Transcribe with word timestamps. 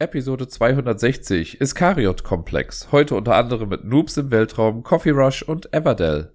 Episode 0.00 0.46
260 0.46 1.60
Iskariot-Komplex. 1.60 2.92
Heute 2.92 3.16
unter 3.16 3.34
anderem 3.34 3.68
mit 3.68 3.84
Noobs 3.84 4.16
im 4.16 4.30
Weltraum, 4.30 4.84
Coffee 4.84 5.10
Rush 5.10 5.42
und 5.42 5.74
Everdell. 5.74 6.32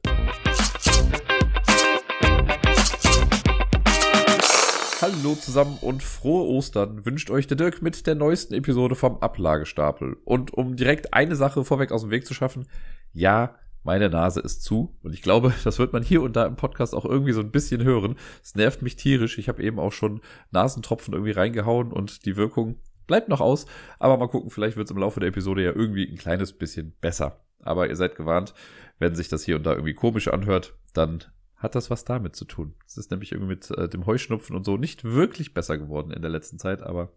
Hallo 4.99 5.35
zusammen 5.35 5.77
und 5.79 6.03
frohe 6.03 6.45
Ostern 6.45 7.05
wünscht 7.05 7.31
euch 7.31 7.47
der 7.47 7.55
Dirk 7.55 7.81
mit 7.81 8.05
der 8.05 8.15
neuesten 8.15 8.53
Episode 8.53 8.95
vom 8.95 9.19
Ablagestapel. 9.19 10.17
Und 10.25 10.53
um 10.53 10.75
direkt 10.75 11.13
eine 11.13 11.37
Sache 11.37 11.63
vorweg 11.63 11.93
aus 11.93 12.01
dem 12.01 12.11
Weg 12.11 12.27
zu 12.27 12.33
schaffen, 12.33 12.67
ja, 13.13 13.55
meine 13.83 14.09
Nase 14.09 14.41
ist 14.41 14.63
zu 14.63 14.93
und 15.03 15.13
ich 15.13 15.21
glaube, 15.21 15.53
das 15.63 15.79
wird 15.79 15.93
man 15.93 16.03
hier 16.03 16.21
und 16.21 16.35
da 16.35 16.45
im 16.45 16.57
Podcast 16.57 16.93
auch 16.93 17.05
irgendwie 17.05 17.31
so 17.31 17.39
ein 17.39 17.51
bisschen 17.51 17.81
hören. 17.81 18.17
Es 18.43 18.55
nervt 18.55 18.81
mich 18.81 18.97
tierisch. 18.97 19.37
Ich 19.37 19.47
habe 19.47 19.63
eben 19.63 19.79
auch 19.79 19.93
schon 19.93 20.19
Nasentropfen 20.51 21.13
irgendwie 21.13 21.31
reingehauen 21.31 21.93
und 21.93 22.25
die 22.25 22.35
Wirkung 22.35 22.81
bleibt 23.07 23.29
noch 23.29 23.41
aus, 23.41 23.65
aber 23.99 24.17
mal 24.17 24.27
gucken, 24.27 24.49
vielleicht 24.49 24.77
wird 24.77 24.87
es 24.87 24.91
im 24.91 24.97
Laufe 24.97 25.19
der 25.19 25.29
Episode 25.29 25.63
ja 25.63 25.71
irgendwie 25.71 26.09
ein 26.09 26.17
kleines 26.17 26.53
bisschen 26.53 26.93
besser. 27.01 27.39
Aber 27.61 27.87
ihr 27.87 27.95
seid 27.95 28.15
gewarnt, 28.15 28.53
wenn 28.99 29.15
sich 29.15 29.29
das 29.29 29.43
hier 29.43 29.55
und 29.55 29.63
da 29.63 29.71
irgendwie 29.71 29.93
komisch 29.93 30.27
anhört, 30.27 30.75
dann 30.93 31.23
hat 31.55 31.75
das 31.75 31.89
was 31.89 32.03
damit 32.03 32.35
zu 32.35 32.45
tun. 32.45 32.75
Es 32.85 32.97
ist 32.97 33.09
nämlich 33.09 33.31
irgendwie 33.31 33.53
mit 33.53 33.71
äh, 33.71 33.87
dem 33.87 34.05
Heuschnupfen 34.05 34.55
und 34.55 34.65
so 34.65 34.77
nicht 34.77 35.03
wirklich 35.05 35.53
besser 35.53 35.77
geworden 35.77 36.11
in 36.11 36.21
der 36.21 36.31
letzten 36.31 36.59
Zeit, 36.59 36.83
aber 36.83 37.13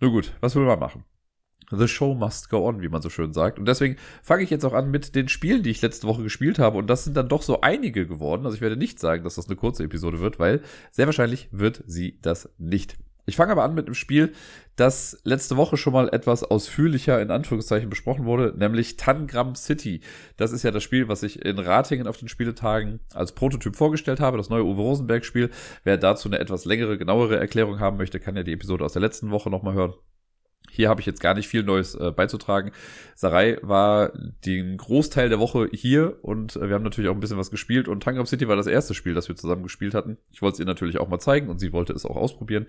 nur 0.00 0.10
gut, 0.10 0.32
was 0.40 0.56
will 0.56 0.64
man 0.64 0.78
machen? 0.78 1.04
The 1.70 1.86
show 1.86 2.14
must 2.14 2.50
go 2.50 2.66
on, 2.66 2.82
wie 2.82 2.88
man 2.88 3.00
so 3.00 3.10
schön 3.10 3.32
sagt. 3.32 3.58
Und 3.58 3.66
deswegen 3.66 3.96
fange 4.22 4.42
ich 4.42 4.50
jetzt 4.50 4.64
auch 4.64 4.72
an 4.72 4.90
mit 4.90 5.14
den 5.14 5.28
Spielen, 5.28 5.62
die 5.62 5.70
ich 5.70 5.82
letzte 5.82 6.08
Woche 6.08 6.24
gespielt 6.24 6.58
habe. 6.58 6.78
Und 6.78 6.88
das 6.88 7.04
sind 7.04 7.16
dann 7.16 7.28
doch 7.28 7.42
so 7.42 7.60
einige 7.60 8.06
geworden. 8.08 8.44
Also 8.44 8.56
ich 8.56 8.60
werde 8.60 8.76
nicht 8.76 8.98
sagen, 8.98 9.22
dass 9.22 9.36
das 9.36 9.46
eine 9.46 9.54
kurze 9.54 9.84
Episode 9.84 10.18
wird, 10.18 10.40
weil 10.40 10.62
sehr 10.90 11.06
wahrscheinlich 11.06 11.48
wird 11.52 11.84
sie 11.86 12.18
das 12.22 12.50
nicht. 12.58 12.98
Ich 13.30 13.36
fange 13.36 13.52
aber 13.52 13.62
an 13.62 13.74
mit 13.74 13.86
einem 13.86 13.94
Spiel, 13.94 14.32
das 14.74 15.20
letzte 15.22 15.56
Woche 15.56 15.76
schon 15.76 15.92
mal 15.92 16.08
etwas 16.08 16.42
ausführlicher 16.42 17.22
in 17.22 17.30
Anführungszeichen 17.30 17.88
besprochen 17.88 18.24
wurde, 18.24 18.52
nämlich 18.58 18.96
Tangram 18.96 19.54
City. 19.54 20.00
Das 20.36 20.50
ist 20.50 20.64
ja 20.64 20.72
das 20.72 20.82
Spiel, 20.82 21.06
was 21.06 21.22
ich 21.22 21.44
in 21.44 21.60
Ratingen 21.60 22.08
auf 22.08 22.16
den 22.16 22.26
Spieletagen 22.26 22.98
als 23.14 23.30
Prototyp 23.30 23.76
vorgestellt 23.76 24.18
habe, 24.18 24.36
das 24.36 24.50
neue 24.50 24.64
Uwe 24.64 24.82
Rosenberg 24.82 25.24
Spiel. 25.24 25.50
Wer 25.84 25.96
dazu 25.96 26.28
eine 26.28 26.40
etwas 26.40 26.64
längere, 26.64 26.98
genauere 26.98 27.38
Erklärung 27.38 27.78
haben 27.78 27.98
möchte, 27.98 28.18
kann 28.18 28.34
ja 28.34 28.42
die 28.42 28.52
Episode 28.52 28.84
aus 28.84 28.94
der 28.94 29.02
letzten 29.02 29.30
Woche 29.30 29.48
nochmal 29.48 29.74
hören. 29.74 29.94
Hier 30.68 30.88
habe 30.88 31.00
ich 31.00 31.06
jetzt 31.06 31.20
gar 31.20 31.34
nicht 31.34 31.48
viel 31.48 31.62
Neues 31.64 31.94
äh, 31.94 32.12
beizutragen. 32.12 32.70
Sarai 33.16 33.58
war 33.62 34.12
den 34.44 34.76
Großteil 34.76 35.28
der 35.28 35.40
Woche 35.40 35.68
hier 35.72 36.18
und 36.22 36.56
äh, 36.56 36.68
wir 36.68 36.74
haben 36.74 36.84
natürlich 36.84 37.10
auch 37.10 37.14
ein 37.14 37.20
bisschen 37.20 37.38
was 37.38 37.50
gespielt 37.50 37.88
und 37.88 38.02
Tangram 38.02 38.26
City 38.26 38.46
war 38.46 38.56
das 38.56 38.68
erste 38.68 38.94
Spiel, 38.94 39.14
das 39.14 39.28
wir 39.28 39.36
zusammen 39.36 39.64
gespielt 39.64 39.94
hatten. 39.94 40.18
Ich 40.30 40.42
wollte 40.42 40.54
es 40.54 40.60
ihr 40.60 40.66
natürlich 40.66 40.98
auch 40.98 41.08
mal 41.08 41.18
zeigen 41.18 41.48
und 41.48 41.58
sie 41.58 41.72
wollte 41.72 41.92
es 41.92 42.06
auch 42.06 42.16
ausprobieren 42.16 42.66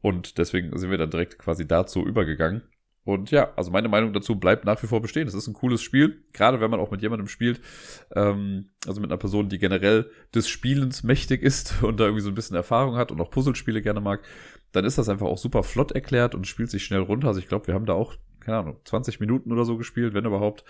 und 0.00 0.38
deswegen 0.38 0.76
sind 0.76 0.90
wir 0.90 0.98
dann 0.98 1.10
direkt 1.10 1.38
quasi 1.38 1.66
dazu 1.66 2.04
übergegangen. 2.04 2.62
Und 3.06 3.30
ja, 3.30 3.52
also 3.54 3.70
meine 3.70 3.88
Meinung 3.88 4.12
dazu 4.12 4.34
bleibt 4.34 4.64
nach 4.64 4.82
wie 4.82 4.88
vor 4.88 5.00
bestehen. 5.00 5.28
Es 5.28 5.34
ist 5.34 5.46
ein 5.46 5.54
cooles 5.54 5.80
Spiel, 5.80 6.24
gerade 6.32 6.60
wenn 6.60 6.72
man 6.72 6.80
auch 6.80 6.90
mit 6.90 7.02
jemandem 7.02 7.28
spielt, 7.28 7.60
ähm, 8.16 8.70
also 8.84 9.00
mit 9.00 9.10
einer 9.10 9.16
Person, 9.16 9.48
die 9.48 9.60
generell 9.60 10.10
des 10.34 10.48
Spielens 10.48 11.04
mächtig 11.04 11.40
ist 11.40 11.82
und 11.84 12.00
da 12.00 12.04
irgendwie 12.04 12.22
so 12.22 12.30
ein 12.30 12.34
bisschen 12.34 12.56
Erfahrung 12.56 12.96
hat 12.96 13.12
und 13.12 13.20
auch 13.20 13.30
Puzzlespiele 13.30 13.80
gerne 13.80 14.00
mag 14.00 14.22
dann 14.72 14.84
ist 14.84 14.98
das 14.98 15.08
einfach 15.08 15.26
auch 15.26 15.38
super 15.38 15.62
flott 15.62 15.92
erklärt 15.92 16.34
und 16.34 16.46
spielt 16.46 16.70
sich 16.70 16.84
schnell 16.84 17.00
runter. 17.00 17.28
Also 17.28 17.40
ich 17.40 17.48
glaube, 17.48 17.66
wir 17.66 17.74
haben 17.74 17.86
da 17.86 17.94
auch, 17.94 18.14
keine 18.40 18.58
Ahnung, 18.58 18.80
20 18.84 19.20
Minuten 19.20 19.52
oder 19.52 19.64
so 19.64 19.76
gespielt, 19.76 20.14
wenn 20.14 20.24
überhaupt. 20.24 20.64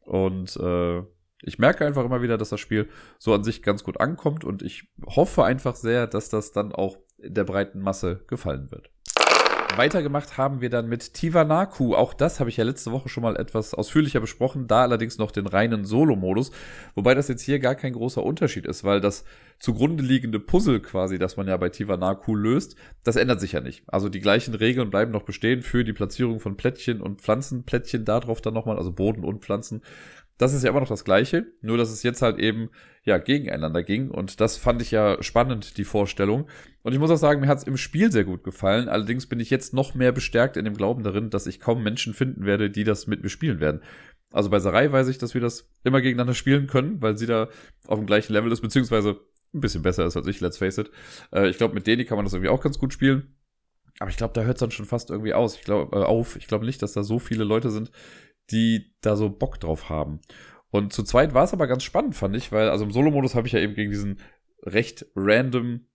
Und 0.00 0.56
äh, 0.56 1.02
ich 1.42 1.58
merke 1.58 1.86
einfach 1.86 2.04
immer 2.04 2.22
wieder, 2.22 2.38
dass 2.38 2.50
das 2.50 2.60
Spiel 2.60 2.88
so 3.18 3.32
an 3.34 3.44
sich 3.44 3.62
ganz 3.62 3.84
gut 3.84 4.00
ankommt 4.00 4.44
und 4.44 4.62
ich 4.62 4.90
hoffe 5.06 5.44
einfach 5.44 5.74
sehr, 5.74 6.06
dass 6.06 6.28
das 6.28 6.52
dann 6.52 6.72
auch 6.72 6.98
der 7.18 7.44
breiten 7.44 7.80
Masse 7.80 8.24
gefallen 8.26 8.70
wird. 8.70 8.90
Weitergemacht 9.76 10.36
haben 10.36 10.60
wir 10.60 10.68
dann 10.68 10.88
mit 10.88 11.14
Tivanaku. 11.14 11.94
Auch 11.94 12.12
das 12.12 12.40
habe 12.40 12.50
ich 12.50 12.56
ja 12.56 12.64
letzte 12.64 12.92
Woche 12.92 13.08
schon 13.08 13.22
mal 13.22 13.36
etwas 13.36 13.72
ausführlicher 13.72 14.20
besprochen, 14.20 14.66
da 14.66 14.82
allerdings 14.82 15.18
noch 15.18 15.30
den 15.30 15.46
reinen 15.46 15.84
Solo-Modus. 15.84 16.50
Wobei 16.94 17.14
das 17.14 17.28
jetzt 17.28 17.42
hier 17.42 17.58
gar 17.60 17.74
kein 17.74 17.92
großer 17.92 18.22
Unterschied 18.22 18.66
ist, 18.66 18.84
weil 18.84 19.00
das 19.00 19.24
zugrunde 19.58 20.02
liegende 20.02 20.40
Puzzle 20.40 20.80
quasi, 20.80 21.18
das 21.18 21.36
man 21.36 21.46
ja 21.46 21.56
bei 21.56 21.68
Tivanaku 21.68 22.34
löst, 22.34 22.76
das 23.04 23.16
ändert 23.16 23.40
sich 23.40 23.52
ja 23.52 23.60
nicht. 23.60 23.84
Also 23.86 24.08
die 24.08 24.20
gleichen 24.20 24.54
Regeln 24.54 24.90
bleiben 24.90 25.12
noch 25.12 25.22
bestehen 25.22 25.62
für 25.62 25.84
die 25.84 25.92
Platzierung 25.92 26.40
von 26.40 26.56
Plättchen 26.56 27.00
und 27.00 27.20
Pflanzenplättchen 27.20 28.04
darauf 28.04 28.40
dann 28.40 28.54
nochmal, 28.54 28.78
also 28.78 28.92
Boden 28.92 29.24
und 29.24 29.44
Pflanzen. 29.44 29.82
Das 30.40 30.54
ist 30.54 30.64
ja 30.64 30.70
immer 30.70 30.80
noch 30.80 30.88
das 30.88 31.04
Gleiche, 31.04 31.52
nur 31.60 31.76
dass 31.76 31.90
es 31.90 32.02
jetzt 32.02 32.22
halt 32.22 32.38
eben 32.38 32.70
ja 33.04 33.18
gegeneinander 33.18 33.82
ging 33.82 34.10
und 34.10 34.40
das 34.40 34.56
fand 34.56 34.80
ich 34.80 34.90
ja 34.90 35.22
spannend, 35.22 35.76
die 35.76 35.84
Vorstellung. 35.84 36.48
Und 36.82 36.94
ich 36.94 36.98
muss 36.98 37.10
auch 37.10 37.18
sagen, 37.18 37.42
mir 37.42 37.46
hat 37.46 37.58
es 37.58 37.64
im 37.64 37.76
Spiel 37.76 38.10
sehr 38.10 38.24
gut 38.24 38.42
gefallen. 38.42 38.88
Allerdings 38.88 39.26
bin 39.26 39.38
ich 39.38 39.50
jetzt 39.50 39.74
noch 39.74 39.94
mehr 39.94 40.12
bestärkt 40.12 40.56
in 40.56 40.64
dem 40.64 40.78
Glauben 40.78 41.02
darin, 41.02 41.28
dass 41.28 41.46
ich 41.46 41.60
kaum 41.60 41.82
Menschen 41.82 42.14
finden 42.14 42.46
werde, 42.46 42.70
die 42.70 42.84
das 42.84 43.06
mit 43.06 43.22
mir 43.22 43.28
spielen 43.28 43.60
werden. 43.60 43.82
Also 44.32 44.48
bei 44.48 44.60
Sarai 44.60 44.90
weiß 44.90 45.08
ich, 45.08 45.18
dass 45.18 45.34
wir 45.34 45.42
das 45.42 45.68
immer 45.84 46.00
gegeneinander 46.00 46.32
spielen 46.32 46.68
können, 46.68 47.02
weil 47.02 47.18
sie 47.18 47.26
da 47.26 47.50
auf 47.86 47.98
dem 47.98 48.06
gleichen 48.06 48.32
Level 48.32 48.50
ist, 48.50 48.62
beziehungsweise 48.62 49.20
ein 49.52 49.60
bisschen 49.60 49.82
besser 49.82 50.06
ist 50.06 50.16
als 50.16 50.26
ich, 50.26 50.40
let's 50.40 50.56
face 50.56 50.78
it. 50.78 50.90
Äh, 51.34 51.50
ich 51.50 51.58
glaube, 51.58 51.74
mit 51.74 51.86
Deni 51.86 52.06
kann 52.06 52.16
man 52.16 52.24
das 52.24 52.32
irgendwie 52.32 52.48
auch 52.48 52.62
ganz 52.62 52.78
gut 52.78 52.94
spielen. 52.94 53.36
Aber 53.98 54.08
ich 54.08 54.16
glaube, 54.16 54.32
da 54.32 54.44
hört 54.44 54.56
es 54.56 54.60
dann 54.60 54.70
schon 54.70 54.86
fast 54.86 55.10
irgendwie 55.10 55.34
aus. 55.34 55.56
Ich 55.56 55.64
glaube, 55.64 55.94
äh, 55.94 56.02
auf. 56.02 56.36
Ich 56.36 56.46
glaube 56.46 56.64
nicht, 56.64 56.80
dass 56.80 56.94
da 56.94 57.02
so 57.02 57.18
viele 57.18 57.44
Leute 57.44 57.70
sind, 57.70 57.90
die 58.50 58.94
da 59.00 59.16
so 59.16 59.30
Bock 59.30 59.60
drauf 59.60 59.88
haben. 59.88 60.20
Und 60.70 60.92
zu 60.92 61.02
zweit 61.02 61.34
war 61.34 61.44
es 61.44 61.52
aber 61.52 61.66
ganz 61.66 61.82
spannend, 61.82 62.14
fand 62.14 62.36
ich, 62.36 62.52
weil, 62.52 62.68
also 62.68 62.84
im 62.84 62.92
Solo-Modus 62.92 63.34
habe 63.34 63.46
ich 63.46 63.52
ja 63.52 63.60
eben 63.60 63.74
gegen 63.74 63.90
diesen 63.90 64.20
recht 64.62 65.06
random 65.16 65.86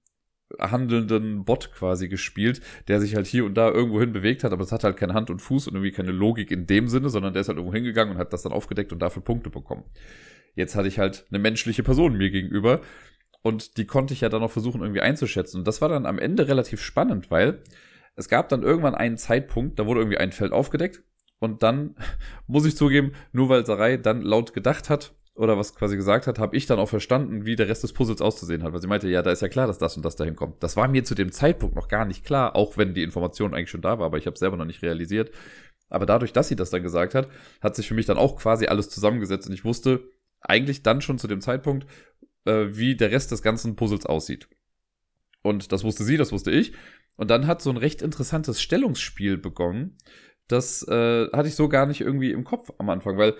handelnden 0.59 1.43
Bot 1.43 1.71
quasi 1.73 2.07
gespielt, 2.07 2.61
der 2.87 2.99
sich 2.99 3.15
halt 3.15 3.25
hier 3.25 3.45
und 3.45 3.55
da 3.55 3.69
irgendwo 3.69 3.99
hin 3.99 4.13
bewegt 4.13 4.43
hat, 4.43 4.51
aber 4.51 4.63
es 4.63 4.71
hat 4.71 4.83
halt 4.83 4.97
keine 4.97 5.13
Hand 5.13 5.29
und 5.29 5.41
Fuß 5.41 5.67
und 5.67 5.75
irgendwie 5.75 5.91
keine 5.91 6.11
Logik 6.11 6.51
in 6.51 6.67
dem 6.67 6.87
Sinne, 6.87 7.09
sondern 7.09 7.33
der 7.33 7.41
ist 7.41 7.47
halt 7.47 7.57
irgendwo 7.57 7.75
hingegangen 7.75 8.15
und 8.15 8.19
hat 8.19 8.31
das 8.31 8.43
dann 8.43 8.51
aufgedeckt 8.51 8.93
und 8.93 8.99
dafür 8.99 9.23
Punkte 9.23 9.49
bekommen. 9.49 9.85
Jetzt 10.55 10.75
hatte 10.75 10.87
ich 10.87 10.99
halt 10.99 11.25
eine 11.29 11.39
menschliche 11.39 11.83
Person 11.83 12.17
mir 12.17 12.29
gegenüber 12.29 12.81
und 13.41 13.77
die 13.77 13.85
konnte 13.85 14.13
ich 14.13 14.21
ja 14.21 14.29
dann 14.29 14.41
noch 14.41 14.51
versuchen 14.51 14.81
irgendwie 14.81 15.01
einzuschätzen. 15.01 15.59
Und 15.59 15.67
das 15.67 15.81
war 15.81 15.89
dann 15.89 16.05
am 16.05 16.19
Ende 16.19 16.47
relativ 16.47 16.81
spannend, 16.81 17.31
weil 17.31 17.61
es 18.15 18.29
gab 18.29 18.47
dann 18.49 18.63
irgendwann 18.63 18.95
einen 18.95 19.17
Zeitpunkt, 19.17 19.79
da 19.79 19.85
wurde 19.85 20.01
irgendwie 20.01 20.17
ein 20.17 20.31
Feld 20.31 20.51
aufgedeckt 20.51 21.03
und 21.39 21.63
dann 21.63 21.95
muss 22.47 22.65
ich 22.65 22.77
zugeben, 22.77 23.13
nur 23.31 23.49
weil 23.49 23.65
Sarai 23.65 23.97
dann 23.97 24.21
laut 24.21 24.53
gedacht 24.53 24.89
hat 24.89 25.13
oder 25.35 25.57
was 25.57 25.75
quasi 25.75 25.97
gesagt 25.97 26.27
hat, 26.27 26.39
habe 26.39 26.55
ich 26.55 26.65
dann 26.65 26.79
auch 26.79 26.87
verstanden, 26.87 27.45
wie 27.45 27.57
der 27.57 27.67
Rest 27.67 27.83
des 27.83 27.91
Puzzles 27.91 28.21
auszusehen 28.21 28.63
hat. 28.63 28.71
Weil 28.71 28.81
sie 28.81 28.87
meinte, 28.87 29.09
ja, 29.09 29.21
da 29.21 29.31
ist 29.31 29.41
ja 29.41 29.49
klar, 29.49 29.67
dass 29.67 29.77
das 29.77 29.97
und 29.97 30.05
das 30.05 30.15
dahin 30.15 30.37
kommt. 30.37 30.63
Das 30.63 30.77
war 30.77 30.87
mir 30.87 31.03
zu 31.03 31.13
dem 31.13 31.31
Zeitpunkt 31.31 31.75
noch 31.75 31.89
gar 31.89 32.05
nicht 32.05 32.23
klar, 32.23 32.55
auch 32.55 32.77
wenn 32.77 32.93
die 32.93 33.03
Information 33.03 33.53
eigentlich 33.53 33.69
schon 33.69 33.81
da 33.81 33.99
war, 33.99 34.05
aber 34.05 34.17
ich 34.17 34.27
habe 34.27 34.37
selber 34.37 34.55
noch 34.55 34.65
nicht 34.65 34.81
realisiert. 34.81 35.31
Aber 35.89 36.05
dadurch, 36.05 36.31
dass 36.31 36.47
sie 36.47 36.55
das 36.55 36.69
dann 36.69 36.83
gesagt 36.83 37.15
hat, 37.15 37.27
hat 37.61 37.75
sich 37.75 37.87
für 37.87 37.93
mich 37.93 38.05
dann 38.05 38.17
auch 38.17 38.37
quasi 38.37 38.67
alles 38.67 38.89
zusammengesetzt 38.89 39.47
und 39.47 39.53
ich 39.53 39.65
wusste 39.65 40.09
eigentlich 40.39 40.83
dann 40.83 41.01
schon 41.01 41.19
zu 41.19 41.27
dem 41.27 41.41
Zeitpunkt, 41.41 41.85
äh, 42.45 42.67
wie 42.69 42.95
der 42.95 43.11
Rest 43.11 43.31
des 43.31 43.41
ganzen 43.41 43.75
Puzzles 43.75 44.05
aussieht. 44.05 44.47
Und 45.41 45.71
das 45.71 45.83
wusste 45.83 46.03
sie, 46.03 46.17
das 46.17 46.31
wusste 46.31 46.49
ich. 46.49 46.73
Und 47.17 47.29
dann 47.29 47.45
hat 47.45 47.61
so 47.61 47.69
ein 47.69 47.77
recht 47.77 48.01
interessantes 48.01 48.61
Stellungsspiel 48.61 49.37
begonnen, 49.37 49.97
das 50.47 50.87
äh, 50.87 51.27
hatte 51.31 51.47
ich 51.47 51.55
so 51.55 51.69
gar 51.69 51.85
nicht 51.85 52.01
irgendwie 52.01 52.31
im 52.31 52.43
Kopf 52.43 52.71
am 52.77 52.89
Anfang, 52.89 53.17
weil, 53.17 53.33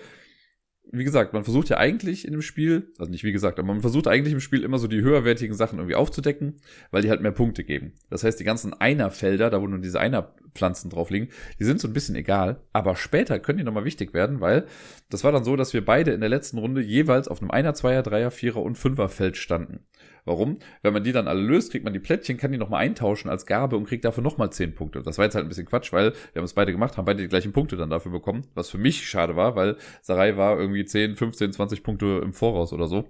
wie 0.90 1.04
gesagt, 1.04 1.32
man 1.32 1.44
versucht 1.44 1.68
ja 1.68 1.78
eigentlich 1.78 2.24
in 2.24 2.32
dem 2.32 2.42
Spiel, 2.42 2.92
also 2.98 3.10
nicht 3.10 3.24
wie 3.24 3.32
gesagt, 3.32 3.58
aber 3.58 3.68
man 3.68 3.80
versucht 3.80 4.06
eigentlich 4.06 4.32
im 4.32 4.40
Spiel 4.40 4.62
immer 4.62 4.78
so 4.78 4.86
die 4.86 5.00
höherwertigen 5.00 5.56
Sachen 5.56 5.78
irgendwie 5.78 5.96
aufzudecken, 5.96 6.56
weil 6.90 7.02
die 7.02 7.10
halt 7.10 7.22
mehr 7.22 7.32
Punkte 7.32 7.64
geben. 7.64 7.92
Das 8.10 8.24
heißt, 8.24 8.38
die 8.38 8.44
ganzen 8.44 8.72
Einerfelder, 8.72 9.50
da 9.50 9.60
wo 9.60 9.66
nur 9.66 9.80
diese 9.80 10.00
Einerpflanzen 10.00 10.90
drauf 10.90 11.10
liegen, 11.10 11.28
die 11.58 11.64
sind 11.64 11.80
so 11.80 11.88
ein 11.88 11.94
bisschen 11.94 12.14
egal, 12.14 12.60
aber 12.72 12.96
später 12.96 13.38
können 13.38 13.58
die 13.58 13.64
nochmal 13.64 13.84
wichtig 13.84 14.14
werden, 14.14 14.40
weil 14.40 14.66
das 15.10 15.24
war 15.24 15.32
dann 15.32 15.44
so, 15.44 15.56
dass 15.56 15.72
wir 15.74 15.84
beide 15.84 16.12
in 16.12 16.20
der 16.20 16.28
letzten 16.30 16.58
Runde 16.58 16.82
jeweils 16.82 17.28
auf 17.28 17.40
einem 17.40 17.50
Einer, 17.50 17.74
Zweier, 17.74 18.02
Dreier, 18.02 18.30
Vierer 18.30 18.62
und 18.62 18.78
Fünferfeld 18.78 19.36
standen. 19.36 19.86
Warum? 20.26 20.58
Wenn 20.82 20.92
man 20.92 21.04
die 21.04 21.12
dann 21.12 21.28
alle 21.28 21.40
löst, 21.40 21.70
kriegt 21.70 21.84
man 21.84 21.94
die 21.94 22.00
Plättchen, 22.00 22.36
kann 22.36 22.52
die 22.52 22.58
nochmal 22.58 22.82
eintauschen 22.82 23.30
als 23.30 23.46
Gabe 23.46 23.76
und 23.76 23.86
kriegt 23.86 24.04
dafür 24.04 24.22
nochmal 24.22 24.50
10 24.50 24.74
Punkte. 24.74 25.02
Das 25.02 25.16
war 25.16 25.24
jetzt 25.24 25.34
halt 25.34 25.46
ein 25.46 25.48
bisschen 25.48 25.66
Quatsch, 25.66 25.92
weil 25.92 26.12
wir 26.32 26.40
haben 26.40 26.44
es 26.44 26.52
beide 26.52 26.72
gemacht, 26.72 26.98
haben 26.98 27.06
beide 27.06 27.22
die 27.22 27.28
gleichen 27.28 27.52
Punkte 27.52 27.76
dann 27.76 27.88
dafür 27.88 28.12
bekommen, 28.12 28.46
was 28.54 28.68
für 28.68 28.78
mich 28.78 29.08
schade 29.08 29.36
war, 29.36 29.56
weil 29.56 29.76
Sarai 30.02 30.36
war 30.36 30.58
irgendwie 30.58 30.84
10, 30.84 31.16
15, 31.16 31.52
20 31.52 31.82
Punkte 31.82 32.20
im 32.22 32.34
Voraus 32.34 32.72
oder 32.72 32.88
so 32.88 33.08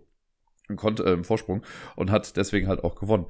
konnte 0.74 1.04
äh, 1.04 1.12
im 1.12 1.22
Vorsprung 1.22 1.62
und 1.94 2.10
hat 2.10 2.36
deswegen 2.36 2.66
halt 2.66 2.82
auch 2.82 2.96
gewonnen. 2.96 3.26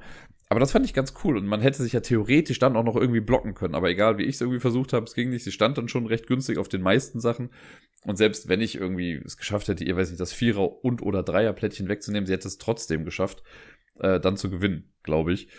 Aber 0.49 0.61
das 0.61 0.71
fand 0.71 0.85
ich 0.85 0.93
ganz 0.93 1.13
cool 1.23 1.37
und 1.37 1.45
man 1.45 1.61
hätte 1.61 1.83
sich 1.83 1.91
ja 1.91 1.99
theoretisch 1.99 2.57
dann 2.57 2.77
auch 2.77 2.83
noch 2.83 2.95
irgendwie 2.95 3.19
blocken 3.19 3.53
können. 3.53 3.75
Aber 3.75 3.89
egal, 3.89 4.17
wie 4.17 4.23
ich 4.23 4.35
es 4.35 4.41
irgendwie 4.41 4.61
versucht 4.61 4.93
habe, 4.93 5.05
es 5.05 5.13
ging 5.13 5.29
nicht. 5.29 5.43
Sie 5.43 5.51
stand 5.51 5.77
dann 5.77 5.89
schon 5.89 6.05
recht 6.05 6.25
günstig 6.25 6.57
auf 6.57 6.69
den 6.69 6.81
meisten 6.81 7.19
Sachen. 7.19 7.49
Und 8.05 8.15
selbst 8.15 8.47
wenn 8.47 8.61
ich 8.61 8.75
irgendwie 8.75 9.21
es 9.25 9.35
geschafft 9.35 9.67
hätte, 9.67 9.83
ihr 9.83 9.97
weiß 9.97 10.09
nicht, 10.09 10.21
das 10.21 10.31
Vierer- 10.31 10.85
und 10.85 11.01
oder 11.01 11.21
Dreierplättchen 11.21 11.89
wegzunehmen, 11.89 12.25
sie 12.25 12.33
hätte 12.33 12.47
es 12.47 12.57
trotzdem 12.57 13.03
geschafft 13.03 13.43
äh, 13.99 14.19
dann 14.19 14.37
zu 14.37 14.49
gewinnen, 14.49 14.91
glaube 15.03 15.33
ich. 15.33 15.49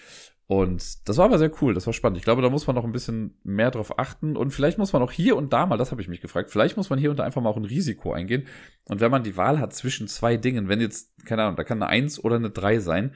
Und 0.47 1.07
das 1.07 1.19
war 1.19 1.27
aber 1.27 1.39
sehr 1.39 1.53
cool, 1.61 1.75
das 1.75 1.87
war 1.87 1.93
spannend. 1.93 2.17
Ich 2.17 2.25
glaube, 2.25 2.41
da 2.41 2.49
muss 2.49 2.67
man 2.67 2.75
noch 2.75 2.85
ein 2.85 2.93
bisschen 2.93 3.39
mehr 3.45 3.71
drauf 3.71 3.99
achten. 3.99 4.35
Und 4.35 4.51
vielleicht 4.51 4.79
muss 4.79 4.95
man 4.95 5.03
auch 5.03 5.13
hier 5.13 5.37
und 5.37 5.53
da 5.53 5.67
mal, 5.67 5.77
das 5.77 5.91
habe 5.91 6.01
ich 6.01 6.09
mich 6.09 6.23
gefragt, 6.23 6.51
vielleicht 6.51 6.79
muss 6.79 6.89
man 6.89 6.99
hier 6.99 7.11
und 7.11 7.19
da 7.19 7.25
einfach 7.25 7.43
mal 7.43 7.51
auch 7.51 7.59
ein 7.59 7.67
Risiko 7.67 8.13
eingehen. 8.13 8.47
Und 8.85 9.01
wenn 9.01 9.11
man 9.11 9.23
die 9.23 9.37
Wahl 9.37 9.61
hat 9.61 9.75
zwischen 9.75 10.09
zwei 10.09 10.39
Dingen, 10.39 10.69
wenn 10.69 10.81
jetzt, 10.81 11.13
keine 11.27 11.43
Ahnung, 11.43 11.57
da 11.57 11.65
kann 11.65 11.83
eine 11.83 11.91
Eins 11.91 12.19
oder 12.19 12.37
eine 12.37 12.49
Drei 12.49 12.79
sein, 12.79 13.13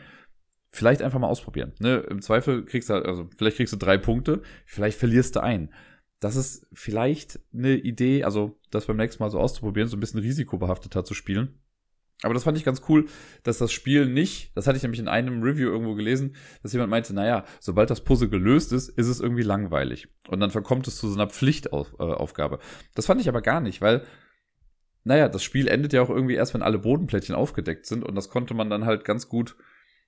vielleicht 0.71 1.01
einfach 1.01 1.21
mal 1.21 1.29
ausprobieren. 1.29 1.73
Ne? 1.79 2.05
Im 2.11 2.21
Zweifel 2.21 2.67
kriegst 2.67 2.91
du, 2.91 2.95
halt, 2.95 3.07
also 3.07 3.29
vielleicht 3.35 3.57
kriegst 3.57 3.73
du 3.73 3.79
drei 3.79 3.97
Punkte, 3.97 4.43
vielleicht 4.67 4.99
verlierst 4.99 5.37
du 5.37 5.43
einen. 5.43 5.73
das 6.21 6.37
ist 6.37 6.69
vielleicht 6.73 7.41
eine 7.53 7.75
Idee, 7.75 8.25
also 8.25 8.57
das 8.71 8.87
beim 8.87 8.97
nächsten 8.97 9.23
Mal 9.23 9.31
so 9.31 9.41
auszuprobieren, 9.41 9.89
so 9.89 9.97
ein 9.97 10.01
bisschen 10.01 10.21
risikobehafteter 10.21 11.03
zu 11.05 11.15
spielen. 11.15 11.62
Aber 12.23 12.35
das 12.35 12.45
fand 12.45 12.57
ich 12.57 12.65
ganz 12.65 12.83
cool, 12.89 13.07
dass 13.43 13.59
das 13.59 13.73
Spiel 13.73 14.07
nicht, 14.07 14.57
das 14.57 14.67
hatte 14.67 14.77
ich 14.77 14.83
nämlich 14.83 15.01
in 15.01 15.09
einem 15.09 15.43
Review 15.43 15.69
irgendwo 15.69 15.95
gelesen, 15.95 16.37
dass 16.63 16.73
jemand 16.73 16.91
meinte, 16.91 17.13
naja, 17.13 17.45
sobald 17.59 17.91
das 17.91 18.03
Puzzle 18.03 18.29
gelöst 18.29 18.73
ist, 18.73 18.89
ist 18.89 19.09
es 19.09 19.21
irgendwie 19.21 19.43
langweilig. 19.43 20.09
Und 20.29 20.39
dann 20.39 20.53
verkommt 20.53 20.87
es 20.87 20.97
zu 20.97 21.09
so 21.09 21.15
einer 21.15 21.29
Pflichtaufgabe. 21.29 22.61
Das 22.95 23.07
fand 23.07 23.21
ich 23.21 23.29
aber 23.29 23.43
gar 23.43 23.61
nicht, 23.61 23.81
weil, 23.81 24.05
naja, 25.03 25.29
das 25.29 25.43
Spiel 25.43 25.67
endet 25.67 25.93
ja 25.93 26.01
auch 26.01 26.11
irgendwie 26.11 26.35
erst, 26.35 26.55
wenn 26.55 26.63
alle 26.63 26.79
Bodenplättchen 26.79 27.35
aufgedeckt 27.35 27.87
sind. 27.87 28.05
Und 28.05 28.15
das 28.15 28.29
konnte 28.29 28.55
man 28.55 28.71
dann 28.71 28.85
halt 28.85 29.05
ganz 29.05 29.29
gut 29.29 29.57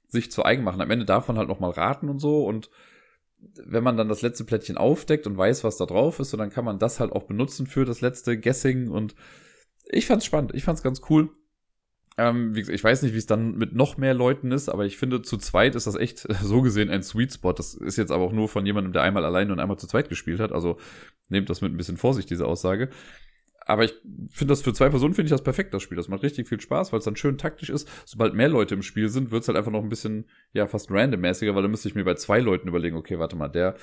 sich 0.06 0.30
zu 0.30 0.44
eigen 0.44 0.62
machen. 0.62 0.80
Am 0.80 0.90
Ende 0.90 1.06
man 1.26 1.38
halt 1.38 1.48
nochmal 1.48 1.72
raten 1.72 2.08
und 2.08 2.20
so. 2.20 2.44
Und 2.44 2.70
wenn 3.66 3.82
man 3.82 3.96
dann 3.96 4.08
das 4.08 4.22
letzte 4.22 4.44
Plättchen 4.44 4.76
aufdeckt 4.76 5.26
und 5.26 5.36
weiß, 5.36 5.64
was 5.64 5.78
da 5.78 5.86
drauf 5.86 6.20
ist, 6.20 6.30
so 6.30 6.36
dann 6.36 6.50
kann 6.50 6.64
man 6.64 6.78
das 6.78 7.00
halt 7.00 7.10
auch 7.10 7.24
benutzen 7.24 7.66
für 7.66 7.84
das 7.84 8.00
letzte 8.00 8.38
Guessing. 8.38 8.88
Und 8.88 9.16
ich 9.90 10.06
fand's 10.06 10.24
spannend. 10.24 10.54
Ich 10.54 10.62
fand's 10.62 10.84
ganz 10.84 11.02
cool. 11.10 11.30
Ähm, 12.16 12.54
gesagt, 12.54 12.74
ich 12.74 12.84
weiß 12.84 13.02
nicht, 13.02 13.12
wie 13.12 13.18
es 13.18 13.26
dann 13.26 13.56
mit 13.56 13.74
noch 13.74 13.96
mehr 13.96 14.14
Leuten 14.14 14.52
ist, 14.52 14.68
aber 14.68 14.86
ich 14.86 14.96
finde, 14.96 15.22
zu 15.22 15.36
zweit 15.36 15.74
ist 15.74 15.88
das 15.88 15.96
echt 15.96 16.18
so 16.42 16.62
gesehen 16.62 16.90
ein 16.90 17.02
Sweet 17.02 17.32
Spot. 17.32 17.52
Das 17.52 17.74
ist 17.74 17.96
jetzt 17.96 18.12
aber 18.12 18.24
auch 18.24 18.32
nur 18.32 18.48
von 18.48 18.64
jemandem, 18.66 18.92
der 18.92 19.02
einmal 19.02 19.24
alleine 19.24 19.52
und 19.52 19.58
einmal 19.58 19.78
zu 19.78 19.86
zweit 19.86 20.08
gespielt 20.08 20.40
hat. 20.40 20.52
Also 20.52 20.78
nehmt 21.28 21.50
das 21.50 21.60
mit 21.60 21.72
ein 21.72 21.76
bisschen 21.76 21.96
Vorsicht, 21.96 22.30
diese 22.30 22.46
Aussage. 22.46 22.90
Aber 23.66 23.84
ich 23.84 23.94
finde 24.30 24.52
das 24.52 24.62
für 24.62 24.74
zwei 24.74 24.90
Personen 24.90 25.14
finde 25.14 25.26
ich 25.26 25.30
das 25.30 25.42
perfekt, 25.42 25.72
das 25.72 25.82
Spiel. 25.82 25.96
Das 25.96 26.08
macht 26.08 26.22
richtig 26.22 26.48
viel 26.48 26.60
Spaß, 26.60 26.92
weil 26.92 26.98
es 26.98 27.04
dann 27.04 27.16
schön 27.16 27.38
taktisch 27.38 27.70
ist. 27.70 27.88
Sobald 28.04 28.34
mehr 28.34 28.48
Leute 28.48 28.74
im 28.74 28.82
Spiel 28.82 29.08
sind, 29.08 29.30
wird 29.30 29.42
es 29.42 29.48
halt 29.48 29.56
einfach 29.56 29.72
noch 29.72 29.82
ein 29.82 29.88
bisschen, 29.88 30.26
ja, 30.52 30.66
fast 30.66 30.90
randommäßiger, 30.90 31.54
weil 31.54 31.62
dann 31.62 31.70
müsste 31.70 31.88
ich 31.88 31.94
mir 31.94 32.04
bei 32.04 32.14
zwei 32.14 32.40
Leuten 32.40 32.68
überlegen, 32.68 32.96
okay, 32.96 33.18
warte 33.18 33.36
mal, 33.36 33.48
der 33.48 33.76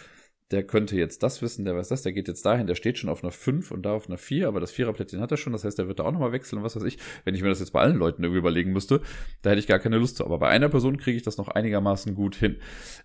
der 0.51 0.63
könnte 0.63 0.95
jetzt 0.98 1.24
das 1.24 1.42
wissen, 1.42 1.65
der 1.65 1.75
weiß 1.75 1.88
das, 1.88 2.01
der 2.01 2.12
geht 2.12 2.27
jetzt 2.27 2.45
dahin, 2.45 2.68
der 2.68 2.75
steht 2.75 2.98
schon 2.98 3.09
auf 3.09 3.24
einer 3.24 3.31
5 3.31 3.71
und 3.71 3.83
da 3.83 3.94
auf 3.94 4.07
einer 4.07 4.18
4, 4.18 4.48
aber 4.48 4.59
das 4.59 4.71
Viererplättchen 4.71 5.21
hat 5.21 5.31
er 5.31 5.38
schon, 5.38 5.53
das 5.53 5.63
heißt, 5.63 5.80
der 5.80 5.88
wird 5.88 6.00
da 6.00 6.03
auch 6.03 6.12
nochmal 6.12 6.31
wechseln 6.31 6.59
und 6.59 6.65
was 6.65 6.75
weiß 6.75 6.83
ich. 6.83 6.98
Wenn 7.24 7.36
ich 7.36 7.42
mir 7.42 7.50
das 7.50 7.59
jetzt 7.59 7.71
bei 7.71 7.81
allen 7.81 7.98
Leuten 7.98 8.24
irgendwie 8.24 8.39
überlegen 8.39 8.74
müsste, 8.74 9.01
da 9.42 9.51
hätte 9.51 9.59
ich 9.59 9.68
gar 9.68 9.80
keine 9.80 9.98
Lust 9.98 10.18
zu. 10.18 10.25
Aber 10.25 10.39
bei 10.39 10.50
einer 10.50 10.69
Person 10.69 10.98
kriege 10.98 11.18
ich 11.18 11.24
das 11.24 11.38
noch 11.38 11.48
einigermaßen 11.48 12.15
gut 12.15 12.36
hin. 12.36 12.57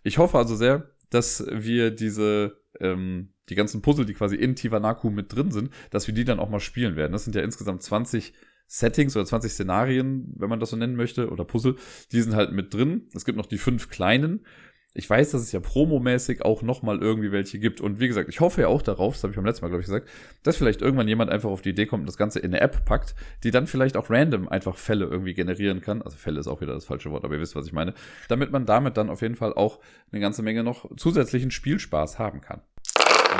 Ich 0.02 0.18
hoffe 0.18 0.38
also 0.38 0.56
sehr, 0.56 0.90
dass 1.10 1.46
wir 1.50 1.90
diese, 1.92 2.60
ähm, 2.80 3.32
die 3.48 3.54
ganzen 3.54 3.80
Puzzle, 3.80 4.06
die 4.06 4.14
quasi 4.14 4.36
in 4.36 4.56
Tivanaku 4.56 5.10
mit 5.10 5.34
drin 5.34 5.52
sind, 5.52 5.70
dass 5.90 6.06
wir 6.06 6.14
die 6.14 6.24
dann 6.24 6.40
auch 6.40 6.50
mal 6.50 6.60
spielen 6.60 6.96
werden. 6.96 7.12
Das 7.12 7.24
sind 7.24 7.36
ja 7.36 7.42
insgesamt 7.42 7.82
20 7.82 8.32
Settings 8.66 9.16
oder 9.16 9.24
20 9.24 9.52
Szenarien, 9.52 10.34
wenn 10.36 10.48
man 10.48 10.58
das 10.58 10.70
so 10.70 10.76
nennen 10.76 10.96
möchte, 10.96 11.30
oder 11.30 11.44
Puzzle, 11.44 11.76
die 12.10 12.20
sind 12.20 12.34
halt 12.34 12.52
mit 12.52 12.74
drin. 12.74 13.08
Es 13.14 13.24
gibt 13.24 13.38
noch 13.38 13.46
die 13.46 13.58
fünf 13.58 13.88
kleinen 13.88 14.44
ich 14.96 15.08
weiß, 15.08 15.32
dass 15.32 15.42
es 15.42 15.52
ja 15.52 15.60
promomäßig 15.60 16.42
auch 16.42 16.62
nochmal 16.62 17.00
irgendwie 17.00 17.30
welche 17.30 17.58
gibt. 17.58 17.82
Und 17.82 18.00
wie 18.00 18.08
gesagt, 18.08 18.30
ich 18.30 18.40
hoffe 18.40 18.62
ja 18.62 18.68
auch 18.68 18.80
darauf, 18.80 19.14
das 19.14 19.22
habe 19.22 19.32
ich 19.32 19.36
beim 19.36 19.44
letzten 19.44 19.64
Mal, 19.64 19.68
glaube 19.68 19.82
ich, 19.82 19.86
gesagt, 19.86 20.08
dass 20.42 20.56
vielleicht 20.56 20.80
irgendwann 20.80 21.06
jemand 21.06 21.30
einfach 21.30 21.50
auf 21.50 21.60
die 21.60 21.70
Idee 21.70 21.84
kommt 21.84 22.00
und 22.02 22.06
das 22.06 22.16
Ganze 22.16 22.38
in 22.38 22.46
eine 22.46 22.60
App 22.60 22.84
packt, 22.86 23.14
die 23.44 23.50
dann 23.50 23.66
vielleicht 23.66 23.96
auch 23.96 24.08
random 24.08 24.48
einfach 24.48 24.76
Fälle 24.76 25.04
irgendwie 25.04 25.34
generieren 25.34 25.82
kann. 25.82 26.00
Also 26.00 26.16
Fälle 26.16 26.40
ist 26.40 26.46
auch 26.46 26.62
wieder 26.62 26.72
das 26.72 26.86
falsche 26.86 27.10
Wort, 27.10 27.24
aber 27.24 27.34
ihr 27.34 27.40
wisst, 27.40 27.54
was 27.54 27.66
ich 27.66 27.72
meine. 27.72 27.92
Damit 28.28 28.50
man 28.52 28.64
damit 28.64 28.96
dann 28.96 29.10
auf 29.10 29.20
jeden 29.20 29.36
Fall 29.36 29.52
auch 29.52 29.80
eine 30.12 30.20
ganze 30.20 30.42
Menge 30.42 30.64
noch 30.64 30.90
zusätzlichen 30.96 31.50
Spielspaß 31.50 32.18
haben 32.18 32.40
kann. 32.40 32.62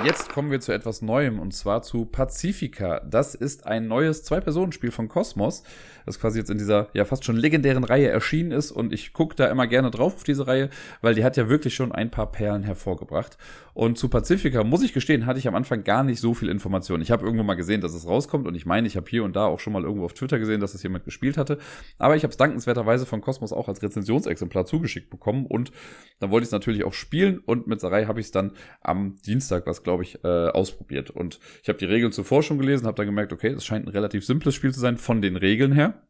Jetzt 0.05 0.29
kommen 0.29 0.51
wir 0.51 0.61
zu 0.61 0.73
etwas 0.73 1.03
Neuem 1.03 1.39
und 1.39 1.53
zwar 1.53 1.83
zu 1.83 2.05
Pacifica. 2.05 3.01
Das 3.01 3.35
ist 3.35 3.67
ein 3.67 3.89
neues 3.89 4.23
Zwei-Personen-Spiel 4.25 4.91
von 4.91 5.09
Cosmos, 5.09 5.63
das 6.05 6.21
quasi 6.21 6.39
jetzt 6.39 6.51
in 6.51 6.59
dieser 6.59 6.89
ja 6.93 7.05
fast 7.05 7.25
schon 7.25 7.37
legendären 7.37 7.85
Reihe 7.85 8.09
erschienen 8.09 8.53
ist 8.53 8.71
und 8.71 8.93
ich 8.93 9.13
gucke 9.13 9.35
da 9.35 9.47
immer 9.47 9.67
gerne 9.67 9.91
drauf 9.91 10.15
auf 10.15 10.25
diese 10.25 10.47
Reihe, 10.47 10.71
weil 11.01 11.15
die 11.15 11.25
hat 11.25 11.37
ja 11.37 11.49
wirklich 11.49 11.75
schon 11.75 11.93
ein 11.93 12.11
paar 12.11 12.31
Perlen 12.31 12.63
hervorgebracht. 12.63 13.39
Und 13.75 13.99
zu 13.99 14.09
Pacifica, 14.09 14.65
muss 14.65 14.83
ich 14.83 14.93
gestehen, 14.93 15.27
hatte 15.27 15.39
ich 15.39 15.49
am 15.49 15.55
Anfang 15.55 15.85
gar 15.85 16.03
nicht 16.03 16.21
so 16.21 16.33
viel 16.33 16.49
Information. 16.49 17.03
Ich 17.03 17.11
habe 17.11 17.25
irgendwo 17.25 17.45
mal 17.45 17.55
gesehen, 17.55 17.81
dass 17.81 17.93
es 17.93 18.07
rauskommt 18.07 18.47
und 18.47 18.55
ich 18.55 18.65
meine, 18.65 18.87
ich 18.87 18.97
habe 18.97 19.07
hier 19.09 19.25
und 19.25 19.37
da 19.37 19.47
auch 19.47 19.61
schon 19.61 19.73
mal 19.73 19.83
irgendwo 19.83 20.05
auf 20.05 20.15
Twitter 20.15 20.39
gesehen, 20.39 20.61
dass 20.61 20.75
es 20.75 20.83
jemand 20.83 21.05
gespielt 21.05 21.37
hatte. 21.37 21.59
Aber 21.99 22.17
ich 22.17 22.23
habe 22.23 22.31
es 22.31 22.37
dankenswerterweise 22.37 23.07
von 23.07 23.21
Cosmos 23.21 23.53
auch 23.53 23.69
als 23.69 23.83
Rezensionsexemplar 23.83 24.67
zugeschickt 24.67 25.11
bekommen 25.11 25.47
und 25.47 25.73
dann 26.21 26.31
wollte 26.31 26.45
ich 26.45 26.49
es 26.49 26.53
natürlich 26.53 26.85
auch 26.85 26.95
spielen 26.95 27.39
und 27.39 27.67
mit 27.67 27.81
Sarai 27.81 28.07
habe 28.07 28.21
ich 28.21 28.27
es 28.27 28.33
dann 28.33 28.53
am 28.81 29.17
Dienstag, 29.27 29.67
was 29.67 29.83
glaube 29.87 30.03
ich, 30.03 30.23
äh, 30.25 30.49
ausprobiert. 30.49 31.11
Und 31.11 31.39
ich 31.63 31.69
habe 31.69 31.79
die 31.79 31.85
Regeln 31.85 32.11
zuvor 32.11 32.43
schon 32.43 32.59
gelesen, 32.59 32.87
habe 32.87 32.97
dann 32.97 33.07
gemerkt, 33.07 33.33
okay, 33.33 33.51
es 33.51 33.65
scheint 33.65 33.87
ein 33.87 33.91
relativ 33.93 34.27
simples 34.27 34.57
Spiel 34.57 34.75
zu 34.75 34.81
sein 34.81 34.99
von 34.99 35.23
den 35.23 35.37
Regeln 35.37 35.71
her. 35.71 36.03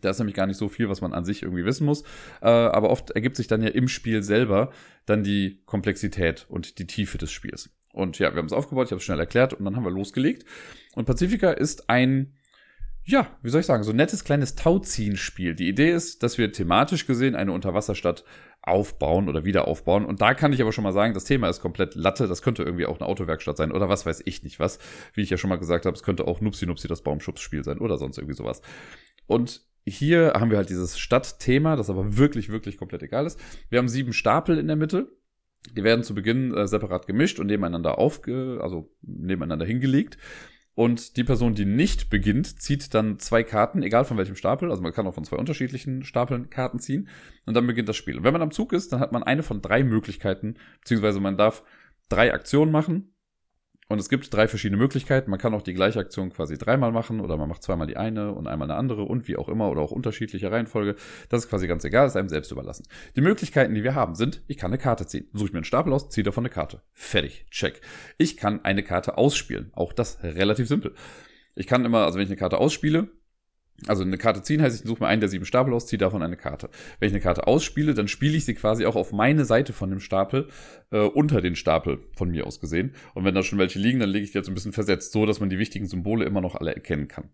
Da 0.00 0.10
ist 0.10 0.18
nämlich 0.18 0.34
gar 0.34 0.48
nicht 0.48 0.56
so 0.56 0.68
viel, 0.68 0.88
was 0.88 1.00
man 1.00 1.12
an 1.12 1.24
sich 1.24 1.44
irgendwie 1.44 1.64
wissen 1.64 1.86
muss. 1.86 2.02
Äh, 2.40 2.48
aber 2.48 2.90
oft 2.90 3.12
ergibt 3.12 3.36
sich 3.36 3.46
dann 3.46 3.62
ja 3.62 3.68
im 3.68 3.86
Spiel 3.86 4.24
selber 4.24 4.72
dann 5.06 5.22
die 5.22 5.62
Komplexität 5.66 6.46
und 6.48 6.80
die 6.80 6.88
Tiefe 6.88 7.16
des 7.16 7.30
Spiels. 7.30 7.70
Und 7.92 8.18
ja, 8.18 8.32
wir 8.32 8.38
haben 8.38 8.46
es 8.46 8.52
aufgebaut, 8.52 8.86
ich 8.86 8.90
habe 8.90 8.98
es 8.98 9.04
schnell 9.04 9.20
erklärt 9.20 9.54
und 9.54 9.64
dann 9.64 9.76
haben 9.76 9.84
wir 9.84 9.92
losgelegt. 9.92 10.44
Und 10.96 11.04
Pacifica 11.04 11.52
ist 11.52 11.88
ein, 11.88 12.32
ja, 13.04 13.30
wie 13.42 13.50
soll 13.50 13.60
ich 13.60 13.66
sagen, 13.66 13.84
so 13.84 13.90
ein 13.90 13.96
nettes 13.96 14.24
kleines 14.24 14.56
Tauziehen-Spiel. 14.56 15.54
Die 15.54 15.68
Idee 15.68 15.92
ist, 15.92 16.24
dass 16.24 16.38
wir 16.38 16.50
thematisch 16.50 17.06
gesehen 17.06 17.36
eine 17.36 17.52
Unterwasserstadt 17.52 18.24
aufbauen 18.62 19.28
oder 19.28 19.44
wieder 19.44 19.66
aufbauen. 19.66 20.04
Und 20.04 20.20
da 20.20 20.34
kann 20.34 20.52
ich 20.52 20.62
aber 20.62 20.72
schon 20.72 20.84
mal 20.84 20.92
sagen, 20.92 21.14
das 21.14 21.24
Thema 21.24 21.48
ist 21.48 21.60
komplett 21.60 21.94
Latte. 21.94 22.28
Das 22.28 22.42
könnte 22.42 22.62
irgendwie 22.62 22.86
auch 22.86 23.00
eine 23.00 23.08
Autowerkstatt 23.08 23.56
sein 23.56 23.72
oder 23.72 23.88
was 23.88 24.06
weiß 24.06 24.22
ich 24.24 24.42
nicht 24.44 24.60
was. 24.60 24.78
Wie 25.14 25.22
ich 25.22 25.30
ja 25.30 25.36
schon 25.36 25.50
mal 25.50 25.56
gesagt 25.56 25.84
habe, 25.84 25.96
es 25.96 26.02
könnte 26.02 26.26
auch 26.26 26.40
Nupsi 26.40 26.66
Nupsi 26.66 26.86
das 26.86 27.02
Baumschubsspiel 27.02 27.64
sein 27.64 27.78
oder 27.78 27.98
sonst 27.98 28.18
irgendwie 28.18 28.36
sowas. 28.36 28.62
Und 29.26 29.62
hier 29.84 30.34
haben 30.34 30.50
wir 30.50 30.58
halt 30.58 30.70
dieses 30.70 30.98
Stadtthema, 30.98 31.74
das 31.74 31.90
aber 31.90 32.16
wirklich, 32.16 32.50
wirklich 32.50 32.78
komplett 32.78 33.02
egal 33.02 33.26
ist. 33.26 33.40
Wir 33.68 33.78
haben 33.78 33.88
sieben 33.88 34.12
Stapel 34.12 34.58
in 34.58 34.68
der 34.68 34.76
Mitte. 34.76 35.08
Die 35.76 35.84
werden 35.84 36.04
zu 36.04 36.14
Beginn 36.14 36.54
äh, 36.54 36.66
separat 36.66 37.06
gemischt 37.06 37.38
und 37.38 37.46
nebeneinander 37.46 37.98
aufge, 37.98 38.58
also 38.62 38.92
nebeneinander 39.02 39.64
hingelegt. 39.64 40.18
Und 40.74 41.16
die 41.18 41.24
Person, 41.24 41.54
die 41.54 41.66
nicht 41.66 42.08
beginnt, 42.08 42.60
zieht 42.60 42.94
dann 42.94 43.18
zwei 43.18 43.42
Karten, 43.42 43.82
egal 43.82 44.06
von 44.06 44.16
welchem 44.16 44.36
Stapel. 44.36 44.70
Also 44.70 44.82
man 44.82 44.92
kann 44.92 45.06
auch 45.06 45.14
von 45.14 45.24
zwei 45.24 45.36
unterschiedlichen 45.36 46.02
Stapeln 46.02 46.48
Karten 46.48 46.78
ziehen. 46.78 47.08
Und 47.44 47.54
dann 47.54 47.66
beginnt 47.66 47.88
das 47.88 47.96
Spiel. 47.96 48.16
Und 48.16 48.24
wenn 48.24 48.32
man 48.32 48.42
am 48.42 48.52
Zug 48.52 48.72
ist, 48.72 48.92
dann 48.92 49.00
hat 49.00 49.12
man 49.12 49.22
eine 49.22 49.42
von 49.42 49.60
drei 49.60 49.84
Möglichkeiten, 49.84 50.54
beziehungsweise 50.80 51.20
man 51.20 51.36
darf 51.36 51.62
drei 52.08 52.32
Aktionen 52.32 52.72
machen. 52.72 53.11
Und 53.88 53.98
es 53.98 54.08
gibt 54.08 54.32
drei 54.32 54.48
verschiedene 54.48 54.80
Möglichkeiten. 54.80 55.30
Man 55.30 55.38
kann 55.38 55.54
auch 55.54 55.62
die 55.62 55.74
gleiche 55.74 55.98
Aktion 55.98 56.30
quasi 56.30 56.56
dreimal 56.56 56.92
machen 56.92 57.20
oder 57.20 57.36
man 57.36 57.48
macht 57.48 57.62
zweimal 57.62 57.86
die 57.86 57.96
eine 57.96 58.32
und 58.32 58.46
einmal 58.46 58.70
eine 58.70 58.78
andere 58.78 59.02
und 59.02 59.28
wie 59.28 59.36
auch 59.36 59.48
immer 59.48 59.70
oder 59.70 59.82
auch 59.82 59.90
unterschiedliche 59.90 60.50
Reihenfolge. 60.50 60.96
Das 61.28 61.44
ist 61.44 61.50
quasi 61.50 61.66
ganz 61.66 61.84
egal, 61.84 62.06
ist 62.06 62.16
einem 62.16 62.28
selbst 62.28 62.50
überlassen. 62.52 62.86
Die 63.16 63.20
Möglichkeiten, 63.20 63.74
die 63.74 63.84
wir 63.84 63.94
haben, 63.94 64.14
sind, 64.14 64.42
ich 64.46 64.56
kann 64.56 64.70
eine 64.70 64.78
Karte 64.78 65.06
ziehen. 65.06 65.28
Suche 65.32 65.46
ich 65.46 65.52
mir 65.52 65.58
einen 65.58 65.64
Stapel 65.64 65.92
aus, 65.92 66.08
ziehe 66.08 66.24
davon 66.24 66.44
eine 66.44 66.50
Karte. 66.50 66.80
Fertig. 66.92 67.44
Check. 67.50 67.80
Ich 68.18 68.36
kann 68.36 68.64
eine 68.64 68.82
Karte 68.82 69.18
ausspielen. 69.18 69.70
Auch 69.74 69.92
das 69.92 70.22
relativ 70.22 70.68
simpel. 70.68 70.94
Ich 71.54 71.66
kann 71.66 71.84
immer, 71.84 72.06
also 72.06 72.16
wenn 72.16 72.24
ich 72.24 72.30
eine 72.30 72.38
Karte 72.38 72.58
ausspiele, 72.58 73.10
also 73.86 74.02
eine 74.02 74.18
Karte 74.18 74.42
ziehen 74.42 74.62
heißt, 74.62 74.80
ich 74.80 74.88
suche 74.88 75.02
mir 75.02 75.08
einen 75.08 75.20
der 75.20 75.28
sieben 75.28 75.44
Stapel 75.44 75.72
aus, 75.74 75.86
ziehe 75.86 75.98
davon 75.98 76.22
eine 76.22 76.36
Karte. 76.36 76.70
Wenn 77.00 77.08
ich 77.08 77.14
eine 77.14 77.22
Karte 77.22 77.46
ausspiele, 77.46 77.94
dann 77.94 78.08
spiele 78.08 78.36
ich 78.36 78.44
sie 78.44 78.54
quasi 78.54 78.86
auch 78.86 78.96
auf 78.96 79.12
meine 79.12 79.44
Seite 79.44 79.72
von 79.72 79.90
dem 79.90 80.00
Stapel, 80.00 80.48
äh, 80.90 81.00
unter 81.00 81.40
den 81.40 81.56
Stapel 81.56 81.98
von 82.16 82.30
mir 82.30 82.46
aus 82.46 82.60
gesehen. 82.60 82.94
Und 83.14 83.24
wenn 83.24 83.34
da 83.34 83.42
schon 83.42 83.58
welche 83.58 83.78
liegen, 83.78 84.00
dann 84.00 84.10
lege 84.10 84.24
ich 84.24 84.32
die 84.32 84.38
jetzt 84.38 84.48
ein 84.48 84.54
bisschen 84.54 84.72
versetzt, 84.72 85.12
so 85.12 85.26
dass 85.26 85.40
man 85.40 85.50
die 85.50 85.58
wichtigen 85.58 85.86
Symbole 85.86 86.24
immer 86.24 86.40
noch 86.40 86.54
alle 86.54 86.74
erkennen 86.74 87.08
kann. 87.08 87.30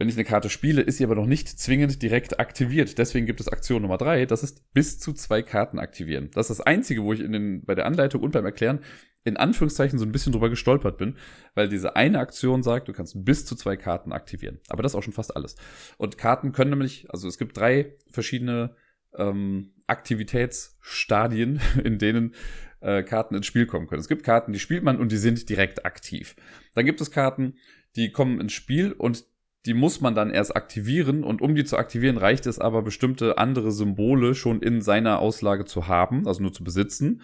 Wenn 0.00 0.08
ich 0.08 0.14
eine 0.14 0.24
Karte 0.24 0.48
spiele, 0.48 0.80
ist 0.80 0.96
sie 0.96 1.04
aber 1.04 1.14
noch 1.14 1.26
nicht 1.26 1.46
zwingend 1.46 2.00
direkt 2.00 2.40
aktiviert. 2.40 2.96
Deswegen 2.96 3.26
gibt 3.26 3.38
es 3.38 3.48
Aktion 3.48 3.82
Nummer 3.82 3.98
drei. 3.98 4.24
Das 4.24 4.42
ist 4.42 4.72
bis 4.72 4.98
zu 4.98 5.12
zwei 5.12 5.42
Karten 5.42 5.78
aktivieren. 5.78 6.30
Das 6.32 6.48
ist 6.48 6.58
das 6.58 6.66
Einzige, 6.66 7.02
wo 7.02 7.12
ich 7.12 7.20
in 7.20 7.32
den, 7.32 7.66
bei 7.66 7.74
der 7.74 7.84
Anleitung 7.84 8.22
und 8.22 8.32
beim 8.32 8.46
Erklären 8.46 8.80
in 9.24 9.36
Anführungszeichen 9.36 9.98
so 9.98 10.04
ein 10.04 10.12
bisschen 10.12 10.32
drüber 10.32 10.48
gestolpert 10.48 10.96
bin, 10.96 11.16
weil 11.54 11.68
diese 11.68 11.96
eine 11.96 12.18
Aktion 12.18 12.62
sagt, 12.62 12.88
du 12.88 12.92
kannst 12.92 13.24
bis 13.24 13.44
zu 13.44 13.54
zwei 13.54 13.76
Karten 13.76 14.12
aktivieren. 14.12 14.60
Aber 14.68 14.82
das 14.82 14.92
ist 14.92 14.96
auch 14.96 15.02
schon 15.02 15.12
fast 15.12 15.36
alles. 15.36 15.56
Und 15.98 16.16
Karten 16.16 16.52
können 16.52 16.70
nämlich, 16.70 17.10
also 17.10 17.28
es 17.28 17.36
gibt 17.36 17.56
drei 17.56 17.96
verschiedene 18.08 18.74
ähm, 19.16 19.72
Aktivitätsstadien, 19.86 21.60
in 21.84 21.98
denen 21.98 22.34
äh, 22.80 23.02
Karten 23.02 23.34
ins 23.34 23.46
Spiel 23.46 23.66
kommen 23.66 23.86
können. 23.86 24.00
Es 24.00 24.08
gibt 24.08 24.24
Karten, 24.24 24.52
die 24.52 24.58
spielt 24.58 24.84
man 24.84 24.98
und 24.98 25.12
die 25.12 25.18
sind 25.18 25.48
direkt 25.48 25.84
aktiv. 25.84 26.34
Dann 26.74 26.86
gibt 26.86 27.00
es 27.00 27.10
Karten, 27.10 27.56
die 27.96 28.12
kommen 28.12 28.40
ins 28.40 28.52
Spiel 28.52 28.92
und 28.92 29.24
die 29.66 29.74
muss 29.74 30.00
man 30.00 30.14
dann 30.14 30.30
erst 30.30 30.56
aktivieren 30.56 31.22
und 31.22 31.42
um 31.42 31.54
die 31.54 31.64
zu 31.64 31.76
aktivieren 31.76 32.16
reicht 32.16 32.46
es 32.46 32.58
aber 32.58 32.80
bestimmte 32.80 33.36
andere 33.36 33.72
Symbole 33.72 34.34
schon 34.34 34.62
in 34.62 34.80
seiner 34.80 35.18
Auslage 35.18 35.66
zu 35.66 35.86
haben, 35.86 36.26
also 36.26 36.40
nur 36.40 36.52
zu 36.52 36.64
besitzen. 36.64 37.20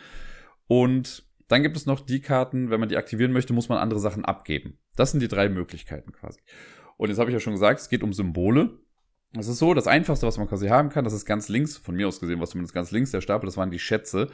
Und 0.67 1.26
dann 1.49 1.63
gibt 1.63 1.77
es 1.77 1.87
noch 1.87 2.01
die 2.01 2.21
Karten, 2.21 2.71
wenn 2.71 2.81
man 2.81 2.89
die 2.89 2.97
aktivieren 2.97 3.33
möchte, 3.33 3.53
muss 3.53 3.69
man 3.69 3.79
andere 3.79 4.01
Sachen 4.01 4.25
abgeben. 4.25 4.79
Das 4.97 5.13
sind 5.13 5.21
die 5.21 5.29
drei 5.29 5.49
Möglichkeiten 5.49 6.13
quasi. 6.13 6.41
Und 6.97 7.09
jetzt 7.09 7.19
habe 7.19 7.31
ich 7.31 7.35
ja 7.35 7.41
schon 7.41 7.53
gesagt, 7.53 7.81
es 7.81 7.89
geht 7.89 8.03
um 8.03 8.13
Symbole. 8.13 8.79
Das 9.33 9.49
ist 9.49 9.59
so, 9.59 9.75
das 9.75 9.87
Einfachste, 9.87 10.27
was 10.27 10.39
man 10.39 10.49
quasi 10.49 10.69
haben 10.69 10.89
kann, 10.89 11.05
das 11.05 11.13
ist 11.13 11.27
ganz 11.27 11.49
links, 11.49 11.77
von 11.77 11.95
mir 11.95 12.09
aus 12.09 12.21
gesehen, 12.21 12.41
was 12.41 12.51
zumindest 12.51 12.75
ganz 12.75 12.91
links 12.91 13.11
der 13.11 13.21
Stapel, 13.21 13.47
das 13.47 13.57
waren 13.57 13.71
die 13.71 13.79
Schätze. 13.79 14.31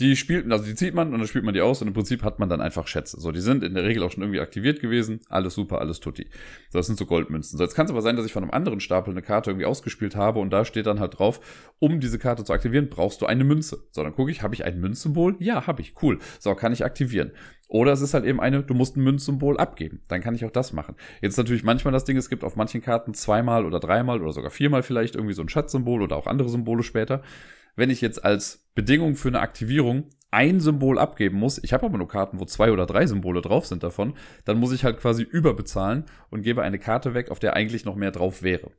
Die 0.00 0.16
spielt, 0.16 0.50
also 0.50 0.64
die 0.64 0.74
zieht 0.74 0.92
man 0.92 1.12
und 1.12 1.20
dann 1.20 1.28
spielt 1.28 1.44
man 1.44 1.54
die 1.54 1.60
aus 1.60 1.80
und 1.80 1.86
im 1.86 1.94
Prinzip 1.94 2.24
hat 2.24 2.40
man 2.40 2.48
dann 2.48 2.60
einfach 2.60 2.88
Schätze. 2.88 3.20
So, 3.20 3.30
die 3.30 3.40
sind 3.40 3.62
in 3.62 3.74
der 3.74 3.84
Regel 3.84 4.02
auch 4.02 4.10
schon 4.10 4.24
irgendwie 4.24 4.40
aktiviert 4.40 4.80
gewesen. 4.80 5.20
Alles 5.28 5.54
super, 5.54 5.78
alles 5.78 6.00
tutti. 6.00 6.26
So, 6.70 6.78
das 6.80 6.86
sind 6.86 6.98
so 6.98 7.06
Goldmünzen. 7.06 7.56
So, 7.56 7.62
jetzt 7.62 7.76
kann 7.76 7.86
es 7.86 7.92
aber 7.92 8.02
sein, 8.02 8.16
dass 8.16 8.26
ich 8.26 8.32
von 8.32 8.42
einem 8.42 8.50
anderen 8.50 8.80
Stapel 8.80 9.12
eine 9.12 9.22
Karte 9.22 9.50
irgendwie 9.50 9.66
ausgespielt 9.66 10.16
habe 10.16 10.40
und 10.40 10.50
da 10.50 10.64
steht 10.64 10.86
dann 10.86 10.98
halt 10.98 11.18
drauf, 11.18 11.40
um 11.78 12.00
diese 12.00 12.18
Karte 12.18 12.42
zu 12.42 12.52
aktivieren, 12.52 12.88
brauchst 12.90 13.22
du 13.22 13.26
eine 13.26 13.44
Münze. 13.44 13.84
So, 13.90 14.02
dann 14.02 14.14
gucke 14.14 14.32
ich, 14.32 14.42
habe 14.42 14.54
ich 14.54 14.64
ein 14.64 14.80
Münzsymbol? 14.80 15.36
Ja, 15.38 15.68
habe 15.68 15.80
ich. 15.80 15.94
Cool. 16.02 16.18
So, 16.40 16.52
kann 16.56 16.72
ich 16.72 16.84
aktivieren. 16.84 17.30
Oder 17.68 17.92
es 17.92 18.00
ist 18.00 18.14
halt 18.14 18.24
eben 18.24 18.40
eine, 18.40 18.64
du 18.64 18.74
musst 18.74 18.96
ein 18.96 19.04
Münzsymbol 19.04 19.58
abgeben. 19.58 20.02
Dann 20.08 20.20
kann 20.20 20.34
ich 20.34 20.44
auch 20.44 20.50
das 20.50 20.72
machen. 20.72 20.96
Jetzt 21.22 21.38
natürlich 21.38 21.62
manchmal 21.62 21.92
das 21.92 22.04
Ding, 22.04 22.16
es 22.16 22.28
gibt 22.28 22.42
auf 22.42 22.56
manchen 22.56 22.82
Karten 22.82 23.14
zweimal 23.14 23.64
oder 23.64 23.78
dreimal 23.78 24.20
oder 24.20 24.32
sogar 24.32 24.50
viermal 24.50 24.82
vielleicht 24.82 25.14
irgendwie 25.14 25.34
so 25.34 25.42
ein 25.42 25.48
Schatzsymbol 25.48 26.02
oder 26.02 26.16
auch 26.16 26.26
andere 26.26 26.48
Symbole 26.48 26.82
später 26.82 27.22
wenn 27.76 27.90
ich 27.90 28.00
jetzt 28.00 28.24
als 28.24 28.68
Bedingung 28.74 29.16
für 29.16 29.28
eine 29.28 29.40
Aktivierung 29.40 30.10
ein 30.30 30.58
Symbol 30.60 30.98
abgeben 30.98 31.38
muss, 31.38 31.62
ich 31.62 31.72
habe 31.72 31.86
aber 31.86 31.96
nur 31.96 32.08
Karten, 32.08 32.40
wo 32.40 32.44
zwei 32.44 32.72
oder 32.72 32.86
drei 32.86 33.06
Symbole 33.06 33.40
drauf 33.40 33.66
sind 33.66 33.82
davon, 33.82 34.14
dann 34.44 34.58
muss 34.58 34.72
ich 34.72 34.84
halt 34.84 34.98
quasi 34.98 35.22
überbezahlen 35.22 36.06
und 36.30 36.42
gebe 36.42 36.62
eine 36.62 36.78
Karte 36.80 37.14
weg, 37.14 37.30
auf 37.30 37.38
der 37.38 37.54
eigentlich 37.54 37.84
noch 37.84 37.94
mehr 37.94 38.10
drauf 38.10 38.42
wäre. 38.42 38.72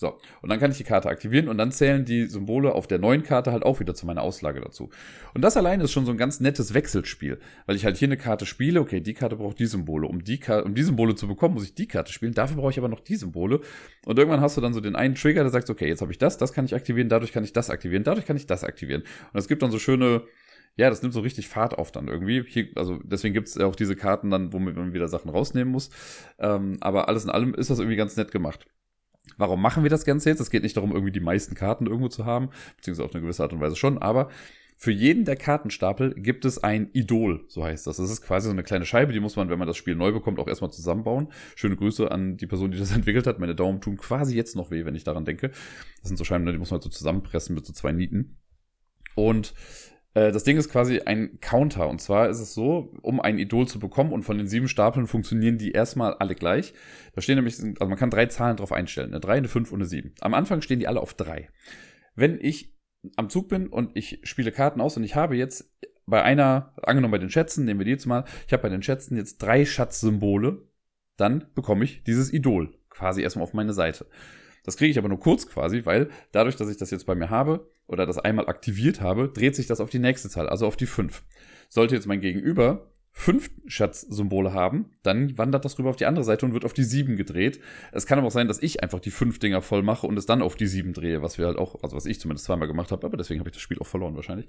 So, 0.00 0.18
und 0.40 0.48
dann 0.48 0.58
kann 0.58 0.70
ich 0.70 0.78
die 0.78 0.84
Karte 0.84 1.10
aktivieren 1.10 1.46
und 1.46 1.58
dann 1.58 1.72
zählen 1.72 2.06
die 2.06 2.24
Symbole 2.24 2.72
auf 2.72 2.86
der 2.86 2.98
neuen 2.98 3.22
Karte 3.22 3.52
halt 3.52 3.64
auch 3.64 3.80
wieder 3.80 3.94
zu 3.94 4.06
meiner 4.06 4.22
Auslage 4.22 4.58
dazu. 4.58 4.88
Und 5.34 5.42
das 5.42 5.58
allein 5.58 5.82
ist 5.82 5.92
schon 5.92 6.06
so 6.06 6.10
ein 6.10 6.16
ganz 6.16 6.40
nettes 6.40 6.72
Wechselspiel, 6.72 7.38
weil 7.66 7.76
ich 7.76 7.84
halt 7.84 7.98
hier 7.98 8.08
eine 8.08 8.16
Karte 8.16 8.46
spiele, 8.46 8.80
okay, 8.80 9.02
die 9.02 9.12
Karte 9.12 9.36
braucht 9.36 9.58
die 9.58 9.66
Symbole. 9.66 10.06
Um 10.06 10.24
die, 10.24 10.40
Ka 10.40 10.60
um 10.60 10.74
die 10.74 10.84
Symbole 10.84 11.16
zu 11.16 11.28
bekommen, 11.28 11.52
muss 11.52 11.64
ich 11.64 11.74
die 11.74 11.86
Karte 11.86 12.14
spielen, 12.14 12.32
dafür 12.32 12.56
brauche 12.56 12.70
ich 12.70 12.78
aber 12.78 12.88
noch 12.88 13.00
die 13.00 13.16
Symbole. 13.16 13.60
Und 14.06 14.18
irgendwann 14.18 14.40
hast 14.40 14.56
du 14.56 14.62
dann 14.62 14.72
so 14.72 14.80
den 14.80 14.96
einen 14.96 15.16
Trigger, 15.16 15.42
der 15.42 15.50
sagt, 15.50 15.68
okay, 15.68 15.88
jetzt 15.88 16.00
habe 16.00 16.12
ich 16.12 16.18
das, 16.18 16.38
das 16.38 16.54
kann 16.54 16.64
ich 16.64 16.74
aktivieren, 16.74 17.10
dadurch 17.10 17.32
kann 17.32 17.44
ich 17.44 17.52
das 17.52 17.68
aktivieren, 17.68 18.02
dadurch 18.02 18.24
kann 18.24 18.38
ich 18.38 18.46
das 18.46 18.64
aktivieren. 18.64 19.02
Und 19.34 19.38
es 19.38 19.48
gibt 19.48 19.60
dann 19.60 19.70
so 19.70 19.78
schöne, 19.78 20.22
ja, 20.76 20.88
das 20.88 21.02
nimmt 21.02 21.12
so 21.12 21.20
richtig 21.20 21.46
Fahrt 21.48 21.76
auf 21.76 21.92
dann 21.92 22.08
irgendwie. 22.08 22.42
Hier, 22.48 22.68
also 22.74 22.98
deswegen 23.04 23.34
gibt 23.34 23.48
es 23.48 23.58
auch 23.58 23.76
diese 23.76 23.96
Karten 23.96 24.30
dann, 24.30 24.54
womit 24.54 24.76
man 24.76 24.94
wieder 24.94 25.08
Sachen 25.08 25.30
rausnehmen 25.30 25.70
muss. 25.70 25.90
Ähm, 26.38 26.78
aber 26.80 27.08
alles 27.08 27.24
in 27.24 27.30
allem 27.30 27.52
ist 27.52 27.68
das 27.68 27.80
irgendwie 27.80 27.96
ganz 27.96 28.16
nett 28.16 28.32
gemacht. 28.32 28.64
Warum 29.36 29.60
machen 29.60 29.82
wir 29.82 29.90
das 29.90 30.04
Ganze 30.04 30.30
jetzt? 30.30 30.40
Es 30.40 30.50
geht 30.50 30.62
nicht 30.62 30.76
darum, 30.76 30.92
irgendwie 30.92 31.12
die 31.12 31.20
meisten 31.20 31.54
Karten 31.54 31.86
irgendwo 31.86 32.08
zu 32.08 32.24
haben, 32.24 32.50
beziehungsweise 32.76 33.06
auf 33.06 33.14
eine 33.14 33.22
gewisse 33.22 33.42
Art 33.42 33.52
und 33.52 33.60
Weise 33.60 33.76
schon, 33.76 33.98
aber 33.98 34.28
für 34.82 34.92
jeden 34.92 35.26
der 35.26 35.36
Kartenstapel 35.36 36.14
gibt 36.14 36.46
es 36.46 36.64
ein 36.64 36.88
Idol, 36.94 37.44
so 37.48 37.62
heißt 37.62 37.86
das. 37.86 37.98
Das 37.98 38.10
ist 38.10 38.22
quasi 38.22 38.46
so 38.46 38.52
eine 38.52 38.62
kleine 38.62 38.86
Scheibe, 38.86 39.12
die 39.12 39.20
muss 39.20 39.36
man, 39.36 39.50
wenn 39.50 39.58
man 39.58 39.68
das 39.68 39.76
Spiel 39.76 39.94
neu 39.94 40.10
bekommt, 40.10 40.38
auch 40.38 40.48
erstmal 40.48 40.70
zusammenbauen. 40.70 41.28
Schöne 41.54 41.76
Grüße 41.76 42.10
an 42.10 42.38
die 42.38 42.46
Person, 42.46 42.70
die 42.70 42.78
das 42.78 42.90
entwickelt 42.96 43.26
hat. 43.26 43.38
Meine 43.38 43.54
Daumen 43.54 43.82
tun 43.82 43.98
quasi 43.98 44.34
jetzt 44.34 44.56
noch 44.56 44.70
weh, 44.70 44.86
wenn 44.86 44.94
ich 44.94 45.04
daran 45.04 45.26
denke. 45.26 45.50
Das 45.50 46.08
sind 46.08 46.16
so 46.16 46.24
Scheiben, 46.24 46.44
ne, 46.44 46.52
die 46.52 46.58
muss 46.58 46.70
man 46.70 46.76
halt 46.76 46.84
so 46.84 46.88
zusammenpressen 46.88 47.54
mit 47.54 47.66
so 47.66 47.74
zwei 47.74 47.92
Nieten. 47.92 48.38
Und 49.16 49.52
äh, 50.14 50.32
das 50.32 50.44
Ding 50.44 50.56
ist 50.56 50.70
quasi 50.70 51.00
ein 51.00 51.38
Counter. 51.40 51.88
Und 51.88 52.00
zwar 52.00 52.28
ist 52.28 52.40
es 52.40 52.54
so, 52.54 52.92
um 53.02 53.20
ein 53.20 53.38
Idol 53.38 53.66
zu 53.68 53.78
bekommen 53.78 54.12
und 54.12 54.22
von 54.22 54.38
den 54.38 54.48
sieben 54.48 54.68
Stapeln 54.68 55.06
funktionieren 55.06 55.58
die 55.58 55.72
erstmal 55.72 56.14
alle 56.14 56.34
gleich. 56.34 56.74
Da 57.14 57.20
stehen 57.20 57.36
nämlich, 57.36 57.58
also 57.60 57.88
man 57.88 57.98
kann 57.98 58.10
drei 58.10 58.26
Zahlen 58.26 58.56
drauf 58.56 58.72
einstellen. 58.72 59.10
Eine 59.10 59.20
3, 59.20 59.38
eine 59.38 59.48
5 59.48 59.72
und 59.72 59.80
eine 59.80 59.86
7. 59.86 60.14
Am 60.20 60.34
Anfang 60.34 60.62
stehen 60.62 60.80
die 60.80 60.88
alle 60.88 61.00
auf 61.00 61.14
3. 61.14 61.48
Wenn 62.14 62.38
ich 62.40 62.74
am 63.16 63.30
Zug 63.30 63.48
bin 63.48 63.68
und 63.68 63.96
ich 63.96 64.20
spiele 64.24 64.52
Karten 64.52 64.80
aus 64.80 64.96
und 64.96 65.04
ich 65.04 65.14
habe 65.14 65.36
jetzt 65.36 65.72
bei 66.06 66.22
einer, 66.22 66.74
angenommen 66.82 67.12
bei 67.12 67.18
den 67.18 67.30
Schätzen, 67.30 67.64
nehmen 67.64 67.80
wir 67.80 67.84
die 67.84 67.92
jetzt 67.92 68.06
mal, 68.06 68.24
ich 68.46 68.52
habe 68.52 68.62
bei 68.62 68.68
den 68.68 68.82
Schätzen 68.82 69.16
jetzt 69.16 69.38
drei 69.38 69.64
Schatzsymbole, 69.64 70.68
dann 71.16 71.46
bekomme 71.54 71.84
ich 71.84 72.02
dieses 72.02 72.32
Idol 72.32 72.74
quasi 72.90 73.22
erstmal 73.22 73.44
auf 73.44 73.54
meine 73.54 73.72
Seite. 73.72 74.06
Das 74.64 74.76
kriege 74.76 74.90
ich 74.90 74.98
aber 74.98 75.08
nur 75.08 75.20
kurz 75.20 75.46
quasi, 75.46 75.84
weil 75.84 76.10
dadurch, 76.32 76.56
dass 76.56 76.70
ich 76.70 76.76
das 76.76 76.90
jetzt 76.90 77.06
bei 77.06 77.14
mir 77.14 77.30
habe 77.30 77.68
oder 77.86 78.06
das 78.06 78.18
einmal 78.18 78.48
aktiviert 78.48 79.00
habe, 79.00 79.28
dreht 79.28 79.56
sich 79.56 79.66
das 79.66 79.80
auf 79.80 79.90
die 79.90 79.98
nächste 79.98 80.28
Zahl, 80.28 80.48
also 80.48 80.66
auf 80.66 80.76
die 80.76 80.86
5. 80.86 81.22
Sollte 81.68 81.94
jetzt 81.94 82.06
mein 82.06 82.20
Gegenüber 82.20 82.90
fünf 83.12 83.50
Schatzsymbole 83.66 84.52
haben, 84.52 84.92
dann 85.02 85.36
wandert 85.36 85.64
das 85.64 85.78
rüber 85.78 85.90
auf 85.90 85.96
die 85.96 86.06
andere 86.06 86.24
Seite 86.24 86.46
und 86.46 86.52
wird 86.54 86.64
auf 86.64 86.72
die 86.72 86.84
7 86.84 87.16
gedreht. 87.16 87.60
Es 87.92 88.06
kann 88.06 88.18
aber 88.18 88.28
auch 88.28 88.32
sein, 88.32 88.48
dass 88.48 88.62
ich 88.62 88.82
einfach 88.82 89.00
die 89.00 89.10
fünf 89.10 89.38
Dinger 89.38 89.62
voll 89.62 89.82
mache 89.82 90.06
und 90.06 90.16
es 90.16 90.26
dann 90.26 90.42
auf 90.42 90.54
die 90.54 90.66
7 90.66 90.92
drehe, 90.92 91.22
was 91.22 91.36
wir 91.36 91.46
halt 91.46 91.58
auch, 91.58 91.82
also 91.82 91.96
was 91.96 92.06
ich 92.06 92.20
zumindest 92.20 92.46
zweimal 92.46 92.68
gemacht 92.68 92.92
habe, 92.92 93.06
aber 93.06 93.16
deswegen 93.16 93.40
habe 93.40 93.50
ich 93.50 93.54
das 93.54 93.62
Spiel 93.62 93.78
auch 93.78 93.86
verloren 93.86 94.14
wahrscheinlich. 94.14 94.46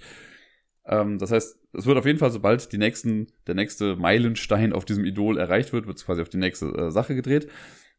Ähm, 0.85 1.17
das 1.17 1.31
heißt, 1.31 1.59
es 1.73 1.85
wird 1.85 1.97
auf 1.97 2.05
jeden 2.05 2.19
Fall, 2.19 2.31
sobald 2.31 2.71
die 2.71 2.77
nächsten, 2.77 3.27
der 3.47 3.55
nächste 3.55 3.95
Meilenstein 3.95 4.73
auf 4.73 4.85
diesem 4.85 5.05
Idol 5.05 5.37
erreicht 5.37 5.73
wird, 5.73 5.87
wird 5.87 5.97
es 5.97 6.05
quasi 6.05 6.21
auf 6.21 6.29
die 6.29 6.37
nächste 6.37 6.67
äh, 6.67 6.91
Sache 6.91 7.15
gedreht. 7.15 7.47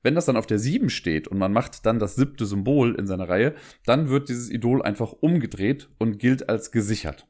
Wenn 0.03 0.15
das 0.15 0.27
dann 0.27 0.37
auf 0.37 0.47
der 0.47 0.59
7 0.59 0.91
steht 0.91 1.29
und 1.29 1.39
man 1.39 1.53
macht 1.53 1.87
dann 1.87 1.99
das 1.99 2.17
siebte 2.17 2.47
Symbol 2.47 2.95
in 2.95 3.07
seiner 3.07 3.29
Reihe, 3.29 3.55
dann 3.87 4.09
wird 4.09 4.29
dieses 4.29 4.51
Idol 4.51 4.83
einfach 4.83 5.13
umgedreht 5.13 5.89
und 5.99 6.19
gilt 6.19 6.49
als 6.49 6.73
gesichert. 6.73 7.27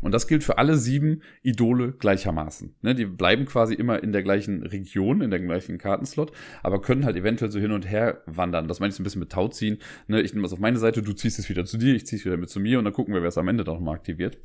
Und 0.00 0.12
das 0.12 0.28
gilt 0.28 0.44
für 0.44 0.58
alle 0.58 0.76
sieben 0.76 1.22
Idole 1.42 1.92
gleichermaßen. 1.92 2.76
Ne, 2.82 2.94
die 2.94 3.04
bleiben 3.04 3.46
quasi 3.46 3.74
immer 3.74 4.02
in 4.02 4.12
der 4.12 4.22
gleichen 4.22 4.62
Region, 4.62 5.22
in 5.22 5.30
der 5.30 5.40
gleichen 5.40 5.78
Kartenslot, 5.78 6.32
aber 6.62 6.80
können 6.80 7.04
halt 7.04 7.16
eventuell 7.16 7.50
so 7.50 7.58
hin 7.58 7.72
und 7.72 7.88
her 7.88 8.22
wandern. 8.26 8.68
Das 8.68 8.80
meine 8.80 8.90
ich 8.90 8.94
so 8.94 9.02
ein 9.02 9.04
bisschen 9.04 9.20
mit 9.20 9.32
Tauziehen. 9.32 9.78
Ne, 10.06 10.20
ich 10.20 10.32
nehme 10.32 10.44
das 10.44 10.52
auf 10.52 10.60
meine 10.60 10.78
Seite, 10.78 11.02
du 11.02 11.12
ziehst 11.12 11.38
es 11.38 11.48
wieder 11.48 11.64
zu 11.64 11.78
dir, 11.78 11.94
ich 11.94 12.06
ziehe 12.06 12.18
es 12.18 12.24
wieder 12.24 12.36
mit 12.36 12.50
zu 12.50 12.60
mir 12.60 12.78
und 12.78 12.84
dann 12.84 12.94
gucken 12.94 13.12
wir, 13.12 13.22
wer 13.22 13.28
es 13.28 13.38
am 13.38 13.48
Ende 13.48 13.64
dann 13.64 13.74
nochmal 13.74 13.96
aktiviert. 13.96 14.38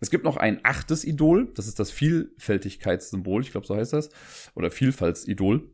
Es 0.00 0.10
gibt 0.10 0.24
noch 0.24 0.36
ein 0.36 0.60
achtes 0.62 1.04
Idol, 1.04 1.50
das 1.54 1.66
ist 1.66 1.80
das 1.80 1.90
Vielfältigkeitssymbol, 1.90 3.42
ich 3.42 3.50
glaube, 3.50 3.66
so 3.66 3.74
heißt 3.74 3.92
das, 3.92 4.10
oder 4.54 4.70
Vielfaltsidol. 4.70 5.70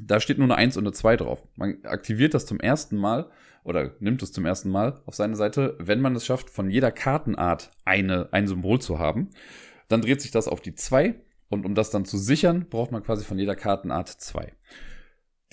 Da 0.00 0.20
steht 0.20 0.38
nur 0.38 0.46
eine 0.46 0.56
1 0.56 0.76
und 0.76 0.84
eine 0.84 0.92
2 0.92 1.16
drauf. 1.16 1.46
Man 1.56 1.84
aktiviert 1.84 2.34
das 2.34 2.46
zum 2.46 2.60
ersten 2.60 2.96
Mal 2.96 3.30
oder 3.64 3.92
nimmt 3.98 4.22
es 4.22 4.32
zum 4.32 4.46
ersten 4.46 4.70
Mal 4.70 5.00
auf 5.06 5.14
seine 5.14 5.36
Seite, 5.36 5.76
wenn 5.78 6.00
man 6.00 6.14
es 6.14 6.26
schafft, 6.26 6.50
von 6.50 6.70
jeder 6.70 6.92
Kartenart 6.92 7.70
eine, 7.84 8.28
ein 8.32 8.46
Symbol 8.46 8.80
zu 8.80 8.98
haben. 8.98 9.30
Dann 9.88 10.02
dreht 10.02 10.20
sich 10.20 10.30
das 10.30 10.48
auf 10.48 10.60
die 10.60 10.74
2 10.74 11.14
und 11.48 11.64
um 11.64 11.74
das 11.74 11.90
dann 11.90 12.04
zu 12.04 12.18
sichern, 12.18 12.66
braucht 12.68 12.92
man 12.92 13.02
quasi 13.02 13.24
von 13.24 13.38
jeder 13.38 13.56
Kartenart 13.56 14.08
2. 14.08 14.52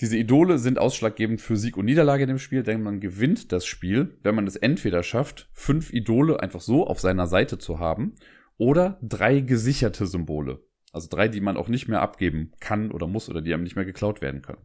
Diese 0.00 0.16
Idole 0.16 0.58
sind 0.58 0.78
ausschlaggebend 0.78 1.40
für 1.40 1.56
Sieg 1.56 1.76
und 1.76 1.84
Niederlage 1.84 2.24
in 2.24 2.28
dem 2.28 2.38
Spiel, 2.38 2.64
denn 2.64 2.82
man 2.82 2.98
gewinnt 2.98 3.52
das 3.52 3.64
Spiel, 3.64 4.18
wenn 4.22 4.34
man 4.34 4.46
es 4.46 4.56
entweder 4.56 5.04
schafft, 5.04 5.48
fünf 5.52 5.92
Idole 5.92 6.40
einfach 6.40 6.60
so 6.60 6.86
auf 6.86 6.98
seiner 6.98 7.28
Seite 7.28 7.58
zu 7.58 7.78
haben 7.78 8.14
oder 8.56 8.98
drei 9.02 9.40
gesicherte 9.40 10.06
Symbole. 10.06 10.60
Also 10.94 11.08
drei, 11.10 11.26
die 11.26 11.40
man 11.40 11.56
auch 11.56 11.66
nicht 11.66 11.88
mehr 11.88 12.00
abgeben 12.00 12.52
kann 12.60 12.92
oder 12.92 13.08
muss 13.08 13.28
oder 13.28 13.42
die 13.42 13.52
einem 13.52 13.64
nicht 13.64 13.74
mehr 13.74 13.84
geklaut 13.84 14.22
werden 14.22 14.42
können. 14.42 14.62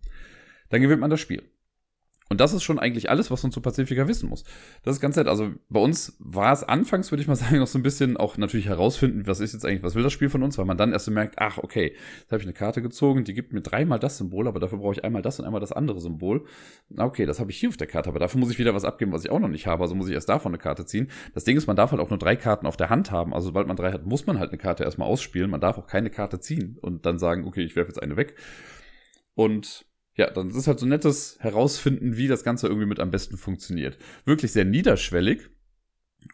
Dann 0.69 0.79
gewinnt 0.81 1.01
man 1.01 1.09
das 1.09 1.19
Spiel. 1.19 1.41
Und 2.29 2.39
das 2.39 2.53
ist 2.53 2.63
schon 2.63 2.77
eigentlich 2.77 3.09
alles, 3.09 3.31
was 3.31 3.41
man 3.41 3.51
zu 3.51 3.59
Pazifika 3.59 4.07
wissen 4.07 4.29
muss. 4.29 4.43
Das 4.83 4.95
ist 4.95 5.01
ganz 5.01 5.15
nett. 5.15 5.27
Also 5.27 5.51
bei 5.67 5.79
uns 5.79 6.15
war 6.19 6.53
es 6.53 6.63
anfangs, 6.63 7.12
würde 7.12 7.24
ich 7.24 7.27
mal 7.27 7.36
sagen, 7.36 7.57
noch 7.57 7.67
so 7.67 7.79
ein 7.79 7.83
bisschen 7.83 8.17
auch 8.17 8.38
natürlich 8.38 8.67
herausfinden, 8.67 9.25
was 9.25 9.39
ist 9.39 9.53
jetzt 9.53 9.65
eigentlich, 9.65 9.81
was 9.81 9.95
will 9.95 10.03
das 10.03 10.13
Spiel 10.13 10.29
von 10.29 10.43
uns, 10.43 10.57
weil 10.59 10.65
man 10.65 10.77
dann 10.77 10.93
erst 10.93 11.05
so 11.05 11.12
merkt, 11.12 11.39
ach, 11.39 11.57
okay, 11.57 11.95
jetzt 12.19 12.31
habe 12.31 12.39
ich 12.39 12.45
eine 12.45 12.53
Karte 12.53 12.83
gezogen, 12.83 13.24
die 13.24 13.33
gibt 13.33 13.51
mir 13.51 13.62
dreimal 13.62 13.98
das 13.98 14.19
Symbol, 14.19 14.48
aber 14.48 14.59
dafür 14.59 14.77
brauche 14.77 14.93
ich 14.93 15.03
einmal 15.03 15.24
das 15.24 15.39
und 15.39 15.45
einmal 15.45 15.59
das 15.59 15.71
andere 15.71 16.00
Symbol. 16.00 16.45
Okay, 16.95 17.25
das 17.25 17.39
habe 17.39 17.50
ich 17.50 17.57
hier 17.57 17.69
auf 17.69 17.77
der 17.77 17.88
Karte, 17.88 18.09
aber 18.09 18.19
dafür 18.19 18.39
muss 18.39 18.51
ich 18.51 18.59
wieder 18.59 18.75
was 18.75 18.86
abgeben, 18.86 19.12
was 19.12 19.25
ich 19.25 19.31
auch 19.31 19.39
noch 19.39 19.48
nicht 19.48 19.65
habe, 19.65 19.81
also 19.81 19.95
muss 19.95 20.07
ich 20.07 20.13
erst 20.13 20.29
davon 20.29 20.51
eine 20.51 20.59
Karte 20.59 20.86
ziehen. 20.86 21.09
Das 21.33 21.45
Ding 21.45 21.57
ist, 21.57 21.65
man 21.65 21.75
darf 21.75 21.91
halt 21.91 22.01
auch 22.01 22.12
nur 22.12 22.19
drei 22.19 22.36
Karten 22.36 22.67
auf 22.67 22.77
der 22.77 22.91
Hand 22.91 23.09
haben. 23.09 23.33
Also 23.33 23.48
sobald 23.48 23.67
man 23.67 23.75
drei 23.75 23.91
hat, 23.91 24.05
muss 24.05 24.27
man 24.27 24.38
halt 24.38 24.51
eine 24.51 24.59
Karte 24.59 24.83
erstmal 24.83 25.07
ausspielen. 25.07 25.50
Man 25.50 25.62
darf 25.62 25.79
auch 25.79 25.88
keine 25.88 26.12
Karte 26.12 26.39
ziehen 26.39 26.77
und 26.79 27.07
dann 27.07 27.17
sagen, 27.17 27.48
okay, 27.48 27.63
ich 27.63 27.75
werfe 27.75 27.89
jetzt 27.89 28.01
eine 28.01 28.17
weg. 28.17 28.36
Und 29.33 29.88
ja, 30.20 30.30
dann 30.30 30.50
ist 30.50 30.68
halt 30.68 30.80
so 30.80 30.86
nettes 30.86 31.38
Herausfinden, 31.40 32.18
wie 32.18 32.28
das 32.28 32.44
Ganze 32.44 32.68
irgendwie 32.68 32.86
mit 32.86 33.00
am 33.00 33.10
besten 33.10 33.38
funktioniert. 33.38 33.98
Wirklich 34.26 34.52
sehr 34.52 34.66
niederschwellig 34.66 35.50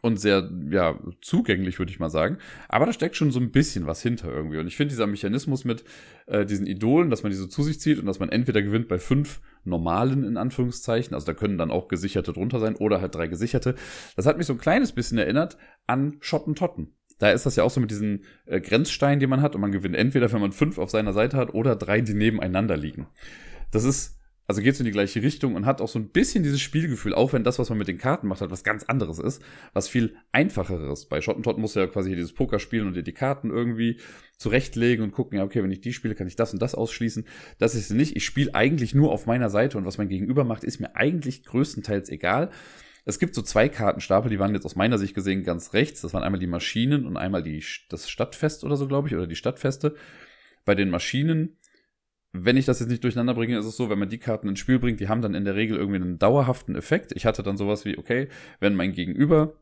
und 0.02 0.20
sehr, 0.20 0.50
ja, 0.72 1.00
zugänglich, 1.22 1.78
würde 1.78 1.92
ich 1.92 2.00
mal 2.00 2.10
sagen. 2.10 2.40
Aber 2.68 2.88
da 2.88 2.94
steckt 2.94 3.16
schon 3.16 3.30
so 3.30 3.40
ein 3.40 3.52
bisschen 3.52 3.86
was 3.86 4.02
hinter 4.02 4.34
irgendwie. 4.34 4.58
Und 4.58 4.66
ich 4.66 4.76
finde 4.76 4.90
dieser 4.90 5.06
Mechanismus 5.06 5.66
mit 5.66 5.84
äh, 6.26 6.48
diesen 6.48 6.66
Idolen, 6.66 7.12
dass 7.12 7.22
man 7.22 7.32
diese 7.32 7.48
zu 7.48 7.62
sich 7.62 7.80
zieht 7.80 8.00
und 8.00 8.08
dass 8.08 8.18
man 8.18 8.30
entweder 8.30 8.64
gewinnt 8.64 8.88
bei 8.88 8.98
fünf 8.98 9.40
normalen, 9.64 10.24
in 10.24 10.38
Anführungszeichen, 10.38 11.14
also 11.14 11.28
da 11.28 11.36
können 11.36 11.60
dann 11.60 11.70
auch 11.70 11.88
Gesicherte 11.88 12.34
drunter 12.34 12.60
sein 12.60 12.76
oder 12.78 13.02
halt 13.02 13.14
drei 13.14 13.28
Gesicherte. 13.28 13.76
Das 14.16 14.26
hat 14.26 14.40
mich 14.40 14.48
so 14.48 14.54
ein 14.54 14.60
kleines 14.60 14.94
bisschen 14.94 15.20
erinnert 15.20 15.58
an 15.86 16.18
Schottentotten 16.22 16.96
da 17.18 17.32
ist 17.32 17.46
das 17.46 17.56
ja 17.56 17.64
auch 17.64 17.70
so 17.70 17.80
mit 17.80 17.92
diesen 17.92 18.26
äh, 18.46 18.60
Grenzsteinen, 18.60 19.22
die 19.22 19.28
man 19.28 19.42
hat 19.42 19.56
und 19.56 19.62
man 19.62 19.72
gewinnt 19.72 19.96
entweder, 19.96 20.34
wenn 20.34 20.42
man 20.42 20.52
fünf 20.52 20.78
auf 20.78 20.90
seiner 20.90 21.14
Seite 21.14 21.38
hat 21.38 21.54
oder 21.54 21.78
drei, 21.78 22.02
die 22.02 22.14
nebeneinander 22.14 22.76
liegen 22.76 23.08
das 23.76 23.84
ist, 23.84 24.18
also 24.48 24.62
geht 24.62 24.74
es 24.74 24.80
in 24.80 24.86
die 24.86 24.92
gleiche 24.92 25.22
Richtung 25.22 25.56
und 25.56 25.66
hat 25.66 25.82
auch 25.82 25.88
so 25.88 26.00
ein 26.00 26.10
bisschen 26.10 26.44
dieses 26.44 26.62
Spielgefühl, 26.62 27.14
auch 27.14 27.34
wenn 27.34 27.44
das, 27.44 27.60
was 27.60 27.70
man 27.70 27.78
mit 27.78 27.88
den 27.88 27.98
Karten 27.98 28.28
macht, 28.28 28.42
halt 28.42 28.52
was 28.52 28.64
ganz 28.64 28.84
anderes 28.84 29.20
ist, 29.20 29.42
was 29.74 29.90
viel 29.90 30.16
einfacheres. 30.32 31.08
Bei 31.08 31.20
Schottentott 31.20 31.58
muss 31.58 31.76
ja 31.76 31.88
quasi 31.88 32.10
hier 32.10 32.16
dieses 32.16 32.34
Poker 32.34 32.60
spielen 32.60 32.88
und 32.88 32.96
dir 32.96 33.04
die 33.04 33.12
Karten 33.12 33.50
irgendwie 33.50 34.00
zurechtlegen 34.38 35.04
und 35.04 35.12
gucken, 35.12 35.38
ja, 35.38 35.44
okay, 35.44 35.62
wenn 35.64 35.72
ich 35.72 35.82
die 35.82 35.94
spiele, 35.94 36.16
kann 36.16 36.28
ich 36.28 36.36
das 36.36 36.54
und 36.54 36.62
das 36.62 36.76
ausschließen. 36.76 37.26
Das 37.58 37.76
ist 37.76 37.92
nicht. 37.92 38.16
Ich 38.16 38.24
spiele 38.24 38.56
eigentlich 38.56 38.96
nur 38.96 39.12
auf 39.12 39.26
meiner 39.26 39.50
Seite 39.50 39.78
und 39.78 39.86
was 39.86 39.98
mein 39.98 40.10
Gegenüber 40.10 40.44
macht, 40.44 40.64
ist 40.64 40.80
mir 40.80 40.96
eigentlich 40.96 41.44
größtenteils 41.44 42.10
egal. 42.10 42.52
Es 43.04 43.20
gibt 43.20 43.36
so 43.36 43.42
zwei 43.42 43.68
Kartenstapel, 43.68 44.32
die 44.32 44.40
waren 44.40 44.54
jetzt 44.54 44.66
aus 44.66 44.76
meiner 44.76 44.98
Sicht 44.98 45.14
gesehen 45.14 45.44
ganz 45.44 45.74
rechts. 45.74 46.02
Das 46.02 46.14
waren 46.14 46.24
einmal 46.24 46.40
die 46.40 46.48
Maschinen 46.48 47.06
und 47.06 47.18
einmal 47.18 47.44
die, 47.44 47.64
das 47.90 48.10
Stadtfest 48.10 48.64
oder 48.64 48.78
so, 48.78 48.88
glaube 48.88 49.08
ich, 49.08 49.16
oder 49.16 49.28
die 49.28 49.36
Stadtfeste. 49.36 49.96
Bei 50.66 50.76
den 50.76 50.90
Maschinen 50.90 51.58
wenn 52.44 52.58
ich 52.58 52.66
das 52.66 52.80
jetzt 52.80 52.90
nicht 52.90 53.04
durcheinander 53.04 53.34
bringe, 53.34 53.58
ist 53.58 53.66
es 53.66 53.78
so, 53.78 53.90
wenn 53.90 54.00
man 54.00 54.10
die 54.10 54.18
Karten 54.18 54.50
ins 54.50 54.60
Spiel 54.60 54.80
bringt, 54.80 55.00
die 55.00 55.08
haben 55.08 55.22
dann 55.22 55.36
in 55.36 55.46
der 55.46 55.56
Regel 55.56 55.78
irgendwie 55.78 56.02
einen 56.02 56.20
dauerhaften 56.20 56.76
Effekt. 56.76 57.12
Ich 57.16 57.26
hatte 57.26 57.44
dann 57.44 57.58
sowas 57.58 57.86
wie, 57.86 57.98
okay, 57.98 58.28
wenn 58.60 58.76
mein 58.76 58.92
Gegenüber 58.92 59.54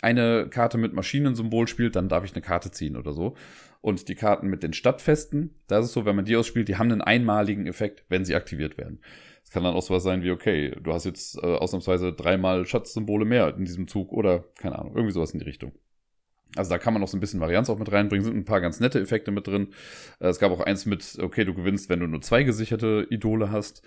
eine 0.00 0.48
Karte 0.48 0.78
mit 0.78 0.94
Maschinensymbol 0.94 1.68
spielt, 1.68 1.96
dann 1.96 2.08
darf 2.08 2.24
ich 2.24 2.32
eine 2.32 2.42
Karte 2.42 2.70
ziehen 2.70 2.96
oder 2.96 3.12
so. 3.12 3.36
Und 3.80 4.08
die 4.08 4.14
Karten 4.14 4.46
mit 4.46 4.62
den 4.62 4.72
Stadtfesten, 4.72 5.54
da 5.66 5.80
ist 5.80 5.86
es 5.86 5.92
so, 5.92 6.04
wenn 6.04 6.16
man 6.16 6.24
die 6.24 6.36
ausspielt, 6.36 6.68
die 6.68 6.76
haben 6.76 6.90
einen 6.90 7.02
einmaligen 7.02 7.66
Effekt, 7.66 8.04
wenn 8.08 8.24
sie 8.24 8.34
aktiviert 8.34 8.78
werden. 8.78 9.00
Es 9.44 9.50
kann 9.50 9.64
dann 9.64 9.74
auch 9.74 9.82
sowas 9.82 10.04
sein 10.04 10.22
wie, 10.22 10.30
okay, 10.30 10.74
du 10.80 10.92
hast 10.92 11.04
jetzt 11.04 11.36
äh, 11.36 11.40
ausnahmsweise 11.40 12.12
dreimal 12.12 12.64
Schatzsymbole 12.64 13.24
mehr 13.24 13.54
in 13.56 13.64
diesem 13.64 13.88
Zug 13.88 14.12
oder 14.12 14.44
keine 14.56 14.78
Ahnung, 14.78 14.94
irgendwie 14.94 15.12
sowas 15.12 15.32
in 15.32 15.40
die 15.40 15.44
Richtung. 15.44 15.72
Also 16.56 16.70
da 16.70 16.78
kann 16.78 16.92
man 16.92 17.00
noch 17.00 17.08
so 17.08 17.16
ein 17.16 17.20
bisschen 17.20 17.40
Varianz 17.40 17.70
auch 17.70 17.78
mit 17.78 17.90
reinbringen, 17.90 18.24
sind 18.24 18.36
ein 18.36 18.44
paar 18.44 18.60
ganz 18.60 18.80
nette 18.80 19.00
Effekte 19.00 19.30
mit 19.30 19.46
drin. 19.46 19.68
Äh, 20.20 20.28
es 20.28 20.38
gab 20.38 20.52
auch 20.52 20.60
eins 20.60 20.86
mit, 20.86 21.18
okay, 21.20 21.44
du 21.44 21.54
gewinnst, 21.54 21.88
wenn 21.88 22.00
du 22.00 22.06
nur 22.06 22.20
zwei 22.20 22.42
gesicherte 22.42 23.06
Idole 23.10 23.50
hast. 23.50 23.82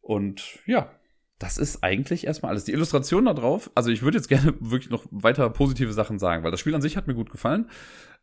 Und 0.00 0.58
ja, 0.66 0.90
das 1.38 1.58
ist 1.58 1.82
eigentlich 1.82 2.26
erstmal 2.26 2.50
alles. 2.50 2.64
Die 2.64 2.72
Illustration 2.72 3.26
da 3.26 3.34
drauf, 3.34 3.70
also 3.74 3.90
ich 3.90 4.02
würde 4.02 4.16
jetzt 4.16 4.28
gerne 4.28 4.54
wirklich 4.60 4.90
noch 4.90 5.04
weiter 5.10 5.48
positive 5.50 5.92
Sachen 5.92 6.18
sagen, 6.18 6.44
weil 6.44 6.50
das 6.50 6.60
Spiel 6.60 6.74
an 6.74 6.82
sich 6.82 6.96
hat 6.96 7.06
mir 7.06 7.14
gut 7.14 7.30
gefallen. 7.30 7.70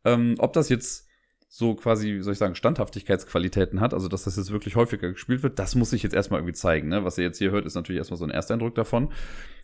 Ähm, 0.06 0.36
ob 0.40 0.54
das 0.54 0.70
jetzt 0.70 1.08
so 1.56 1.76
quasi, 1.76 2.18
soll 2.22 2.34
ich 2.34 2.40
sagen, 2.40 2.56
Standhaftigkeitsqualitäten 2.56 3.80
hat, 3.80 3.94
also 3.94 4.08
dass 4.08 4.24
das 4.24 4.38
jetzt 4.38 4.52
wirklich 4.52 4.76
häufiger 4.76 5.12
gespielt 5.12 5.44
wird, 5.44 5.60
das 5.60 5.76
muss 5.76 5.94
ich 5.94 6.02
jetzt 6.02 6.16
erstmal 6.16 6.40
irgendwie 6.40 6.56
zeigen. 6.56 6.88
Ne? 6.88 7.06
Was 7.06 7.20
ihr 7.20 7.26
jetzt 7.26 7.38
hier 7.38 7.52
hört, 7.52 7.68
ist 7.68 7.76
natürlich 7.76 8.00
erstmal 8.00 8.18
so 8.18 8.24
ein 8.24 8.32
Ersteindruck 8.32 8.74
davon. 8.74 9.12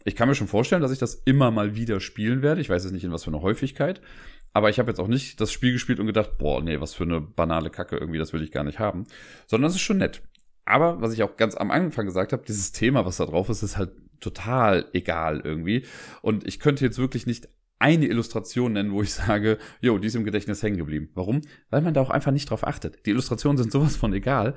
Ich 0.05 0.15
kann 0.15 0.29
mir 0.29 0.35
schon 0.35 0.47
vorstellen, 0.47 0.83
dass 0.83 0.91
ich 0.91 0.99
das 0.99 1.15
immer 1.25 1.49
mal 1.49 1.75
wieder 1.75 1.99
spielen 1.99 2.43
werde. 2.43 2.61
Ich 2.61 2.69
weiß 2.69 2.83
jetzt 2.83 2.93
nicht, 2.93 3.05
in 3.05 3.11
was 3.11 3.23
für 3.23 3.31
eine 3.31 3.41
Häufigkeit. 3.41 4.01
Aber 4.53 4.69
ich 4.69 4.77
habe 4.77 4.91
jetzt 4.91 4.99
auch 4.99 5.07
nicht 5.07 5.41
das 5.41 5.51
Spiel 5.51 5.71
gespielt 5.71 5.99
und 5.99 6.05
gedacht, 6.05 6.37
boah, 6.37 6.61
nee, 6.61 6.79
was 6.79 6.93
für 6.93 7.05
eine 7.05 7.21
banale 7.21 7.71
Kacke 7.71 7.97
irgendwie, 7.97 8.19
das 8.19 8.33
will 8.33 8.43
ich 8.43 8.51
gar 8.51 8.63
nicht 8.63 8.77
haben. 8.77 9.07
Sondern 9.47 9.69
es 9.69 9.75
ist 9.75 9.81
schon 9.81 9.97
nett. 9.97 10.21
Aber 10.65 11.01
was 11.01 11.11
ich 11.11 11.23
auch 11.23 11.37
ganz 11.37 11.55
am 11.55 11.71
Anfang 11.71 12.05
gesagt 12.05 12.33
habe, 12.33 12.43
dieses 12.47 12.71
Thema, 12.71 13.03
was 13.03 13.17
da 13.17 13.25
drauf 13.25 13.49
ist, 13.49 13.63
ist 13.63 13.77
halt 13.77 13.93
total 14.19 14.85
egal 14.93 15.41
irgendwie. 15.43 15.87
Und 16.21 16.45
ich 16.45 16.59
könnte 16.59 16.85
jetzt 16.85 16.99
wirklich 16.99 17.25
nicht 17.25 17.49
eine 17.79 18.05
Illustration 18.05 18.73
nennen, 18.73 18.91
wo 18.91 19.01
ich 19.01 19.13
sage, 19.13 19.57
jo, 19.81 19.97
die 19.97 20.07
ist 20.07 20.15
im 20.15 20.25
Gedächtnis 20.25 20.61
hängen 20.61 20.77
geblieben. 20.77 21.09
Warum? 21.15 21.41
Weil 21.69 21.81
man 21.81 21.93
da 21.93 22.01
auch 22.01 22.09
einfach 22.09 22.31
nicht 22.31 22.49
drauf 22.49 22.67
achtet. 22.67 23.05
Die 23.05 23.11
Illustrationen 23.11 23.57
sind 23.57 23.71
sowas 23.71 23.95
von 23.95 24.13
egal. 24.13 24.55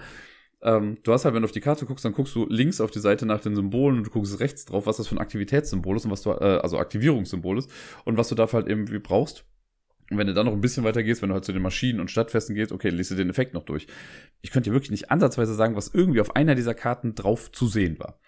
Ähm, 0.62 0.98
du 1.02 1.12
hast 1.12 1.24
halt, 1.24 1.34
wenn 1.34 1.42
du 1.42 1.46
auf 1.46 1.52
die 1.52 1.60
Karte 1.60 1.86
guckst, 1.86 2.04
dann 2.04 2.12
guckst 2.12 2.34
du 2.34 2.46
links 2.48 2.80
auf 2.80 2.90
die 2.90 3.00
Seite 3.00 3.26
nach 3.26 3.40
den 3.40 3.56
Symbolen 3.56 3.98
und 3.98 4.06
du 4.06 4.10
guckst 4.10 4.38
rechts 4.38 4.64
drauf, 4.64 4.86
was 4.86 4.98
das 4.98 5.08
für 5.08 5.16
ein 5.16 5.20
Aktivitätssymbol 5.20 5.96
ist 5.96 6.04
und 6.04 6.12
was 6.12 6.22
du, 6.22 6.30
äh, 6.30 6.60
also 6.62 6.78
Aktivierungssymbol 6.78 7.58
ist 7.58 7.70
und 8.04 8.16
was 8.16 8.28
du 8.28 8.34
dafür 8.34 8.60
halt 8.60 8.68
eben 8.68 8.90
wie 8.90 9.00
brauchst. 9.00 9.44
Und 10.10 10.18
wenn 10.18 10.26
du 10.26 10.34
dann 10.34 10.46
noch 10.46 10.52
ein 10.52 10.60
bisschen 10.60 10.84
weiter 10.84 11.02
gehst, 11.02 11.22
wenn 11.22 11.30
du 11.30 11.34
halt 11.34 11.44
zu 11.44 11.52
den 11.52 11.62
Maschinen 11.62 11.98
und 11.98 12.10
Stadtfesten 12.10 12.54
gehst, 12.54 12.70
okay, 12.70 12.90
liest 12.90 13.10
du 13.10 13.14
den 13.14 13.30
Effekt 13.30 13.54
noch 13.54 13.64
durch. 13.64 13.86
Ich 14.40 14.50
könnte 14.50 14.70
dir 14.70 14.74
wirklich 14.74 14.90
nicht 14.90 15.10
ansatzweise 15.10 15.54
sagen, 15.54 15.74
was 15.74 15.92
irgendwie 15.92 16.20
auf 16.20 16.36
einer 16.36 16.54
dieser 16.54 16.74
Karten 16.74 17.14
drauf 17.14 17.50
zu 17.50 17.66
sehen 17.66 17.98
war. 17.98 18.20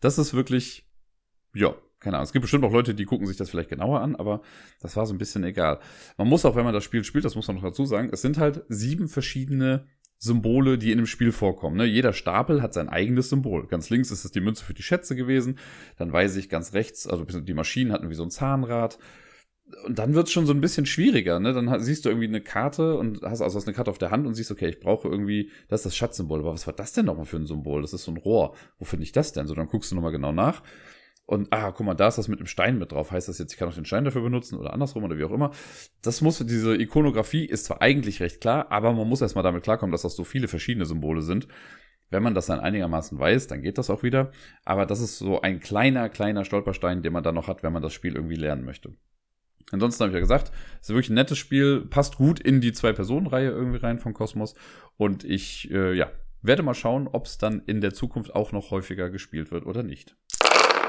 Das 0.00 0.18
ist 0.18 0.34
wirklich, 0.34 0.86
ja, 1.54 1.74
keine 2.00 2.16
Ahnung. 2.16 2.24
Es 2.24 2.32
gibt 2.32 2.42
bestimmt 2.42 2.64
auch 2.64 2.72
Leute, 2.72 2.94
die 2.94 3.04
gucken 3.04 3.26
sich 3.26 3.36
das 3.36 3.50
vielleicht 3.50 3.68
genauer 3.68 4.00
an, 4.00 4.16
aber 4.16 4.40
das 4.80 4.96
war 4.96 5.06
so 5.06 5.14
ein 5.14 5.18
bisschen 5.18 5.44
egal. 5.44 5.78
Man 6.16 6.28
muss 6.28 6.44
auch, 6.44 6.56
wenn 6.56 6.64
man 6.64 6.74
das 6.74 6.84
Spiel 6.84 7.04
spielt, 7.04 7.24
das 7.24 7.36
muss 7.36 7.46
man 7.46 7.56
noch 7.56 7.62
dazu 7.62 7.84
sagen, 7.84 8.08
es 8.10 8.22
sind 8.22 8.38
halt 8.38 8.64
sieben 8.68 9.08
verschiedene 9.08 9.86
Symbole, 10.18 10.76
die 10.76 10.92
in 10.92 10.98
dem 10.98 11.06
Spiel 11.06 11.32
vorkommen. 11.32 11.76
Ne? 11.76 11.84
Jeder 11.84 12.12
Stapel 12.12 12.60
hat 12.62 12.74
sein 12.74 12.88
eigenes 12.88 13.30
Symbol. 13.30 13.66
Ganz 13.66 13.88
links 13.88 14.10
ist 14.10 14.24
es 14.24 14.32
die 14.32 14.40
Münze 14.40 14.64
für 14.64 14.74
die 14.74 14.82
Schätze 14.82 15.16
gewesen. 15.16 15.58
Dann 15.98 16.12
weiß 16.12 16.36
ich 16.36 16.48
ganz 16.48 16.74
rechts, 16.74 17.06
also 17.06 17.24
die 17.24 17.54
Maschinen 17.54 17.92
hatten 17.92 18.10
wie 18.10 18.14
so 18.14 18.22
ein 18.22 18.30
Zahnrad. 18.30 18.98
Und 19.86 19.98
dann 19.98 20.14
wird 20.14 20.26
es 20.26 20.32
schon 20.32 20.46
so 20.46 20.52
ein 20.52 20.60
bisschen 20.60 20.84
schwieriger. 20.84 21.40
Ne? 21.40 21.54
Dann 21.54 21.80
siehst 21.80 22.04
du 22.04 22.10
irgendwie 22.10 22.28
eine 22.28 22.42
Karte 22.42 22.98
und 22.98 23.22
hast 23.22 23.40
also 23.40 23.56
hast 23.56 23.66
eine 23.66 23.74
Karte 23.74 23.90
auf 23.90 23.98
der 23.98 24.10
Hand 24.10 24.26
und 24.26 24.34
siehst, 24.34 24.50
okay, 24.50 24.68
ich 24.68 24.80
brauche 24.80 25.08
irgendwie, 25.08 25.50
das 25.68 25.80
ist 25.80 25.86
das 25.86 25.96
Schatzsymbol. 25.96 26.40
Aber 26.40 26.52
was 26.52 26.66
war 26.66 26.74
das 26.74 26.92
denn 26.92 27.06
nochmal 27.06 27.24
für 27.24 27.36
ein 27.36 27.46
Symbol? 27.46 27.80
Das 27.80 27.94
ist 27.94 28.04
so 28.04 28.10
ein 28.10 28.18
Rohr. 28.18 28.54
Wo 28.78 28.84
finde 28.84 29.04
ich 29.04 29.12
das 29.12 29.32
denn? 29.32 29.46
So, 29.46 29.54
dann 29.54 29.68
guckst 29.68 29.90
du 29.90 29.94
nochmal 29.94 30.12
genau 30.12 30.32
nach 30.32 30.62
und 31.30 31.46
ah, 31.52 31.70
guck 31.70 31.86
mal, 31.86 31.94
da 31.94 32.08
ist 32.08 32.18
das 32.18 32.26
mit 32.26 32.40
dem 32.40 32.48
Stein 32.48 32.76
mit 32.76 32.90
drauf. 32.90 33.12
Heißt 33.12 33.28
das 33.28 33.38
jetzt, 33.38 33.52
ich 33.52 33.58
kann 33.58 33.68
auch 33.68 33.74
den 33.74 33.84
Stein 33.84 34.04
dafür 34.04 34.22
benutzen 34.22 34.58
oder 34.58 34.72
andersrum 34.72 35.04
oder 35.04 35.16
wie 35.16 35.22
auch 35.22 35.30
immer. 35.30 35.52
Das 36.02 36.22
muss, 36.22 36.44
diese 36.44 36.74
Ikonografie 36.74 37.44
ist 37.44 37.66
zwar 37.66 37.80
eigentlich 37.80 38.18
recht 38.18 38.40
klar, 38.40 38.72
aber 38.72 38.92
man 38.92 39.08
muss 39.08 39.20
erstmal 39.20 39.44
damit 39.44 39.62
klarkommen, 39.62 39.92
dass 39.92 40.02
das 40.02 40.16
so 40.16 40.24
viele 40.24 40.48
verschiedene 40.48 40.86
Symbole 40.86 41.22
sind. 41.22 41.46
Wenn 42.10 42.24
man 42.24 42.34
das 42.34 42.46
dann 42.46 42.58
einigermaßen 42.58 43.16
weiß, 43.16 43.46
dann 43.46 43.62
geht 43.62 43.78
das 43.78 43.90
auch 43.90 44.02
wieder. 44.02 44.32
Aber 44.64 44.86
das 44.86 45.00
ist 45.00 45.18
so 45.18 45.40
ein 45.40 45.60
kleiner, 45.60 46.08
kleiner 46.08 46.44
Stolperstein, 46.44 47.00
den 47.00 47.12
man 47.12 47.22
dann 47.22 47.36
noch 47.36 47.46
hat, 47.46 47.62
wenn 47.62 47.72
man 47.72 47.82
das 47.82 47.92
Spiel 47.92 48.16
irgendwie 48.16 48.34
lernen 48.34 48.64
möchte. 48.64 48.92
Ansonsten 49.70 50.02
habe 50.02 50.10
ich 50.10 50.14
ja 50.14 50.20
gesagt, 50.20 50.50
es 50.80 50.88
ist 50.88 50.96
wirklich 50.96 51.10
ein 51.10 51.14
nettes 51.14 51.38
Spiel, 51.38 51.82
passt 51.82 52.16
gut 52.16 52.40
in 52.40 52.60
die 52.60 52.72
Zwei-Personen-Reihe 52.72 53.50
irgendwie 53.50 53.78
rein 53.78 54.00
von 54.00 54.14
Kosmos. 54.14 54.56
Und 54.96 55.22
ich, 55.22 55.70
äh, 55.70 55.94
ja, 55.94 56.10
werde 56.42 56.64
mal 56.64 56.74
schauen, 56.74 57.06
ob 57.06 57.26
es 57.26 57.38
dann 57.38 57.62
in 57.66 57.80
der 57.80 57.94
Zukunft 57.94 58.34
auch 58.34 58.50
noch 58.50 58.72
häufiger 58.72 59.10
gespielt 59.10 59.52
wird 59.52 59.64
oder 59.64 59.84
nicht. 59.84 60.16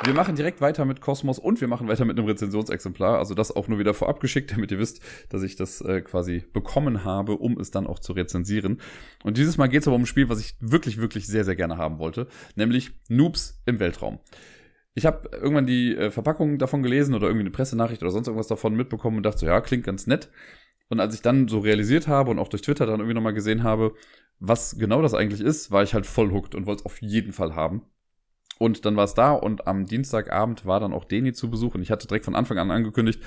Wir 0.03 0.15
machen 0.15 0.35
direkt 0.35 0.61
weiter 0.61 0.83
mit 0.85 0.99
Kosmos 0.99 1.37
und 1.37 1.61
wir 1.61 1.67
machen 1.67 1.87
weiter 1.87 2.05
mit 2.05 2.17
einem 2.17 2.27
Rezensionsexemplar. 2.27 3.19
Also 3.19 3.35
das 3.35 3.55
auch 3.55 3.67
nur 3.67 3.77
wieder 3.77 3.93
vorab 3.93 4.19
geschickt, 4.19 4.51
damit 4.51 4.71
ihr 4.71 4.79
wisst, 4.79 4.99
dass 5.29 5.43
ich 5.43 5.55
das 5.55 5.79
äh, 5.81 6.01
quasi 6.01 6.43
bekommen 6.53 7.03
habe, 7.03 7.37
um 7.37 7.59
es 7.59 7.69
dann 7.69 7.85
auch 7.85 7.99
zu 7.99 8.13
rezensieren. 8.13 8.81
Und 9.23 9.37
dieses 9.37 9.57
Mal 9.57 9.67
geht 9.67 9.81
es 9.81 9.87
aber 9.87 9.95
um 9.95 10.03
ein 10.03 10.07
Spiel, 10.07 10.27
was 10.27 10.39
ich 10.39 10.55
wirklich, 10.59 10.97
wirklich 10.97 11.27
sehr, 11.27 11.43
sehr 11.43 11.55
gerne 11.55 11.77
haben 11.77 11.99
wollte, 11.99 12.27
nämlich 12.55 12.91
Noobs 13.09 13.61
im 13.67 13.79
Weltraum. 13.79 14.19
Ich 14.95 15.05
habe 15.05 15.29
irgendwann 15.33 15.67
die 15.67 15.95
äh, 15.95 16.09
Verpackung 16.09 16.57
davon 16.57 16.81
gelesen 16.81 17.13
oder 17.13 17.27
irgendwie 17.27 17.43
eine 17.43 17.51
Pressenachricht 17.51 18.01
oder 18.01 18.11
sonst 18.11 18.27
irgendwas 18.27 18.47
davon 18.47 18.75
mitbekommen 18.75 19.17
und 19.17 19.23
dachte 19.23 19.37
so, 19.37 19.45
ja, 19.45 19.61
klingt 19.61 19.83
ganz 19.83 20.07
nett. 20.07 20.31
Und 20.89 20.99
als 20.99 21.13
ich 21.13 21.21
dann 21.21 21.47
so 21.47 21.59
realisiert 21.59 22.07
habe 22.07 22.31
und 22.31 22.39
auch 22.39 22.49
durch 22.49 22.63
Twitter 22.63 22.87
dann 22.87 22.99
irgendwie 22.99 23.13
nochmal 23.13 23.35
gesehen 23.35 23.61
habe, 23.63 23.93
was 24.39 24.77
genau 24.79 25.03
das 25.03 25.13
eigentlich 25.13 25.41
ist, 25.41 25.69
war 25.69 25.83
ich 25.83 25.93
halt 25.93 26.07
voll 26.07 26.31
hooked 26.31 26.55
und 26.55 26.65
wollte 26.65 26.81
es 26.81 26.85
auf 26.85 27.01
jeden 27.01 27.33
Fall 27.33 27.55
haben. 27.55 27.83
Und 28.61 28.85
dann 28.85 28.95
war 28.95 29.05
es 29.05 29.15
da 29.15 29.31
und 29.31 29.65
am 29.65 29.87
Dienstagabend 29.87 30.67
war 30.67 30.79
dann 30.79 30.93
auch 30.93 31.05
Deni 31.05 31.33
zu 31.33 31.49
Besuch 31.49 31.73
und 31.73 31.81
ich 31.81 31.89
hatte 31.89 32.05
direkt 32.05 32.25
von 32.25 32.35
Anfang 32.35 32.59
an 32.59 32.69
angekündigt, 32.69 33.19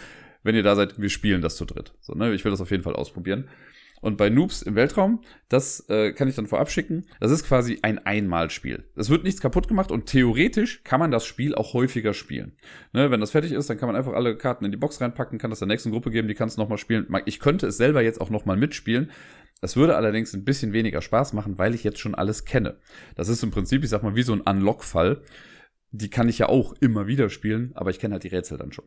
wenn 0.45 0.55
ihr 0.55 0.63
da 0.63 0.77
seid, 0.77 1.01
wir 1.01 1.09
spielen 1.09 1.43
das 1.43 1.57
zu 1.57 1.65
dritt. 1.65 1.93
So, 2.01 2.15
ne? 2.15 2.33
Ich 2.35 2.45
will 2.45 2.53
das 2.53 2.61
auf 2.61 2.71
jeden 2.71 2.85
Fall 2.85 2.95
ausprobieren. 2.95 3.49
Und 4.01 4.17
bei 4.17 4.31
Noobs 4.31 4.63
im 4.63 4.77
Weltraum, 4.77 5.23
das 5.49 5.89
äh, 5.89 6.13
kann 6.13 6.29
ich 6.29 6.37
dann 6.37 6.47
vorab 6.47 6.71
schicken, 6.71 7.07
das 7.19 7.33
ist 7.33 7.49
quasi 7.49 7.81
ein 7.83 7.99
Einmalspiel. 7.99 8.85
Es 8.95 9.11
wird 9.11 9.25
nichts 9.25 9.41
kaputt 9.41 9.67
gemacht 9.67 9.91
und 9.91 10.07
theoretisch 10.07 10.85
kann 10.85 11.01
man 11.01 11.11
das 11.11 11.27
Spiel 11.27 11.57
auch 11.57 11.75
häufiger 11.75 12.15
spielen. 12.15 12.53
Ne, 12.93 13.11
wenn 13.11 13.19
das 13.19 13.33
fertig 13.33 13.51
ist, 13.51 13.69
dann 13.69 13.77
kann 13.77 13.89
man 13.89 13.97
einfach 13.97 14.13
alle 14.13 14.37
Karten 14.37 14.65
in 14.65 14.71
die 14.71 14.77
Box 14.77 15.01
reinpacken, 15.01 15.41
kann 15.41 15.51
das 15.51 15.59
der 15.59 15.67
nächsten 15.67 15.91
Gruppe 15.91 16.13
geben, 16.13 16.29
die 16.29 16.35
kann 16.35 16.47
es 16.47 16.59
nochmal 16.59 16.79
spielen. 16.79 17.09
Ich 17.27 17.41
könnte 17.41 17.67
es 17.67 17.77
selber 17.77 18.03
jetzt 18.03 18.21
auch 18.21 18.31
nochmal 18.31 18.57
mitspielen, 18.57 19.11
das 19.65 19.77
würde 19.77 19.97
allerdings 19.97 20.35
ein 20.35 20.45
bisschen 20.45 20.75
weniger 20.75 21.01
Spaß 21.01 21.33
machen, 21.33 21.57
weil 21.57 21.75
ich 21.75 21.85
jetzt 21.85 21.99
schon 21.99 22.15
alles 22.15 22.45
kenne. 22.45 22.77
Das 23.15 23.31
ist 23.31 23.43
im 23.43 23.51
Prinzip, 23.51 23.83
ich 23.83 23.89
sag 23.89 24.03
mal, 24.03 24.15
wie 24.15 24.23
so 24.23 24.35
ein 24.35 24.43
Unlock-Fall. 24.43 25.23
Die 25.91 26.11
kann 26.11 26.29
ich 26.29 26.37
ja 26.37 26.51
auch 26.51 26.75
immer 26.83 27.07
wieder 27.07 27.31
spielen, 27.31 27.73
aber 27.75 27.89
ich 27.89 27.99
kenne 27.99 28.13
halt 28.13 28.25
die 28.25 28.29
Rätsel 28.29 28.59
dann 28.59 28.73
schon. 28.73 28.85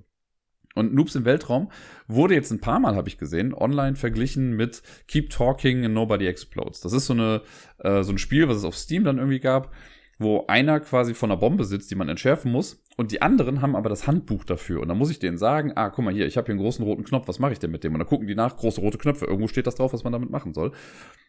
Und 0.76 0.94
Noobs 0.94 1.16
im 1.16 1.26
Weltraum 1.26 1.72
wurde 2.08 2.36
jetzt 2.36 2.52
ein 2.52 2.62
paar 2.62 2.80
Mal, 2.80 2.96
habe 2.96 3.10
ich 3.10 3.18
gesehen, 3.18 3.56
online 3.56 3.96
verglichen 3.96 4.56
mit 4.56 4.84
Keep 5.08 5.32
Talking 5.32 5.84
and 5.84 5.96
Nobody 5.96 6.28
Explodes. 6.28 6.82
Das 6.82 6.94
ist 6.94 7.08
so, 7.08 7.14
eine, 7.14 7.42
äh, 7.80 8.04
so 8.04 8.12
ein 8.12 8.20
Spiel, 8.20 8.48
was 8.48 8.58
es 8.58 8.64
auf 8.64 8.78
Steam 8.78 9.04
dann 9.04 9.18
irgendwie 9.18 9.40
gab, 9.40 9.74
wo 10.20 10.46
einer 10.46 10.80
quasi 10.80 11.16
von 11.16 11.32
einer 11.32 11.40
Bombe 11.40 11.66
sitzt, 11.66 11.90
die 11.90 11.96
man 11.96 12.08
entschärfen 12.08 12.52
muss. 12.52 12.84
Und 13.00 13.12
die 13.12 13.22
anderen 13.22 13.62
haben 13.62 13.76
aber 13.76 13.90
das 13.90 14.08
Handbuch 14.08 14.44
dafür. 14.44 14.82
Und 14.82 14.88
dann 14.88 14.98
muss 14.98 15.12
ich 15.12 15.20
denen 15.20 15.38
sagen, 15.38 15.72
ah, 15.76 15.92
guck 15.92 16.04
mal 16.04 16.14
hier, 16.14 16.26
ich 16.26 16.36
habe 16.36 16.46
hier 16.48 16.54
einen 16.54 16.62
großen 16.62 16.84
roten 16.84 17.04
Knopf, 17.04 17.28
was 17.28 17.38
mache 17.38 17.54
ich 17.54 17.60
denn 17.60 17.70
mit 17.70 17.84
dem? 17.84 17.94
Und 17.94 18.00
dann 18.00 18.08
gucken 18.08 18.26
die 18.28 18.34
nach, 18.34 18.58
große 18.58 18.82
rote 18.82 18.98
Knöpfe, 18.98 19.26
irgendwo 19.26 19.48
steht 19.48 19.68
das 19.68 19.76
drauf, 19.76 19.94
was 19.94 20.04
man 20.04 20.14
damit 20.14 20.32
machen 20.32 20.56
soll. 20.56 20.72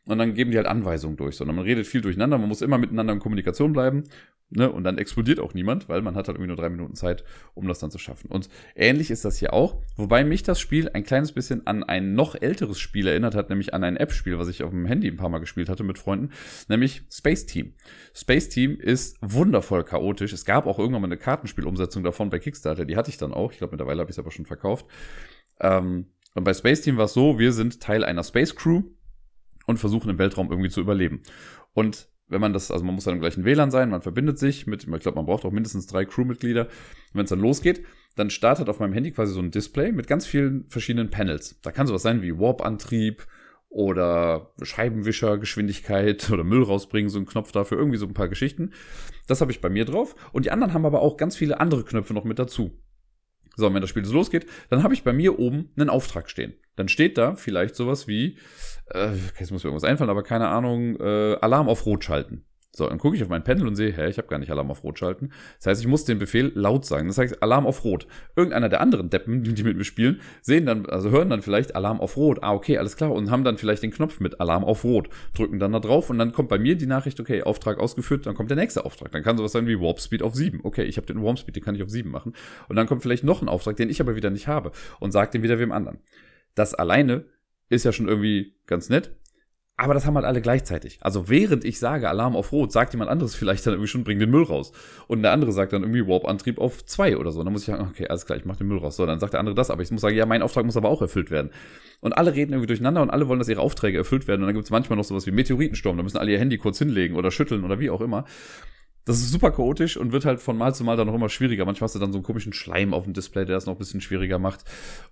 Und 0.06 0.18
dann 0.18 0.32
geben 0.32 0.50
die 0.50 0.56
halt 0.56 0.66
Anweisungen 0.66 1.18
durch, 1.18 1.36
sondern 1.36 1.56
man 1.56 1.66
redet 1.66 1.86
viel 1.86 2.00
durcheinander, 2.00 2.38
man 2.38 2.48
muss 2.48 2.62
immer 2.62 2.78
miteinander 2.78 3.12
in 3.12 3.18
Kommunikation 3.18 3.74
bleiben. 3.74 4.04
Ne? 4.50 4.70
Und 4.72 4.84
dann 4.84 4.96
explodiert 4.96 5.40
auch 5.40 5.52
niemand, 5.52 5.90
weil 5.90 6.00
man 6.00 6.14
hat 6.14 6.26
halt 6.26 6.36
irgendwie 6.36 6.48
nur 6.48 6.56
drei 6.56 6.70
Minuten 6.70 6.94
Zeit, 6.94 7.22
um 7.52 7.68
das 7.68 7.80
dann 7.80 7.90
zu 7.90 7.98
schaffen. 7.98 8.30
Und 8.30 8.48
ähnlich 8.74 9.10
ist 9.10 9.26
das 9.26 9.36
hier 9.36 9.52
auch, 9.52 9.82
wobei 9.96 10.24
mich 10.24 10.42
das 10.42 10.58
Spiel 10.58 10.88
ein 10.88 11.04
kleines 11.04 11.32
bisschen 11.32 11.66
an 11.66 11.84
ein 11.84 12.14
noch 12.14 12.34
älteres 12.34 12.78
Spiel 12.78 13.06
erinnert 13.06 13.34
hat, 13.34 13.50
nämlich 13.50 13.74
an 13.74 13.84
ein 13.84 13.98
App-Spiel, 13.98 14.38
was 14.38 14.48
ich 14.48 14.62
auf 14.62 14.70
dem 14.70 14.86
Handy 14.86 15.08
ein 15.08 15.18
paar 15.18 15.28
Mal 15.28 15.40
gespielt 15.40 15.68
hatte 15.68 15.84
mit 15.84 15.98
Freunden, 15.98 16.30
nämlich 16.68 17.02
Space 17.12 17.44
Team. 17.44 17.74
Space 18.14 18.48
Team 18.48 18.78
ist 18.80 19.18
wundervoll 19.20 19.84
chaotisch. 19.84 20.32
Es 20.32 20.46
gab 20.46 20.66
auch 20.66 20.78
irgendwann 20.78 21.02
mal 21.02 21.08
eine 21.08 21.18
Kartenspielumsetzung 21.58 22.04
davon 22.04 22.30
bei 22.30 22.38
Kickstarter, 22.38 22.84
die 22.84 22.96
hatte 22.96 23.10
ich 23.10 23.18
dann 23.18 23.32
auch. 23.32 23.52
Ich 23.52 23.58
glaube, 23.58 23.72
mittlerweile 23.72 24.00
habe 24.00 24.10
ich 24.10 24.14
es 24.14 24.18
aber 24.18 24.30
schon 24.30 24.46
verkauft. 24.46 24.86
Ähm, 25.60 26.06
und 26.34 26.44
bei 26.44 26.54
Space 26.54 26.82
Team 26.82 26.96
war 26.96 27.06
es 27.06 27.14
so, 27.14 27.38
wir 27.38 27.52
sind 27.52 27.80
Teil 27.80 28.04
einer 28.04 28.22
Space 28.22 28.54
Crew 28.54 28.82
und 29.66 29.78
versuchen 29.78 30.10
im 30.10 30.18
Weltraum 30.18 30.50
irgendwie 30.50 30.70
zu 30.70 30.80
überleben. 30.80 31.22
Und 31.72 32.08
wenn 32.28 32.40
man 32.40 32.52
das, 32.52 32.70
also 32.70 32.84
man 32.84 32.94
muss 32.94 33.04
dann 33.04 33.14
im 33.14 33.20
gleichen 33.20 33.44
WLAN 33.44 33.70
sein, 33.70 33.90
man 33.90 34.02
verbindet 34.02 34.38
sich 34.38 34.66
mit, 34.66 34.84
ich 34.84 35.00
glaube, 35.00 35.16
man 35.16 35.26
braucht 35.26 35.44
auch 35.44 35.50
mindestens 35.50 35.86
drei 35.86 36.04
Crewmitglieder. 36.04 36.68
Wenn 37.12 37.24
es 37.24 37.30
dann 37.30 37.40
losgeht, 37.40 37.84
dann 38.16 38.30
startet 38.30 38.68
auf 38.68 38.80
meinem 38.80 38.92
Handy 38.92 39.12
quasi 39.12 39.32
so 39.32 39.40
ein 39.40 39.50
Display 39.50 39.92
mit 39.92 40.06
ganz 40.06 40.26
vielen 40.26 40.68
verschiedenen 40.68 41.10
Panels. 41.10 41.58
Da 41.62 41.72
kann 41.72 41.86
sowas 41.86 42.02
sein 42.02 42.22
wie 42.22 42.38
Warp-Antrieb 42.38 43.26
oder 43.68 44.52
Scheibenwischer, 44.62 45.38
Geschwindigkeit 45.38 46.30
oder 46.30 46.44
Müll 46.44 46.62
rausbringen, 46.62 47.10
so 47.10 47.18
ein 47.18 47.26
Knopf 47.26 47.52
dafür, 47.52 47.78
irgendwie 47.78 47.98
so 47.98 48.06
ein 48.06 48.14
paar 48.14 48.28
Geschichten. 48.28 48.72
Das 49.26 49.40
habe 49.40 49.52
ich 49.52 49.60
bei 49.60 49.68
mir 49.68 49.84
drauf. 49.84 50.14
Und 50.32 50.46
die 50.46 50.50
anderen 50.50 50.72
haben 50.72 50.86
aber 50.86 51.02
auch 51.02 51.16
ganz 51.16 51.36
viele 51.36 51.60
andere 51.60 51.84
Knöpfe 51.84 52.14
noch 52.14 52.24
mit 52.24 52.38
dazu. 52.38 52.72
So, 53.56 53.66
und 53.66 53.74
wenn 53.74 53.80
das 53.80 53.90
Spiel 53.90 54.04
so 54.04 54.14
losgeht, 54.14 54.46
dann 54.70 54.84
habe 54.84 54.94
ich 54.94 55.02
bei 55.02 55.12
mir 55.12 55.38
oben 55.38 55.70
einen 55.76 55.90
Auftrag 55.90 56.30
stehen. 56.30 56.54
Dann 56.76 56.88
steht 56.88 57.18
da 57.18 57.34
vielleicht 57.34 57.74
sowas 57.74 58.06
wie, 58.06 58.38
äh, 58.86 59.16
jetzt 59.38 59.50
muss 59.50 59.64
mir 59.64 59.70
irgendwas 59.70 59.88
einfallen, 59.88 60.10
aber 60.10 60.22
keine 60.22 60.46
Ahnung, 60.48 60.96
äh, 61.00 61.34
Alarm 61.40 61.68
auf 61.68 61.84
Rot 61.84 62.04
schalten. 62.04 62.44
So, 62.70 62.86
dann 62.86 62.98
gucke 62.98 63.16
ich 63.16 63.22
auf 63.22 63.30
mein 63.30 63.42
Pendel 63.42 63.66
und 63.66 63.76
sehe, 63.76 63.92
hä, 63.92 64.08
ich 64.08 64.18
habe 64.18 64.28
gar 64.28 64.38
nicht 64.38 64.50
Alarm 64.50 64.70
auf 64.70 64.84
Rot 64.84 64.98
schalten. 64.98 65.30
Das 65.56 65.66
heißt, 65.66 65.80
ich 65.80 65.88
muss 65.88 66.04
den 66.04 66.18
Befehl 66.18 66.52
laut 66.54 66.84
sagen. 66.84 67.08
Das 67.08 67.16
heißt, 67.16 67.42
Alarm 67.42 67.66
auf 67.66 67.82
Rot. 67.82 68.06
Irgendeiner 68.36 68.68
der 68.68 68.82
anderen 68.82 69.08
Deppen, 69.08 69.42
die 69.42 69.62
mit 69.62 69.76
mir 69.76 69.84
spielen, 69.84 70.20
sehen 70.42 70.66
dann, 70.66 70.84
also 70.86 71.10
hören 71.10 71.30
dann 71.30 71.40
vielleicht 71.40 71.74
Alarm 71.74 72.00
auf 72.00 72.16
Rot. 72.16 72.42
Ah, 72.42 72.52
okay, 72.52 72.76
alles 72.76 72.96
klar. 72.96 73.12
Und 73.12 73.30
haben 73.30 73.42
dann 73.42 73.56
vielleicht 73.56 73.82
den 73.82 73.90
Knopf 73.90 74.20
mit 74.20 74.38
Alarm 74.40 74.64
auf 74.64 74.84
Rot. 74.84 75.08
Drücken 75.34 75.58
dann 75.58 75.72
da 75.72 75.80
drauf 75.80 76.10
und 76.10 76.18
dann 76.18 76.32
kommt 76.32 76.50
bei 76.50 76.58
mir 76.58 76.76
die 76.76 76.86
Nachricht, 76.86 77.18
okay, 77.20 77.42
Auftrag 77.42 77.78
ausgeführt, 77.78 78.26
dann 78.26 78.34
kommt 78.34 78.50
der 78.50 78.56
nächste 78.56 78.84
Auftrag. 78.84 79.12
Dann 79.12 79.22
kann 79.22 79.38
sowas 79.38 79.52
sein 79.52 79.66
wie 79.66 79.80
Warp 79.80 80.00
Speed 80.00 80.22
auf 80.22 80.34
7. 80.34 80.60
Okay, 80.62 80.84
ich 80.84 80.98
habe 80.98 81.06
den 81.06 81.22
Warp 81.22 81.38
Speed, 81.38 81.56
den 81.56 81.64
kann 81.64 81.74
ich 81.74 81.82
auf 81.82 81.90
7 81.90 82.10
machen. 82.10 82.34
Und 82.68 82.76
dann 82.76 82.86
kommt 82.86 83.02
vielleicht 83.02 83.24
noch 83.24 83.40
ein 83.40 83.48
Auftrag, 83.48 83.76
den 83.76 83.88
ich 83.88 84.00
aber 84.00 84.14
wieder 84.14 84.30
nicht 84.30 84.46
habe 84.46 84.72
und 85.00 85.10
sagt 85.10 85.32
den 85.32 85.42
wieder 85.42 85.58
wem 85.58 85.72
anderen. 85.72 86.00
Das 86.54 86.74
alleine 86.74 87.24
ist 87.70 87.84
ja 87.84 87.92
schon 87.92 88.08
irgendwie 88.08 88.56
ganz 88.66 88.88
nett. 88.88 89.16
Aber 89.80 89.94
das 89.94 90.06
haben 90.06 90.16
halt 90.16 90.26
alle 90.26 90.42
gleichzeitig. 90.42 90.98
Also 91.02 91.28
während 91.28 91.64
ich 91.64 91.78
sage 91.78 92.08
Alarm 92.08 92.34
auf 92.34 92.50
Rot, 92.50 92.72
sagt 92.72 92.94
jemand 92.94 93.12
anderes 93.12 93.36
vielleicht 93.36 93.64
dann 93.64 93.74
irgendwie 93.74 93.86
schon, 93.86 94.02
bring 94.02 94.18
den 94.18 94.28
Müll 94.28 94.42
raus. 94.42 94.72
Und 95.06 95.22
der 95.22 95.30
andere 95.30 95.52
sagt 95.52 95.72
dann 95.72 95.82
irgendwie 95.82 96.04
Warp-Antrieb 96.04 96.58
auf 96.58 96.84
zwei 96.84 97.16
oder 97.16 97.30
so. 97.30 97.38
Und 97.38 97.46
dann 97.46 97.52
muss 97.52 97.62
ich 97.62 97.68
sagen, 97.68 97.86
okay, 97.88 98.08
alles 98.08 98.26
klar, 98.26 98.36
ich 98.36 98.44
mach 98.44 98.56
den 98.56 98.66
Müll 98.66 98.78
raus. 98.78 98.96
So, 98.96 99.06
dann 99.06 99.20
sagt 99.20 99.34
der 99.34 99.40
andere 99.40 99.54
das, 99.54 99.70
aber 99.70 99.82
ich 99.82 99.90
muss 99.92 100.00
sagen, 100.00 100.16
ja, 100.16 100.26
mein 100.26 100.42
Auftrag 100.42 100.66
muss 100.66 100.76
aber 100.76 100.88
auch 100.88 101.00
erfüllt 101.00 101.30
werden. 101.30 101.50
Und 102.00 102.12
alle 102.12 102.34
reden 102.34 102.54
irgendwie 102.54 102.66
durcheinander 102.66 103.02
und 103.02 103.10
alle 103.10 103.28
wollen, 103.28 103.38
dass 103.38 103.48
ihre 103.48 103.60
Aufträge 103.60 103.96
erfüllt 103.96 104.26
werden. 104.26 104.40
Und 104.42 104.48
dann 104.48 104.54
gibt 104.56 104.64
es 104.64 104.72
manchmal 104.72 104.96
noch 104.96 105.04
sowas 105.04 105.28
wie 105.28 105.30
Meteoritensturm, 105.30 105.96
da 105.96 106.02
müssen 106.02 106.18
alle 106.18 106.32
ihr 106.32 106.40
Handy 106.40 106.58
kurz 106.58 106.78
hinlegen 106.78 107.14
oder 107.14 107.30
schütteln 107.30 107.62
oder 107.62 107.78
wie 107.78 107.90
auch 107.90 108.00
immer. 108.00 108.24
Das 109.04 109.18
ist 109.18 109.30
super 109.30 109.52
chaotisch 109.52 109.96
und 109.96 110.10
wird 110.10 110.24
halt 110.24 110.40
von 110.40 110.58
Mal 110.58 110.74
zu 110.74 110.82
Mal 110.82 110.96
dann 110.96 111.06
noch 111.06 111.14
immer 111.14 111.28
schwieriger. 111.28 111.64
Manchmal 111.64 111.86
hast 111.86 111.94
du 111.94 112.00
dann 112.00 112.12
so 112.12 112.18
einen 112.18 112.24
komischen 112.24 112.52
Schleim 112.52 112.92
auf 112.92 113.04
dem 113.04 113.12
Display, 113.12 113.44
der 113.44 113.54
das 113.54 113.66
noch 113.66 113.76
ein 113.76 113.78
bisschen 113.78 114.00
schwieriger 114.00 114.40
macht. 114.40 114.64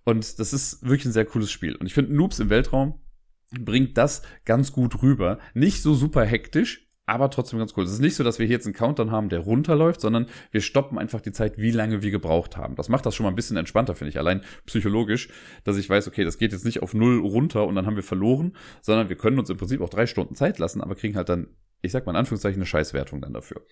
Und 0.04 0.40
das 0.40 0.52
ist 0.52 0.82
wirklich 0.82 1.06
ein 1.06 1.12
sehr 1.12 1.24
cooles 1.24 1.52
Spiel. 1.52 1.76
Und 1.76 1.86
ich 1.86 1.94
finde 1.94 2.14
Noobs 2.14 2.40
im 2.40 2.50
Weltraum 2.50 3.00
bringt 3.50 3.96
das 3.96 4.22
ganz 4.44 4.72
gut 4.72 5.02
rüber. 5.02 5.38
Nicht 5.54 5.82
so 5.82 5.94
super 5.94 6.24
hektisch, 6.24 6.86
aber 7.06 7.30
trotzdem 7.30 7.60
ganz 7.60 7.72
cool. 7.76 7.84
Es 7.84 7.92
ist 7.92 8.00
nicht 8.00 8.16
so, 8.16 8.24
dass 8.24 8.40
wir 8.40 8.46
hier 8.46 8.56
jetzt 8.56 8.66
einen 8.66 8.74
Countdown 8.74 9.12
haben, 9.12 9.28
der 9.28 9.38
runterläuft, 9.38 10.00
sondern 10.00 10.26
wir 10.50 10.60
stoppen 10.60 10.98
einfach 10.98 11.20
die 11.20 11.30
Zeit, 11.30 11.56
wie 11.56 11.70
lange 11.70 12.02
wir 12.02 12.10
gebraucht 12.10 12.56
haben. 12.56 12.74
Das 12.74 12.88
macht 12.88 13.06
das 13.06 13.14
schon 13.14 13.24
mal 13.24 13.30
ein 13.30 13.36
bisschen 13.36 13.56
entspannter, 13.56 13.94
finde 13.94 14.10
ich. 14.10 14.18
Allein 14.18 14.42
psychologisch, 14.66 15.28
dass 15.62 15.76
ich 15.76 15.88
weiß, 15.88 16.08
okay, 16.08 16.24
das 16.24 16.36
geht 16.36 16.52
jetzt 16.52 16.64
nicht 16.64 16.82
auf 16.82 16.94
null 16.94 17.20
runter 17.20 17.66
und 17.66 17.76
dann 17.76 17.86
haben 17.86 17.96
wir 17.96 18.02
verloren, 18.02 18.56
sondern 18.82 19.08
wir 19.08 19.16
können 19.16 19.38
uns 19.38 19.50
im 19.50 19.56
Prinzip 19.56 19.80
auch 19.80 19.88
drei 19.88 20.06
Stunden 20.06 20.34
Zeit 20.34 20.58
lassen, 20.58 20.80
aber 20.80 20.96
kriegen 20.96 21.16
halt 21.16 21.28
dann, 21.28 21.46
ich 21.80 21.92
sag 21.92 22.06
mal 22.06 22.12
in 22.12 22.16
Anführungszeichen, 22.16 22.60
eine 22.60 22.66
Scheißwertung 22.66 23.20
dann 23.20 23.32
dafür. 23.32 23.64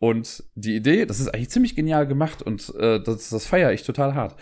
Und 0.00 0.44
die 0.54 0.74
Idee, 0.74 1.06
das 1.06 1.20
ist 1.20 1.28
eigentlich 1.28 1.50
ziemlich 1.50 1.76
genial 1.76 2.06
gemacht 2.06 2.42
und 2.42 2.74
äh, 2.74 3.00
das, 3.00 3.28
das 3.28 3.46
feiere 3.46 3.72
ich 3.72 3.84
total 3.84 4.14
hart. 4.14 4.34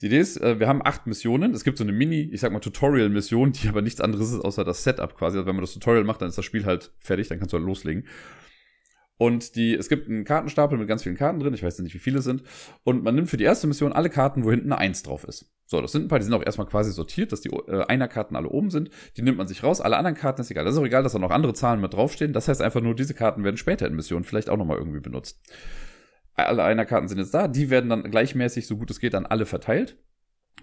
Die 0.00 0.06
Idee 0.06 0.18
ist, 0.18 0.40
äh, 0.40 0.58
wir 0.58 0.68
haben 0.68 0.80
acht 0.84 1.06
Missionen. 1.06 1.52
Es 1.52 1.64
gibt 1.64 1.78
so 1.78 1.84
eine 1.84 1.92
Mini, 1.92 2.22
ich 2.32 2.40
sag 2.40 2.52
mal, 2.52 2.60
Tutorial-Mission, 2.60 3.52
die 3.52 3.68
aber 3.68 3.82
nichts 3.82 4.00
anderes 4.00 4.32
ist, 4.32 4.40
außer 4.40 4.64
das 4.64 4.82
Setup 4.82 5.14
quasi. 5.16 5.36
Also 5.36 5.46
wenn 5.46 5.56
man 5.56 5.62
das 5.62 5.74
Tutorial 5.74 6.04
macht, 6.04 6.22
dann 6.22 6.28
ist 6.28 6.38
das 6.38 6.44
Spiel 6.44 6.64
halt 6.64 6.92
fertig, 6.98 7.28
dann 7.28 7.38
kannst 7.38 7.52
du 7.52 7.58
halt 7.58 7.66
loslegen. 7.66 8.06
Und 9.18 9.54
die, 9.54 9.74
es 9.74 9.90
gibt 9.90 10.08
einen 10.08 10.24
Kartenstapel 10.24 10.78
mit 10.78 10.88
ganz 10.88 11.02
vielen 11.02 11.16
Karten 11.16 11.40
drin, 11.40 11.52
ich 11.52 11.62
weiß 11.62 11.78
nicht, 11.80 11.92
wie 11.92 11.98
viele 11.98 12.20
es 12.20 12.24
sind. 12.24 12.42
Und 12.84 13.04
man 13.04 13.14
nimmt 13.14 13.28
für 13.28 13.36
die 13.36 13.44
erste 13.44 13.66
Mission 13.66 13.92
alle 13.92 14.08
Karten, 14.08 14.44
wo 14.44 14.50
hinten 14.50 14.72
eine 14.72 14.78
Eins 14.78 15.02
drauf 15.02 15.24
ist. 15.24 15.52
So, 15.66 15.82
das 15.82 15.92
sind 15.92 16.06
ein 16.06 16.08
paar, 16.08 16.18
die 16.18 16.24
sind 16.24 16.32
auch 16.32 16.42
erstmal 16.42 16.66
quasi 16.66 16.90
sortiert, 16.90 17.30
dass 17.30 17.42
die 17.42 17.50
äh, 17.50 17.84
Einer-Karten 17.84 18.34
alle 18.34 18.48
oben 18.48 18.70
sind. 18.70 18.88
Die 19.18 19.22
nimmt 19.22 19.36
man 19.36 19.46
sich 19.46 19.62
raus, 19.62 19.82
alle 19.82 19.98
anderen 19.98 20.16
Karten 20.16 20.40
ist 20.40 20.50
egal. 20.50 20.64
Das 20.64 20.72
ist 20.72 20.80
auch 20.80 20.86
egal, 20.86 21.02
dass 21.02 21.12
da 21.12 21.18
noch 21.18 21.30
andere 21.30 21.52
Zahlen 21.52 21.82
mit 21.82 21.92
draufstehen. 21.92 22.32
Das 22.32 22.48
heißt 22.48 22.62
einfach 22.62 22.80
nur, 22.80 22.94
diese 22.94 23.12
Karten 23.12 23.44
werden 23.44 23.58
später 23.58 23.86
in 23.86 23.94
Missionen 23.94 24.24
vielleicht 24.24 24.48
auch 24.48 24.56
nochmal 24.56 24.78
irgendwie 24.78 25.00
benutzt. 25.00 25.38
Alle 26.46 26.64
Einer-Karten 26.64 27.08
sind 27.08 27.18
jetzt 27.18 27.34
da, 27.34 27.48
die 27.48 27.70
werden 27.70 27.90
dann 27.90 28.10
gleichmäßig, 28.10 28.66
so 28.66 28.76
gut 28.76 28.90
es 28.90 29.00
geht, 29.00 29.14
an 29.14 29.26
alle 29.26 29.46
verteilt. 29.46 29.96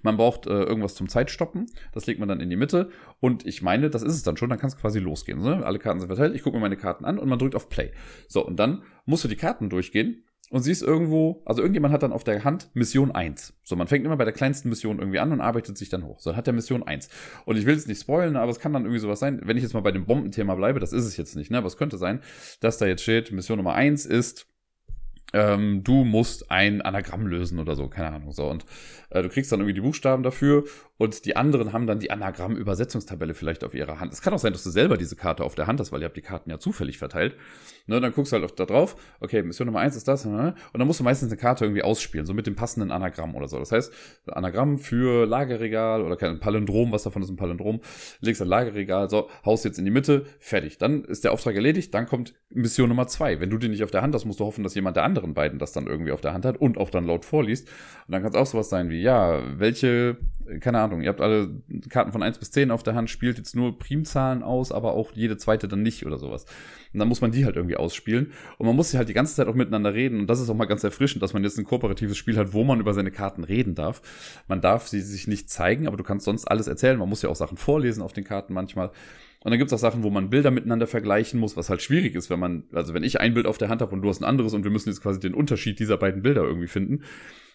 Man 0.04 0.18
braucht 0.18 0.48
äh, 0.48 0.52
irgendwas 0.52 0.96
zum 0.96 1.10
Zeitstoppen. 1.10 1.66
Das 1.92 2.06
legt 2.06 2.20
man 2.20 2.30
dann 2.30 2.40
in 2.40 2.50
die 2.50 2.56
Mitte. 2.56 2.90
Und 3.20 3.46
ich 3.46 3.62
meine, 3.62 3.90
das 3.90 4.04
ist 4.04 4.14
es 4.14 4.24
dann 4.24 4.38
schon. 4.38 4.50
Dann 4.50 4.60
kann 4.60 4.70
es 4.70 4.78
quasi 4.78 5.00
losgehen. 5.00 5.42
Ne? 5.42 5.66
Alle 5.66 5.80
Karten 5.80 6.00
sind 6.00 6.08
verteilt. 6.08 6.36
Ich 6.36 6.44
gucke 6.44 6.58
mir 6.58 6.62
meine 6.62 6.78
Karten 6.78 7.06
an 7.06 7.18
und 7.18 7.28
man 7.28 7.40
drückt 7.40 7.56
auf 7.56 7.70
Play. 7.70 7.92
So, 8.28 8.46
und 8.46 8.58
dann 8.58 8.84
musst 9.06 9.24
du 9.24 9.28
die 9.28 9.36
Karten 9.36 9.70
durchgehen 9.70 10.24
und 10.50 10.62
siehst 10.62 10.82
irgendwo, 10.82 11.42
also 11.46 11.62
irgendjemand 11.62 11.94
hat 11.94 12.04
dann 12.04 12.14
auf 12.14 12.24
der 12.24 12.44
Hand 12.44 12.70
Mission 12.74 13.12
1. 13.12 13.54
So, 13.64 13.76
man 13.76 13.88
fängt 13.88 14.06
immer 14.06 14.16
bei 14.16 14.24
der 14.24 14.34
kleinsten 14.34 14.70
Mission 14.70 15.00
irgendwie 15.00 15.20
an 15.20 15.32
und 15.32 15.42
arbeitet 15.42 15.78
sich 15.78 15.90
dann 15.90 16.06
hoch. 16.06 16.20
So, 16.20 16.30
dann 16.30 16.38
hat 16.38 16.48
der 16.48 16.54
Mission 16.54 16.84
1. 16.84 17.10
Und 17.46 17.58
ich 17.58 17.66
will 17.66 17.76
es 17.76 17.88
nicht 17.88 18.02
spoilen, 18.02 18.38
aber 18.38 18.52
es 18.52 18.60
kann 18.60 18.74
dann 18.74 18.84
irgendwie 18.84 19.00
sowas 19.00 19.20
sein. 19.20 19.42
Wenn 19.44 19.58
ich 19.58 19.64
jetzt 19.64 19.74
mal 19.74 19.82
bei 19.82 19.92
dem 19.92 20.06
Bombenthema 20.06 20.56
bleibe, 20.56 20.80
das 20.80 20.94
ist 20.94 21.06
es 21.06 21.18
jetzt 21.18 21.36
nicht, 21.36 21.52
ne? 21.52 21.58
Aber 21.58 21.68
es 21.68 21.78
könnte 21.78 21.98
sein, 21.98 22.22
dass 22.62 22.78
da 22.78 22.86
jetzt 22.86 23.04
steht, 23.04 23.32
Mission 23.32 23.58
Nummer 23.58 23.74
1 23.74 24.06
ist 24.06 24.48
ähm, 25.34 25.84
du 25.84 26.06
musst 26.06 26.52
ein 26.52 26.82
Anagramm 26.82 27.28
lösen 27.28 27.60
oder 27.60 27.76
so, 27.76 27.88
keine 27.88 28.16
Ahnung. 28.16 28.32
So, 28.32 28.50
und 28.50 28.66
äh, 29.10 29.22
du 29.22 29.30
kriegst 29.30 29.52
dann 29.52 29.60
irgendwie 29.60 29.74
die 29.74 29.82
Buchstaben 29.82 30.24
dafür 30.24 30.64
und 30.98 31.26
die 31.26 31.36
anderen 31.36 31.74
haben 31.74 31.86
dann 31.86 32.00
die 32.00 32.12
Anagramm-Übersetzungstabelle 32.12 33.34
vielleicht 33.34 33.64
auf 33.64 33.74
ihrer 33.74 34.00
Hand. 34.00 34.14
Es 34.14 34.22
kann 34.22 34.34
auch 34.34 34.40
sein, 34.40 34.54
dass 34.54 34.64
du 34.64 34.70
selber 34.70 34.98
diese 34.98 35.16
Karte 35.16 35.44
auf 35.44 35.56
der 35.56 35.68
Hand 35.68 35.80
hast, 35.80 35.92
weil 35.92 36.02
ihr 36.02 36.06
habt 36.06 36.18
die 36.18 36.22
Karten 36.22 36.50
ja 36.50 36.60
zufällig 36.60 36.98
verteilt. 36.98 37.36
Ne, 37.90 38.02
dann 38.02 38.12
guckst 38.12 38.34
du 38.34 38.38
halt 38.38 38.60
da 38.60 38.66
drauf, 38.66 38.98
okay, 39.22 39.42
Mission 39.44 39.66
Nummer 39.66 39.80
eins 39.80 39.96
ist 39.96 40.10
das, 40.10 40.26
ne? 40.26 40.56
und 40.74 40.80
dann 40.80 40.88
musst 40.88 41.00
du 41.00 41.06
meistens 41.06 41.32
eine 41.32 41.40
Karte 41.40 41.64
irgendwie 41.64 41.84
ausspielen, 41.84 42.26
so 42.26 42.34
mit 42.34 42.46
dem 42.46 42.56
passenden 42.56 42.92
Anagramm 42.92 43.34
oder 43.34 43.48
so. 43.48 43.58
Das 43.60 43.72
heißt, 43.72 43.94
Anagramm 44.28 44.78
für 44.78 45.26
Lagerregal 45.26 46.02
oder 46.02 46.18
kein 46.18 46.40
Palindrom, 46.42 46.92
was 46.92 47.04
davon 47.04 47.22
ist 47.22 47.30
ein 47.30 47.38
Palindrom, 47.38 47.80
legst 48.20 48.42
ein 48.42 48.48
Lagerregal, 48.50 49.10
so, 49.10 49.30
haust 49.46 49.64
jetzt 49.64 49.80
in 49.80 49.86
die 49.86 49.92
Mitte, 49.92 50.26
fertig. 50.40 50.78
Dann 50.80 51.06
ist 51.06 51.24
der 51.24 51.32
Auftrag 51.32 51.56
erledigt, 51.56 51.94
dann 51.94 52.08
kommt 52.08 52.34
Mission 52.50 52.90
Nummer 52.90 53.08
zwei. 53.08 53.40
Wenn 53.40 53.50
du 53.50 53.58
die 53.58 53.70
nicht 53.70 53.84
auf 53.86 53.92
der 53.92 54.02
Hand 54.02 54.14
hast, 54.14 54.26
musst 54.26 54.42
du 54.42 54.46
hoffen, 54.46 54.66
dass 54.66 54.76
jemand 54.76 54.98
der 54.98 55.06
anderen 55.18 55.34
beiden 55.34 55.60
das 55.60 55.72
dann 55.72 55.88
irgendwie 55.88 56.12
auf 56.12 56.22
der 56.22 56.34
Hand 56.34 56.46
hat 56.46 56.58
und 56.58 56.78
auch 56.78 56.90
dann 56.90 57.06
laut 57.06 57.26
vorliest. 57.26 57.68
Und 58.08 58.12
dann 58.12 58.22
kann 58.22 58.32
es 58.32 58.38
auch 58.38 58.46
sowas 58.46 58.70
sein 58.70 58.90
wie, 58.90 59.02
ja, 59.02 59.42
welche 59.60 60.18
keine 60.60 60.80
Ahnung, 60.80 61.02
ihr 61.02 61.10
habt 61.10 61.22
alle 61.22 61.50
Karten 61.90 62.12
von 62.12 62.24
1 62.24 62.38
bis 62.38 62.52
10 62.52 62.72
auf 62.72 62.84
der 62.84 62.96
Hand, 62.96 63.10
spielt 63.10 63.38
jetzt 63.38 63.56
nur 63.56 63.78
Primzahlen 63.78 64.44
aus, 64.44 64.72
aber 64.72 64.94
auch 64.94 65.12
jede 65.14 65.38
zweite 65.38 65.68
dann 65.68 65.84
nicht 65.84 66.06
oder 66.06 66.18
sowas. 66.18 66.46
Und 66.94 67.00
dann 67.00 67.08
muss 67.08 67.22
man 67.22 67.32
die 67.32 67.46
halt 67.46 67.56
irgendwie 67.56 67.76
ausspielen. 67.76 68.32
Und 68.58 68.66
man 68.66 68.76
muss 68.76 68.92
sich 68.92 68.98
halt 68.98 69.10
die 69.10 69.14
ganze 69.14 69.36
Zeit 69.36 69.48
auch 69.48 69.56
miteinander 69.56 69.94
reden. 69.94 70.20
Und 70.20 70.28
das 70.28 70.40
ist 70.40 70.50
auch 70.50 70.56
mal 70.56 70.66
ganz 70.66 70.84
erfrischend, 70.84 71.22
dass 71.22 71.34
man 71.34 71.44
jetzt 71.44 71.58
ein 71.58 71.66
kooperatives 71.66 72.18
Spiel 72.18 72.38
hat, 72.38 72.54
wo 72.54 72.64
man 72.64 72.80
über 72.80 72.94
seine 72.94 73.12
Karten 73.12 73.44
reden 73.44 73.76
darf. 73.76 74.02
Man 74.48 74.62
darf 74.62 74.88
sie 74.88 75.02
sich 75.02 75.28
nicht 75.28 75.50
zeigen, 75.50 75.88
aber 75.88 75.98
du 75.98 76.04
kannst 76.04 76.26
sonst 76.26 76.46
alles 76.46 76.68
erzählen. 76.68 76.98
Man 76.98 77.10
muss 77.10 77.22
ja 77.22 77.30
auch 77.30 77.36
Sachen 77.36 77.58
vorlesen 77.58 78.02
auf 78.02 78.14
den 78.14 78.24
Karten 78.24 78.54
manchmal. 78.54 78.92
Und 79.42 79.52
dann 79.52 79.60
gibt 79.60 79.72
es 79.72 79.74
auch 79.74 79.80
Sachen, 79.80 80.04
wo 80.04 80.10
man 80.10 80.30
Bilder 80.30 80.52
miteinander 80.52 80.88
vergleichen 80.88 81.40
muss, 81.40 81.56
was 81.56 81.70
halt 81.70 81.82
schwierig 81.82 82.16
ist, 82.16 82.30
wenn 82.30 82.40
man, 82.40 82.64
also 82.74 82.94
wenn 82.94 83.04
ich 83.04 83.20
ein 83.20 83.34
Bild 83.34 83.46
auf 83.46 83.58
der 83.58 83.70
Hand 83.70 83.82
habe 83.82 83.94
und 83.94 84.02
du 84.02 84.10
hast 84.10 84.20
ein 84.22 84.26
anderes 84.26 84.54
und 84.54 84.64
wir 84.64 84.72
müssen 84.72 84.90
jetzt 84.90 85.02
quasi 85.02 85.20
den 85.20 85.34
Unterschied 85.34 85.80
dieser 85.80 85.98
beiden 85.98 86.22
Bilder 86.22 86.44
irgendwie 86.44 86.68
finden. 86.68 87.04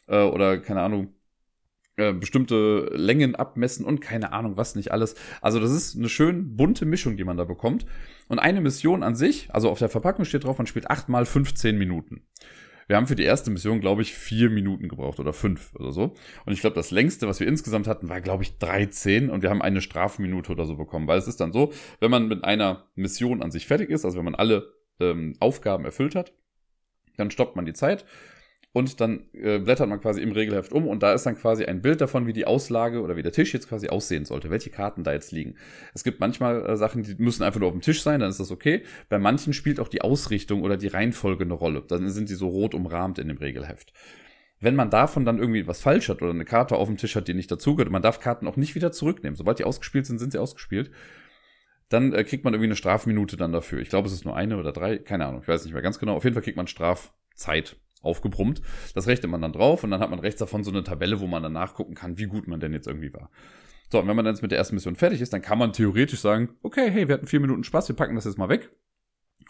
Äh, 0.06 0.22
oder 0.22 0.58
keine 0.58 0.82
Ahnung, 0.82 1.14
äh, 1.96 2.14
bestimmte 2.14 2.88
Längen 2.94 3.34
abmessen 3.34 3.84
und 3.84 4.00
keine 4.00 4.32
Ahnung, 4.32 4.56
was 4.56 4.74
nicht 4.76 4.92
alles. 4.92 5.14
Also 5.42 5.60
das 5.60 5.72
ist 5.72 5.96
eine 5.96 6.08
schön 6.08 6.56
bunte 6.56 6.86
Mischung, 6.86 7.16
die 7.18 7.24
man 7.24 7.36
da 7.36 7.44
bekommt. 7.44 7.84
Und 8.28 8.38
eine 8.38 8.60
Mission 8.62 9.02
an 9.02 9.14
sich, 9.14 9.48
also 9.52 9.68
auf 9.68 9.78
der 9.78 9.90
Verpackung 9.90 10.24
steht 10.24 10.44
drauf, 10.44 10.56
man 10.56 10.66
spielt 10.66 10.90
8 10.90 11.10
mal 11.10 11.26
15 11.26 11.76
Minuten. 11.76 12.22
Wir 12.88 12.96
haben 12.96 13.06
für 13.06 13.14
die 13.14 13.24
erste 13.24 13.50
Mission, 13.50 13.80
glaube 13.80 14.02
ich, 14.02 14.14
vier 14.14 14.50
Minuten 14.50 14.88
gebraucht 14.88 15.20
oder 15.20 15.32
fünf 15.32 15.74
oder 15.74 15.92
so. 15.92 16.14
Und 16.44 16.52
ich 16.52 16.60
glaube, 16.60 16.74
das 16.74 16.90
längste, 16.90 17.28
was 17.28 17.40
wir 17.40 17.46
insgesamt 17.46 17.86
hatten, 17.86 18.08
war, 18.08 18.20
glaube 18.20 18.42
ich, 18.42 18.58
13 18.58 19.30
und 19.30 19.42
wir 19.42 19.50
haben 19.50 19.62
eine 19.62 19.80
Strafminute 19.80 20.52
oder 20.52 20.66
so 20.66 20.76
bekommen. 20.76 21.06
Weil 21.06 21.18
es 21.18 21.28
ist 21.28 21.40
dann 21.40 21.52
so, 21.52 21.72
wenn 22.00 22.10
man 22.10 22.28
mit 22.28 22.44
einer 22.44 22.86
Mission 22.94 23.42
an 23.42 23.50
sich 23.50 23.66
fertig 23.66 23.90
ist, 23.90 24.04
also 24.04 24.18
wenn 24.18 24.24
man 24.24 24.34
alle 24.34 24.72
ähm, 25.00 25.34
Aufgaben 25.40 25.84
erfüllt 25.84 26.14
hat, 26.14 26.32
dann 27.16 27.30
stoppt 27.30 27.56
man 27.56 27.66
die 27.66 27.74
Zeit 27.74 28.04
und 28.72 29.00
dann 29.00 29.26
äh, 29.34 29.58
blättert 29.58 29.88
man 29.88 30.00
quasi 30.00 30.22
im 30.22 30.32
Regelheft 30.32 30.72
um 30.72 30.88
und 30.88 31.02
da 31.02 31.12
ist 31.12 31.26
dann 31.26 31.36
quasi 31.36 31.64
ein 31.66 31.82
Bild 31.82 32.00
davon, 32.00 32.26
wie 32.26 32.32
die 32.32 32.46
Auslage 32.46 33.02
oder 33.02 33.16
wie 33.16 33.22
der 33.22 33.32
Tisch 33.32 33.52
jetzt 33.52 33.68
quasi 33.68 33.88
aussehen 33.88 34.24
sollte, 34.24 34.48
welche 34.48 34.70
Karten 34.70 35.04
da 35.04 35.12
jetzt 35.12 35.30
liegen. 35.30 35.56
Es 35.92 36.04
gibt 36.04 36.20
manchmal 36.20 36.66
äh, 36.66 36.76
Sachen, 36.76 37.02
die 37.02 37.14
müssen 37.16 37.42
einfach 37.42 37.60
nur 37.60 37.68
auf 37.68 37.74
dem 37.74 37.82
Tisch 37.82 38.02
sein, 38.02 38.20
dann 38.20 38.30
ist 38.30 38.40
das 38.40 38.50
okay. 38.50 38.82
Bei 39.10 39.18
manchen 39.18 39.52
spielt 39.52 39.78
auch 39.78 39.88
die 39.88 40.00
Ausrichtung 40.00 40.62
oder 40.62 40.78
die 40.78 40.86
Reihenfolge 40.86 41.44
eine 41.44 41.52
Rolle. 41.52 41.82
Dann 41.86 42.08
sind 42.10 42.30
die 42.30 42.34
so 42.34 42.48
rot 42.48 42.74
umrahmt 42.74 43.18
in 43.18 43.28
dem 43.28 43.36
Regelheft. 43.36 43.92
Wenn 44.58 44.76
man 44.76 44.90
davon 44.90 45.26
dann 45.26 45.38
irgendwie 45.38 45.66
was 45.66 45.82
falsch 45.82 46.08
hat 46.08 46.22
oder 46.22 46.30
eine 46.30 46.44
Karte 46.44 46.76
auf 46.76 46.88
dem 46.88 46.96
Tisch 46.96 47.16
hat, 47.16 47.28
die 47.28 47.34
nicht 47.34 47.50
dazugehört, 47.50 47.92
man 47.92 48.00
darf 48.00 48.20
Karten 48.20 48.46
auch 48.46 48.56
nicht 48.56 48.74
wieder 48.74 48.92
zurücknehmen. 48.92 49.36
Sobald 49.36 49.58
die 49.58 49.64
ausgespielt 49.64 50.06
sind, 50.06 50.18
sind 50.18 50.32
sie 50.32 50.38
ausgespielt. 50.38 50.90
Dann 51.90 52.14
äh, 52.14 52.24
kriegt 52.24 52.44
man 52.44 52.54
irgendwie 52.54 52.68
eine 52.68 52.76
Strafminute 52.76 53.36
dann 53.36 53.52
dafür. 53.52 53.80
Ich 53.80 53.90
glaube, 53.90 54.06
es 54.06 54.14
ist 54.14 54.24
nur 54.24 54.34
eine 54.34 54.56
oder 54.56 54.72
drei, 54.72 54.96
keine 54.96 55.26
Ahnung, 55.26 55.42
ich 55.42 55.48
weiß 55.48 55.64
nicht 55.64 55.74
mehr 55.74 55.82
ganz 55.82 55.98
genau. 55.98 56.14
Auf 56.14 56.24
jeden 56.24 56.32
Fall 56.32 56.42
kriegt 56.42 56.56
man 56.56 56.68
Strafzeit 56.68 57.76
aufgebrummt. 58.02 58.62
Das 58.94 59.06
rechnet 59.06 59.30
man 59.30 59.40
dann 59.40 59.52
drauf 59.52 59.84
und 59.84 59.90
dann 59.90 60.00
hat 60.00 60.10
man 60.10 60.18
rechts 60.18 60.38
davon 60.38 60.64
so 60.64 60.70
eine 60.70 60.84
Tabelle, 60.84 61.20
wo 61.20 61.26
man 61.26 61.42
dann 61.42 61.52
nachgucken 61.52 61.94
kann, 61.94 62.18
wie 62.18 62.26
gut 62.26 62.48
man 62.48 62.60
denn 62.60 62.72
jetzt 62.72 62.86
irgendwie 62.86 63.12
war. 63.12 63.30
So, 63.90 64.00
und 64.00 64.08
wenn 64.08 64.16
man 64.16 64.24
dann 64.24 64.34
jetzt 64.34 64.42
mit 64.42 64.50
der 64.50 64.58
ersten 64.58 64.74
Mission 64.74 64.96
fertig 64.96 65.20
ist, 65.20 65.32
dann 65.32 65.42
kann 65.42 65.58
man 65.58 65.72
theoretisch 65.72 66.20
sagen, 66.20 66.56
okay, 66.62 66.90
hey, 66.90 67.08
wir 67.08 67.14
hatten 67.14 67.26
vier 67.26 67.40
Minuten 67.40 67.62
Spaß, 67.62 67.88
wir 67.88 67.96
packen 67.96 68.14
das 68.14 68.24
jetzt 68.24 68.38
mal 68.38 68.48
weg. 68.48 68.70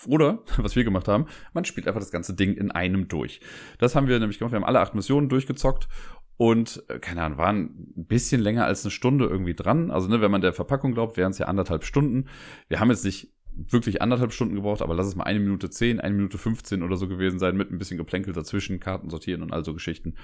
Oder, 0.07 0.43
was 0.57 0.75
wir 0.75 0.85
gemacht 0.85 1.09
haben, 1.09 1.27
man 1.53 1.65
spielt 1.65 1.87
einfach 1.87 2.01
das 2.01 2.11
ganze 2.11 2.35
Ding 2.35 2.55
in 2.55 2.71
einem 2.71 3.09
durch. 3.09 3.41
Das 3.79 3.95
haben 3.95 4.09
wir 4.09 4.19
nämlich 4.19 4.38
gemacht. 4.38 4.53
Wir 4.53 4.57
haben 4.57 4.65
alle 4.65 4.81
acht 4.81 4.95
Missionen 4.95 5.29
durchgezockt 5.29 5.88
und, 6.37 6.83
äh, 6.88 6.99
keine 6.99 7.23
Ahnung, 7.23 7.38
waren 7.38 7.93
ein 7.97 8.07
bisschen 8.07 8.41
länger 8.41 8.65
als 8.65 8.85
eine 8.85 8.91
Stunde 8.91 9.27
irgendwie 9.27 9.55
dran. 9.55 9.91
Also, 9.91 10.09
ne, 10.09 10.21
wenn 10.21 10.31
man 10.31 10.41
der 10.41 10.53
Verpackung 10.53 10.93
glaubt, 10.93 11.17
wären 11.17 11.31
es 11.31 11.38
ja 11.38 11.47
anderthalb 11.47 11.85
Stunden. 11.85 12.29
Wir 12.69 12.81
haben 12.81 12.91
jetzt 12.91 13.05
nicht 13.05 13.33
wirklich 13.55 14.03
anderthalb 14.03 14.33
Stunden 14.33 14.55
gebraucht, 14.55 14.83
aber 14.83 14.95
lass 14.95 15.07
es 15.07 15.17
mal 15.17 15.25
eine 15.25 15.41
Minute 15.41 15.71
zehn, 15.71 16.01
eine 16.01 16.15
Minute 16.15 16.38
15 16.38 16.83
oder 16.83 16.97
so 16.97 17.09
gewesen 17.09 17.38
sein, 17.38 17.57
mit 17.57 17.71
ein 17.71 17.79
bisschen 17.79 17.99
Geplänkel 17.99 18.33
dazwischen, 18.33 18.81
Karten 18.81 19.11
sortieren 19.11 19.43
und 19.43 19.53
all 19.53 19.65
so 19.65 19.75
Geschichten. 19.75 20.15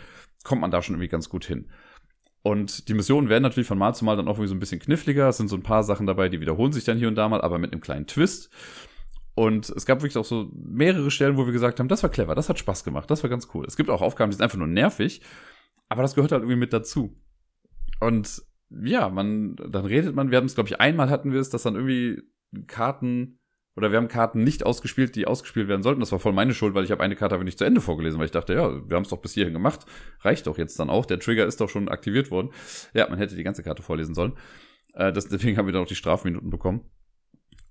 Kommt 0.44 0.60
man 0.60 0.70
da 0.70 0.82
schon 0.82 0.94
irgendwie 0.94 1.08
ganz 1.08 1.28
gut 1.28 1.44
hin. 1.44 1.68
Und 2.42 2.88
die 2.88 2.94
Missionen 2.94 3.28
werden 3.28 3.42
natürlich 3.42 3.66
von 3.66 3.78
Mal 3.78 3.94
zu 3.94 4.04
Mal 4.04 4.16
dann 4.16 4.28
auch 4.28 4.34
irgendwie 4.34 4.48
so 4.48 4.54
ein 4.54 4.60
bisschen 4.60 4.80
kniffliger. 4.80 5.28
Es 5.28 5.36
sind 5.36 5.48
so 5.48 5.56
ein 5.56 5.62
paar 5.62 5.82
Sachen 5.82 6.06
dabei, 6.06 6.28
die 6.28 6.40
wiederholen 6.40 6.72
sich 6.72 6.84
dann 6.84 6.96
hier 6.96 7.08
und 7.08 7.16
da 7.16 7.28
mal, 7.28 7.40
aber 7.40 7.58
mit 7.58 7.72
einem 7.72 7.80
kleinen 7.80 8.06
Twist. 8.06 8.50
Und 9.34 9.68
es 9.68 9.86
gab 9.86 10.00
wirklich 10.00 10.16
auch 10.16 10.24
so 10.24 10.50
mehrere 10.52 11.10
Stellen, 11.10 11.36
wo 11.36 11.46
wir 11.46 11.52
gesagt 11.52 11.78
haben, 11.78 11.88
das 11.88 12.02
war 12.02 12.10
clever, 12.10 12.34
das 12.34 12.48
hat 12.48 12.58
Spaß 12.58 12.82
gemacht, 12.82 13.10
das 13.10 13.22
war 13.22 13.30
ganz 13.30 13.48
cool. 13.54 13.64
Es 13.66 13.76
gibt 13.76 13.90
auch 13.90 14.02
Aufgaben, 14.02 14.30
die 14.30 14.36
sind 14.36 14.42
einfach 14.42 14.58
nur 14.58 14.66
nervig, 14.66 15.20
aber 15.88 16.02
das 16.02 16.16
gehört 16.16 16.32
halt 16.32 16.42
irgendwie 16.42 16.58
mit 16.58 16.72
dazu. 16.72 17.16
Und 18.00 18.42
ja, 18.70 19.08
man, 19.08 19.54
dann 19.54 19.84
redet 19.84 20.14
man, 20.16 20.30
wir 20.30 20.38
hatten 20.38 20.48
es, 20.48 20.56
glaube 20.56 20.68
ich, 20.68 20.80
einmal 20.80 21.08
hatten 21.08 21.32
wir 21.32 21.40
es, 21.40 21.50
dass 21.50 21.62
dann 21.62 21.76
irgendwie 21.76 22.20
Karten 22.66 23.38
oder 23.78 23.92
wir 23.92 23.98
haben 23.98 24.08
Karten 24.08 24.42
nicht 24.42 24.66
ausgespielt, 24.66 25.14
die 25.14 25.26
ausgespielt 25.26 25.68
werden 25.68 25.84
sollten. 25.84 26.00
Das 26.00 26.10
war 26.10 26.18
voll 26.18 26.32
meine 26.32 26.52
Schuld, 26.52 26.74
weil 26.74 26.82
ich 26.82 26.90
habe 26.90 27.02
eine 27.02 27.14
Karte 27.14 27.36
aber 27.36 27.44
nicht 27.44 27.58
zu 27.58 27.64
Ende 27.64 27.80
vorgelesen, 27.80 28.18
weil 28.18 28.26
ich 28.26 28.32
dachte, 28.32 28.54
ja, 28.54 28.88
wir 28.88 28.96
haben 28.96 29.04
es 29.04 29.10
doch 29.10 29.22
bis 29.22 29.34
hierhin 29.34 29.52
gemacht, 29.52 29.86
reicht 30.22 30.48
doch 30.48 30.58
jetzt 30.58 30.80
dann 30.80 30.90
auch. 30.90 31.06
Der 31.06 31.20
Trigger 31.20 31.46
ist 31.46 31.60
doch 31.60 31.68
schon 31.68 31.88
aktiviert 31.88 32.32
worden. 32.32 32.50
Ja, 32.92 33.08
man 33.08 33.18
hätte 33.18 33.36
die 33.36 33.44
ganze 33.44 33.62
Karte 33.62 33.84
vorlesen 33.84 34.16
sollen. 34.16 34.32
Äh, 34.94 35.12
das, 35.12 35.28
deswegen 35.28 35.56
haben 35.56 35.66
wir 35.66 35.72
dann 35.72 35.84
auch 35.84 35.88
die 35.88 35.94
Strafminuten 35.94 36.50
bekommen. 36.50 36.90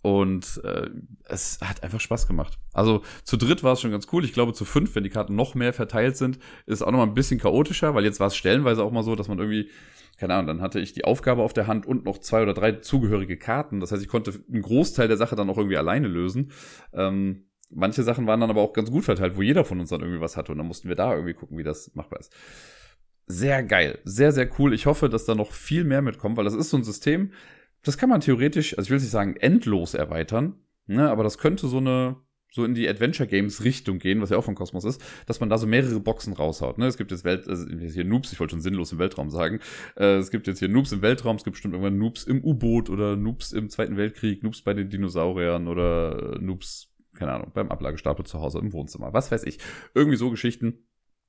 Und 0.01 0.61
äh, 0.63 0.89
es 1.25 1.59
hat 1.61 1.83
einfach 1.83 1.99
Spaß 1.99 2.27
gemacht. 2.27 2.57
Also 2.71 3.03
zu 3.25 3.35
dritt 3.35 3.63
war 3.63 3.73
es 3.73 3.81
schon 3.81 3.91
ganz 3.91 4.07
cool. 4.13 4.23
Ich 4.23 4.31
glaube, 4.31 4.53
zu 4.53 4.63
fünf, 4.63 4.95
wenn 4.95 5.03
die 5.03 5.09
Karten 5.09 5.35
noch 5.35 5.55
mehr 5.55 5.73
verteilt 5.73 6.15
sind, 6.15 6.37
ist 6.65 6.75
es 6.75 6.81
auch 6.81 6.91
noch 6.91 6.99
mal 6.99 7.07
ein 7.07 7.15
bisschen 7.15 7.41
chaotischer, 7.41 7.95
weil 7.95 8.05
jetzt 8.05 8.21
war 8.21 8.27
es 8.27 8.35
stellenweise 8.37 8.81
auch 8.81 8.91
mal 8.91 9.03
so, 9.03 9.15
dass 9.15 9.27
man 9.27 9.39
irgendwie 9.39 9.69
keine 10.17 10.33
Ahnung, 10.33 10.47
dann 10.47 10.61
hatte 10.61 10.79
ich 10.79 10.93
die 10.93 11.05
Aufgabe 11.05 11.43
auf 11.43 11.53
der 11.53 11.67
Hand 11.67 11.85
und 11.85 12.05
noch 12.05 12.17
zwei 12.17 12.41
oder 12.41 12.53
drei 12.53 12.73
zugehörige 12.73 13.37
Karten. 13.37 13.79
Das 13.79 13.91
heißt, 13.91 14.01
ich 14.01 14.09
konnte 14.09 14.33
einen 14.51 14.61
Großteil 14.61 15.07
der 15.07 15.17
Sache 15.17 15.35
dann 15.35 15.49
auch 15.49 15.57
irgendwie 15.57 15.77
alleine 15.77 16.07
lösen. 16.07 16.51
Ähm, 16.93 17.45
manche 17.69 18.03
Sachen 18.03 18.25
waren 18.25 18.39
dann 18.39 18.49
aber 18.49 18.61
auch 18.61 18.73
ganz 18.73 18.91
gut 18.91 19.05
verteilt, 19.05 19.37
wo 19.37 19.41
jeder 19.41 19.63
von 19.63 19.79
uns 19.79 19.89
dann 19.89 20.01
irgendwie 20.01 20.21
was 20.21 20.35
hatte. 20.35 20.51
Und 20.51 20.57
dann 20.57 20.67
mussten 20.67 20.89
wir 20.89 20.95
da 20.95 21.13
irgendwie 21.13 21.33
gucken, 21.33 21.57
wie 21.57 21.63
das 21.63 21.93
machbar 21.93 22.19
ist. 22.19 22.33
Sehr 23.27 23.61
geil, 23.61 23.99
sehr, 24.05 24.31
sehr 24.31 24.49
cool. 24.57 24.73
Ich 24.73 24.85
hoffe, 24.85 25.09
dass 25.09 25.25
da 25.25 25.35
noch 25.35 25.51
viel 25.51 25.83
mehr 25.83 26.01
mitkommt, 26.01 26.37
weil 26.37 26.45
das 26.45 26.53
ist 26.53 26.69
so 26.69 26.77
ein 26.77 26.83
System, 26.83 27.31
das 27.83 27.97
kann 27.97 28.09
man 28.09 28.21
theoretisch, 28.21 28.77
also 28.77 28.87
ich 28.87 28.91
will 28.91 28.99
nicht 28.99 29.11
sagen 29.11 29.35
endlos 29.35 29.93
erweitern, 29.93 30.55
ne, 30.87 31.09
aber 31.09 31.23
das 31.23 31.37
könnte 31.37 31.67
so 31.67 31.77
eine 31.77 32.15
so 32.51 32.63
in 32.65 32.73
die 32.73 32.87
Adventure 32.87 33.27
Games 33.27 33.63
Richtung 33.63 33.99
gehen, 33.99 34.21
was 34.21 34.29
ja 34.29 34.37
auch 34.37 34.43
von 34.43 34.55
Kosmos 34.55 34.85
ist, 34.85 35.01
dass 35.25 35.39
man 35.39 35.49
da 35.49 35.57
so 35.57 35.67
mehrere 35.67 35.99
Boxen 35.99 36.33
raushaut. 36.33 36.77
Ne? 36.77 36.87
Es 36.87 36.97
gibt 36.97 37.11
jetzt 37.11 37.23
Welt, 37.23 37.47
also 37.47 37.67
hier 37.67 38.05
Noobs, 38.05 38.31
ich 38.31 38.39
wollte 38.39 38.51
schon 38.51 38.61
sinnlos 38.61 38.91
im 38.91 38.99
Weltraum 38.99 39.29
sagen. 39.29 39.59
Äh, 39.95 40.15
es 40.15 40.31
gibt 40.31 40.47
jetzt 40.47 40.59
hier 40.59 40.69
Noobs 40.69 40.91
im 40.91 41.01
Weltraum, 41.01 41.35
es 41.35 41.43
gibt 41.43 41.55
bestimmt 41.55 41.73
irgendwann 41.73 41.97
Noobs 41.97 42.23
im 42.23 42.43
U-Boot 42.43 42.89
oder 42.89 43.15
Noobs 43.15 43.51
im 43.53 43.69
Zweiten 43.69 43.97
Weltkrieg, 43.97 44.43
Noobs 44.43 44.61
bei 44.61 44.73
den 44.73 44.89
Dinosauriern 44.89 45.67
oder 45.67 46.35
äh, 46.35 46.39
Noobs, 46.39 46.89
keine 47.13 47.33
Ahnung, 47.33 47.51
beim 47.53 47.69
Ablagestapel 47.69 48.25
zu 48.25 48.39
Hause 48.39 48.59
im 48.59 48.73
Wohnzimmer. 48.73 49.13
Was 49.13 49.31
weiß 49.31 49.43
ich. 49.43 49.59
Irgendwie 49.93 50.17
so 50.17 50.29
Geschichten. 50.29 50.85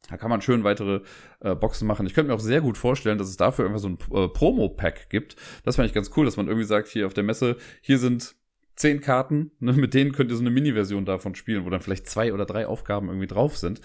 Da 0.09 0.17
kann 0.17 0.31
man 0.31 0.41
schön 0.41 0.63
weitere 0.63 1.01
äh, 1.41 1.57
Boxen 1.57 1.89
machen. 1.89 2.07
Ich 2.07 2.15
könnte 2.15 2.29
mir 2.29 2.37
auch 2.37 2.41
sehr 2.41 2.61
gut 2.61 2.79
vorstellen, 2.79 3.19
dass 3.19 3.29
es 3.29 3.37
dafür 3.37 3.67
einfach 3.67 3.81
so 3.81 3.89
ein 3.89 3.99
äh, 4.13 4.29
Promo-Pack 4.29 5.11
gibt. 5.11 5.35
Das 5.65 5.75
fand 5.75 5.89
ich 5.89 5.95
ganz 5.95 6.13
cool, 6.17 6.25
dass 6.25 6.37
man 6.37 6.47
irgendwie 6.47 6.67
sagt, 6.67 6.89
hier 6.89 7.07
auf 7.07 7.15
der 7.15 7.25
Messe, 7.25 7.57
hier 7.83 7.99
sind 7.99 8.37
zehn 8.79 9.01
Karten, 9.01 9.51
ne, 9.59 9.73
mit 9.73 9.93
denen 9.93 10.13
könnt 10.13 10.31
ihr 10.31 10.37
so 10.37 10.43
eine 10.43 10.51
Mini-Version 10.51 11.05
davon 11.05 11.35
spielen, 11.35 11.65
wo 11.65 11.71
dann 11.71 11.81
vielleicht 11.81 12.07
zwei 12.09 12.33
oder 12.33 12.47
drei 12.47 12.67
Aufgaben 12.67 13.09
irgendwie 13.09 13.27
drauf 13.27 13.57
sind. 13.57 13.81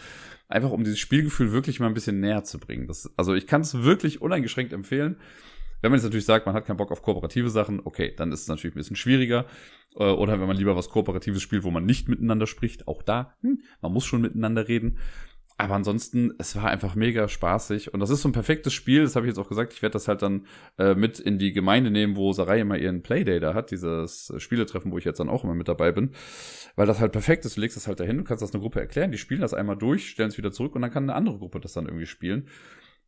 Einfach 0.47 0.71
um 0.71 0.83
dieses 0.83 0.99
Spielgefühl 0.99 1.51
wirklich 1.51 1.79
mal 1.79 1.87
ein 1.87 1.95
bisschen 1.95 2.19
näher 2.19 2.43
zu 2.43 2.59
bringen. 2.59 2.87
Das, 2.87 3.11
also 3.17 3.33
ich 3.33 3.47
kann 3.47 3.61
es 3.61 3.83
wirklich 3.83 4.21
uneingeschränkt 4.21 4.71
empfehlen. 4.71 5.17
Wenn 5.81 5.91
man 5.91 5.97
jetzt 5.97 6.05
natürlich 6.05 6.25
sagt, 6.25 6.45
man 6.45 6.55
hat 6.55 6.65
keinen 6.65 6.77
Bock 6.77 6.91
auf 6.91 7.01
kooperative 7.01 7.49
Sachen, 7.49 7.81
okay, 7.83 8.13
dann 8.15 8.31
ist 8.31 8.43
es 8.43 8.47
natürlich 8.47 8.75
ein 8.75 8.79
bisschen 8.79 8.95
schwieriger. 8.95 9.47
Äh, 9.95 10.03
oder 10.03 10.39
wenn 10.39 10.47
man 10.47 10.55
lieber 10.55 10.75
was 10.75 10.89
Kooperatives 10.89 11.41
spielt, 11.41 11.63
wo 11.63 11.71
man 11.71 11.85
nicht 11.85 12.07
miteinander 12.07 12.47
spricht, 12.47 12.87
auch 12.87 13.01
da, 13.01 13.35
hm, 13.41 13.61
man 13.81 13.91
muss 13.91 14.05
schon 14.05 14.21
miteinander 14.21 14.67
reden. 14.67 14.97
Aber 15.63 15.75
ansonsten, 15.75 16.33
es 16.39 16.57
war 16.57 16.65
einfach 16.65 16.93
mega 16.95 17.29
spaßig. 17.29 17.93
Und 17.93 18.01
das 18.01 18.09
ist 18.09 18.21
so 18.21 18.27
ein 18.27 18.33
perfektes 18.33 18.73
Spiel. 18.73 19.03
Das 19.03 19.15
habe 19.15 19.25
ich 19.25 19.29
jetzt 19.29 19.39
auch 19.39 19.47
gesagt. 19.47 19.71
Ich 19.71 19.81
werde 19.81 19.93
das 19.93 20.09
halt 20.09 20.21
dann 20.21 20.45
äh, 20.77 20.93
mit 20.93 21.19
in 21.19 21.39
die 21.39 21.53
Gemeinde 21.53 21.89
nehmen, 21.89 22.17
wo 22.17 22.33
Sarai 22.33 22.59
immer 22.59 22.77
ihren 22.77 23.01
Playday 23.01 23.39
da 23.39 23.53
hat. 23.53 23.71
Dieses 23.71 24.33
Spieletreffen, 24.39 24.91
wo 24.91 24.97
ich 24.97 25.05
jetzt 25.05 25.21
dann 25.21 25.29
auch 25.29 25.45
immer 25.45 25.55
mit 25.55 25.69
dabei 25.69 25.93
bin. 25.93 26.11
Weil 26.75 26.85
das 26.85 26.99
halt 26.99 27.13
perfekt 27.13 27.45
ist. 27.45 27.55
Du 27.55 27.61
legst 27.61 27.77
das 27.77 27.87
halt 27.87 28.01
dahin, 28.01 28.17
du 28.17 28.23
kannst 28.25 28.43
das 28.43 28.53
einer 28.53 28.59
Gruppe 28.59 28.81
erklären. 28.81 29.13
Die 29.13 29.17
spielen 29.17 29.39
das 29.39 29.53
einmal 29.53 29.77
durch, 29.77 30.09
stellen 30.09 30.27
es 30.27 30.37
wieder 30.37 30.51
zurück 30.51 30.75
und 30.75 30.81
dann 30.81 30.91
kann 30.91 31.03
eine 31.03 31.15
andere 31.15 31.37
Gruppe 31.37 31.61
das 31.61 31.71
dann 31.71 31.85
irgendwie 31.85 32.07
spielen. 32.07 32.49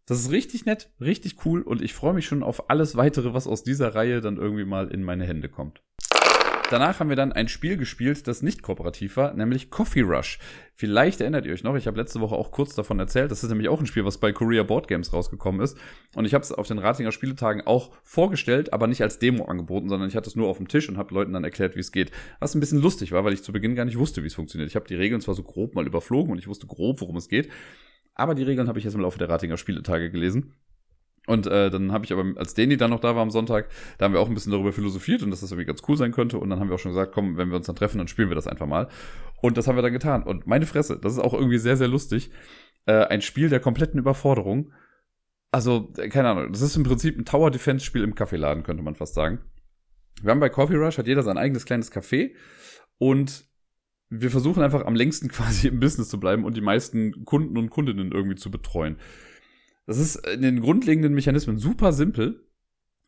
Das 0.06 0.20
ist 0.20 0.32
richtig 0.32 0.66
nett, 0.66 0.92
richtig 1.02 1.46
cool 1.46 1.62
und 1.62 1.82
ich 1.82 1.94
freue 1.94 2.14
mich 2.14 2.26
schon 2.26 2.42
auf 2.42 2.70
alles 2.70 2.96
weitere, 2.96 3.34
was 3.34 3.48
aus 3.48 3.64
dieser 3.64 3.96
Reihe 3.96 4.22
dann 4.22 4.38
irgendwie 4.38 4.64
mal 4.64 4.88
in 4.88 5.04
meine 5.04 5.26
Hände 5.26 5.50
kommt. 5.50 5.82
Danach 6.72 7.00
haben 7.00 7.10
wir 7.10 7.16
dann 7.16 7.32
ein 7.32 7.48
Spiel 7.48 7.78
gespielt, 7.78 8.28
das 8.28 8.42
nicht 8.42 8.64
kooperativ 8.64 9.18
war, 9.18 9.34
nämlich 9.34 9.70
Coffee 9.70 10.02
Rush. 10.02 10.40
Vielleicht 10.74 11.22
erinnert 11.22 11.46
ihr 11.46 11.54
euch 11.54 11.64
noch, 11.64 11.76
ich 11.76 11.86
habe 11.86 12.00
letzte 12.00 12.22
Woche 12.22 12.34
auch 12.34 12.50
kurz 12.50 12.74
davon 12.74 12.98
erzählt. 12.98 13.30
Das 13.30 13.44
ist 13.44 13.50
nämlich 13.50 13.70
auch 13.70 13.80
ein 13.80 13.86
Spiel, 13.86 14.04
was 14.04 14.18
bei 14.18 14.32
Korea 14.32 14.64
Board 14.64 14.88
Games 14.88 15.14
rausgekommen 15.14 15.62
ist. 15.62 15.78
Und 16.16 16.26
ich 16.26 16.34
habe 16.34 16.44
es 16.44 16.52
auf 16.52 16.68
den 16.68 16.80
Ratinger 16.80 17.12
Spieletagen 17.12 17.62
auch 17.68 17.92
vorgestellt, 18.04 18.74
aber 18.74 18.88
nicht 18.88 19.04
als 19.04 19.20
Demo 19.20 19.46
angeboten, 19.46 19.90
sondern 19.90 20.10
ich 20.10 20.16
hatte 20.16 20.28
es 20.28 20.36
nur 20.36 20.48
auf 20.48 20.58
dem 20.58 20.68
Tisch 20.68 20.90
und 20.90 20.98
habe 20.98 21.14
Leuten 21.14 21.34
dann 21.34 21.44
erklärt, 21.44 21.76
wie 21.76 21.82
es 21.82 21.92
geht. 21.92 22.12
Was 22.40 22.56
ein 22.56 22.60
bisschen 22.60 22.82
lustig 22.82 23.12
war, 23.12 23.24
weil 23.24 23.34
ich 23.34 23.44
zu 23.44 23.54
Beginn 23.54 23.76
gar 23.76 23.86
nicht 23.86 24.00
wusste, 24.00 24.24
wie 24.24 24.28
es 24.28 24.34
funktioniert. 24.34 24.70
Ich 24.70 24.76
habe 24.76 24.88
die 24.88 24.96
Regeln 24.96 25.22
zwar 25.22 25.36
so 25.36 25.44
grob 25.44 25.76
mal 25.76 25.86
überflogen 25.86 26.32
und 26.32 26.40
ich 26.40 26.48
wusste 26.48 26.66
grob, 26.66 27.00
worum 27.00 27.18
es 27.18 27.30
geht. 27.30 27.48
Aber 28.16 28.34
die 28.34 28.44
Regeln 28.44 28.68
habe 28.68 28.80
ich 28.80 28.86
jetzt 28.86 28.96
im 28.96 29.02
Laufe 29.02 29.20
der 29.20 29.30
Ratinger 29.30 29.58
Spieletage 29.58 30.10
gelesen. 30.10 30.56
Und 31.28 31.48
äh, 31.48 31.70
dann 31.70 31.92
habe 31.92 32.06
ich 32.06 32.14
aber, 32.14 32.24
als 32.36 32.54
Danny 32.54 32.78
dann 32.78 32.92
noch 32.92 33.00
da 33.00 33.16
war 33.16 33.22
am 33.22 33.32
Sonntag, 33.32 33.70
da 33.98 34.06
haben 34.06 34.14
wir 34.14 34.20
auch 34.20 34.28
ein 34.28 34.34
bisschen 34.34 34.52
darüber 34.52 34.72
philosophiert 34.72 35.24
und 35.24 35.32
dass 35.32 35.42
das 35.42 35.52
irgendwie 35.52 35.66
ganz 35.66 35.82
cool 35.88 35.98
sein 35.98 36.12
könnte. 36.12 36.38
Und 36.38 36.50
dann 36.50 36.60
haben 36.60 36.70
wir 36.70 36.76
auch 36.76 36.80
schon 36.80 36.92
gesagt, 36.92 37.14
komm, 37.14 37.38
wenn 37.38 37.50
wir 37.50 37.58
uns 37.58 37.66
dann 37.66 37.76
treffen, 37.76 37.98
dann 37.98 38.08
spielen 38.08 38.30
wir 38.30 38.36
das 38.36 38.48
einfach 38.48 38.68
mal. 38.68 38.88
Und 39.42 39.58
das 39.58 39.68
haben 39.68 39.76
wir 39.76 39.82
dann 39.82 39.94
getan. 39.94 40.24
Und 40.24 40.46
meine 40.48 40.66
Fresse, 40.66 41.00
das 41.00 41.14
ist 41.14 41.20
auch 41.20 41.34
irgendwie 41.34 41.58
sehr, 41.58 41.78
sehr 41.78 41.88
lustig. 41.88 42.32
Äh, 42.86 43.06
ein 43.06 43.22
Spiel 43.22 43.50
der 43.50 43.60
kompletten 43.60 44.00
Überforderung. 44.00 44.72
Also, 45.52 45.92
äh, 45.98 46.10
keine 46.10 46.30
Ahnung, 46.30 46.52
das 46.52 46.62
ist 46.62 46.76
im 46.76 46.84
Prinzip 46.84 47.18
ein 47.18 47.26
Tower-Defense-Spiel 47.26 48.04
im 48.04 48.14
Kaffeeladen, 48.14 48.64
könnte 48.64 48.84
man 48.84 48.96
fast 48.96 49.16
sagen. 49.16 49.40
Wir 50.22 50.32
haben 50.32 50.40
bei 50.40 50.50
Coffee 50.50 50.76
Rush, 50.76 50.98
hat 50.98 51.08
jeder 51.08 51.24
sein 51.24 51.38
eigenes 51.38 51.66
kleines 51.66 51.92
Café 51.92 52.32
und 52.98 53.46
wir 54.10 54.32
versuchen 54.32 54.64
einfach 54.64 54.86
am 54.86 54.96
längsten 54.96 55.28
quasi 55.30 55.68
im 55.68 55.80
Business 55.80 56.10
zu 56.10 56.20
bleiben 56.20 56.46
und 56.46 56.56
die 56.56 56.62
meisten 56.62 57.26
Kunden 57.26 57.58
und 57.58 57.70
Kundinnen 57.70 58.12
irgendwie 58.12 58.36
zu 58.36 58.52
betreuen. 58.52 58.98
Das 59.86 59.98
ist 59.98 60.16
in 60.28 60.42
den 60.42 60.62
grundlegenden 60.62 61.14
Mechanismen 61.14 61.58
super 61.58 61.94
simpel. 61.94 62.42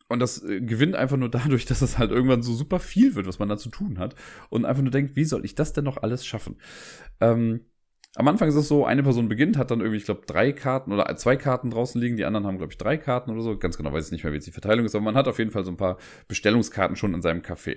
Und 0.08 0.20
das 0.20 0.42
äh, 0.42 0.60
gewinnt 0.60 0.96
einfach 0.96 1.16
nur 1.16 1.30
dadurch, 1.30 1.64
dass 1.66 1.82
es 1.82 1.98
halt 1.98 2.10
irgendwann 2.10 2.42
so 2.42 2.54
super 2.54 2.80
viel 2.80 3.14
wird, 3.14 3.26
was 3.26 3.38
man 3.38 3.48
da 3.48 3.56
zu 3.56 3.68
tun 3.68 3.98
hat. 3.98 4.14
Und 4.50 4.64
einfach 4.64 4.82
nur 4.82 4.90
denkt, 4.90 5.16
wie 5.16 5.24
soll 5.24 5.44
ich 5.44 5.54
das 5.54 5.72
denn 5.72 5.84
noch 5.84 5.98
alles 5.98 6.24
schaffen? 6.24 6.56
Ähm, 7.20 7.60
am 8.14 8.26
Anfang 8.26 8.48
ist 8.48 8.54
es 8.54 8.66
so, 8.66 8.84
eine 8.86 9.02
Person 9.02 9.28
beginnt, 9.28 9.58
hat 9.58 9.70
dann 9.70 9.80
irgendwie, 9.80 9.98
ich 9.98 10.04
glaube, 10.04 10.22
drei 10.26 10.52
Karten 10.52 10.92
oder 10.92 11.14
zwei 11.16 11.36
Karten 11.36 11.70
draußen 11.70 12.00
liegen, 12.00 12.16
die 12.16 12.24
anderen 12.24 12.46
haben, 12.46 12.56
glaube 12.56 12.72
ich, 12.72 12.78
drei 12.78 12.96
Karten 12.96 13.30
oder 13.30 13.42
so. 13.42 13.56
Ganz 13.58 13.76
genau 13.76 13.92
weiß 13.92 14.06
ich 14.06 14.12
nicht 14.12 14.24
mehr, 14.24 14.32
wie 14.32 14.36
jetzt 14.36 14.46
die 14.46 14.52
Verteilung 14.52 14.86
ist, 14.86 14.94
aber 14.94 15.04
man 15.04 15.14
hat 15.14 15.28
auf 15.28 15.38
jeden 15.38 15.50
Fall 15.50 15.64
so 15.64 15.70
ein 15.70 15.76
paar 15.76 15.98
Bestellungskarten 16.26 16.96
schon 16.96 17.14
in 17.14 17.22
seinem 17.22 17.42
Café. 17.42 17.76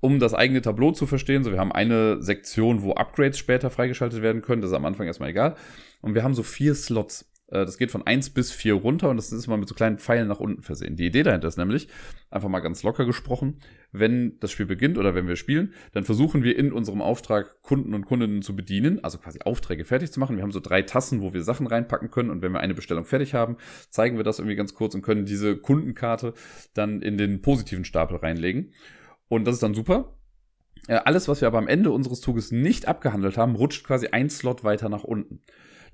Um 0.00 0.20
das 0.20 0.32
eigene 0.32 0.62
Tableau 0.62 0.92
zu 0.92 1.06
verstehen, 1.06 1.42
so 1.42 1.50
wir 1.50 1.58
haben 1.58 1.72
eine 1.72 2.22
Sektion, 2.22 2.82
wo 2.82 2.92
Upgrades 2.92 3.36
später 3.36 3.68
freigeschaltet 3.68 4.22
werden 4.22 4.42
können, 4.42 4.62
das 4.62 4.70
ist 4.70 4.76
am 4.76 4.84
Anfang 4.84 5.06
erstmal 5.06 5.30
egal. 5.30 5.56
Und 6.00 6.14
wir 6.14 6.22
haben 6.22 6.34
so 6.34 6.44
vier 6.44 6.74
Slots. 6.74 7.30
Äh, 7.48 7.64
das 7.64 7.78
geht 7.78 7.90
von 7.90 8.06
1 8.06 8.30
bis 8.30 8.52
4 8.52 8.74
runter 8.74 9.10
und 9.10 9.16
das 9.16 9.32
ist 9.32 9.46
immer 9.46 9.56
mit 9.56 9.68
so 9.68 9.74
kleinen 9.74 9.98
Pfeilen 9.98 10.28
nach 10.28 10.40
unten 10.40 10.62
versehen. 10.62 10.96
Die 10.96 11.06
Idee 11.06 11.22
dahinter 11.22 11.48
ist 11.48 11.56
nämlich, 11.56 11.88
einfach 12.30 12.48
mal 12.48 12.60
ganz 12.60 12.82
locker 12.82 13.04
gesprochen, 13.06 13.60
wenn 13.92 14.38
das 14.40 14.50
Spiel 14.50 14.66
beginnt 14.66 14.98
oder 14.98 15.14
wenn 15.14 15.28
wir 15.28 15.36
spielen, 15.36 15.72
dann 15.92 16.04
versuchen 16.04 16.42
wir 16.42 16.58
in 16.58 16.72
unserem 16.72 17.00
Auftrag 17.00 17.62
Kunden 17.62 17.94
und 17.94 18.06
Kundinnen 18.06 18.42
zu 18.42 18.56
bedienen, 18.56 19.02
also 19.04 19.18
quasi 19.18 19.40
Aufträge 19.44 19.84
fertig 19.84 20.10
zu 20.10 20.20
machen. 20.20 20.36
Wir 20.36 20.42
haben 20.42 20.52
so 20.52 20.60
drei 20.60 20.82
Tassen, 20.82 21.20
wo 21.22 21.32
wir 21.32 21.42
Sachen 21.42 21.66
reinpacken 21.66 22.10
können 22.10 22.30
und 22.30 22.42
wenn 22.42 22.52
wir 22.52 22.60
eine 22.60 22.74
Bestellung 22.74 23.04
fertig 23.04 23.34
haben, 23.34 23.56
zeigen 23.90 24.16
wir 24.16 24.24
das 24.24 24.38
irgendwie 24.38 24.56
ganz 24.56 24.74
kurz 24.74 24.94
und 24.94 25.02
können 25.02 25.26
diese 25.26 25.56
Kundenkarte 25.56 26.34
dann 26.74 27.02
in 27.02 27.18
den 27.18 27.40
positiven 27.42 27.84
Stapel 27.84 28.16
reinlegen. 28.16 28.72
Und 29.28 29.46
das 29.46 29.54
ist 29.54 29.62
dann 29.62 29.74
super. 29.74 30.16
Äh, 30.88 31.00
alles, 31.04 31.28
was 31.28 31.40
wir 31.40 31.48
aber 31.48 31.58
am 31.58 31.68
Ende 31.68 31.90
unseres 31.90 32.20
Zuges 32.20 32.50
nicht 32.50 32.88
abgehandelt 32.88 33.36
haben, 33.36 33.54
rutscht 33.54 33.86
quasi 33.86 34.08
ein 34.08 34.28
Slot 34.28 34.64
weiter 34.64 34.88
nach 34.88 35.04
unten. 35.04 35.40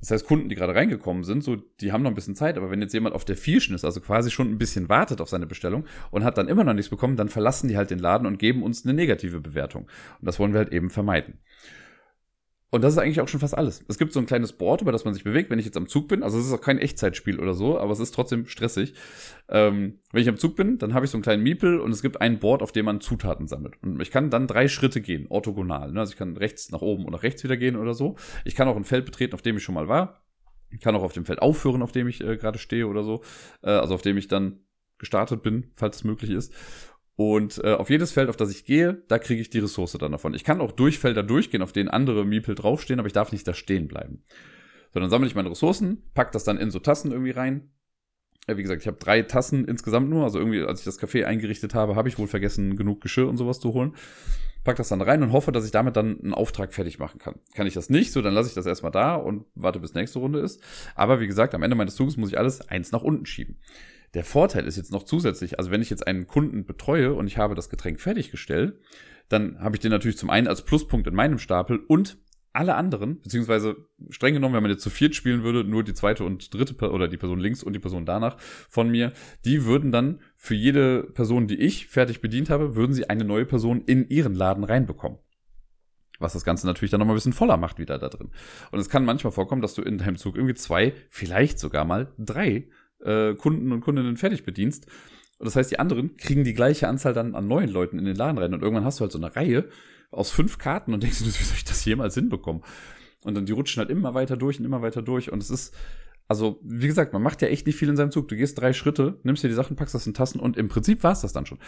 Das 0.00 0.10
heißt, 0.10 0.26
Kunden, 0.26 0.48
die 0.48 0.54
gerade 0.54 0.74
reingekommen 0.74 1.24
sind, 1.24 1.44
so, 1.44 1.56
die 1.56 1.92
haben 1.92 2.02
noch 2.02 2.10
ein 2.10 2.14
bisschen 2.14 2.34
Zeit, 2.34 2.56
aber 2.56 2.70
wenn 2.70 2.80
jetzt 2.80 2.94
jemand 2.94 3.14
auf 3.14 3.24
der 3.24 3.36
Vierschen 3.36 3.74
ist, 3.74 3.84
also 3.84 4.00
quasi 4.00 4.30
schon 4.30 4.50
ein 4.50 4.58
bisschen 4.58 4.88
wartet 4.88 5.20
auf 5.20 5.28
seine 5.28 5.46
Bestellung 5.46 5.84
und 6.10 6.24
hat 6.24 6.38
dann 6.38 6.48
immer 6.48 6.64
noch 6.64 6.74
nichts 6.74 6.88
bekommen, 6.88 7.16
dann 7.16 7.28
verlassen 7.28 7.68
die 7.68 7.76
halt 7.76 7.90
den 7.90 7.98
Laden 7.98 8.26
und 8.26 8.38
geben 8.38 8.62
uns 8.62 8.84
eine 8.84 8.94
negative 8.94 9.40
Bewertung. 9.40 9.82
Und 9.82 10.26
das 10.26 10.38
wollen 10.38 10.52
wir 10.52 10.58
halt 10.58 10.72
eben 10.72 10.90
vermeiden. 10.90 11.38
Und 12.70 12.82
das 12.82 12.94
ist 12.94 12.98
eigentlich 12.98 13.20
auch 13.20 13.26
schon 13.26 13.40
fast 13.40 13.58
alles. 13.58 13.84
Es 13.88 13.98
gibt 13.98 14.12
so 14.12 14.20
ein 14.20 14.26
kleines 14.26 14.52
Board, 14.52 14.80
über 14.80 14.92
das 14.92 15.04
man 15.04 15.12
sich 15.12 15.24
bewegt, 15.24 15.50
wenn 15.50 15.58
ich 15.58 15.64
jetzt 15.64 15.76
am 15.76 15.88
Zug 15.88 16.06
bin. 16.06 16.22
Also 16.22 16.38
es 16.38 16.46
ist 16.46 16.52
auch 16.52 16.60
kein 16.60 16.78
Echtzeitspiel 16.78 17.40
oder 17.40 17.52
so, 17.52 17.78
aber 17.78 17.92
es 17.92 17.98
ist 17.98 18.14
trotzdem 18.14 18.46
stressig. 18.46 18.94
Ähm, 19.48 19.98
wenn 20.12 20.22
ich 20.22 20.28
am 20.28 20.36
Zug 20.36 20.54
bin, 20.54 20.78
dann 20.78 20.94
habe 20.94 21.04
ich 21.04 21.10
so 21.10 21.16
einen 21.16 21.24
kleinen 21.24 21.42
Miepel 21.42 21.80
und 21.80 21.90
es 21.90 22.00
gibt 22.00 22.20
ein 22.20 22.38
Board, 22.38 22.62
auf 22.62 22.70
dem 22.70 22.84
man 22.84 23.00
Zutaten 23.00 23.48
sammelt. 23.48 23.74
Und 23.82 24.00
ich 24.00 24.12
kann 24.12 24.30
dann 24.30 24.46
drei 24.46 24.68
Schritte 24.68 25.00
gehen, 25.00 25.26
orthogonal. 25.28 25.90
Ne? 25.90 25.98
Also 25.98 26.12
ich 26.12 26.18
kann 26.18 26.36
rechts 26.36 26.70
nach 26.70 26.80
oben 26.80 27.04
und 27.04 27.12
nach 27.12 27.24
rechts 27.24 27.42
wieder 27.42 27.56
gehen 27.56 27.74
oder 27.74 27.92
so. 27.92 28.16
Ich 28.44 28.54
kann 28.54 28.68
auch 28.68 28.76
ein 28.76 28.84
Feld 28.84 29.04
betreten, 29.04 29.34
auf 29.34 29.42
dem 29.42 29.56
ich 29.56 29.64
schon 29.64 29.74
mal 29.74 29.88
war. 29.88 30.24
Ich 30.70 30.80
kann 30.80 30.94
auch 30.94 31.02
auf 31.02 31.12
dem 31.12 31.24
Feld 31.24 31.42
aufhören, 31.42 31.82
auf 31.82 31.90
dem 31.90 32.06
ich 32.06 32.20
äh, 32.20 32.36
gerade 32.36 32.58
stehe 32.58 32.86
oder 32.86 33.02
so. 33.02 33.22
Äh, 33.62 33.70
also 33.70 33.94
auf 33.94 34.02
dem 34.02 34.16
ich 34.16 34.28
dann 34.28 34.60
gestartet 34.98 35.42
bin, 35.42 35.72
falls 35.74 35.96
es 35.96 36.04
möglich 36.04 36.30
ist. 36.30 36.52
Und 37.20 37.62
äh, 37.62 37.74
auf 37.74 37.90
jedes 37.90 38.12
Feld, 38.12 38.30
auf 38.30 38.38
das 38.38 38.50
ich 38.50 38.64
gehe, 38.64 39.02
da 39.08 39.18
kriege 39.18 39.42
ich 39.42 39.50
die 39.50 39.58
Ressource 39.58 39.92
dann 39.92 40.12
davon. 40.12 40.32
Ich 40.32 40.42
kann 40.42 40.62
auch 40.62 40.72
durch 40.72 40.98
Felder 40.98 41.22
durchgehen, 41.22 41.60
auf 41.60 41.70
denen 41.70 41.90
andere 41.90 42.24
Miepel 42.24 42.54
draufstehen, 42.54 42.98
aber 42.98 43.08
ich 43.08 43.12
darf 43.12 43.30
nicht 43.30 43.46
da 43.46 43.52
stehen 43.52 43.88
bleiben. 43.88 44.24
So, 44.94 45.00
dann 45.00 45.10
sammle 45.10 45.28
ich 45.28 45.34
meine 45.34 45.50
Ressourcen, 45.50 46.02
pack 46.14 46.32
das 46.32 46.44
dann 46.44 46.56
in 46.56 46.70
so 46.70 46.78
Tassen 46.78 47.12
irgendwie 47.12 47.32
rein. 47.32 47.72
Ja, 48.48 48.56
wie 48.56 48.62
gesagt, 48.62 48.80
ich 48.80 48.86
habe 48.86 48.96
drei 48.96 49.20
Tassen 49.20 49.66
insgesamt 49.66 50.08
nur. 50.08 50.24
Also 50.24 50.38
irgendwie, 50.38 50.62
als 50.62 50.78
ich 50.78 50.86
das 50.86 50.98
Café 50.98 51.24
eingerichtet 51.24 51.74
habe, 51.74 51.94
habe 51.94 52.08
ich 52.08 52.18
wohl 52.18 52.26
vergessen, 52.26 52.74
genug 52.76 53.02
Geschirr 53.02 53.28
und 53.28 53.36
sowas 53.36 53.60
zu 53.60 53.74
holen. 53.74 53.94
pack 54.64 54.76
das 54.76 54.88
dann 54.88 55.02
rein 55.02 55.22
und 55.22 55.32
hoffe, 55.32 55.52
dass 55.52 55.66
ich 55.66 55.72
damit 55.72 55.96
dann 55.96 56.18
einen 56.22 56.32
Auftrag 56.32 56.72
fertig 56.72 56.98
machen 56.98 57.18
kann. 57.18 57.34
Kann 57.54 57.66
ich 57.66 57.74
das 57.74 57.90
nicht, 57.90 58.12
so 58.12 58.22
dann 58.22 58.32
lasse 58.32 58.48
ich 58.48 58.54
das 58.54 58.64
erstmal 58.64 58.92
da 58.92 59.16
und 59.16 59.44
warte 59.54 59.78
bis 59.78 59.92
nächste 59.92 60.20
Runde 60.20 60.38
ist. 60.38 60.62
Aber 60.94 61.20
wie 61.20 61.26
gesagt, 61.26 61.54
am 61.54 61.62
Ende 61.62 61.76
meines 61.76 61.96
Zuges 61.96 62.16
muss 62.16 62.30
ich 62.30 62.38
alles 62.38 62.66
eins 62.66 62.92
nach 62.92 63.02
unten 63.02 63.26
schieben. 63.26 63.58
Der 64.14 64.24
Vorteil 64.24 64.66
ist 64.66 64.76
jetzt 64.76 64.92
noch 64.92 65.04
zusätzlich, 65.04 65.58
also 65.58 65.70
wenn 65.70 65.82
ich 65.82 65.90
jetzt 65.90 66.06
einen 66.06 66.26
Kunden 66.26 66.64
betreue 66.64 67.14
und 67.14 67.26
ich 67.26 67.38
habe 67.38 67.54
das 67.54 67.68
Getränk 67.68 68.00
fertiggestellt, 68.00 68.78
dann 69.28 69.60
habe 69.60 69.76
ich 69.76 69.80
den 69.80 69.92
natürlich 69.92 70.18
zum 70.18 70.30
einen 70.30 70.48
als 70.48 70.62
Pluspunkt 70.62 71.06
in 71.06 71.14
meinem 71.14 71.38
Stapel 71.38 71.78
und 71.78 72.18
alle 72.52 72.74
anderen, 72.74 73.20
beziehungsweise 73.20 73.76
streng 74.08 74.34
genommen, 74.34 74.56
wenn 74.56 74.62
man 74.62 74.72
jetzt 74.72 74.82
zu 74.82 74.90
viert 74.90 75.14
spielen 75.14 75.44
würde, 75.44 75.62
nur 75.62 75.84
die 75.84 75.94
zweite 75.94 76.24
und 76.24 76.52
dritte 76.52 76.90
oder 76.90 77.06
die 77.06 77.16
Person 77.16 77.38
links 77.38 77.62
und 77.62 77.72
die 77.74 77.78
Person 77.78 78.06
danach 78.06 78.38
von 78.68 78.90
mir, 78.90 79.12
die 79.44 79.64
würden 79.64 79.92
dann 79.92 80.20
für 80.36 80.56
jede 80.56 81.04
Person, 81.04 81.46
die 81.46 81.60
ich 81.60 81.86
fertig 81.86 82.20
bedient 82.20 82.50
habe, 82.50 82.74
würden 82.74 82.92
sie 82.92 83.08
eine 83.08 83.24
neue 83.24 83.46
Person 83.46 83.82
in 83.86 84.08
ihren 84.08 84.34
Laden 84.34 84.64
reinbekommen. 84.64 85.20
Was 86.18 86.32
das 86.32 86.44
Ganze 86.44 86.66
natürlich 86.66 86.90
dann 86.90 86.98
nochmal 86.98 87.14
ein 87.14 87.18
bisschen 87.18 87.32
voller 87.32 87.56
macht 87.56 87.78
wieder 87.78 87.98
da 87.98 88.08
drin. 88.08 88.30
Und 88.72 88.80
es 88.80 88.90
kann 88.90 89.04
manchmal 89.04 89.32
vorkommen, 89.32 89.62
dass 89.62 89.74
du 89.74 89.82
in 89.82 89.98
deinem 89.98 90.16
Zug 90.16 90.34
irgendwie 90.34 90.54
zwei, 90.54 90.92
vielleicht 91.08 91.58
sogar 91.58 91.84
mal 91.84 92.12
drei 92.18 92.68
äh, 93.04 93.34
Kunden 93.34 93.72
und 93.72 93.80
Kundinnen 93.80 94.16
fertig 94.16 94.44
bedienst. 94.44 94.86
Und 95.38 95.46
das 95.46 95.56
heißt, 95.56 95.70
die 95.70 95.78
anderen 95.78 96.16
kriegen 96.16 96.44
die 96.44 96.52
gleiche 96.52 96.86
Anzahl 96.88 97.14
dann 97.14 97.34
an 97.34 97.48
neuen 97.48 97.70
Leuten 97.70 97.98
in 97.98 98.04
den 98.04 98.16
Laden 98.16 98.38
rein. 98.38 98.52
Und 98.52 98.62
irgendwann 98.62 98.84
hast 98.84 99.00
du 99.00 99.02
halt 99.02 99.12
so 99.12 99.18
eine 99.18 99.34
Reihe 99.34 99.68
aus 100.10 100.30
fünf 100.30 100.58
Karten 100.58 100.92
und 100.92 101.02
denkst 101.02 101.20
du, 101.20 101.24
wie 101.24 101.30
soll 101.30 101.56
ich 101.56 101.64
das 101.64 101.84
jemals 101.84 102.14
hinbekommen? 102.14 102.62
Und 103.24 103.34
dann 103.34 103.46
die 103.46 103.52
rutschen 103.52 103.80
halt 103.80 103.90
immer 103.90 104.14
weiter 104.14 104.36
durch 104.36 104.58
und 104.58 104.64
immer 104.64 104.82
weiter 104.82 105.02
durch. 105.02 105.32
Und 105.32 105.42
es 105.42 105.50
ist, 105.50 105.74
also, 106.28 106.60
wie 106.62 106.86
gesagt, 106.86 107.12
man 107.12 107.22
macht 107.22 107.42
ja 107.42 107.48
echt 107.48 107.66
nicht 107.66 107.76
viel 107.76 107.88
in 107.88 107.96
seinem 107.96 108.10
Zug. 108.10 108.28
Du 108.28 108.36
gehst 108.36 108.60
drei 108.60 108.72
Schritte, 108.72 109.18
nimmst 109.22 109.42
dir 109.42 109.48
die 109.48 109.54
Sachen, 109.54 109.76
packst 109.76 109.94
das 109.94 110.06
in 110.06 110.14
Tassen 110.14 110.40
und 110.40 110.56
im 110.56 110.68
Prinzip 110.68 111.02
war 111.02 111.12
es 111.12 111.20
das 111.22 111.32
dann 111.32 111.46
schon. 111.46 111.58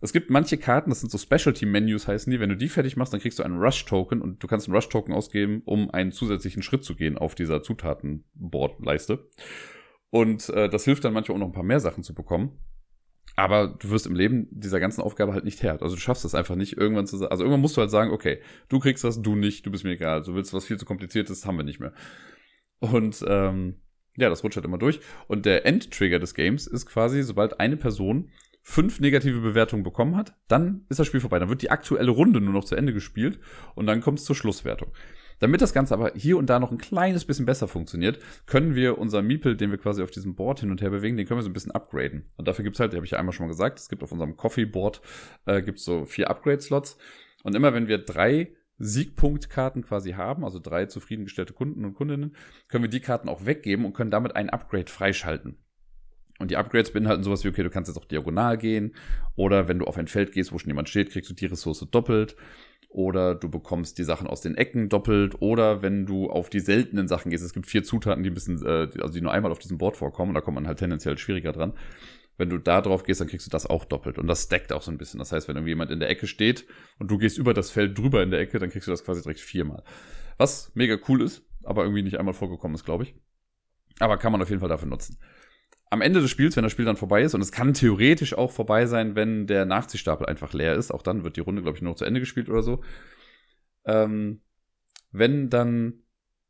Es 0.00 0.12
gibt 0.12 0.30
manche 0.30 0.58
Karten, 0.58 0.90
das 0.90 0.98
sind 0.98 1.12
so 1.12 1.16
Specialty-Menus 1.16 2.08
heißen 2.08 2.28
die. 2.28 2.40
Wenn 2.40 2.48
du 2.48 2.56
die 2.56 2.68
fertig 2.68 2.96
machst, 2.96 3.12
dann 3.12 3.20
kriegst 3.20 3.38
du 3.38 3.44
einen 3.44 3.58
Rush-Token 3.58 4.20
und 4.20 4.42
du 4.42 4.48
kannst 4.48 4.66
einen 4.66 4.74
Rush-Token 4.74 5.14
ausgeben, 5.14 5.62
um 5.64 5.90
einen 5.90 6.10
zusätzlichen 6.10 6.64
Schritt 6.64 6.82
zu 6.82 6.96
gehen 6.96 7.16
auf 7.16 7.36
dieser 7.36 7.62
Zutatenboard-Leiste. 7.62 9.28
Und 10.12 10.50
äh, 10.50 10.68
das 10.68 10.84
hilft 10.84 11.04
dann 11.04 11.14
manchmal 11.14 11.36
auch 11.36 11.40
noch 11.40 11.46
ein 11.46 11.54
paar 11.54 11.62
mehr 11.62 11.80
Sachen 11.80 12.02
zu 12.02 12.12
bekommen. 12.14 12.58
Aber 13.34 13.68
du 13.68 13.88
wirst 13.88 14.06
im 14.06 14.14
Leben 14.14 14.46
dieser 14.50 14.78
ganzen 14.78 15.00
Aufgabe 15.00 15.32
halt 15.32 15.46
nicht 15.46 15.62
Herr. 15.62 15.80
Also 15.80 15.94
du 15.94 16.00
schaffst 16.02 16.26
es 16.26 16.34
einfach 16.34 16.54
nicht, 16.54 16.76
irgendwann 16.76 17.06
zu 17.06 17.16
sagen. 17.16 17.30
Also 17.30 17.44
irgendwann 17.44 17.62
musst 17.62 17.78
du 17.78 17.80
halt 17.80 17.90
sagen, 17.90 18.10
okay, 18.10 18.42
du 18.68 18.78
kriegst 18.78 19.04
das, 19.04 19.22
du 19.22 19.36
nicht, 19.36 19.64
du 19.64 19.70
bist 19.70 19.84
mir 19.84 19.92
egal. 19.92 20.22
Du 20.22 20.34
willst 20.34 20.52
was 20.52 20.66
viel 20.66 20.78
zu 20.78 20.84
kompliziertes, 20.84 21.46
haben 21.46 21.56
wir 21.56 21.64
nicht 21.64 21.80
mehr. 21.80 21.94
Und 22.78 23.24
ähm, 23.26 23.80
ja, 24.18 24.28
das 24.28 24.44
rutscht 24.44 24.56
halt 24.56 24.66
immer 24.66 24.76
durch. 24.76 25.00
Und 25.28 25.46
der 25.46 25.64
Endtrigger 25.64 26.18
des 26.18 26.34
Games 26.34 26.66
ist 26.66 26.84
quasi, 26.84 27.22
sobald 27.22 27.58
eine 27.58 27.78
Person 27.78 28.30
fünf 28.60 29.00
negative 29.00 29.40
Bewertungen 29.40 29.82
bekommen 29.82 30.14
hat, 30.14 30.34
dann 30.46 30.84
ist 30.90 31.00
das 31.00 31.06
Spiel 31.06 31.20
vorbei. 31.20 31.38
Dann 31.38 31.48
wird 31.48 31.62
die 31.62 31.70
aktuelle 31.70 32.10
Runde 32.10 32.42
nur 32.42 32.52
noch 32.52 32.64
zu 32.64 32.76
Ende 32.76 32.92
gespielt 32.92 33.40
und 33.74 33.86
dann 33.86 34.02
kommt 34.02 34.18
es 34.18 34.26
zur 34.26 34.36
Schlusswertung. 34.36 34.92
Damit 35.42 35.60
das 35.60 35.74
Ganze 35.74 35.94
aber 35.94 36.12
hier 36.14 36.38
und 36.38 36.46
da 36.48 36.60
noch 36.60 36.70
ein 36.70 36.78
kleines 36.78 37.24
bisschen 37.24 37.46
besser 37.46 37.66
funktioniert, 37.66 38.20
können 38.46 38.76
wir 38.76 38.98
unser 38.98 39.22
Meeple, 39.22 39.56
den 39.56 39.72
wir 39.72 39.78
quasi 39.78 40.00
auf 40.00 40.12
diesem 40.12 40.36
Board 40.36 40.60
hin 40.60 40.70
und 40.70 40.80
her 40.80 40.90
bewegen, 40.90 41.16
den 41.16 41.26
können 41.26 41.38
wir 41.38 41.42
so 41.42 41.50
ein 41.50 41.52
bisschen 41.52 41.72
upgraden. 41.72 42.30
Und 42.36 42.46
dafür 42.46 42.62
gibt's 42.62 42.78
halt, 42.78 42.94
habe 42.94 43.04
ich 43.04 43.10
ja 43.10 43.18
einmal 43.18 43.32
schon 43.32 43.46
mal 43.46 43.50
gesagt, 43.50 43.80
es 43.80 43.88
gibt 43.88 44.04
auf 44.04 44.12
unserem 44.12 44.36
Coffee-Board 44.36 45.02
äh, 45.46 45.60
gibt's 45.60 45.84
so 45.84 46.04
vier 46.04 46.30
Upgrade-Slots. 46.30 46.96
Und 47.42 47.56
immer 47.56 47.74
wenn 47.74 47.88
wir 47.88 47.98
drei 47.98 48.54
Siegpunktkarten 48.78 49.82
quasi 49.82 50.12
haben, 50.12 50.44
also 50.44 50.60
drei 50.60 50.86
zufriedengestellte 50.86 51.54
Kunden 51.54 51.84
und 51.84 51.94
Kundinnen, 51.94 52.36
können 52.68 52.84
wir 52.84 52.88
die 52.88 53.00
Karten 53.00 53.28
auch 53.28 53.44
weggeben 53.44 53.84
und 53.84 53.94
können 53.94 54.12
damit 54.12 54.36
ein 54.36 54.48
Upgrade 54.48 54.92
freischalten. 54.92 55.58
Und 56.38 56.52
die 56.52 56.56
Upgrades 56.56 56.92
beinhalten 56.92 57.24
sowas 57.24 57.42
wie, 57.42 57.48
okay, 57.48 57.64
du 57.64 57.70
kannst 57.70 57.88
jetzt 57.88 57.98
auch 57.98 58.04
diagonal 58.04 58.58
gehen 58.58 58.94
oder 59.34 59.66
wenn 59.66 59.80
du 59.80 59.86
auf 59.86 59.98
ein 59.98 60.06
Feld 60.06 60.30
gehst, 60.30 60.52
wo 60.52 60.58
schon 60.58 60.70
jemand 60.70 60.88
steht, 60.88 61.10
kriegst 61.10 61.28
du 61.30 61.34
die 61.34 61.46
Ressource 61.46 61.84
doppelt 61.90 62.36
oder 62.92 63.34
du 63.34 63.48
bekommst 63.48 63.98
die 63.98 64.04
Sachen 64.04 64.26
aus 64.26 64.42
den 64.42 64.54
Ecken 64.54 64.88
doppelt 64.88 65.40
oder 65.40 65.82
wenn 65.82 66.04
du 66.06 66.30
auf 66.30 66.50
die 66.50 66.60
seltenen 66.60 67.08
Sachen 67.08 67.30
gehst. 67.30 67.44
Es 67.44 67.54
gibt 67.54 67.66
vier 67.66 67.82
Zutaten, 67.82 68.22
die 68.22 68.30
bisschen, 68.30 68.64
äh, 68.64 68.88
also 69.00 69.14
die 69.14 69.22
nur 69.22 69.32
einmal 69.32 69.50
auf 69.50 69.58
diesem 69.58 69.78
Board 69.78 69.96
vorkommen 69.96 70.30
und 70.30 70.34
da 70.34 70.40
kommt 70.42 70.56
man 70.56 70.66
halt 70.66 70.78
tendenziell 70.78 71.16
schwieriger 71.16 71.52
dran. 71.52 71.72
Wenn 72.36 72.50
du 72.50 72.58
da 72.58 72.80
drauf 72.80 73.02
gehst, 73.02 73.20
dann 73.20 73.28
kriegst 73.28 73.46
du 73.46 73.50
das 73.50 73.66
auch 73.66 73.84
doppelt. 73.84 74.18
Und 74.18 74.26
das 74.26 74.44
stackt 74.44 74.72
auch 74.72 74.82
so 74.82 74.90
ein 74.90 74.98
bisschen. 74.98 75.18
Das 75.18 75.32
heißt, 75.32 75.48
wenn 75.48 75.56
irgendwie 75.56 75.72
jemand 75.72 75.90
in 75.90 76.00
der 76.00 76.08
Ecke 76.08 76.26
steht 76.26 76.66
und 76.98 77.10
du 77.10 77.18
gehst 77.18 77.38
über 77.38 77.54
das 77.54 77.70
Feld 77.70 77.96
drüber 77.96 78.22
in 78.22 78.30
der 78.30 78.40
Ecke, 78.40 78.58
dann 78.58 78.70
kriegst 78.70 78.88
du 78.88 78.90
das 78.90 79.04
quasi 79.04 79.22
direkt 79.22 79.40
viermal. 79.40 79.82
Was 80.38 80.72
mega 80.74 80.96
cool 81.08 81.22
ist, 81.22 81.42
aber 81.62 81.82
irgendwie 81.82 82.02
nicht 82.02 82.18
einmal 82.18 82.34
vorgekommen 82.34 82.74
ist, 82.74 82.84
glaube 82.84 83.04
ich. 83.04 83.14
Aber 84.00 84.16
kann 84.16 84.32
man 84.32 84.42
auf 84.42 84.48
jeden 84.48 84.60
Fall 84.60 84.70
dafür 84.70 84.88
nutzen 84.88 85.18
am 85.92 86.00
Ende 86.00 86.22
des 86.22 86.30
Spiels, 86.30 86.56
wenn 86.56 86.62
das 86.62 86.72
Spiel 86.72 86.86
dann 86.86 86.96
vorbei 86.96 87.22
ist, 87.22 87.34
und 87.34 87.42
es 87.42 87.52
kann 87.52 87.74
theoretisch 87.74 88.32
auch 88.32 88.50
vorbei 88.50 88.86
sein, 88.86 89.14
wenn 89.14 89.46
der 89.46 89.66
Nachziehstapel 89.66 90.26
einfach 90.26 90.54
leer 90.54 90.74
ist, 90.74 90.90
auch 90.90 91.02
dann 91.02 91.22
wird 91.22 91.36
die 91.36 91.42
Runde, 91.42 91.60
glaube 91.60 91.76
ich, 91.76 91.82
nur 91.82 91.92
noch 91.92 91.98
zu 91.98 92.06
Ende 92.06 92.20
gespielt 92.20 92.48
oder 92.48 92.62
so. 92.62 92.82
Ähm, 93.84 94.40
wenn 95.10 95.50
dann 95.50 96.01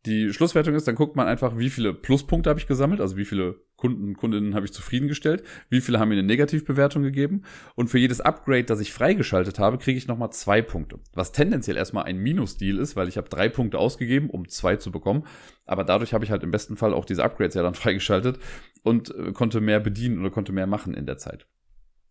die 0.07 0.33
Schlusswertung 0.33 0.75
ist, 0.75 0.89
dann 0.89 0.97
guckt 0.97 1.15
man 1.15 1.29
einfach, 1.29 1.57
wie 1.59 1.71
viele 1.71 1.95
Pluspunkte 1.95 2.51
habe 2.51 2.59
ich 2.59 2.67
gesammelt, 2.67 3.01
also 3.01 3.17
wie 3.17 3.25
viele 3.25 3.61
Kunden, 3.77 4.15
Kundinnen 4.15 4.55
habe 4.55 4.67
ich 4.67 4.73
zufriedengestellt, 4.73 5.45
wie 5.69 5.81
viele 5.81 6.01
haben 6.01 6.09
mir 6.09 6.15
eine 6.15 6.25
Negativbewertung 6.25 7.03
gegeben 7.03 7.43
und 7.77 7.89
für 7.89 7.99
jedes 7.99 8.21
Upgrade, 8.21 8.65
das 8.65 8.81
ich 8.81 8.93
freigeschaltet 8.93 9.61
habe, 9.61 9.79
kriege 9.79 9.99
ich 9.99 10.09
nochmal 10.09 10.33
zwei 10.33 10.61
Punkte. 10.61 10.99
Was 11.15 11.31
tendenziell 11.31 11.77
erstmal 11.77 12.05
ein 12.05 12.19
Minus-Deal 12.19 12.79
ist, 12.79 12.97
weil 12.97 13.09
ich 13.09 13.17
habe 13.17 13.29
drei 13.29 13.49
Punkte 13.49 13.79
ausgegeben, 13.79 14.29
um 14.29 14.49
zwei 14.49 14.77
zu 14.77 14.91
bekommen, 14.91 15.25
aber 15.67 15.85
dadurch 15.85 16.15
habe 16.15 16.25
ich 16.25 16.33
halt 16.33 16.43
im 16.43 16.51
besten 16.51 16.77
Fall 16.77 16.95
auch 16.95 17.05
diese 17.05 17.23
Upgrades 17.23 17.55
ja 17.55 17.63
dann 17.63 17.75
freigeschaltet 17.75 18.41
und 18.83 19.15
äh, 19.15 19.33
konnte 19.33 19.61
mehr 19.61 19.79
bedienen 19.79 20.19
oder 20.19 20.31
konnte 20.31 20.53
mehr 20.53 20.67
machen 20.67 20.95
in 20.95 21.07
der 21.07 21.19
Zeit. 21.19 21.47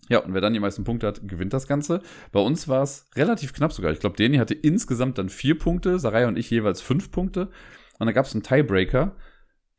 Ja, 0.10 0.20
und 0.20 0.34
wer 0.34 0.42
dann 0.42 0.54
die 0.54 0.60
meisten 0.60 0.84
Punkte 0.84 1.08
hat, 1.08 1.28
gewinnt 1.28 1.54
das 1.54 1.68
Ganze. 1.68 2.02
Bei 2.32 2.40
uns 2.40 2.68
war 2.68 2.84
es 2.84 3.10
relativ 3.16 3.54
knapp 3.54 3.72
sogar. 3.72 3.92
Ich 3.92 4.00
glaube, 4.00 4.18
Deni 4.18 4.38
hatte 4.38 4.54
insgesamt 4.54 5.18
dann 5.18 5.30
vier 5.30 5.58
Punkte, 5.58 6.00
Sarai 6.00 6.28
und 6.28 6.38
ich 6.38 6.50
jeweils 6.50 6.82
fünf 6.82 7.12
Punkte. 7.12 7.50
Und 8.02 8.08
dann 8.08 8.16
gab 8.16 8.26
es 8.26 8.34
einen 8.34 8.42
Tiebreaker, 8.42 9.16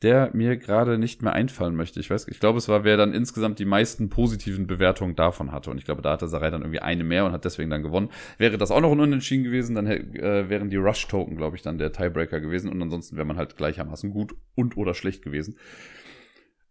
der 0.02 0.30
mir 0.32 0.56
gerade 0.56 0.96
nicht 0.96 1.22
mehr 1.22 1.32
einfallen 1.32 1.74
möchte. 1.74 1.98
Ich 1.98 2.08
weiß, 2.08 2.28
ich 2.28 2.38
glaube, 2.38 2.58
es 2.58 2.68
war, 2.68 2.84
wer 2.84 2.96
dann 2.96 3.12
insgesamt 3.12 3.58
die 3.58 3.64
meisten 3.64 4.10
positiven 4.10 4.68
Bewertungen 4.68 5.16
davon 5.16 5.50
hatte. 5.50 5.72
Und 5.72 5.78
ich 5.78 5.84
glaube, 5.84 6.02
da 6.02 6.12
hatte 6.12 6.28
Sarai 6.28 6.50
dann 6.50 6.62
irgendwie 6.62 6.78
eine 6.78 7.02
mehr 7.02 7.24
und 7.24 7.32
hat 7.32 7.44
deswegen 7.44 7.68
dann 7.68 7.82
gewonnen. 7.82 8.10
Wäre 8.38 8.58
das 8.58 8.70
auch 8.70 8.80
noch 8.80 8.92
ein 8.92 9.00
Unentschieden 9.00 9.42
gewesen, 9.42 9.74
dann 9.74 9.88
äh, 9.88 10.48
wären 10.48 10.70
die 10.70 10.76
Rush-Token, 10.76 11.36
glaube 11.36 11.56
ich, 11.56 11.62
dann 11.62 11.78
der 11.78 11.90
Tiebreaker 11.90 12.40
gewesen. 12.40 12.70
Und 12.70 12.80
ansonsten 12.80 13.16
wäre 13.16 13.26
man 13.26 13.36
halt 13.36 13.56
gleichermaßen 13.56 14.10
gut 14.10 14.36
und 14.54 14.76
oder 14.76 14.94
schlecht 14.94 15.24
gewesen. 15.24 15.56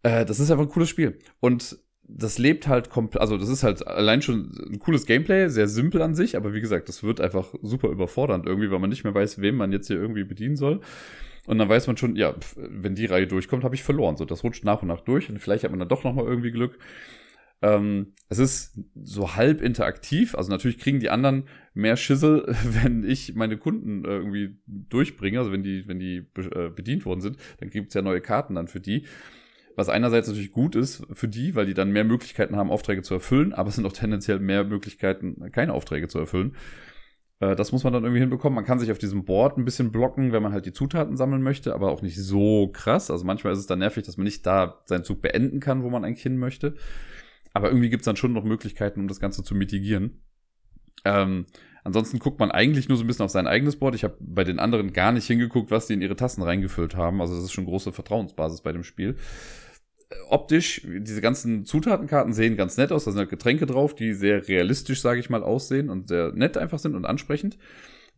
Äh, 0.04 0.24
das 0.24 0.40
ist 0.40 0.52
einfach 0.52 0.64
ein 0.64 0.72
cooles 0.72 0.88
Spiel. 0.88 1.20
Und 1.42 1.80
das 2.04 2.38
lebt 2.38 2.68
halt 2.68 2.90
komplett, 2.90 3.22
also 3.22 3.38
das 3.38 3.50
ist 3.50 3.64
halt 3.64 3.86
allein 3.86 4.22
schon 4.22 4.52
ein 4.72 4.80
cooles 4.80 5.06
Gameplay, 5.06 5.50
sehr 5.50 5.68
simpel 5.68 6.02
an 6.02 6.16
sich, 6.16 6.36
aber 6.36 6.54
wie 6.54 6.62
gesagt, 6.62 6.90
das 6.90 7.04
wird 7.04 7.22
einfach 7.22 7.54
super 7.62 7.90
überfordernd 7.90 8.46
irgendwie, 8.46 8.72
weil 8.72 8.80
man 8.80 8.90
nicht 8.90 9.04
mehr 9.04 9.14
weiß, 9.14 9.42
wem 9.42 9.56
man 9.56 9.72
jetzt 9.72 9.88
hier 9.88 9.98
irgendwie 9.98 10.24
bedienen 10.24 10.56
soll. 10.56 10.82
Und 11.48 11.58
dann 11.58 11.70
weiß 11.70 11.88
man 11.88 11.98
schon, 11.98 12.16
ja, 12.16 12.36
wenn 12.56 12.96
die 12.96 13.06
Reihe 13.06 13.28
durchkommt, 13.28 13.64
habe 13.64 13.76
ich 13.76 13.84
verloren. 13.84 14.16
So, 14.16 14.26
das 14.26 14.44
rutscht 14.44 14.64
nach 14.64 14.82
und 14.82 14.88
nach 14.88 15.02
durch 15.02 15.30
und 15.30 15.40
vielleicht 15.40 15.64
hat 15.64 15.72
man 15.72 15.80
dann 15.80 15.90
doch 15.90 16.04
nochmal 16.04 16.26
irgendwie 16.26 16.52
Glück. 16.52 16.78
Ähm, 17.64 18.14
es 18.30 18.40
ist 18.40 18.80
so 18.96 19.36
halb 19.36 19.62
interaktiv. 19.62 20.36
Also 20.36 20.50
natürlich 20.50 20.80
kriegen 20.80 21.00
die 21.00 21.10
anderen 21.10 21.44
mehr 21.74 21.96
Schissel, 21.96 22.46
wenn 22.84 23.04
ich 23.04 23.36
meine 23.36 23.58
Kunden 23.58 24.04
irgendwie 24.04 24.58
durchbringe. 24.68 25.40
Also 25.40 25.52
wenn 25.52 25.64
die, 25.64 25.88
wenn 25.88 26.00
die 26.00 26.26
äh, 26.38 26.70
bedient 26.70 27.06
worden 27.06 27.22
sind, 27.22 27.38
dann 27.60 27.70
gibt 27.70 27.90
es 27.90 27.94
ja 27.94 28.02
neue 28.02 28.22
Karten 28.22 28.56
dann 28.56 28.68
für 28.68 28.80
die. 28.80 29.06
Was 29.76 29.90
einerseits 29.90 30.28
natürlich 30.28 30.52
gut 30.52 30.76
ist 30.76 31.08
für 31.14 31.28
die, 31.28 31.56
weil 31.56 31.66
die 31.66 31.74
dann 31.74 31.92
mehr 31.92 32.04
Möglichkeiten 32.04 32.56
haben, 32.56 32.70
Aufträge 32.70 33.04
zu 33.04 33.14
erfüllen, 33.14 33.54
aber 33.54 33.70
es 33.70 33.76
sind 33.76 33.86
auch 33.86 33.94
tendenziell 33.94 34.40
mehr 34.40 34.66
Möglichkeiten, 34.66 35.50
keine 35.52 35.74
Aufträge 35.74 36.10
zu 36.10 36.20
erfüllen. 36.20 36.56
Äh, 37.42 37.56
das 37.56 37.74
muss 37.74 37.84
man 37.84 37.92
dann 37.92 38.04
irgendwie 38.04 38.22
hinbekommen. 38.22 38.56
Man 38.56 38.64
kann 38.66 38.80
sich 38.80 38.92
auf 38.92 38.98
diesem 39.00 39.26
Board 39.26 39.58
ein 39.58 39.66
bisschen 39.66 39.92
blocken, 39.92 40.32
wenn 40.32 40.44
man 40.44 40.54
halt 40.54 40.66
die 40.66 40.74
Zutaten 40.74 41.18
sammeln 41.18 41.42
möchte, 41.42 41.74
aber 41.74 41.92
auch 41.92 42.02
nicht 42.02 42.18
so 42.18 42.70
krass. 42.72 43.12
Also 43.12 43.26
manchmal 43.26 43.52
ist 43.52 43.60
es 43.60 43.68
dann 43.68 43.80
nervig, 43.80 44.06
dass 44.06 44.16
man 44.16 44.24
nicht 44.24 44.46
da 44.46 44.82
seinen 44.86 45.04
Zug 45.04 45.22
beenden 45.22 45.60
kann, 45.60 45.84
wo 45.84 45.90
man 45.90 46.06
eigentlich 46.06 46.24
hin 46.24 46.38
möchte. 46.38 46.76
Aber 47.54 47.68
irgendwie 47.68 47.90
gibt 47.90 48.02
es 48.02 48.06
dann 48.06 48.16
schon 48.16 48.32
noch 48.32 48.46
Möglichkeiten, 48.46 49.02
um 49.02 49.10
das 49.10 49.20
Ganze 49.20 49.44
zu 49.44 49.56
mitigieren. 49.56 50.22
Ähm, 51.04 51.48
ansonsten 51.84 52.20
guckt 52.20 52.40
man 52.40 52.52
eigentlich 52.52 52.88
nur 52.88 52.98
so 52.98 53.04
ein 53.04 53.08
bisschen 53.08 53.26
auf 53.26 53.32
sein 53.32 53.48
eigenes 53.48 53.76
Board. 53.78 53.96
Ich 53.96 54.06
habe 54.06 54.16
bei 54.20 54.46
den 54.46 54.60
anderen 54.60 54.94
gar 54.94 55.12
nicht 55.12 55.26
hingeguckt, 55.26 55.72
was 55.72 55.88
die 55.88 55.94
in 55.94 56.02
ihre 56.02 56.16
Tassen 56.16 56.44
reingefüllt 56.44 56.96
haben. 56.96 57.20
Also 57.20 57.36
das 57.36 57.44
ist 57.44 57.52
schon 57.52 57.66
große 57.66 57.92
Vertrauensbasis 57.92 58.62
bei 58.62 58.72
dem 58.72 58.84
Spiel 58.84 59.18
optisch, 60.30 60.82
diese 60.86 61.22
ganzen 61.22 61.66
Zutatenkarten 61.66 62.34
sehen 62.34 62.58
ganz 62.58 62.78
nett 62.78 62.92
aus. 62.92 63.06
Da 63.06 63.12
sind 63.12 63.20
halt 63.20 63.30
Getränke 63.30 63.66
drauf, 63.66 63.96
die 63.96 64.14
sehr 64.14 64.48
realistisch, 64.48 65.02
sage 65.02 65.20
ich 65.20 65.30
mal, 65.30 65.44
aussehen 65.44 65.90
und 65.90 66.08
sehr 66.08 66.32
nett 66.34 66.58
einfach 66.58 66.80
sind 66.80 66.96
und 66.96 67.06
ansprechend. 67.06 67.58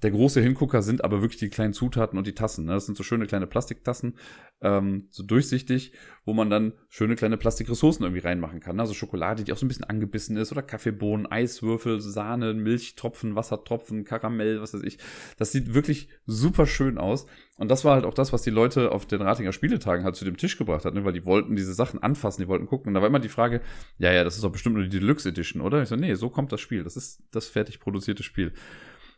Der 0.04 0.12
große 0.12 0.42
Hingucker 0.42 0.82
sind 0.82 1.04
aber 1.04 1.22
wirklich 1.22 1.40
die 1.40 1.50
kleinen 1.50 1.72
Zutaten 1.72 2.18
und 2.18 2.28
die 2.28 2.36
Tassen. 2.36 2.66
Ne? 2.66 2.74
Das 2.74 2.86
sind 2.86 2.98
so 2.98 3.04
schöne 3.04 3.26
kleine 3.26 3.48
Plastiktassen, 3.48 4.18
ähm, 4.62 5.08
so 5.10 5.24
durchsichtig, 5.24 5.94
wo 6.26 6.34
man 6.34 6.50
dann 6.50 6.74
schöne 6.90 7.16
kleine 7.16 7.38
Plastikressourcen 7.38 8.04
irgendwie 8.04 8.22
reinmachen 8.22 8.60
kann. 8.60 8.82
Also 8.82 8.94
Schokolade, 8.94 9.46
die 9.46 9.54
auch 9.54 9.58
so 9.58 9.66
ein 9.66 9.70
bisschen 9.70 9.86
angebissen 9.86 10.36
ist, 10.36 10.52
oder 10.52 10.62
Kaffeebohnen, 10.62 11.26
Eiswürfel, 11.26 12.02
Sahne, 12.02 12.54
Milchtropfen, 12.54 13.36
Wassertropfen, 13.36 14.04
Karamell, 14.04 14.62
was 14.62 14.74
weiß 14.74 14.84
ich. 14.84 14.98
Das 15.38 15.54
sieht 15.54 15.74
wirklich 15.74 16.10
super 16.26 16.68
schön 16.68 16.98
aus. 16.98 17.26
Und 17.56 17.72
das 17.72 17.86
war 17.86 17.96
halt 17.96 18.04
auch 18.04 18.14
das, 18.14 18.34
was 18.34 18.42
die 18.42 18.50
Leute 18.50 18.92
auf 18.92 19.06
den 19.06 19.22
Ratinger 19.22 19.54
Spieletagen 19.54 20.04
halt 20.04 20.18
zu 20.18 20.26
dem 20.26 20.36
Tisch 20.36 20.58
gebracht 20.58 20.84
hat, 20.84 20.96
ne? 20.96 21.06
weil 21.06 21.14
die 21.14 21.26
wollten 21.26 21.56
diese 21.56 21.74
Sachen 21.74 22.04
anfassen, 22.04 22.42
die 22.42 22.50
wollten 22.50 22.66
gucken. 22.66 22.90
Und 22.90 22.96
da 22.96 23.02
war 23.02 23.08
immer 23.08 23.20
die 23.20 23.30
Frage, 23.30 23.62
ja, 24.00 24.12
ja, 24.12 24.26
das 24.26 24.36
ist 24.36 24.44
doch 24.44 24.52
bestimmt 24.52 24.76
nur 24.76 24.84
die 24.84 25.00
Deluxe 25.00 25.30
Edition, 25.30 25.62
oder? 25.62 25.82
Ich 25.82 25.88
so, 25.88 25.96
nee, 25.96 26.14
so 26.16 26.30
kommt 26.30 26.52
das 26.52 26.60
Spiel. 26.60 26.84
Das 26.84 26.98
ist 26.98 27.24
das 27.32 27.48
fertig 27.48 27.80
produzierte 27.80 28.24
Spiel. 28.24 28.52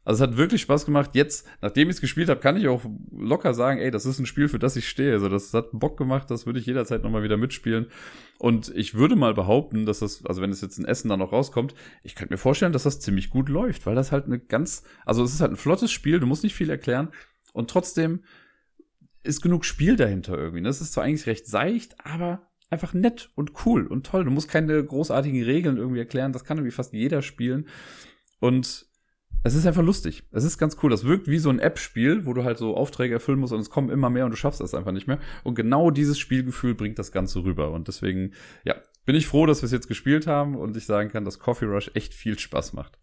Also 0.05 0.23
es 0.23 0.29
hat 0.29 0.37
wirklich 0.37 0.61
Spaß 0.61 0.85
gemacht. 0.85 1.11
Jetzt, 1.13 1.47
nachdem 1.61 1.89
ich 1.89 1.95
es 1.95 2.01
gespielt 2.01 2.29
habe, 2.29 2.39
kann 2.39 2.55
ich 2.55 2.67
auch 2.67 2.85
locker 3.11 3.53
sagen, 3.53 3.79
ey, 3.79 3.89
das 3.89 4.05
ist 4.05 4.19
ein 4.19 4.27
Spiel, 4.27 4.47
für 4.47 4.59
das 4.59 4.75
ich 4.75 4.87
stehe. 4.87 5.13
Also 5.13 5.27
das 5.27 5.53
hat 5.53 5.69
Bock 5.73 5.97
gemacht, 5.97 6.29
das 6.29 6.45
würde 6.45 6.59
ich 6.59 6.67
jederzeit 6.67 7.03
nochmal 7.03 7.23
wieder 7.23 7.37
mitspielen. 7.37 7.87
Und 8.37 8.71
ich 8.75 8.93
würde 8.93 9.15
mal 9.15 9.33
behaupten, 9.33 9.85
dass 9.85 9.99
das, 9.99 10.23
also 10.25 10.41
wenn 10.41 10.51
es 10.51 10.61
jetzt 10.61 10.77
in 10.77 10.85
Essen 10.85 11.09
dann 11.09 11.19
noch 11.19 11.31
rauskommt, 11.31 11.73
ich 12.03 12.15
könnte 12.15 12.33
mir 12.33 12.37
vorstellen, 12.37 12.71
dass 12.71 12.83
das 12.83 12.99
ziemlich 12.99 13.31
gut 13.31 13.49
läuft, 13.49 13.85
weil 13.85 13.95
das 13.95 14.11
halt 14.11 14.25
eine 14.25 14.39
ganz, 14.39 14.83
also 15.05 15.23
es 15.23 15.33
ist 15.33 15.41
halt 15.41 15.51
ein 15.51 15.57
flottes 15.57 15.91
Spiel, 15.91 16.19
du 16.19 16.27
musst 16.27 16.43
nicht 16.43 16.55
viel 16.55 16.69
erklären 16.69 17.09
und 17.53 17.69
trotzdem 17.69 18.23
ist 19.23 19.41
genug 19.41 19.65
Spiel 19.65 19.95
dahinter 19.95 20.37
irgendwie. 20.37 20.61
Das 20.61 20.81
ist 20.81 20.93
zwar 20.93 21.03
eigentlich 21.03 21.25
recht 21.25 21.47
seicht, 21.47 21.95
aber 22.05 22.47
einfach 22.69 22.93
nett 22.93 23.31
und 23.35 23.53
cool 23.65 23.87
und 23.87 24.05
toll. 24.05 24.23
Du 24.23 24.31
musst 24.31 24.49
keine 24.49 24.83
großartigen 24.83 25.41
Regeln 25.43 25.77
irgendwie 25.77 25.99
erklären. 25.99 26.31
Das 26.31 26.43
kann 26.43 26.57
irgendwie 26.57 26.75
fast 26.75 26.93
jeder 26.93 27.21
spielen. 27.21 27.67
Und 28.39 28.85
es 29.45 29.53
ist 29.53 29.67
einfach 29.67 29.83
lustig. 29.83 30.23
Es 30.31 30.43
ist 30.43 30.57
ganz 30.57 30.75
cool. 30.81 30.89
Das 30.89 31.05
wirkt 31.05 31.27
wie 31.27 31.37
so 31.37 31.51
ein 31.51 31.59
App-Spiel, 31.59 32.25
wo 32.25 32.33
du 32.33 32.43
halt 32.43 32.57
so 32.57 32.75
Aufträge 32.75 33.13
erfüllen 33.13 33.37
musst 33.37 33.53
und 33.53 33.59
es 33.59 33.69
kommen 33.69 33.91
immer 33.91 34.09
mehr 34.09 34.25
und 34.25 34.31
du 34.31 34.37
schaffst 34.37 34.59
es 34.59 34.73
einfach 34.73 34.91
nicht 34.91 35.05
mehr. 35.05 35.19
Und 35.43 35.53
genau 35.53 35.91
dieses 35.91 36.17
Spielgefühl 36.17 36.73
bringt 36.73 36.97
das 36.97 37.11
Ganze 37.11 37.43
rüber. 37.43 37.69
Und 37.69 37.87
deswegen, 37.87 38.33
ja, 38.63 38.73
bin 39.05 39.15
ich 39.15 39.27
froh, 39.27 39.45
dass 39.45 39.61
wir 39.61 39.67
es 39.67 39.71
jetzt 39.71 39.87
gespielt 39.87 40.25
haben 40.25 40.55
und 40.55 40.75
ich 40.75 40.87
sagen 40.87 41.11
kann, 41.11 41.25
dass 41.25 41.37
Coffee 41.37 41.65
Rush 41.65 41.91
echt 41.93 42.15
viel 42.15 42.39
Spaß 42.39 42.73
macht 42.73 42.97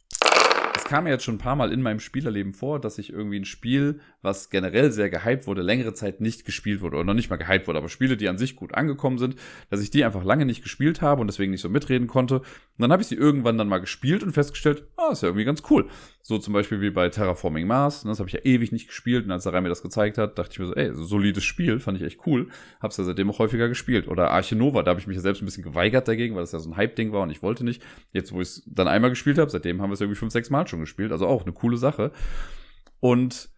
kam 0.93 1.05
mir 1.05 1.11
jetzt 1.11 1.25
schon 1.25 1.37
ein 1.37 1.39
paar 1.39 1.57
Mal 1.57 1.73
in 1.73 1.81
meinem 1.81 2.01
Spielerleben 2.01 2.53
vor, 2.53 2.79
dass 2.79 2.99
ich 2.99 3.11
irgendwie 3.11 3.41
ein 3.41 3.47
Spiel, 3.47 4.01
was 4.21 4.51
generell 4.51 4.93
sehr 4.93 5.09
gehypt 5.09 5.47
wurde, 5.47 5.63
längere 5.63 5.95
Zeit 5.95 6.21
nicht 6.21 6.45
gespielt 6.45 6.83
wurde 6.83 6.97
oder 6.97 7.07
noch 7.07 7.15
nicht 7.15 7.31
mal 7.31 7.37
gehypt 7.37 7.67
wurde, 7.67 7.79
aber 7.79 7.89
Spiele, 7.89 8.19
die 8.19 8.29
an 8.29 8.37
sich 8.37 8.57
gut 8.57 8.75
angekommen 8.75 9.17
sind, 9.17 9.37
dass 9.71 9.81
ich 9.81 9.89
die 9.89 10.05
einfach 10.05 10.23
lange 10.23 10.45
nicht 10.45 10.63
gespielt 10.63 11.01
habe 11.01 11.23
und 11.23 11.29
deswegen 11.29 11.51
nicht 11.51 11.63
so 11.63 11.71
mitreden 11.71 12.09
konnte. 12.09 12.41
Und 12.41 12.45
dann 12.77 12.93
habe 12.93 13.01
ich 13.01 13.09
sie 13.09 13.15
irgendwann 13.15 13.57
dann 13.57 13.69
mal 13.69 13.79
gespielt 13.79 14.23
und 14.23 14.33
festgestellt, 14.33 14.87
ah, 14.99 15.13
ist 15.13 15.23
ja 15.23 15.29
irgendwie 15.29 15.47
ganz 15.47 15.63
cool. 15.71 15.89
So 16.25 16.39
zum 16.39 16.55
Beispiel 16.55 16.81
wie 16.81 16.91
bei 16.91 17.09
Terraforming 17.09 17.67
Mars, 17.67 18.05
ne, 18.05 18.11
das 18.11 18.21
habe 18.21 18.29
ich 18.29 18.35
ja 18.35 18.41
ewig 18.45 18.71
nicht 18.71 18.87
gespielt 18.87 19.25
und 19.25 19.33
als 19.33 19.43
der 19.43 19.53
Rai 19.53 19.61
mir 19.61 19.69
das 19.69 19.83
gezeigt 19.83 20.19
hat, 20.19 20.39
dachte 20.39 20.53
ich 20.53 20.59
mir 20.61 20.67
so, 20.67 20.75
ey, 20.75 20.95
so 20.95 21.05
solides 21.05 21.43
Spiel, 21.43 21.81
fand 21.81 22.01
ich 22.01 22.05
echt 22.05 22.21
cool. 22.27 22.49
Hab's 22.81 22.97
ja 22.97 23.03
seitdem 23.03 23.29
auch 23.29 23.41
häufiger 23.41 23.69
gespielt. 23.69 24.07
Oder 24.07 24.31
Arche 24.31 24.55
Nova, 24.55 24.85
da 24.85 24.91
habe 24.91 25.01
ich 25.01 25.09
mich 25.09 25.17
ja 25.17 25.21
selbst 25.21 25.43
ein 25.43 25.47
bisschen 25.47 25.65
geweigert 25.65 26.07
dagegen, 26.07 26.37
weil 26.37 26.43
das 26.43 26.53
ja 26.53 26.61
so 26.61 26.71
ein 26.71 26.77
Hype-Ding 26.77 27.13
war 27.13 27.23
und 27.23 27.31
ich 27.31 27.43
wollte 27.43 27.65
nicht. 27.65 27.83
Jetzt, 28.13 28.33
wo 28.33 28.41
ich 28.41 28.49
es 28.49 28.63
dann 28.67 28.87
einmal 28.87 29.11
gespielt 29.11 29.39
habe, 29.39 29.51
seitdem 29.51 29.83
haben 29.83 29.91
wir 29.91 29.95
es 29.95 30.01
irgendwie 30.01 30.19
fünf, 30.19 30.33
sechs 30.33 30.49
Mal 30.49 30.69
schon 30.69 30.79
gespielt. 30.79 31.11
Also 31.11 31.27
auch 31.27 31.43
eine 31.43 31.53
coole 31.53 31.77
Sache. 31.77 32.13
Und 33.01 33.51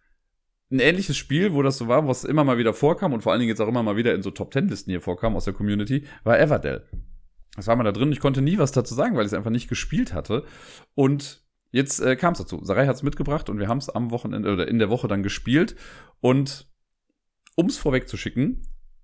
ein 0.71 0.79
ähnliches 0.79 1.17
Spiel, 1.17 1.53
wo 1.53 1.61
das 1.61 1.77
so 1.77 1.87
war, 1.87 2.07
was 2.07 2.23
immer 2.23 2.43
mal 2.43 2.57
wieder 2.57 2.73
vorkam 2.73 3.13
und 3.13 3.21
vor 3.21 3.31
allen 3.31 3.39
Dingen 3.39 3.49
jetzt 3.49 3.61
auch 3.61 3.67
immer 3.67 3.83
mal 3.83 3.95
wieder 3.95 4.15
in 4.15 4.23
so 4.23 4.31
Top 4.31 4.49
Ten 4.49 4.67
Listen 4.67 4.89
hier 4.89 5.01
vorkam 5.01 5.35
aus 5.35 5.45
der 5.45 5.53
Community, 5.53 6.05
war 6.23 6.39
Everdell. 6.39 6.87
Das 7.55 7.67
war 7.67 7.75
mal 7.75 7.83
da 7.83 7.91
drin. 7.91 8.11
Ich 8.11 8.19
konnte 8.19 8.41
nie 8.41 8.57
was 8.57 8.71
dazu 8.71 8.95
sagen, 8.95 9.15
weil 9.15 9.21
ich 9.21 9.31
es 9.31 9.33
einfach 9.33 9.51
nicht 9.51 9.69
gespielt 9.69 10.13
hatte. 10.13 10.43
Und 10.95 11.44
jetzt 11.75 11.99
äh, 11.99 12.15
kam 12.15 12.31
es 12.31 12.39
dazu. 12.39 12.63
Sarai 12.63 12.87
hat 12.87 12.95
es 12.95 13.03
mitgebracht 13.03 13.49
und 13.49 13.59
wir 13.59 13.67
haben 13.67 13.79
es 13.79 13.89
am 13.89 14.09
Wochenende 14.09 14.51
oder 14.51 14.67
in 14.67 14.79
der 14.79 14.89
Woche 14.89 15.09
dann 15.09 15.23
gespielt. 15.23 15.75
Und 16.21 16.71
um 17.55 17.65
es 17.65 17.77
vorwegzuschicken, 17.77 18.61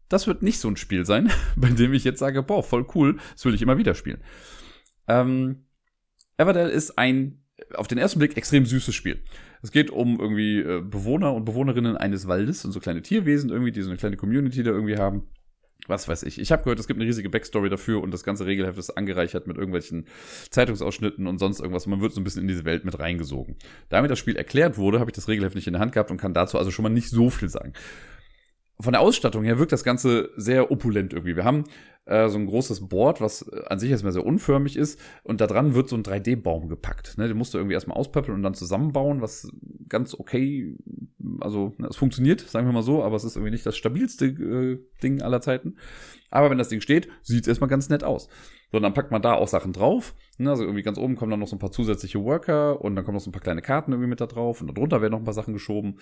das 0.07 0.25
wird 0.25 0.41
nicht 0.41 0.59
so 0.59 0.69
ein 0.69 0.77
Spiel 0.77 1.05
sein, 1.05 1.29
bei 1.57 1.69
dem 1.69 1.93
ich 1.93 2.05
jetzt 2.05 2.19
sage, 2.19 2.41
boah, 2.41 2.63
voll 2.63 2.87
cool, 2.95 3.17
das 3.33 3.43
will 3.43 3.53
ich 3.53 3.61
immer 3.61 3.77
wieder 3.77 3.93
spielen. 3.93 4.23
Ähm, 5.07 5.65
Everdell 6.37 6.69
ist 6.69 6.97
ein 6.97 7.43
auf 7.75 7.87
den 7.87 7.99
ersten 7.99 8.19
Blick 8.19 8.37
extrem 8.37 8.65
süßes 8.65 8.95
Spiel. 8.95 9.21
Es 9.61 9.71
geht 9.71 9.91
um 9.91 10.19
irgendwie 10.19 10.59
äh, 10.59 10.81
Bewohner 10.81 11.33
und 11.33 11.45
Bewohnerinnen 11.45 11.95
eines 11.95 12.27
Waldes 12.27 12.65
und 12.65 12.71
so 12.71 12.79
kleine 12.79 13.03
Tierwesen 13.03 13.49
irgendwie, 13.49 13.71
die 13.71 13.81
so 13.81 13.89
eine 13.89 13.97
kleine 13.97 14.17
Community 14.17 14.63
da 14.63 14.71
irgendwie 14.71 14.97
haben. 14.97 15.27
Was 15.91 16.07
weiß 16.07 16.23
ich. 16.23 16.39
Ich 16.39 16.53
habe 16.53 16.63
gehört, 16.63 16.79
es 16.79 16.87
gibt 16.87 17.01
eine 17.01 17.05
riesige 17.05 17.29
Backstory 17.29 17.69
dafür 17.69 18.01
und 18.01 18.11
das 18.11 18.23
ganze 18.23 18.45
Regelheft 18.45 18.77
ist 18.77 18.91
angereichert 18.91 19.45
mit 19.45 19.57
irgendwelchen 19.57 20.05
Zeitungsausschnitten 20.49 21.27
und 21.27 21.37
sonst 21.37 21.59
irgendwas. 21.59 21.85
Man 21.85 21.99
wird 21.99 22.13
so 22.13 22.21
ein 22.21 22.23
bisschen 22.23 22.43
in 22.43 22.47
diese 22.47 22.63
Welt 22.63 22.85
mit 22.85 22.97
reingesogen. 22.97 23.57
Damit 23.89 24.09
das 24.09 24.17
Spiel 24.17 24.37
erklärt 24.37 24.77
wurde, 24.77 25.01
habe 25.01 25.09
ich 25.11 25.15
das 25.15 25.27
Regelheft 25.27 25.55
nicht 25.55 25.67
in 25.67 25.73
der 25.73 25.81
Hand 25.81 25.91
gehabt 25.91 26.09
und 26.09 26.15
kann 26.15 26.33
dazu 26.33 26.57
also 26.57 26.71
schon 26.71 26.83
mal 26.83 26.89
nicht 26.89 27.09
so 27.09 27.29
viel 27.29 27.49
sagen 27.49 27.73
von 28.81 28.93
der 28.93 29.01
Ausstattung 29.01 29.43
her 29.43 29.59
wirkt 29.59 29.71
das 29.71 29.83
Ganze 29.83 30.29
sehr 30.37 30.71
opulent 30.71 31.13
irgendwie. 31.13 31.35
Wir 31.35 31.43
haben 31.43 31.63
äh, 32.05 32.29
so 32.29 32.37
ein 32.37 32.45
großes 32.45 32.87
Board, 32.87 33.21
was 33.21 33.43
äh, 33.43 33.63
an 33.67 33.79
sich 33.79 33.91
erstmal 33.91 34.11
sehr 34.11 34.25
unförmig 34.25 34.75
ist 34.75 34.99
und 35.23 35.41
da 35.41 35.47
dran 35.47 35.73
wird 35.73 35.89
so 35.89 35.95
ein 35.95 36.03
3D-Baum 36.03 36.67
gepackt. 36.67 37.17
Ne? 37.17 37.27
Den 37.27 37.37
musst 37.37 37.53
du 37.53 37.57
irgendwie 37.57 37.73
erstmal 37.73 37.97
auspöppeln 37.97 38.35
und 38.35 38.43
dann 38.43 38.53
zusammenbauen, 38.53 39.21
was 39.21 39.49
ganz 39.87 40.13
okay, 40.13 40.75
also 41.39 41.75
es 41.89 41.97
funktioniert, 41.97 42.41
sagen 42.41 42.67
wir 42.67 42.73
mal 42.73 42.81
so, 42.81 43.03
aber 43.03 43.15
es 43.15 43.23
ist 43.23 43.35
irgendwie 43.35 43.51
nicht 43.51 43.65
das 43.65 43.77
stabilste 43.77 44.25
äh, 44.25 44.79
Ding 45.03 45.21
aller 45.21 45.41
Zeiten. 45.41 45.77
Aber 46.29 46.49
wenn 46.49 46.57
das 46.57 46.69
Ding 46.69 46.81
steht, 46.81 47.09
sieht 47.21 47.43
es 47.43 47.47
erstmal 47.47 47.69
ganz 47.69 47.89
nett 47.89 48.03
aus. 48.03 48.29
So, 48.71 48.79
dann 48.79 48.93
packt 48.93 49.11
man 49.11 49.21
da 49.21 49.33
auch 49.33 49.49
Sachen 49.49 49.73
drauf. 49.73 50.15
Ne? 50.37 50.49
Also 50.49 50.63
irgendwie 50.63 50.81
ganz 50.81 50.97
oben 50.97 51.15
kommen 51.15 51.29
dann 51.29 51.41
noch 51.41 51.47
so 51.47 51.57
ein 51.57 51.59
paar 51.59 51.71
zusätzliche 51.71 52.23
Worker 52.23 52.81
und 52.81 52.95
dann 52.95 53.03
kommen 53.03 53.15
noch 53.15 53.23
so 53.23 53.29
ein 53.29 53.33
paar 53.33 53.41
kleine 53.41 53.61
Karten 53.61 53.91
irgendwie 53.91 54.09
mit 54.09 54.21
da 54.21 54.27
drauf 54.27 54.61
und 54.61 54.67
darunter 54.67 55.01
werden 55.01 55.11
noch 55.11 55.19
ein 55.19 55.25
paar 55.25 55.33
Sachen 55.33 55.53
geschoben. 55.53 55.99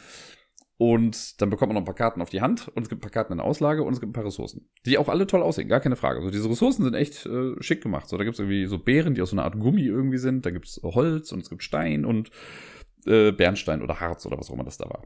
Und 0.82 1.42
dann 1.42 1.50
bekommt 1.50 1.68
man 1.68 1.76
noch 1.76 1.82
ein 1.82 1.86
paar 1.86 1.94
Karten 1.94 2.22
auf 2.22 2.30
die 2.30 2.40
Hand 2.40 2.70
und 2.70 2.84
es 2.84 2.88
gibt 2.88 3.00
ein 3.00 3.02
paar 3.02 3.12
Karten 3.12 3.34
in 3.34 3.40
der 3.40 3.46
Auslage 3.46 3.84
und 3.84 3.92
es 3.92 4.00
gibt 4.00 4.12
ein 4.12 4.14
paar 4.14 4.24
Ressourcen, 4.24 4.70
die 4.86 4.98
auch 4.98 5.10
alle 5.10 5.28
toll 5.28 5.44
aussehen, 5.44 5.68
gar 5.68 5.82
keine 5.82 5.98
Frage. 5.98 6.20
Also 6.20 6.32
diese 6.32 6.50
Ressourcen 6.50 6.86
sind 6.86 6.94
echt 6.94 7.26
äh, 7.26 7.62
schick 7.62 7.84
gemacht. 7.84 8.08
So, 8.08 8.16
da 8.16 8.24
gibt 8.24 8.36
es 8.36 8.40
irgendwie 8.40 8.66
so 8.66 8.80
Beeren, 8.80 9.14
die 9.14 9.22
aus 9.22 9.32
so 9.32 9.36
einer 9.36 9.44
Art 9.44 9.60
Gummi 9.60 9.84
irgendwie 9.84 10.20
sind, 10.20 10.46
da 10.46 10.52
gibt 10.52 10.68
es 10.68 10.80
Holz 10.82 11.34
und 11.34 11.42
es 11.42 11.50
gibt 11.50 11.64
Stein 11.64 12.06
und 12.06 12.32
äh, 13.06 13.34
Bernstein 13.34 13.82
oder 13.82 14.00
Harz 14.00 14.26
oder 14.26 14.38
was 14.38 14.50
auch 14.50 14.54
immer 14.54 14.64
das 14.64 14.78
da 14.78 14.86
war. 14.86 15.04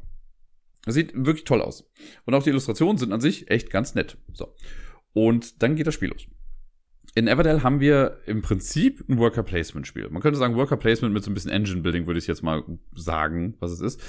Das 0.86 0.94
sieht 0.94 1.12
wirklich 1.16 1.44
toll 1.44 1.60
aus. 1.60 1.90
Und 2.26 2.36
auch 2.36 2.44
die 2.44 2.52
Illustrationen 2.52 3.00
sind 3.00 3.12
an 3.12 3.22
sich 3.22 3.50
echt 3.50 3.72
ganz 3.72 3.96
nett. 3.96 4.20
So. 4.32 4.54
Und 5.14 5.64
dann 5.64 5.76
geht 5.76 5.88
das 5.88 5.96
Spiel 5.96 6.10
los 6.10 6.28
in 7.16 7.28
Everdell 7.28 7.62
haben 7.62 7.80
wir 7.80 8.18
im 8.26 8.42
Prinzip 8.42 9.08
ein 9.08 9.20
Worker 9.20 9.44
Placement 9.44 9.86
Spiel. 9.86 10.10
Man 10.10 10.22
könnte 10.22 10.40
sagen 10.40 10.56
Worker 10.56 10.78
Placement 10.78 11.14
mit 11.14 11.24
so 11.24 11.30
ein 11.30 11.34
bisschen 11.36 11.52
Engine 11.52 11.82
Building, 11.82 12.08
würde 12.08 12.18
ich 12.18 12.28
jetzt 12.28 12.42
mal 12.42 12.64
sagen, 12.96 13.56
was 13.60 13.72
es 13.72 13.82
ist. 13.82 14.02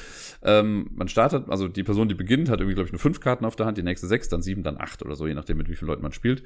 Ähm, 0.43 0.91
man 0.95 1.09
startet, 1.09 1.49
also 1.51 1.69
die 1.69 1.83
Person, 1.83 2.09
die 2.09 2.15
beginnt, 2.15 2.49
hat 2.49 2.61
irgendwie, 2.61 2.75
glaube 2.75 2.87
ich, 2.87 2.93
nur 2.93 3.01
fünf 3.01 3.21
Karten 3.21 3.45
auf 3.45 3.57
der 3.57 3.67
Hand, 3.67 3.77
die 3.77 3.83
nächste 3.83 4.07
sechs, 4.07 4.29
dann 4.29 4.43
sieben, 4.43 4.63
dann 4.63 4.79
acht 4.79 5.03
oder 5.05 5.17
so, 5.17 5.27
je 5.27 5.35
nachdem, 5.35 5.59
mit 5.59 5.69
wie 5.69 5.77
vielen 5.77 5.89
Leuten 5.89 6.03
man 6.03 6.13
spielt. 6.13 6.45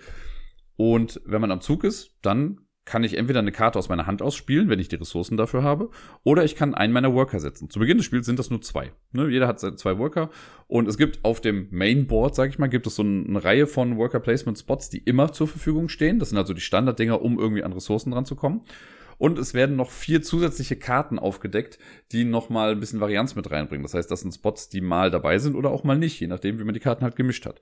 Und 0.77 1.21
wenn 1.25 1.41
man 1.41 1.53
am 1.53 1.61
Zug 1.61 1.85
ist, 1.85 2.17
dann 2.23 2.61
kann 2.89 3.05
ich 3.05 3.19
entweder 3.19 3.41
eine 3.41 3.53
Karte 3.53 3.79
aus 3.79 3.91
meiner 3.91 4.07
Hand 4.07 4.23
ausspielen, 4.23 4.71
wenn 4.71 4.81
ich 4.81 4.89
die 4.89 4.97
Ressourcen 4.97 5.37
dafür 5.37 5.63
habe, 5.63 5.91
oder 6.25 6.45
ich 6.45 6.57
kann 6.57 6.75
einen 6.75 6.95
meiner 6.95 7.13
Worker 7.13 7.39
setzen. 7.39 7.69
Zu 7.69 7.79
Beginn 7.79 7.99
des 7.99 8.07
Spiels 8.07 8.25
sind 8.25 8.39
das 8.39 8.49
nur 8.49 8.63
zwei. 8.63 8.93
Ne? 9.13 9.29
Jeder 9.29 9.47
hat 9.47 9.61
zwei 9.61 9.99
Worker 9.99 10.31
und 10.69 10.89
es 10.89 10.97
gibt 10.97 11.23
auf 11.23 11.43
dem 11.43 11.69
Mainboard, 11.71 12.35
sage 12.35 12.49
ich 12.49 12.59
mal, 12.59 12.69
gibt 12.69 12.87
es 12.87 12.97
so 12.97 13.03
eine 13.03 13.45
Reihe 13.45 13.67
von 13.67 13.99
Worker 13.99 14.21
Placement 14.21 14.59
Spots, 14.59 14.89
die 14.89 14.99
immer 14.99 15.33
zur 15.33 15.47
Verfügung 15.47 15.91
stehen. 15.91 16.19
Das 16.19 16.31
sind 16.31 16.39
also 16.39 16.55
die 16.55 16.63
Standarddinger, 16.63 17.21
um 17.21 17.39
irgendwie 17.39 17.63
an 17.63 17.75
Ressourcen 17.75 18.11
dran 18.11 18.25
zu 18.25 18.37
kommen. 18.37 18.63
Und 19.19 19.39
es 19.39 19.53
werden 19.53 19.77
noch 19.77 19.91
vier 19.91 20.23
zusätzliche 20.23 20.77
Karten 20.77 21.19
aufgedeckt, 21.19 21.79
die 22.13 22.25
nochmal 22.25 22.71
ein 22.71 22.81
bisschen 22.81 23.01
Varianz 23.01 23.35
mit 23.35 23.51
reinbringen. 23.51 23.83
Das 23.83 23.93
heißt, 23.93 24.11
das 24.11 24.21
sind 24.21 24.33
Spots, 24.33 24.71
die 24.71 24.81
mal 24.81 25.11
dabei 25.11 25.39
sind 25.39 25.57
oder 25.57 25.71
auch 25.71 25.85
mal 25.85 25.99
nicht, 25.99 26.21
je 26.21 26.29
nachdem, 26.29 26.59
wie 26.59 26.65
man 26.65 26.75
die 26.75 26.81
Karten 26.81 27.05
halt 27.05 27.17
gemischt 27.17 27.45
hat 27.45 27.61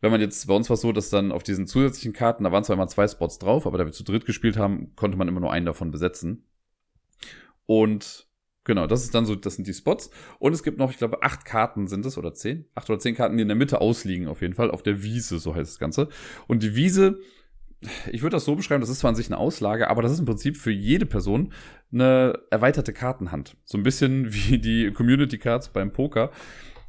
wenn 0.00 0.10
man 0.10 0.20
jetzt, 0.20 0.46
bei 0.46 0.54
uns 0.54 0.68
war 0.68 0.74
es 0.74 0.80
so, 0.80 0.92
dass 0.92 1.10
dann 1.10 1.32
auf 1.32 1.42
diesen 1.42 1.66
zusätzlichen 1.66 2.12
Karten, 2.12 2.44
da 2.44 2.52
waren 2.52 2.64
zwar 2.64 2.74
immer 2.74 2.88
zwei 2.88 3.08
Spots 3.08 3.38
drauf, 3.38 3.66
aber 3.66 3.78
da 3.78 3.84
wir 3.84 3.92
zu 3.92 4.04
dritt 4.04 4.26
gespielt 4.26 4.56
haben, 4.56 4.94
konnte 4.94 5.16
man 5.16 5.28
immer 5.28 5.40
nur 5.40 5.52
einen 5.52 5.66
davon 5.66 5.90
besetzen. 5.90 6.44
Und 7.64 8.28
genau, 8.64 8.86
das 8.86 9.04
ist 9.04 9.14
dann 9.14 9.26
so, 9.26 9.34
das 9.34 9.56
sind 9.56 9.66
die 9.66 9.74
Spots. 9.74 10.10
Und 10.38 10.52
es 10.52 10.62
gibt 10.62 10.78
noch, 10.78 10.90
ich 10.90 10.98
glaube, 10.98 11.22
acht 11.22 11.44
Karten 11.44 11.86
sind 11.86 12.04
es 12.04 12.18
oder 12.18 12.34
zehn, 12.34 12.66
acht 12.74 12.90
oder 12.90 12.98
zehn 12.98 13.14
Karten, 13.14 13.36
die 13.36 13.42
in 13.42 13.48
der 13.48 13.56
Mitte 13.56 13.80
ausliegen, 13.80 14.28
auf 14.28 14.42
jeden 14.42 14.54
Fall, 14.54 14.70
auf 14.70 14.82
der 14.82 15.02
Wiese, 15.02 15.38
so 15.38 15.54
heißt 15.54 15.72
das 15.72 15.78
Ganze. 15.78 16.08
Und 16.46 16.62
die 16.62 16.76
Wiese, 16.76 17.18
ich 18.10 18.22
würde 18.22 18.36
das 18.36 18.44
so 18.44 18.56
beschreiben, 18.56 18.80
das 18.80 18.90
ist 18.90 19.00
zwar 19.00 19.10
an 19.10 19.16
sich 19.16 19.26
eine 19.26 19.38
Auslage, 19.38 19.88
aber 19.88 20.02
das 20.02 20.12
ist 20.12 20.18
im 20.18 20.26
Prinzip 20.26 20.56
für 20.56 20.70
jede 20.70 21.06
Person 21.06 21.52
eine 21.92 22.38
erweiterte 22.50 22.92
Kartenhand. 22.92 23.56
So 23.64 23.78
ein 23.78 23.82
bisschen 23.82 24.32
wie 24.32 24.58
die 24.58 24.90
Community 24.92 25.38
Cards 25.38 25.68
beim 25.68 25.92
Poker. 25.92 26.30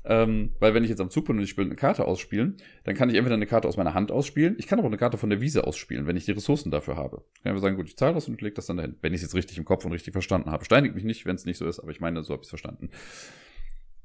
Ähm, 0.09 0.51
weil 0.59 0.73
wenn 0.73 0.83
ich 0.83 0.89
jetzt 0.89 1.01
am 1.01 1.09
Zug 1.09 1.25
bin 1.25 1.37
und 1.37 1.43
ich 1.43 1.57
will 1.57 1.65
eine 1.65 1.75
Karte 1.75 2.05
ausspielen, 2.05 2.55
dann 2.85 2.95
kann 2.95 3.09
ich 3.09 3.15
entweder 3.15 3.35
eine 3.35 3.45
Karte 3.45 3.67
aus 3.67 3.75
meiner 3.75 3.93
Hand 3.93 4.09
ausspielen, 4.09 4.55
ich 4.57 4.65
kann 4.65 4.79
aber 4.79 4.87
eine 4.87 4.97
Karte 4.97 5.17
von 5.17 5.29
der 5.29 5.41
Wiese 5.41 5.67
ausspielen, 5.67 6.07
wenn 6.07 6.15
ich 6.15 6.23
die 6.23 6.31
Ressourcen 6.31 6.71
dafür 6.71 6.95
habe. 6.95 7.23
Ich 7.35 7.43
kann 7.43 7.51
einfach 7.51 7.61
sagen, 7.61 7.75
gut, 7.75 7.89
ich 7.89 7.97
zahle 7.97 8.13
das 8.13 8.29
und 8.29 8.41
leg 8.41 8.55
das 8.55 8.67
dann 8.67 8.77
dahin, 8.77 8.95
wenn 9.01 9.13
ich 9.13 9.17
es 9.17 9.23
jetzt 9.23 9.35
richtig 9.35 9.57
im 9.57 9.65
Kopf 9.65 9.83
und 9.83 9.91
richtig 9.91 10.13
verstanden 10.13 10.49
habe. 10.49 10.63
Steinigt 10.63 10.95
mich 10.95 11.03
nicht, 11.03 11.25
wenn 11.25 11.35
es 11.35 11.45
nicht 11.45 11.57
so 11.57 11.67
ist, 11.67 11.79
aber 11.79 11.91
ich 11.91 11.99
meine, 11.99 12.23
so 12.23 12.33
habe 12.33 12.41
ich 12.41 12.45
es 12.45 12.49
verstanden. 12.49 12.89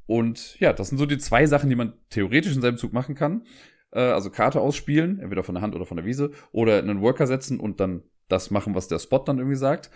Und 0.07 0.59
ja, 0.59 0.73
das 0.73 0.89
sind 0.89 0.99
so 0.99 1.07
die 1.07 1.19
zwei 1.19 1.47
Sachen, 1.47 1.71
die 1.71 1.77
man 1.77 1.93
theoretisch 2.11 2.55
in 2.55 2.63
seinem 2.63 2.79
Zug 2.79 2.93
machen 2.93 3.15
kann. 3.15 3.45
Äh, 3.93 4.01
also 4.01 4.31
Karte 4.31 4.61
ausspielen, 4.61 5.21
entweder 5.21 5.45
von 5.45 5.55
der 5.55 5.63
Hand 5.63 5.77
oder 5.77 5.87
von 5.87 5.97
der 5.97 6.05
Wiese, 6.05 6.33
oder 6.51 6.79
einen 6.79 7.01
Worker 7.01 7.29
setzen 7.29 7.61
und 7.61 7.79
dann 7.79 8.03
das 8.29 8.51
machen, 8.51 8.75
was 8.75 8.89
der 8.89 8.99
Spot 8.99 9.19
dann 9.19 9.39
irgendwie 9.39 9.57
sagt. 9.57 9.91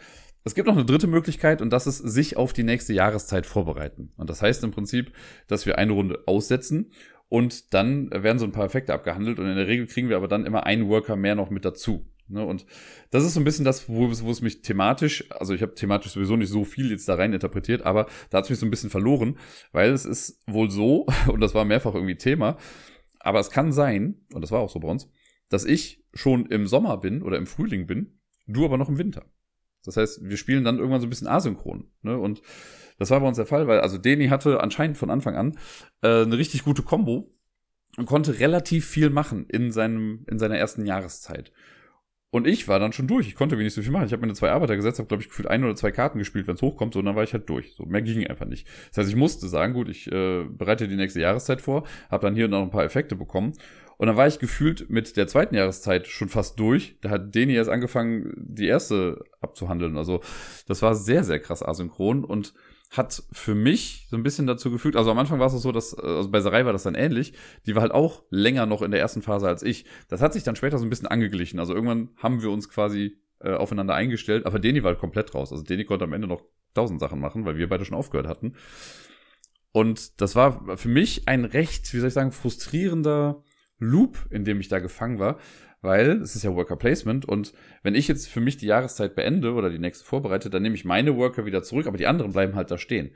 Es 0.46 0.54
gibt 0.54 0.68
noch 0.68 0.76
eine 0.76 0.84
dritte 0.84 1.08
Möglichkeit 1.08 1.60
und 1.60 1.70
das 1.70 1.88
ist 1.88 1.98
sich 1.98 2.36
auf 2.36 2.52
die 2.52 2.62
nächste 2.62 2.92
Jahreszeit 2.92 3.46
vorbereiten. 3.46 4.12
Und 4.16 4.30
das 4.30 4.42
heißt 4.42 4.62
im 4.62 4.70
Prinzip, 4.70 5.12
dass 5.48 5.66
wir 5.66 5.76
eine 5.76 5.90
Runde 5.90 6.22
aussetzen 6.26 6.92
und 7.28 7.74
dann 7.74 8.12
werden 8.12 8.38
so 8.38 8.44
ein 8.44 8.52
paar 8.52 8.64
Effekte 8.64 8.94
abgehandelt 8.94 9.40
und 9.40 9.48
in 9.48 9.56
der 9.56 9.66
Regel 9.66 9.88
kriegen 9.88 10.08
wir 10.08 10.16
aber 10.16 10.28
dann 10.28 10.46
immer 10.46 10.64
einen 10.64 10.88
Worker 10.88 11.16
mehr 11.16 11.34
noch 11.34 11.50
mit 11.50 11.64
dazu. 11.64 12.08
Ne? 12.28 12.46
Und 12.46 12.64
das 13.10 13.24
ist 13.24 13.34
so 13.34 13.40
ein 13.40 13.44
bisschen 13.44 13.64
das, 13.64 13.88
wo, 13.88 14.08
wo 14.08 14.30
es 14.30 14.40
mich 14.40 14.62
thematisch, 14.62 15.28
also 15.32 15.52
ich 15.52 15.62
habe 15.62 15.74
thematisch 15.74 16.12
sowieso 16.12 16.36
nicht 16.36 16.50
so 16.50 16.62
viel 16.62 16.92
jetzt 16.92 17.08
da 17.08 17.16
rein 17.16 17.32
interpretiert, 17.32 17.82
aber 17.82 18.06
da 18.30 18.38
hat 18.38 18.44
es 18.44 18.50
mich 18.50 18.60
so 18.60 18.66
ein 18.66 18.70
bisschen 18.70 18.90
verloren, 18.90 19.38
weil 19.72 19.90
es 19.90 20.04
ist 20.04 20.44
wohl 20.46 20.70
so, 20.70 21.06
und 21.26 21.40
das 21.40 21.56
war 21.56 21.64
mehrfach 21.64 21.94
irgendwie 21.94 22.18
Thema, 22.18 22.56
aber 23.18 23.40
es 23.40 23.50
kann 23.50 23.72
sein, 23.72 24.24
und 24.32 24.42
das 24.42 24.52
war 24.52 24.60
auch 24.60 24.70
so 24.70 24.78
bei 24.78 24.86
uns, 24.86 25.10
dass 25.48 25.64
ich 25.64 26.04
schon 26.14 26.46
im 26.46 26.68
Sommer 26.68 26.98
bin 26.98 27.22
oder 27.22 27.36
im 27.36 27.48
Frühling 27.48 27.88
bin, 27.88 28.20
du 28.46 28.64
aber 28.64 28.78
noch 28.78 28.88
im 28.88 28.98
Winter. 28.98 29.24
Das 29.86 29.96
heißt, 29.96 30.28
wir 30.28 30.36
spielen 30.36 30.64
dann 30.64 30.78
irgendwann 30.78 31.00
so 31.00 31.06
ein 31.06 31.10
bisschen 31.10 31.28
asynchron. 31.28 31.90
Ne? 32.02 32.18
Und 32.18 32.42
das 32.98 33.10
war 33.10 33.20
bei 33.20 33.28
uns 33.28 33.36
der 33.36 33.46
Fall, 33.46 33.66
weil 33.66 33.80
also 33.80 33.98
Deni 33.98 34.28
hatte 34.28 34.60
anscheinend 34.60 34.96
von 34.98 35.10
Anfang 35.10 35.36
an 35.36 35.58
äh, 36.02 36.22
eine 36.22 36.38
richtig 36.38 36.64
gute 36.64 36.82
Combo 36.82 37.32
und 37.96 38.06
konnte 38.06 38.38
relativ 38.38 38.86
viel 38.86 39.10
machen 39.10 39.46
in, 39.48 39.72
seinem, 39.72 40.24
in 40.30 40.38
seiner 40.38 40.56
ersten 40.56 40.86
Jahreszeit. 40.86 41.52
Und 42.30 42.46
ich 42.46 42.68
war 42.68 42.78
dann 42.78 42.92
schon 42.92 43.06
durch. 43.06 43.28
Ich 43.28 43.34
konnte 43.34 43.58
wenig 43.58 43.72
so 43.72 43.80
viel 43.80 43.92
machen. 43.92 44.06
Ich 44.06 44.12
habe 44.12 44.20
mir 44.20 44.26
eine 44.26 44.34
zwei 44.34 44.50
Arbeiter 44.50 44.76
gesetzt, 44.76 44.98
habe, 44.98 45.06
glaube 45.06 45.22
ich, 45.22 45.28
gefühlt 45.28 45.48
ein 45.48 45.64
oder 45.64 45.74
zwei 45.74 45.90
Karten 45.90 46.18
gespielt, 46.18 46.46
wenn 46.46 46.56
es 46.56 46.62
hochkommt, 46.62 46.92
so, 46.92 46.98
und 46.98 47.06
dann 47.06 47.16
war 47.16 47.22
ich 47.22 47.32
halt 47.32 47.48
durch. 47.48 47.74
So, 47.74 47.86
mehr 47.86 48.02
ging 48.02 48.26
einfach 48.26 48.46
nicht. 48.46 48.66
Das 48.88 48.98
heißt, 48.98 49.08
ich 49.08 49.16
musste 49.16 49.48
sagen, 49.48 49.72
gut, 49.72 49.88
ich 49.88 50.10
äh, 50.10 50.44
bereite 50.44 50.88
die 50.88 50.96
nächste 50.96 51.20
Jahreszeit 51.20 51.62
vor, 51.62 51.86
habe 52.10 52.26
dann 52.26 52.34
hier 52.34 52.46
und 52.46 52.50
da 52.50 52.58
noch 52.58 52.66
ein 52.66 52.70
paar 52.70 52.84
Effekte 52.84 53.16
bekommen. 53.16 53.54
Und 53.98 54.08
dann 54.08 54.16
war 54.16 54.26
ich 54.26 54.38
gefühlt 54.38 54.90
mit 54.90 55.16
der 55.16 55.26
zweiten 55.26 55.54
Jahreszeit 55.54 56.06
schon 56.06 56.28
fast 56.28 56.58
durch. 56.60 56.96
Da 57.00 57.10
hat 57.10 57.34
Deni 57.34 57.54
erst 57.54 57.70
angefangen, 57.70 58.34
die 58.36 58.66
erste 58.66 59.24
abzuhandeln. 59.40 59.96
Also, 59.96 60.20
das 60.66 60.82
war 60.82 60.94
sehr, 60.94 61.24
sehr 61.24 61.40
krass 61.40 61.62
asynchron 61.62 62.24
und 62.24 62.54
hat 62.90 63.22
für 63.32 63.54
mich 63.54 64.06
so 64.10 64.16
ein 64.16 64.22
bisschen 64.22 64.46
dazu 64.46 64.70
gefügt, 64.70 64.96
also 64.96 65.10
am 65.10 65.18
Anfang 65.18 65.40
war 65.40 65.46
es 65.46 65.60
so, 65.60 65.72
dass, 65.72 65.94
also 65.94 66.30
bei 66.30 66.40
Sarai 66.40 66.64
war 66.64 66.72
das 66.72 66.84
dann 66.84 66.94
ähnlich, 66.94 67.32
die 67.66 67.74
war 67.74 67.82
halt 67.82 67.92
auch 67.92 68.22
länger 68.30 68.66
noch 68.66 68.82
in 68.82 68.90
der 68.90 69.00
ersten 69.00 69.22
Phase 69.22 69.48
als 69.48 69.62
ich. 69.62 69.86
Das 70.08 70.22
hat 70.22 70.32
sich 70.32 70.44
dann 70.44 70.56
später 70.56 70.78
so 70.78 70.86
ein 70.86 70.90
bisschen 70.90 71.08
angeglichen. 71.08 71.58
Also 71.58 71.74
irgendwann 71.74 72.10
haben 72.16 72.42
wir 72.42 72.50
uns 72.50 72.68
quasi 72.68 73.18
äh, 73.40 73.52
aufeinander 73.52 73.94
eingestellt, 73.94 74.46
aber 74.46 74.58
Deni 74.58 74.82
war 74.82 74.92
halt 74.92 75.00
komplett 75.00 75.34
raus. 75.34 75.52
Also 75.52 75.64
Deni 75.64 75.84
konnte 75.84 76.04
am 76.04 76.12
Ende 76.12 76.28
noch 76.28 76.42
tausend 76.74 77.00
Sachen 77.00 77.20
machen, 77.20 77.44
weil 77.44 77.56
wir 77.56 77.68
beide 77.68 77.84
schon 77.84 77.96
aufgehört 77.96 78.28
hatten. 78.28 78.54
Und 79.72 80.20
das 80.20 80.36
war 80.36 80.78
für 80.78 80.88
mich 80.88 81.28
ein 81.28 81.44
recht, 81.44 81.92
wie 81.92 81.98
soll 81.98 82.08
ich 82.08 82.14
sagen, 82.14 82.32
frustrierender 82.32 83.42
Loop, 83.78 84.26
in 84.30 84.44
dem 84.44 84.60
ich 84.60 84.68
da 84.68 84.78
gefangen 84.78 85.18
war, 85.18 85.38
weil 85.82 86.22
es 86.22 86.34
ist 86.34 86.42
ja 86.42 86.54
Worker 86.54 86.76
Placement 86.76 87.26
und 87.26 87.52
wenn 87.82 87.94
ich 87.94 88.08
jetzt 88.08 88.28
für 88.28 88.40
mich 88.40 88.56
die 88.56 88.66
Jahreszeit 88.66 89.14
beende 89.14 89.52
oder 89.52 89.70
die 89.70 89.78
nächste 89.78 90.04
vorbereite, 90.04 90.50
dann 90.50 90.62
nehme 90.62 90.74
ich 90.74 90.84
meine 90.84 91.16
Worker 91.16 91.46
wieder 91.46 91.62
zurück, 91.62 91.86
aber 91.86 91.98
die 91.98 92.06
anderen 92.06 92.32
bleiben 92.32 92.54
halt 92.54 92.70
da 92.70 92.78
stehen. 92.78 93.12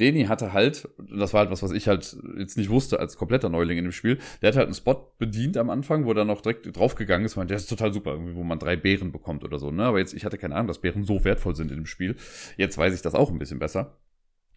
Deni 0.00 0.24
hatte 0.24 0.52
halt, 0.52 0.88
das 0.98 1.32
war 1.32 1.40
halt 1.40 1.50
was, 1.50 1.62
was 1.62 1.70
ich 1.70 1.86
halt 1.86 2.16
jetzt 2.36 2.58
nicht 2.58 2.68
wusste 2.68 2.98
als 2.98 3.16
kompletter 3.16 3.48
Neuling 3.48 3.78
in 3.78 3.84
dem 3.84 3.92
Spiel, 3.92 4.18
der 4.42 4.48
hat 4.48 4.56
halt 4.56 4.66
einen 4.66 4.74
Spot 4.74 5.14
bedient 5.18 5.56
am 5.56 5.70
Anfang, 5.70 6.04
wo 6.04 6.12
er 6.12 6.24
noch 6.24 6.40
direkt 6.40 6.76
draufgegangen 6.76 7.24
ist, 7.24 7.36
weil 7.36 7.46
der 7.46 7.56
ist 7.56 7.68
total 7.68 7.92
super, 7.92 8.10
irgendwie, 8.10 8.34
wo 8.34 8.42
man 8.42 8.58
drei 8.58 8.74
Beeren 8.74 9.12
bekommt 9.12 9.44
oder 9.44 9.60
so, 9.60 9.70
ne? 9.70 9.84
Aber 9.84 10.00
jetzt, 10.00 10.12
ich 10.12 10.24
hatte 10.24 10.36
keine 10.36 10.56
Ahnung, 10.56 10.66
dass 10.66 10.80
Beeren 10.80 11.04
so 11.04 11.24
wertvoll 11.24 11.54
sind 11.54 11.70
in 11.70 11.76
dem 11.76 11.86
Spiel. 11.86 12.16
Jetzt 12.56 12.76
weiß 12.76 12.92
ich 12.92 13.02
das 13.02 13.14
auch 13.14 13.30
ein 13.30 13.38
bisschen 13.38 13.60
besser. 13.60 13.98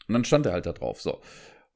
Und 0.07 0.13
dann 0.13 0.25
stand 0.25 0.47
er 0.47 0.53
halt 0.53 0.65
da 0.65 0.73
drauf, 0.73 1.01
so. 1.01 1.21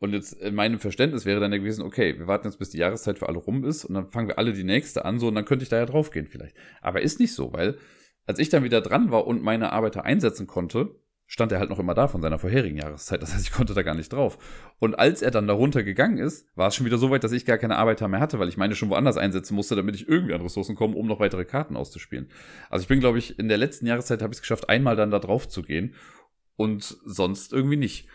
Und 0.02 0.14
jetzt 0.14 0.34
in 0.34 0.56
meinem 0.56 0.80
Verständnis 0.80 1.28
wäre 1.28 1.40
dann 1.40 1.52
ja 1.52 1.60
gewesen, 1.60 1.84
okay, 1.84 2.18
wir 2.18 2.26
warten 2.26 2.48
jetzt, 2.48 2.58
bis 2.58 2.72
die 2.72 2.80
Jahreszeit 2.80 3.20
für 3.20 3.30
alle 3.30 3.38
rum 3.38 3.64
ist 3.64 3.86
und 3.86 3.94
dann 3.94 4.08
fangen 4.08 4.28
wir 4.28 4.40
alle 4.40 4.52
die 4.52 4.64
nächste 4.64 5.06
an, 5.06 5.20
so 5.20 5.28
und 5.28 5.36
dann 5.36 5.46
könnte 5.46 5.62
ich 5.62 5.70
da 5.70 5.78
ja 5.78 5.86
drauf 5.86 6.10
gehen 6.10 6.26
vielleicht. 6.26 6.56
Aber 6.82 7.02
ist 7.02 7.20
nicht 7.20 7.36
so, 7.36 7.54
weil 7.54 7.78
als 8.26 8.40
ich 8.40 8.50
dann 8.50 8.64
wieder 8.64 8.82
dran 8.82 9.12
war 9.12 9.28
und 9.28 9.44
meine 9.44 9.72
Arbeiter 9.72 10.04
einsetzen 10.04 10.48
konnte, 10.48 10.96
stand 11.28 11.52
er 11.52 11.60
halt 11.60 11.70
noch 11.70 11.78
immer 11.78 11.94
da 11.94 12.08
von 12.08 12.20
seiner 12.20 12.40
vorherigen 12.40 12.78
Jahreszeit. 12.78 13.22
Das 13.22 13.36
heißt, 13.36 13.46
ich 13.46 13.52
konnte 13.52 13.76
da 13.76 13.84
gar 13.84 13.94
nicht 13.94 14.12
drauf. 14.12 14.40
Und 14.80 14.98
als 14.98 15.22
er 15.22 15.30
dann 15.30 15.46
darunter 15.46 15.84
gegangen 15.84 16.18
ist, 16.18 16.48
war 16.56 16.70
es 16.70 16.76
schon 16.76 16.88
wieder 16.88 16.98
so 16.98 17.12
weit, 17.12 17.24
dass 17.24 17.32
ich 17.32 17.46
gar 17.46 17.60
keine 17.60 17.78
Arbeiter 17.78 18.08
mehr 18.08 18.20
hatte, 18.20 18.40
weil 18.40 18.50
ich 18.50 18.58
meine 18.58 18.74
schon 18.74 18.90
woanders 18.90 19.18
einsetzen 19.18 19.54
musste, 19.54 19.76
damit 19.76 19.96
ich 19.96 20.10
irgendwie 20.10 20.34
an 20.34 20.42
Ressourcen 20.42 20.76
komme, 20.76 20.96
um 20.96 21.06
noch 21.06 21.20
weitere 21.20 21.46
Karten 21.46 21.78
auszuspielen. 21.78 22.28
Also 22.72 22.82
ich 22.82 22.88
bin, 22.88 23.02
glaube 23.02 23.20
ich, 23.20 23.38
in 23.38 23.50
der 23.50 23.58
letzten 23.60 23.86
Jahreszeit 23.86 24.24
habe 24.24 24.34
ich 24.34 24.38
es 24.38 24.42
geschafft, 24.42 24.68
einmal 24.68 24.96
dann 24.96 25.12
da 25.12 25.20
drauf 25.20 25.48
zu 25.48 25.62
gehen 25.62 25.94
und 26.56 26.98
sonst 27.06 27.54
irgendwie 27.54 27.78
nicht. 27.78 28.08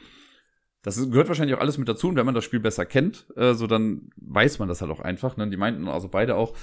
Das 0.87 1.11
gehört 1.11 1.27
wahrscheinlich 1.27 1.57
auch 1.57 1.61
alles 1.61 1.79
mit 1.79 1.89
dazu 1.89 2.07
und 2.07 2.15
wenn 2.15 2.27
man 2.27 2.35
das 2.37 2.45
Spiel 2.45 2.61
besser 2.61 2.87
kennt, 2.87 3.27
äh, 3.35 3.55
so 3.55 3.67
dann 3.67 4.09
weiß 4.19 4.61
man 4.61 4.69
das 4.69 4.83
halt 4.83 4.93
auch 4.93 5.01
einfach. 5.01 5.37
Ne? 5.37 5.51
Die 5.51 5.57
meinten 5.57 5.89
also 5.89 6.07
beide 6.07 6.37
auch, 6.37 6.55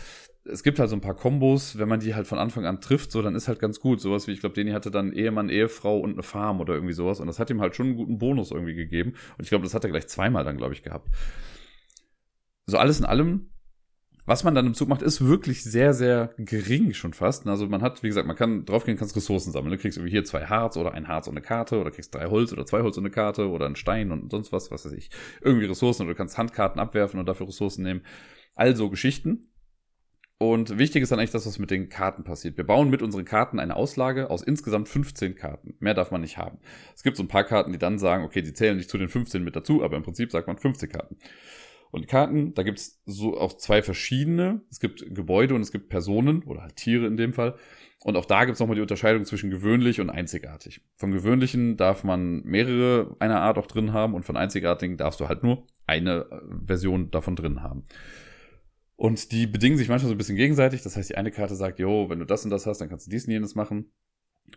es 0.46 0.64
gibt 0.64 0.80
halt 0.80 0.90
so 0.90 0.96
ein 0.96 1.02
paar 1.02 1.14
Kombos, 1.14 1.78
wenn 1.78 1.90
man 1.90 2.00
die 2.00 2.16
halt 2.16 2.26
von 2.26 2.38
Anfang 2.38 2.66
an 2.66 2.80
trifft, 2.80 3.12
so 3.12 3.22
dann 3.22 3.36
ist 3.36 3.50
halt 3.50 3.60
ganz 3.60 3.82
gut. 3.82 4.00
Sowas 4.00 4.26
wie, 4.26 4.32
ich 4.32 4.40
glaube, 4.40 4.56
Deni 4.56 4.72
hatte 4.72 4.92
dann 4.92 5.12
Ehemann, 5.12 5.50
Ehefrau 5.50 6.00
und 6.00 6.14
eine 6.14 6.24
Farm 6.24 6.62
oder 6.62 6.74
irgendwie 6.74 6.94
sowas 6.94 7.20
und 7.20 7.28
das 7.28 7.38
hat 7.38 7.50
ihm 7.50 7.60
halt 7.60 7.76
schon 7.76 7.88
einen 7.88 7.96
guten 7.98 8.18
Bonus 8.18 8.52
irgendwie 8.52 8.76
gegeben. 8.76 9.12
Und 9.38 9.44
ich 9.44 9.50
glaube, 9.50 9.66
das 9.66 9.74
hat 9.74 9.84
er 9.84 9.90
gleich 9.90 10.08
zweimal 10.08 10.46
dann, 10.46 10.56
glaube 10.56 10.74
ich, 10.74 10.84
gehabt. 10.84 11.10
So 12.66 12.78
alles 12.78 13.00
in 13.00 13.06
allem 13.06 13.50
was 14.26 14.44
man 14.46 14.56
dann 14.56 14.66
im 14.66 14.74
Zug 14.74 14.88
macht, 14.88 15.02
ist 15.02 15.26
wirklich 15.26 15.64
sehr, 15.64 15.94
sehr 15.94 16.34
gering 16.38 16.94
schon 16.94 17.14
fast. 17.14 17.46
Also 17.46 17.68
man 17.68 17.82
hat, 17.82 18.04
wie 18.04 18.08
gesagt, 18.08 18.26
man 18.26 18.38
kann 18.38 18.66
draufgehen, 18.66 18.98
kannst 18.98 19.16
Ressourcen 19.16 19.52
sammeln. 19.52 19.72
Du 19.72 19.78
kriegst 19.78 19.98
irgendwie 19.98 20.12
hier 20.12 20.24
zwei 20.24 20.46
Harz 20.46 20.78
oder 20.78 20.94
ein 20.94 21.10
Harz 21.10 21.28
und 21.28 21.34
eine 21.34 21.46
Karte 21.46 21.80
oder 21.80 21.92
kriegst 21.92 22.16
drei 22.16 22.28
Holz 22.28 22.54
oder 22.54 22.66
zwei 22.66 22.82
Holz 22.82 22.98
und 22.98 23.04
eine 23.04 23.12
Karte 23.12 23.50
oder 23.50 23.66
einen 23.66 23.76
Stein 23.76 24.12
und 24.12 24.32
sonst 24.32 24.54
was, 24.54 24.72
was 24.72 24.86
weiß 24.86 24.94
ich. 24.94 25.10
Irgendwie 25.42 25.66
Ressourcen 25.66 26.04
oder 26.04 26.14
du 26.14 26.18
kannst 26.18 26.38
Handkarten 26.38 26.80
abwerfen 26.80 27.20
und 27.20 27.26
dafür 27.26 27.48
Ressourcen 27.48 27.84
nehmen. 27.84 28.02
Also 28.56 28.90
Geschichten. 28.90 29.50
Und 30.38 30.78
wichtig 30.78 31.04
ist 31.04 31.12
dann 31.12 31.20
eigentlich 31.20 31.32
das, 31.32 31.46
was 31.46 31.60
mit 31.60 31.72
den 31.72 31.90
Karten 31.90 32.24
passiert. 32.24 32.58
Wir 32.58 32.66
bauen 32.66 32.90
mit 32.90 33.02
unseren 33.02 33.24
Karten 33.24 33.60
eine 33.60 33.76
Auslage 33.76 34.30
aus 34.30 34.42
insgesamt 34.42 34.90
15 34.90 35.36
Karten. 35.36 35.76
Mehr 35.80 35.94
darf 35.94 36.12
man 36.12 36.22
nicht 36.22 36.38
haben. 36.38 36.60
Es 36.96 37.04
gibt 37.04 37.18
so 37.18 37.24
ein 37.24 37.30
paar 37.30 37.46
Karten, 37.46 37.72
die 37.72 37.78
dann 37.78 37.98
sagen, 37.98 38.26
okay, 38.26 38.42
die 38.42 38.54
zählen 38.54 38.76
nicht 38.76 38.90
zu 38.90 38.98
den 38.98 39.08
15 39.08 39.44
mit 39.44 39.56
dazu, 39.56 39.84
aber 39.84 39.96
im 39.96 40.04
Prinzip 40.04 40.32
sagt 40.32 40.48
man 40.48 40.58
15 40.58 40.90
Karten. 40.90 41.18
Und 41.94 42.08
Karten, 42.08 42.56
da 42.56 42.64
gibt's 42.64 43.04
so 43.06 43.38
auch 43.38 43.54
zwei 43.54 43.84
verschiedene. 43.84 44.62
Es 44.72 44.80
gibt 44.80 45.06
Gebäude 45.14 45.54
und 45.54 45.62
es 45.62 45.72
gibt 45.72 45.90
Personen 45.90 46.42
oder 46.42 46.64
halt 46.64 46.76
Tiere 46.76 47.06
in 47.06 47.18
dem 47.18 47.34
Fall. 47.34 47.54
Und 48.04 48.18
auch 48.18 48.26
da 48.26 48.46
gibt's 48.46 48.60
nochmal 48.60 48.78
die 48.78 48.82
Unterscheidung 48.82 49.26
zwischen 49.26 49.52
gewöhnlich 49.52 50.02
und 50.02 50.10
einzigartig. 50.10 50.82
Von 50.96 51.12
gewöhnlichen 51.12 51.78
darf 51.78 52.04
man 52.04 52.42
mehrere 52.46 53.16
einer 53.20 53.42
Art 53.42 53.60
auch 53.60 53.68
drin 53.68 53.94
haben 53.94 54.16
und 54.16 54.26
von 54.26 54.38
einzigartigen 54.38 54.98
darfst 54.98 55.20
du 55.20 55.28
halt 55.28 55.44
nur 55.44 55.68
eine 55.86 56.26
äh, 56.32 56.66
Version 56.66 57.12
davon 57.12 57.36
drin 57.36 57.62
haben. 57.62 57.86
Und 58.96 59.32
die 59.32 59.46
bedingen 59.46 59.78
sich 59.78 59.88
manchmal 59.88 60.10
so 60.10 60.16
ein 60.16 60.18
bisschen 60.18 60.36
gegenseitig. 60.36 60.82
Das 60.82 60.98
heißt, 60.98 61.12
die 61.12 61.16
eine 61.16 61.30
Karte 61.30 61.56
sagt, 61.56 61.78
jo, 61.78 62.10
wenn 62.10 62.18
du 62.18 62.26
das 62.26 62.44
und 62.44 62.50
das 62.50 62.66
hast, 62.66 62.82
dann 62.82 62.90
kannst 62.90 63.06
du 63.06 63.12
dies 63.12 63.28
und 63.28 63.34
jenes 63.34 63.54
machen 63.54 63.92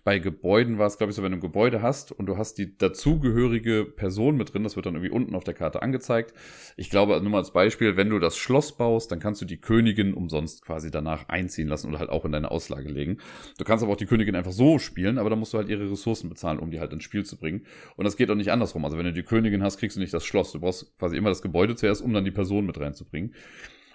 bei 0.07 0.21
Gebäuden 0.21 0.79
war 0.79 0.87
es, 0.87 0.99
glaube 0.99 1.11
ich, 1.11 1.17
so, 1.17 1.23
wenn 1.23 1.33
du 1.33 1.39
ein 1.39 1.41
Gebäude 1.41 1.83
hast 1.83 2.13
und 2.13 2.27
du 2.27 2.37
hast 2.37 2.59
die 2.59 2.77
dazugehörige 2.79 3.85
Person 3.85 4.37
mit 4.37 4.55
drin, 4.55 4.63
das 4.63 4.77
wird 4.77 4.87
dann 4.87 4.95
irgendwie 4.95 5.13
unten 5.13 5.35
auf 5.35 5.43
der 5.43 5.55
Karte 5.55 5.83
angezeigt. 5.83 6.33
Ich 6.77 6.91
glaube, 6.91 7.21
nur 7.21 7.31
mal 7.31 7.39
als 7.39 7.53
Beispiel, 7.53 7.97
wenn 7.97 8.11
du 8.11 8.19
das 8.19 8.37
Schloss 8.37 8.77
baust, 8.77 9.11
dann 9.11 9.19
kannst 9.19 9.41
du 9.43 9.47
die 9.47 9.61
Königin 9.61 10.15
umsonst 10.15 10.63
quasi 10.63 10.93
danach 10.93 11.29
einziehen 11.29 11.67
lassen 11.67 11.89
oder 11.89 11.99
halt 11.99 12.11
auch 12.11 12.25
in 12.25 12.33
deine 12.33 12.53
Auslage 12.53 12.89
legen. 12.89 13.19
Du 13.59 13.65
kannst 13.65 13.83
aber 13.83 13.95
auch 13.95 13.97
die 13.97 14.07
Königin 14.07 14.37
einfach 14.37 14.53
so 14.53 14.79
spielen, 14.79 15.19
aber 15.19 15.29
dann 15.29 15.41
musst 15.41 15.55
du 15.55 15.59
halt 15.59 15.69
ihre 15.69 15.91
Ressourcen 15.91 16.29
bezahlen, 16.29 16.61
um 16.61 16.71
die 16.71 16.79
halt 16.79 16.93
ins 16.93 17.03
Spiel 17.03 17.25
zu 17.25 17.37
bringen. 17.37 17.67
Und 17.97 18.05
das 18.05 18.17
geht 18.17 18.31
auch 18.31 18.37
nicht 18.37 18.53
andersrum. 18.53 18.85
Also 18.85 18.99
wenn 18.99 19.07
du 19.07 19.13
die 19.13 19.25
Königin 19.25 19.63
hast, 19.65 19.79
kriegst 19.79 19.97
du 19.97 20.01
nicht 20.01 20.15
das 20.15 20.25
Schloss. 20.25 20.53
Du 20.53 20.61
brauchst 20.61 20.97
quasi 20.99 21.17
immer 21.17 21.31
das 21.31 21.43
Gebäude 21.43 21.75
zuerst, 21.75 22.03
um 22.03 22.13
dann 22.13 22.25
die 22.25 22.31
Person 22.31 22.67
mit 22.67 22.79
reinzubringen. 22.79 23.35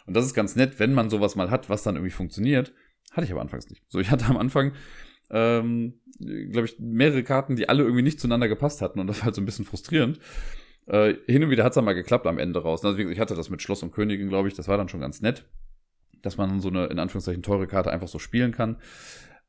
Und 0.08 0.14
das 0.14 0.26
ist 0.26 0.34
ganz 0.34 0.58
nett, 0.58 0.80
wenn 0.80 0.94
man 0.94 1.10
sowas 1.10 1.36
mal 1.36 1.52
hat, 1.52 1.70
was 1.70 1.84
dann 1.84 1.96
irgendwie 1.96 2.12
funktioniert. 2.12 2.74
Hatte 3.12 3.26
ich 3.26 3.32
aber 3.32 3.42
anfangs 3.42 3.70
nicht. 3.70 3.84
So, 3.88 4.00
ich 4.00 4.10
hatte 4.10 4.26
am 4.26 4.38
Anfang 4.38 4.74
ähm, 5.32 5.94
glaube 6.20 6.66
ich, 6.66 6.78
mehrere 6.80 7.24
Karten, 7.24 7.56
die 7.56 7.70
alle 7.70 7.84
irgendwie 7.84 8.04
nicht 8.04 8.20
zueinander 8.20 8.48
gepasst 8.48 8.82
hatten 8.82 9.00
und 9.00 9.08
das 9.08 9.20
war 9.20 9.26
halt 9.26 9.36
so 9.36 9.42
ein 9.42 9.46
bisschen 9.46 9.66
frustrierend. 9.66 10.20
Äh, 10.88 11.16
hin 11.28 11.44
und 11.44 11.50
wieder 11.50 11.64
hat 11.64 11.72
es 11.72 11.76
dann 11.76 11.86
mal 11.86 11.94
geklappt 11.94 12.28
am 12.28 12.38
Ende 12.38 12.62
raus. 12.62 12.84
Also, 12.84 12.98
ich 12.98 13.20
hatte 13.20 13.36
das 13.36 13.50
mit 13.50 13.62
Schloss 13.62 13.84
und 13.84 13.92
Königin, 13.92 14.30
glaube 14.30 14.48
ich, 14.48 14.54
das 14.54 14.68
war 14.68 14.78
dann 14.78 14.90
schon 14.90 15.00
ganz 15.00 15.22
nett, 15.22 15.46
dass 16.22 16.38
man 16.38 16.60
so 16.60 16.70
eine, 16.70 16.88
in 16.88 17.00
Anführungszeichen, 17.00 17.44
teure 17.44 17.68
Karte 17.68 17.92
einfach 17.92 18.08
so 18.08 18.20
spielen 18.20 18.52
kann. 18.52 18.78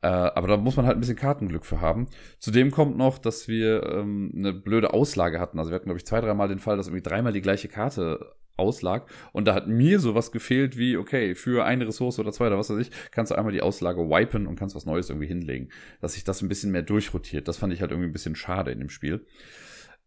Äh, 0.03 0.09
aber 0.09 0.49
da 0.49 0.57
muss 0.57 0.77
man 0.77 0.85
halt 0.85 0.97
ein 0.97 1.01
bisschen 1.01 1.17
Kartenglück 1.17 1.65
für 1.65 1.81
haben. 1.81 2.09
Zudem 2.41 2.73
kommt 2.73 2.97
noch, 2.97 3.19
dass 3.19 3.47
wir 3.47 3.85
ähm, 3.85 4.33
eine 4.37 4.53
blöde 4.53 4.93
Auslage 4.93 5.39
hatten. 5.39 5.59
Also 5.59 5.71
wir 5.71 5.77
hatten, 5.77 5.87
glaube 5.87 5.99
ich, 5.99 6.07
zwei, 6.07 6.21
dreimal 6.21 6.49
den 6.49 6.59
Fall, 6.59 6.77
dass 6.77 6.89
irgendwie 6.89 7.09
dreimal 7.09 7.33
die 7.33 7.41
gleiche 7.41 7.69
Karte 7.69 8.35
auslag. 8.57 9.09
Und 9.33 9.47
da 9.47 9.55
hat 9.55 9.69
mir 9.69 10.01
sowas 10.01 10.33
gefehlt 10.33 10.77
wie, 10.77 10.97
okay, 10.97 11.37
für 11.37 11.65
eine 11.65 11.87
Ressource 11.87 12.19
oder 12.19 12.33
zwei 12.33 12.49
oder 12.49 12.59
was 12.59 12.69
weiß 12.69 12.79
ich, 12.79 12.91
kannst 13.13 13.31
du 13.31 13.37
einmal 13.37 13.53
die 13.53 13.63
Auslage 13.63 14.01
wipen 14.01 14.49
und 14.49 14.57
kannst 14.57 14.75
was 14.75 14.87
Neues 14.87 15.09
irgendwie 15.09 15.29
hinlegen. 15.29 15.71
Dass 16.01 16.15
sich 16.15 16.25
das 16.25 16.43
ein 16.43 16.49
bisschen 16.49 16.73
mehr 16.73 16.83
durchrotiert. 16.83 17.47
Das 17.47 17.59
fand 17.59 17.73
ich 17.73 17.81
halt 17.81 17.93
irgendwie 17.93 18.09
ein 18.09 18.13
bisschen 18.13 18.35
schade 18.35 18.73
in 18.73 18.81
dem 18.81 18.91
Spiel. 18.91 19.25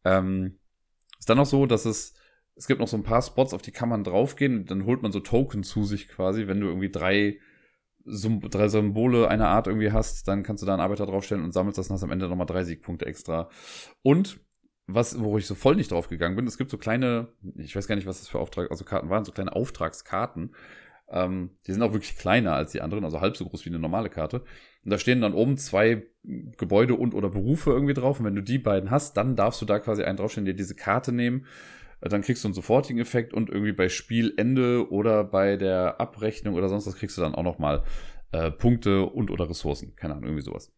Ähm, 0.03 0.59
ist 1.17 1.29
dann 1.29 1.37
noch 1.37 1.45
so, 1.45 1.65
dass 1.65 1.85
es, 1.85 2.15
es 2.55 2.67
gibt 2.67 2.81
noch 2.81 2.89
so 2.89 2.97
ein 2.97 3.03
paar 3.03 3.21
Spots, 3.21 3.53
auf 3.53 3.61
die 3.61 3.71
kann 3.71 3.87
man 3.87 4.03
draufgehen. 4.03 4.65
Dann 4.65 4.85
holt 4.85 5.01
man 5.01 5.13
so 5.13 5.21
Token 5.21 5.63
zu 5.63 5.85
sich 5.85 6.09
quasi, 6.09 6.47
wenn 6.47 6.59
du 6.59 6.67
irgendwie 6.67 6.91
drei 6.91 7.39
drei 8.05 8.67
Symbole 8.67 9.27
einer 9.29 9.47
Art 9.47 9.67
irgendwie 9.67 9.91
hast, 9.91 10.27
dann 10.27 10.43
kannst 10.43 10.61
du 10.61 10.67
da 10.67 10.73
einen 10.73 10.81
Arbeiter 10.81 11.05
draufstellen 11.05 11.43
und 11.43 11.51
sammelst 11.51 11.77
das 11.77 11.89
und 11.89 11.95
hast 11.95 12.03
am 12.03 12.11
Ende 12.11 12.27
nochmal 12.27 12.45
drei 12.45 12.63
Siegpunkte 12.63 13.05
extra. 13.05 13.49
Und 14.03 14.39
was, 14.87 15.19
wo 15.19 15.37
ich 15.37 15.47
so 15.47 15.55
voll 15.55 15.75
nicht 15.75 15.91
drauf 15.91 16.07
gegangen 16.07 16.35
bin, 16.35 16.45
es 16.45 16.57
gibt 16.57 16.69
so 16.69 16.77
kleine, 16.77 17.29
ich 17.55 17.75
weiß 17.75 17.87
gar 17.87 17.95
nicht, 17.95 18.07
was 18.07 18.19
das 18.19 18.27
für 18.27 18.39
Auftrag, 18.39 18.69
also 18.69 18.85
Karten 18.85 19.09
waren, 19.09 19.25
so 19.25 19.31
kleine 19.31 19.55
Auftragskarten. 19.55 20.53
Ähm, 21.09 21.51
die 21.65 21.71
sind 21.71 21.81
auch 21.81 21.93
wirklich 21.93 22.17
kleiner 22.17 22.53
als 22.53 22.71
die 22.71 22.81
anderen, 22.81 23.03
also 23.03 23.21
halb 23.21 23.37
so 23.37 23.45
groß 23.45 23.65
wie 23.65 23.69
eine 23.69 23.79
normale 23.79 24.09
Karte. 24.09 24.43
Und 24.83 24.91
da 24.91 24.97
stehen 24.97 25.21
dann 25.21 25.33
oben 25.33 25.57
zwei 25.57 26.05
Gebäude 26.23 26.95
und 26.95 27.13
oder 27.13 27.29
Berufe 27.29 27.71
irgendwie 27.71 27.93
drauf. 27.93 28.19
Und 28.19 28.25
wenn 28.25 28.35
du 28.35 28.43
die 28.43 28.59
beiden 28.59 28.91
hast, 28.91 29.17
dann 29.17 29.35
darfst 29.35 29.61
du 29.61 29.65
da 29.65 29.79
quasi 29.79 30.03
einen 30.03 30.17
draufstellen, 30.17 30.45
dir 30.45 30.55
diese 30.55 30.75
Karte 30.75 31.11
nehmen. 31.11 31.45
Äh, 32.01 32.09
dann 32.09 32.21
kriegst 32.21 32.43
du 32.43 32.47
einen 32.47 32.53
sofortigen 32.53 32.99
Effekt 32.99 33.33
und 33.33 33.49
irgendwie 33.49 33.73
bei 33.73 33.89
Spielende 33.89 34.89
oder 34.91 35.23
bei 35.23 35.57
der 35.57 35.99
Abrechnung 35.99 36.55
oder 36.55 36.69
sonst 36.69 36.87
was 36.87 36.95
kriegst 36.95 37.17
du 37.17 37.21
dann 37.21 37.35
auch 37.35 37.43
nochmal 37.43 37.83
äh, 38.31 38.51
Punkte 38.51 39.05
und 39.05 39.31
oder 39.31 39.49
Ressourcen. 39.49 39.95
Keine 39.95 40.13
Ahnung, 40.13 40.25
irgendwie 40.25 40.43
sowas. 40.43 40.73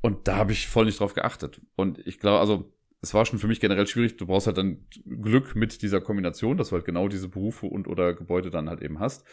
Und 0.00 0.26
da 0.28 0.36
habe 0.36 0.52
ich 0.52 0.66
voll 0.66 0.86
nicht 0.86 1.00
drauf 1.00 1.14
geachtet. 1.14 1.60
Und 1.76 1.98
ich 2.06 2.18
glaube, 2.18 2.40
also 2.40 2.72
es 3.02 3.14
war 3.14 3.26
schon 3.26 3.38
für 3.38 3.48
mich 3.48 3.60
generell 3.60 3.86
schwierig. 3.86 4.16
Du 4.16 4.26
brauchst 4.26 4.46
halt 4.46 4.58
dann 4.58 4.86
Glück 5.04 5.54
mit 5.54 5.82
dieser 5.82 6.00
Kombination, 6.00 6.56
dass 6.56 6.70
du 6.70 6.76
halt 6.76 6.84
genau 6.84 7.08
diese 7.08 7.28
Berufe 7.28 7.66
und 7.66 7.88
oder 7.88 8.14
Gebäude 8.14 8.50
dann 8.50 8.68
halt 8.68 8.82
eben 8.82 9.00
hast. 9.00 9.24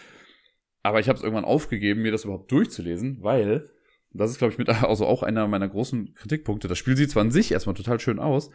Aber 0.81 0.99
ich 0.99 1.09
habe 1.09 1.17
es 1.17 1.23
irgendwann 1.23 1.45
aufgegeben, 1.45 2.01
mir 2.01 2.11
das 2.11 2.23
überhaupt 2.23 2.51
durchzulesen, 2.51 3.21
weil 3.21 3.69
das 4.11 4.31
ist, 4.31 4.37
glaube 4.39 4.53
ich, 4.53 4.57
mit 4.57 4.69
also 4.83 5.05
auch 5.05 5.23
einer 5.23 5.47
meiner 5.47 5.67
großen 5.67 6.13
Kritikpunkte. 6.13 6.67
Das 6.67 6.77
Spiel 6.77 6.97
sieht 6.97 7.11
zwar 7.11 7.21
an 7.21 7.31
sich 7.31 7.51
erstmal 7.51 7.75
total 7.75 7.99
schön 7.99 8.19
aus, 8.19 8.49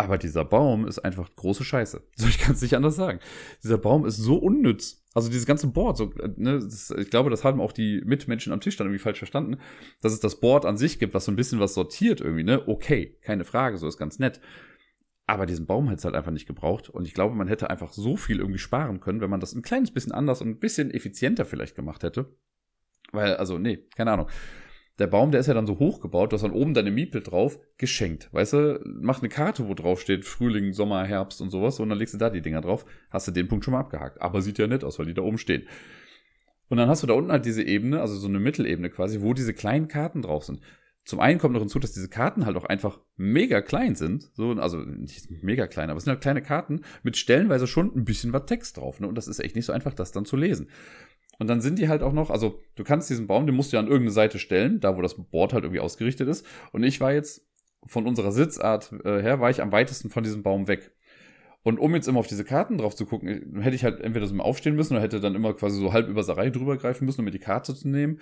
aber 0.00 0.16
dieser 0.16 0.44
Baum 0.44 0.86
ist 0.86 1.00
einfach 1.00 1.28
große 1.34 1.64
Scheiße. 1.64 2.00
So, 2.16 2.26
ich 2.28 2.38
kann 2.38 2.54
es 2.54 2.62
nicht 2.62 2.74
anders 2.74 2.96
sagen. 2.96 3.18
Dieser 3.62 3.78
Baum 3.78 4.06
ist 4.06 4.16
so 4.16 4.36
unnütz. 4.36 5.04
Also 5.12 5.28
dieses 5.28 5.46
ganze 5.46 5.66
Board, 5.66 5.96
so, 5.96 6.12
ne, 6.36 6.60
das, 6.60 6.90
ich 6.92 7.10
glaube, 7.10 7.30
das 7.30 7.42
haben 7.42 7.60
auch 7.60 7.72
die 7.72 8.00
Mitmenschen 8.04 8.52
am 8.52 8.60
Tisch 8.60 8.76
dann 8.76 8.86
irgendwie 8.86 9.02
falsch 9.02 9.18
verstanden, 9.18 9.58
dass 10.00 10.12
es 10.12 10.20
das 10.20 10.38
Board 10.38 10.64
an 10.64 10.76
sich 10.76 11.00
gibt, 11.00 11.14
was 11.14 11.24
so 11.24 11.32
ein 11.32 11.36
bisschen 11.36 11.58
was 11.58 11.74
sortiert 11.74 12.20
irgendwie, 12.20 12.44
ne? 12.44 12.68
Okay, 12.68 13.18
keine 13.22 13.44
Frage, 13.44 13.78
so 13.78 13.88
ist 13.88 13.98
ganz 13.98 14.20
nett. 14.20 14.40
Aber 15.26 15.44
diesen 15.44 15.66
Baum 15.66 15.90
hat 15.90 15.98
es 15.98 16.04
halt 16.04 16.14
einfach 16.14 16.30
nicht 16.30 16.46
gebraucht. 16.46 16.88
Und 16.88 17.06
ich 17.06 17.14
glaube, 17.14 17.34
man 17.34 17.48
hätte 17.48 17.68
einfach 17.68 17.92
so 17.92 18.16
viel 18.16 18.38
irgendwie 18.38 18.58
sparen 18.58 19.00
können, 19.00 19.20
wenn 19.20 19.30
man 19.30 19.40
das 19.40 19.54
ein 19.54 19.62
kleines 19.62 19.90
bisschen 19.90 20.12
anders 20.12 20.40
und 20.40 20.48
ein 20.48 20.60
bisschen 20.60 20.90
effizienter 20.92 21.44
vielleicht 21.44 21.74
gemacht 21.74 22.04
hätte. 22.04 22.36
Weil, 23.10 23.36
also, 23.36 23.58
nee, 23.58 23.88
keine 23.96 24.12
Ahnung 24.12 24.28
der 24.98 25.06
Baum, 25.06 25.30
der 25.30 25.40
ist 25.40 25.46
ja 25.46 25.54
dann 25.54 25.66
so 25.66 25.78
hochgebaut, 25.78 26.32
du 26.32 26.34
hast 26.34 26.42
dann 26.42 26.52
oben 26.52 26.74
deine 26.74 26.90
Miepel 26.90 27.22
drauf, 27.22 27.58
geschenkt. 27.76 28.28
Weißt 28.32 28.52
du, 28.52 28.80
mach 28.84 29.20
eine 29.20 29.28
Karte, 29.28 29.68
wo 29.68 29.74
drauf 29.74 30.00
steht 30.00 30.24
Frühling, 30.24 30.72
Sommer, 30.72 31.04
Herbst 31.04 31.40
und 31.40 31.50
sowas 31.50 31.78
und 31.78 31.88
dann 31.88 31.98
legst 31.98 32.14
du 32.14 32.18
da 32.18 32.30
die 32.30 32.42
Dinger 32.42 32.60
drauf, 32.60 32.84
hast 33.10 33.28
du 33.28 33.32
den 33.32 33.48
Punkt 33.48 33.64
schon 33.64 33.72
mal 33.72 33.80
abgehakt. 33.80 34.20
Aber 34.20 34.42
sieht 34.42 34.58
ja 34.58 34.66
nett 34.66 34.84
aus, 34.84 34.98
weil 34.98 35.06
die 35.06 35.14
da 35.14 35.22
oben 35.22 35.38
stehen. 35.38 35.64
Und 36.68 36.76
dann 36.76 36.88
hast 36.88 37.02
du 37.02 37.06
da 37.06 37.14
unten 37.14 37.32
halt 37.32 37.46
diese 37.46 37.62
Ebene, 37.62 38.00
also 38.00 38.16
so 38.16 38.28
eine 38.28 38.40
Mittelebene 38.40 38.90
quasi, 38.90 39.20
wo 39.20 39.34
diese 39.34 39.54
kleinen 39.54 39.88
Karten 39.88 40.22
drauf 40.22 40.44
sind. 40.44 40.60
Zum 41.04 41.20
einen 41.20 41.38
kommt 41.38 41.54
noch 41.54 41.62
hinzu, 41.62 41.78
dass 41.78 41.92
diese 41.92 42.10
Karten 42.10 42.44
halt 42.44 42.56
auch 42.58 42.66
einfach 42.66 43.00
mega 43.16 43.62
klein 43.62 43.94
sind. 43.94 44.30
So, 44.34 44.50
also 44.52 44.76
nicht 44.76 45.30
mega 45.42 45.66
klein, 45.66 45.88
aber 45.88 45.96
es 45.96 46.04
sind 46.04 46.10
halt 46.10 46.20
kleine 46.20 46.42
Karten 46.42 46.82
mit 47.02 47.16
stellenweise 47.16 47.66
schon 47.66 47.96
ein 47.96 48.04
bisschen 48.04 48.34
was 48.34 48.44
Text 48.44 48.76
drauf. 48.76 49.00
Ne? 49.00 49.08
Und 49.08 49.14
das 49.14 49.26
ist 49.26 49.38
echt 49.38 49.56
nicht 49.56 49.64
so 49.64 49.72
einfach, 49.72 49.94
das 49.94 50.12
dann 50.12 50.26
zu 50.26 50.36
lesen. 50.36 50.68
Und 51.38 51.46
dann 51.46 51.60
sind 51.60 51.78
die 51.78 51.88
halt 51.88 52.02
auch 52.02 52.12
noch, 52.12 52.30
also 52.30 52.60
du 52.74 52.84
kannst 52.84 53.08
diesen 53.10 53.26
Baum, 53.26 53.46
den 53.46 53.54
musst 53.54 53.72
du 53.72 53.76
ja 53.76 53.80
an 53.80 53.86
irgendeine 53.86 54.10
Seite 54.10 54.38
stellen, 54.38 54.80
da 54.80 54.96
wo 54.96 55.02
das 55.02 55.14
Board 55.14 55.52
halt 55.52 55.64
irgendwie 55.64 55.80
ausgerichtet 55.80 56.28
ist. 56.28 56.44
Und 56.72 56.82
ich 56.82 57.00
war 57.00 57.12
jetzt 57.12 57.46
von 57.86 58.06
unserer 58.06 58.32
Sitzart 58.32 58.92
äh, 59.04 59.22
her, 59.22 59.40
war 59.40 59.50
ich 59.50 59.62
am 59.62 59.72
weitesten 59.72 60.10
von 60.10 60.24
diesem 60.24 60.42
Baum 60.42 60.66
weg. 60.66 60.92
Und 61.62 61.78
um 61.78 61.94
jetzt 61.94 62.08
immer 62.08 62.20
auf 62.20 62.26
diese 62.26 62.44
Karten 62.44 62.78
drauf 62.78 62.96
zu 62.96 63.06
gucken, 63.06 63.60
hätte 63.60 63.76
ich 63.76 63.84
halt 63.84 64.00
entweder 64.00 64.26
so 64.26 64.34
mal 64.34 64.44
aufstehen 64.44 64.74
müssen 64.74 64.94
oder 64.94 65.02
hätte 65.02 65.20
dann 65.20 65.34
immer 65.34 65.54
quasi 65.54 65.78
so 65.78 65.92
halb 65.92 66.08
über 66.08 66.22
Sarai 66.22 66.50
drüber 66.50 66.76
greifen 66.76 67.04
müssen, 67.04 67.20
um 67.20 67.24
mir 67.24 67.30
die 67.30 67.38
Karte 67.38 67.74
zu 67.74 67.88
nehmen. 67.88 68.20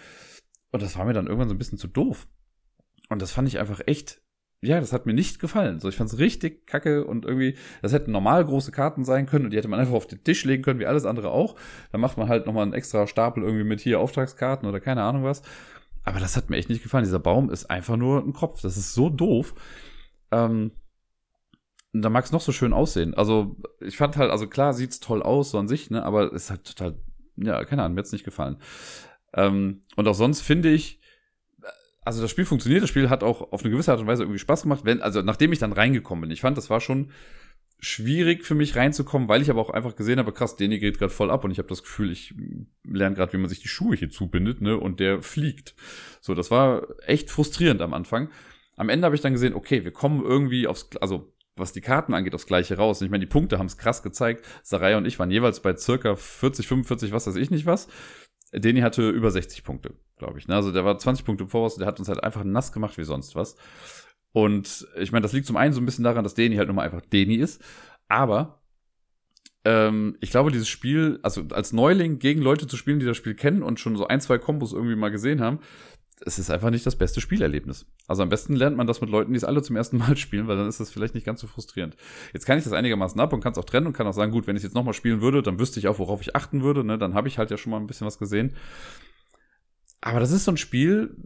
Und 0.72 0.82
das 0.82 0.96
war 0.98 1.04
mir 1.04 1.12
dann 1.12 1.26
irgendwann 1.26 1.48
so 1.48 1.54
ein 1.54 1.58
bisschen 1.58 1.78
zu 1.78 1.88
doof. 1.88 2.28
Und 3.08 3.22
das 3.22 3.32
fand 3.32 3.48
ich 3.48 3.58
einfach 3.58 3.80
echt 3.86 4.20
ja, 4.66 4.80
das 4.80 4.92
hat 4.92 5.06
mir 5.06 5.14
nicht 5.14 5.38
gefallen. 5.38 5.80
So, 5.80 5.88
ich 5.88 5.96
fand's 5.96 6.18
richtig 6.18 6.66
kacke 6.66 7.04
und 7.04 7.24
irgendwie, 7.24 7.56
das 7.82 7.92
hätten 7.92 8.12
normal 8.12 8.44
große 8.44 8.72
Karten 8.72 9.04
sein 9.04 9.26
können 9.26 9.44
und 9.44 9.50
die 9.52 9.56
hätte 9.56 9.68
man 9.68 9.80
einfach 9.80 9.94
auf 9.94 10.06
den 10.06 10.24
Tisch 10.24 10.44
legen 10.44 10.62
können, 10.62 10.80
wie 10.80 10.86
alles 10.86 11.04
andere 11.04 11.30
auch. 11.30 11.56
Da 11.92 11.98
macht 11.98 12.18
man 12.18 12.28
halt 12.28 12.46
nochmal 12.46 12.64
einen 12.64 12.72
extra 12.72 13.06
Stapel 13.06 13.42
irgendwie 13.42 13.64
mit 13.64 13.80
hier 13.80 14.00
Auftragskarten 14.00 14.68
oder 14.68 14.80
keine 14.80 15.02
Ahnung 15.02 15.24
was. 15.24 15.42
Aber 16.04 16.20
das 16.20 16.36
hat 16.36 16.50
mir 16.50 16.56
echt 16.56 16.68
nicht 16.68 16.82
gefallen. 16.82 17.04
Dieser 17.04 17.18
Baum 17.18 17.50
ist 17.50 17.70
einfach 17.70 17.96
nur 17.96 18.22
ein 18.22 18.32
Kopf. 18.32 18.60
Das 18.62 18.76
ist 18.76 18.94
so 18.94 19.08
doof. 19.08 19.54
Ähm, 20.30 20.72
da 21.92 22.10
mag 22.10 22.24
es 22.24 22.32
noch 22.32 22.40
so 22.40 22.52
schön 22.52 22.72
aussehen. 22.72 23.14
Also, 23.14 23.56
ich 23.80 23.96
fand 23.96 24.16
halt, 24.16 24.30
also 24.30 24.46
klar 24.46 24.74
sieht's 24.74 25.00
toll 25.00 25.22
aus, 25.22 25.50
so 25.50 25.58
an 25.58 25.68
sich, 25.68 25.90
ne, 25.90 26.04
aber 26.04 26.32
es 26.32 26.50
hat 26.50 26.64
total, 26.64 26.96
ja, 27.36 27.64
keine 27.64 27.82
Ahnung, 27.82 27.94
mir 27.94 28.00
hat's 28.00 28.12
nicht 28.12 28.24
gefallen. 28.24 28.58
Ähm, 29.34 29.82
und 29.96 30.06
auch 30.06 30.14
sonst 30.14 30.42
finde 30.42 30.70
ich, 30.70 31.00
also 32.06 32.22
das 32.22 32.30
Spiel 32.30 32.44
funktioniert, 32.44 32.82
das 32.82 32.88
Spiel 32.88 33.10
hat 33.10 33.24
auch 33.24 33.52
auf 33.52 33.62
eine 33.62 33.70
gewisse 33.70 33.90
Art 33.90 34.00
und 34.00 34.06
Weise 34.06 34.22
irgendwie 34.22 34.38
Spaß 34.38 34.62
gemacht, 34.62 34.84
wenn, 34.84 35.02
also 35.02 35.22
nachdem 35.22 35.52
ich 35.52 35.58
dann 35.58 35.72
reingekommen 35.72 36.22
bin. 36.22 36.30
Ich 36.30 36.40
fand, 36.40 36.56
das 36.56 36.70
war 36.70 36.80
schon 36.80 37.10
schwierig 37.80 38.44
für 38.44 38.54
mich 38.54 38.76
reinzukommen, 38.76 39.28
weil 39.28 39.42
ich 39.42 39.50
aber 39.50 39.60
auch 39.60 39.70
einfach 39.70 39.96
gesehen 39.96 40.18
habe, 40.18 40.32
krass, 40.32 40.56
Danny 40.56 40.78
geht 40.78 40.98
gerade 40.98 41.12
voll 41.12 41.30
ab 41.30 41.44
und 41.44 41.50
ich 41.50 41.58
habe 41.58 41.68
das 41.68 41.82
Gefühl, 41.82 42.12
ich 42.12 42.32
lerne 42.84 43.16
gerade, 43.16 43.32
wie 43.32 43.38
man 43.38 43.48
sich 43.48 43.60
die 43.60 43.68
Schuhe 43.68 43.96
hier 43.96 44.08
zubindet, 44.08 44.60
ne, 44.60 44.78
und 44.78 45.00
der 45.00 45.20
fliegt. 45.20 45.74
So, 46.20 46.34
das 46.34 46.50
war 46.50 46.86
echt 47.06 47.28
frustrierend 47.30 47.82
am 47.82 47.92
Anfang. 47.92 48.30
Am 48.76 48.88
Ende 48.88 49.04
habe 49.04 49.16
ich 49.16 49.20
dann 49.20 49.32
gesehen, 49.32 49.54
okay, 49.54 49.84
wir 49.84 49.92
kommen 49.92 50.22
irgendwie 50.24 50.68
aufs, 50.68 50.88
also 51.00 51.34
was 51.56 51.72
die 51.72 51.80
Karten 51.80 52.14
angeht, 52.14 52.34
aufs 52.34 52.46
Gleiche 52.46 52.76
raus. 52.76 53.00
Und 53.00 53.06
ich 53.06 53.10
meine, 53.10 53.24
die 53.24 53.30
Punkte 53.30 53.58
haben 53.58 53.66
es 53.66 53.78
krass 53.78 54.02
gezeigt. 54.02 54.46
Sarai 54.62 54.96
und 54.96 55.06
ich 55.06 55.18
waren 55.18 55.30
jeweils 55.30 55.60
bei 55.60 55.74
circa 55.74 56.14
40, 56.14 56.68
45, 56.68 57.12
was 57.12 57.26
weiß 57.26 57.36
ich 57.36 57.50
nicht 57.50 57.66
was. 57.66 57.88
Deni 58.52 58.80
hatte 58.80 59.10
über 59.10 59.30
60 59.30 59.64
Punkte, 59.64 59.94
glaube 60.18 60.38
ich. 60.38 60.48
Ne? 60.48 60.54
Also 60.54 60.72
der 60.72 60.84
war 60.84 60.98
20 60.98 61.24
Punkte 61.24 61.44
im 61.44 61.50
Voraus, 61.50 61.76
der 61.76 61.86
hat 61.86 61.98
uns 61.98 62.08
halt 62.08 62.22
einfach 62.22 62.44
nass 62.44 62.72
gemacht 62.72 62.96
wie 62.98 63.04
sonst 63.04 63.34
was. 63.34 63.56
Und 64.32 64.86
ich 64.96 65.12
meine, 65.12 65.22
das 65.22 65.32
liegt 65.32 65.46
zum 65.46 65.56
einen 65.56 65.72
so 65.72 65.80
ein 65.80 65.86
bisschen 65.86 66.04
daran, 66.04 66.22
dass 66.22 66.34
Deni 66.34 66.56
halt 66.56 66.68
nun 66.68 66.76
mal 66.76 66.82
einfach 66.82 67.00
Deni 67.00 67.36
ist. 67.36 67.62
Aber 68.08 68.60
ähm, 69.64 70.16
ich 70.20 70.30
glaube, 70.30 70.52
dieses 70.52 70.68
Spiel, 70.68 71.18
also 71.22 71.44
als 71.50 71.72
Neuling 71.72 72.18
gegen 72.18 72.40
Leute 72.40 72.66
zu 72.66 72.76
spielen, 72.76 73.00
die 73.00 73.06
das 73.06 73.16
Spiel 73.16 73.34
kennen 73.34 73.62
und 73.62 73.80
schon 73.80 73.96
so 73.96 74.06
ein, 74.06 74.20
zwei 74.20 74.38
Kombos 74.38 74.72
irgendwie 74.72 74.94
mal 74.94 75.10
gesehen 75.10 75.40
haben, 75.40 75.58
es 76.24 76.38
ist 76.38 76.50
einfach 76.50 76.70
nicht 76.70 76.86
das 76.86 76.96
beste 76.96 77.20
Spielerlebnis. 77.20 77.86
Also 78.06 78.22
am 78.22 78.30
besten 78.30 78.56
lernt 78.56 78.76
man 78.76 78.86
das 78.86 79.00
mit 79.00 79.10
Leuten, 79.10 79.32
die 79.32 79.36
es 79.36 79.44
alle 79.44 79.62
zum 79.62 79.76
ersten 79.76 79.98
Mal 79.98 80.16
spielen, 80.16 80.48
weil 80.48 80.56
dann 80.56 80.68
ist 80.68 80.80
das 80.80 80.90
vielleicht 80.90 81.14
nicht 81.14 81.26
ganz 81.26 81.40
so 81.40 81.46
frustrierend. 81.46 81.96
Jetzt 82.32 82.46
kann 82.46 82.58
ich 82.58 82.64
das 82.64 82.72
einigermaßen 82.72 83.20
ab 83.20 83.32
und 83.32 83.40
kann 83.40 83.52
es 83.52 83.58
auch 83.58 83.64
trennen 83.64 83.86
und 83.86 83.92
kann 83.92 84.06
auch 84.06 84.14
sagen, 84.14 84.32
gut, 84.32 84.46
wenn 84.46 84.56
ich 84.56 84.60
es 84.60 84.64
jetzt 84.64 84.74
nochmal 84.74 84.94
spielen 84.94 85.20
würde, 85.20 85.42
dann 85.42 85.58
wüsste 85.58 85.78
ich 85.78 85.88
auch, 85.88 85.98
worauf 85.98 86.22
ich 86.22 86.34
achten 86.34 86.62
würde. 86.62 86.84
Ne? 86.84 86.96
Dann 86.98 87.14
habe 87.14 87.28
ich 87.28 87.38
halt 87.38 87.50
ja 87.50 87.58
schon 87.58 87.70
mal 87.70 87.78
ein 87.78 87.86
bisschen 87.86 88.06
was 88.06 88.18
gesehen. 88.18 88.54
Aber 90.00 90.20
das 90.20 90.32
ist 90.32 90.44
so 90.44 90.52
ein 90.52 90.56
Spiel, 90.56 91.16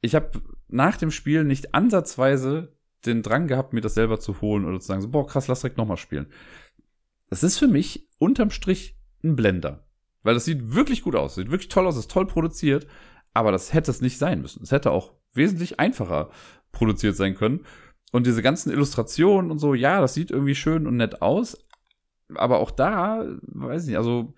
ich 0.00 0.14
habe 0.14 0.40
nach 0.68 0.96
dem 0.96 1.10
Spiel 1.10 1.44
nicht 1.44 1.74
ansatzweise 1.74 2.76
den 3.06 3.22
Drang 3.22 3.46
gehabt, 3.46 3.72
mir 3.72 3.80
das 3.80 3.94
selber 3.94 4.18
zu 4.18 4.40
holen 4.40 4.64
oder 4.64 4.80
zu 4.80 4.86
sagen, 4.86 5.00
so, 5.00 5.08
boah, 5.08 5.26
krass, 5.26 5.48
lass 5.48 5.60
direkt 5.60 5.78
nochmal 5.78 5.96
spielen. 5.96 6.26
Das 7.28 7.42
ist 7.42 7.58
für 7.58 7.68
mich 7.68 8.08
unterm 8.18 8.50
Strich 8.50 8.96
ein 9.22 9.36
Blender. 9.36 9.86
Weil 10.22 10.34
das 10.34 10.44
sieht 10.44 10.74
wirklich 10.74 11.02
gut 11.02 11.16
aus, 11.16 11.36
sieht 11.36 11.50
wirklich 11.50 11.68
toll 11.68 11.86
aus, 11.86 11.96
ist 11.96 12.10
toll 12.10 12.26
produziert, 12.26 12.86
aber 13.32 13.52
das 13.52 13.72
hätte 13.72 13.90
es 13.90 14.00
nicht 14.00 14.18
sein 14.18 14.40
müssen. 14.40 14.62
Es 14.62 14.72
hätte 14.72 14.90
auch 14.90 15.12
wesentlich 15.34 15.78
einfacher 15.80 16.30
produziert 16.72 17.16
sein 17.16 17.34
können. 17.34 17.64
Und 18.12 18.26
diese 18.26 18.42
ganzen 18.42 18.72
Illustrationen 18.72 19.50
und 19.50 19.58
so, 19.58 19.74
ja, 19.74 20.00
das 20.00 20.14
sieht 20.14 20.30
irgendwie 20.30 20.54
schön 20.54 20.86
und 20.86 20.96
nett 20.96 21.22
aus. 21.22 21.56
Aber 22.34 22.58
auch 22.58 22.70
da, 22.70 23.24
weiß 23.42 23.82
ich 23.82 23.88
nicht, 23.88 23.98
also, 23.98 24.34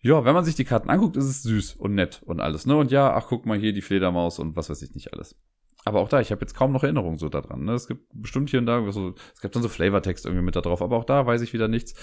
ja, 0.00 0.24
wenn 0.24 0.34
man 0.34 0.44
sich 0.44 0.54
die 0.54 0.64
Karten 0.64 0.90
anguckt, 0.90 1.16
ist 1.16 1.26
es 1.26 1.42
süß 1.42 1.76
und 1.76 1.94
nett 1.94 2.22
und 2.24 2.40
alles, 2.40 2.66
ne? 2.66 2.76
Und 2.76 2.90
ja, 2.90 3.14
ach, 3.14 3.26
guck 3.28 3.46
mal 3.46 3.58
hier 3.58 3.72
die 3.72 3.82
Fledermaus 3.82 4.40
und 4.40 4.56
was 4.56 4.68
weiß 4.68 4.82
ich 4.82 4.94
nicht 4.94 5.12
alles. 5.12 5.36
Aber 5.84 6.00
auch 6.00 6.08
da, 6.08 6.20
ich 6.20 6.30
habe 6.30 6.40
jetzt 6.40 6.54
kaum 6.54 6.72
noch 6.72 6.84
Erinnerungen 6.84 7.18
so 7.18 7.28
daran. 7.28 7.64
Ne? 7.64 7.72
Es 7.72 7.88
gibt 7.88 8.06
bestimmt 8.12 8.50
hier 8.50 8.60
und 8.60 8.66
da 8.66 8.90
so, 8.92 9.14
es 9.34 9.40
gibt 9.40 9.56
dann 9.56 9.62
so 9.62 9.68
Flavortext 9.68 10.26
irgendwie 10.26 10.44
mit 10.44 10.54
da 10.54 10.60
drauf, 10.60 10.80
aber 10.80 10.96
auch 10.96 11.04
da 11.04 11.26
weiß 11.26 11.42
ich 11.42 11.52
wieder 11.52 11.68
nichts. 11.68 11.94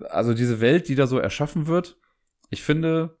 Also 0.00 0.34
diese 0.34 0.60
Welt, 0.60 0.88
die 0.88 0.96
da 0.96 1.06
so 1.06 1.18
erschaffen 1.18 1.68
wird, 1.68 1.96
ich 2.50 2.62
finde, 2.62 3.16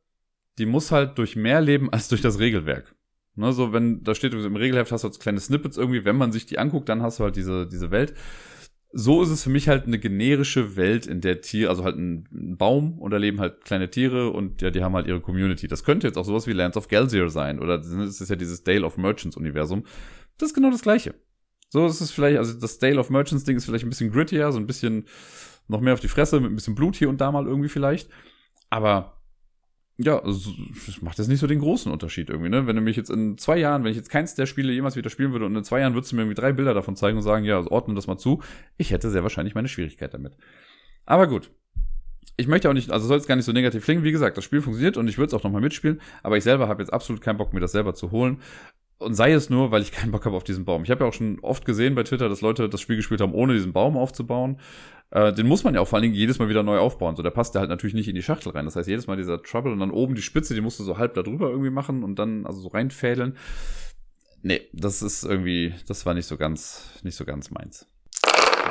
die 0.58 0.66
muss 0.66 0.90
halt 0.90 1.18
durch 1.18 1.36
mehr 1.36 1.60
leben 1.60 1.92
als 1.92 2.08
durch 2.08 2.20
das 2.20 2.38
Regelwerk. 2.38 2.94
Ne, 3.36 3.52
so 3.52 3.72
wenn 3.72 4.04
da 4.04 4.14
steht 4.14 4.32
im 4.32 4.56
Regelheft 4.56 4.92
hast 4.92 5.02
du 5.02 5.08
halt 5.08 5.18
kleine 5.18 5.40
Snippets 5.40 5.76
irgendwie, 5.76 6.04
wenn 6.04 6.16
man 6.16 6.30
sich 6.30 6.46
die 6.46 6.58
anguckt, 6.58 6.88
dann 6.88 7.02
hast 7.02 7.18
du 7.18 7.24
halt 7.24 7.36
diese 7.36 7.66
diese 7.66 7.90
Welt. 7.90 8.14
So 8.92 9.24
ist 9.24 9.30
es 9.30 9.42
für 9.42 9.50
mich 9.50 9.66
halt 9.68 9.86
eine 9.86 9.98
generische 9.98 10.76
Welt, 10.76 11.08
in 11.08 11.20
der 11.20 11.40
Tiere, 11.40 11.68
also 11.68 11.82
halt 11.82 11.96
ein, 11.96 12.28
Baum 12.56 13.00
und 13.00 13.10
da 13.10 13.16
leben 13.16 13.40
halt 13.40 13.64
kleine 13.64 13.90
Tiere 13.90 14.30
und 14.30 14.62
ja, 14.62 14.70
die 14.70 14.84
haben 14.84 14.94
halt 14.94 15.08
ihre 15.08 15.20
Community. 15.20 15.66
Das 15.66 15.82
könnte 15.82 16.06
jetzt 16.06 16.16
auch 16.16 16.24
sowas 16.24 16.46
wie 16.46 16.52
Lands 16.52 16.76
of 16.76 16.86
Gelsier 16.86 17.28
sein 17.28 17.58
oder 17.58 17.78
das 17.78 18.20
ist 18.20 18.28
ja 18.28 18.36
dieses 18.36 18.62
Dale 18.62 18.86
of 18.86 18.96
Merchants 18.96 19.36
Universum. 19.36 19.84
Das 20.38 20.50
ist 20.50 20.54
genau 20.54 20.70
das 20.70 20.82
gleiche. 20.82 21.14
So 21.70 21.84
ist 21.86 22.00
es 22.00 22.12
vielleicht, 22.12 22.38
also 22.38 22.56
das 22.56 22.78
Dale 22.78 23.00
of 23.00 23.10
Merchants 23.10 23.42
Ding 23.42 23.56
ist 23.56 23.64
vielleicht 23.64 23.84
ein 23.84 23.90
bisschen 23.90 24.12
grittier, 24.12 24.52
so 24.52 24.60
ein 24.60 24.68
bisschen 24.68 25.06
noch 25.66 25.80
mehr 25.80 25.94
auf 25.94 26.00
die 26.00 26.06
Fresse 26.06 26.38
mit 26.38 26.52
ein 26.52 26.54
bisschen 26.54 26.76
Blut 26.76 26.94
hier 26.94 27.08
und 27.08 27.20
da 27.20 27.32
mal 27.32 27.46
irgendwie 27.46 27.68
vielleicht. 27.68 28.08
Aber 28.70 29.23
ja, 29.96 30.18
also, 30.18 30.50
das 30.86 31.02
macht 31.02 31.18
jetzt 31.18 31.28
nicht 31.28 31.38
so 31.38 31.46
den 31.46 31.60
großen 31.60 31.90
Unterschied 31.92 32.28
irgendwie, 32.28 32.50
ne? 32.50 32.66
Wenn 32.66 32.74
du 32.74 32.82
mich 32.82 32.96
jetzt 32.96 33.10
in 33.10 33.38
zwei 33.38 33.58
Jahren, 33.58 33.84
wenn 33.84 33.92
ich 33.92 33.96
jetzt 33.96 34.10
keins 34.10 34.34
der 34.34 34.46
Spiele 34.46 34.72
jemals 34.72 34.96
wieder 34.96 35.08
spielen 35.08 35.30
würde 35.32 35.46
und 35.46 35.54
in 35.54 35.62
zwei 35.62 35.80
Jahren 35.80 35.94
würdest 35.94 36.10
du 36.10 36.16
mir 36.16 36.22
irgendwie 36.22 36.40
drei 36.40 36.52
Bilder 36.52 36.74
davon 36.74 36.96
zeigen 36.96 37.16
und 37.16 37.22
sagen, 37.22 37.44
ja, 37.44 37.56
also 37.56 37.70
ordne 37.70 37.94
das 37.94 38.08
mal 38.08 38.18
zu, 38.18 38.42
ich 38.76 38.90
hätte 38.90 39.10
sehr 39.10 39.22
wahrscheinlich 39.22 39.54
meine 39.54 39.68
Schwierigkeit 39.68 40.12
damit. 40.12 40.36
Aber 41.06 41.26
gut. 41.28 41.50
Ich 42.36 42.48
möchte 42.48 42.68
auch 42.68 42.72
nicht, 42.72 42.90
also 42.90 43.06
soll 43.06 43.18
es 43.18 43.28
gar 43.28 43.36
nicht 43.36 43.44
so 43.44 43.52
negativ 43.52 43.84
klingen. 43.84 44.02
Wie 44.02 44.10
gesagt, 44.10 44.36
das 44.36 44.42
Spiel 44.42 44.60
funktioniert 44.60 44.96
und 44.96 45.06
ich 45.06 45.18
würde 45.18 45.28
es 45.28 45.34
auch 45.34 45.44
nochmal 45.44 45.60
mitspielen, 45.60 46.00
aber 46.24 46.36
ich 46.36 46.42
selber 46.42 46.66
habe 46.66 46.82
jetzt 46.82 46.92
absolut 46.92 47.22
keinen 47.22 47.36
Bock, 47.36 47.52
mir 47.52 47.60
das 47.60 47.70
selber 47.70 47.94
zu 47.94 48.10
holen. 48.10 48.40
Und 48.98 49.14
sei 49.14 49.32
es 49.32 49.50
nur, 49.50 49.70
weil 49.70 49.82
ich 49.82 49.92
keinen 49.92 50.10
Bock 50.10 50.24
habe 50.24 50.36
auf 50.36 50.42
diesen 50.42 50.64
Baum. 50.64 50.82
Ich 50.82 50.90
habe 50.90 51.04
ja 51.04 51.08
auch 51.08 51.14
schon 51.14 51.38
oft 51.40 51.64
gesehen 51.64 51.94
bei 51.94 52.02
Twitter, 52.02 52.28
dass 52.28 52.40
Leute 52.40 52.68
das 52.68 52.80
Spiel 52.80 52.96
gespielt 52.96 53.20
haben, 53.20 53.34
ohne 53.34 53.52
diesen 53.52 53.72
Baum 53.72 53.96
aufzubauen. 53.96 54.58
Äh, 55.14 55.32
den 55.32 55.46
muss 55.46 55.62
man 55.62 55.74
ja 55.74 55.80
auch 55.80 55.86
vor 55.86 55.96
allen 55.96 56.02
Dingen 56.02 56.14
jedes 56.14 56.40
Mal 56.40 56.48
wieder 56.48 56.64
neu 56.64 56.78
aufbauen. 56.78 57.14
So, 57.14 57.22
der 57.22 57.30
passt 57.30 57.54
ja 57.54 57.60
halt 57.60 57.70
natürlich 57.70 57.94
nicht 57.94 58.08
in 58.08 58.16
die 58.16 58.22
Schachtel 58.22 58.50
rein. 58.50 58.64
Das 58.64 58.74
heißt, 58.74 58.88
jedes 58.88 59.06
Mal 59.06 59.16
dieser 59.16 59.40
Trouble 59.40 59.72
und 59.72 59.78
dann 59.78 59.92
oben 59.92 60.16
die 60.16 60.22
Spitze, 60.22 60.54
die 60.54 60.60
musst 60.60 60.80
du 60.80 60.84
so 60.84 60.98
halb 60.98 61.14
da 61.14 61.22
drüber 61.22 61.48
irgendwie 61.50 61.70
machen 61.70 62.02
und 62.02 62.18
dann 62.18 62.44
also 62.44 62.60
so 62.60 62.68
reinfädeln. 62.68 63.36
Nee, 64.42 64.62
das 64.72 65.02
ist 65.02 65.22
irgendwie, 65.22 65.72
das 65.86 66.04
war 66.04 66.14
nicht 66.14 66.26
so 66.26 66.36
ganz, 66.36 67.00
nicht 67.04 67.14
so 67.14 67.24
ganz 67.24 67.50
meins. 67.50 67.86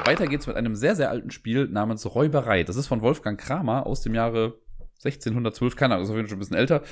Weiter 0.05 0.27
geht's 0.27 0.45
mit 0.45 0.57
einem 0.57 0.75
sehr, 0.75 0.97
sehr 0.97 1.09
alten 1.09 1.31
Spiel 1.31 1.69
namens 1.69 2.13
Räuberei. 2.13 2.63
Das 2.63 2.75
ist 2.75 2.87
von 2.87 3.01
Wolfgang 3.01 3.39
Kramer 3.39 3.87
aus 3.87 4.01
dem 4.01 4.13
Jahre 4.13 4.59
1612, 5.05 5.77
keine 5.77 5.93
Ahnung, 5.93 6.03
ist 6.03 6.09
auf 6.09 6.17
jeden 6.17 6.27
Fall 6.27 6.31
schon 6.31 6.37
ein 6.37 6.39
bisschen 6.39 6.57
älter. 6.57 6.83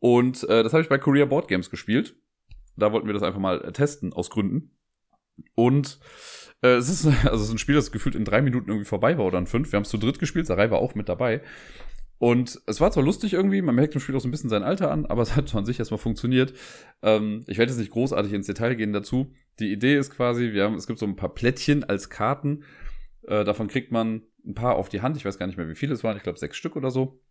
Und 0.00 0.42
äh, 0.48 0.64
das 0.64 0.72
habe 0.72 0.82
ich 0.82 0.88
bei 0.88 0.98
Korea 0.98 1.26
Board 1.26 1.46
Games 1.46 1.70
gespielt. 1.70 2.16
Da 2.76 2.92
wollten 2.92 3.06
wir 3.06 3.14
das 3.14 3.22
einfach 3.22 3.40
mal 3.40 3.70
testen, 3.72 4.12
aus 4.12 4.30
Gründen. 4.30 4.76
Und 5.54 6.00
äh, 6.62 6.74
es 6.74 6.88
ist 6.88 7.06
also 7.24 7.36
es 7.36 7.42
ist 7.42 7.50
ein 7.50 7.58
Spiel, 7.58 7.74
das 7.74 7.92
gefühlt 7.92 8.14
in 8.14 8.24
drei 8.24 8.42
Minuten 8.42 8.68
irgendwie 8.68 8.88
vorbei 8.88 9.18
war 9.18 9.26
oder 9.26 9.38
in 9.38 9.46
fünf. 9.46 9.72
Wir 9.72 9.76
haben 9.76 9.84
es 9.84 9.90
zu 9.90 9.98
dritt 9.98 10.18
gespielt, 10.18 10.46
Sarai 10.46 10.70
war 10.70 10.78
auch 10.78 10.94
mit 10.94 11.08
dabei. 11.08 11.42
Und 12.18 12.60
es 12.66 12.82
war 12.82 12.92
zwar 12.92 13.02
lustig 13.02 13.32
irgendwie, 13.32 13.62
man 13.62 13.74
merkt 13.74 13.94
im 13.94 14.00
Spiel 14.00 14.14
auch 14.14 14.20
so 14.20 14.28
ein 14.28 14.30
bisschen 14.30 14.50
sein 14.50 14.62
Alter 14.62 14.90
an, 14.90 15.06
aber 15.06 15.22
es 15.22 15.36
hat 15.36 15.54
an 15.54 15.64
sich 15.64 15.78
erstmal 15.78 15.98
funktioniert. 15.98 16.52
Ähm, 17.02 17.44
ich 17.46 17.56
werde 17.56 17.72
jetzt 17.72 17.78
nicht 17.78 17.92
großartig 17.92 18.32
ins 18.32 18.46
Detail 18.46 18.74
gehen 18.74 18.92
dazu. 18.92 19.32
Die 19.58 19.72
Idee 19.72 19.96
ist 19.96 20.10
quasi, 20.10 20.52
wir 20.52 20.64
haben, 20.64 20.74
es 20.74 20.86
gibt 20.86 20.98
so 20.98 21.06
ein 21.06 21.16
paar 21.16 21.34
Plättchen 21.34 21.82
als 21.84 22.10
Karten. 22.10 22.64
Äh, 23.26 23.44
davon 23.44 23.68
kriegt 23.68 23.90
man 23.90 24.22
ein 24.46 24.54
paar 24.54 24.76
auf 24.76 24.88
die 24.88 25.00
Hand. 25.00 25.16
Ich 25.16 25.24
weiß 25.24 25.38
gar 25.38 25.46
nicht 25.46 25.56
mehr, 25.56 25.68
wie 25.68 25.74
viele 25.74 25.94
es 25.94 26.04
waren. 26.04 26.16
Ich 26.16 26.22
glaube, 26.22 26.38
sechs 26.38 26.56
Stück 26.56 26.76
oder 26.76 26.90
so. 26.90 27.22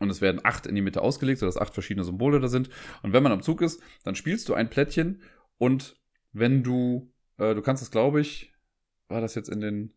Und 0.00 0.10
es 0.10 0.20
werden 0.20 0.40
acht 0.42 0.66
in 0.66 0.74
die 0.74 0.82
Mitte 0.82 1.02
ausgelegt, 1.02 1.38
sodass 1.38 1.56
acht 1.56 1.72
verschiedene 1.72 2.04
Symbole 2.04 2.40
da 2.40 2.48
sind. 2.48 2.68
Und 3.02 3.12
wenn 3.12 3.22
man 3.22 3.30
am 3.30 3.42
Zug 3.42 3.62
ist, 3.62 3.80
dann 4.02 4.16
spielst 4.16 4.48
du 4.48 4.54
ein 4.54 4.68
Plättchen 4.68 5.22
und 5.58 5.96
wenn 6.32 6.64
du, 6.64 7.12
äh, 7.38 7.54
du 7.54 7.62
kannst 7.62 7.82
es, 7.82 7.92
glaube 7.92 8.20
ich, 8.20 8.53
war 9.08 9.20
das 9.20 9.34
jetzt 9.34 9.48
in 9.48 9.60
den 9.60 9.94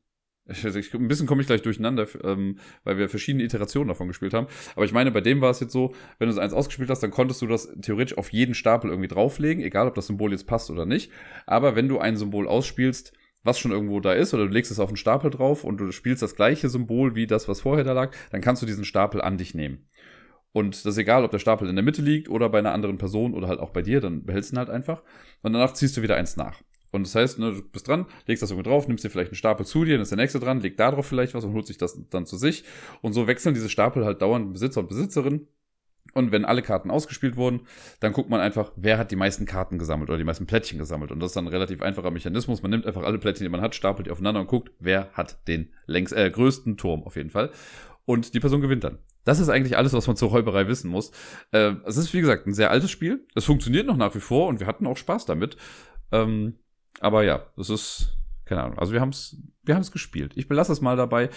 ich, 0.49 0.63
ich, 0.63 0.93
ein 0.93 1.07
bisschen 1.07 1.27
komme 1.27 1.41
ich 1.41 1.47
gleich 1.47 1.61
durcheinander, 1.61 2.07
ähm, 2.23 2.57
weil 2.83 2.97
wir 2.97 3.09
verschiedene 3.09 3.43
Iterationen 3.43 3.89
davon 3.89 4.07
gespielt 4.07 4.33
haben. 4.33 4.47
Aber 4.75 4.85
ich 4.85 4.93
meine, 4.93 5.11
bei 5.11 5.21
dem 5.21 5.41
war 5.41 5.49
es 5.49 5.59
jetzt 5.59 5.73
so, 5.73 5.93
wenn 6.19 6.27
du 6.27 6.33
es 6.33 6.39
eins 6.39 6.53
ausgespielt 6.53 6.89
hast, 6.89 7.03
dann 7.03 7.11
konntest 7.11 7.41
du 7.41 7.47
das 7.47 7.69
theoretisch 7.81 8.17
auf 8.17 8.31
jeden 8.31 8.55
Stapel 8.55 8.89
irgendwie 8.89 9.09
drauflegen, 9.09 9.63
egal 9.63 9.87
ob 9.87 9.95
das 9.95 10.07
Symbol 10.07 10.31
jetzt 10.31 10.47
passt 10.47 10.69
oder 10.69 10.85
nicht. 10.85 11.11
Aber 11.45 11.75
wenn 11.75 11.89
du 11.89 11.99
ein 11.99 12.17
Symbol 12.17 12.47
ausspielst, 12.47 13.13
was 13.43 13.59
schon 13.59 13.71
irgendwo 13.71 13.99
da 13.99 14.13
ist, 14.13 14.33
oder 14.33 14.47
du 14.47 14.53
legst 14.53 14.71
es 14.71 14.79
auf 14.79 14.89
einen 14.89 14.97
Stapel 14.97 15.31
drauf 15.31 15.63
und 15.63 15.77
du 15.77 15.91
spielst 15.91 16.21
das 16.21 16.35
gleiche 16.35 16.69
Symbol 16.69 17.15
wie 17.15 17.27
das, 17.27 17.47
was 17.47 17.61
vorher 17.61 17.83
da 17.83 17.93
lag, 17.93 18.15
dann 18.31 18.41
kannst 18.41 18.61
du 18.61 18.65
diesen 18.65 18.85
Stapel 18.85 19.21
an 19.21 19.37
dich 19.37 19.53
nehmen. 19.53 19.85
Und 20.53 20.75
das 20.75 20.85
ist 20.85 20.97
egal, 20.97 21.23
ob 21.23 21.31
der 21.31 21.39
Stapel 21.39 21.69
in 21.69 21.75
der 21.75 21.83
Mitte 21.83 22.01
liegt 22.01 22.29
oder 22.29 22.49
bei 22.49 22.59
einer 22.59 22.73
anderen 22.73 22.97
Person 22.97 23.33
oder 23.33 23.47
halt 23.47 23.59
auch 23.59 23.69
bei 23.71 23.81
dir, 23.81 24.01
dann 24.01 24.25
behältst 24.25 24.51
du 24.51 24.55
ihn 24.55 24.59
halt 24.59 24.69
einfach. 24.69 25.03
Und 25.43 25.53
danach 25.53 25.73
ziehst 25.73 25.97
du 25.97 26.01
wieder 26.01 26.15
eins 26.15 26.35
nach. 26.35 26.61
Und 26.91 27.05
das 27.05 27.15
heißt, 27.15 27.39
ne, 27.39 27.51
du 27.51 27.61
bist 27.61 27.87
dran, 27.87 28.05
legst 28.25 28.41
das 28.41 28.51
irgendwie 28.51 28.69
drauf, 28.69 28.87
nimmst 28.87 29.03
dir 29.03 29.09
vielleicht 29.09 29.31
einen 29.31 29.37
Stapel 29.37 29.65
zu 29.65 29.83
dir, 29.83 29.93
dann 29.93 30.03
ist 30.03 30.11
der 30.11 30.17
nächste 30.17 30.39
dran, 30.39 30.61
legt 30.61 30.79
da 30.79 30.91
drauf 30.91 31.05
vielleicht 31.05 31.33
was 31.33 31.43
und 31.43 31.53
holt 31.53 31.67
sich 31.67 31.77
das 31.77 31.99
dann 32.09 32.25
zu 32.25 32.37
sich. 32.37 32.63
Und 33.01 33.13
so 33.13 33.27
wechseln 33.27 33.53
diese 33.53 33.69
Stapel 33.69 34.05
halt 34.05 34.21
dauernd 34.21 34.53
Besitzer 34.53 34.81
und 34.81 34.89
Besitzerin. 34.89 35.47
Und 36.13 36.31
wenn 36.31 36.45
alle 36.45 36.61
Karten 36.61 36.89
ausgespielt 36.89 37.35
wurden, 37.35 37.61
dann 37.99 38.13
guckt 38.13 38.29
man 38.29 38.39
einfach, 38.39 38.71
wer 38.75 38.97
hat 38.97 39.11
die 39.11 39.15
meisten 39.15 39.45
Karten 39.45 39.77
gesammelt 39.77 40.09
oder 40.09 40.17
die 40.17 40.23
meisten 40.23 40.47
Plättchen 40.47 40.79
gesammelt. 40.79 41.11
Und 41.11 41.19
das 41.19 41.31
ist 41.31 41.35
dann 41.35 41.45
ein 41.45 41.49
relativ 41.49 41.81
einfacher 41.81 42.11
Mechanismus. 42.11 42.61
Man 42.61 42.71
nimmt 42.71 42.85
einfach 42.85 43.03
alle 43.03 43.19
Plättchen, 43.19 43.43
die 43.43 43.49
man 43.49 43.61
hat, 43.61 43.75
stapelt 43.75 44.07
die 44.07 44.11
aufeinander 44.11 44.39
und 44.39 44.47
guckt, 44.47 44.71
wer 44.79 45.11
hat 45.13 45.47
den 45.47 45.73
längst, 45.85 46.13
äh, 46.13 46.29
größten 46.31 46.77
Turm 46.77 47.03
auf 47.03 47.17
jeden 47.17 47.29
Fall. 47.29 47.51
Und 48.05 48.33
die 48.33 48.39
Person 48.39 48.61
gewinnt 48.61 48.85
dann. 48.85 48.99
Das 49.25 49.39
ist 49.39 49.49
eigentlich 49.49 49.75
alles, 49.75 49.91
was 49.91 50.07
man 50.07 50.15
zur 50.15 50.29
Räuberei 50.29 50.69
wissen 50.69 50.89
muss. 50.89 51.11
Äh, 51.51 51.73
es 51.85 51.97
ist, 51.97 52.13
wie 52.13 52.21
gesagt, 52.21 52.47
ein 52.47 52.53
sehr 52.53 52.71
altes 52.71 52.89
Spiel. 52.89 53.27
Es 53.35 53.43
funktioniert 53.43 53.85
noch 53.85 53.97
nach 53.97 54.15
wie 54.15 54.21
vor 54.21 54.47
und 54.47 54.61
wir 54.61 54.67
hatten 54.67 54.87
auch 54.87 54.95
Spaß 54.95 55.25
damit. 55.25 55.57
Ähm, 56.13 56.55
aber 56.99 57.23
ja, 57.23 57.45
das 57.55 57.69
ist, 57.69 58.17
keine 58.45 58.63
Ahnung. 58.63 58.79
Also 58.79 58.93
wir 58.93 59.01
haben 59.01 59.09
es 59.09 59.37
wir 59.67 59.75
haben's 59.75 59.91
gespielt. 59.91 60.33
Ich 60.35 60.47
belasse 60.47 60.71
es 60.71 60.81
mal 60.81 60.95
dabei. 60.95 61.29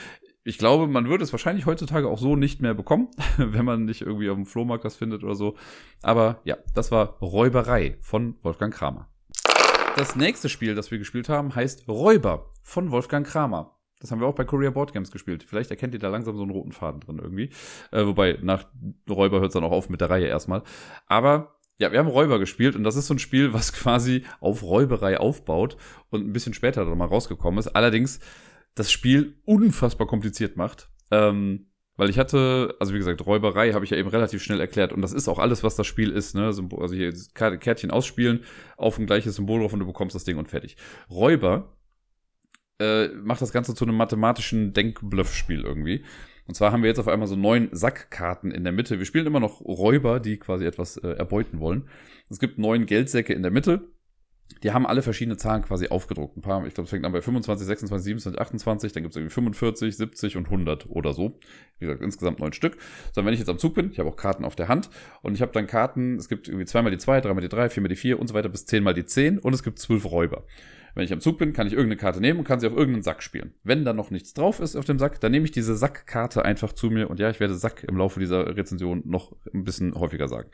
Ich 0.42 0.56
glaube, 0.56 0.86
man 0.86 1.08
würde 1.08 1.22
es 1.22 1.32
wahrscheinlich 1.32 1.66
heutzutage 1.66 2.08
auch 2.08 2.18
so 2.18 2.34
nicht 2.34 2.62
mehr 2.62 2.74
bekommen, 2.74 3.08
wenn 3.36 3.64
man 3.64 3.84
nicht 3.84 4.02
irgendwie 4.02 4.30
auf 4.30 4.36
dem 4.36 4.46
Flohmarkt 4.46 4.84
das 4.84 4.96
findet 4.96 5.22
oder 5.22 5.34
so. 5.34 5.56
Aber 6.02 6.40
ja, 6.44 6.56
das 6.74 6.90
war 6.90 7.18
Räuberei 7.18 7.98
von 8.00 8.36
Wolfgang 8.42 8.72
Kramer. 8.72 9.08
Das 9.96 10.16
nächste 10.16 10.48
Spiel, 10.48 10.74
das 10.74 10.90
wir 10.90 10.98
gespielt 10.98 11.28
haben, 11.28 11.54
heißt 11.54 11.88
Räuber 11.88 12.52
von 12.62 12.90
Wolfgang 12.90 13.26
Kramer. 13.26 13.76
Das 14.00 14.10
haben 14.10 14.20
wir 14.20 14.26
auch 14.26 14.34
bei 14.34 14.44
Korea 14.44 14.70
Board 14.70 14.94
Games 14.94 15.10
gespielt. 15.10 15.42
Vielleicht 15.42 15.70
erkennt 15.70 15.92
ihr 15.92 16.00
da 16.00 16.08
langsam 16.08 16.34
so 16.36 16.42
einen 16.42 16.52
roten 16.52 16.72
Faden 16.72 17.00
drin 17.00 17.18
irgendwie. 17.18 17.50
Äh, 17.90 18.06
wobei, 18.06 18.38
nach 18.40 18.64
Räuber 19.10 19.40
hört 19.40 19.48
es 19.48 19.52
dann 19.52 19.64
auch 19.64 19.72
auf 19.72 19.90
mit 19.90 20.00
der 20.00 20.08
Reihe 20.08 20.26
erstmal. 20.26 20.62
Aber 21.06 21.59
ja, 21.80 21.90
wir 21.90 21.98
haben 21.98 22.08
Räuber 22.08 22.38
gespielt 22.38 22.76
und 22.76 22.84
das 22.84 22.96
ist 22.96 23.06
so 23.06 23.14
ein 23.14 23.18
Spiel, 23.18 23.52
was 23.52 23.72
quasi 23.72 24.24
auf 24.40 24.62
Räuberei 24.62 25.18
aufbaut 25.18 25.76
und 26.10 26.26
ein 26.26 26.32
bisschen 26.32 26.54
später 26.54 26.84
dann 26.84 26.98
mal 26.98 27.06
rausgekommen 27.06 27.58
ist. 27.58 27.68
Allerdings 27.68 28.20
das 28.74 28.92
Spiel 28.92 29.40
unfassbar 29.44 30.06
kompliziert 30.06 30.56
macht. 30.56 30.90
Ähm, 31.10 31.66
weil 31.96 32.08
ich 32.08 32.18
hatte, 32.18 32.76
also 32.80 32.94
wie 32.94 32.98
gesagt, 32.98 33.26
Räuberei 33.26 33.72
habe 33.72 33.84
ich 33.84 33.90
ja 33.90 33.98
eben 33.98 34.08
relativ 34.08 34.42
schnell 34.42 34.60
erklärt 34.60 34.92
und 34.94 35.02
das 35.02 35.12
ist 35.12 35.28
auch 35.28 35.38
alles, 35.38 35.62
was 35.62 35.76
das 35.76 35.86
Spiel 35.86 36.10
ist. 36.10 36.34
Ne? 36.34 36.46
Also 36.46 36.94
hier 36.94 37.12
Kärtchen 37.34 37.90
ausspielen, 37.90 38.44
auf 38.78 38.98
ein 38.98 39.04
gleiches 39.04 39.36
Symbol 39.36 39.60
drauf 39.60 39.74
und 39.74 39.80
du 39.80 39.86
bekommst 39.86 40.14
das 40.14 40.24
Ding 40.24 40.38
und 40.38 40.48
fertig. 40.48 40.76
Räuber 41.10 41.76
äh, 42.78 43.08
macht 43.08 43.42
das 43.42 43.52
Ganze 43.52 43.74
zu 43.74 43.84
einem 43.84 43.96
mathematischen 43.96 44.72
Denkbluff-Spiel 44.72 45.60
irgendwie. 45.60 46.04
Und 46.50 46.54
zwar 46.54 46.72
haben 46.72 46.82
wir 46.82 46.88
jetzt 46.88 46.98
auf 46.98 47.06
einmal 47.06 47.28
so 47.28 47.36
neun 47.36 47.68
Sackkarten 47.70 48.50
in 48.50 48.64
der 48.64 48.72
Mitte. 48.72 48.98
Wir 48.98 49.06
spielen 49.06 49.24
immer 49.24 49.38
noch 49.38 49.60
Räuber, 49.60 50.18
die 50.18 50.36
quasi 50.36 50.64
etwas 50.64 50.96
äh, 50.96 51.10
erbeuten 51.10 51.60
wollen. 51.60 51.88
Es 52.28 52.40
gibt 52.40 52.58
neun 52.58 52.86
Geldsäcke 52.86 53.32
in 53.32 53.42
der 53.42 53.52
Mitte. 53.52 53.92
Die 54.64 54.72
haben 54.72 54.84
alle 54.84 55.02
verschiedene 55.02 55.36
Zahlen 55.36 55.62
quasi 55.62 55.90
aufgedruckt. 55.90 56.36
Ein 56.36 56.40
paar, 56.40 56.66
ich 56.66 56.74
glaube, 56.74 56.86
es 56.86 56.90
fängt 56.90 57.04
an 57.04 57.12
bei 57.12 57.22
25, 57.22 57.64
26, 57.64 58.04
27, 58.04 58.40
28, 58.40 58.92
dann 58.92 59.04
gibt 59.04 59.12
es 59.12 59.16
irgendwie 59.16 59.32
45, 59.32 59.96
70 59.96 60.36
und 60.38 60.46
100 60.46 60.90
oder 60.90 61.12
so. 61.12 61.38
Wie 61.78 61.86
gesagt, 61.86 62.02
insgesamt 62.02 62.40
neun 62.40 62.52
Stück. 62.52 62.78
So, 63.12 63.24
wenn 63.24 63.32
ich 63.32 63.38
jetzt 63.38 63.48
am 63.48 63.60
Zug 63.60 63.76
bin, 63.76 63.92
ich 63.92 64.00
habe 64.00 64.08
auch 64.08 64.16
Karten 64.16 64.44
auf 64.44 64.56
der 64.56 64.66
Hand 64.66 64.90
und 65.22 65.36
ich 65.36 65.42
habe 65.42 65.52
dann 65.52 65.68
Karten, 65.68 66.16
es 66.16 66.28
gibt 66.28 66.48
irgendwie 66.48 66.66
zweimal 66.66 66.90
die 66.90 66.98
zwei, 66.98 67.20
dreimal 67.20 67.42
die 67.42 67.48
drei, 67.48 67.70
viermal 67.70 67.90
die 67.90 67.94
vier 67.94 68.18
und 68.18 68.26
so 68.26 68.34
weiter 68.34 68.48
bis 68.48 68.66
zehnmal 68.66 68.94
die 68.94 69.04
zehn 69.04 69.38
und 69.38 69.54
es 69.54 69.62
gibt 69.62 69.78
zwölf 69.78 70.04
Räuber. 70.04 70.42
Wenn 70.94 71.04
ich 71.04 71.12
am 71.12 71.20
Zug 71.20 71.38
bin, 71.38 71.52
kann 71.52 71.66
ich 71.66 71.72
irgendeine 71.72 71.96
Karte 71.96 72.20
nehmen 72.20 72.40
und 72.40 72.44
kann 72.44 72.60
sie 72.60 72.66
auf 72.66 72.76
irgendeinen 72.76 73.02
Sack 73.02 73.22
spielen. 73.22 73.54
Wenn 73.62 73.84
da 73.84 73.92
noch 73.92 74.10
nichts 74.10 74.34
drauf 74.34 74.60
ist 74.60 74.76
auf 74.76 74.84
dem 74.84 74.98
Sack, 74.98 75.20
dann 75.20 75.32
nehme 75.32 75.44
ich 75.44 75.52
diese 75.52 75.76
Sackkarte 75.76 76.44
einfach 76.44 76.72
zu 76.72 76.90
mir 76.90 77.10
und 77.10 77.20
ja, 77.20 77.30
ich 77.30 77.40
werde 77.40 77.54
Sack 77.54 77.84
im 77.84 77.96
Laufe 77.96 78.20
dieser 78.20 78.56
Rezension 78.56 79.02
noch 79.04 79.36
ein 79.52 79.64
bisschen 79.64 79.94
häufiger 79.94 80.28
sagen. 80.28 80.50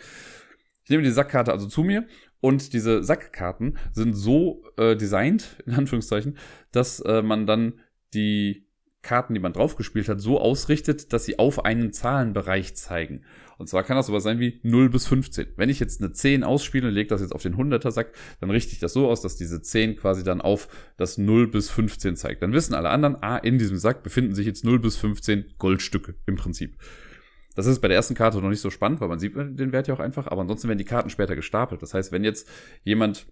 Ich 0.85 0.91
nehme 0.91 1.03
die 1.03 1.11
Sackkarte 1.11 1.53
also 1.53 1.67
zu 1.67 1.83
mir 1.83 2.07
und 2.41 2.73
diese 2.73 3.03
Sackkarten 3.03 3.77
sind 3.93 4.15
so 4.15 4.63
äh, 4.77 4.97
designt, 4.97 5.63
in 5.67 5.75
Anführungszeichen, 5.75 6.37
dass 6.71 7.01
äh, 7.01 7.23
man 7.23 7.47
dann 7.47 7.81
die 8.15 8.67
Karten, 9.03 9.35
die 9.35 9.41
man 9.41 9.53
draufgespielt 9.53 10.09
hat, 10.09 10.21
so 10.21 10.41
ausrichtet, 10.41 11.13
dass 11.13 11.25
sie 11.25 11.39
auf 11.39 11.65
einen 11.65 11.93
Zahlenbereich 11.93 12.77
zeigen. 12.77 13.25
Und 13.59 13.69
zwar 13.69 13.83
kann 13.85 13.97
das 13.97 14.07
sowas 14.07 14.23
sein 14.23 14.39
wie 14.39 14.61
0 14.63 14.91
bis 14.91 15.07
15. 15.07 15.49
Wenn 15.57 15.71
ich 15.71 15.81
jetzt 15.81 16.03
eine 16.03 16.13
10 16.13 16.45
ausspiele 16.45 16.89
und 16.89 16.95
lege 16.95 17.09
das 17.09 17.21
jetzt 17.21 17.33
auf 17.33 17.43
den 17.43 17.57
100er 17.57 17.91
Sack, 17.91 18.13
dann 18.41 18.51
richte 18.51 18.73
ich 18.73 18.81
das 18.81 18.93
so 18.93 19.09
aus, 19.09 19.23
dass 19.23 19.37
diese 19.37 19.63
10 19.63 19.97
quasi 19.97 20.25
dann 20.25 20.41
auf 20.41 20.69
das 20.97 21.17
0 21.19 21.49
bis 21.49 21.71
15 21.71 22.17
zeigt. 22.17 22.43
Dann 22.43 22.53
wissen 22.53 22.75
alle 22.75 22.91
anderen, 22.91 23.17
ah, 23.23 23.39
in 23.39 23.59
diesem 23.59 23.79
Sack 23.79 24.03
befinden 24.03 24.35
sich 24.35 24.47
jetzt 24.47 24.65
0 24.65 24.79
bis 24.79 24.97
15 24.97 25.55
Goldstücke 25.59 26.15
im 26.27 26.37
Prinzip. 26.37 26.77
Das 27.55 27.67
ist 27.67 27.81
bei 27.81 27.89
der 27.89 27.97
ersten 27.97 28.15
Karte 28.15 28.39
noch 28.41 28.51
nicht 28.51 28.61
so 28.61 28.71
spannend, 28.71 29.01
weil 29.01 29.09
man 29.09 29.19
sieht 29.19 29.35
den 29.35 29.73
Wert 29.73 29.89
ja 29.89 29.95
auch 29.95 30.01
einfach, 30.01 30.27
aber 30.27 30.43
ansonsten 30.43 30.69
werden 30.69 30.79
die 30.79 30.85
Karten 30.85 31.09
später 31.09 31.35
gestapelt. 31.35 31.81
Das 31.81 31.95
heißt, 31.95 32.13
wenn 32.13 32.23
jetzt 32.23 32.47
jemand 32.85 33.27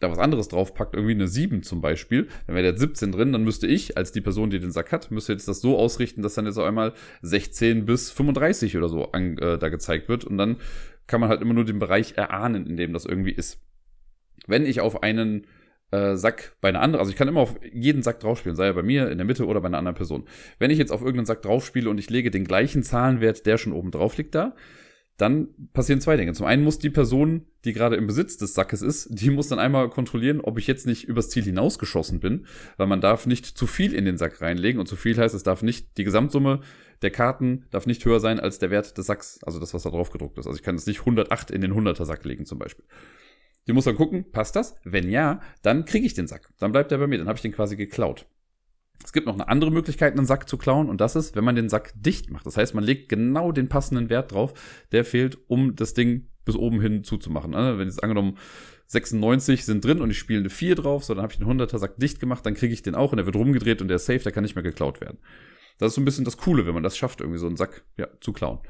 da 0.00 0.10
was 0.10 0.18
anderes 0.18 0.48
draufpackt, 0.48 0.94
irgendwie 0.94 1.14
eine 1.14 1.28
7 1.28 1.62
zum 1.62 1.80
Beispiel, 1.80 2.28
dann 2.46 2.56
wäre 2.56 2.72
der 2.72 2.78
17 2.78 3.12
drin, 3.12 3.32
dann 3.32 3.44
müsste 3.44 3.66
ich, 3.66 3.96
als 3.96 4.12
die 4.12 4.20
Person, 4.20 4.50
die 4.50 4.58
den 4.58 4.72
Sack 4.72 4.92
hat, 4.92 5.10
müsste 5.10 5.32
jetzt 5.32 5.48
das 5.48 5.60
so 5.60 5.78
ausrichten, 5.78 6.22
dass 6.22 6.34
dann 6.34 6.46
jetzt 6.46 6.58
auch 6.58 6.66
einmal 6.66 6.92
16 7.22 7.86
bis 7.86 8.10
35 8.10 8.76
oder 8.76 8.88
so 8.88 9.12
an, 9.12 9.38
äh, 9.38 9.58
da 9.58 9.68
gezeigt 9.68 10.08
wird 10.08 10.24
und 10.24 10.38
dann 10.38 10.56
kann 11.06 11.20
man 11.20 11.28
halt 11.28 11.42
immer 11.42 11.54
nur 11.54 11.64
den 11.64 11.78
Bereich 11.78 12.16
erahnen, 12.16 12.66
in 12.66 12.76
dem 12.76 12.92
das 12.92 13.04
irgendwie 13.04 13.32
ist. 13.32 13.60
Wenn 14.46 14.66
ich 14.66 14.80
auf 14.80 15.02
einen 15.02 15.46
äh, 15.90 16.16
Sack 16.16 16.56
bei 16.60 16.68
einer 16.68 16.80
anderen, 16.80 17.00
also 17.00 17.10
ich 17.10 17.16
kann 17.16 17.28
immer 17.28 17.40
auf 17.40 17.58
jeden 17.72 18.02
Sack 18.02 18.20
draufspielen, 18.20 18.56
sei 18.56 18.66
er 18.66 18.74
bei 18.74 18.82
mir, 18.82 19.10
in 19.10 19.18
der 19.18 19.26
Mitte 19.26 19.46
oder 19.46 19.60
bei 19.60 19.68
einer 19.68 19.78
anderen 19.78 19.96
Person. 19.96 20.26
Wenn 20.58 20.70
ich 20.70 20.78
jetzt 20.78 20.92
auf 20.92 21.00
irgendeinen 21.00 21.26
Sack 21.26 21.42
draufspiele 21.42 21.88
und 21.88 21.98
ich 21.98 22.10
lege 22.10 22.30
den 22.30 22.44
gleichen 22.44 22.82
Zahlenwert, 22.82 23.46
der 23.46 23.58
schon 23.58 23.72
oben 23.72 23.90
drauf 23.90 24.16
liegt 24.16 24.34
da, 24.34 24.54
dann 25.16 25.48
passieren 25.72 26.00
zwei 26.00 26.16
Dinge. 26.16 26.32
Zum 26.32 26.46
einen 26.46 26.64
muss 26.64 26.78
die 26.78 26.90
Person, 26.90 27.46
die 27.64 27.72
gerade 27.72 27.96
im 27.96 28.06
Besitz 28.06 28.36
des 28.36 28.54
Sackes 28.54 28.82
ist, 28.82 29.08
die 29.10 29.30
muss 29.30 29.48
dann 29.48 29.60
einmal 29.60 29.88
kontrollieren, 29.88 30.40
ob 30.40 30.58
ich 30.58 30.66
jetzt 30.66 30.86
nicht 30.86 31.04
übers 31.04 31.30
Ziel 31.30 31.44
hinausgeschossen 31.44 32.18
bin, 32.18 32.46
weil 32.76 32.88
man 32.88 33.00
darf 33.00 33.26
nicht 33.26 33.46
zu 33.46 33.66
viel 33.66 33.94
in 33.94 34.04
den 34.04 34.18
Sack 34.18 34.40
reinlegen 34.40 34.80
und 34.80 34.86
zu 34.86 34.96
viel 34.96 35.16
heißt, 35.16 35.34
es 35.34 35.44
darf 35.44 35.62
nicht, 35.62 35.96
die 35.98 36.04
Gesamtsumme 36.04 36.60
der 37.02 37.10
Karten 37.10 37.64
darf 37.70 37.86
nicht 37.86 38.04
höher 38.04 38.18
sein 38.18 38.40
als 38.40 38.58
der 38.58 38.70
Wert 38.70 38.98
des 38.98 39.06
Sacks, 39.06 39.38
also 39.44 39.60
das, 39.60 39.72
was 39.72 39.84
da 39.84 39.90
drauf 39.90 40.10
gedruckt 40.10 40.38
ist. 40.38 40.46
Also 40.46 40.56
ich 40.56 40.64
kann 40.64 40.76
jetzt 40.76 40.88
nicht 40.88 41.00
108 41.00 41.50
in 41.50 41.60
den 41.60 41.72
100er 41.72 42.04
Sack 42.04 42.24
legen 42.24 42.44
zum 42.44 42.58
Beispiel. 42.58 42.84
Die 43.66 43.72
muss 43.72 43.84
dann 43.84 43.96
gucken, 43.96 44.30
passt 44.30 44.56
das? 44.56 44.74
Wenn 44.84 45.08
ja, 45.08 45.40
dann 45.62 45.84
kriege 45.84 46.06
ich 46.06 46.14
den 46.14 46.26
Sack. 46.26 46.52
Dann 46.58 46.72
bleibt 46.72 46.92
er 46.92 46.98
bei 46.98 47.06
mir, 47.06 47.18
dann 47.18 47.28
habe 47.28 47.36
ich 47.36 47.42
den 47.42 47.52
quasi 47.52 47.76
geklaut. 47.76 48.26
Es 49.04 49.12
gibt 49.12 49.26
noch 49.26 49.34
eine 49.34 49.48
andere 49.48 49.70
Möglichkeit, 49.70 50.16
einen 50.16 50.26
Sack 50.26 50.48
zu 50.48 50.56
klauen, 50.56 50.88
und 50.88 51.00
das 51.00 51.14
ist, 51.14 51.36
wenn 51.36 51.44
man 51.44 51.54
den 51.54 51.68
Sack 51.68 51.92
dicht 51.94 52.30
macht. 52.30 52.46
Das 52.46 52.56
heißt, 52.56 52.74
man 52.74 52.82
legt 52.82 53.10
genau 53.10 53.52
den 53.52 53.68
passenden 53.68 54.08
Wert 54.08 54.32
drauf, 54.32 54.54
der 54.92 55.04
fehlt, 55.04 55.38
um 55.46 55.76
das 55.76 55.92
Ding 55.92 56.30
bis 56.44 56.56
oben 56.56 56.80
hin 56.80 57.04
zuzumachen. 57.04 57.50
Ne? 57.50 57.78
Wenn 57.78 57.86
jetzt 57.86 58.02
angenommen 58.02 58.38
96 58.86 59.64
sind 59.64 59.84
drin 59.84 60.00
und 60.00 60.10
ich 60.10 60.18
spiele 60.18 60.40
eine 60.40 60.50
4 60.50 60.74
drauf, 60.74 61.04
so 61.04 61.14
dann 61.14 61.22
habe 61.22 61.32
ich 61.32 61.38
den 61.38 61.46
100er 61.46 61.78
Sack 61.78 61.98
dicht 61.98 62.20
gemacht, 62.20 62.44
dann 62.44 62.54
kriege 62.54 62.72
ich 62.72 62.82
den 62.82 62.94
auch 62.94 63.12
und 63.12 63.16
der 63.16 63.26
wird 63.26 63.36
rumgedreht 63.36 63.82
und 63.82 63.88
der 63.88 63.96
ist 63.96 64.06
safe, 64.06 64.20
der 64.20 64.32
kann 64.32 64.42
nicht 64.42 64.54
mehr 64.54 64.62
geklaut 64.62 65.00
werden. 65.00 65.18
Das 65.78 65.88
ist 65.88 65.94
so 65.94 66.00
ein 66.00 66.04
bisschen 66.04 66.24
das 66.24 66.36
Coole, 66.36 66.66
wenn 66.66 66.74
man 66.74 66.82
das 66.82 66.96
schafft, 66.96 67.20
irgendwie 67.20 67.38
so 67.38 67.46
einen 67.46 67.56
Sack 67.56 67.84
ja, 67.96 68.08
zu 68.20 68.32
klauen. 68.32 68.60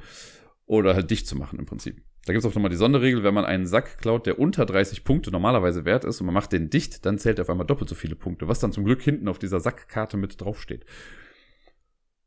Oder 0.66 0.94
halt 0.94 1.10
dicht 1.10 1.26
zu 1.26 1.36
machen 1.36 1.58
im 1.58 1.66
Prinzip. 1.66 2.02
Da 2.26 2.32
gibt 2.32 2.44
es 2.44 2.50
auch 2.50 2.54
nochmal 2.54 2.70
die 2.70 2.76
Sonderregel, 2.76 3.22
wenn 3.22 3.34
man 3.34 3.44
einen 3.44 3.66
Sack 3.66 3.98
klaut, 3.98 4.26
der 4.26 4.38
unter 4.38 4.64
30 4.64 5.04
Punkte 5.04 5.30
normalerweise 5.30 5.84
wert 5.84 6.04
ist 6.04 6.20
und 6.20 6.26
man 6.26 6.34
macht 6.34 6.52
den 6.52 6.70
dicht, 6.70 7.04
dann 7.04 7.18
zählt 7.18 7.38
er 7.38 7.42
auf 7.42 7.50
einmal 7.50 7.66
doppelt 7.66 7.88
so 7.88 7.94
viele 7.94 8.16
Punkte, 8.16 8.48
was 8.48 8.60
dann 8.60 8.72
zum 8.72 8.84
Glück 8.84 9.02
hinten 9.02 9.28
auf 9.28 9.38
dieser 9.38 9.60
Sackkarte 9.60 10.16
mit 10.16 10.40
draufsteht. 10.40 10.86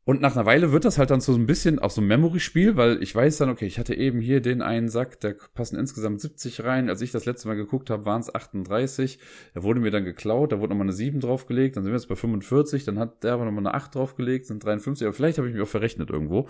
Und 0.08 0.22
nach 0.22 0.34
einer 0.34 0.46
Weile 0.46 0.72
wird 0.72 0.86
das 0.86 0.96
halt 0.96 1.10
dann 1.10 1.20
so 1.20 1.34
ein 1.34 1.44
bisschen 1.44 1.78
auch 1.80 1.90
so 1.90 2.00
ein 2.00 2.06
Memory-Spiel, 2.06 2.78
weil 2.78 3.02
ich 3.02 3.14
weiß 3.14 3.36
dann, 3.36 3.50
okay, 3.50 3.66
ich 3.66 3.78
hatte 3.78 3.94
eben 3.94 4.20
hier 4.20 4.40
den 4.40 4.62
einen 4.62 4.88
Sack, 4.88 5.20
da 5.20 5.32
passen 5.52 5.78
insgesamt 5.78 6.22
70 6.22 6.64
rein. 6.64 6.88
Als 6.88 7.02
ich 7.02 7.10
das 7.10 7.26
letzte 7.26 7.46
Mal 7.46 7.56
geguckt 7.56 7.90
habe, 7.90 8.06
waren 8.06 8.22
es 8.22 8.34
38. 8.34 9.18
Der 9.54 9.64
wurde 9.64 9.80
mir 9.80 9.90
dann 9.90 10.06
geklaut, 10.06 10.52
da 10.52 10.60
wurde 10.60 10.70
nochmal 10.70 10.86
eine 10.86 10.94
7 10.94 11.20
draufgelegt, 11.20 11.76
dann 11.76 11.84
sind 11.84 11.92
wir 11.92 11.98
jetzt 11.98 12.08
bei 12.08 12.16
45, 12.16 12.86
dann 12.86 12.98
hat 12.98 13.22
der 13.22 13.34
aber 13.34 13.44
nochmal 13.44 13.66
eine 13.66 13.74
8 13.74 13.96
draufgelegt, 13.96 14.46
sind 14.46 14.64
53, 14.64 15.06
aber 15.06 15.12
vielleicht 15.12 15.36
habe 15.36 15.48
ich 15.48 15.52
mich 15.52 15.62
auch 15.62 15.68
verrechnet 15.68 16.08
irgendwo. 16.08 16.48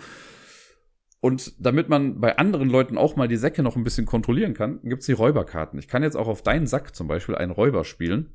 Und 1.21 1.53
damit 1.59 1.89
man 1.89 2.21
bei 2.21 2.37
anderen 2.37 2.69
Leuten 2.69 2.97
auch 2.97 3.15
mal 3.15 3.27
die 3.27 3.35
Säcke 3.35 3.61
noch 3.61 3.75
ein 3.75 3.83
bisschen 3.83 4.05
kontrollieren 4.05 4.53
kann, 4.53 4.79
gibt's 4.83 5.05
die 5.05 5.13
Räuberkarten. 5.13 5.77
Ich 5.77 5.87
kann 5.87 6.03
jetzt 6.03 6.15
auch 6.15 6.27
auf 6.27 6.43
deinen 6.43 6.65
Sack 6.65 6.95
zum 6.95 7.07
Beispiel 7.07 7.35
einen 7.35 7.51
Räuber 7.51 7.83
spielen 7.83 8.31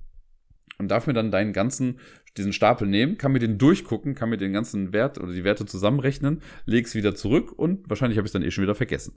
und 0.78 0.90
darf 0.90 1.06
mir 1.06 1.14
dann 1.14 1.30
deinen 1.30 1.52
ganzen, 1.52 1.98
diesen 2.36 2.52
Stapel 2.52 2.86
nehmen, 2.86 3.16
kann 3.16 3.32
mir 3.32 3.38
den 3.38 3.58
durchgucken, 3.58 4.14
kann 4.14 4.28
mir 4.28 4.36
den 4.36 4.52
ganzen 4.52 4.92
Wert 4.92 5.18
oder 5.18 5.32
die 5.32 5.44
Werte 5.44 5.64
zusammenrechnen, 5.64 6.42
leg's 6.66 6.94
wieder 6.94 7.14
zurück 7.14 7.52
und 7.52 7.88
wahrscheinlich 7.88 8.18
habe 8.18 8.26
ich 8.26 8.32
dann 8.32 8.42
eh 8.42 8.50
schon 8.50 8.64
wieder 8.64 8.74
vergessen. 8.74 9.16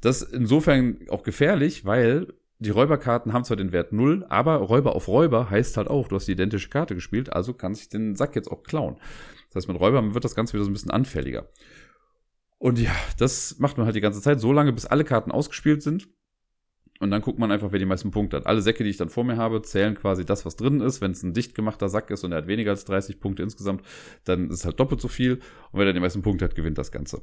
Das 0.00 0.22
ist 0.22 0.32
insofern 0.32 0.98
auch 1.08 1.22
gefährlich, 1.22 1.84
weil 1.84 2.32
die 2.60 2.70
Räuberkarten 2.70 3.32
haben 3.32 3.44
zwar 3.44 3.56
den 3.56 3.70
Wert 3.70 3.92
0, 3.92 4.26
aber 4.28 4.56
Räuber 4.56 4.96
auf 4.96 5.06
Räuber 5.06 5.50
heißt 5.50 5.76
halt 5.76 5.88
auch, 5.88 6.08
du 6.08 6.16
hast 6.16 6.26
die 6.26 6.32
identische 6.32 6.68
Karte 6.68 6.94
gespielt, 6.96 7.32
also 7.32 7.54
kann 7.54 7.72
ich 7.72 7.88
den 7.88 8.16
Sack 8.16 8.34
jetzt 8.34 8.50
auch 8.50 8.64
klauen. 8.64 8.96
Das 9.48 9.56
heißt, 9.56 9.68
mit 9.68 9.80
Räubern 9.80 10.14
wird 10.14 10.24
das 10.24 10.34
Ganze 10.34 10.54
wieder 10.54 10.64
so 10.64 10.70
ein 10.70 10.72
bisschen 10.72 10.90
anfälliger. 10.90 11.48
Und 12.58 12.78
ja, 12.78 12.94
das 13.18 13.58
macht 13.58 13.76
man 13.76 13.86
halt 13.86 13.96
die 13.96 14.00
ganze 14.00 14.20
Zeit, 14.20 14.40
so 14.40 14.52
lange, 14.52 14.72
bis 14.72 14.86
alle 14.86 15.04
Karten 15.04 15.30
ausgespielt 15.30 15.82
sind. 15.82 16.08
Und 17.00 17.12
dann 17.12 17.22
guckt 17.22 17.38
man 17.38 17.52
einfach, 17.52 17.70
wer 17.70 17.78
die 17.78 17.84
meisten 17.84 18.10
Punkte 18.10 18.36
hat. 18.36 18.46
Alle 18.46 18.60
Säcke, 18.60 18.82
die 18.82 18.90
ich 18.90 18.96
dann 18.96 19.08
vor 19.08 19.22
mir 19.22 19.36
habe, 19.36 19.62
zählen 19.62 19.94
quasi 19.94 20.24
das, 20.24 20.44
was 20.44 20.56
drin 20.56 20.80
ist. 20.80 21.00
Wenn 21.00 21.12
es 21.12 21.22
ein 21.22 21.32
dicht 21.32 21.54
gemachter 21.54 21.88
Sack 21.88 22.10
ist 22.10 22.24
und 22.24 22.32
er 22.32 22.38
hat 22.38 22.48
weniger 22.48 22.72
als 22.72 22.84
30 22.86 23.20
Punkte 23.20 23.44
insgesamt, 23.44 23.82
dann 24.24 24.50
ist 24.50 24.60
es 24.60 24.64
halt 24.64 24.80
doppelt 24.80 25.00
so 25.00 25.06
viel. 25.06 25.34
Und 25.70 25.78
wenn 25.78 25.86
er 25.86 25.92
die 25.92 26.00
meisten 26.00 26.22
Punkte 26.22 26.44
hat, 26.44 26.56
gewinnt 26.56 26.76
das 26.76 26.90
Ganze. 26.90 27.22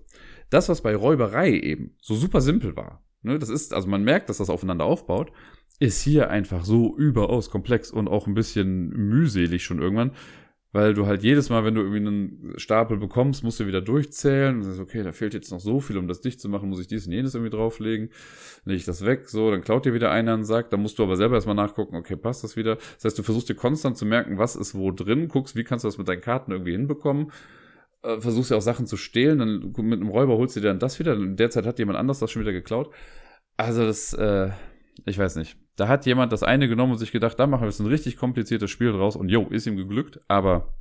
Das, 0.49 0.69
was 0.69 0.81
bei 0.81 0.95
Räuberei 0.95 1.51
eben 1.51 1.95
so 2.01 2.15
super 2.15 2.39
simpel 2.39 2.77
war, 2.77 3.03
ne, 3.21 3.37
das 3.37 3.49
ist, 3.49 3.73
also 3.73 3.89
man 3.89 4.03
merkt, 4.03 4.29
dass 4.29 4.37
das 4.37 4.49
aufeinander 4.49 4.85
aufbaut, 4.85 5.33
ist 5.79 6.01
hier 6.01 6.29
einfach 6.29 6.63
so 6.63 6.95
überaus 6.97 7.49
komplex 7.49 7.91
und 7.91 8.07
auch 8.07 8.27
ein 8.27 8.33
bisschen 8.33 8.89
mühselig 8.91 9.65
schon 9.65 9.79
irgendwann 9.79 10.11
weil 10.75 10.93
du 10.93 11.05
halt 11.05 11.23
jedes 11.23 11.49
Mal, 11.49 11.63
wenn 11.63 11.73
du 11.73 11.79
irgendwie 11.79 11.99
einen 11.99 12.53
Stapel 12.57 12.97
bekommst, 12.97 13.45
musst 13.45 13.61
du 13.61 13.65
wieder 13.65 13.79
durchzählen. 13.79 14.57
Und 14.57 14.63
sagst, 14.63 14.81
okay, 14.81 15.03
da 15.03 15.13
fehlt 15.13 15.33
jetzt 15.33 15.49
noch 15.49 15.61
so 15.61 15.79
viel, 15.79 15.97
um 15.97 16.09
das 16.09 16.19
dicht 16.19 16.41
zu 16.41 16.49
machen, 16.49 16.67
muss 16.67 16.81
ich 16.81 16.87
dies 16.87 17.07
und 17.07 17.13
jenes 17.13 17.33
irgendwie 17.33 17.49
drauflegen. 17.49 18.09
Lege 18.65 18.75
ich 18.75 18.83
das 18.83 19.05
weg, 19.05 19.29
so, 19.29 19.51
dann 19.51 19.61
klaut 19.61 19.85
dir 19.85 19.93
wieder 19.93 20.11
einer 20.11 20.33
einen 20.33 20.43
Sack, 20.43 20.71
dann 20.71 20.81
musst 20.81 20.99
du 20.99 21.03
aber 21.03 21.15
selber 21.15 21.35
erstmal 21.35 21.55
nachgucken, 21.55 21.95
okay, 21.95 22.17
passt 22.17 22.43
das 22.43 22.57
wieder. 22.57 22.75
Das 22.75 23.05
heißt, 23.05 23.17
du 23.17 23.23
versuchst 23.23 23.47
dir 23.47 23.55
konstant 23.55 23.97
zu 23.97 24.05
merken, 24.05 24.37
was 24.37 24.57
ist 24.57 24.75
wo 24.75 24.91
drin, 24.91 25.29
guckst, 25.29 25.55
wie 25.55 25.63
kannst 25.63 25.85
du 25.85 25.87
das 25.87 25.97
mit 25.97 26.09
deinen 26.09 26.19
Karten 26.19 26.51
irgendwie 26.51 26.73
hinbekommen. 26.73 27.31
Äh, 28.03 28.19
versuchst 28.19 28.51
ja 28.51 28.57
auch 28.57 28.61
Sachen 28.61 28.85
zu 28.85 28.97
stehlen, 28.97 29.39
dann 29.39 29.73
mit 29.77 30.01
einem 30.01 30.09
Räuber 30.09 30.35
holst 30.35 30.57
du 30.57 30.59
dir 30.59 30.67
dann 30.67 30.79
das 30.79 30.99
wieder. 30.99 31.13
In 31.13 31.37
der 31.37 31.51
Zeit 31.51 31.65
hat 31.65 31.79
jemand 31.79 31.97
anders 31.97 32.19
das 32.19 32.31
schon 32.31 32.41
wieder 32.41 32.51
geklaut. 32.51 32.93
Also 33.55 33.85
das, 33.85 34.11
äh, 34.11 34.49
ich 35.05 35.17
weiß 35.17 35.37
nicht. 35.37 35.55
Da 35.75 35.87
hat 35.87 36.05
jemand 36.05 36.31
das 36.31 36.43
eine 36.43 36.67
genommen 36.67 36.93
und 36.93 36.97
sich 36.99 37.11
gedacht, 37.11 37.37
da 37.39 37.47
machen 37.47 37.61
wir 37.61 37.69
jetzt 37.69 37.79
ein 37.79 37.87
richtig 37.87 38.17
kompliziertes 38.17 38.71
Spiel 38.71 38.91
draus 38.91 39.15
und 39.15 39.29
jo, 39.29 39.47
ist 39.49 39.67
ihm 39.67 39.75
geglückt, 39.75 40.21
aber 40.27 40.73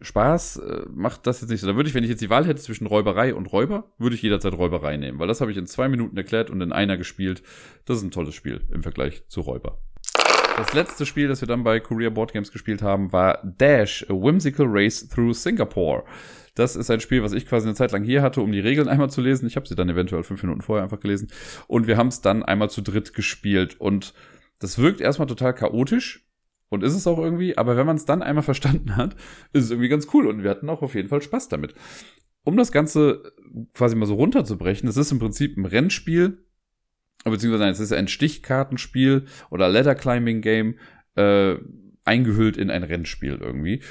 Spaß 0.00 0.56
äh, 0.56 0.82
macht 0.92 1.26
das 1.26 1.40
jetzt 1.40 1.50
nicht 1.50 1.60
so. 1.60 1.66
Da 1.66 1.76
würde 1.76 1.88
ich, 1.88 1.94
wenn 1.94 2.04
ich 2.04 2.10
jetzt 2.10 2.22
die 2.22 2.30
Wahl 2.30 2.46
hätte 2.46 2.60
zwischen 2.60 2.86
Räuberei 2.86 3.34
und 3.34 3.52
Räuber, 3.52 3.92
würde 3.98 4.16
ich 4.16 4.22
jederzeit 4.22 4.54
Räuberei 4.54 4.96
nehmen, 4.96 5.18
weil 5.18 5.28
das 5.28 5.40
habe 5.40 5.50
ich 5.50 5.56
in 5.56 5.66
zwei 5.66 5.88
Minuten 5.88 6.16
erklärt 6.16 6.50
und 6.50 6.60
in 6.60 6.72
einer 6.72 6.96
gespielt. 6.96 7.42
Das 7.84 7.98
ist 7.98 8.02
ein 8.02 8.10
tolles 8.10 8.34
Spiel 8.34 8.62
im 8.72 8.82
Vergleich 8.82 9.22
zu 9.28 9.40
Räuber. 9.40 9.78
Das 10.56 10.74
letzte 10.74 11.06
Spiel, 11.06 11.28
das 11.28 11.40
wir 11.40 11.48
dann 11.48 11.64
bei 11.64 11.80
Korea 11.80 12.10
Board 12.10 12.32
Games 12.32 12.52
gespielt 12.52 12.82
haben, 12.82 13.12
war 13.12 13.38
Dash, 13.42 14.04
a 14.10 14.12
Whimsical 14.12 14.66
Race 14.68 15.08
Through 15.08 15.32
Singapore. 15.34 16.04
Das 16.54 16.76
ist 16.76 16.90
ein 16.90 17.00
Spiel, 17.00 17.22
was 17.22 17.32
ich 17.32 17.46
quasi 17.46 17.66
eine 17.66 17.74
Zeit 17.74 17.92
lang 17.92 18.04
hier 18.04 18.22
hatte, 18.22 18.42
um 18.42 18.52
die 18.52 18.60
Regeln 18.60 18.88
einmal 18.88 19.10
zu 19.10 19.20
lesen. 19.20 19.46
Ich 19.46 19.56
habe 19.56 19.66
sie 19.66 19.74
dann 19.74 19.88
eventuell 19.88 20.22
fünf 20.22 20.42
Minuten 20.42 20.60
vorher 20.60 20.84
einfach 20.84 21.00
gelesen. 21.00 21.28
Und 21.66 21.86
wir 21.86 21.96
haben 21.96 22.08
es 22.08 22.20
dann 22.20 22.42
einmal 22.42 22.68
zu 22.68 22.82
dritt 22.82 23.14
gespielt. 23.14 23.80
Und 23.80 24.12
das 24.58 24.78
wirkt 24.78 25.00
erstmal 25.00 25.28
total 25.28 25.54
chaotisch. 25.54 26.26
Und 26.68 26.82
ist 26.82 26.94
es 26.94 27.06
auch 27.06 27.18
irgendwie, 27.18 27.58
aber 27.58 27.76
wenn 27.76 27.86
man 27.86 27.96
es 27.96 28.06
dann 28.06 28.22
einmal 28.22 28.42
verstanden 28.42 28.96
hat, 28.96 29.14
ist 29.52 29.64
es 29.64 29.70
irgendwie 29.70 29.88
ganz 29.88 30.08
cool. 30.12 30.26
Und 30.26 30.42
wir 30.42 30.50
hatten 30.50 30.68
auch 30.68 30.82
auf 30.82 30.94
jeden 30.94 31.08
Fall 31.08 31.22
Spaß 31.22 31.48
damit. 31.48 31.74
Um 32.44 32.56
das 32.56 32.72
Ganze 32.72 33.32
quasi 33.72 33.94
mal 33.94 34.06
so 34.06 34.14
runterzubrechen, 34.14 34.88
es 34.88 34.96
ist 34.96 35.12
im 35.12 35.20
Prinzip 35.20 35.56
ein 35.56 35.64
Rennspiel, 35.64 36.44
beziehungsweise 37.24 37.70
es 37.70 37.78
ist 37.78 37.92
ein 37.92 38.08
Stichkartenspiel 38.08 39.26
oder 39.50 39.68
Ladder 39.68 39.94
Climbing 39.94 40.40
Game, 40.40 40.76
äh, 41.14 41.56
eingehüllt 42.04 42.56
in 42.56 42.70
ein 42.70 42.82
Rennspiel 42.82 43.38
irgendwie. 43.40 43.82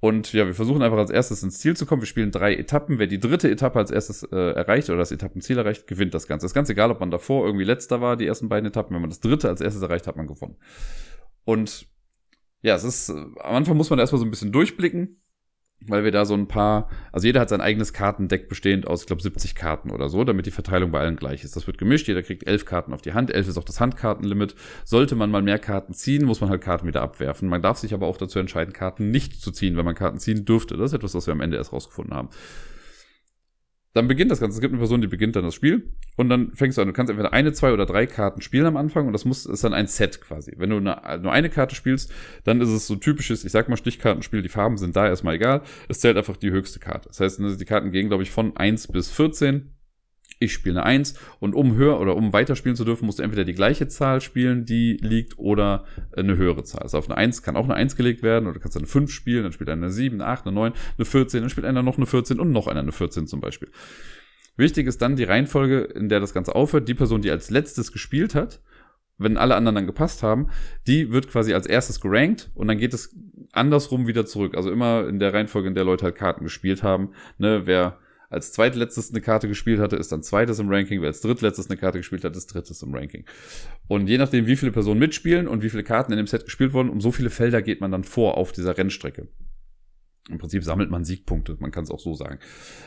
Und 0.00 0.32
ja, 0.32 0.46
wir 0.46 0.54
versuchen 0.54 0.82
einfach 0.82 0.96
als 0.96 1.10
erstes 1.10 1.42
ins 1.42 1.58
Ziel 1.58 1.76
zu 1.76 1.84
kommen. 1.84 2.00
Wir 2.00 2.06
spielen 2.06 2.30
drei 2.30 2.54
Etappen. 2.54 2.98
Wer 2.98 3.06
die 3.06 3.20
dritte 3.20 3.50
Etappe 3.50 3.78
als 3.78 3.90
erstes 3.90 4.22
äh, 4.22 4.34
erreicht 4.34 4.88
oder 4.88 4.98
das 4.98 5.12
Etappenziel 5.12 5.58
erreicht, 5.58 5.86
gewinnt 5.86 6.14
das 6.14 6.26
Ganze. 6.26 6.44
Das 6.44 6.50
ist 6.52 6.54
ganz 6.54 6.70
egal, 6.70 6.90
ob 6.90 7.00
man 7.00 7.10
davor 7.10 7.44
irgendwie 7.44 7.64
letzter 7.64 8.00
war, 8.00 8.16
die 8.16 8.26
ersten 8.26 8.48
beiden 8.48 8.66
Etappen. 8.66 8.94
Wenn 8.94 9.02
man 9.02 9.10
das 9.10 9.20
dritte 9.20 9.48
als 9.48 9.60
erstes 9.60 9.82
erreicht, 9.82 10.06
hat 10.06 10.16
man 10.16 10.26
gewonnen. 10.26 10.56
Und 11.44 11.86
ja, 12.62 12.74
es 12.74 12.84
ist, 12.84 13.10
äh, 13.10 13.12
am 13.12 13.56
Anfang 13.56 13.76
muss 13.76 13.90
man 13.90 13.98
erstmal 13.98 14.20
so 14.20 14.24
ein 14.24 14.30
bisschen 14.30 14.52
durchblicken 14.52 15.20
weil 15.86 16.04
wir 16.04 16.10
da 16.10 16.24
so 16.24 16.34
ein 16.34 16.46
paar, 16.46 16.88
also 17.10 17.26
jeder 17.26 17.40
hat 17.40 17.48
sein 17.48 17.60
eigenes 17.60 17.92
Kartendeck 17.92 18.48
bestehend 18.48 18.86
aus, 18.86 19.02
ich 19.02 19.06
glaube, 19.06 19.22
70 19.22 19.54
Karten 19.54 19.90
oder 19.90 20.08
so, 20.08 20.24
damit 20.24 20.46
die 20.46 20.50
Verteilung 20.50 20.90
bei 20.90 21.00
allen 21.00 21.16
gleich 21.16 21.42
ist. 21.42 21.56
Das 21.56 21.66
wird 21.66 21.78
gemischt, 21.78 22.08
jeder 22.08 22.22
kriegt 22.22 22.46
elf 22.46 22.64
Karten 22.64 22.92
auf 22.92 23.02
die 23.02 23.14
Hand, 23.14 23.32
elf 23.32 23.48
ist 23.48 23.56
auch 23.56 23.64
das 23.64 23.80
Handkartenlimit. 23.80 24.54
Sollte 24.84 25.16
man 25.16 25.30
mal 25.30 25.42
mehr 25.42 25.58
Karten 25.58 25.94
ziehen, 25.94 26.26
muss 26.26 26.40
man 26.40 26.50
halt 26.50 26.60
Karten 26.60 26.86
wieder 26.86 27.02
abwerfen. 27.02 27.48
Man 27.48 27.62
darf 27.62 27.78
sich 27.78 27.94
aber 27.94 28.06
auch 28.06 28.18
dazu 28.18 28.38
entscheiden, 28.38 28.74
Karten 28.74 29.10
nicht 29.10 29.40
zu 29.40 29.50
ziehen, 29.50 29.76
wenn 29.76 29.84
man 29.84 29.94
Karten 29.94 30.18
ziehen 30.18 30.44
dürfte. 30.44 30.76
Das 30.76 30.90
ist 30.90 30.96
etwas, 30.96 31.14
was 31.14 31.26
wir 31.26 31.32
am 31.32 31.40
Ende 31.40 31.56
erst 31.56 31.72
rausgefunden 31.72 32.14
haben 32.14 32.28
dann 33.92 34.06
beginnt 34.06 34.30
das 34.30 34.40
Ganze. 34.40 34.56
Es 34.56 34.60
gibt 34.60 34.72
eine 34.72 34.78
Person, 34.78 35.00
die 35.00 35.08
beginnt 35.08 35.34
dann 35.34 35.44
das 35.44 35.54
Spiel 35.54 35.92
und 36.16 36.28
dann 36.28 36.52
fängst 36.54 36.78
du 36.78 36.82
an. 36.82 36.88
Du 36.88 36.92
kannst 36.92 37.10
entweder 37.10 37.32
eine, 37.32 37.52
zwei 37.52 37.72
oder 37.72 37.86
drei 37.86 38.06
Karten 38.06 38.40
spielen 38.40 38.66
am 38.66 38.76
Anfang 38.76 39.06
und 39.06 39.12
das 39.12 39.24
muss, 39.24 39.46
ist 39.46 39.64
dann 39.64 39.74
ein 39.74 39.88
Set 39.88 40.20
quasi. 40.20 40.54
Wenn 40.56 40.70
du 40.70 40.76
eine, 40.76 41.18
nur 41.20 41.32
eine 41.32 41.50
Karte 41.50 41.74
spielst, 41.74 42.12
dann 42.44 42.60
ist 42.60 42.68
es 42.68 42.86
so 42.86 42.96
typisches, 42.96 43.44
ich 43.44 43.50
sag 43.50 43.68
mal 43.68 43.76
Stichkartenspiel, 43.76 44.42
die 44.42 44.48
Farben 44.48 44.76
sind 44.76 44.94
da 44.94 45.08
erstmal 45.08 45.34
egal. 45.34 45.62
Es 45.88 46.00
zählt 46.00 46.16
einfach 46.16 46.36
die 46.36 46.50
höchste 46.50 46.78
Karte. 46.78 47.08
Das 47.08 47.20
heißt, 47.20 47.40
die 47.40 47.64
Karten 47.64 47.90
gehen, 47.90 48.08
glaube 48.08 48.22
ich, 48.22 48.30
von 48.30 48.56
eins 48.56 48.86
bis 48.86 49.10
14 49.10 49.74
ich 50.40 50.54
spiele 50.54 50.80
eine 50.80 50.86
1 50.86 51.14
und 51.38 51.54
um 51.54 51.76
höher 51.76 52.00
oder 52.00 52.16
um 52.16 52.32
weiterspielen 52.32 52.74
zu 52.74 52.84
dürfen, 52.84 53.04
musst 53.06 53.18
du 53.18 53.22
entweder 53.22 53.44
die 53.44 53.52
gleiche 53.52 53.86
Zahl 53.88 54.20
spielen, 54.20 54.64
die 54.64 54.96
liegt, 55.00 55.38
oder 55.38 55.84
eine 56.16 56.36
höhere 56.36 56.64
Zahl. 56.64 56.82
Also 56.82 56.98
auf 56.98 57.08
eine 57.08 57.16
1 57.18 57.42
kann 57.42 57.56
auch 57.56 57.64
eine 57.64 57.74
1 57.74 57.94
gelegt 57.94 58.22
werden 58.22 58.46
oder 58.46 58.54
du 58.54 58.60
kannst 58.60 58.76
eine 58.76 58.86
5 58.86 59.12
spielen, 59.12 59.42
dann 59.44 59.52
spielt 59.52 59.68
einer 59.68 59.82
eine 59.82 59.92
7, 59.92 60.20
eine 60.20 60.30
8, 60.30 60.46
eine 60.46 60.54
9, 60.54 60.72
eine 60.96 61.04
14, 61.04 61.42
dann 61.42 61.50
spielt 61.50 61.66
einer 61.66 61.82
noch 61.82 61.98
eine 61.98 62.06
14 62.06 62.40
und 62.40 62.50
noch 62.52 62.66
einer 62.66 62.80
eine 62.80 62.92
14 62.92 63.26
zum 63.26 63.40
Beispiel. 63.40 63.70
Wichtig 64.56 64.86
ist 64.86 65.02
dann 65.02 65.16
die 65.16 65.24
Reihenfolge, 65.24 65.80
in 65.80 66.08
der 66.08 66.20
das 66.20 66.34
Ganze 66.34 66.54
aufhört. 66.54 66.88
Die 66.88 66.94
Person, 66.94 67.22
die 67.22 67.30
als 67.30 67.50
letztes 67.50 67.92
gespielt 67.92 68.34
hat, 68.34 68.60
wenn 69.18 69.36
alle 69.36 69.54
anderen 69.54 69.74
dann 69.74 69.86
gepasst 69.86 70.22
haben, 70.22 70.48
die 70.86 71.12
wird 71.12 71.28
quasi 71.28 71.52
als 71.52 71.66
erstes 71.66 72.00
gerankt 72.00 72.50
und 72.54 72.68
dann 72.68 72.78
geht 72.78 72.94
es 72.94 73.14
andersrum 73.52 74.06
wieder 74.06 74.24
zurück. 74.24 74.56
Also 74.56 74.70
immer 74.70 75.06
in 75.06 75.18
der 75.18 75.34
Reihenfolge, 75.34 75.68
in 75.68 75.74
der 75.74 75.84
Leute 75.84 76.04
halt 76.04 76.14
Karten 76.14 76.44
gespielt 76.44 76.82
haben. 76.82 77.10
Ne, 77.36 77.62
wer 77.66 77.98
als 78.30 78.52
zweitletztes 78.52 79.10
eine 79.10 79.20
Karte 79.20 79.48
gespielt 79.48 79.80
hatte, 79.80 79.96
ist 79.96 80.12
dann 80.12 80.22
zweites 80.22 80.60
im 80.60 80.70
Ranking. 80.70 81.00
Wer 81.00 81.08
als 81.08 81.20
drittletztes 81.20 81.68
eine 81.68 81.76
Karte 81.76 81.98
gespielt 81.98 82.24
hat, 82.24 82.36
ist 82.36 82.46
drittes 82.46 82.80
im 82.82 82.94
Ranking. 82.94 83.24
Und 83.88 84.06
je 84.06 84.18
nachdem, 84.18 84.46
wie 84.46 84.56
viele 84.56 84.72
Personen 84.72 85.00
mitspielen 85.00 85.48
und 85.48 85.62
wie 85.62 85.68
viele 85.68 85.82
Karten 85.82 86.12
in 86.12 86.16
dem 86.16 86.28
Set 86.28 86.44
gespielt 86.44 86.72
wurden, 86.72 86.90
um 86.90 87.00
so 87.00 87.10
viele 87.10 87.28
Felder 87.28 87.60
geht 87.60 87.80
man 87.80 87.90
dann 87.90 88.04
vor 88.04 88.38
auf 88.38 88.52
dieser 88.52 88.78
Rennstrecke. 88.78 89.28
Im 90.28 90.38
Prinzip 90.38 90.62
sammelt 90.62 90.90
man 90.90 91.04
Siegpunkte, 91.04 91.56
man 91.58 91.72
kann 91.72 91.82
es 91.82 91.90
auch 91.90 91.98
so 91.98 92.14
sagen. 92.14 92.38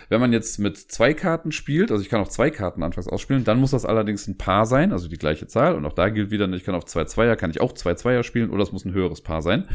Wenn 0.07 0.21
man 0.21 0.31
jetzt 0.31 0.59
mit 0.59 0.77
zwei 0.77 1.13
Karten 1.13 1.51
spielt, 1.51 1.91
also 1.91 2.01
ich 2.01 2.09
kann 2.09 2.21
auch 2.21 2.29
zwei 2.29 2.49
Karten 2.49 2.83
anfangs 2.83 3.09
ausspielen, 3.09 3.43
dann 3.43 3.59
muss 3.59 3.71
das 3.71 3.85
allerdings 3.85 4.27
ein 4.27 4.37
Paar 4.37 4.65
sein, 4.65 4.93
also 4.93 5.09
die 5.09 5.17
gleiche 5.17 5.47
Zahl. 5.47 5.75
Und 5.75 5.85
auch 5.85 5.93
da 5.93 6.07
gilt 6.07 6.31
wieder, 6.31 6.47
ich 6.53 6.63
kann 6.63 6.75
auf 6.75 6.85
zwei 6.85 7.03
Zweier, 7.03 7.35
kann 7.35 7.51
ich 7.51 7.59
auch 7.59 7.73
zwei 7.73 7.95
Zweier 7.95 8.23
spielen 8.23 8.49
oder 8.49 8.63
es 8.63 8.71
muss 8.71 8.85
ein 8.85 8.93
höheres 8.93 9.19
Paar 9.19 9.41
sein. 9.41 9.67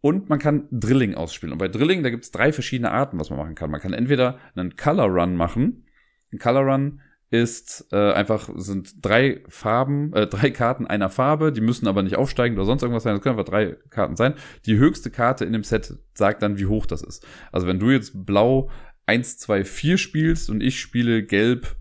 Und 0.00 0.28
man 0.28 0.38
kann 0.38 0.66
Drilling 0.70 1.14
ausspielen. 1.14 1.52
Und 1.52 1.58
bei 1.58 1.68
Drilling, 1.68 2.02
da 2.02 2.10
gibt 2.10 2.24
es 2.24 2.30
drei 2.30 2.52
verschiedene 2.52 2.90
Arten, 2.90 3.18
was 3.18 3.30
man 3.30 3.38
machen 3.38 3.54
kann. 3.54 3.70
Man 3.70 3.80
kann 3.80 3.92
entweder 3.92 4.38
einen 4.54 4.76
Color 4.76 5.08
Run 5.08 5.36
machen. 5.36 5.86
Ein 6.32 6.38
Color 6.38 6.62
Run 6.62 7.00
ist 7.30 7.86
äh, 7.92 8.12
einfach, 8.12 8.50
sind 8.56 9.04
drei 9.04 9.42
Farben, 9.48 10.12
äh, 10.14 10.26
drei 10.26 10.50
Karten 10.50 10.86
einer 10.86 11.10
Farbe, 11.10 11.52
die 11.52 11.60
müssen 11.60 11.86
aber 11.86 12.02
nicht 12.02 12.16
aufsteigen 12.16 12.56
oder 12.56 12.66
sonst 12.66 12.82
irgendwas 12.82 13.04
sein. 13.04 13.14
Das 13.14 13.22
können 13.22 13.38
einfach 13.38 13.50
drei 13.50 13.76
Karten 13.90 14.16
sein. 14.16 14.34
Die 14.66 14.76
höchste 14.76 15.10
Karte 15.10 15.44
in 15.44 15.52
dem 15.52 15.62
Set 15.62 15.94
sagt 16.14 16.42
dann, 16.42 16.58
wie 16.58 16.66
hoch 16.66 16.86
das 16.86 17.02
ist. 17.02 17.24
Also 17.52 17.66
wenn 17.68 17.78
du 17.78 17.90
jetzt 17.90 18.26
blau 18.26 18.70
1, 19.06 19.38
2, 19.38 19.64
4 19.64 19.98
spielst 19.98 20.50
und 20.50 20.60
ich 20.60 20.80
spiele 20.80 21.22
gelb, 21.22 21.76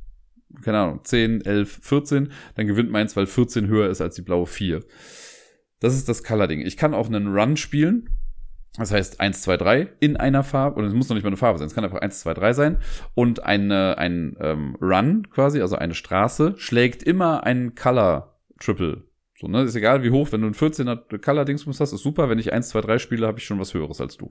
keine 0.62 0.80
Ahnung, 0.80 1.00
10, 1.04 1.42
11, 1.42 1.80
14, 1.82 2.32
dann 2.56 2.68
gewinnt 2.68 2.92
meins, 2.92 3.16
weil 3.16 3.26
14 3.26 3.68
höher 3.68 3.90
ist 3.90 4.02
als 4.02 4.16
die 4.16 4.22
blaue 4.22 4.46
4. 4.46 4.82
Das 5.80 5.96
ist 5.96 6.10
das 6.10 6.24
Color-Ding. 6.24 6.62
Ich 6.62 6.78
kann 6.78 6.94
auch 6.94 7.08
einen 7.08 7.34
Run 7.34 7.58
spielen. 7.58 8.10
Das 8.78 8.92
heißt 8.92 9.20
1, 9.20 9.42
2, 9.42 9.58
3 9.58 9.88
in 10.00 10.16
einer 10.16 10.44
Farbe, 10.44 10.80
und 10.80 10.86
es 10.86 10.94
muss 10.94 11.10
noch 11.10 11.16
nicht 11.16 11.24
mal 11.24 11.30
eine 11.30 11.38
Farbe 11.38 11.58
sein, 11.58 11.68
es 11.68 11.74
kann 11.74 11.84
einfach 11.84 12.00
1, 12.00 12.20
2, 12.20 12.34
3 12.36 12.54
sein. 12.54 12.78
Und 13.16 13.44
eine, 13.44 13.98
ein 13.98 14.38
ähm, 14.40 14.78
Run 14.80 15.28
quasi, 15.30 15.62
also 15.62 15.76
eine 15.76 15.96
Straße, 15.96 16.54
schlägt 16.58 17.04
immer 17.04 17.44
einen 17.44 17.76
Color-Triple. 17.76 19.04
So, 19.40 19.48
ne? 19.48 19.64
Ist 19.64 19.76
egal 19.76 20.04
wie 20.04 20.12
hoch, 20.12 20.32
wenn 20.32 20.42
du 20.42 20.48
ein 20.48 20.54
14er 20.54 21.18
Color-Dingsbums 21.18 21.80
hast, 21.80 21.94
ist 21.94 22.04
super. 22.04 22.30
Wenn 22.30 22.40
ich 22.40 22.54
1, 22.54 22.70
2, 22.70 22.82
3 22.82 23.00
spiele, 23.00 23.26
habe 23.26 23.40
ich 23.40 23.46
schon 23.46 23.60
was 23.60 23.74
Höheres 23.74 24.02
als 24.02 24.18
du. 24.18 24.30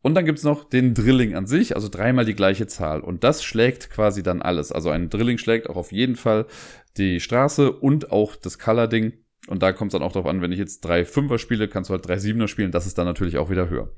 Und 0.00 0.14
dann 0.14 0.24
gibt's 0.24 0.44
noch 0.44 0.62
den 0.62 0.94
Drilling 0.94 1.34
an 1.34 1.48
sich, 1.48 1.74
also 1.74 1.88
dreimal 1.88 2.24
die 2.24 2.34
gleiche 2.34 2.68
Zahl. 2.68 3.00
Und 3.00 3.24
das 3.24 3.42
schlägt 3.42 3.90
quasi 3.90 4.22
dann 4.22 4.40
alles. 4.40 4.70
Also 4.70 4.90
ein 4.90 5.10
Drilling 5.10 5.38
schlägt 5.38 5.68
auch 5.68 5.74
auf 5.74 5.90
jeden 5.90 6.14
Fall 6.14 6.46
die 6.96 7.18
Straße 7.18 7.72
und 7.72 8.12
auch 8.12 8.36
das 8.36 8.60
Color-Ding. 8.60 9.14
Und 9.48 9.62
da 9.62 9.72
kommt 9.72 9.90
es 9.90 9.92
dann 9.92 10.02
auch 10.02 10.12
darauf 10.12 10.28
an, 10.28 10.42
wenn 10.42 10.52
ich 10.52 10.58
jetzt 10.58 10.80
drei 10.80 11.04
Fünfer 11.04 11.38
spiele, 11.38 11.68
kannst 11.68 11.90
du 11.90 11.94
halt 11.94 12.06
drei 12.06 12.18
Siebener 12.18 12.48
spielen. 12.48 12.72
Das 12.72 12.86
ist 12.86 12.98
dann 12.98 13.06
natürlich 13.06 13.38
auch 13.38 13.50
wieder 13.50 13.68
höher. 13.68 13.92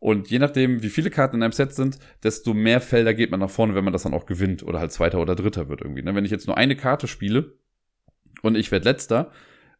Und 0.00 0.28
je 0.28 0.38
nachdem, 0.38 0.82
wie 0.82 0.90
viele 0.90 1.10
Karten 1.10 1.36
in 1.36 1.42
einem 1.42 1.52
Set 1.52 1.72
sind, 1.72 1.98
desto 2.22 2.52
mehr 2.52 2.80
Felder 2.80 3.14
geht 3.14 3.30
man 3.30 3.40
nach 3.40 3.50
vorne, 3.50 3.74
wenn 3.74 3.84
man 3.84 3.92
das 3.92 4.02
dann 4.02 4.12
auch 4.12 4.26
gewinnt 4.26 4.62
oder 4.62 4.78
halt 4.78 4.92
Zweiter 4.92 5.18
oder 5.18 5.34
Dritter 5.34 5.68
wird 5.68 5.80
irgendwie. 5.80 6.02
Ne? 6.02 6.14
Wenn 6.14 6.26
ich 6.26 6.30
jetzt 6.30 6.46
nur 6.46 6.58
eine 6.58 6.76
Karte 6.76 7.08
spiele 7.08 7.54
und 8.42 8.56
ich 8.56 8.70
werde 8.70 8.84
Letzter 8.84 9.32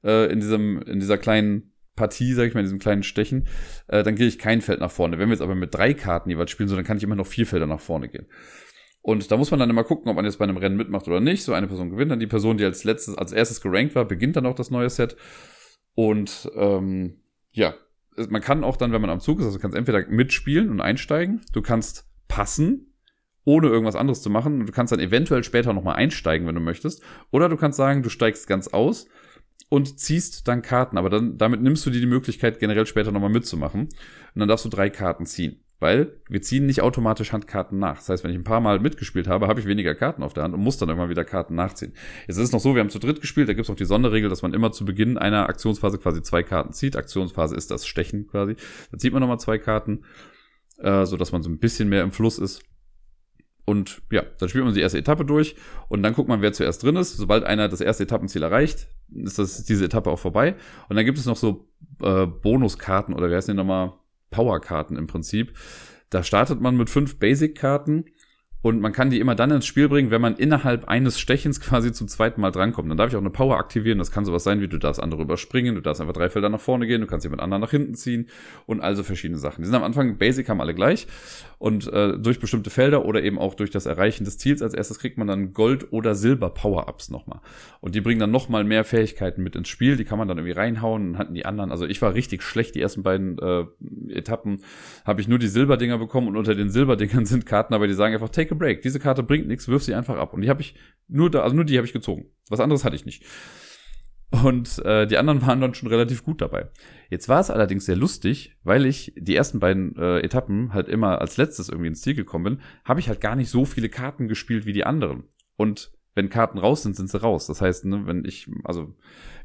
äh, 0.02 0.32
in, 0.32 0.40
diesem, 0.40 0.80
in 0.80 1.00
dieser 1.00 1.18
kleinen 1.18 1.74
Partie, 1.96 2.32
sag 2.32 2.46
ich 2.46 2.54
mal, 2.54 2.60
in 2.60 2.66
diesem 2.66 2.78
kleinen 2.78 3.02
Stechen, 3.02 3.46
äh, 3.88 4.02
dann 4.02 4.14
gehe 4.14 4.26
ich 4.26 4.38
kein 4.38 4.62
Feld 4.62 4.80
nach 4.80 4.90
vorne. 4.90 5.18
Wenn 5.18 5.28
wir 5.28 5.34
jetzt 5.34 5.42
aber 5.42 5.54
mit 5.54 5.74
drei 5.74 5.94
Karten 5.94 6.30
jeweils 6.30 6.50
spielen, 6.50 6.68
so, 6.68 6.76
dann 6.76 6.84
kann 6.84 6.96
ich 6.96 7.02
immer 7.02 7.16
noch 7.16 7.26
vier 7.26 7.46
Felder 7.46 7.66
nach 7.66 7.80
vorne 7.80 8.08
gehen. 8.08 8.26
Und 9.06 9.30
da 9.30 9.36
muss 9.36 9.50
man 9.50 9.60
dann 9.60 9.68
immer 9.68 9.84
gucken, 9.84 10.08
ob 10.08 10.16
man 10.16 10.24
jetzt 10.24 10.38
bei 10.38 10.44
einem 10.44 10.56
Rennen 10.56 10.78
mitmacht 10.78 11.06
oder 11.08 11.20
nicht. 11.20 11.44
So 11.44 11.52
eine 11.52 11.66
Person 11.66 11.90
gewinnt 11.90 12.10
dann 12.10 12.20
die 12.20 12.26
Person, 12.26 12.56
die 12.56 12.64
als 12.64 12.84
letztes, 12.84 13.14
als 13.18 13.32
erstes 13.32 13.60
gerankt 13.60 13.94
war, 13.94 14.06
beginnt 14.06 14.34
dann 14.36 14.46
auch 14.46 14.54
das 14.54 14.70
neue 14.70 14.88
Set. 14.88 15.14
Und 15.94 16.50
ähm, 16.56 17.20
ja, 17.52 17.74
man 18.30 18.40
kann 18.40 18.64
auch 18.64 18.78
dann, 18.78 18.92
wenn 18.92 19.02
man 19.02 19.10
am 19.10 19.20
Zug 19.20 19.40
ist, 19.40 19.44
also 19.44 19.58
du 19.58 19.62
kannst 19.62 19.76
entweder 19.76 20.06
mitspielen 20.08 20.70
und 20.70 20.80
einsteigen, 20.80 21.42
du 21.52 21.60
kannst 21.60 22.08
passen, 22.28 22.94
ohne 23.44 23.68
irgendwas 23.68 23.94
anderes 23.94 24.22
zu 24.22 24.30
machen. 24.30 24.60
Und 24.60 24.70
du 24.70 24.72
kannst 24.72 24.90
dann 24.90 25.00
eventuell 25.00 25.44
später 25.44 25.74
nochmal 25.74 25.96
einsteigen, 25.96 26.46
wenn 26.46 26.54
du 26.54 26.62
möchtest. 26.62 27.02
Oder 27.30 27.50
du 27.50 27.58
kannst 27.58 27.76
sagen, 27.76 28.02
du 28.02 28.08
steigst 28.08 28.46
ganz 28.46 28.68
aus 28.68 29.06
und 29.68 29.98
ziehst 29.98 30.48
dann 30.48 30.62
Karten. 30.62 30.96
Aber 30.96 31.10
dann, 31.10 31.36
damit 31.36 31.60
nimmst 31.60 31.84
du 31.84 31.90
dir 31.90 32.00
die 32.00 32.06
Möglichkeit, 32.06 32.58
generell 32.58 32.86
später 32.86 33.12
nochmal 33.12 33.28
mitzumachen. 33.28 33.82
Und 33.82 34.40
dann 34.40 34.48
darfst 34.48 34.64
du 34.64 34.70
drei 34.70 34.88
Karten 34.88 35.26
ziehen. 35.26 35.63
Weil 35.80 36.20
wir 36.28 36.40
ziehen 36.40 36.66
nicht 36.66 36.82
automatisch 36.82 37.32
Handkarten 37.32 37.78
nach. 37.78 37.96
Das 37.96 38.08
heißt, 38.08 38.24
wenn 38.24 38.30
ich 38.30 38.38
ein 38.38 38.44
paar 38.44 38.60
Mal 38.60 38.78
mitgespielt 38.78 39.26
habe, 39.26 39.48
habe 39.48 39.60
ich 39.60 39.66
weniger 39.66 39.94
Karten 39.94 40.22
auf 40.22 40.32
der 40.32 40.44
Hand 40.44 40.54
und 40.54 40.60
muss 40.60 40.78
dann 40.78 40.88
irgendwann 40.88 41.10
wieder 41.10 41.24
Karten 41.24 41.54
nachziehen. 41.54 41.92
Jetzt 42.26 42.36
ist 42.36 42.44
es 42.44 42.52
noch 42.52 42.60
so, 42.60 42.74
wir 42.74 42.80
haben 42.80 42.90
zu 42.90 43.00
dritt 43.00 43.20
gespielt, 43.20 43.48
da 43.48 43.52
gibt 43.52 43.66
es 43.66 43.70
auch 43.70 43.76
die 43.76 43.84
Sonderregel, 43.84 44.30
dass 44.30 44.42
man 44.42 44.54
immer 44.54 44.72
zu 44.72 44.84
Beginn 44.84 45.18
einer 45.18 45.48
Aktionsphase 45.48 45.98
quasi 45.98 46.22
zwei 46.22 46.42
Karten 46.42 46.72
zieht. 46.72 46.96
Aktionsphase 46.96 47.56
ist 47.56 47.70
das 47.70 47.86
Stechen 47.86 48.26
quasi. 48.28 48.56
Dann 48.90 49.00
zieht 49.00 49.12
man 49.12 49.20
nochmal 49.20 49.40
zwei 49.40 49.58
Karten, 49.58 50.04
äh, 50.78 51.04
so 51.06 51.16
dass 51.16 51.32
man 51.32 51.42
so 51.42 51.50
ein 51.50 51.58
bisschen 51.58 51.88
mehr 51.88 52.02
im 52.02 52.12
Fluss 52.12 52.38
ist. 52.38 52.62
Und 53.66 54.02
ja, 54.12 54.22
dann 54.38 54.48
spielt 54.48 54.64
man 54.64 54.74
die 54.74 54.80
erste 54.80 54.98
Etappe 54.98 55.24
durch 55.24 55.56
und 55.88 56.02
dann 56.02 56.12
guckt 56.14 56.28
man, 56.28 56.42
wer 56.42 56.52
zuerst 56.52 56.82
drin 56.82 56.96
ist. 56.96 57.16
Sobald 57.16 57.44
einer 57.44 57.68
das 57.68 57.80
erste 57.80 58.02
Etappenziel 58.04 58.42
erreicht, 58.42 58.88
ist 59.14 59.38
das, 59.38 59.64
diese 59.64 59.86
Etappe 59.86 60.10
auch 60.10 60.18
vorbei. 60.18 60.54
Und 60.88 60.96
dann 60.96 61.04
gibt 61.04 61.18
es 61.18 61.26
noch 61.26 61.36
so 61.36 61.68
äh, 62.02 62.26
Bonuskarten 62.26 63.14
oder 63.14 63.30
wie 63.30 63.34
heißt 63.34 63.48
die 63.48 63.54
nochmal? 63.54 63.94
Powerkarten 64.34 64.96
im 64.96 65.06
Prinzip. 65.06 65.56
Da 66.10 66.22
startet 66.22 66.60
man 66.60 66.76
mit 66.76 66.90
fünf 66.90 67.18
Basic-Karten 67.18 68.06
und 68.64 68.80
man 68.80 68.92
kann 68.92 69.10
die 69.10 69.20
immer 69.20 69.34
dann 69.34 69.50
ins 69.50 69.66
Spiel 69.66 69.90
bringen, 69.90 70.10
wenn 70.10 70.22
man 70.22 70.36
innerhalb 70.36 70.88
eines 70.88 71.20
Stechens 71.20 71.60
quasi 71.60 71.92
zum 71.92 72.08
zweiten 72.08 72.40
Mal 72.40 72.50
drankommt. 72.50 72.88
Dann 72.88 72.96
darf 72.96 73.10
ich 73.10 73.16
auch 73.16 73.20
eine 73.20 73.28
Power 73.28 73.58
aktivieren. 73.58 73.98
Das 73.98 74.10
kann 74.10 74.24
sowas 74.24 74.42
sein, 74.42 74.62
wie 74.62 74.68
du 74.68 74.78
darfst 74.78 75.02
andere 75.02 75.20
überspringen, 75.20 75.74
du 75.74 75.82
darfst 75.82 76.00
einfach 76.00 76.14
drei 76.14 76.30
Felder 76.30 76.48
nach 76.48 76.60
vorne 76.60 76.86
gehen, 76.86 77.02
du 77.02 77.06
kannst 77.06 77.24
jemand 77.24 77.42
anderen 77.42 77.60
nach 77.60 77.70
hinten 77.70 77.94
ziehen 77.94 78.26
und 78.64 78.80
also 78.80 79.02
verschiedene 79.02 79.38
Sachen. 79.38 79.60
Die 79.60 79.66
sind 79.66 79.74
am 79.74 79.82
Anfang 79.82 80.16
basic, 80.16 80.48
haben 80.48 80.62
alle 80.62 80.74
gleich. 80.74 81.06
Und 81.58 81.90
äh, 81.92 82.18
durch 82.18 82.40
bestimmte 82.40 82.70
Felder 82.70 83.04
oder 83.04 83.22
eben 83.22 83.38
auch 83.38 83.54
durch 83.54 83.70
das 83.70 83.84
Erreichen 83.86 84.24
des 84.24 84.38
Ziels 84.38 84.62
als 84.62 84.74
erstes 84.74 84.98
kriegt 84.98 85.18
man 85.18 85.26
dann 85.26 85.52
Gold- 85.52 85.92
oder 85.92 86.14
Silber-Power-Ups 86.14 87.10
nochmal. 87.10 87.40
Und 87.80 87.94
die 87.94 88.00
bringen 88.00 88.20
dann 88.20 88.30
nochmal 88.30 88.64
mehr 88.64 88.84
Fähigkeiten 88.84 89.42
mit 89.42 89.56
ins 89.56 89.68
Spiel. 89.68 89.96
Die 89.96 90.04
kann 90.04 90.18
man 90.18 90.26
dann 90.26 90.38
irgendwie 90.38 90.52
reinhauen 90.52 91.10
und 91.10 91.18
hatten 91.18 91.34
die 91.34 91.44
anderen. 91.46 91.70
Also 91.70 91.86
ich 91.86 92.00
war 92.02 92.14
richtig 92.14 92.42
schlecht. 92.42 92.74
Die 92.74 92.80
ersten 92.80 93.02
beiden 93.02 93.38
äh, 93.38 93.64
Etappen 94.08 94.60
habe 95.04 95.20
ich 95.20 95.28
nur 95.28 95.38
die 95.38 95.48
Silberdinger 95.48 95.98
bekommen 95.98 96.28
und 96.28 96.36
unter 96.36 96.54
den 96.54 96.70
Silberdingern 96.70 97.26
sind 97.26 97.44
Karten, 97.46 97.74
aber 97.74 97.86
die 97.86 97.94
sagen 97.94 98.14
einfach, 98.14 98.30
take 98.30 98.53
a 98.54 98.58
break. 98.58 98.82
Diese 98.82 99.00
Karte 99.00 99.22
bringt 99.22 99.46
nichts, 99.46 99.68
wirf 99.68 99.82
sie 99.82 99.94
einfach 99.94 100.16
ab. 100.16 100.32
Und 100.32 100.42
die 100.42 100.48
habe 100.48 100.60
ich 100.60 100.74
nur 101.08 101.30
da, 101.30 101.42
also 101.42 101.54
nur 101.54 101.64
die 101.64 101.76
habe 101.76 101.86
ich 101.86 101.92
gezogen. 101.92 102.26
Was 102.48 102.60
anderes 102.60 102.84
hatte 102.84 102.96
ich 102.96 103.06
nicht. 103.06 103.24
Und 104.42 104.84
äh, 104.84 105.06
die 105.06 105.18
anderen 105.18 105.42
waren 105.46 105.60
dann 105.60 105.74
schon 105.74 105.88
relativ 105.88 106.24
gut 106.24 106.40
dabei. 106.40 106.70
Jetzt 107.10 107.28
war 107.28 107.40
es 107.40 107.50
allerdings 107.50 107.86
sehr 107.86 107.96
lustig, 107.96 108.56
weil 108.64 108.86
ich 108.86 109.12
die 109.16 109.36
ersten 109.36 109.60
beiden 109.60 109.96
äh, 109.96 110.20
Etappen 110.20 110.72
halt 110.72 110.88
immer 110.88 111.20
als 111.20 111.36
letztes 111.36 111.68
irgendwie 111.68 111.88
ins 111.88 112.00
Ziel 112.00 112.14
gekommen 112.14 112.44
bin, 112.44 112.60
habe 112.84 113.00
ich 113.00 113.08
halt 113.08 113.20
gar 113.20 113.36
nicht 113.36 113.50
so 113.50 113.64
viele 113.64 113.88
Karten 113.88 114.28
gespielt 114.28 114.66
wie 114.66 114.72
die 114.72 114.84
anderen. 114.84 115.24
Und 115.56 115.92
wenn 116.14 116.30
Karten 116.30 116.58
raus 116.58 116.82
sind, 116.82 116.96
sind 116.96 117.10
sie 117.10 117.20
raus. 117.20 117.46
Das 117.46 117.60
heißt, 117.60 117.84
ne, 117.84 118.06
wenn 118.06 118.24
ich, 118.24 118.48
also 118.64 118.94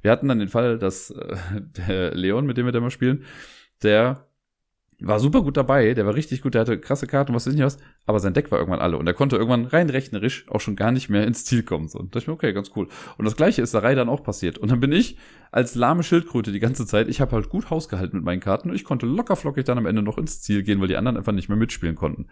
wir 0.01 0.11
hatten 0.11 0.27
dann 0.27 0.39
den 0.39 0.47
Fall, 0.47 0.77
dass 0.79 1.11
äh, 1.11 1.35
der 1.77 2.15
Leon, 2.15 2.45
mit 2.45 2.57
dem 2.57 2.65
wir 2.65 2.71
da 2.71 2.79
mal 2.79 2.91
spielen, 2.91 3.25
der 3.83 4.28
war 5.01 5.19
super 5.19 5.41
gut 5.41 5.57
dabei, 5.57 5.93
der 5.93 6.05
war 6.05 6.15
richtig 6.15 6.41
gut, 6.41 6.53
der 6.53 6.61
hatte 6.61 6.79
krasse 6.79 7.07
Karten, 7.07 7.33
was 7.33 7.45
weiß 7.45 7.53
ich 7.53 7.57
nicht 7.57 7.65
was, 7.65 7.77
aber 8.05 8.19
sein 8.19 8.33
Deck 8.33 8.51
war 8.51 8.59
irgendwann 8.59 8.81
alle 8.81 8.97
und 8.97 9.07
er 9.07 9.13
konnte 9.13 9.37
irgendwann 9.37 9.65
rein 9.65 9.89
rechnerisch 9.89 10.45
auch 10.49 10.61
schon 10.61 10.75
gar 10.75 10.91
nicht 10.91 11.09
mehr 11.09 11.25
ins 11.25 11.45
Ziel 11.45 11.63
kommen. 11.63 11.87
So. 11.87 11.99
Und 11.99 12.15
dachte 12.15 12.23
ich 12.23 12.27
mir, 12.27 12.33
okay, 12.33 12.53
ganz 12.53 12.71
cool. 12.75 12.87
Und 13.17 13.25
das 13.25 13.35
gleiche 13.35 13.61
ist 13.61 13.73
der 13.73 13.83
Reihe 13.83 13.95
dann 13.95 14.09
auch 14.09 14.23
passiert. 14.23 14.57
Und 14.57 14.71
dann 14.71 14.79
bin 14.79 14.91
ich 14.91 15.17
als 15.51 15.75
lahme 15.75 16.03
Schildkröte 16.03 16.51
die 16.51 16.59
ganze 16.59 16.85
Zeit, 16.85 17.07
ich 17.07 17.21
habe 17.21 17.31
halt 17.31 17.49
gut 17.49 17.69
hausgehalten 17.69 18.17
mit 18.17 18.25
meinen 18.25 18.39
Karten 18.39 18.69
und 18.69 18.75
ich 18.75 18.83
konnte 18.83 19.05
lockerflockig 19.05 19.65
dann 19.65 19.77
am 19.77 19.85
Ende 19.85 20.01
noch 20.01 20.17
ins 20.17 20.41
Ziel 20.41 20.63
gehen, 20.63 20.79
weil 20.79 20.87
die 20.87 20.97
anderen 20.97 21.17
einfach 21.17 21.31
nicht 21.31 21.49
mehr 21.49 21.57
mitspielen 21.57 21.95
konnten. 21.95 22.27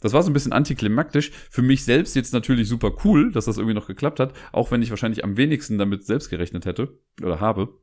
Das 0.00 0.12
war 0.12 0.22
so 0.22 0.30
ein 0.30 0.34
bisschen 0.34 0.52
antiklimaktisch. 0.52 1.32
Für 1.50 1.62
mich 1.62 1.84
selbst 1.84 2.14
jetzt 2.14 2.32
natürlich 2.32 2.68
super 2.68 2.92
cool, 3.04 3.32
dass 3.32 3.46
das 3.46 3.58
irgendwie 3.58 3.74
noch 3.74 3.86
geklappt 3.86 4.20
hat, 4.20 4.32
auch 4.52 4.70
wenn 4.70 4.82
ich 4.82 4.90
wahrscheinlich 4.90 5.24
am 5.24 5.36
wenigsten 5.36 5.78
damit 5.78 6.04
selbst 6.04 6.30
gerechnet 6.30 6.64
hätte 6.64 6.96
oder 7.22 7.40
habe. 7.40 7.74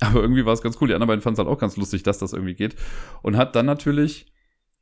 Aber 0.00 0.20
irgendwie 0.20 0.44
war 0.44 0.52
es 0.52 0.62
ganz 0.62 0.78
cool. 0.80 0.88
Die 0.88 0.94
anderen 0.94 1.08
beiden 1.08 1.22
fanden 1.22 1.34
es 1.34 1.38
halt 1.44 1.48
auch 1.48 1.60
ganz 1.60 1.76
lustig, 1.76 2.02
dass 2.02 2.18
das 2.18 2.32
irgendwie 2.32 2.54
geht. 2.54 2.76
Und 3.22 3.36
hat 3.36 3.56
dann 3.56 3.66
natürlich 3.66 4.32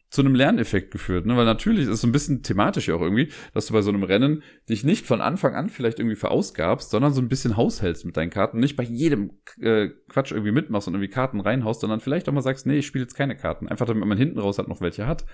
zu 0.08 0.22
einem 0.22 0.34
Lerneffekt 0.34 0.92
geführt, 0.92 1.26
ne? 1.26 1.36
Weil 1.36 1.44
natürlich 1.44 1.82
ist 1.82 1.88
es 1.88 2.00
so 2.00 2.06
ein 2.06 2.12
bisschen 2.12 2.42
thematisch 2.42 2.88
ja 2.88 2.94
auch 2.94 3.00
irgendwie, 3.00 3.28
dass 3.54 3.66
du 3.66 3.72
bei 3.72 3.82
so 3.82 3.90
einem 3.90 4.04
Rennen 4.04 4.42
dich 4.68 4.84
nicht 4.84 5.04
von 5.04 5.20
Anfang 5.20 5.54
an 5.54 5.68
vielleicht 5.68 5.98
irgendwie 5.98 6.16
verausgabst, 6.16 6.90
sondern 6.90 7.12
so 7.12 7.20
ein 7.20 7.28
bisschen 7.28 7.56
haushältst 7.56 8.04
mit 8.04 8.16
deinen 8.16 8.30
Karten, 8.30 8.60
nicht 8.60 8.76
bei 8.76 8.84
jedem 8.84 9.32
äh, 9.60 9.88
Quatsch 10.08 10.30
irgendwie 10.30 10.52
mitmachst 10.52 10.86
und 10.86 10.94
irgendwie 10.94 11.10
Karten 11.10 11.40
reinhaust, 11.40 11.80
sondern 11.80 12.00
vielleicht 12.00 12.28
auch 12.28 12.32
mal 12.32 12.40
sagst, 12.40 12.66
nee, 12.66 12.78
ich 12.78 12.86
spiele 12.86 13.02
jetzt 13.02 13.16
keine 13.16 13.36
Karten, 13.36 13.68
einfach 13.68 13.86
damit 13.86 14.06
man 14.06 14.16
hinten 14.16 14.38
raus 14.38 14.58
halt 14.58 14.68
noch 14.68 14.80
welche 14.80 15.08
hat. 15.08 15.26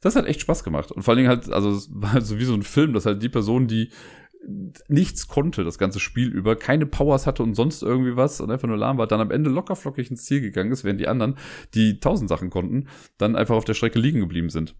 Das 0.00 0.16
hat 0.16 0.26
echt 0.26 0.42
Spaß 0.42 0.64
gemacht 0.64 0.92
und 0.92 1.02
vor 1.02 1.12
allen 1.12 1.24
Dingen 1.24 1.30
halt, 1.30 1.50
also 1.50 1.70
es 1.70 1.90
war 1.92 2.12
halt 2.12 2.26
so 2.26 2.38
wie 2.38 2.44
so 2.44 2.54
ein 2.54 2.62
Film, 2.62 2.92
dass 2.92 3.06
halt 3.06 3.22
die 3.22 3.28
Person, 3.30 3.66
die 3.66 3.90
nichts 4.88 5.28
konnte 5.28 5.64
das 5.64 5.78
ganze 5.78 6.00
Spiel 6.00 6.28
über, 6.28 6.56
keine 6.56 6.86
Powers 6.86 7.26
hatte 7.26 7.42
und 7.42 7.54
sonst 7.54 7.82
irgendwie 7.82 8.16
was 8.16 8.40
und 8.40 8.50
einfach 8.50 8.68
nur 8.68 8.78
lahm 8.78 8.98
war, 8.98 9.06
dann 9.06 9.20
am 9.20 9.30
Ende 9.30 9.50
lockerflockig 9.50 10.10
ins 10.10 10.24
Ziel 10.24 10.40
gegangen 10.40 10.72
ist, 10.72 10.84
während 10.84 11.00
die 11.00 11.08
anderen, 11.08 11.36
die 11.74 12.00
tausend 12.00 12.28
Sachen 12.28 12.50
konnten, 12.50 12.88
dann 13.18 13.36
einfach 13.36 13.56
auf 13.56 13.64
der 13.64 13.74
Strecke 13.74 13.98
liegen 13.98 14.20
geblieben 14.20 14.50
sind. 14.50 14.74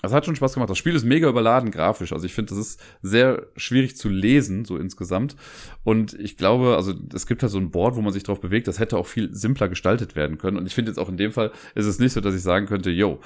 Das 0.00 0.12
hat 0.12 0.24
schon 0.24 0.36
Spaß 0.36 0.54
gemacht. 0.54 0.70
Das 0.70 0.78
Spiel 0.78 0.94
ist 0.94 1.04
mega 1.04 1.28
überladen 1.28 1.72
grafisch. 1.72 2.12
Also 2.12 2.24
ich 2.24 2.32
finde, 2.32 2.50
das 2.50 2.58
ist 2.58 2.80
sehr 3.02 3.48
schwierig 3.56 3.96
zu 3.96 4.08
lesen, 4.08 4.64
so 4.64 4.76
insgesamt. 4.76 5.34
Und 5.82 6.14
ich 6.14 6.36
glaube, 6.36 6.76
also 6.76 6.94
es 7.12 7.26
gibt 7.26 7.42
halt 7.42 7.50
so 7.50 7.58
ein 7.58 7.72
Board, 7.72 7.96
wo 7.96 8.00
man 8.00 8.12
sich 8.12 8.22
drauf 8.22 8.40
bewegt. 8.40 8.68
Das 8.68 8.78
hätte 8.78 8.96
auch 8.96 9.08
viel 9.08 9.34
simpler 9.34 9.68
gestaltet 9.68 10.14
werden 10.14 10.38
können. 10.38 10.56
Und 10.56 10.66
ich 10.66 10.74
finde 10.74 10.92
jetzt 10.92 10.98
auch 10.98 11.08
in 11.08 11.16
dem 11.16 11.32
Fall 11.32 11.50
ist 11.74 11.86
es 11.86 11.98
nicht 11.98 12.12
so, 12.12 12.20
dass 12.20 12.36
ich 12.36 12.42
sagen 12.42 12.66
könnte, 12.66 12.90
yo, 12.90 13.18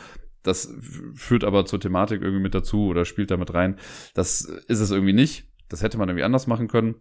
das 0.42 0.74
führt 1.14 1.44
aber 1.44 1.66
zur 1.66 1.78
Thematik 1.78 2.22
irgendwie 2.22 2.42
mit 2.42 2.54
dazu 2.54 2.86
oder 2.86 3.04
spielt 3.04 3.30
damit 3.30 3.52
rein. 3.52 3.78
Das 4.14 4.40
ist 4.40 4.80
es 4.80 4.90
irgendwie 4.90 5.12
nicht. 5.12 5.51
Das 5.72 5.82
hätte 5.82 5.98
man 5.98 6.08
irgendwie 6.08 6.24
anders 6.24 6.46
machen 6.46 6.68
können. 6.68 6.96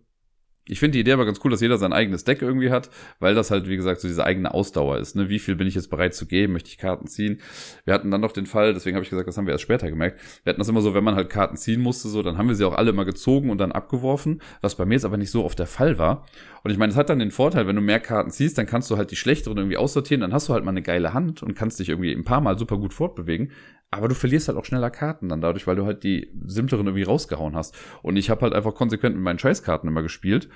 Ich 0.68 0.80
finde 0.80 0.94
die 0.94 1.00
Idee 1.00 1.14
aber 1.14 1.26
ganz 1.26 1.40
cool, 1.44 1.50
dass 1.50 1.60
jeder 1.60 1.80
sein 1.80 1.92
eigenes 1.92 2.24
Deck 2.24 2.44
irgendwie 2.44 2.70
hat, 2.70 2.92
weil 3.20 3.34
das 3.34 3.50
halt, 3.50 3.68
wie 3.68 3.76
gesagt, 3.76 4.00
so 4.00 4.08
diese 4.08 4.24
eigene 4.24 4.54
Ausdauer 4.54 5.00
ist. 5.00 5.16
Ne? 5.16 5.28
Wie 5.28 5.40
viel 5.40 5.56
bin 5.56 5.66
ich 5.66 5.74
jetzt 5.74 5.90
bereit 5.90 6.14
zu 6.14 6.28
geben? 6.28 6.54
Möchte 6.54 6.70
ich 6.70 6.78
Karten 6.78 7.08
ziehen? 7.08 7.42
Wir 7.84 7.96
hatten 7.96 8.12
dann 8.12 8.22
noch 8.22 8.32
den 8.32 8.46
Fall, 8.46 8.74
deswegen 8.74 8.96
habe 8.96 9.04
ich 9.04 9.10
gesagt, 9.10 9.28
das 9.28 9.38
haben 9.38 9.48
wir 9.48 9.54
erst 9.54 9.64
später 9.64 9.90
gemerkt. 9.90 10.22
Wir 10.44 10.52
hatten 10.52 10.60
das 10.60 10.70
immer 10.70 10.82
so, 10.82 10.94
wenn 10.94 11.04
man 11.04 11.16
halt 11.16 11.32
Karten 11.32 11.58
ziehen 11.58 11.82
musste, 11.82 12.10
so, 12.10 12.22
dann 12.22 12.38
haben 12.38 12.48
wir 12.48 12.56
sie 12.56 12.64
auch 12.64 12.78
alle 12.78 12.92
immer 12.92 13.06
gezogen 13.06 13.50
und 13.50 13.58
dann 13.58 13.72
abgeworfen, 13.72 14.40
was 14.62 14.76
bei 14.76 14.86
mir 14.86 14.94
jetzt 14.94 15.06
aber 15.06 15.18
nicht 15.18 15.32
so 15.32 15.44
oft 15.44 15.58
der 15.58 15.66
Fall 15.66 15.98
war. 15.98 16.28
Und 16.64 16.72
ich 16.72 16.78
meine, 16.78 16.92
es 16.92 16.98
hat 16.98 17.10
dann 17.10 17.20
den 17.20 17.32
Vorteil, 17.32 17.68
wenn 17.68 17.76
du 17.76 17.82
mehr 17.82 18.00
Karten 18.00 18.30
ziehst, 18.30 18.58
dann 18.58 18.68
kannst 18.68 18.92
du 18.92 18.98
halt 18.98 19.12
die 19.12 19.16
schlechteren 19.16 19.58
irgendwie 19.58 19.78
aussortieren, 19.78 20.22
dann 20.22 20.34
hast 20.34 20.48
du 20.48 20.54
halt 20.54 20.64
mal 20.64 20.72
eine 20.72 20.84
geile 20.84 21.14
Hand 21.14 21.42
und 21.42 21.56
kannst 21.56 21.80
dich 21.80 21.90
irgendwie 21.90 22.12
ein 22.12 22.24
paar 22.24 22.42
Mal 22.42 22.58
super 22.58 22.78
gut 22.78 22.94
fortbewegen. 22.94 23.52
Aber 23.90 24.08
du 24.08 24.16
verlierst 24.16 24.48
halt 24.48 24.58
auch 24.58 24.66
schneller 24.66 24.90
Karten 24.90 25.28
dann 25.28 25.42
dadurch, 25.42 25.68
weil 25.68 25.76
du 25.76 25.86
halt 25.86 26.04
die 26.04 26.32
simpleren 26.46 26.88
irgendwie 26.88 27.04
rausgehauen 27.04 27.56
hast. 27.56 27.76
Und 28.04 28.16
ich 28.16 28.30
habe 28.30 28.42
halt 28.42 28.54
einfach 28.54 28.74
konsequent 28.74 29.16
mit 29.16 29.24
meinen 29.24 29.40
Scheißkarten 29.40 29.90
immer 29.90 30.02
gespielt. 30.02 30.50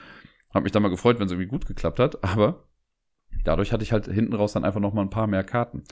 Hab 0.54 0.64
mich 0.64 0.72
dann 0.72 0.84
mal 0.84 0.90
gefreut, 0.90 1.20
wenn 1.20 1.26
es 1.26 1.32
irgendwie 1.32 1.50
gut 1.50 1.66
geklappt 1.66 2.00
hat. 2.00 2.24
Aber 2.24 2.70
dadurch 3.44 3.74
hatte 3.74 3.84
ich 3.84 3.92
halt 3.92 4.06
hinten 4.06 4.34
raus 4.34 4.54
dann 4.54 4.64
einfach 4.64 4.80
noch 4.80 4.94
mal 4.94 5.02
ein 5.02 5.10
paar 5.10 5.28
mehr 5.28 5.44
Karten. 5.44 5.84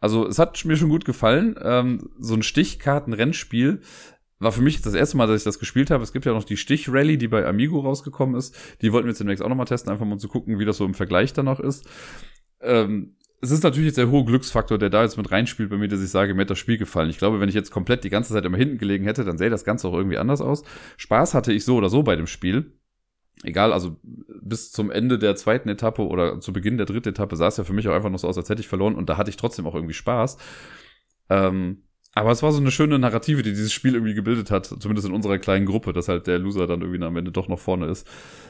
Also 0.00 0.26
es 0.26 0.38
hat 0.38 0.62
mir 0.64 0.76
schon 0.76 0.90
gut 0.90 1.06
gefallen. 1.06 1.54
Ähm, 1.62 2.10
so 2.18 2.34
ein 2.34 2.42
Stichkarten-Rennspiel 2.42 3.80
war 4.40 4.52
für 4.52 4.62
mich 4.62 4.74
jetzt 4.74 4.86
das 4.86 4.94
erste 4.94 5.16
Mal, 5.16 5.26
dass 5.26 5.38
ich 5.38 5.44
das 5.44 5.58
gespielt 5.58 5.90
habe. 5.90 6.02
Es 6.02 6.12
gibt 6.12 6.24
ja 6.24 6.32
noch 6.32 6.44
die 6.44 6.56
Stich-Rally, 6.56 7.18
die 7.18 7.28
bei 7.28 7.46
Amigo 7.46 7.80
rausgekommen 7.80 8.34
ist. 8.34 8.56
Die 8.80 8.92
wollten 8.92 9.06
wir 9.06 9.10
jetzt 9.10 9.20
demnächst 9.20 9.44
auch 9.44 9.48
noch 9.48 9.56
mal 9.56 9.66
testen, 9.66 9.92
einfach 9.92 10.06
mal 10.06 10.14
um 10.14 10.18
zu 10.18 10.28
gucken, 10.28 10.58
wie 10.58 10.64
das 10.64 10.78
so 10.78 10.84
im 10.84 10.94
Vergleich 10.94 11.32
dann 11.32 11.44
noch 11.44 11.60
ist. 11.60 11.86
Ähm, 12.60 13.16
es 13.42 13.50
ist 13.50 13.62
natürlich 13.62 13.86
jetzt 13.88 13.98
der 13.98 14.10
hohe 14.10 14.24
Glücksfaktor, 14.24 14.78
der 14.78 14.90
da 14.90 15.02
jetzt 15.02 15.16
mit 15.16 15.30
reinspielt 15.30 15.70
bei 15.70 15.76
mir, 15.76 15.88
dass 15.88 16.02
ich 16.02 16.10
sage, 16.10 16.34
mir 16.34 16.42
hat 16.42 16.50
das 16.50 16.58
Spiel 16.58 16.78
gefallen. 16.78 17.10
Ich 17.10 17.18
glaube, 17.18 17.40
wenn 17.40 17.48
ich 17.48 17.54
jetzt 17.54 17.70
komplett 17.70 18.04
die 18.04 18.10
ganze 18.10 18.32
Zeit 18.32 18.44
immer 18.44 18.58
hinten 18.58 18.78
gelegen 18.78 19.04
hätte, 19.04 19.24
dann 19.24 19.38
sähe 19.38 19.50
das 19.50 19.64
Ganze 19.64 19.88
auch 19.88 19.94
irgendwie 19.94 20.18
anders 20.18 20.40
aus. 20.40 20.62
Spaß 20.96 21.34
hatte 21.34 21.52
ich 21.52 21.64
so 21.64 21.76
oder 21.76 21.88
so 21.88 22.02
bei 22.02 22.16
dem 22.16 22.26
Spiel. 22.26 22.72
Egal, 23.42 23.72
also 23.72 23.96
bis 24.02 24.70
zum 24.70 24.90
Ende 24.90 25.18
der 25.18 25.36
zweiten 25.36 25.70
Etappe 25.70 26.06
oder 26.06 26.40
zu 26.40 26.52
Beginn 26.52 26.76
der 26.76 26.84
dritten 26.84 27.08
Etappe 27.08 27.36
sah 27.36 27.48
es 27.48 27.56
ja 27.56 27.64
für 27.64 27.72
mich 27.72 27.88
auch 27.88 27.94
einfach 27.94 28.10
noch 28.10 28.18
so 28.18 28.28
aus, 28.28 28.36
als 28.36 28.50
hätte 28.50 28.60
ich 28.60 28.68
verloren 28.68 28.94
und 28.94 29.08
da 29.08 29.16
hatte 29.16 29.30
ich 29.30 29.36
trotzdem 29.38 29.66
auch 29.66 29.74
irgendwie 29.74 29.94
Spaß. 29.94 30.36
Ähm, 31.30 31.84
Aber 32.14 32.32
es 32.32 32.42
war 32.42 32.50
so 32.50 32.60
eine 32.60 32.72
schöne 32.72 32.98
Narrative, 32.98 33.42
die 33.42 33.50
dieses 33.50 33.72
Spiel 33.72 33.94
irgendwie 33.94 34.14
gebildet 34.14 34.50
hat, 34.50 34.66
zumindest 34.66 35.06
in 35.06 35.14
unserer 35.14 35.38
kleinen 35.38 35.64
Gruppe, 35.64 35.92
dass 35.92 36.08
halt 36.08 36.26
der 36.26 36.40
Loser 36.40 36.66
dann 36.66 36.80
irgendwie 36.80 37.02
am 37.04 37.16
Ende 37.16 37.30
doch 37.30 37.46
noch 37.46 37.60
vorne 37.60 37.86
ist. 37.86 38.06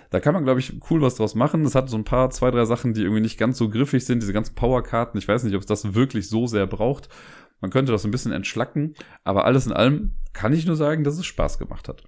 Da 0.08 0.18
kann 0.18 0.32
man, 0.32 0.44
glaube 0.44 0.60
ich, 0.60 0.80
cool 0.90 1.02
was 1.02 1.16
draus 1.16 1.34
machen. 1.34 1.64
Es 1.66 1.74
hat 1.74 1.90
so 1.90 1.96
ein 1.98 2.04
paar, 2.04 2.30
zwei, 2.30 2.50
drei 2.50 2.64
Sachen, 2.64 2.94
die 2.94 3.02
irgendwie 3.02 3.20
nicht 3.20 3.38
ganz 3.38 3.58
so 3.58 3.68
griffig 3.68 4.04
sind, 4.06 4.22
diese 4.22 4.32
ganzen 4.32 4.54
Powerkarten. 4.54 5.18
Ich 5.18 5.28
weiß 5.28 5.44
nicht, 5.44 5.54
ob 5.54 5.60
es 5.60 5.66
das 5.66 5.94
wirklich 5.94 6.28
so 6.28 6.46
sehr 6.46 6.66
braucht. 6.66 7.10
Man 7.60 7.70
könnte 7.70 7.92
das 7.92 8.04
ein 8.04 8.10
bisschen 8.10 8.32
entschlacken, 8.32 8.94
aber 9.24 9.44
alles 9.44 9.66
in 9.66 9.72
allem 9.72 10.12
kann 10.32 10.54
ich 10.54 10.66
nur 10.66 10.76
sagen, 10.76 11.04
dass 11.04 11.18
es 11.18 11.26
Spaß 11.26 11.58
gemacht 11.58 11.88
hat. 11.88 12.04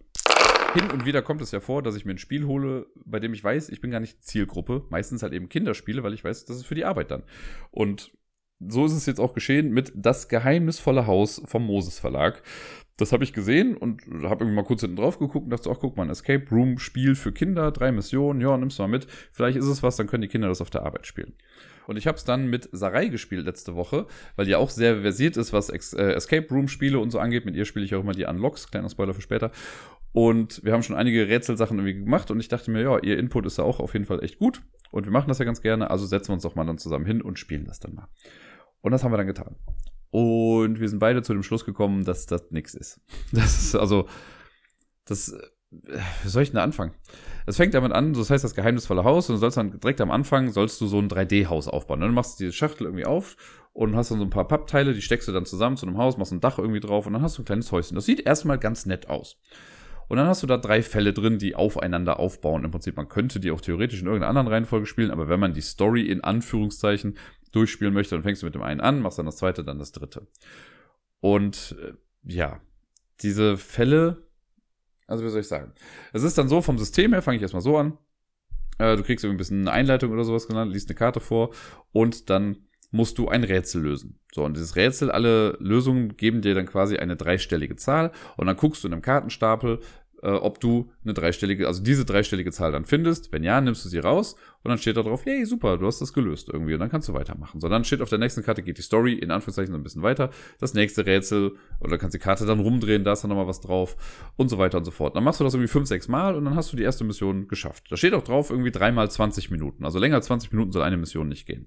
Hin 0.72 0.90
und 0.90 1.04
wieder 1.04 1.20
kommt 1.20 1.42
es 1.42 1.50
ja 1.50 1.60
vor, 1.60 1.82
dass 1.82 1.96
ich 1.96 2.06
mir 2.06 2.12
ein 2.12 2.18
Spiel 2.18 2.46
hole, 2.46 2.86
bei 3.04 3.20
dem 3.20 3.34
ich 3.34 3.44
weiß, 3.44 3.68
ich 3.68 3.82
bin 3.82 3.90
gar 3.90 4.00
nicht 4.00 4.24
Zielgruppe. 4.24 4.84
Meistens 4.88 5.22
halt 5.22 5.34
eben 5.34 5.50
Kinderspiele, 5.50 6.02
weil 6.02 6.14
ich 6.14 6.24
weiß, 6.24 6.46
das 6.46 6.56
ist 6.56 6.66
für 6.66 6.74
die 6.74 6.86
Arbeit 6.86 7.10
dann. 7.10 7.24
Und 7.70 8.10
so 8.68 8.84
ist 8.86 8.92
es 8.92 9.06
jetzt 9.06 9.20
auch 9.20 9.34
geschehen 9.34 9.72
mit 9.72 9.92
Das 9.94 10.28
geheimnisvolle 10.28 11.06
Haus 11.06 11.42
vom 11.44 11.66
Moses 11.66 11.98
Verlag. 11.98 12.42
Das 12.96 13.12
habe 13.12 13.24
ich 13.24 13.32
gesehen 13.32 13.76
und 13.76 14.02
habe 14.22 14.44
irgendwie 14.44 14.54
mal 14.54 14.64
kurz 14.64 14.82
hinten 14.82 14.96
drauf 14.96 15.18
geguckt 15.18 15.44
und 15.44 15.50
dachte, 15.50 15.70
ach 15.70 15.78
guck 15.80 15.96
mal, 15.96 16.04
ein 16.04 16.10
Escape 16.10 16.44
Room 16.50 16.78
Spiel 16.78 17.14
für 17.14 17.32
Kinder, 17.32 17.72
drei 17.72 17.90
Missionen, 17.90 18.40
ja, 18.40 18.56
nimm's 18.56 18.78
mal 18.78 18.86
mit. 18.86 19.06
Vielleicht 19.32 19.56
ist 19.56 19.66
es 19.66 19.82
was, 19.82 19.96
dann 19.96 20.06
können 20.06 20.22
die 20.22 20.28
Kinder 20.28 20.48
das 20.48 20.60
auf 20.60 20.70
der 20.70 20.84
Arbeit 20.84 21.06
spielen. 21.06 21.32
Und 21.86 21.96
ich 21.96 22.06
habe 22.06 22.16
es 22.16 22.24
dann 22.24 22.48
mit 22.48 22.68
Sarai 22.70 23.08
gespielt 23.08 23.46
letzte 23.46 23.74
Woche, 23.74 24.06
weil 24.36 24.46
die 24.46 24.54
auch 24.54 24.70
sehr 24.70 25.00
versiert 25.00 25.36
ist, 25.36 25.52
was 25.52 25.68
Ex 25.68 25.94
äh, 25.94 26.12
Escape 26.12 26.46
Room 26.50 26.68
Spiele 26.68 26.98
und 26.98 27.10
so 27.10 27.18
angeht. 27.18 27.44
Mit 27.44 27.56
ihr 27.56 27.64
spiele 27.64 27.84
ich 27.84 27.94
auch 27.94 28.00
immer 28.00 28.12
die 28.12 28.24
Unlocks, 28.24 28.70
kleiner 28.70 28.88
Spoiler 28.88 29.14
für 29.14 29.22
später. 29.22 29.50
Und 30.12 30.62
wir 30.62 30.72
haben 30.72 30.82
schon 30.82 30.94
einige 30.94 31.28
Rätselsachen 31.28 31.78
irgendwie 31.78 32.04
gemacht 32.04 32.30
und 32.30 32.38
ich 32.38 32.48
dachte 32.48 32.70
mir, 32.70 32.82
ja, 32.82 32.98
ihr 32.98 33.18
Input 33.18 33.46
ist 33.46 33.56
ja 33.56 33.64
auch 33.64 33.80
auf 33.80 33.94
jeden 33.94 34.04
Fall 34.04 34.22
echt 34.22 34.38
gut 34.38 34.62
und 34.90 35.06
wir 35.06 35.12
machen 35.12 35.28
das 35.28 35.38
ja 35.38 35.46
ganz 35.46 35.62
gerne, 35.62 35.90
also 35.90 36.06
setzen 36.06 36.28
wir 36.28 36.34
uns 36.34 36.42
doch 36.42 36.54
mal 36.54 36.66
dann 36.66 36.76
zusammen 36.76 37.06
hin 37.06 37.22
und 37.22 37.38
spielen 37.38 37.64
das 37.64 37.80
dann 37.80 37.94
mal. 37.94 38.08
Und 38.82 38.92
das 38.92 39.02
haben 39.02 39.12
wir 39.12 39.16
dann 39.16 39.26
getan. 39.26 39.56
Und 40.10 40.78
wir 40.78 40.88
sind 40.88 40.98
beide 40.98 41.22
zu 41.22 41.32
dem 41.32 41.42
Schluss 41.42 41.64
gekommen, 41.64 42.04
dass 42.04 42.26
das 42.26 42.50
nichts 42.50 42.74
ist. 42.74 43.00
Das 43.32 43.62
ist 43.62 43.74
also, 43.74 44.06
das, 45.06 45.34
wie 45.70 46.28
soll 46.28 46.42
ich 46.42 46.50
denn 46.50 46.56
da 46.56 46.64
anfangen? 46.64 46.92
Es 47.46 47.56
fängt 47.56 47.72
damit 47.74 47.92
an, 47.92 48.12
das 48.12 48.28
heißt 48.28 48.44
das 48.44 48.54
geheimnisvolle 48.54 49.04
Haus 49.04 49.30
und 49.30 49.36
du 49.36 49.40
sollst 49.40 49.56
dann 49.56 49.80
direkt 49.80 50.00
am 50.00 50.10
Anfang, 50.10 50.50
sollst 50.50 50.80
du 50.80 50.86
so 50.86 50.98
ein 50.98 51.08
3D-Haus 51.08 51.66
aufbauen. 51.66 52.00
Dann 52.00 52.12
machst 52.12 52.38
du 52.38 52.44
diese 52.44 52.54
Schachtel 52.54 52.84
irgendwie 52.84 53.06
auf 53.06 53.36
und 53.72 53.96
hast 53.96 54.10
dann 54.10 54.18
so 54.18 54.24
ein 54.24 54.30
paar 54.30 54.46
Pappteile, 54.46 54.92
die 54.92 55.00
steckst 55.00 55.28
du 55.28 55.32
dann 55.32 55.46
zusammen 55.46 55.78
zu 55.78 55.86
einem 55.86 55.96
Haus, 55.96 56.18
machst 56.18 56.32
ein 56.32 56.40
Dach 56.40 56.58
irgendwie 56.58 56.80
drauf 56.80 57.06
und 57.06 57.14
dann 57.14 57.22
hast 57.22 57.38
du 57.38 57.42
ein 57.42 57.46
kleines 57.46 57.72
Häuschen. 57.72 57.94
Das 57.94 58.04
sieht 58.04 58.20
erstmal 58.20 58.58
ganz 58.58 58.84
nett 58.84 59.08
aus. 59.08 59.40
Und 60.08 60.18
dann 60.18 60.26
hast 60.26 60.42
du 60.42 60.46
da 60.46 60.58
drei 60.58 60.82
Fälle 60.82 61.14
drin, 61.14 61.38
die 61.38 61.54
aufeinander 61.54 62.20
aufbauen. 62.20 62.64
Im 62.64 62.70
Prinzip, 62.70 62.98
man 62.98 63.08
könnte 63.08 63.40
die 63.40 63.50
auch 63.50 63.62
theoretisch 63.62 64.00
in 64.00 64.06
irgendeiner 64.06 64.28
anderen 64.28 64.48
Reihenfolge 64.48 64.84
spielen, 64.84 65.10
aber 65.10 65.28
wenn 65.30 65.40
man 65.40 65.54
die 65.54 65.62
Story 65.62 66.02
in 66.02 66.22
Anführungszeichen 66.22 67.16
durchspielen 67.52 67.94
möchte, 67.94 68.14
dann 68.14 68.22
fängst 68.22 68.42
du 68.42 68.46
mit 68.46 68.54
dem 68.54 68.62
einen 68.62 68.80
an, 68.80 69.00
machst 69.00 69.18
dann 69.18 69.26
das 69.26 69.36
zweite, 69.36 69.64
dann 69.64 69.78
das 69.78 69.92
dritte. 69.92 70.26
Und 71.20 71.76
äh, 71.80 71.92
ja, 72.24 72.60
diese 73.20 73.56
Fälle, 73.56 74.26
also 75.06 75.24
wie 75.24 75.28
soll 75.28 75.40
ich 75.40 75.48
sagen? 75.48 75.72
Es 76.12 76.22
ist 76.22 76.36
dann 76.38 76.48
so, 76.48 76.62
vom 76.62 76.78
System 76.78 77.12
her 77.12 77.22
fange 77.22 77.36
ich 77.36 77.42
erstmal 77.42 77.62
so 77.62 77.76
an. 77.76 77.98
Äh, 78.78 78.96
du 78.96 79.02
kriegst 79.02 79.24
irgendwie 79.24 79.36
ein 79.36 79.38
bisschen 79.38 79.60
eine 79.60 79.72
Einleitung 79.72 80.10
oder 80.12 80.24
sowas 80.24 80.48
genannt, 80.48 80.72
liest 80.72 80.88
eine 80.88 80.96
Karte 80.96 81.20
vor 81.20 81.54
und 81.92 82.30
dann 82.30 82.56
musst 82.90 83.18
du 83.18 83.28
ein 83.28 83.44
Rätsel 83.44 83.82
lösen. 83.82 84.20
So, 84.32 84.44
und 84.44 84.54
dieses 84.56 84.76
Rätsel, 84.76 85.10
alle 85.10 85.56
Lösungen 85.60 86.16
geben 86.16 86.42
dir 86.42 86.54
dann 86.54 86.66
quasi 86.66 86.96
eine 86.96 87.16
dreistellige 87.16 87.76
Zahl 87.76 88.12
und 88.36 88.46
dann 88.46 88.56
guckst 88.56 88.84
du 88.84 88.88
in 88.88 88.92
einem 88.92 89.02
Kartenstapel, 89.02 89.80
äh, 90.22 90.30
ob 90.30 90.60
du 90.60 90.90
eine 91.04 91.14
dreistellige, 91.14 91.66
also 91.66 91.82
diese 91.82 92.04
dreistellige 92.04 92.52
Zahl 92.52 92.72
dann 92.72 92.84
findest. 92.84 93.32
Wenn 93.32 93.42
ja, 93.42 93.60
nimmst 93.60 93.84
du 93.84 93.88
sie 93.88 93.98
raus 93.98 94.36
und 94.62 94.68
dann 94.68 94.78
steht 94.78 94.96
da 94.96 95.02
drauf, 95.02 95.24
hey, 95.24 95.44
super, 95.44 95.78
du 95.78 95.86
hast 95.86 96.00
das 96.00 96.12
gelöst 96.12 96.48
irgendwie 96.48 96.74
und 96.74 96.80
dann 96.80 96.90
kannst 96.90 97.08
du 97.08 97.14
weitermachen. 97.14 97.60
So, 97.60 97.68
dann 97.68 97.84
steht 97.84 98.00
auf 98.00 98.08
der 98.08 98.18
nächsten 98.18 98.42
Karte, 98.42 98.62
geht 98.62 98.78
die 98.78 98.82
Story 98.82 99.14
in 99.14 99.30
Anführungszeichen 99.30 99.72
so 99.72 99.78
ein 99.78 99.82
bisschen 99.82 100.02
weiter. 100.02 100.30
Das 100.60 100.74
nächste 100.74 101.04
Rätsel 101.04 101.56
oder 101.80 101.98
kannst 101.98 102.14
die 102.14 102.20
Karte 102.20 102.46
dann 102.46 102.60
rumdrehen, 102.60 103.04
da 103.04 103.12
ist 103.12 103.22
dann 103.22 103.30
nochmal 103.30 103.48
was 103.48 103.60
drauf 103.60 103.96
und 104.36 104.48
so 104.48 104.58
weiter 104.58 104.78
und 104.78 104.84
so 104.84 104.92
fort. 104.92 105.16
Dann 105.16 105.24
machst 105.24 105.40
du 105.40 105.44
das 105.44 105.54
irgendwie 105.54 105.68
fünf, 105.68 105.88
sechs 105.88 106.08
Mal 106.08 106.36
und 106.36 106.44
dann 106.44 106.54
hast 106.54 106.72
du 106.72 106.76
die 106.76 106.84
erste 106.84 107.04
Mission 107.04 107.48
geschafft. 107.48 107.90
Da 107.90 107.96
steht 107.96 108.14
auch 108.14 108.22
drauf 108.22 108.50
irgendwie 108.50 108.70
dreimal 108.70 109.10
20 109.10 109.50
Minuten. 109.50 109.84
Also 109.84 109.98
länger 109.98 110.16
als 110.16 110.26
20 110.26 110.52
Minuten 110.52 110.72
soll 110.72 110.82
eine 110.82 110.96
Mission 110.96 111.28
nicht 111.28 111.46
gehen. 111.46 111.66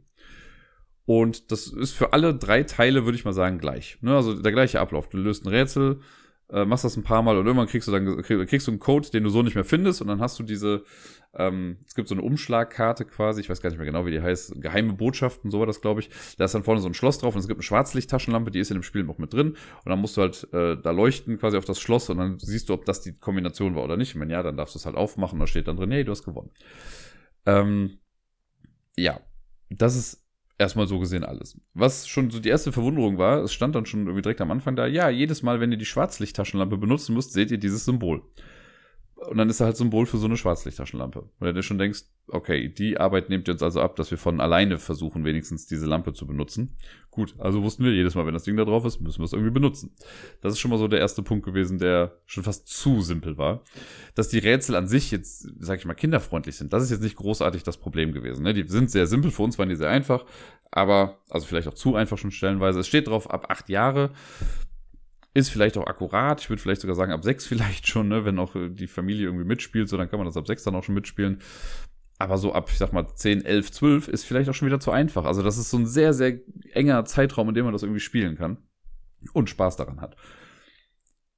Und 1.06 1.52
das 1.52 1.68
ist 1.68 1.92
für 1.92 2.14
alle 2.14 2.34
drei 2.34 2.64
Teile, 2.64 3.06
würde 3.06 3.18
ich 3.18 3.26
mal 3.26 3.34
sagen, 3.34 3.60
gleich. 3.60 4.00
Ne? 4.02 4.16
Also 4.16 4.34
der 4.42 4.52
gleiche 4.52 4.80
Ablauf. 4.80 5.08
Du 5.10 5.18
löst 5.18 5.46
ein 5.46 5.50
Rätsel, 5.50 6.00
äh, 6.50 6.66
machst 6.66 6.84
das 6.84 6.96
ein 6.96 7.04
paar 7.04 7.22
Mal 7.22 7.38
und 7.38 7.46
irgendwann 7.46 7.68
kriegst 7.68 7.88
du 7.88 7.92
dann 7.92 8.22
kriegst 8.22 8.68
du 8.68 8.72
einen 8.72 8.80
Code, 8.80 9.10
den 9.10 9.24
du 9.24 9.30
so 9.30 9.42
nicht 9.42 9.56
mehr 9.56 9.64
findest 9.64 10.02
und 10.02 10.08
dann 10.08 10.20
hast 10.20 10.38
du 10.38 10.44
diese, 10.44 10.84
ähm, 11.34 11.78
es 11.86 11.96
gibt 11.96 12.08
so 12.08 12.16
eine 12.16 12.22
Umschlagkarte 12.22 13.06
quasi, 13.06 13.42
ich 13.42 13.50
weiß 13.50 13.62
gar 13.62 13.70
nicht 13.70 13.80
mehr 13.80 13.86
genau, 13.86 14.06
wie 14.06 14.12
die 14.12 14.22
heißt, 14.22 14.62
geheime 14.62 14.94
Botschaften, 14.94 15.50
so 15.50 15.60
war 15.60 15.66
das, 15.66 15.82
glaube 15.82 16.02
ich. 16.02 16.10
Da 16.38 16.46
ist 16.46 16.54
dann 16.54 16.64
vorne 16.64 16.82
so 16.82 16.88
ein 16.88 16.94
Schloss 16.94 17.18
drauf 17.18 17.34
und 17.34 17.40
es 17.40 17.48
gibt 17.48 17.58
eine 17.58 17.64
Schwarzlichttaschenlampe, 17.64 18.52
die 18.52 18.60
ist 18.60 18.70
in 18.70 18.78
dem 18.78 18.84
Spiel 18.84 19.10
auch 19.10 19.18
mit 19.18 19.34
drin 19.34 19.50
und 19.50 19.90
dann 19.90 20.00
musst 20.00 20.18
du 20.18 20.22
halt 20.22 20.48
äh, 20.54 20.78
da 20.82 20.92
leuchten 20.92 21.40
quasi 21.40 21.58
auf 21.58 21.66
das 21.66 21.80
Schloss 21.80 22.10
und 22.10 22.18
dann 22.18 22.40
siehst 22.40 22.70
du, 22.70 22.74
ob 22.74 22.86
das 22.86 23.02
die 23.02 23.18
Kombination 23.18 23.76
war 23.76 23.84
oder 23.84 23.98
nicht. 23.98 24.16
Und 24.16 24.22
wenn 24.22 24.30
ja, 24.30 24.44
dann 24.44 24.58
darfst 24.58 24.76
du 24.76 24.80
es 24.80 24.86
halt 24.86 24.96
aufmachen, 24.96 25.40
da 25.40 25.48
steht 25.48 25.68
dann 25.68 25.78
drin, 25.78 25.92
hey, 25.92 26.04
du 26.04 26.12
hast 26.12 26.24
gewonnen. 26.24 26.52
Ähm, 27.46 28.00
ja, 28.98 29.20
das 29.70 29.96
ist 29.96 30.25
erstmal 30.58 30.88
so 30.88 31.00
gesehen 31.00 31.24
alles. 31.24 31.60
Was 31.74 32.08
schon 32.08 32.30
so 32.30 32.40
die 32.40 32.50
erste 32.50 32.72
Verwunderung 32.72 33.18
war, 33.18 33.44
es 33.44 33.54
stand 33.54 33.76
dann 33.76 33.86
schon 33.86 34.02
irgendwie 34.02 34.22
direkt 34.22 34.42
am 34.42 34.52
Anfang 34.52 34.76
da, 34.76 34.88
ja, 34.88 35.10
jedes 35.10 35.44
Mal, 35.44 35.60
wenn 35.60 35.72
ihr 35.72 35.78
die 35.78 35.86
Schwarzlichttaschenlampe 35.86 36.78
benutzen 36.78 37.14
müsst, 37.14 37.34
seht 37.34 37.52
ihr 37.52 37.58
dieses 37.58 37.86
Symbol. 37.86 38.22
Und 39.30 39.38
dann 39.38 39.50
ist 39.50 39.60
er 39.60 39.68
halt 39.68 39.78
Symbol 39.78 40.06
für 40.06 40.18
so 40.18 40.26
eine 40.26 40.38
Schwarzlichttaschenlampe. 40.38 41.30
Weil 41.40 41.54
du 41.54 41.64
schon 41.64 41.78
denkst, 41.78 42.04
okay, 42.28 42.70
die 42.70 42.98
Arbeit 42.98 43.30
nehmt 43.30 43.48
ihr 43.48 43.54
uns 43.54 43.64
also 43.64 43.82
ab, 43.82 43.96
dass 43.96 44.12
wir 44.12 44.18
von 44.18 44.42
alleine 44.42 44.78
versuchen, 44.78 45.26
wenigstens 45.26 45.68
diese 45.68 45.86
Lampe 45.86 46.14
zu 46.14 46.26
benutzen. 46.26 46.76
Gut, 47.12 47.36
also 47.38 47.64
wussten 47.64 47.84
wir 47.84 47.94
jedes 47.94 48.16
Mal, 48.16 48.26
wenn 48.26 48.34
das 48.34 48.44
Ding 48.44 48.58
da 48.58 48.66
drauf 48.66 48.86
ist, 48.86 49.00
müssen 49.00 49.20
wir 49.20 49.26
es 49.26 49.34
irgendwie 49.34 49.52
benutzen. 49.52 49.96
Das 50.42 50.54
ist 50.54 50.60
schon 50.60 50.72
mal 50.72 50.78
so 50.78 50.88
der 50.88 51.00
erste 51.00 51.24
Punkt 51.24 51.46
gewesen, 51.46 51.78
der 51.78 52.18
schon 52.26 52.44
fast 52.44 52.68
zu 52.68 53.02
simpel 53.02 53.38
war. 53.38 53.64
Dass 54.16 54.30
die 54.30 54.40
Rätsel 54.40 54.76
an 54.76 54.88
sich 54.88 55.12
jetzt, 55.12 55.48
sag 55.60 55.80
ich 55.80 55.86
mal, 55.86 55.94
kinderfreundlich 55.94 56.56
sind, 56.56 56.74
das 56.74 56.84
ist 56.84 56.92
jetzt 56.92 57.04
nicht 57.04 57.16
großartig 57.16 57.64
das 57.64 57.78
Problem 57.78 58.12
gewesen. 58.12 58.44
Ne? 58.44 58.54
Die 58.54 58.68
sind 58.68 58.90
sehr 58.90 59.08
simpel, 59.08 59.32
für 59.32 59.44
uns 59.44 59.58
waren 59.58 59.70
die 59.70 59.76
sehr 59.76 59.90
einfach, 59.90 60.26
aber, 60.72 61.20
also 61.30 61.46
vielleicht 61.46 61.68
auch 61.68 61.74
zu 61.74 61.96
einfach 61.96 62.18
schon 62.18 62.32
stellenweise. 62.32 62.80
Es 62.80 62.88
steht 62.88 63.08
drauf, 63.08 63.30
ab 63.30 63.48
acht 63.50 63.70
Jahre. 63.70 64.12
Ist 65.36 65.50
vielleicht 65.50 65.78
auch 65.78 65.86
akkurat. 65.86 66.42
Ich 66.42 66.50
würde 66.50 66.62
vielleicht 66.62 66.82
sogar 66.82 66.96
sagen, 66.96 67.12
ab 67.12 67.24
sechs 67.24 67.46
vielleicht 67.48 67.88
schon, 67.88 68.08
ne? 68.08 68.26
wenn 68.26 68.40
auch 68.40 68.56
die 68.56 68.88
Familie 68.88 69.26
irgendwie 69.26 69.46
mitspielt, 69.46 69.88
so 69.88 69.98
dann 69.98 70.10
kann 70.10 70.18
man 70.18 70.26
das 70.26 70.38
ab 70.38 70.48
sechs 70.48 70.64
dann 70.64 70.76
auch 70.76 70.84
schon 70.84 70.96
mitspielen. 70.96 71.40
Aber 72.18 72.38
so 72.38 72.54
ab, 72.54 72.70
ich 72.72 72.78
sag 72.78 72.94
mal, 72.94 73.06
10, 73.14 73.44
11, 73.44 73.72
12 73.72 74.08
ist 74.08 74.24
vielleicht 74.24 74.50
auch 74.50 74.54
schon 74.54 74.68
wieder 74.68 74.80
zu 74.80 74.92
einfach. 74.92 75.26
Also 75.26 75.44
das 75.44 75.58
ist 75.58 75.70
so 75.70 75.78
ein 75.78 75.86
sehr, 75.86 76.14
sehr 76.14 76.40
enger 76.72 77.04
Zeitraum, 77.04 77.50
in 77.50 77.56
dem 77.56 77.66
man 77.66 77.74
das 77.74 77.84
irgendwie 77.84 78.00
spielen 78.00 78.38
kann 78.38 78.58
und 79.34 79.50
Spaß 79.50 79.76
daran 79.76 80.00
hat. 80.00 80.16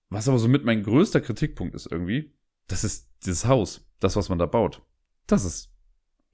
Was 0.10 0.30
aber 0.30 0.38
so 0.38 0.48
mit 0.48 0.64
mein 0.64 0.84
größter 0.84 1.20
Kritikpunkt 1.20 1.74
ist 1.76 1.92
irgendwie, 1.92 2.32
das 2.68 2.84
ist 2.84 3.10
dieses 3.26 3.48
Haus, 3.48 3.90
das, 4.00 4.16
was 4.16 4.30
man 4.30 4.38
da 4.38 4.46
baut. 4.46 4.84
Das 5.26 5.44
ist 5.44 5.74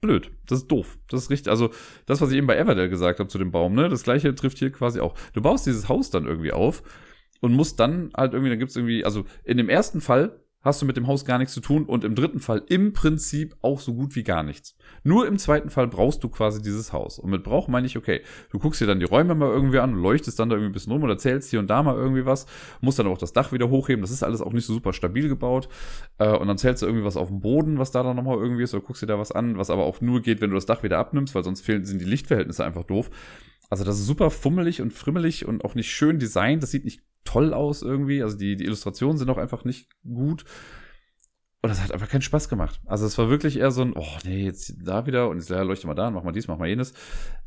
blöd. 0.02 0.30
Das 0.46 0.60
ist 0.60 0.68
doof. 0.68 0.98
Das 1.08 1.22
ist 1.22 1.30
richtig. 1.30 1.50
Also, 1.50 1.70
das, 2.04 2.20
was 2.20 2.30
ich 2.30 2.36
eben 2.36 2.46
bei 2.46 2.58
Everdell 2.58 2.90
gesagt 2.90 3.18
habe 3.20 3.28
zu 3.28 3.38
dem 3.38 3.50
Baum, 3.50 3.74
ne, 3.74 3.88
das 3.88 4.02
gleiche 4.02 4.34
trifft 4.34 4.58
hier 4.58 4.70
quasi 4.70 5.00
auch. 5.00 5.14
Du 5.32 5.40
baust 5.40 5.66
dieses 5.66 5.88
Haus 5.88 6.10
dann 6.10 6.26
irgendwie 6.26 6.52
auf 6.52 6.82
und 7.44 7.52
musst 7.52 7.78
dann 7.78 8.10
halt 8.16 8.32
irgendwie, 8.32 8.48
dann 8.48 8.58
gibt's 8.58 8.74
irgendwie, 8.74 9.04
also 9.04 9.26
in 9.44 9.58
dem 9.58 9.68
ersten 9.68 10.00
Fall 10.00 10.40
hast 10.62 10.80
du 10.80 10.86
mit 10.86 10.96
dem 10.96 11.06
Haus 11.06 11.26
gar 11.26 11.36
nichts 11.36 11.52
zu 11.52 11.60
tun 11.60 11.84
und 11.84 12.04
im 12.04 12.14
dritten 12.14 12.40
Fall 12.40 12.62
im 12.68 12.94
Prinzip 12.94 13.54
auch 13.60 13.80
so 13.80 13.92
gut 13.92 14.16
wie 14.16 14.22
gar 14.22 14.42
nichts. 14.42 14.78
Nur 15.02 15.26
im 15.26 15.36
zweiten 15.36 15.68
Fall 15.68 15.88
brauchst 15.88 16.24
du 16.24 16.30
quasi 16.30 16.62
dieses 16.62 16.90
Haus. 16.94 17.18
Und 17.18 17.28
mit 17.28 17.44
Brauch 17.44 17.68
meine 17.68 17.86
ich, 17.86 17.98
okay, 17.98 18.22
du 18.50 18.58
guckst 18.58 18.80
dir 18.80 18.86
dann 18.86 18.98
die 18.98 19.04
Räume 19.04 19.34
mal 19.34 19.50
irgendwie 19.50 19.78
an, 19.78 19.92
leuchtest 19.92 20.38
dann 20.38 20.48
da 20.48 20.56
irgendwie 20.56 20.70
ein 20.70 20.72
bisschen 20.72 20.92
rum 20.92 21.02
oder 21.02 21.18
zählst 21.18 21.50
hier 21.50 21.60
und 21.60 21.68
da 21.68 21.82
mal 21.82 21.96
irgendwie 21.96 22.24
was, 22.24 22.46
musst 22.80 22.98
dann 22.98 23.08
auch 23.08 23.18
das 23.18 23.34
Dach 23.34 23.52
wieder 23.52 23.68
hochheben. 23.68 24.00
Das 24.00 24.10
ist 24.10 24.22
alles 24.22 24.40
auch 24.40 24.54
nicht 24.54 24.64
so 24.64 24.72
super 24.72 24.94
stabil 24.94 25.28
gebaut. 25.28 25.68
Äh, 26.16 26.34
und 26.34 26.48
dann 26.48 26.56
zählst 26.56 26.80
du 26.80 26.86
irgendwie 26.86 27.04
was 27.04 27.18
auf 27.18 27.28
dem 27.28 27.40
Boden, 27.40 27.78
was 27.78 27.90
da 27.90 28.02
dann 28.02 28.16
nochmal 28.16 28.38
irgendwie 28.38 28.62
ist, 28.62 28.72
oder 28.72 28.82
guckst 28.82 29.02
dir 29.02 29.06
da 29.06 29.18
was 29.18 29.32
an, 29.32 29.58
was 29.58 29.68
aber 29.68 29.84
auch 29.84 30.00
nur 30.00 30.22
geht, 30.22 30.40
wenn 30.40 30.48
du 30.48 30.54
das 30.54 30.64
Dach 30.64 30.82
wieder 30.82 30.96
abnimmst, 30.96 31.34
weil 31.34 31.44
sonst 31.44 31.60
fehlen, 31.60 31.84
sind 31.84 32.00
die 32.00 32.06
Lichtverhältnisse 32.06 32.64
einfach 32.64 32.84
doof. 32.84 33.10
Also 33.68 33.84
das 33.84 33.98
ist 33.98 34.06
super 34.06 34.30
fummelig 34.30 34.80
und 34.80 34.92
frimmelig 34.92 35.46
und 35.46 35.64
auch 35.64 35.74
nicht 35.74 35.90
schön 35.90 36.18
designt. 36.18 36.62
Das 36.62 36.70
sieht 36.70 36.84
nicht 36.84 37.02
toll 37.24 37.52
aus 37.52 37.82
irgendwie. 37.82 38.22
Also 38.22 38.36
die, 38.36 38.56
die 38.56 38.64
Illustrationen 38.64 39.18
sind 39.18 39.30
auch 39.30 39.38
einfach 39.38 39.64
nicht 39.64 39.88
gut. 40.02 40.44
Und 41.64 41.70
das 41.70 41.82
hat 41.82 41.92
einfach 41.92 42.10
keinen 42.10 42.20
Spaß 42.20 42.50
gemacht. 42.50 42.78
Also 42.84 43.06
es 43.06 43.16
war 43.16 43.30
wirklich 43.30 43.58
eher 43.58 43.70
so 43.70 43.80
ein, 43.80 43.94
oh 43.96 44.18
nee, 44.26 44.44
jetzt 44.44 44.74
da 44.84 45.06
wieder 45.06 45.30
und 45.30 45.38
jetzt 45.38 45.48
leuchte 45.48 45.86
mal 45.86 45.94
da, 45.94 46.10
mach 46.10 46.22
mal 46.22 46.32
dies, 46.32 46.46
mach 46.46 46.58
mal 46.58 46.68
jenes. 46.68 46.92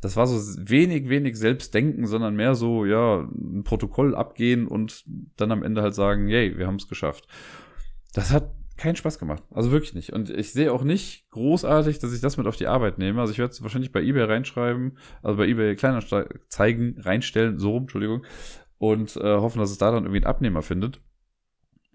Das 0.00 0.16
war 0.16 0.26
so 0.26 0.36
wenig, 0.68 1.08
wenig 1.08 1.36
Selbstdenken, 1.36 2.04
sondern 2.04 2.34
mehr 2.34 2.56
so, 2.56 2.84
ja, 2.84 3.20
ein 3.20 3.62
Protokoll 3.62 4.16
abgehen 4.16 4.66
und 4.66 5.04
dann 5.36 5.52
am 5.52 5.62
Ende 5.62 5.82
halt 5.82 5.94
sagen, 5.94 6.26
yay, 6.26 6.58
wir 6.58 6.66
haben 6.66 6.76
es 6.76 6.88
geschafft. 6.88 7.28
Das 8.12 8.32
hat 8.32 8.50
keinen 8.76 8.96
Spaß 8.96 9.20
gemacht. 9.20 9.44
Also 9.52 9.70
wirklich 9.70 9.94
nicht. 9.94 10.12
Und 10.12 10.30
ich 10.30 10.52
sehe 10.52 10.72
auch 10.72 10.82
nicht 10.82 11.30
großartig, 11.30 12.00
dass 12.00 12.12
ich 12.12 12.20
das 12.20 12.36
mit 12.36 12.48
auf 12.48 12.56
die 12.56 12.66
Arbeit 12.66 12.98
nehme. 12.98 13.20
Also 13.20 13.32
ich 13.32 13.38
werde 13.38 13.52
es 13.52 13.62
wahrscheinlich 13.62 13.92
bei 13.92 14.02
eBay 14.02 14.24
reinschreiben, 14.24 14.98
also 15.22 15.36
bei 15.36 15.46
eBay 15.46 15.76
kleiner 15.76 16.02
zeigen, 16.48 16.96
reinstellen, 16.98 17.60
so 17.60 17.70
rum, 17.70 17.82
Entschuldigung, 17.82 18.24
und 18.78 19.16
äh, 19.16 19.36
hoffen, 19.36 19.58
dass 19.58 19.70
es 19.70 19.78
da 19.78 19.90
dann 19.90 20.04
irgendwie 20.04 20.18
einen 20.18 20.26
Abnehmer 20.32 20.62
findet. 20.62 21.00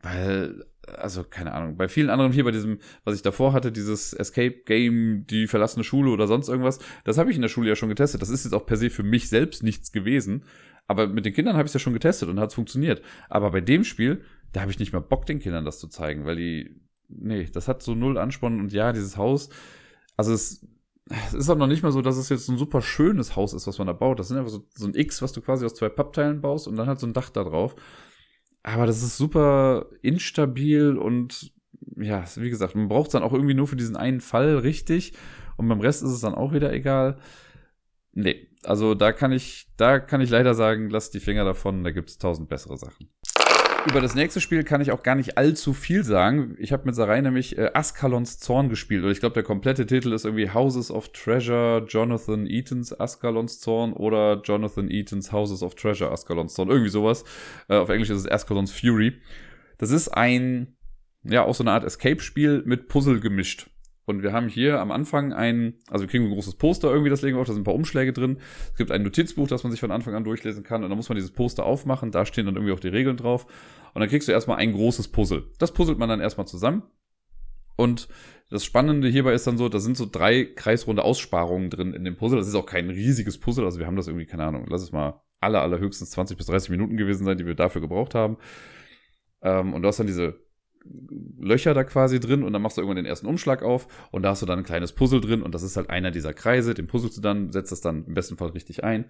Weil 0.02 0.66
also 0.88 1.24
keine 1.24 1.54
Ahnung, 1.54 1.78
bei 1.78 1.88
vielen 1.88 2.10
anderen 2.10 2.32
hier 2.32 2.44
bei 2.44 2.52
diesem, 2.52 2.80
was 3.04 3.16
ich 3.16 3.22
davor 3.22 3.54
hatte, 3.54 3.72
dieses 3.72 4.14
Escape 4.14 4.64
Game, 4.66 5.26
die 5.28 5.48
verlassene 5.48 5.84
Schule 5.84 6.12
oder 6.12 6.28
sonst 6.28 6.50
irgendwas, 6.50 6.80
das 7.04 7.18
habe 7.18 7.30
ich 7.30 7.36
in 7.36 7.42
der 7.42 7.50
Schule 7.50 7.70
ja 7.70 7.76
schon 7.76 7.90
getestet. 7.90 8.22
Das 8.22 8.30
ist 8.30 8.44
jetzt 8.44 8.54
auch 8.54 8.66
per 8.66 8.78
se 8.78 8.90
für 8.90 9.04
mich 9.04 9.30
selbst 9.30 9.64
nichts 9.64 9.92
gewesen. 9.92 10.44
Aber 10.88 11.08
mit 11.08 11.26
den 11.26 11.34
Kindern 11.34 11.56
habe 11.56 11.66
ich 11.66 11.70
es 11.70 11.74
ja 11.74 11.80
schon 11.80 11.94
getestet 11.94 12.30
und 12.30 12.40
hat 12.40 12.50
es 12.50 12.56
funktioniert. 12.56 13.02
Aber 13.30 13.52
bei 13.52 13.62
dem 13.62 13.84
Spiel, 13.84 14.24
da 14.52 14.62
habe 14.62 14.72
ich 14.72 14.80
nicht 14.80 14.92
mehr 14.92 15.02
Bock, 15.02 15.26
den 15.26 15.40
Kindern 15.40 15.66
das 15.66 15.80
zu 15.80 15.88
zeigen, 15.88 16.26
weil 16.26 16.36
die, 16.36 16.82
nee, 17.08 17.46
das 17.52 17.68
hat 17.68 17.82
so 17.82 17.96
null 17.96 18.18
Ansporn 18.18 18.60
und 18.60 18.74
ja, 18.74 18.92
dieses 18.92 19.16
Haus, 19.16 19.50
also 20.18 20.34
es, 20.34 20.68
es 21.10 21.34
ist 21.34 21.50
auch 21.50 21.58
noch 21.58 21.68
nicht 21.68 21.84
mal 21.84 21.92
so, 21.92 22.02
dass 22.02 22.18
es 22.18 22.30
jetzt 22.30 22.50
ein 22.50 22.58
super 22.58 22.82
schönes 22.82 23.36
Haus 23.36 23.54
ist, 23.54 23.68
was 23.68 23.78
man 23.78 23.88
da 23.88 23.94
baut. 23.94 24.20
Das 24.20 24.30
sind 24.30 24.38
einfach 24.38 24.52
so, 24.52 24.66
so 24.74 24.88
ein 24.88 24.96
X, 24.96 25.22
was 25.22 25.34
du 25.34 25.42
quasi 25.42 25.66
aus 25.66 25.76
zwei 25.76 25.90
Pappteilen 25.90 26.42
baust 26.42 26.68
und 26.68 26.76
dann 26.76 26.88
halt 26.88 27.00
so 27.00 27.08
ein 27.08 27.14
Dach 27.14 27.30
da 27.30 27.44
drauf. 27.44 27.76
Aber 28.64 28.86
das 28.86 29.04
ist 29.04 29.18
super 29.18 29.88
instabil 30.02 30.98
und 30.98 31.52
ja, 31.98 32.24
wie 32.36 32.50
gesagt, 32.50 32.76
man 32.76 32.88
braucht 32.88 33.08
es 33.08 33.12
dann 33.12 33.24
auch 33.24 33.34
irgendwie 33.34 33.54
nur 33.54 33.68
für 33.68 33.76
diesen 33.76 33.98
einen 33.98 34.22
Fall 34.22 34.58
richtig 34.60 35.14
und 35.58 35.68
beim 35.68 35.82
Rest 35.82 36.02
ist 36.04 36.12
es 36.12 36.22
dann 36.22 36.36
auch 36.36 36.54
wieder 36.54 36.72
egal. 36.72 37.18
Nee, 38.14 38.48
also 38.64 38.96
da 38.96 39.12
kann 39.12 39.34
ich, 39.34 39.68
da 39.76 40.00
kann 40.00 40.22
ich 40.22 40.30
leider 40.30 40.54
sagen, 40.54 40.90
lass 40.90 41.12
die 41.12 41.20
Finger 41.20 41.44
davon, 41.44 41.84
da 41.84 41.92
gibt 41.92 42.10
es 42.10 42.18
tausend 42.18 42.48
bessere 42.48 42.78
Sachen. 42.78 43.10
Über 43.86 44.00
das 44.00 44.16
nächste 44.16 44.40
Spiel 44.40 44.64
kann 44.64 44.80
ich 44.80 44.92
auch 44.92 45.04
gar 45.04 45.16
nicht 45.16 45.38
allzu 45.38 45.74
viel 45.74 46.06
sagen. 46.06 46.56
Ich 46.58 46.72
habe 46.72 46.86
mit 46.86 46.96
Sarai 46.96 47.20
nämlich 47.20 47.58
äh, 47.58 47.72
Askalons 47.74 48.40
Zorn 48.40 48.70
gespielt. 48.70 49.04
Oder 49.04 49.12
ich 49.12 49.20
glaube, 49.20 49.34
der 49.34 49.44
komplette 49.44 49.86
Titel 49.86 50.14
ist 50.14 50.24
irgendwie 50.24 50.50
Houses 50.50 50.90
of 50.90 51.12
Treasure, 51.12 51.86
Jonathan 51.88 52.48
Eatons 52.48 52.98
Askalons 52.98 53.60
Zorn 53.60 53.92
oder 53.92 54.42
Jonathan 54.42 54.90
Eatons 54.90 55.34
Houses 55.34 55.64
of 55.64 55.76
Treasure 55.76 56.12
Askalons 56.12 56.54
Zorn. 56.54 56.70
Irgendwie 56.70 56.90
sowas. 56.90 57.26
Äh, 57.68 57.76
auf 57.76 57.90
Englisch 57.90 58.10
ist 58.10 58.20
es 58.20 58.32
Askalons 58.32 58.72
Fury. 58.72 59.20
Das 59.78 59.92
ist 59.92 60.08
ein, 60.08 60.78
ja, 61.24 61.44
auch 61.44 61.56
so 61.56 61.64
eine 61.64 61.72
Art 61.74 61.84
Escape-Spiel 61.84 62.64
mit 62.66 62.88
Puzzle 62.88 63.20
gemischt. 63.20 63.70
Und 64.06 64.22
wir 64.22 64.34
haben 64.34 64.50
hier 64.50 64.80
am 64.82 64.92
Anfang 64.92 65.32
ein, 65.32 65.76
also 65.90 66.04
wir 66.04 66.10
kriegen 66.10 66.26
ein 66.26 66.32
großes 66.32 66.56
Poster 66.56 66.92
irgendwie, 66.92 67.10
das 67.10 67.22
legen 67.22 67.38
wir 67.38 67.42
auf, 67.42 67.48
da 67.48 67.54
sind 67.54 67.62
ein 67.62 67.66
paar 67.66 67.76
Umschläge 67.76 68.12
drin. 68.12 68.38
Es 68.72 68.78
gibt 68.78 68.92
ein 68.92 69.04
Notizbuch, 69.04 69.48
das 69.48 69.64
man 69.64 69.72
sich 69.72 69.80
von 69.80 69.92
Anfang 69.92 70.14
an 70.14 70.24
durchlesen 70.24 70.64
kann. 70.64 70.84
Und 70.84 70.90
dann 70.90 70.98
muss 70.98 71.10
man 71.10 71.16
dieses 71.16 71.32
Poster 71.32 71.66
aufmachen, 71.66 72.12
da 72.12 72.26
stehen 72.26 72.46
dann 72.46 72.56
irgendwie 72.56 72.74
auch 72.74 72.80
die 72.80 72.90
Regeln 72.90 73.16
drauf. 73.16 73.46
Und 73.94 74.02
dann 74.02 74.10
kriegst 74.10 74.28
du 74.28 74.32
erstmal 74.32 74.58
ein 74.58 74.74
großes 74.74 75.10
Puzzle. 75.10 75.46
Das 75.60 75.74
puzzelt 75.74 76.00
man 76.00 76.10
dann 76.10 76.20
erstmal 76.20 76.48
zusammen. 76.48 76.84
Und 77.76 78.08
das 78.50 78.66
Spannende 78.66 79.08
hierbei 79.08 79.34
ist 79.34 79.48
dann 79.48 79.58
so, 79.58 79.70
da 79.70 79.80
sind 79.80 79.98
so 79.98 80.08
drei 80.10 80.44
kreisrunde 80.44 81.04
Aussparungen 81.04 81.70
drin 81.70 81.94
in 81.94 82.04
dem 82.04 82.18
Puzzle. 82.18 82.38
Das 82.38 82.48
ist 82.48 82.56
auch 82.56 82.66
kein 82.66 82.90
riesiges 82.90 83.40
Puzzle, 83.40 83.66
also 83.66 83.80
wir 83.80 83.88
haben 83.88 83.96
das 83.96 84.08
irgendwie, 84.08 84.26
keine 84.26 84.44
Ahnung, 84.44 84.66
lass 84.70 84.84
es 84.84 84.92
mal 84.92 85.22
aller, 85.40 85.62
aller 85.62 85.80
höchstens 85.80 86.12
20 86.12 86.38
bis 86.38 86.48
30 86.48 86.70
Minuten 86.70 86.98
gewesen 86.98 87.26
sein, 87.26 87.38
die 87.38 87.46
wir 87.46 87.56
dafür 87.56 87.82
gebraucht 87.82 88.16
haben. 88.16 88.38
Ähm, 89.42 89.74
und 89.74 89.82
du 89.82 89.88
hast 89.88 90.00
dann 90.00 90.08
diese 90.08 90.43
Löcher 91.40 91.74
da 91.74 91.84
quasi 91.84 92.20
drin 92.20 92.44
und 92.44 92.54
dann 92.54 92.62
machst 92.62 92.78
du 92.78 92.82
irgendwann 92.82 92.98
den 92.98 93.06
ersten 93.06 93.28
Umschlag 93.28 93.64
auf 93.64 93.88
und 94.12 94.24
da 94.24 94.30
hast 94.30 94.42
du 94.42 94.46
dann 94.46 94.60
ein 94.60 94.66
kleines 94.66 94.94
Puzzle 94.94 95.22
drin 95.22 95.42
und 95.42 95.54
das 95.54 95.64
ist 95.64 95.78
halt 95.78 95.90
einer 95.90 96.12
dieser 96.12 96.34
Kreise, 96.34 96.74
den 96.74 96.88
puzzelst 96.88 97.18
du 97.18 97.22
dann, 97.22 97.52
setzt 97.52 97.72
das 97.72 97.82
dann 97.82 98.06
im 98.06 98.14
besten 98.14 98.38
Fall 98.38 98.50
richtig 98.50 98.84
ein 98.84 99.06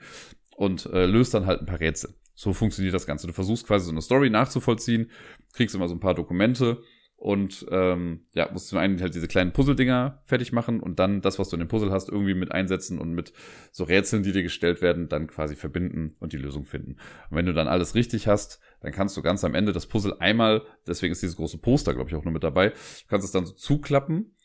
und 0.55 0.85
äh, 0.87 1.05
löst 1.05 1.33
dann 1.33 1.45
halt 1.45 1.61
ein 1.61 1.65
paar 1.65 1.79
Rätsel. 1.79 2.13
So 2.35 2.53
funktioniert 2.53 2.93
das 2.93 3.05
Ganze. 3.05 3.27
Du 3.27 3.33
versuchst 3.33 3.67
quasi 3.67 3.85
so 3.85 3.91
eine 3.91 4.01
Story 4.01 4.29
nachzuvollziehen, 4.29 5.09
kriegst 5.53 5.75
immer 5.75 5.87
so 5.87 5.95
ein 5.95 5.99
paar 5.99 6.15
Dokumente 6.15 6.81
und 7.23 7.65
ähm, 7.71 8.25
ja, 8.33 8.49
musst 8.51 8.67
zum 8.67 8.79
einen 8.79 8.99
halt 8.99 9.15
diese 9.15 9.29
kleinen 9.29 9.53
Puzzle-Dinger 9.53 10.21
fertig 10.25 10.51
machen 10.51 10.81
und 10.81 10.99
dann 10.99 11.21
das, 11.21 11.39
was 11.39 11.47
du 11.47 11.55
in 11.55 11.61
dem 11.61 11.69
Puzzle 11.69 11.89
hast, 11.89 12.09
irgendwie 12.09 12.33
mit 12.33 12.51
einsetzen 12.51 12.99
und 12.99 13.13
mit 13.13 13.31
so 13.71 13.85
Rätseln, 13.85 14.23
die 14.23 14.33
dir 14.33 14.43
gestellt 14.43 14.81
werden, 14.81 15.07
dann 15.07 15.27
quasi 15.27 15.55
verbinden 15.55 16.17
und 16.19 16.33
die 16.33 16.37
Lösung 16.37 16.65
finden. 16.65 16.97
Und 17.29 17.37
wenn 17.37 17.45
du 17.45 17.53
dann 17.53 17.69
alles 17.69 17.95
richtig 17.95 18.27
hast, 18.27 18.59
dann 18.81 18.91
kannst 18.91 19.15
du 19.15 19.21
ganz 19.21 19.45
am 19.45 19.55
Ende 19.55 19.71
das 19.71 19.87
Puzzle 19.87 20.17
einmal, 20.19 20.63
deswegen 20.85 21.13
ist 21.13 21.21
dieses 21.21 21.37
große 21.37 21.59
Poster, 21.59 21.93
glaube 21.93 22.09
ich, 22.09 22.15
auch 22.17 22.25
nur 22.25 22.33
mit 22.33 22.43
dabei, 22.43 22.71
du 22.71 23.07
kannst 23.07 23.25
es 23.25 23.31
dann 23.31 23.45
so 23.45 23.53
zuklappen, 23.53 24.35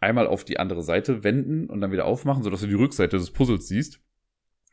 einmal 0.00 0.26
auf 0.26 0.44
die 0.44 0.58
andere 0.58 0.82
Seite 0.82 1.24
wenden 1.24 1.70
und 1.70 1.80
dann 1.80 1.90
wieder 1.90 2.04
aufmachen, 2.04 2.42
sodass 2.42 2.60
du 2.60 2.66
die 2.66 2.74
Rückseite 2.74 3.16
des 3.16 3.30
Puzzles 3.30 3.66
siehst. 3.66 4.02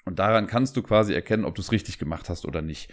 Und 0.03 0.19
daran 0.19 0.48
kannst 0.48 0.76
du 0.76 0.84
quasi 0.84 1.14
erkennen, 1.14 1.45
ob 1.45 1.56
du 1.56 1.61
es 1.61 1.72
richtig 1.72 1.98
gemacht 1.98 2.27
hast 2.27 2.45
oder 2.45 2.61
nicht. 2.61 2.91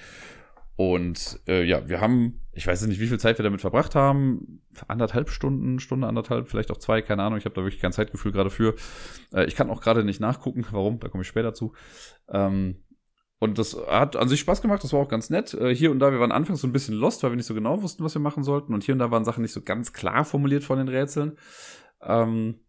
Und 0.76 1.40
äh, 1.46 1.62
ja, 1.62 1.88
wir 1.90 2.00
haben, 2.00 2.40
ich 2.60 2.66
weiß 2.66 2.86
nicht, 2.86 3.00
wie 3.00 3.06
viel 3.06 3.18
Zeit 3.18 3.38
wir 3.38 3.42
damit 3.42 3.62
verbracht 3.62 3.94
haben. 3.94 4.60
Anderthalb 4.86 5.30
Stunden, 5.30 5.80
Stunde, 5.80 6.06
anderthalb, 6.06 6.46
vielleicht 6.46 6.70
auch 6.70 6.76
zwei, 6.76 7.00
keine 7.00 7.22
Ahnung. 7.22 7.38
Ich 7.38 7.46
habe 7.46 7.54
da 7.54 7.62
wirklich 7.62 7.80
kein 7.80 7.92
Zeitgefühl 7.92 8.32
gerade 8.32 8.50
für. 8.50 8.74
Äh, 9.32 9.46
ich 9.46 9.56
kann 9.56 9.70
auch 9.70 9.80
gerade 9.80 10.04
nicht 10.04 10.20
nachgucken, 10.20 10.66
warum, 10.70 11.00
da 11.00 11.08
komme 11.08 11.22
ich 11.22 11.28
später 11.28 11.54
zu. 11.54 11.72
Ähm, 12.28 12.84
und 13.38 13.56
das 13.56 13.74
hat 13.88 14.14
an 14.14 14.28
sich 14.28 14.40
Spaß 14.40 14.60
gemacht, 14.60 14.84
das 14.84 14.92
war 14.92 15.00
auch 15.00 15.08
ganz 15.08 15.30
nett. 15.30 15.54
Äh, 15.54 15.74
hier 15.74 15.90
und 15.90 16.00
da, 16.00 16.12
wir 16.12 16.20
waren 16.20 16.32
anfangs 16.32 16.60
so 16.60 16.66
ein 16.66 16.72
bisschen 16.72 16.96
lost, 16.96 17.22
weil 17.22 17.30
wir 17.30 17.36
nicht 17.36 17.46
so 17.46 17.54
genau 17.54 17.80
wussten, 17.80 18.04
was 18.04 18.12
wir 18.12 18.20
machen 18.20 18.44
sollten. 18.44 18.74
Und 18.74 18.84
hier 18.84 18.92
und 18.92 18.98
da 18.98 19.10
waren 19.10 19.24
Sachen 19.24 19.40
nicht 19.40 19.54
so 19.54 19.62
ganz 19.62 19.94
klar 19.94 20.26
formuliert 20.26 20.62
von 20.62 20.76
den 20.76 20.88
Rätseln. 20.88 21.38
Ähm, 22.02 22.60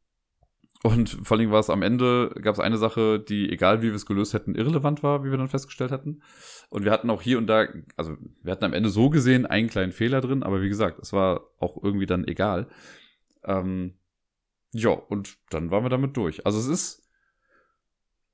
und 0.83 1.09
vor 1.09 1.37
allem 1.37 1.51
war 1.51 1.59
es 1.59 1.69
am 1.69 1.83
Ende, 1.83 2.33
gab 2.41 2.55
es 2.55 2.59
eine 2.59 2.77
Sache, 2.77 3.19
die, 3.19 3.51
egal 3.51 3.81
wie 3.81 3.87
wir 3.87 3.95
es 3.95 4.07
gelöst 4.07 4.33
hätten, 4.33 4.55
irrelevant 4.55 5.03
war, 5.03 5.23
wie 5.23 5.29
wir 5.29 5.37
dann 5.37 5.47
festgestellt 5.47 5.91
hatten. 5.91 6.21
Und 6.69 6.85
wir 6.85 6.91
hatten 6.91 7.09
auch 7.11 7.21
hier 7.21 7.37
und 7.37 7.47
da, 7.47 7.67
also 7.97 8.17
wir 8.41 8.51
hatten 8.51 8.65
am 8.65 8.73
Ende 8.73 8.89
so 8.89 9.09
gesehen 9.11 9.45
einen 9.45 9.69
kleinen 9.69 9.91
Fehler 9.91 10.21
drin, 10.21 10.41
aber 10.41 10.61
wie 10.61 10.69
gesagt, 10.69 10.97
es 10.99 11.13
war 11.13 11.41
auch 11.59 11.81
irgendwie 11.83 12.07
dann 12.07 12.27
egal. 12.27 12.67
Ähm, 13.43 13.93
ja, 14.73 14.89
und 14.89 15.37
dann 15.49 15.69
waren 15.69 15.83
wir 15.83 15.89
damit 15.89 16.17
durch. 16.17 16.45
Also 16.47 16.57
es 16.57 16.67
ist, 16.67 17.09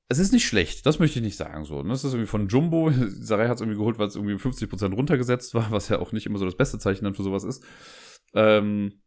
es 0.08 0.20
ist 0.20 0.32
nicht 0.32 0.48
schlecht, 0.48 0.86
das 0.86 1.00
möchte 1.00 1.20
ich 1.20 1.26
nicht 1.26 1.36
sagen 1.36 1.66
so. 1.66 1.84
Ne? 1.84 1.90
Das 1.90 2.06
ist 2.06 2.14
irgendwie 2.14 2.30
von 2.30 2.48
Jumbo, 2.48 2.92
Sarai 3.08 3.50
hat 3.50 3.56
es 3.56 3.62
irgendwie 3.62 3.78
geholt, 3.78 4.00
weil 4.00 4.08
es 4.08 4.16
irgendwie 4.16 4.36
50% 4.36 4.94
runtergesetzt 4.94 5.54
war, 5.54 5.70
was 5.72 5.90
ja 5.90 6.00
auch 6.00 6.14
nicht 6.14 6.26
immer 6.28 6.40
so 6.40 6.46
das 6.46 6.56
beste 6.56 6.80
Zeichen 6.80 7.04
dann 7.04 7.16
für 7.16 7.24
sowas 7.24 7.44
ist. 7.44 7.66
Ähm, 8.34 9.02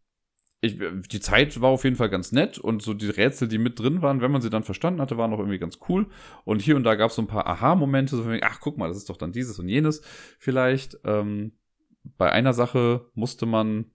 ich, 0.63 0.79
die 1.11 1.21
Zeit 1.21 1.61
war 1.61 1.71
auf 1.71 1.85
jeden 1.85 1.97
Fall 1.97 2.11
ganz 2.11 2.33
nett 2.33 2.59
und 2.59 2.83
so 2.83 2.93
die 2.93 3.09
Rätsel, 3.09 3.49
die 3.49 3.59
mit 3.59 3.79
drin 3.79 4.03
waren, 4.03 4.21
wenn 4.21 4.31
man 4.31 4.43
sie 4.43 4.51
dann 4.51 4.63
verstanden 4.63 5.01
hatte, 5.01 5.17
waren 5.17 5.33
auch 5.33 5.39
irgendwie 5.39 5.59
ganz 5.59 5.79
cool. 5.89 6.07
Und 6.45 6.61
hier 6.61 6.77
und 6.77 6.85
da 6.85 6.97
gab 6.97 7.11
es 7.11 7.17
so 7.17 7.23
ein 7.23 7.29
paar 7.29 7.47
Aha-Momente, 7.47 8.17
so 8.17 8.25
ach, 8.43 8.61
guck 8.61 8.77
mal, 8.77 8.89
das 8.89 8.99
ist 8.99 9.09
doch 9.09 9.17
dann 9.17 9.33
dieses 9.33 9.59
und 9.59 9.69
jenes 9.69 10.03
vielleicht. 10.39 10.99
Ähm, 11.05 11.53
bei 12.19 12.31
einer 12.31 12.53
Sache 12.53 13.07
musste 13.15 13.47
man, 13.47 13.87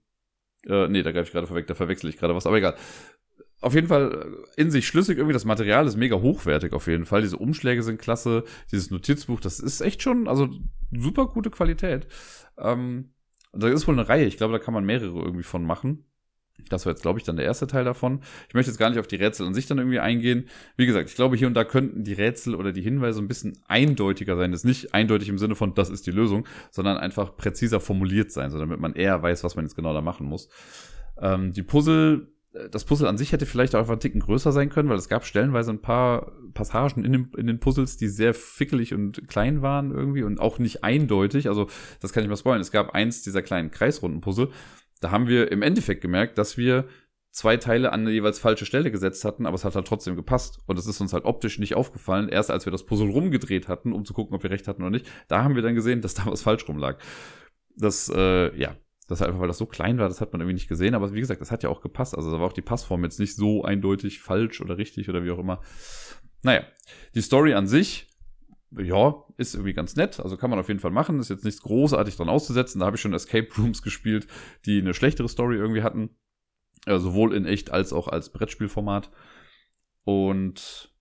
äh, 0.66 0.88
nee, 0.88 1.02
da 1.02 1.12
greife 1.12 1.26
ich 1.26 1.32
gerade 1.32 1.46
vorweg, 1.46 1.68
da 1.68 1.74
verwechsel 1.74 2.10
ich 2.10 2.16
gerade 2.16 2.34
was, 2.34 2.46
aber 2.46 2.58
egal. 2.58 2.76
Auf 3.60 3.74
jeden 3.74 3.86
Fall 3.86 4.34
äh, 4.56 4.60
in 4.60 4.72
sich 4.72 4.88
schlüssig 4.88 5.18
irgendwie, 5.18 5.34
das 5.34 5.44
Material 5.44 5.86
ist 5.86 5.96
mega 5.96 6.16
hochwertig 6.16 6.72
auf 6.72 6.88
jeden 6.88 7.06
Fall. 7.06 7.22
Diese 7.22 7.36
Umschläge 7.38 7.84
sind 7.84 8.00
klasse, 8.00 8.42
dieses 8.72 8.90
Notizbuch, 8.90 9.38
das 9.38 9.60
ist 9.60 9.82
echt 9.82 10.02
schon, 10.02 10.26
also 10.26 10.48
super 10.90 11.28
gute 11.28 11.50
Qualität. 11.50 12.08
Ähm, 12.58 13.12
da 13.52 13.68
ist 13.68 13.86
wohl 13.86 13.94
eine 13.94 14.08
Reihe, 14.08 14.26
ich 14.26 14.36
glaube, 14.36 14.52
da 14.52 14.58
kann 14.58 14.74
man 14.74 14.84
mehrere 14.84 15.20
irgendwie 15.20 15.44
von 15.44 15.64
machen. 15.64 16.04
Das 16.68 16.86
war 16.86 16.92
jetzt, 16.92 17.02
glaube 17.02 17.18
ich, 17.18 17.24
dann 17.24 17.36
der 17.36 17.44
erste 17.44 17.66
Teil 17.66 17.84
davon. 17.84 18.20
Ich 18.48 18.54
möchte 18.54 18.70
jetzt 18.70 18.78
gar 18.78 18.90
nicht 18.90 18.98
auf 18.98 19.06
die 19.06 19.16
Rätsel 19.16 19.46
an 19.46 19.54
sich 19.54 19.66
dann 19.66 19.78
irgendwie 19.78 20.00
eingehen. 20.00 20.48
Wie 20.76 20.86
gesagt, 20.86 21.08
ich 21.08 21.14
glaube, 21.14 21.36
hier 21.36 21.46
und 21.46 21.54
da 21.54 21.64
könnten 21.64 22.04
die 22.04 22.14
Rätsel 22.14 22.54
oder 22.54 22.72
die 22.72 22.82
Hinweise 22.82 23.20
ein 23.20 23.28
bisschen 23.28 23.58
eindeutiger 23.68 24.36
sein. 24.36 24.52
Das 24.52 24.60
ist 24.60 24.64
nicht 24.64 24.94
eindeutig 24.94 25.28
im 25.28 25.38
Sinne 25.38 25.54
von, 25.54 25.74
das 25.74 25.90
ist 25.90 26.06
die 26.06 26.10
Lösung, 26.10 26.46
sondern 26.70 26.96
einfach 26.96 27.36
präziser 27.36 27.80
formuliert 27.80 28.32
sein, 28.32 28.50
so 28.50 28.58
damit 28.58 28.80
man 28.80 28.94
eher 28.94 29.22
weiß, 29.22 29.44
was 29.44 29.56
man 29.56 29.64
jetzt 29.64 29.76
genau 29.76 29.92
da 29.92 30.00
machen 30.00 30.26
muss. 30.26 30.48
Ähm, 31.20 31.52
die 31.52 31.62
Puzzle, 31.62 32.28
äh, 32.52 32.68
das 32.70 32.84
Puzzle 32.84 33.08
an 33.08 33.18
sich 33.18 33.32
hätte 33.32 33.46
vielleicht 33.46 33.74
auch 33.74 33.80
einfach 33.80 33.92
einen 33.92 34.00
Ticken 34.00 34.20
größer 34.20 34.52
sein 34.52 34.68
können, 34.68 34.88
weil 34.88 34.98
es 34.98 35.08
gab 35.08 35.24
stellenweise 35.24 35.70
ein 35.70 35.82
paar 35.82 36.32
Passagen 36.54 37.04
in, 37.04 37.12
dem, 37.12 37.30
in 37.36 37.46
den 37.46 37.60
Puzzles, 37.60 37.96
die 37.96 38.08
sehr 38.08 38.34
fickelig 38.34 38.94
und 38.94 39.28
klein 39.28 39.62
waren 39.62 39.92
irgendwie 39.92 40.22
und 40.22 40.40
auch 40.40 40.58
nicht 40.58 40.84
eindeutig. 40.84 41.48
Also, 41.48 41.68
das 42.00 42.12
kann 42.12 42.22
ich 42.22 42.28
mal 42.28 42.36
spoilern. 42.36 42.60
Es 42.60 42.72
gab 42.72 42.90
eins 42.94 43.22
dieser 43.22 43.42
kleinen 43.42 43.70
Kreisrunden-Puzzle 43.70 44.50
da 45.00 45.10
haben 45.10 45.28
wir 45.28 45.50
im 45.52 45.62
Endeffekt 45.62 46.00
gemerkt, 46.00 46.38
dass 46.38 46.56
wir 46.56 46.86
zwei 47.30 47.58
Teile 47.58 47.92
an 47.92 48.00
eine 48.00 48.12
jeweils 48.12 48.38
falsche 48.38 48.64
Stelle 48.64 48.90
gesetzt 48.90 49.24
hatten, 49.24 49.44
aber 49.44 49.54
es 49.54 49.64
hat 49.64 49.74
halt 49.74 49.86
trotzdem 49.86 50.16
gepasst. 50.16 50.58
Und 50.66 50.78
es 50.78 50.86
ist 50.86 51.00
uns 51.02 51.12
halt 51.12 51.26
optisch 51.26 51.58
nicht 51.58 51.74
aufgefallen, 51.74 52.30
erst 52.30 52.50
als 52.50 52.64
wir 52.64 52.70
das 52.70 52.86
Puzzle 52.86 53.10
rumgedreht 53.10 53.68
hatten, 53.68 53.92
um 53.92 54.06
zu 54.06 54.14
gucken, 54.14 54.34
ob 54.34 54.42
wir 54.42 54.50
recht 54.50 54.66
hatten 54.66 54.82
oder 54.82 54.90
nicht. 54.90 55.06
Da 55.28 55.44
haben 55.44 55.54
wir 55.54 55.62
dann 55.62 55.74
gesehen, 55.74 56.00
dass 56.00 56.14
da 56.14 56.24
was 56.26 56.42
falsch 56.42 56.66
rumlag. 56.66 56.98
Das, 57.76 58.10
äh, 58.14 58.56
ja, 58.58 58.76
das 59.06 59.20
einfach, 59.20 59.38
weil 59.38 59.48
das 59.48 59.58
so 59.58 59.66
klein 59.66 59.98
war, 59.98 60.08
das 60.08 60.22
hat 60.22 60.32
man 60.32 60.40
irgendwie 60.40 60.54
nicht 60.54 60.68
gesehen. 60.68 60.94
Aber 60.94 61.12
wie 61.12 61.20
gesagt, 61.20 61.42
das 61.42 61.50
hat 61.50 61.62
ja 61.62 61.68
auch 61.68 61.82
gepasst. 61.82 62.16
Also 62.16 62.32
da 62.32 62.40
war 62.40 62.46
auch 62.46 62.54
die 62.54 62.62
Passform 62.62 63.04
jetzt 63.04 63.20
nicht 63.20 63.36
so 63.36 63.64
eindeutig 63.64 64.20
falsch 64.20 64.62
oder 64.62 64.78
richtig 64.78 65.10
oder 65.10 65.22
wie 65.22 65.30
auch 65.30 65.38
immer. 65.38 65.60
Naja, 66.42 66.62
die 67.14 67.20
Story 67.20 67.52
an 67.52 67.66
sich 67.66 68.08
ja, 68.78 69.24
ist 69.36 69.54
irgendwie 69.54 69.72
ganz 69.72 69.96
nett. 69.96 70.20
Also 70.20 70.36
kann 70.36 70.50
man 70.50 70.58
auf 70.58 70.68
jeden 70.68 70.80
Fall 70.80 70.90
machen. 70.90 71.18
Ist 71.18 71.30
jetzt 71.30 71.44
nichts 71.44 71.62
großartig 71.62 72.16
dran 72.16 72.28
auszusetzen. 72.28 72.80
Da 72.80 72.86
habe 72.86 72.96
ich 72.96 73.02
schon 73.02 73.14
Escape 73.14 73.48
Rooms 73.58 73.82
gespielt, 73.82 74.26
die 74.64 74.80
eine 74.80 74.94
schlechtere 74.94 75.28
Story 75.28 75.56
irgendwie 75.56 75.82
hatten. 75.82 76.10
Äh, 76.86 76.98
sowohl 76.98 77.34
in 77.34 77.46
echt 77.46 77.70
als 77.70 77.92
auch 77.92 78.08
als 78.08 78.32
Brettspielformat. 78.32 79.10
Und 80.04 80.94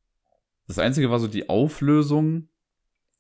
das 0.68 0.80
Einzige 0.80 1.12
war 1.12 1.20
so 1.20 1.28
die 1.28 1.50
Auflösung. 1.50 2.50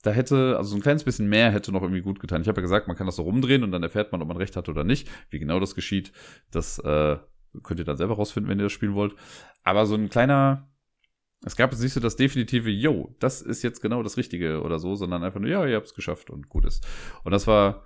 Da 0.01 0.11
hätte, 0.11 0.57
also 0.57 0.71
so 0.71 0.75
ein 0.75 0.81
kleines 0.81 1.03
bisschen 1.03 1.27
mehr 1.27 1.51
hätte 1.51 1.71
noch 1.71 1.81
irgendwie 1.81 2.01
gut 2.01 2.19
getan. 2.19 2.41
Ich 2.41 2.47
habe 2.47 2.59
ja 2.59 2.63
gesagt, 2.63 2.87
man 2.87 2.95
kann 2.95 3.07
das 3.07 3.15
so 3.15 3.23
rumdrehen 3.23 3.63
und 3.63 3.71
dann 3.71 3.83
erfährt 3.83 4.11
man, 4.11 4.21
ob 4.21 4.27
man 4.27 4.37
recht 4.37 4.55
hat 4.55 4.69
oder 4.69 4.83
nicht. 4.83 5.09
Wie 5.29 5.39
genau 5.39 5.59
das 5.59 5.75
geschieht, 5.75 6.11
das 6.51 6.79
äh, 6.79 7.17
könnt 7.63 7.79
ihr 7.79 7.85
dann 7.85 7.97
selber 7.97 8.15
rausfinden, 8.15 8.49
wenn 8.49 8.59
ihr 8.59 8.65
das 8.65 8.71
spielen 8.71 8.93
wollt. 8.93 9.15
Aber 9.63 9.85
so 9.85 9.95
ein 9.95 10.09
kleiner, 10.09 10.69
es 11.45 11.55
gab 11.55 11.71
jetzt 11.71 11.81
nicht 11.81 11.93
so 11.93 11.99
das 11.99 12.15
definitive, 12.15 12.69
yo, 12.69 13.15
das 13.19 13.41
ist 13.41 13.63
jetzt 13.63 13.81
genau 13.81 14.03
das 14.03 14.17
Richtige 14.17 14.61
oder 14.61 14.79
so, 14.79 14.95
sondern 14.95 15.23
einfach 15.23 15.39
nur, 15.39 15.49
ja, 15.49 15.65
ihr 15.65 15.75
habt 15.75 15.87
es 15.87 15.93
geschafft 15.93 16.29
und 16.29 16.49
gut 16.49 16.65
ist. 16.65 16.85
Und 17.23 17.31
das 17.31 17.47
war, 17.47 17.83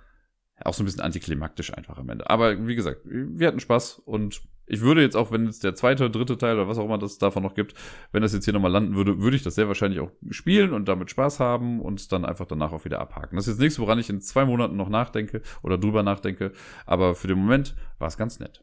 auch 0.64 0.74
so 0.74 0.82
ein 0.82 0.86
bisschen 0.86 1.02
antiklimaktisch 1.02 1.72
einfach 1.74 1.98
am 1.98 2.08
Ende. 2.08 2.28
Aber 2.28 2.66
wie 2.66 2.74
gesagt, 2.74 3.00
wir 3.04 3.48
hatten 3.48 3.60
Spaß 3.60 4.00
und 4.04 4.42
ich 4.66 4.82
würde 4.82 5.02
jetzt 5.02 5.16
auch, 5.16 5.32
wenn 5.32 5.46
jetzt 5.46 5.64
der 5.64 5.74
zweite, 5.74 6.10
dritte 6.10 6.38
Teil 6.38 6.54
oder 6.54 6.68
was 6.68 6.78
auch 6.78 6.84
immer 6.84 6.98
das 6.98 7.18
davon 7.18 7.42
noch 7.42 7.54
gibt, 7.54 7.74
wenn 8.12 8.22
das 8.22 8.32
jetzt 8.32 8.44
hier 8.44 8.54
nochmal 8.54 8.70
landen 8.70 8.94
würde, 8.94 9.20
würde 9.20 9.36
ich 9.36 9.42
das 9.42 9.56
sehr 9.56 9.66
wahrscheinlich 9.66 9.98
auch 10.00 10.12
spielen 10.30 10.72
und 10.72 10.86
damit 10.88 11.10
Spaß 11.10 11.40
haben 11.40 11.80
und 11.80 12.12
dann 12.12 12.24
einfach 12.24 12.46
danach 12.46 12.72
auch 12.72 12.84
wieder 12.84 13.00
abhaken. 13.00 13.36
Das 13.36 13.48
ist 13.48 13.54
jetzt 13.54 13.60
nichts, 13.60 13.78
woran 13.80 13.98
ich 13.98 14.10
in 14.10 14.20
zwei 14.20 14.44
Monaten 14.44 14.76
noch 14.76 14.88
nachdenke 14.88 15.42
oder 15.62 15.76
drüber 15.76 16.02
nachdenke, 16.04 16.52
aber 16.86 17.14
für 17.14 17.26
den 17.26 17.38
Moment 17.38 17.74
war 17.98 18.08
es 18.08 18.16
ganz 18.16 18.38
nett. 18.38 18.62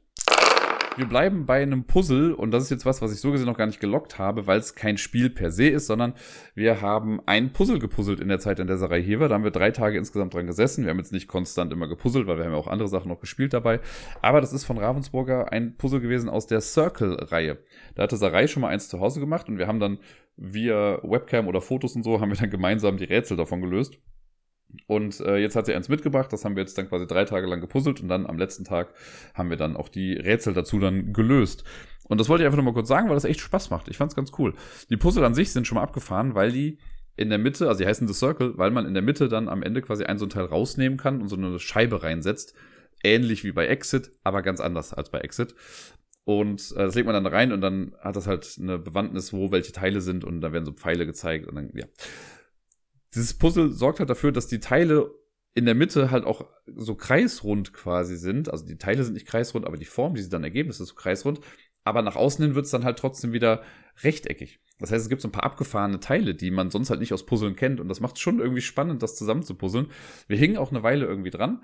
Wir 0.97 1.05
bleiben 1.05 1.45
bei 1.45 1.61
einem 1.61 1.83
Puzzle 1.83 2.33
und 2.33 2.49
das 2.49 2.63
ist 2.63 2.71
jetzt 2.71 2.87
was, 2.87 3.03
was 3.03 3.13
ich 3.13 3.19
so 3.19 3.31
gesehen 3.31 3.45
noch 3.45 3.55
gar 3.55 3.67
nicht 3.67 3.79
gelockt 3.79 4.17
habe, 4.17 4.47
weil 4.47 4.57
es 4.57 4.73
kein 4.73 4.97
Spiel 4.97 5.29
per 5.29 5.51
se 5.51 5.67
ist, 5.67 5.85
sondern 5.85 6.15
wir 6.55 6.81
haben 6.81 7.21
ein 7.27 7.53
Puzzle 7.53 7.77
gepuzzelt 7.77 8.19
in 8.19 8.29
der 8.29 8.39
Zeit, 8.39 8.57
in 8.57 8.65
der 8.65 8.79
Sarai 8.79 9.03
hier 9.03 9.19
war. 9.19 9.29
Da 9.29 9.35
haben 9.35 9.43
wir 9.43 9.51
drei 9.51 9.69
Tage 9.69 9.95
insgesamt 9.95 10.33
dran 10.33 10.47
gesessen. 10.47 10.85
Wir 10.85 10.89
haben 10.89 10.97
jetzt 10.97 11.11
nicht 11.11 11.27
konstant 11.27 11.71
immer 11.71 11.87
gepuzzelt, 11.87 12.25
weil 12.25 12.39
wir 12.39 12.45
haben 12.45 12.53
ja 12.53 12.57
auch 12.57 12.65
andere 12.65 12.89
Sachen 12.89 13.09
noch 13.09 13.19
gespielt 13.19 13.53
dabei. 13.53 13.79
Aber 14.23 14.41
das 14.41 14.53
ist 14.53 14.65
von 14.65 14.79
Ravensburger 14.79 15.51
ein 15.51 15.77
Puzzle 15.77 15.99
gewesen 15.99 16.29
aus 16.29 16.47
der 16.47 16.61
Circle-Reihe. 16.61 17.59
Da 17.93 18.01
hatte 18.01 18.17
Sarai 18.17 18.47
schon 18.47 18.61
mal 18.61 18.69
eins 18.69 18.89
zu 18.89 18.99
Hause 18.99 19.19
gemacht 19.19 19.49
und 19.49 19.59
wir 19.59 19.67
haben 19.67 19.79
dann 19.79 19.99
via 20.35 20.99
Webcam 21.03 21.47
oder 21.47 21.61
Fotos 21.61 21.95
und 21.95 22.01
so 22.01 22.19
haben 22.19 22.31
wir 22.31 22.37
dann 22.37 22.49
gemeinsam 22.49 22.97
die 22.97 23.03
Rätsel 23.03 23.37
davon 23.37 23.61
gelöst. 23.61 23.99
Und 24.85 25.19
äh, 25.21 25.37
jetzt 25.37 25.55
hat 25.55 25.65
sie 25.65 25.73
eins 25.73 25.89
mitgebracht, 25.89 26.31
das 26.31 26.45
haben 26.45 26.55
wir 26.55 26.63
jetzt 26.63 26.77
dann 26.77 26.89
quasi 26.89 27.07
drei 27.07 27.25
Tage 27.25 27.47
lang 27.47 27.61
gepuzzelt 27.61 28.01
und 28.01 28.09
dann 28.09 28.25
am 28.25 28.37
letzten 28.37 28.63
Tag 28.63 28.93
haben 29.33 29.49
wir 29.49 29.57
dann 29.57 29.75
auch 29.75 29.89
die 29.89 30.13
Rätsel 30.13 30.53
dazu 30.53 30.79
dann 30.79 31.13
gelöst. 31.13 31.63
Und 32.03 32.19
das 32.19 32.29
wollte 32.29 32.43
ich 32.43 32.45
einfach 32.45 32.57
nochmal 32.57 32.73
kurz 32.73 32.87
sagen, 32.87 33.07
weil 33.07 33.15
das 33.15 33.25
echt 33.25 33.39
Spaß 33.39 33.69
macht. 33.69 33.87
Ich 33.89 33.97
fand's 33.97 34.15
ganz 34.15 34.31
cool. 34.37 34.53
Die 34.89 34.97
Puzzle 34.97 35.25
an 35.25 35.35
sich 35.35 35.51
sind 35.51 35.67
schon 35.67 35.75
mal 35.75 35.83
abgefahren, 35.83 36.35
weil 36.35 36.51
die 36.51 36.79
in 37.15 37.29
der 37.29 37.39
Mitte, 37.39 37.67
also 37.67 37.79
die 37.79 37.87
heißen 37.87 38.07
The 38.07 38.13
Circle, 38.13 38.57
weil 38.57 38.71
man 38.71 38.85
in 38.85 38.93
der 38.93 39.03
Mitte 39.03 39.27
dann 39.27 39.49
am 39.49 39.63
Ende 39.63 39.81
quasi 39.81 40.03
ein 40.03 40.17
so 40.17 40.25
ein 40.25 40.29
Teil 40.29 40.45
rausnehmen 40.45 40.97
kann 40.97 41.21
und 41.21 41.27
so 41.27 41.35
eine 41.35 41.59
Scheibe 41.59 42.03
reinsetzt. 42.03 42.53
Ähnlich 43.03 43.43
wie 43.43 43.51
bei 43.51 43.67
Exit, 43.67 44.11
aber 44.23 44.41
ganz 44.41 44.59
anders 44.59 44.93
als 44.93 45.09
bei 45.09 45.19
Exit. 45.19 45.55
Und 46.23 46.71
äh, 46.73 46.79
das 46.79 46.95
legt 46.95 47.05
man 47.05 47.13
dann 47.13 47.31
rein 47.31 47.51
und 47.51 47.61
dann 47.61 47.93
hat 47.99 48.15
das 48.15 48.27
halt 48.27 48.57
eine 48.61 48.77
Bewandtnis, 48.77 49.33
wo 49.33 49.51
welche 49.51 49.71
Teile 49.71 50.01
sind 50.01 50.23
und 50.23 50.41
dann 50.41 50.53
werden 50.53 50.65
so 50.65 50.73
Pfeile 50.73 51.05
gezeigt 51.05 51.47
und 51.47 51.55
dann, 51.55 51.71
ja 51.73 51.85
dieses 53.13 53.33
Puzzle 53.33 53.71
sorgt 53.71 53.99
halt 53.99 54.09
dafür, 54.09 54.31
dass 54.31 54.47
die 54.47 54.59
Teile 54.59 55.11
in 55.53 55.65
der 55.65 55.75
Mitte 55.75 56.11
halt 56.11 56.23
auch 56.23 56.45
so 56.75 56.95
kreisrund 56.95 57.73
quasi 57.73 58.15
sind. 58.15 58.51
Also 58.51 58.65
die 58.65 58.77
Teile 58.77 59.03
sind 59.03 59.13
nicht 59.13 59.27
kreisrund, 59.27 59.65
aber 59.65 59.77
die 59.77 59.85
Form, 59.85 60.13
die 60.13 60.21
sie 60.21 60.29
dann 60.29 60.43
ergeben, 60.43 60.69
ist 60.69 60.77
so 60.77 60.93
kreisrund. 60.93 61.39
Aber 61.83 62.01
nach 62.01 62.15
außen 62.15 62.45
hin 62.45 62.53
wird 62.53 62.65
es 62.65 62.71
dann 62.71 62.83
halt 62.83 62.99
trotzdem 62.99 63.33
wieder 63.33 63.63
rechteckig. 64.03 64.59
Das 64.79 64.91
heißt, 64.91 65.03
es 65.03 65.09
gibt 65.09 65.21
so 65.21 65.29
ein 65.29 65.31
paar 65.31 65.45
abgefahrene 65.45 65.99
Teile, 65.99 66.35
die 66.35 66.51
man 66.51 66.69
sonst 66.69 66.89
halt 66.89 66.99
nicht 66.99 67.13
aus 67.13 67.25
Puzzeln 67.25 67.55
kennt. 67.55 67.79
Und 67.79 67.87
das 67.87 68.01
macht 68.01 68.19
schon 68.19 68.39
irgendwie 68.39 68.61
spannend, 68.61 69.01
das 69.01 69.15
zusammen 69.15 69.41
zu 69.41 69.55
puzzeln. 69.55 69.87
Wir 70.27 70.37
hingen 70.37 70.57
auch 70.57 70.69
eine 70.71 70.83
Weile 70.83 71.05
irgendwie 71.05 71.31
dran. 71.31 71.63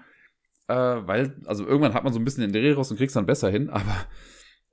Äh, 0.67 0.73
weil, 0.75 1.35
also 1.45 1.67
irgendwann 1.67 1.93
hat 1.93 2.03
man 2.03 2.13
so 2.13 2.19
ein 2.19 2.25
bisschen 2.25 2.43
in 2.43 2.53
der 2.53 2.63
Reh 2.63 2.71
raus 2.71 2.89
und 2.89 2.97
kriegst 2.97 3.15
dann 3.15 3.25
besser 3.25 3.51
hin. 3.51 3.69
Aber 3.69 4.07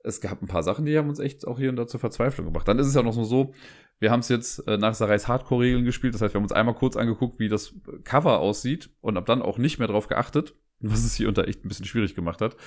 es 0.03 0.21
gab 0.21 0.41
ein 0.41 0.47
paar 0.47 0.63
Sachen, 0.63 0.85
die 0.85 0.97
haben 0.97 1.09
uns 1.09 1.19
echt 1.19 1.47
auch 1.47 1.57
hier 1.57 1.69
und 1.69 1.75
da 1.75 1.87
zur 1.87 1.99
Verzweiflung 1.99 2.47
gebracht. 2.47 2.67
Dann 2.67 2.79
ist 2.79 2.87
es 2.87 2.95
ja 2.95 3.03
noch 3.03 3.13
so, 3.13 3.53
wir 3.99 4.11
haben 4.11 4.21
es 4.21 4.29
jetzt 4.29 4.67
äh, 4.67 4.77
nach 4.77 4.93
Sarais 4.93 5.27
Hardcore-Regeln 5.27 5.85
gespielt. 5.85 6.13
Das 6.13 6.21
heißt, 6.21 6.33
wir 6.33 6.39
haben 6.39 6.45
uns 6.45 6.51
einmal 6.51 6.75
kurz 6.75 6.95
angeguckt, 6.95 7.39
wie 7.39 7.49
das 7.49 7.75
Cover 8.03 8.39
aussieht 8.39 8.89
und 9.01 9.17
ab 9.17 9.25
dann 9.25 9.41
auch 9.41 9.57
nicht 9.57 9.79
mehr 9.79 9.87
drauf 9.87 10.07
geachtet, 10.07 10.55
was 10.79 11.03
es 11.03 11.15
hier 11.15 11.27
unter 11.27 11.47
echt 11.47 11.63
ein 11.63 11.67
bisschen 11.67 11.85
schwierig 11.85 12.15
gemacht 12.15 12.41
hat. 12.41 12.57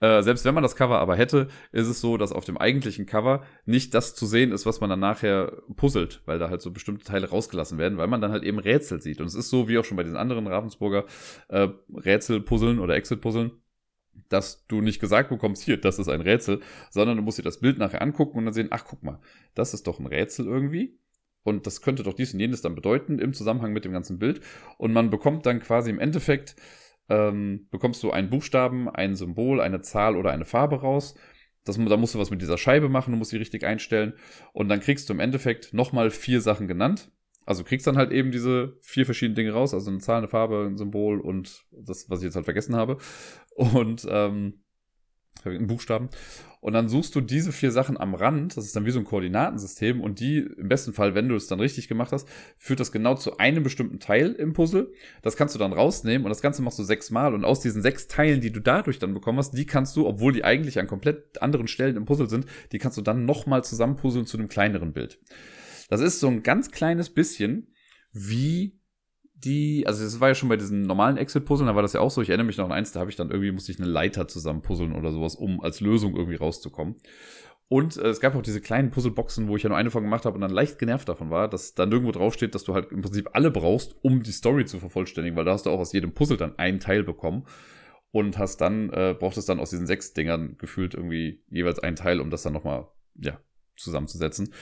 Äh, 0.00 0.22
selbst 0.22 0.46
wenn 0.46 0.54
man 0.54 0.62
das 0.62 0.76
Cover 0.76 0.98
aber 0.98 1.14
hätte, 1.14 1.48
ist 1.72 1.86
es 1.86 2.00
so, 2.00 2.16
dass 2.16 2.32
auf 2.32 2.46
dem 2.46 2.56
eigentlichen 2.56 3.04
Cover 3.04 3.44
nicht 3.66 3.92
das 3.92 4.14
zu 4.14 4.24
sehen 4.24 4.50
ist, 4.50 4.64
was 4.64 4.80
man 4.80 4.88
dann 4.88 5.00
nachher 5.00 5.60
puzzelt, 5.76 6.22
weil 6.24 6.38
da 6.38 6.48
halt 6.48 6.62
so 6.62 6.70
bestimmte 6.70 7.04
Teile 7.04 7.28
rausgelassen 7.28 7.76
werden, 7.76 7.98
weil 7.98 8.06
man 8.06 8.22
dann 8.22 8.32
halt 8.32 8.42
eben 8.42 8.58
Rätsel 8.58 9.02
sieht. 9.02 9.20
Und 9.20 9.26
es 9.26 9.34
ist 9.34 9.50
so, 9.50 9.68
wie 9.68 9.76
auch 9.76 9.84
schon 9.84 9.98
bei 9.98 10.02
den 10.02 10.16
anderen 10.16 10.46
Ravensburger 10.46 11.04
äh, 11.48 11.68
Rätsel-Puzzeln 11.92 12.78
oder 12.78 12.94
Exit-Puzzeln, 12.94 13.52
dass 14.28 14.66
du 14.66 14.80
nicht 14.80 15.00
gesagt 15.00 15.28
bekommst, 15.28 15.62
hier, 15.62 15.80
das 15.80 15.98
ist 15.98 16.08
ein 16.08 16.20
Rätsel, 16.20 16.60
sondern 16.90 17.16
du 17.16 17.22
musst 17.22 17.38
dir 17.38 17.42
das 17.42 17.60
Bild 17.60 17.78
nachher 17.78 18.02
angucken 18.02 18.38
und 18.38 18.44
dann 18.44 18.54
sehen, 18.54 18.68
ach, 18.70 18.84
guck 18.86 19.02
mal, 19.02 19.20
das 19.54 19.74
ist 19.74 19.86
doch 19.86 19.98
ein 19.98 20.06
Rätsel 20.06 20.46
irgendwie. 20.46 20.98
Und 21.42 21.66
das 21.66 21.80
könnte 21.80 22.02
doch 22.02 22.14
dies 22.14 22.34
und 22.34 22.40
jenes 22.40 22.60
dann 22.60 22.74
bedeuten 22.74 23.18
im 23.18 23.32
Zusammenhang 23.32 23.72
mit 23.72 23.84
dem 23.84 23.92
ganzen 23.92 24.18
Bild. 24.18 24.40
Und 24.78 24.92
man 24.92 25.10
bekommt 25.10 25.46
dann 25.46 25.60
quasi 25.60 25.90
im 25.90 25.98
Endeffekt, 25.98 26.54
ähm, 27.08 27.66
bekommst 27.70 28.02
du 28.02 28.10
einen 28.10 28.30
Buchstaben, 28.30 28.88
ein 28.88 29.16
Symbol, 29.16 29.60
eine 29.60 29.80
Zahl 29.80 30.16
oder 30.16 30.30
eine 30.32 30.44
Farbe 30.44 30.80
raus. 30.80 31.14
Das, 31.64 31.76
da 31.76 31.96
musst 31.96 32.14
du 32.14 32.18
was 32.18 32.30
mit 32.30 32.42
dieser 32.42 32.58
Scheibe 32.58 32.88
machen, 32.88 33.12
du 33.12 33.16
musst 33.16 33.30
sie 33.30 33.38
richtig 33.38 33.64
einstellen. 33.64 34.14
Und 34.52 34.68
dann 34.68 34.80
kriegst 34.80 35.08
du 35.08 35.14
im 35.14 35.20
Endeffekt 35.20 35.72
nochmal 35.72 36.10
vier 36.10 36.40
Sachen 36.40 36.68
genannt 36.68 37.10
also 37.50 37.64
kriegst 37.64 37.84
dann 37.88 37.96
halt 37.96 38.12
eben 38.12 38.30
diese 38.30 38.76
vier 38.80 39.04
verschiedenen 39.04 39.34
Dinge 39.34 39.50
raus, 39.50 39.74
also 39.74 39.90
eine 39.90 39.98
Zahl, 39.98 40.18
eine 40.18 40.28
Farbe, 40.28 40.68
ein 40.70 40.76
Symbol 40.76 41.20
und 41.20 41.64
das, 41.72 42.08
was 42.08 42.20
ich 42.20 42.26
jetzt 42.26 42.36
halt 42.36 42.44
vergessen 42.44 42.76
habe. 42.76 42.96
Und 43.56 44.06
ähm, 44.08 44.60
Buchstaben. 45.42 46.10
Und 46.60 46.74
dann 46.74 46.88
suchst 46.88 47.12
du 47.16 47.20
diese 47.20 47.50
vier 47.50 47.72
Sachen 47.72 47.98
am 47.98 48.14
Rand, 48.14 48.56
das 48.56 48.66
ist 48.66 48.76
dann 48.76 48.86
wie 48.86 48.92
so 48.92 49.00
ein 49.00 49.04
Koordinatensystem, 49.04 50.00
und 50.00 50.20
die, 50.20 50.38
im 50.38 50.68
besten 50.68 50.92
Fall, 50.92 51.16
wenn 51.16 51.28
du 51.28 51.34
es 51.34 51.48
dann 51.48 51.58
richtig 51.58 51.88
gemacht 51.88 52.12
hast, 52.12 52.28
führt 52.56 52.78
das 52.78 52.92
genau 52.92 53.16
zu 53.16 53.38
einem 53.38 53.64
bestimmten 53.64 53.98
Teil 53.98 54.30
im 54.34 54.52
Puzzle. 54.52 54.92
Das 55.22 55.36
kannst 55.36 55.56
du 55.56 55.58
dann 55.58 55.72
rausnehmen 55.72 56.26
und 56.26 56.30
das 56.30 56.42
Ganze 56.42 56.62
machst 56.62 56.78
du 56.78 56.84
sechsmal. 56.84 57.34
Und 57.34 57.44
aus 57.44 57.58
diesen 57.58 57.82
sechs 57.82 58.06
Teilen, 58.06 58.40
die 58.40 58.52
du 58.52 58.60
dadurch 58.60 59.00
dann 59.00 59.12
bekommen 59.12 59.38
hast, 59.38 59.52
die 59.58 59.66
kannst 59.66 59.96
du, 59.96 60.06
obwohl 60.06 60.32
die 60.32 60.44
eigentlich 60.44 60.78
an 60.78 60.86
komplett 60.86 61.42
anderen 61.42 61.66
Stellen 61.66 61.96
im 61.96 62.04
Puzzle 62.04 62.28
sind, 62.28 62.46
die 62.70 62.78
kannst 62.78 62.96
du 62.96 63.02
dann 63.02 63.24
nochmal 63.24 63.64
zusammenpuzzeln 63.64 64.26
zu 64.26 64.38
einem 64.38 64.48
kleineren 64.48 64.92
Bild. 64.92 65.18
Das 65.90 66.00
ist 66.00 66.20
so 66.20 66.28
ein 66.28 66.42
ganz 66.42 66.70
kleines 66.70 67.10
bisschen 67.10 67.74
wie 68.12 68.78
die, 69.34 69.86
also 69.86 70.04
es 70.04 70.20
war 70.20 70.28
ja 70.28 70.34
schon 70.34 70.48
bei 70.48 70.56
diesen 70.56 70.82
normalen 70.82 71.16
Exit-Puzzeln, 71.16 71.66
da 71.66 71.74
war 71.74 71.82
das 71.82 71.94
ja 71.94 72.00
auch 72.00 72.10
so, 72.10 72.22
ich 72.22 72.28
erinnere 72.28 72.46
mich 72.46 72.58
noch 72.58 72.66
an 72.66 72.72
eins, 72.72 72.92
da 72.92 73.00
habe 73.00 73.10
ich 73.10 73.16
dann 73.16 73.30
irgendwie, 73.30 73.52
musste 73.52 73.72
ich 73.72 73.78
eine 73.78 73.88
Leiter 73.88 74.28
zusammen 74.28 74.62
puzzeln 74.62 74.92
oder 74.92 75.12
sowas, 75.12 75.34
um 75.34 75.60
als 75.60 75.80
Lösung 75.80 76.14
irgendwie 76.14 76.36
rauszukommen. 76.36 76.96
Und 77.68 77.96
äh, 77.96 78.08
es 78.08 78.20
gab 78.20 78.34
auch 78.34 78.42
diese 78.42 78.60
kleinen 78.60 78.90
Puzzleboxen, 78.90 79.48
wo 79.48 79.56
ich 79.56 79.62
ja 79.62 79.68
nur 79.68 79.78
eine 79.78 79.90
von 79.90 80.02
gemacht 80.02 80.26
habe 80.26 80.34
und 80.34 80.42
dann 80.42 80.50
leicht 80.50 80.78
genervt 80.78 81.08
davon 81.08 81.30
war, 81.30 81.48
dass 81.48 81.74
da 81.74 81.86
nirgendwo 81.86 82.12
draufsteht, 82.12 82.54
dass 82.54 82.64
du 82.64 82.74
halt 82.74 82.92
im 82.92 83.00
Prinzip 83.00 83.30
alle 83.32 83.50
brauchst, 83.50 83.96
um 84.02 84.22
die 84.22 84.32
Story 84.32 84.66
zu 84.66 84.78
vervollständigen, 84.78 85.36
weil 85.36 85.44
da 85.44 85.52
hast 85.52 85.66
du 85.66 85.70
auch 85.70 85.80
aus 85.80 85.92
jedem 85.92 86.12
Puzzle 86.12 86.36
dann 86.36 86.58
einen 86.58 86.80
Teil 86.80 87.02
bekommen 87.02 87.46
und 88.12 88.38
hast 88.38 88.60
dann, 88.60 88.90
äh, 88.90 89.16
brauchtest 89.18 89.48
dann 89.48 89.58
aus 89.58 89.70
diesen 89.70 89.86
sechs 89.86 90.12
Dingern 90.12 90.56
gefühlt 90.58 90.94
irgendwie 90.94 91.42
jeweils 91.48 91.78
einen 91.78 91.96
Teil, 91.96 92.20
um 92.20 92.30
das 92.30 92.42
dann 92.42 92.52
nochmal, 92.52 92.88
ja, 93.14 93.40
zusammenzusetzen. 93.82 94.52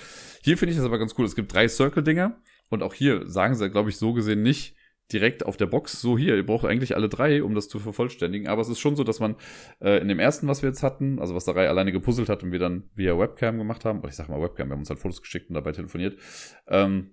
Hier 0.42 0.58
finde 0.58 0.72
ich 0.72 0.78
das 0.78 0.86
aber 0.86 0.98
ganz 0.98 1.14
cool. 1.18 1.26
Es 1.26 1.36
gibt 1.36 1.52
drei 1.52 1.68
Circle-Dinger 1.68 2.40
und 2.68 2.82
auch 2.82 2.94
hier 2.94 3.26
sagen 3.28 3.54
sie, 3.54 3.70
glaube 3.70 3.90
ich, 3.90 3.96
so 3.96 4.12
gesehen 4.12 4.42
nicht 4.42 4.76
direkt 5.12 5.46
auf 5.46 5.56
der 5.56 5.66
Box, 5.66 6.00
so 6.00 6.18
hier, 6.18 6.36
ihr 6.36 6.44
braucht 6.44 6.66
eigentlich 6.66 6.94
alle 6.94 7.08
drei, 7.08 7.42
um 7.42 7.54
das 7.54 7.68
zu 7.68 7.78
vervollständigen. 7.78 8.46
Aber 8.46 8.60
es 8.60 8.68
ist 8.68 8.78
schon 8.78 8.94
so, 8.94 9.04
dass 9.04 9.20
man 9.20 9.36
äh, 9.80 10.00
in 10.02 10.08
dem 10.08 10.18
ersten, 10.18 10.48
was 10.48 10.62
wir 10.62 10.68
jetzt 10.68 10.82
hatten, 10.82 11.18
also 11.18 11.34
was 11.34 11.46
der 11.46 11.56
Reihe 11.56 11.70
alleine 11.70 11.92
gepuzzelt 11.92 12.28
hat 12.28 12.42
und 12.42 12.52
wir 12.52 12.58
dann 12.58 12.90
via 12.94 13.18
Webcam 13.18 13.56
gemacht 13.56 13.86
haben, 13.86 14.00
oder 14.00 14.08
ich 14.08 14.16
sage 14.16 14.30
mal 14.30 14.42
Webcam, 14.42 14.68
wir 14.68 14.72
haben 14.72 14.80
uns 14.80 14.90
halt 14.90 14.98
Fotos 14.98 15.22
geschickt 15.22 15.48
und 15.48 15.54
dabei 15.54 15.72
telefoniert, 15.72 16.18
ähm, 16.66 17.12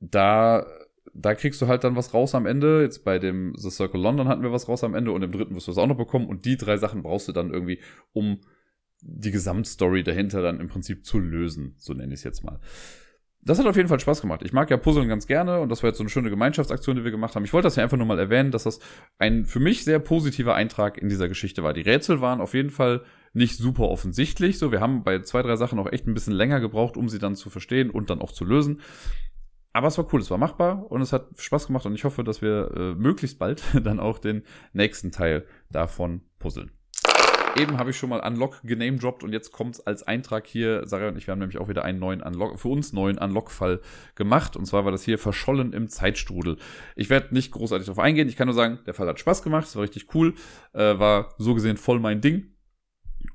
da 0.00 0.66
da 1.14 1.34
kriegst 1.34 1.60
du 1.60 1.66
halt 1.66 1.84
dann 1.84 1.96
was 1.96 2.14
raus 2.14 2.34
am 2.34 2.46
Ende. 2.46 2.82
Jetzt 2.82 3.04
bei 3.04 3.18
dem 3.18 3.54
The 3.56 3.70
Circle 3.70 4.00
London 4.00 4.28
hatten 4.28 4.42
wir 4.42 4.52
was 4.52 4.68
raus 4.68 4.84
am 4.84 4.94
Ende 4.94 5.12
und 5.12 5.22
im 5.22 5.32
dritten 5.32 5.54
wirst 5.54 5.66
du 5.66 5.72
es 5.72 5.78
auch 5.78 5.86
noch 5.86 5.96
bekommen. 5.96 6.28
Und 6.28 6.44
die 6.44 6.56
drei 6.56 6.76
Sachen 6.76 7.02
brauchst 7.02 7.28
du 7.28 7.32
dann 7.32 7.52
irgendwie, 7.52 7.80
um 8.12 8.40
die 9.00 9.30
Gesamtstory 9.30 10.02
dahinter 10.02 10.42
dann 10.42 10.60
im 10.60 10.68
Prinzip 10.68 11.04
zu 11.04 11.18
lösen, 11.18 11.74
so 11.78 11.92
nenne 11.92 12.14
ich 12.14 12.20
es 12.20 12.24
jetzt 12.24 12.44
mal. 12.44 12.60
Das 13.40 13.58
hat 13.58 13.66
auf 13.66 13.76
jeden 13.76 13.88
Fall 13.88 14.00
Spaß 14.00 14.20
gemacht. 14.20 14.42
Ich 14.42 14.52
mag 14.52 14.68
ja 14.68 14.76
Puzzeln 14.76 15.08
ganz 15.08 15.26
gerne 15.26 15.60
und 15.60 15.68
das 15.68 15.82
war 15.82 15.88
jetzt 15.90 15.98
so 15.98 16.02
eine 16.02 16.10
schöne 16.10 16.28
Gemeinschaftsaktion, 16.28 16.96
die 16.96 17.04
wir 17.04 17.12
gemacht 17.12 17.36
haben. 17.36 17.44
Ich 17.44 17.52
wollte 17.52 17.66
das 17.66 17.76
ja 17.76 17.84
einfach 17.84 17.96
nur 17.96 18.06
mal 18.06 18.18
erwähnen, 18.18 18.50
dass 18.50 18.64
das 18.64 18.80
ein 19.18 19.46
für 19.46 19.60
mich 19.60 19.84
sehr 19.84 20.00
positiver 20.00 20.54
Eintrag 20.54 20.98
in 20.98 21.08
dieser 21.08 21.28
Geschichte 21.28 21.62
war. 21.62 21.72
Die 21.72 21.82
Rätsel 21.82 22.20
waren 22.20 22.40
auf 22.40 22.54
jeden 22.54 22.70
Fall 22.70 23.04
nicht 23.32 23.56
super 23.56 23.88
offensichtlich. 23.88 24.58
So, 24.58 24.72
wir 24.72 24.80
haben 24.80 25.04
bei 25.04 25.20
zwei, 25.20 25.42
drei 25.42 25.56
Sachen 25.56 25.78
auch 25.78 25.90
echt 25.90 26.06
ein 26.06 26.14
bisschen 26.14 26.32
länger 26.32 26.60
gebraucht, 26.60 26.96
um 26.96 27.08
sie 27.08 27.20
dann 27.20 27.36
zu 27.36 27.48
verstehen 27.48 27.90
und 27.90 28.10
dann 28.10 28.20
auch 28.20 28.32
zu 28.32 28.44
lösen. 28.44 28.80
Aber 29.72 29.86
es 29.86 29.98
war 29.98 30.12
cool, 30.12 30.20
es 30.20 30.30
war 30.30 30.38
machbar 30.38 30.90
und 30.90 31.00
es 31.00 31.12
hat 31.12 31.28
Spaß 31.36 31.68
gemacht 31.68 31.86
und 31.86 31.94
ich 31.94 32.04
hoffe, 32.04 32.24
dass 32.24 32.42
wir 32.42 32.70
äh, 32.76 32.94
möglichst 32.94 33.38
bald 33.38 33.62
dann 33.84 34.00
auch 34.00 34.18
den 34.18 34.42
nächsten 34.72 35.12
Teil 35.12 35.46
davon 35.70 36.22
puzzeln. 36.38 36.72
Eben 37.56 37.78
habe 37.78 37.90
ich 37.90 37.96
schon 37.96 38.10
mal 38.10 38.20
Unlock 38.20 38.60
genamedroppt 38.62 39.24
und 39.24 39.32
jetzt 39.32 39.52
kommt 39.52 39.76
es 39.76 39.86
als 39.86 40.02
Eintrag 40.02 40.46
hier. 40.46 40.86
Sarah 40.86 41.08
und 41.08 41.16
ich, 41.16 41.28
haben 41.28 41.38
nämlich 41.38 41.58
auch 41.58 41.68
wieder 41.68 41.84
einen 41.84 41.98
neuen 41.98 42.22
Unlock, 42.22 42.58
für 42.58 42.68
uns 42.68 42.92
neuen 42.92 43.18
Unlock-Fall 43.18 43.80
gemacht. 44.14 44.56
Und 44.56 44.66
zwar 44.66 44.84
war 44.84 44.92
das 44.92 45.02
hier 45.02 45.18
Verschollen 45.18 45.72
im 45.72 45.88
Zeitstrudel. 45.88 46.56
Ich 46.96 47.10
werde 47.10 47.34
nicht 47.34 47.52
großartig 47.52 47.86
darauf 47.86 48.02
eingehen. 48.02 48.28
Ich 48.28 48.36
kann 48.36 48.46
nur 48.46 48.54
sagen, 48.54 48.78
der 48.86 48.94
Fall 48.94 49.08
hat 49.08 49.18
Spaß 49.18 49.42
gemacht. 49.42 49.66
Es 49.66 49.76
war 49.76 49.82
richtig 49.82 50.14
cool. 50.14 50.34
Äh, 50.72 50.98
war 50.98 51.34
so 51.38 51.54
gesehen 51.54 51.76
voll 51.76 52.00
mein 52.00 52.20
Ding. 52.20 52.54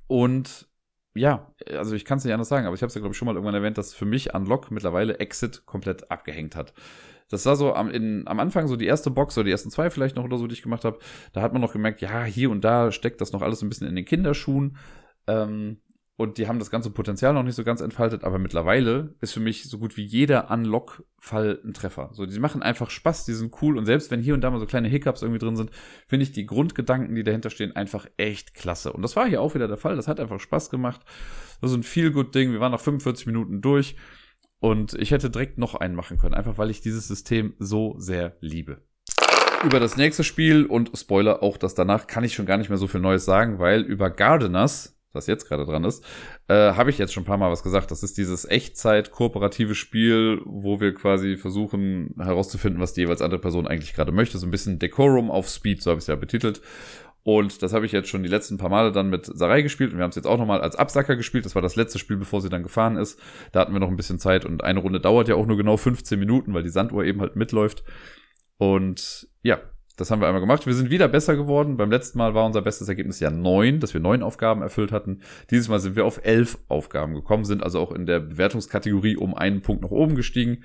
Und 0.08 0.68
ja, 1.16 1.54
also 1.70 1.96
ich 1.96 2.06
kann 2.06 2.18
es 2.18 2.24
nicht 2.24 2.34
anders 2.34 2.50
sagen, 2.50 2.66
aber 2.66 2.76
ich 2.76 2.82
habe 2.82 2.88
es 2.88 2.96
ja, 2.96 3.02
glaube 3.02 3.14
ich, 3.14 3.18
schon 3.18 3.28
mal 3.28 3.36
irgendwann 3.36 3.54
erwähnt, 3.54 3.78
dass 3.78 3.94
für 3.94 4.06
mich 4.06 4.34
Unlock 4.34 4.72
mittlerweile 4.72 5.20
Exit 5.20 5.66
komplett 5.66 6.10
abgehängt 6.10 6.56
hat. 6.56 6.74
Das 7.34 7.46
war 7.48 7.56
so 7.56 7.74
am, 7.74 7.90
in, 7.90 8.28
am 8.28 8.40
Anfang 8.40 8.68
so 8.68 8.76
die 8.76 8.86
erste 8.86 9.10
Box 9.10 9.38
oder 9.38 9.46
die 9.46 9.52
ersten 9.52 9.72
zwei 9.72 9.90
vielleicht 9.90 10.16
noch 10.16 10.24
oder 10.24 10.38
so, 10.38 10.46
die 10.46 10.54
ich 10.54 10.62
gemacht 10.62 10.86
habe. 10.86 11.00
Da 11.34 11.42
hat 11.42 11.52
man 11.52 11.62
noch 11.62 11.74
gemerkt, 11.74 12.02
ja, 12.02 12.24
hier 12.24 12.52
und 12.52 12.64
da 12.64 12.92
steckt 12.92 13.22
das 13.22 13.34
noch 13.34 13.42
alles 13.42 13.62
ein 13.62 13.70
bisschen 13.70 13.88
in 13.88 13.96
den 13.96 14.06
Kinderschuhen. 14.06 14.78
Ähm, 15.26 15.78
und 16.16 16.38
die 16.38 16.48
haben 16.48 16.60
das 16.60 16.70
ganze 16.70 16.92
Potenzial 16.92 17.34
noch 17.34 17.42
nicht 17.42 17.56
so 17.56 17.64
ganz 17.64 17.82
entfaltet, 17.82 18.24
aber 18.24 18.38
mittlerweile 18.38 19.16
ist 19.20 19.34
für 19.34 19.40
mich 19.40 19.68
so 19.68 19.80
gut 19.80 19.98
wie 19.98 20.04
jeder 20.04 20.52
Unlock-Fall 20.52 21.60
ein 21.66 21.74
Treffer. 21.74 22.10
So, 22.14 22.28
die 22.28 22.40
machen 22.40 22.62
einfach 22.62 22.92
Spaß, 22.92 23.26
die 23.26 23.34
sind 23.34 23.56
cool 23.64 23.80
und 23.80 23.86
selbst 23.86 24.12
wenn 24.12 24.22
hier 24.22 24.36
und 24.36 24.42
da 24.42 24.52
mal 24.52 24.60
so 24.60 24.68
kleine 24.68 24.90
Hiccups 24.90 25.24
irgendwie 25.24 25.40
drin 25.40 25.56
sind, 25.56 25.72
finde 26.06 26.24
ich 26.24 26.32
die 26.32 26.46
Grundgedanken, 26.46 27.16
die 27.16 27.24
dahinter 27.24 27.50
stehen, 27.50 27.76
einfach 27.76 28.06
echt 28.18 28.54
klasse. 28.54 28.94
Und 28.94 29.02
das 29.02 29.16
war 29.16 29.28
hier 29.28 29.42
auch 29.42 29.56
wieder 29.56 29.68
der 29.68 29.78
Fall, 29.78 29.96
das 29.96 30.08
hat 30.08 30.20
einfach 30.20 30.40
Spaß 30.40 30.70
gemacht. 30.70 31.02
Das 31.62 31.72
ist 31.72 31.78
ein 31.78 31.84
Feel-Good-Ding, 31.84 32.52
wir 32.52 32.60
waren 32.60 32.74
nach 32.74 32.80
45 32.80 33.26
Minuten 33.26 33.62
durch 33.62 33.96
und 34.64 34.94
ich 34.94 35.12
hätte 35.12 35.30
direkt 35.30 35.58
noch 35.58 35.76
einen 35.76 35.94
machen 35.94 36.18
können, 36.18 36.34
einfach 36.34 36.58
weil 36.58 36.70
ich 36.70 36.80
dieses 36.80 37.06
System 37.06 37.54
so 37.60 37.96
sehr 37.98 38.38
liebe 38.40 38.78
über 39.66 39.82
das 39.82 39.98
nächste 39.98 40.24
Spiel 40.24 40.66
und 40.66 40.92
Spoiler 40.98 41.44
auch 41.44 41.58
das 41.58 41.76
danach 41.76 42.08
kann 42.08 42.24
ich 42.24 42.34
schon 42.34 42.46
gar 42.46 42.58
nicht 42.58 42.70
mehr 42.70 42.78
so 42.78 42.88
viel 42.88 43.02
Neues 43.02 43.26
sagen, 43.26 43.60
weil 43.60 43.82
über 43.82 44.10
Gardeners, 44.10 44.98
das 45.12 45.28
jetzt 45.28 45.50
gerade 45.50 45.66
dran 45.66 45.84
ist, 45.84 46.04
äh, 46.48 46.74
habe 46.74 46.90
ich 46.90 46.98
jetzt 46.98 47.14
schon 47.14 47.24
ein 47.24 47.26
paar 47.26 47.38
Mal 47.38 47.52
was 47.52 47.62
gesagt. 47.62 47.92
Das 47.92 48.04
ist 48.04 48.18
dieses 48.18 48.46
Echtzeit-kooperative 48.46 49.76
Spiel, 49.76 50.42
wo 50.46 50.80
wir 50.80 50.94
quasi 50.94 51.36
versuchen 51.36 52.16
herauszufinden, 52.18 52.82
was 52.82 52.94
die 52.94 53.02
jeweils 53.02 53.22
andere 53.22 53.42
Person 53.42 53.68
eigentlich 53.68 53.94
gerade 53.94 54.14
möchte. 54.14 54.38
So 54.38 54.48
ein 54.48 54.52
bisschen 54.52 54.80
Decorum 54.80 55.30
auf 55.30 55.50
Speed, 55.50 55.82
so 55.82 55.92
habe 55.92 56.00
ich 56.00 56.04
es 56.04 56.08
ja 56.08 56.16
betitelt. 56.16 56.62
Und 57.24 57.64
das 57.64 57.74
habe 57.74 57.86
ich 57.86 57.94
jetzt 57.94 58.10
schon 58.10 58.22
die 58.22 58.30
letzten 58.30 58.58
paar 58.58 58.70
Male 58.70 58.92
dann 58.92 59.10
mit 59.10 59.26
Sarai 59.26 59.62
gespielt 59.62 59.92
und 59.92 59.98
wir 59.98 60.04
haben 60.04 60.10
es 60.10 60.18
jetzt 60.18 60.28
auch 60.28 60.38
nochmal 60.38 60.62
als 60.62 60.76
Absacker 60.76 61.16
gespielt. 61.16 61.46
Das 61.46 61.56
war 61.56 61.62
das 61.62 61.78
letzte 61.78 61.98
Spiel, 61.98 62.18
bevor 62.18 62.42
sie 62.42 62.50
dann 62.50 62.64
gefahren 62.64 62.98
ist. 62.98 63.18
Da 63.54 63.62
hatten 63.62 63.72
wir 63.72 63.80
noch 63.80 63.88
ein 63.88 63.96
bisschen 63.96 64.20
Zeit 64.20 64.46
und 64.46 64.64
eine 64.64 64.80
Runde 64.80 65.00
dauert 65.00 65.30
ja 65.30 65.36
auch 65.36 65.46
nur 65.46 65.56
genau 65.56 65.78
15 65.78 66.20
Minuten, 66.20 66.54
weil 66.54 66.64
die 66.64 66.70
Sanduhr 66.70 67.06
eben 67.06 67.22
halt 67.22 67.38
mitläuft. 67.38 67.84
Und 68.58 69.30
ja, 69.42 69.62
das 69.96 70.10
haben 70.12 70.22
wir 70.22 70.28
einmal 70.28 70.42
gemacht. 70.42 70.66
Wir 70.66 70.74
sind 70.74 70.90
wieder 70.90 71.08
besser 71.08 71.36
geworden. 71.36 71.78
Beim 71.78 71.92
letzten 71.92 72.18
Mal 72.18 72.34
war 72.34 72.46
unser 72.46 72.62
bestes 72.62 72.90
Ergebnis 72.90 73.20
ja 73.20 73.30
neun, 73.30 73.80
dass 73.80 73.94
wir 73.94 74.02
neun 74.02 74.24
Aufgaben 74.24 74.62
erfüllt 74.62 74.92
hatten. 74.92 75.22
Dieses 75.52 75.70
Mal 75.70 75.80
sind 75.80 75.96
wir 75.96 76.06
auf 76.06 76.20
elf 76.24 76.58
Aufgaben 76.68 77.14
gekommen, 77.14 77.46
sind 77.46 77.64
also 77.64 77.80
auch 77.80 77.92
in 77.92 78.06
der 78.06 78.20
Bewertungskategorie 78.20 79.18
um 79.18 79.36
einen 79.36 79.62
Punkt 79.62 79.84
nach 79.84 79.92
oben 79.92 80.16
gestiegen. 80.16 80.64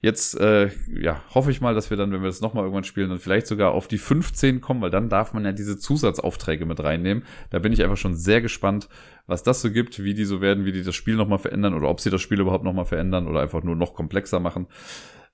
Jetzt 0.00 0.38
äh, 0.38 0.70
ja, 0.88 1.22
hoffe 1.34 1.50
ich 1.50 1.60
mal, 1.60 1.74
dass 1.74 1.90
wir 1.90 1.96
dann, 1.96 2.12
wenn 2.12 2.20
wir 2.20 2.28
das 2.28 2.40
nochmal 2.40 2.62
irgendwann 2.62 2.84
spielen, 2.84 3.08
dann 3.08 3.18
vielleicht 3.18 3.48
sogar 3.48 3.72
auf 3.72 3.88
die 3.88 3.98
15 3.98 4.60
kommen, 4.60 4.80
weil 4.80 4.90
dann 4.90 5.08
darf 5.08 5.34
man 5.34 5.44
ja 5.44 5.50
diese 5.50 5.76
Zusatzaufträge 5.76 6.66
mit 6.66 6.82
reinnehmen. 6.82 7.24
Da 7.50 7.58
bin 7.58 7.72
ich 7.72 7.82
einfach 7.82 7.96
schon 7.96 8.14
sehr 8.14 8.40
gespannt, 8.40 8.88
was 9.26 9.42
das 9.42 9.60
so 9.60 9.72
gibt, 9.72 10.02
wie 10.04 10.14
die 10.14 10.24
so 10.24 10.40
werden, 10.40 10.64
wie 10.64 10.72
die 10.72 10.84
das 10.84 10.94
Spiel 10.94 11.16
nochmal 11.16 11.38
verändern 11.38 11.74
oder 11.74 11.88
ob 11.88 12.00
sie 12.00 12.10
das 12.10 12.22
Spiel 12.22 12.38
überhaupt 12.38 12.62
nochmal 12.62 12.84
verändern 12.84 13.26
oder 13.26 13.40
einfach 13.40 13.64
nur 13.64 13.74
noch 13.74 13.94
komplexer 13.94 14.38
machen. 14.38 14.68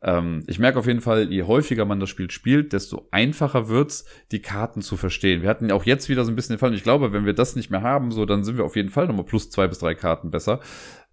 Ähm, 0.00 0.42
ich 0.46 0.58
merke 0.58 0.78
auf 0.78 0.86
jeden 0.86 1.02
Fall, 1.02 1.30
je 1.30 1.42
häufiger 1.42 1.84
man 1.84 2.00
das 2.00 2.08
Spiel 2.08 2.30
spielt, 2.30 2.72
desto 2.72 3.06
einfacher 3.10 3.68
wird's, 3.68 4.06
die 4.32 4.40
Karten 4.40 4.80
zu 4.80 4.96
verstehen. 4.96 5.42
Wir 5.42 5.50
hatten 5.50 5.68
ja 5.68 5.74
auch 5.74 5.84
jetzt 5.84 6.08
wieder 6.08 6.24
so 6.24 6.32
ein 6.32 6.36
bisschen 6.36 6.54
den 6.54 6.58
Fall, 6.58 6.70
und 6.70 6.76
ich 6.76 6.82
glaube, 6.82 7.12
wenn 7.12 7.26
wir 7.26 7.34
das 7.34 7.54
nicht 7.54 7.70
mehr 7.70 7.82
haben, 7.82 8.12
so, 8.12 8.24
dann 8.24 8.44
sind 8.44 8.56
wir 8.56 8.64
auf 8.64 8.76
jeden 8.76 8.90
Fall 8.90 9.08
nochmal 9.08 9.26
plus 9.26 9.50
zwei 9.50 9.66
bis 9.66 9.78
drei 9.78 9.94
Karten 9.94 10.30
besser, 10.30 10.60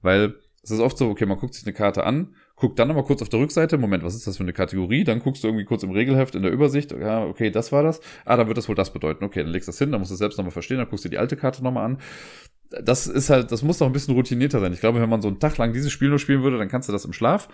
weil 0.02 0.36
es 0.64 0.72
ist 0.72 0.80
oft 0.80 0.98
so, 0.98 1.10
okay, 1.10 1.26
man 1.26 1.38
guckt 1.38 1.53
sich 1.53 1.65
eine 1.65 1.73
Karte 1.73 2.06
an, 2.06 2.36
guckt 2.61 2.77
dann 2.77 2.88
nochmal 2.88 3.03
kurz 3.03 3.23
auf 3.23 3.29
der 3.29 3.39
Rückseite, 3.39 3.79
Moment, 3.79 4.03
was 4.03 4.13
ist 4.13 4.27
das 4.27 4.38
für 4.38 4.43
eine 4.43 4.53
Kategorie? 4.53 5.03
Dann 5.03 5.19
guckst 5.19 5.43
du 5.43 5.47
irgendwie 5.47 5.65
kurz 5.65 5.81
im 5.81 5.89
Regelheft 5.89 6.35
in 6.35 6.43
der 6.43 6.51
Übersicht, 6.51 6.91
ja, 6.91 7.25
okay, 7.25 7.49
das 7.49 7.71
war 7.71 7.81
das. 7.81 8.01
Ah, 8.23 8.38
dann 8.38 8.47
wird 8.47 8.57
das 8.57 8.69
wohl 8.69 8.75
das 8.75 8.93
bedeuten. 8.93 9.25
Okay, 9.25 9.41
dann 9.41 9.51
legst 9.51 9.67
du 9.67 9.71
das 9.71 9.79
hin, 9.79 9.91
dann 9.91 9.99
musst 9.99 10.11
du 10.11 10.13
es 10.13 10.19
selbst 10.19 10.38
nochmal 10.38 10.51
verstehen, 10.51 10.77
dann 10.77 10.88
guckst 10.88 11.03
du 11.03 11.09
die 11.09 11.17
alte 11.17 11.35
Karte 11.35 11.63
nochmal 11.63 11.85
an. 11.85 11.97
Das 12.69 13.07
ist 13.07 13.31
halt, 13.31 13.51
das 13.51 13.63
muss 13.63 13.79
doch 13.79 13.88
ein 13.88 13.91
bisschen 13.91 14.13
routinierter 14.13 14.59
sein. 14.59 14.71
Ich 14.73 14.79
glaube, 14.79 15.01
wenn 15.01 15.09
man 15.09 15.23
so 15.23 15.27
einen 15.27 15.39
Tag 15.39 15.57
lang 15.57 15.73
dieses 15.73 15.91
Spiel 15.91 16.09
nur 16.09 16.19
spielen 16.19 16.43
würde, 16.43 16.59
dann 16.59 16.69
kannst 16.69 16.88
du 16.88 16.93
das 16.93 17.03
im 17.03 17.13
Schlaf. 17.13 17.49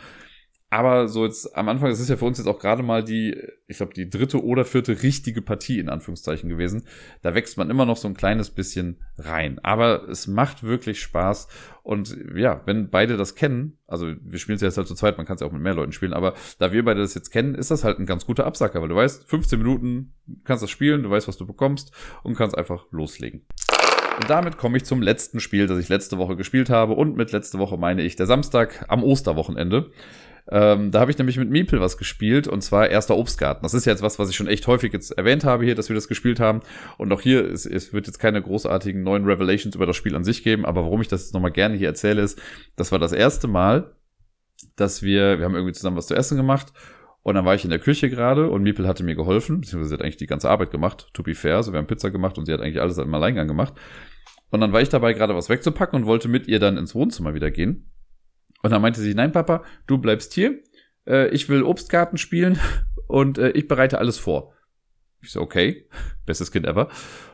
Aber 0.69 1.07
so 1.07 1.25
jetzt 1.25 1.55
am 1.55 1.69
Anfang, 1.69 1.89
es 1.89 2.01
ist 2.01 2.09
ja 2.09 2.17
für 2.17 2.25
uns 2.25 2.39
jetzt 2.39 2.47
auch 2.47 2.59
gerade 2.59 2.83
mal 2.83 3.01
die, 3.01 3.41
ich 3.67 3.77
glaube, 3.77 3.93
die 3.93 4.09
dritte 4.09 4.43
oder 4.43 4.65
vierte 4.65 5.01
richtige 5.01 5.41
Partie 5.41 5.79
in 5.79 5.87
Anführungszeichen 5.87 6.49
gewesen. 6.49 6.83
Da 7.21 7.33
wächst 7.33 7.57
man 7.57 7.69
immer 7.69 7.85
noch 7.85 7.95
so 7.95 8.09
ein 8.09 8.17
kleines 8.17 8.49
bisschen 8.49 9.01
rein. 9.17 9.59
Aber 9.63 10.09
es 10.09 10.27
macht 10.27 10.63
wirklich 10.63 10.99
Spaß. 10.99 11.47
Und 11.83 12.17
ja, 12.35 12.61
wenn 12.65 12.89
beide 12.89 13.15
das 13.15 13.35
kennen, 13.35 13.77
also 13.87 14.13
wir 14.21 14.39
spielen 14.39 14.57
es 14.57 14.61
jetzt 14.61 14.77
halt 14.77 14.89
zu 14.89 14.95
zweit, 14.95 15.15
man 15.15 15.25
kann 15.25 15.35
es 15.35 15.41
ja 15.41 15.47
auch 15.47 15.53
mit 15.53 15.61
mehr 15.61 15.73
Leuten 15.73 15.93
spielen, 15.93 16.11
aber 16.11 16.33
da 16.59 16.73
wir 16.73 16.83
beide 16.83 16.99
das 16.99 17.13
jetzt 17.13 17.29
kennen, 17.29 17.55
ist 17.55 17.71
das 17.71 17.85
halt 17.85 17.99
ein 17.99 18.05
ganz 18.05 18.25
guter 18.25 18.45
Absacker, 18.45 18.81
weil 18.81 18.89
du 18.89 18.95
weißt, 18.95 19.29
15 19.29 19.57
Minuten 19.57 20.13
kannst 20.43 20.63
das 20.63 20.69
spielen, 20.69 21.03
du 21.03 21.09
weißt, 21.09 21.29
was 21.29 21.37
du 21.37 21.47
bekommst 21.47 21.93
und 22.23 22.35
kannst 22.35 22.57
einfach 22.57 22.87
loslegen. 22.91 23.45
Und 24.19 24.29
damit 24.29 24.57
komme 24.57 24.77
ich 24.77 24.83
zum 24.83 25.01
letzten 25.01 25.39
Spiel, 25.39 25.67
das 25.67 25.77
ich 25.77 25.89
letzte 25.89 26.17
Woche 26.17 26.35
gespielt 26.35 26.71
habe. 26.71 26.93
Und 26.93 27.15
mit 27.15 27.31
letzte 27.31 27.59
Woche 27.59 27.77
meine 27.77 28.01
ich 28.01 28.15
der 28.15 28.25
Samstag 28.25 28.85
am 28.87 29.03
Osterwochenende. 29.03 29.91
Ähm, 30.49 30.91
da 30.91 31.01
habe 31.01 31.11
ich 31.11 31.17
nämlich 31.17 31.37
mit 31.37 31.49
Miepel 31.49 31.81
was 31.81 31.97
gespielt 31.97 32.47
und 32.47 32.61
zwar 32.61 32.89
erster 32.89 33.17
Obstgarten. 33.17 33.63
Das 33.63 33.73
ist 33.73 33.85
jetzt 33.85 34.01
was, 34.01 34.17
was 34.17 34.29
ich 34.29 34.35
schon 34.35 34.47
echt 34.47 34.65
häufig 34.67 34.93
jetzt 34.93 35.11
erwähnt 35.17 35.43
habe 35.43 35.65
hier, 35.65 35.75
dass 35.75 35.89
wir 35.89 35.95
das 35.95 36.07
gespielt 36.07 36.39
haben. 36.39 36.61
Und 36.97 37.11
auch 37.11 37.21
hier, 37.21 37.45
ist, 37.45 37.65
es 37.65 37.93
wird 37.93 38.07
jetzt 38.07 38.19
keine 38.19 38.41
großartigen 38.41 39.03
neuen 39.03 39.25
Revelations 39.25 39.75
über 39.75 39.85
das 39.85 39.95
Spiel 39.95 40.15
an 40.15 40.23
sich 40.23 40.43
geben, 40.43 40.65
aber 40.65 40.83
warum 40.83 41.01
ich 41.01 41.07
das 41.07 41.23
jetzt 41.23 41.33
nochmal 41.33 41.51
gerne 41.51 41.75
hier 41.75 41.87
erzähle, 41.87 42.21
ist, 42.21 42.41
das 42.75 42.91
war 42.91 42.99
das 42.99 43.11
erste 43.11 43.47
Mal, 43.47 43.95
dass 44.75 45.03
wir, 45.03 45.37
wir 45.37 45.45
haben 45.45 45.55
irgendwie 45.55 45.73
zusammen 45.73 45.97
was 45.97 46.07
zu 46.07 46.15
essen 46.15 46.37
gemacht 46.37 46.71
und 47.27 47.35
dann 47.35 47.43
war 47.43 47.55
ich 47.55 47.65
in 47.65 47.69
der 47.69 47.79
Küche 47.79 48.09
gerade 48.09 48.49
und 48.49 48.63
Miepel 48.63 48.87
hatte 48.87 49.03
mir 49.03 49.15
geholfen, 49.15 49.59
beziehungsweise 49.59 49.89
sie 49.89 49.93
hat 49.95 50.01
eigentlich 50.01 50.15
die 50.15 50.27
ganze 50.27 50.49
Arbeit 50.49 50.71
gemacht, 50.71 51.09
to 51.13 51.23
be 51.23 51.35
fair. 51.35 51.57
Also 51.57 51.73
wir 51.73 51.77
haben 51.77 51.87
Pizza 51.87 52.09
gemacht 52.09 52.37
und 52.37 52.45
sie 52.45 52.53
hat 52.53 52.61
eigentlich 52.61 52.79
alles 52.79 52.97
im 52.99 53.13
Alleingang 53.13 53.49
gemacht. 53.49 53.73
Und 54.49 54.61
dann 54.61 54.71
war 54.71 54.81
ich 54.81 54.87
dabei, 54.87 55.11
gerade 55.11 55.35
was 55.35 55.49
wegzupacken 55.49 55.99
und 55.99 56.05
wollte 56.05 56.29
mit 56.29 56.47
ihr 56.47 56.59
dann 56.59 56.77
ins 56.77 56.95
Wohnzimmer 56.95 57.33
wieder 57.33 57.51
gehen. 57.51 57.91
Und 58.63 58.71
dann 58.71 58.81
meinte 58.81 59.01
sie, 59.01 59.13
nein, 59.13 59.31
Papa, 59.31 59.63
du 59.85 59.97
bleibst 59.97 60.33
hier. 60.33 60.61
Äh, 61.05 61.29
ich 61.29 61.49
will 61.49 61.63
Obstgarten 61.63 62.17
spielen 62.17 62.59
und 63.07 63.37
äh, 63.37 63.51
ich 63.51 63.67
bereite 63.67 63.99
alles 63.99 64.17
vor. 64.17 64.53
Ich 65.21 65.31
so, 65.31 65.41
okay, 65.41 65.87
bestes 66.25 66.51
Kind 66.51 66.65
ever. 66.65 66.89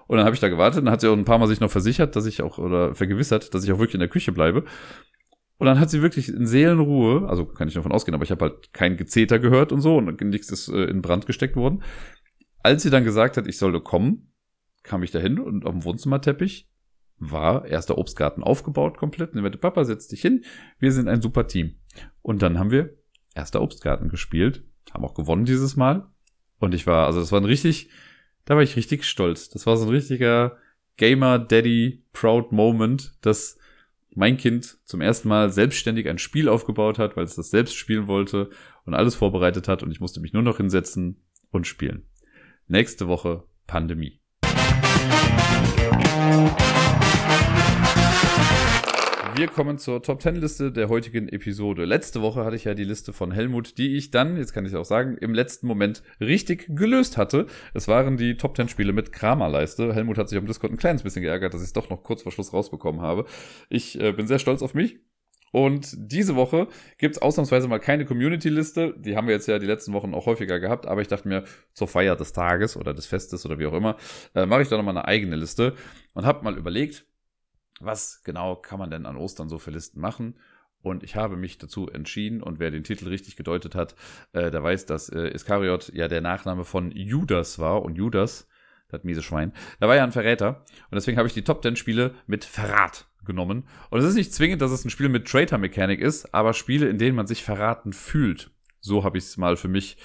Und 0.07 0.17
dann 0.17 0.25
habe 0.25 0.35
ich 0.35 0.41
da 0.41 0.49
gewartet, 0.49 0.85
dann 0.85 0.91
hat 0.91 1.01
sie 1.01 1.07
auch 1.07 1.17
ein 1.17 1.25
paar 1.25 1.39
Mal 1.39 1.47
sich 1.47 1.59
noch 1.59 1.71
versichert, 1.71 2.15
dass 2.15 2.25
ich 2.25 2.41
auch, 2.41 2.57
oder 2.57 2.93
vergewissert, 2.93 3.53
dass 3.53 3.63
ich 3.63 3.71
auch 3.71 3.79
wirklich 3.79 3.95
in 3.95 4.01
der 4.01 4.09
Küche 4.09 4.31
bleibe. 4.31 4.65
Und 5.57 5.67
dann 5.67 5.79
hat 5.79 5.89
sie 5.89 6.01
wirklich 6.01 6.29
in 6.29 6.45
Seelenruhe, 6.45 7.27
also 7.29 7.45
kann 7.45 7.67
ich 7.67 7.73
davon 7.73 7.91
ausgehen, 7.91 8.15
aber 8.15 8.25
ich 8.25 8.31
habe 8.31 8.45
halt 8.45 8.73
kein 8.73 8.97
Gezeter 8.97 9.39
gehört 9.39 9.71
und 9.71 9.81
so 9.81 9.97
und 9.97 10.19
nichts 10.21 10.49
ist 10.49 10.67
äh, 10.67 10.85
in 10.85 11.01
Brand 11.01 11.25
gesteckt 11.25 11.55
worden. 11.55 11.83
Als 12.61 12.83
sie 12.83 12.89
dann 12.89 13.05
gesagt 13.05 13.37
hat, 13.37 13.47
ich 13.47 13.57
sollte 13.57 13.79
kommen, 13.79 14.33
kam 14.83 15.03
ich 15.03 15.11
dahin 15.11 15.39
und 15.39 15.65
auf 15.65 15.71
dem 15.71 15.83
Wohnzimmerteppich 15.85 16.69
war 17.31 17.65
erster 17.65 17.97
Obstgarten 17.97 18.43
aufgebaut 18.43 18.97
komplett. 18.97 19.33
Und 19.33 19.41
meinte, 19.41 19.57
Papa, 19.57 19.83
setz 19.85 20.07
dich 20.07 20.21
hin, 20.21 20.43
wir 20.79 20.91
sind 20.91 21.07
ein 21.07 21.21
super 21.21 21.47
Team. 21.47 21.75
Und 22.21 22.41
dann 22.41 22.59
haben 22.59 22.71
wir 22.71 22.97
erster 23.35 23.61
Obstgarten 23.61 24.09
gespielt, 24.09 24.63
haben 24.91 25.05
auch 25.05 25.13
gewonnen 25.13 25.45
dieses 25.45 25.75
Mal. 25.75 26.07
Und 26.59 26.73
ich 26.73 26.87
war, 26.87 27.07
also 27.07 27.19
das 27.19 27.31
war 27.31 27.41
ein 27.41 27.45
richtig, 27.45 27.89
da 28.45 28.55
war 28.55 28.63
ich 28.63 28.75
richtig 28.75 29.05
stolz. 29.05 29.49
Das 29.49 29.65
war 29.65 29.77
so 29.77 29.85
ein 29.85 29.89
richtiger 29.89 30.57
Gamer 30.97 31.39
Daddy 31.39 32.05
Proud 32.13 32.51
Moment, 32.51 33.13
dass 33.21 33.57
mein 34.15 34.37
Kind 34.37 34.77
zum 34.85 35.01
ersten 35.01 35.27
Mal 35.27 35.49
selbstständig 35.49 36.07
ein 36.07 36.19
Spiel 36.19 36.47
aufgebaut 36.47 36.99
hat, 36.99 37.17
weil 37.17 37.25
es 37.25 37.35
das 37.35 37.49
selbst 37.49 37.75
spielen 37.75 38.07
wollte 38.07 38.49
und 38.85 38.93
alles 38.93 39.15
vorbereitet 39.15 39.67
hat 39.67 39.83
und 39.83 39.91
ich 39.91 39.99
musste 39.99 40.19
mich 40.19 40.33
nur 40.33 40.43
noch 40.43 40.57
hinsetzen 40.57 41.23
und 41.49 41.65
spielen. 41.67 42.05
Nächste 42.67 43.07
Woche 43.07 43.43
Pandemie. 43.67 44.19
Wir 49.35 49.47
kommen 49.47 49.79
zur 49.79 50.03
Top 50.03 50.21
10 50.21 50.35
Liste 50.35 50.71
der 50.71 50.89
heutigen 50.89 51.27
Episode. 51.27 51.85
Letzte 51.85 52.21
Woche 52.21 52.45
hatte 52.45 52.55
ich 52.55 52.65
ja 52.65 52.75
die 52.75 52.83
Liste 52.83 53.13
von 53.13 53.31
Helmut, 53.31 53.79
die 53.79 53.95
ich 53.97 54.11
dann, 54.11 54.37
jetzt 54.37 54.53
kann 54.53 54.63
ich 54.63 54.75
auch 54.75 54.85
sagen, 54.85 55.17
im 55.17 55.33
letzten 55.33 55.65
Moment 55.65 56.03
richtig 56.19 56.67
gelöst 56.69 57.17
hatte. 57.17 57.47
Es 57.73 57.87
waren 57.87 58.15
die 58.17 58.37
Top 58.37 58.55
10 58.55 58.69
Spiele 58.69 58.93
mit 58.93 59.11
Kramerleiste. 59.11 59.95
Helmut 59.95 60.19
hat 60.19 60.29
sich 60.29 60.37
am 60.37 60.45
Discord 60.45 60.71
ein 60.71 60.77
kleines 60.77 61.01
bisschen 61.01 61.23
geärgert, 61.23 61.55
dass 61.55 61.61
ich 61.61 61.67
es 61.67 61.73
doch 61.73 61.89
noch 61.89 62.03
kurz 62.03 62.21
vor 62.21 62.31
Schluss 62.31 62.53
rausbekommen 62.53 63.01
habe. 63.01 63.25
Ich 63.69 63.99
äh, 63.99 64.11
bin 64.11 64.27
sehr 64.27 64.37
stolz 64.37 64.61
auf 64.61 64.75
mich. 64.75 64.99
Und 65.51 65.95
diese 65.97 66.35
Woche 66.35 66.67
gibt's 66.99 67.19
ausnahmsweise 67.19 67.67
mal 67.67 67.79
keine 67.79 68.05
Community-Liste. 68.05 68.95
Die 68.99 69.15
haben 69.15 69.27
wir 69.27 69.33
jetzt 69.33 69.47
ja 69.47 69.57
die 69.57 69.67
letzten 69.67 69.93
Wochen 69.93 70.13
auch 70.13 70.27
häufiger 70.27 70.59
gehabt. 70.59 70.85
Aber 70.85 71.01
ich 71.01 71.07
dachte 71.07 71.27
mir, 71.27 71.43
zur 71.73 71.87
Feier 71.87 72.15
des 72.15 72.33
Tages 72.33 72.77
oder 72.77 72.93
des 72.93 73.07
Festes 73.07 73.45
oder 73.47 73.57
wie 73.57 73.65
auch 73.65 73.73
immer, 73.73 73.97
äh, 74.35 74.45
mache 74.45 74.61
ich 74.61 74.69
da 74.69 74.77
nochmal 74.77 74.97
eine 74.97 75.07
eigene 75.07 75.35
Liste. 75.35 75.73
Und 76.13 76.25
habe 76.25 76.43
mal 76.43 76.57
überlegt, 76.57 77.05
was 77.85 78.23
genau 78.23 78.55
kann 78.55 78.79
man 78.79 78.89
denn 78.89 79.05
an 79.05 79.17
Ostern 79.17 79.49
so 79.49 79.59
für 79.59 79.71
Listen 79.71 79.99
machen? 79.99 80.35
Und 80.83 81.03
ich 81.03 81.15
habe 81.15 81.37
mich 81.37 81.57
dazu 81.57 81.89
entschieden, 81.89 82.43
und 82.43 82.59
wer 82.59 82.69
den 82.69 82.83
Titel 82.83 83.07
richtig 83.07 83.37
gedeutet 83.37 83.73
hat, 83.73 83.95
äh, 84.33 84.51
der 84.51 84.61
weiß, 84.61 84.85
dass 84.85 85.07
äh, 85.09 85.29
Iskariot 85.29 85.93
ja 85.93 86.09
der 86.09 86.19
Nachname 86.19 86.65
von 86.65 86.91
Judas 86.91 87.57
war. 87.57 87.83
Und 87.83 87.95
Judas, 87.95 88.49
das 88.89 89.03
miese 89.05 89.23
Schwein, 89.23 89.53
da 89.79 89.87
war 89.87 89.95
ja 89.95 90.03
ein 90.03 90.11
Verräter. 90.11 90.65
Und 90.91 90.95
deswegen 90.95 91.17
habe 91.17 91.27
ich 91.27 91.33
die 91.33 91.45
Top 91.45 91.63
10 91.63 91.77
Spiele 91.77 92.13
mit 92.27 92.43
Verrat 92.43 93.07
genommen. 93.23 93.63
Und 93.89 93.99
es 93.99 94.05
ist 94.05 94.15
nicht 94.15 94.33
zwingend, 94.33 94.61
dass 94.61 94.71
es 94.71 94.83
ein 94.83 94.89
Spiel 94.89 95.07
mit 95.07 95.25
Traitor-Mechanik 95.25 96.01
ist, 96.01 96.33
aber 96.33 96.53
Spiele, 96.53 96.89
in 96.89 96.97
denen 96.97 97.15
man 97.15 97.27
sich 97.27 97.43
verraten 97.43 97.93
fühlt. 97.93 98.51
So 98.81 99.05
habe 99.05 99.17
ich 99.17 99.23
es 99.23 99.37
mal 99.37 99.55
für 99.55 99.69
mich 99.69 99.97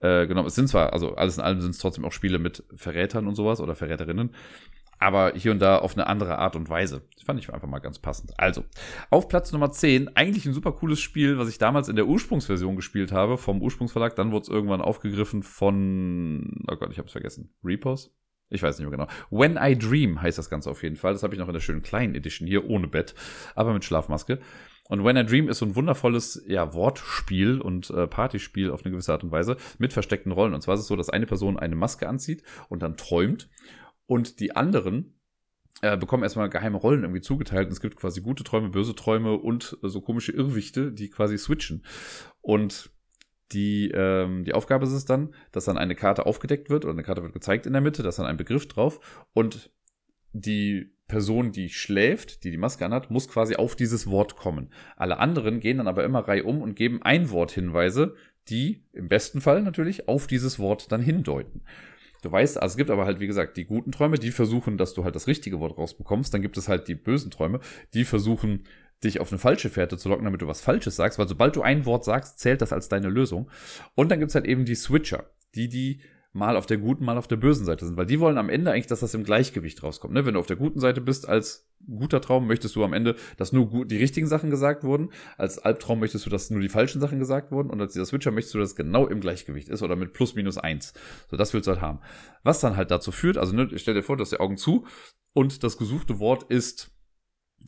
äh, 0.00 0.26
genommen. 0.26 0.48
Es 0.48 0.56
sind 0.56 0.68
zwar, 0.68 0.92
also 0.92 1.14
alles 1.14 1.38
in 1.38 1.44
allem 1.44 1.60
sind 1.60 1.70
es 1.70 1.78
trotzdem 1.78 2.04
auch 2.04 2.12
Spiele 2.12 2.40
mit 2.40 2.64
Verrätern 2.74 3.28
und 3.28 3.36
sowas 3.36 3.60
oder 3.60 3.76
Verräterinnen 3.76 4.34
aber 4.98 5.32
hier 5.34 5.52
und 5.52 5.60
da 5.60 5.78
auf 5.78 5.96
eine 5.96 6.06
andere 6.06 6.38
Art 6.38 6.56
und 6.56 6.68
Weise. 6.68 7.02
Das 7.14 7.24
fand 7.24 7.38
ich 7.38 7.52
einfach 7.52 7.68
mal 7.68 7.78
ganz 7.78 7.98
passend. 7.98 8.32
Also, 8.38 8.64
auf 9.10 9.28
Platz 9.28 9.52
Nummer 9.52 9.70
10, 9.70 10.16
eigentlich 10.16 10.46
ein 10.46 10.54
super 10.54 10.72
cooles 10.72 11.00
Spiel, 11.00 11.38
was 11.38 11.48
ich 11.48 11.58
damals 11.58 11.88
in 11.88 11.96
der 11.96 12.06
Ursprungsversion 12.06 12.76
gespielt 12.76 13.12
habe, 13.12 13.38
vom 13.38 13.62
Ursprungsverlag. 13.62 14.16
Dann 14.16 14.32
wurde 14.32 14.42
es 14.42 14.48
irgendwann 14.48 14.80
aufgegriffen 14.80 15.42
von, 15.42 16.64
oh 16.68 16.76
Gott, 16.76 16.90
ich 16.90 16.98
habe 16.98 17.06
es 17.06 17.12
vergessen, 17.12 17.54
Repos? 17.64 18.14
Ich 18.50 18.62
weiß 18.62 18.78
nicht 18.78 18.88
mehr 18.88 18.96
genau. 18.96 19.10
When 19.30 19.58
I 19.60 19.76
Dream 19.76 20.20
heißt 20.20 20.38
das 20.38 20.50
Ganze 20.50 20.70
auf 20.70 20.82
jeden 20.82 20.96
Fall. 20.96 21.12
Das 21.12 21.22
habe 21.22 21.34
ich 21.34 21.40
noch 21.40 21.48
in 21.48 21.54
der 21.54 21.60
schönen 21.60 21.82
kleinen 21.82 22.14
Edition 22.14 22.46
hier, 22.46 22.68
ohne 22.68 22.86
Bett, 22.86 23.14
aber 23.54 23.72
mit 23.72 23.84
Schlafmaske. 23.84 24.38
Und 24.88 25.02
When 25.02 25.16
I 25.16 25.24
Dream 25.24 25.48
ist 25.48 25.58
so 25.58 25.66
ein 25.66 25.76
wundervolles 25.76 26.44
ja, 26.46 26.74
Wortspiel 26.74 27.60
und 27.60 27.88
äh, 27.90 28.06
Partyspiel 28.06 28.70
auf 28.70 28.84
eine 28.84 28.92
gewisse 28.92 29.12
Art 29.12 29.24
und 29.24 29.32
Weise 29.32 29.56
mit 29.78 29.94
versteckten 29.94 30.30
Rollen. 30.30 30.52
Und 30.52 30.60
zwar 30.60 30.74
ist 30.74 30.82
es 30.82 30.86
so, 30.86 30.96
dass 30.96 31.08
eine 31.08 31.26
Person 31.26 31.58
eine 31.58 31.74
Maske 31.74 32.06
anzieht 32.06 32.42
und 32.68 32.82
dann 32.82 32.96
träumt 32.96 33.48
und 34.06 34.40
die 34.40 34.54
anderen 34.54 35.18
äh, 35.82 35.96
bekommen 35.96 36.22
erstmal 36.22 36.48
geheime 36.48 36.76
Rollen 36.76 37.02
irgendwie 37.02 37.20
zugeteilt. 37.20 37.66
Und 37.66 37.72
es 37.72 37.80
gibt 37.80 37.96
quasi 37.96 38.20
gute 38.20 38.44
Träume, 38.44 38.70
böse 38.70 38.94
Träume 38.94 39.34
und 39.34 39.78
äh, 39.82 39.88
so 39.88 40.00
komische 40.00 40.32
Irrwichte, 40.32 40.92
die 40.92 41.10
quasi 41.10 41.36
switchen. 41.38 41.84
Und 42.40 42.90
die, 43.52 43.90
ähm, 43.90 44.44
die 44.44 44.54
Aufgabe 44.54 44.86
ist 44.86 44.92
es 44.92 45.04
dann, 45.04 45.34
dass 45.52 45.66
dann 45.66 45.78
eine 45.78 45.94
Karte 45.94 46.26
aufgedeckt 46.26 46.70
wird 46.70 46.84
oder 46.84 46.92
eine 46.92 47.02
Karte 47.02 47.22
wird 47.22 47.32
gezeigt 47.32 47.66
in 47.66 47.72
der 47.72 47.82
Mitte, 47.82 48.02
da 48.02 48.08
ist 48.08 48.18
dann 48.18 48.26
ein 48.26 48.36
Begriff 48.36 48.66
drauf 48.66 49.26
und 49.32 49.70
die 50.32 50.92
Person, 51.06 51.52
die 51.52 51.68
schläft, 51.68 52.44
die 52.44 52.50
die 52.50 52.56
Maske 52.56 52.84
anhat, 52.84 53.10
muss 53.10 53.28
quasi 53.28 53.56
auf 53.56 53.76
dieses 53.76 54.08
Wort 54.08 54.36
kommen. 54.36 54.72
Alle 54.96 55.18
anderen 55.18 55.60
gehen 55.60 55.78
dann 55.78 55.86
aber 55.86 56.02
immer 56.02 56.26
reihum 56.26 56.62
und 56.62 56.74
geben 56.74 57.02
Einworthinweise, 57.02 58.16
die 58.48 58.86
im 58.92 59.08
besten 59.08 59.40
Fall 59.40 59.62
natürlich 59.62 60.08
auf 60.08 60.26
dieses 60.26 60.58
Wort 60.58 60.90
dann 60.90 61.02
hindeuten. 61.02 61.62
Du 62.24 62.32
weißt, 62.32 62.60
also 62.60 62.72
es 62.72 62.76
gibt 62.78 62.90
aber 62.90 63.04
halt, 63.04 63.20
wie 63.20 63.26
gesagt, 63.26 63.58
die 63.58 63.66
guten 63.66 63.92
Träume, 63.92 64.18
die 64.18 64.30
versuchen, 64.30 64.78
dass 64.78 64.94
du 64.94 65.04
halt 65.04 65.14
das 65.14 65.26
richtige 65.26 65.60
Wort 65.60 65.76
rausbekommst. 65.76 66.32
Dann 66.32 66.40
gibt 66.40 66.56
es 66.56 66.68
halt 66.68 66.88
die 66.88 66.94
bösen 66.94 67.30
Träume, 67.30 67.60
die 67.92 68.04
versuchen, 68.04 68.64
dich 69.02 69.20
auf 69.20 69.30
eine 69.30 69.38
falsche 69.38 69.68
Fährte 69.68 69.98
zu 69.98 70.08
locken, 70.08 70.24
damit 70.24 70.40
du 70.40 70.46
was 70.46 70.62
Falsches 70.62 70.96
sagst, 70.96 71.18
weil 71.18 71.28
sobald 71.28 71.54
du 71.56 71.60
ein 71.60 71.84
Wort 71.84 72.04
sagst, 72.04 72.38
zählt 72.38 72.62
das 72.62 72.72
als 72.72 72.88
deine 72.88 73.10
Lösung. 73.10 73.50
Und 73.94 74.10
dann 74.10 74.20
gibt's 74.20 74.34
halt 74.34 74.46
eben 74.46 74.64
die 74.64 74.74
Switcher, 74.74 75.30
die, 75.54 75.68
die 75.68 76.00
mal 76.34 76.56
auf 76.56 76.66
der 76.66 76.78
guten, 76.78 77.04
mal 77.04 77.16
auf 77.16 77.28
der 77.28 77.36
bösen 77.36 77.64
Seite 77.64 77.86
sind, 77.86 77.96
weil 77.96 78.06
die 78.06 78.18
wollen 78.18 78.38
am 78.38 78.48
Ende 78.48 78.72
eigentlich, 78.72 78.88
dass 78.88 79.00
das 79.00 79.14
im 79.14 79.22
Gleichgewicht 79.22 79.82
rauskommt. 79.84 80.12
Ne? 80.12 80.26
Wenn 80.26 80.34
du 80.34 80.40
auf 80.40 80.46
der 80.46 80.56
guten 80.56 80.80
Seite 80.80 81.00
bist 81.00 81.28
als 81.28 81.70
guter 81.86 82.20
Traum, 82.20 82.48
möchtest 82.48 82.74
du 82.74 82.82
am 82.84 82.92
Ende, 82.92 83.14
dass 83.36 83.52
nur 83.52 83.70
gut, 83.70 83.90
die 83.90 83.98
richtigen 83.98 84.26
Sachen 84.26 84.50
gesagt 84.50 84.82
wurden. 84.82 85.10
Als 85.38 85.60
Albtraum 85.60 86.00
möchtest 86.00 86.26
du, 86.26 86.30
dass 86.30 86.50
nur 86.50 86.60
die 86.60 86.68
falschen 86.68 87.00
Sachen 87.00 87.20
gesagt 87.20 87.52
wurden. 87.52 87.70
Und 87.70 87.80
als 87.80 87.92
dieser 87.92 88.04
Switcher 88.04 88.32
möchtest 88.32 88.54
du, 88.54 88.58
dass 88.58 88.74
genau 88.74 89.06
im 89.06 89.20
Gleichgewicht 89.20 89.68
ist 89.68 89.82
oder 89.82 89.94
mit 89.94 90.12
plus 90.12 90.34
minus 90.34 90.58
eins. 90.58 90.92
So, 91.30 91.36
das 91.36 91.54
willst 91.54 91.68
du 91.68 91.72
halt 91.72 91.80
haben. 91.80 92.00
Was 92.42 92.58
dann 92.58 92.76
halt 92.76 92.90
dazu 92.90 93.12
führt, 93.12 93.38
also 93.38 93.54
ne, 93.54 93.70
stell 93.76 93.94
dir 93.94 94.02
vor, 94.02 94.16
du 94.16 94.22
hast 94.22 94.32
die 94.32 94.40
Augen 94.40 94.56
zu 94.56 94.86
und 95.34 95.62
das 95.62 95.78
gesuchte 95.78 96.18
Wort 96.18 96.44
ist 96.44 96.93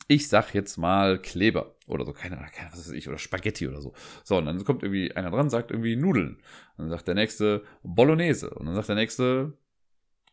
ich 0.08 0.28
sag 0.28 0.54
jetzt 0.54 0.76
mal 0.76 1.20
Kleber 1.20 1.76
oder 1.86 2.04
so, 2.04 2.12
keine 2.12 2.38
Ahnung, 2.38 2.50
was 2.70 2.78
weiß 2.78 2.92
ich, 2.92 3.08
oder 3.08 3.18
Spaghetti 3.18 3.68
oder 3.68 3.80
so. 3.80 3.94
So, 4.24 4.38
und 4.38 4.46
dann 4.46 4.62
kommt 4.64 4.82
irgendwie 4.82 5.12
einer 5.12 5.30
dran, 5.30 5.50
sagt 5.50 5.70
irgendwie 5.70 5.96
Nudeln. 5.96 6.36
Und 6.76 6.84
dann 6.84 6.90
sagt 6.90 7.08
der 7.08 7.14
nächste 7.14 7.62
Bolognese. 7.82 8.50
Und 8.50 8.66
dann 8.66 8.74
sagt 8.74 8.88
der 8.88 8.96
nächste 8.96 9.52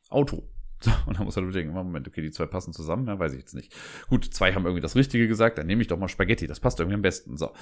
Auto. 0.10 0.50
So, 0.80 0.92
und 1.06 1.18
dann 1.18 1.24
muss 1.24 1.38
er 1.38 1.44
überlegen, 1.44 1.72
Moment, 1.72 2.08
okay, 2.08 2.22
die 2.22 2.32
zwei 2.32 2.46
passen 2.46 2.74
zusammen, 2.74 3.08
ja, 3.08 3.18
weiß 3.18 3.32
ich 3.34 3.40
jetzt 3.40 3.56
nicht. 3.56 3.74
Gut, 4.10 4.26
zwei 4.26 4.54
haben 4.54 4.66
irgendwie 4.66 4.82
das 4.82 4.98
Richtige 4.98 5.30
gesagt, 5.30 5.58
dann 5.58 5.66
nehme 5.66 5.82
ich 5.82 5.88
doch 5.88 5.98
mal 5.98 6.10
Spaghetti, 6.10 6.46
das 6.46 6.60
passt 6.60 6.80
irgendwie 6.80 6.96
am 6.96 7.02
besten. 7.02 7.38
So. 7.38 7.54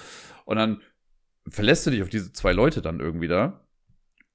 Und 0.46 0.58
dann 0.58 0.82
verlässt 1.48 1.86
du 1.86 1.92
dich 1.92 2.02
auf 2.02 2.10
diese 2.10 2.34
zwei 2.34 2.52
Leute 2.52 2.82
dann 2.82 3.00
irgendwie 3.00 3.28
da. 3.28 3.68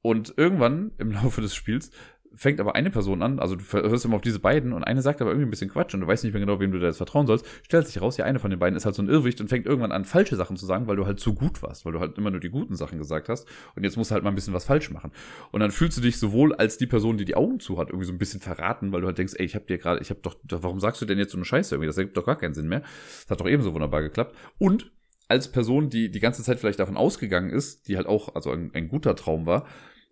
Und 0.02 0.34
irgendwann 0.36 0.93
im 0.98 1.10
Laufe 1.10 1.40
des 1.40 1.56
Spiels 1.56 1.90
fängt 2.34 2.60
aber 2.60 2.74
eine 2.74 2.90
Person 2.90 3.22
an, 3.22 3.38
also 3.38 3.56
du 3.56 3.64
hörst 3.64 4.04
immer 4.04 4.16
auf 4.16 4.22
diese 4.22 4.38
beiden 4.38 4.72
und 4.72 4.84
eine 4.84 5.02
sagt 5.02 5.20
aber 5.20 5.30
irgendwie 5.30 5.46
ein 5.46 5.50
bisschen 5.50 5.70
Quatsch 5.70 5.94
und 5.94 6.00
du 6.00 6.06
weißt 6.06 6.24
nicht 6.24 6.32
mehr 6.32 6.40
genau, 6.40 6.60
wem 6.60 6.72
du 6.72 6.78
da 6.78 6.86
jetzt 6.86 6.98
vertrauen 6.98 7.26
sollst, 7.26 7.46
stellt 7.62 7.86
sich 7.86 8.00
raus, 8.00 8.16
ja, 8.16 8.24
eine 8.24 8.38
von 8.38 8.50
den 8.50 8.58
beiden 8.58 8.76
ist 8.76 8.84
halt 8.84 8.94
so 8.94 9.02
ein 9.02 9.08
Irrwicht 9.08 9.40
und 9.40 9.48
fängt 9.48 9.66
irgendwann 9.66 9.92
an, 9.92 10.04
falsche 10.04 10.36
Sachen 10.36 10.56
zu 10.56 10.66
sagen, 10.66 10.86
weil 10.86 10.96
du 10.96 11.06
halt 11.06 11.20
zu 11.20 11.34
gut 11.34 11.62
warst, 11.62 11.84
weil 11.84 11.92
du 11.92 12.00
halt 12.00 12.18
immer 12.18 12.30
nur 12.30 12.40
die 12.40 12.50
guten 12.50 12.76
Sachen 12.76 12.98
gesagt 12.98 13.28
hast 13.28 13.46
und 13.74 13.84
jetzt 13.84 13.96
musst 13.96 14.10
du 14.10 14.14
halt 14.14 14.24
mal 14.24 14.30
ein 14.30 14.34
bisschen 14.34 14.54
was 14.54 14.64
falsch 14.64 14.90
machen. 14.90 15.12
Und 15.52 15.60
dann 15.60 15.70
fühlst 15.70 15.96
du 15.98 16.02
dich 16.02 16.18
sowohl 16.18 16.54
als 16.54 16.78
die 16.78 16.86
Person, 16.86 17.16
die 17.16 17.24
die 17.24 17.36
Augen 17.36 17.60
zu 17.60 17.78
hat, 17.78 17.88
irgendwie 17.88 18.06
so 18.06 18.12
ein 18.12 18.18
bisschen 18.18 18.40
verraten, 18.40 18.92
weil 18.92 19.00
du 19.00 19.06
halt 19.06 19.18
denkst, 19.18 19.34
ey, 19.36 19.44
ich 19.44 19.54
hab 19.54 19.66
dir 19.66 19.78
gerade, 19.78 20.00
ich 20.00 20.10
hab 20.10 20.22
doch, 20.22 20.36
warum 20.44 20.80
sagst 20.80 21.00
du 21.00 21.06
denn 21.06 21.18
jetzt 21.18 21.32
so 21.32 21.38
eine 21.38 21.44
Scheiße 21.44 21.74
irgendwie? 21.74 21.86
Das 21.86 21.96
ergibt 21.96 22.16
doch 22.16 22.26
gar 22.26 22.36
keinen 22.36 22.54
Sinn 22.54 22.68
mehr. 22.68 22.80
Das 22.80 23.30
hat 23.30 23.40
doch 23.40 23.48
ebenso 23.48 23.74
wunderbar 23.74 24.02
geklappt. 24.02 24.36
Und 24.58 24.90
als 25.28 25.50
Person, 25.50 25.90
die 25.90 26.10
die 26.10 26.20
ganze 26.20 26.42
Zeit 26.42 26.60
vielleicht 26.60 26.78
davon 26.78 26.96
ausgegangen 26.96 27.50
ist, 27.50 27.88
die 27.88 27.96
halt 27.96 28.06
auch, 28.06 28.34
also 28.34 28.50
ein, 28.50 28.70
ein 28.74 28.88
guter 28.88 29.16
Traum 29.16 29.46
war, 29.46 29.66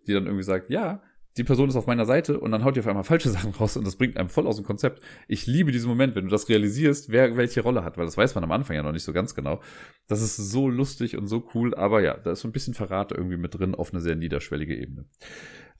die 0.07 0.13
dann 0.13 0.25
irgendwie 0.25 0.43
sagt, 0.43 0.69
ja, 0.69 1.01
die 1.37 1.43
Person 1.43 1.69
ist 1.69 1.75
auf 1.75 1.87
meiner 1.87 2.05
Seite 2.05 2.39
und 2.39 2.51
dann 2.51 2.63
haut 2.63 2.75
ihr 2.77 2.81
auf 2.81 2.87
einmal 2.87 3.03
falsche 3.03 3.29
Sachen 3.31 3.51
raus 3.51 3.77
und 3.77 3.85
das 3.85 3.95
bringt 3.95 4.17
einem 4.17 4.29
voll 4.29 4.47
aus 4.47 4.55
dem 4.55 4.65
Konzept. 4.65 5.01
Ich 5.27 5.47
liebe 5.47 5.71
diesen 5.71 5.89
Moment, 5.89 6.15
wenn 6.15 6.25
du 6.25 6.29
das 6.29 6.49
realisierst, 6.49 7.09
wer 7.09 7.35
welche 7.37 7.61
Rolle 7.61 7.83
hat, 7.83 7.97
weil 7.97 8.05
das 8.05 8.17
weiß 8.17 8.35
man 8.35 8.43
am 8.43 8.51
Anfang 8.51 8.75
ja 8.75 8.83
noch 8.83 8.91
nicht 8.91 9.03
so 9.03 9.13
ganz 9.13 9.35
genau. 9.35 9.61
Das 10.07 10.21
ist 10.21 10.37
so 10.37 10.69
lustig 10.69 11.17
und 11.17 11.27
so 11.27 11.47
cool, 11.53 11.75
aber 11.75 12.01
ja, 12.01 12.15
da 12.15 12.31
ist 12.31 12.41
so 12.41 12.47
ein 12.47 12.51
bisschen 12.51 12.73
Verrat 12.73 13.11
irgendwie 13.11 13.37
mit 13.37 13.57
drin 13.57 13.75
auf 13.75 13.91
eine 13.91 14.01
sehr 14.01 14.15
niederschwellige 14.15 14.75
Ebene. 14.75 15.05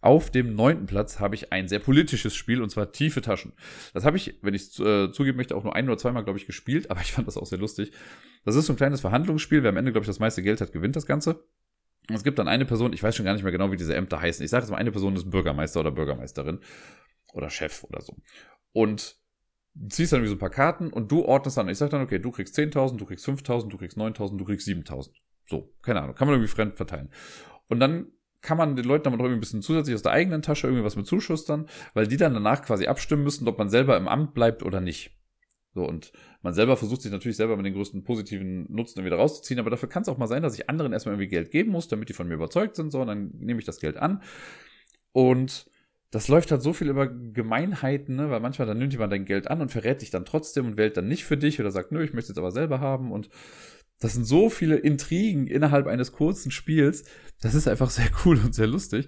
Auf 0.02 0.30
dem 0.30 0.54
neunten 0.54 0.86
Platz 0.86 1.20
habe 1.20 1.34
ich 1.34 1.52
ein 1.52 1.68
sehr 1.68 1.80
politisches 1.80 2.36
Spiel 2.36 2.62
und 2.62 2.70
zwar 2.70 2.92
Tiefe 2.92 3.22
Taschen. 3.22 3.54
Das 3.94 4.06
habe 4.06 4.18
ich, 4.18 4.38
wenn 4.44 4.54
ich 4.54 4.80
äh, 4.80 5.12
zugeben 5.12 5.38
möchte, 5.38 5.56
auch 5.56 5.64
nur 5.64 5.76
ein 5.76 5.88
oder 5.88 5.98
zweimal, 5.98 6.24
glaube 6.24 6.38
ich, 6.38 6.46
gespielt, 6.46 6.92
aber 6.92 7.02
ich 7.02 7.12
fand 7.12 7.28
das 7.28 7.38
auch 7.38 7.46
sehr 7.48 7.58
lustig. 7.58 7.92
Das 8.44 8.56
ist 8.56 8.68
so 8.68 8.74
ein 8.74 8.76
kleines 8.76 9.02
Verhandlungsspiel. 9.02 9.64
Wer 9.64 9.70
am 9.70 9.78
Ende, 9.78 9.92
glaube 9.92 10.04
ich, 10.04 10.08
das 10.08 10.20
meiste 10.20 10.44
Geld 10.44 10.62
hat, 10.62 10.74
gewinnt 10.74 10.96
das 10.96 11.08
Ganze. 11.08 11.44
Es 12.14 12.24
gibt 12.24 12.38
dann 12.40 12.48
eine 12.48 12.66
Person, 12.66 12.94
ich 12.94 13.02
weiß 13.02 13.16
schon 13.16 13.26
gar 13.26 13.34
nicht 13.34 13.44
mehr 13.44 13.52
genau, 13.52 13.72
wie 13.72 13.78
diese 13.78 13.96
Ämter 13.96 14.22
heißen. 14.22 14.44
Ich 14.44 14.52
sage 14.52 14.64
jetzt 14.64 14.72
mal, 14.72 14.78
eine 14.78 14.92
Person 14.92 15.16
ist 15.16 15.30
Bürgermeister 15.30 15.80
oder 15.80 15.92
Bürgermeisterin 15.92 16.60
oder 17.34 17.50
Chef 17.50 17.84
oder 17.84 18.02
so. 18.02 18.16
Und 18.72 19.16
ziehst 19.90 20.14
dann 20.14 20.24
wie 20.24 20.28
so 20.28 20.36
ein 20.36 20.40
paar 20.40 20.50
Karten 20.50 20.92
und 20.92 21.12
du 21.12 21.24
ordnest 21.24 21.58
dann. 21.58 21.68
Ich 21.70 21.78
sage 21.78 21.92
dann, 21.92 22.02
okay, 22.02 22.20
du 22.20 22.32
kriegst 22.32 22.58
10.000, 22.58 22.98
du 22.98 23.06
kriegst 23.06 23.28
5.000, 23.28 23.70
du 23.70 23.78
kriegst 23.78 23.98
9.000, 23.98 24.38
du 24.38 24.46
kriegst 24.46 24.68
7.000. 24.68 25.10
So, 25.48 25.74
keine 25.82 26.02
Ahnung, 26.02 26.16
kann 26.16 26.28
man 26.28 26.36
irgendwie 26.36 26.52
fremd 26.52 26.76
verteilen. 26.76 27.10
Und 27.68 27.80
dann 27.80 28.12
kann 28.42 28.58
man 28.58 28.76
den 28.76 28.86
Leuten 28.86 29.08
aber 29.08 29.18
noch 29.18 29.26
irgendwie 29.26 29.38
ein 29.38 29.42
bisschen 29.42 29.62
zusätzlich 29.62 29.96
aus 29.96 30.04
der 30.04 30.12
eigenen 30.12 30.42
Tasche 30.42 30.68
irgendwie 30.68 30.84
was 30.84 30.96
mit 30.96 31.08
zuschustern, 31.08 31.68
weil 31.94 32.08
die 32.08 32.18
dann 32.18 32.34
danach 32.34 32.62
quasi 32.62 32.86
abstimmen 32.86 33.24
müssen, 33.24 33.48
ob 33.48 33.58
man 33.58 33.70
selber 33.70 33.98
im 33.98 34.08
Amt 34.08 34.34
bleibt 34.34 34.64
oder 34.64 34.82
nicht. 34.82 35.12
So, 35.76 35.86
und 35.86 36.14
man 36.42 36.54
selber 36.54 36.78
versucht 36.78 37.02
sich 37.02 37.12
natürlich 37.12 37.36
selber 37.36 37.58
mit 37.58 37.66
den 37.66 37.74
größten 37.74 38.06
positiven 38.06 38.66
Nutzen 38.74 39.04
wieder 39.04 39.18
rauszuziehen, 39.18 39.60
aber 39.60 39.70
dafür 39.70 39.90
kann 39.90 40.04
es 40.04 40.08
auch 40.08 40.18
mal 40.18 40.28
sein, 40.28 40.42
dass 40.42 40.58
ich 40.58 40.70
anderen 40.70 40.94
erstmal 40.94 41.16
irgendwie 41.16 41.28
Geld 41.28 41.52
geben 41.52 41.72
muss, 41.72 41.90
damit 41.90 42.08
die 42.08 42.14
von 42.14 42.30
mir 42.30 42.36
überzeugt 42.36 42.78
sind, 42.78 42.92
so, 42.92 43.02
und 43.02 43.08
dann 43.08 43.32
nehme 43.38 43.60
ich 43.60 43.66
das 43.66 43.82
Geld 43.82 43.98
an. 43.98 44.24
Und 45.12 45.70
das 46.12 46.30
läuft 46.30 46.52
halt 46.52 46.62
so 46.62 46.72
viel 46.72 46.88
über 46.88 47.08
Gemeinheiten, 47.08 48.16
ne? 48.16 48.30
weil 48.30 48.40
manchmal 48.40 48.70
dann 48.70 48.78
nimmt 48.78 48.94
jemand 48.94 49.12
dein 49.12 49.26
Geld 49.26 49.52
an 49.52 49.60
und 49.60 49.70
verrät 49.70 50.02
dich 50.02 50.12
dann 50.12 50.24
trotzdem 50.24 50.66
und 50.66 50.78
wählt 50.78 50.96
dann 50.96 51.10
nicht 51.10 51.26
für 51.26 51.36
dich 51.36 51.60
oder 51.60 51.72
sagt, 51.72 51.92
nö, 51.92 52.02
ich 52.02 52.14
möchte 52.14 52.32
es 52.32 52.38
aber 52.38 52.52
selber 52.52 52.80
haben 52.80 53.12
und 53.12 53.30
das 54.00 54.14
sind 54.14 54.24
so 54.24 54.50
viele 54.50 54.78
Intrigen 54.78 55.48
innerhalb 55.48 55.88
eines 55.88 56.14
kurzen 56.14 56.52
Spiels. 56.52 57.04
Das 57.42 57.54
ist 57.54 57.68
einfach 57.68 57.90
sehr 57.90 58.10
cool 58.26 58.40
und 58.40 58.56
sehr 58.56 58.68
lustig, 58.68 59.08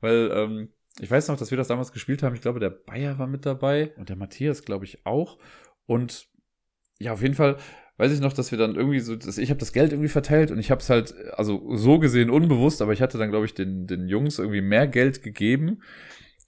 weil 0.00 0.30
ähm, 0.32 0.68
ich 0.98 1.10
weiß 1.10 1.28
noch, 1.28 1.36
dass 1.36 1.50
wir 1.50 1.58
das 1.58 1.68
damals 1.68 1.92
gespielt 1.92 2.22
haben. 2.22 2.34
Ich 2.34 2.42
glaube, 2.42 2.58
der 2.58 2.70
Bayer 2.70 3.18
war 3.18 3.26
mit 3.26 3.46
dabei 3.46 3.92
und 3.96 4.08
der 4.08 4.16
Matthias, 4.16 4.64
glaube 4.64 4.84
ich, 4.84 5.06
auch. 5.06 5.38
Und 5.90 6.28
ja, 7.00 7.12
auf 7.12 7.20
jeden 7.20 7.34
Fall 7.34 7.56
weiß 7.96 8.12
ich 8.12 8.20
noch, 8.20 8.32
dass 8.32 8.52
wir 8.52 8.58
dann 8.58 8.76
irgendwie 8.76 9.00
so, 9.00 9.16
dass 9.16 9.38
ich 9.38 9.50
habe 9.50 9.58
das 9.58 9.72
Geld 9.72 9.90
irgendwie 9.90 10.08
verteilt 10.08 10.52
und 10.52 10.60
ich 10.60 10.70
habe 10.70 10.80
es 10.80 10.88
halt, 10.88 11.12
also 11.32 11.74
so 11.74 11.98
gesehen 11.98 12.30
unbewusst, 12.30 12.80
aber 12.80 12.92
ich 12.92 13.02
hatte 13.02 13.18
dann, 13.18 13.30
glaube 13.30 13.44
ich, 13.44 13.54
den, 13.54 13.88
den 13.88 14.06
Jungs 14.06 14.38
irgendwie 14.38 14.60
mehr 14.60 14.86
Geld 14.86 15.24
gegeben. 15.24 15.82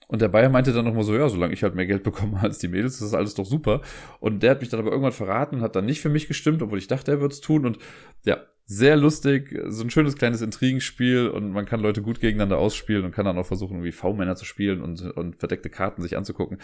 Und 0.07 0.23
der 0.23 0.29
Bayer 0.29 0.49
meinte 0.49 0.73
dann 0.73 0.85
nochmal 0.85 1.03
so, 1.03 1.17
ja, 1.17 1.29
solange 1.29 1.55
ich 1.55 1.65
halt 1.65 1.75
mehr 1.75 1.87
Geld 1.87 2.03
bekomme 2.05 2.39
als 2.41 2.59
die 2.59 2.69
Mädels, 2.69 3.01
das 3.01 3.09
ist 3.09 3.15
alles 3.15 3.35
doch 3.35 3.45
super. 3.45 3.81
Und 4.21 4.45
der 4.45 4.53
hat 4.53 4.61
mich 4.61 4.69
dann 4.69 4.79
aber 4.79 4.91
irgendwann 4.93 5.11
verraten 5.11 5.57
und 5.57 5.63
hat 5.63 5.75
dann 5.75 5.87
nicht 5.87 6.01
für 6.01 6.09
mich 6.09 6.29
gestimmt, 6.29 6.63
obwohl 6.63 6.79
ich 6.79 6.87
dachte, 6.87 7.11
er 7.11 7.21
würde 7.21 7.35
es 7.35 7.41
tun. 7.41 7.67
Und 7.67 7.79
ja, 8.25 8.47
sehr 8.67 8.97
lustig, 8.97 9.59
so 9.67 9.83
ein 9.83 9.91
schönes 9.91 10.15
kleines 10.15 10.41
Intrigenspiel 10.41 11.27
und 11.27 11.51
man 11.51 11.67
kann 11.67 11.81
Leute 11.81 12.01
gut 12.01 12.21
gegeneinander 12.21 12.59
ausspielen 12.59 13.05
und 13.05 13.11
kann 13.13 13.25
dann 13.25 13.37
auch 13.39 13.47
versuchen, 13.47 13.75
irgendwie 13.75 13.91
V-Männer 13.91 14.37
zu 14.37 14.45
spielen 14.45 14.83
und, 14.83 15.03
und 15.03 15.35
verdeckte 15.37 15.69
Karten 15.69 16.01
sich 16.01 16.17
anzugucken 16.17 16.59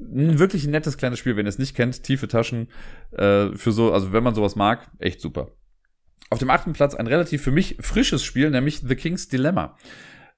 ein 0.00 0.38
wirklich 0.38 0.66
nettes 0.66 0.96
kleines 0.96 1.18
Spiel, 1.18 1.36
wenn 1.36 1.46
ihr 1.46 1.50
es 1.50 1.58
nicht 1.58 1.76
kennt, 1.76 2.02
tiefe 2.02 2.28
Taschen 2.28 2.68
äh, 3.12 3.48
für 3.54 3.72
so, 3.72 3.92
also 3.92 4.12
wenn 4.12 4.24
man 4.24 4.34
sowas 4.34 4.56
mag, 4.56 4.90
echt 4.98 5.20
super. 5.20 5.52
Auf 6.30 6.38
dem 6.38 6.50
achten 6.50 6.72
Platz 6.72 6.94
ein 6.94 7.06
relativ 7.06 7.42
für 7.42 7.50
mich 7.50 7.76
frisches 7.80 8.24
Spiel, 8.24 8.50
nämlich 8.50 8.80
The 8.80 8.94
King's 8.96 9.28
Dilemma. 9.28 9.76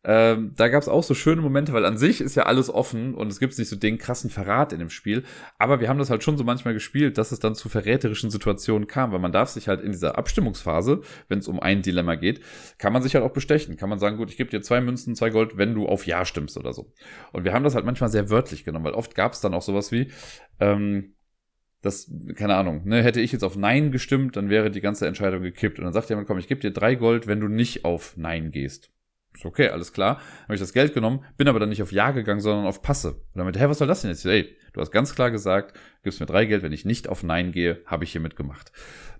Ähm, 0.06 0.52
da 0.54 0.68
gab 0.68 0.82
es 0.82 0.88
auch 0.88 1.02
so 1.02 1.14
schöne 1.14 1.40
Momente, 1.40 1.72
weil 1.72 1.86
an 1.86 1.96
sich 1.96 2.20
ist 2.20 2.34
ja 2.34 2.44
alles 2.44 2.68
offen 2.68 3.14
und 3.14 3.28
es 3.28 3.40
gibt 3.40 3.58
nicht 3.58 3.68
so 3.68 3.76
den 3.76 3.96
krassen 3.96 4.28
Verrat 4.28 4.72
in 4.74 4.78
dem 4.78 4.90
Spiel. 4.90 5.24
Aber 5.58 5.80
wir 5.80 5.88
haben 5.88 5.98
das 5.98 6.10
halt 6.10 6.22
schon 6.22 6.36
so 6.36 6.44
manchmal 6.44 6.74
gespielt, 6.74 7.16
dass 7.16 7.32
es 7.32 7.40
dann 7.40 7.54
zu 7.54 7.70
verräterischen 7.70 8.30
Situationen 8.30 8.86
kam, 8.86 9.12
weil 9.12 9.18
man 9.18 9.32
darf 9.32 9.48
sich 9.48 9.66
halt 9.66 9.80
in 9.80 9.92
dieser 9.92 10.18
Abstimmungsphase, 10.18 11.00
wenn 11.28 11.38
es 11.38 11.48
um 11.48 11.58
ein 11.58 11.80
Dilemma 11.80 12.16
geht, 12.16 12.40
kann 12.76 12.92
man 12.92 13.02
sich 13.02 13.14
halt 13.14 13.24
auch 13.24 13.32
bestechen. 13.32 13.78
Kann 13.78 13.88
man 13.88 13.98
sagen, 13.98 14.18
gut, 14.18 14.30
ich 14.30 14.36
gebe 14.36 14.50
dir 14.50 14.60
zwei 14.60 14.82
Münzen, 14.82 15.14
zwei 15.14 15.30
Gold, 15.30 15.56
wenn 15.56 15.74
du 15.74 15.86
auf 15.86 16.06
Ja 16.06 16.26
stimmst 16.26 16.58
oder 16.58 16.74
so. 16.74 16.92
Und 17.32 17.44
wir 17.44 17.54
haben 17.54 17.64
das 17.64 17.74
halt 17.74 17.86
manchmal 17.86 18.10
sehr 18.10 18.28
wörtlich 18.28 18.64
genommen, 18.64 18.84
weil 18.84 18.92
oft 18.92 19.14
gab 19.14 19.32
es 19.32 19.40
dann 19.40 19.54
auch 19.54 19.62
sowas 19.62 19.90
wie, 19.90 20.10
ähm, 20.60 21.14
das, 21.80 22.10
keine 22.34 22.56
Ahnung, 22.56 22.82
ne, 22.84 23.02
hätte 23.02 23.20
ich 23.20 23.32
jetzt 23.32 23.42
auf 23.42 23.56
Nein 23.56 23.90
gestimmt, 23.90 24.36
dann 24.36 24.48
wäre 24.48 24.70
die 24.70 24.80
ganze 24.80 25.06
Entscheidung 25.06 25.42
gekippt. 25.42 25.78
Und 25.78 25.84
dann 25.84 25.92
sagt 25.92 26.08
jemand, 26.10 26.26
komm, 26.26 26.38
ich 26.38 26.48
gebe 26.48 26.60
dir 26.60 26.70
drei 26.70 26.94
Gold, 26.94 27.26
wenn 27.26 27.40
du 27.40 27.48
nicht 27.48 27.84
auf 27.84 28.16
Nein 28.16 28.50
gehst. 28.50 28.93
Ist 29.34 29.44
okay, 29.44 29.68
alles 29.68 29.92
klar. 29.92 30.20
Habe 30.44 30.54
ich 30.54 30.60
das 30.60 30.72
Geld 30.72 30.94
genommen, 30.94 31.24
bin 31.36 31.48
aber 31.48 31.58
dann 31.58 31.68
nicht 31.68 31.82
auf 31.82 31.92
Ja 31.92 32.12
gegangen, 32.12 32.40
sondern 32.40 32.66
auf 32.66 32.82
Passe. 32.82 33.12
Und 33.12 33.38
damit, 33.38 33.58
hä, 33.58 33.64
was 33.68 33.78
soll 33.78 33.88
das 33.88 34.02
denn 34.02 34.10
jetzt? 34.10 34.24
Ey, 34.24 34.56
du 34.72 34.80
hast 34.80 34.92
ganz 34.92 35.14
klar 35.14 35.30
gesagt, 35.30 35.76
gibst 36.02 36.20
mir 36.20 36.26
drei 36.26 36.44
Geld, 36.46 36.62
wenn 36.62 36.72
ich 36.72 36.84
nicht 36.84 37.08
auf 37.08 37.22
Nein 37.22 37.50
gehe, 37.50 37.82
habe 37.86 38.04
ich 38.04 38.12
hiermit 38.12 38.36
gemacht. 38.36 38.72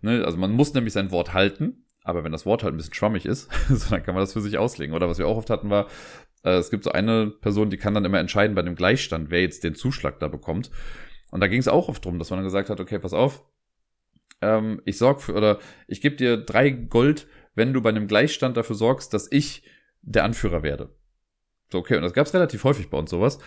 Ne? 0.03 0.25
Also 0.25 0.39
man 0.39 0.53
muss 0.53 0.73
nämlich 0.75 0.93
sein 0.93 1.11
Wort 1.11 1.33
halten, 1.33 1.85
aber 2.03 2.23
wenn 2.23 2.33
das 2.33 2.47
Wort 2.47 2.63
halt 2.63 2.75
ein 2.75 2.77
bisschen 2.77 2.95
schwammig 2.95 3.27
ist, 3.27 3.51
so, 3.69 3.91
dann 3.91 4.03
kann 4.05 4.15
man 4.15 4.23
das 4.23 4.33
für 4.33 4.41
sich 4.41 4.57
auslegen. 4.59 4.95
Oder 4.95 5.09
was 5.09 5.19
wir 5.19 5.27
auch 5.27 5.37
oft 5.37 5.51
hatten 5.51 5.71
war, 5.71 5.89
Äh, 6.45 6.59
es 6.59 6.71
gibt 6.71 6.85
so 6.85 6.93
eine 6.93 7.29
Person, 7.31 7.71
die 7.71 7.79
kann 7.79 7.95
dann 7.95 8.05
immer 8.05 8.21
entscheiden 8.21 8.55
bei 8.55 8.63
dem 8.63 8.77
Gleichstand, 8.77 9.31
wer 9.31 9.41
jetzt 9.41 9.65
den 9.65 9.75
Zuschlag 9.75 10.21
da 10.21 10.29
bekommt. 10.29 10.71
Und 11.31 11.41
da 11.41 11.49
ging 11.49 11.59
es 11.59 11.69
auch 11.69 11.89
oft 11.89 12.05
drum, 12.05 12.19
dass 12.19 12.31
man 12.31 12.39
dann 12.39 12.45
gesagt 12.45 12.71
hat, 12.71 12.81
okay, 12.81 12.99
pass 12.99 13.15
auf, 13.15 13.45
ähm, 14.41 14.81
ich 14.85 14.99
sorg 14.99 15.23
für, 15.23 15.35
oder 15.35 15.59
ich 15.89 16.01
gebe 16.01 16.17
dir 16.17 16.37
drei 16.37 16.71
Gold, 16.71 17.27
wenn 17.55 17.73
du 17.73 17.81
bei 17.81 17.89
einem 17.89 18.07
Gleichstand 18.07 18.57
dafür 18.57 18.77
sorgst, 18.77 19.15
dass 19.15 19.27
ich 19.33 19.63
der 20.07 20.25
Anführer 20.25 20.63
werde. 20.63 20.95
So, 21.71 21.79
okay, 21.79 21.97
und 21.97 22.03
das 22.03 22.13
gab 22.13 22.27
es 22.27 22.35
relativ 22.35 22.65
häufig 22.65 22.91
bei 22.91 22.99
uns 22.99 23.11
sowas. 23.11 23.39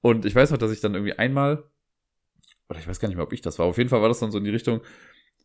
Und 0.00 0.24
ich 0.24 0.34
weiß 0.34 0.50
noch, 0.50 0.58
dass 0.58 0.72
ich 0.72 0.80
dann 0.80 0.94
irgendwie 0.94 1.18
einmal, 1.18 1.64
oder 2.68 2.78
ich 2.78 2.88
weiß 2.88 3.00
gar 3.00 3.08
nicht 3.08 3.16
mehr, 3.16 3.26
ob 3.26 3.32
ich 3.32 3.42
das 3.42 3.58
war, 3.58 3.66
auf 3.66 3.78
jeden 3.78 3.90
Fall 3.90 4.00
war 4.00 4.08
das 4.08 4.20
dann 4.20 4.30
so 4.30 4.38
in 4.38 4.44
die 4.44 4.50
Richtung, 4.50 4.80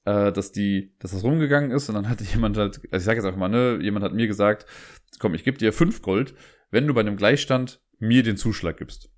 äh, 0.05 0.31
dass 0.31 0.51
die, 0.51 0.93
dass 0.99 1.11
das 1.11 1.23
rumgegangen 1.23 1.71
ist 1.71 1.89
und 1.89 1.95
dann 1.95 2.07
hat 2.07 2.21
jemand 2.33 2.57
halt, 2.57 2.79
also 2.91 2.97
ich 2.97 3.03
sage 3.03 3.17
jetzt 3.17 3.25
einfach 3.25 3.39
mal, 3.39 3.49
ne, 3.49 3.79
jemand 3.81 4.05
hat 4.05 4.13
mir 4.13 4.27
gesagt, 4.27 4.65
komm, 5.19 5.33
ich 5.33 5.43
gebe 5.43 5.57
dir 5.57 5.73
fünf 5.73 6.01
Gold, 6.01 6.35
wenn 6.71 6.87
du 6.87 6.93
bei 6.93 7.01
einem 7.01 7.17
Gleichstand 7.17 7.81
mir 7.99 8.23
den 8.23 8.37
Zuschlag 8.37 8.77
gibst. 8.77 9.09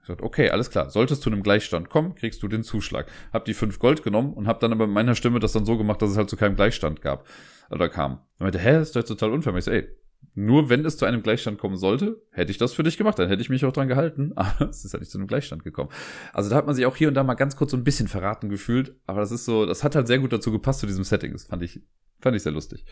Ich 0.00 0.08
sagte, 0.08 0.24
okay, 0.24 0.50
alles 0.50 0.70
klar. 0.70 0.90
Solltest 0.90 1.24
du 1.24 1.30
einem 1.30 1.44
Gleichstand 1.44 1.88
kommen, 1.88 2.16
kriegst 2.16 2.42
du 2.42 2.48
den 2.48 2.64
Zuschlag. 2.64 3.06
Hab 3.32 3.44
die 3.44 3.54
fünf 3.54 3.78
Gold 3.78 4.02
genommen 4.02 4.34
und 4.34 4.48
hab 4.48 4.58
dann 4.58 4.72
aber 4.72 4.88
mit 4.88 4.94
meiner 4.94 5.14
Stimme 5.14 5.38
das 5.38 5.52
dann 5.52 5.64
so 5.64 5.78
gemacht, 5.78 6.02
dass 6.02 6.10
es 6.10 6.16
halt 6.16 6.28
zu 6.28 6.36
keinem 6.36 6.56
Gleichstand 6.56 7.02
gab. 7.02 7.24
Oder 7.70 7.88
kam. 7.88 8.14
Und 8.38 8.40
meinte, 8.40 8.58
hä, 8.58 8.80
ist 8.80 8.96
doch 8.96 9.04
total 9.04 9.30
unfair. 9.30 9.54
Ich 9.54 9.64
so, 9.64 9.70
ey, 9.70 9.88
nur 10.34 10.70
wenn 10.70 10.84
es 10.84 10.96
zu 10.96 11.04
einem 11.04 11.22
Gleichstand 11.22 11.58
kommen 11.58 11.76
sollte, 11.76 12.22
hätte 12.30 12.50
ich 12.50 12.58
das 12.58 12.72
für 12.72 12.82
dich 12.82 12.96
gemacht, 12.96 13.18
dann 13.18 13.28
hätte 13.28 13.42
ich 13.42 13.50
mich 13.50 13.64
auch 13.64 13.72
dran 13.72 13.88
gehalten, 13.88 14.32
aber 14.36 14.68
es 14.68 14.84
ist 14.84 14.92
halt 14.94 15.02
nicht 15.02 15.10
zu 15.10 15.18
einem 15.18 15.26
Gleichstand 15.26 15.64
gekommen. 15.64 15.90
Also 16.32 16.50
da 16.50 16.56
hat 16.56 16.66
man 16.66 16.74
sich 16.74 16.86
auch 16.86 16.96
hier 16.96 17.08
und 17.08 17.14
da 17.14 17.22
mal 17.22 17.34
ganz 17.34 17.56
kurz 17.56 17.70
so 17.70 17.76
ein 17.76 17.84
bisschen 17.84 18.08
verraten 18.08 18.48
gefühlt, 18.48 18.94
aber 19.06 19.20
das 19.20 19.32
ist 19.32 19.44
so, 19.44 19.66
das 19.66 19.84
hat 19.84 19.94
halt 19.94 20.06
sehr 20.06 20.18
gut 20.18 20.32
dazu 20.32 20.50
gepasst 20.50 20.80
zu 20.80 20.86
diesem 20.86 21.04
Setting. 21.04 21.32
Das 21.32 21.44
fand 21.44 21.62
ich, 21.62 21.80
fand 22.20 22.36
ich 22.36 22.42
sehr 22.42 22.52
lustig. 22.52 22.84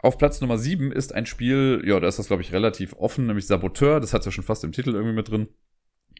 Auf 0.00 0.16
Platz 0.16 0.40
Nummer 0.40 0.58
sieben 0.58 0.92
ist 0.92 1.12
ein 1.12 1.26
Spiel, 1.26 1.82
ja, 1.84 1.98
da 1.98 2.06
ist 2.06 2.20
das, 2.20 2.28
glaube 2.28 2.42
ich, 2.42 2.52
relativ 2.52 2.94
offen, 2.94 3.26
nämlich 3.26 3.46
Saboteur. 3.46 3.98
Das 3.98 4.14
hat 4.14 4.24
ja 4.24 4.30
schon 4.30 4.44
fast 4.44 4.62
im 4.62 4.70
Titel 4.70 4.94
irgendwie 4.94 5.14
mit 5.14 5.28
drin. 5.28 5.48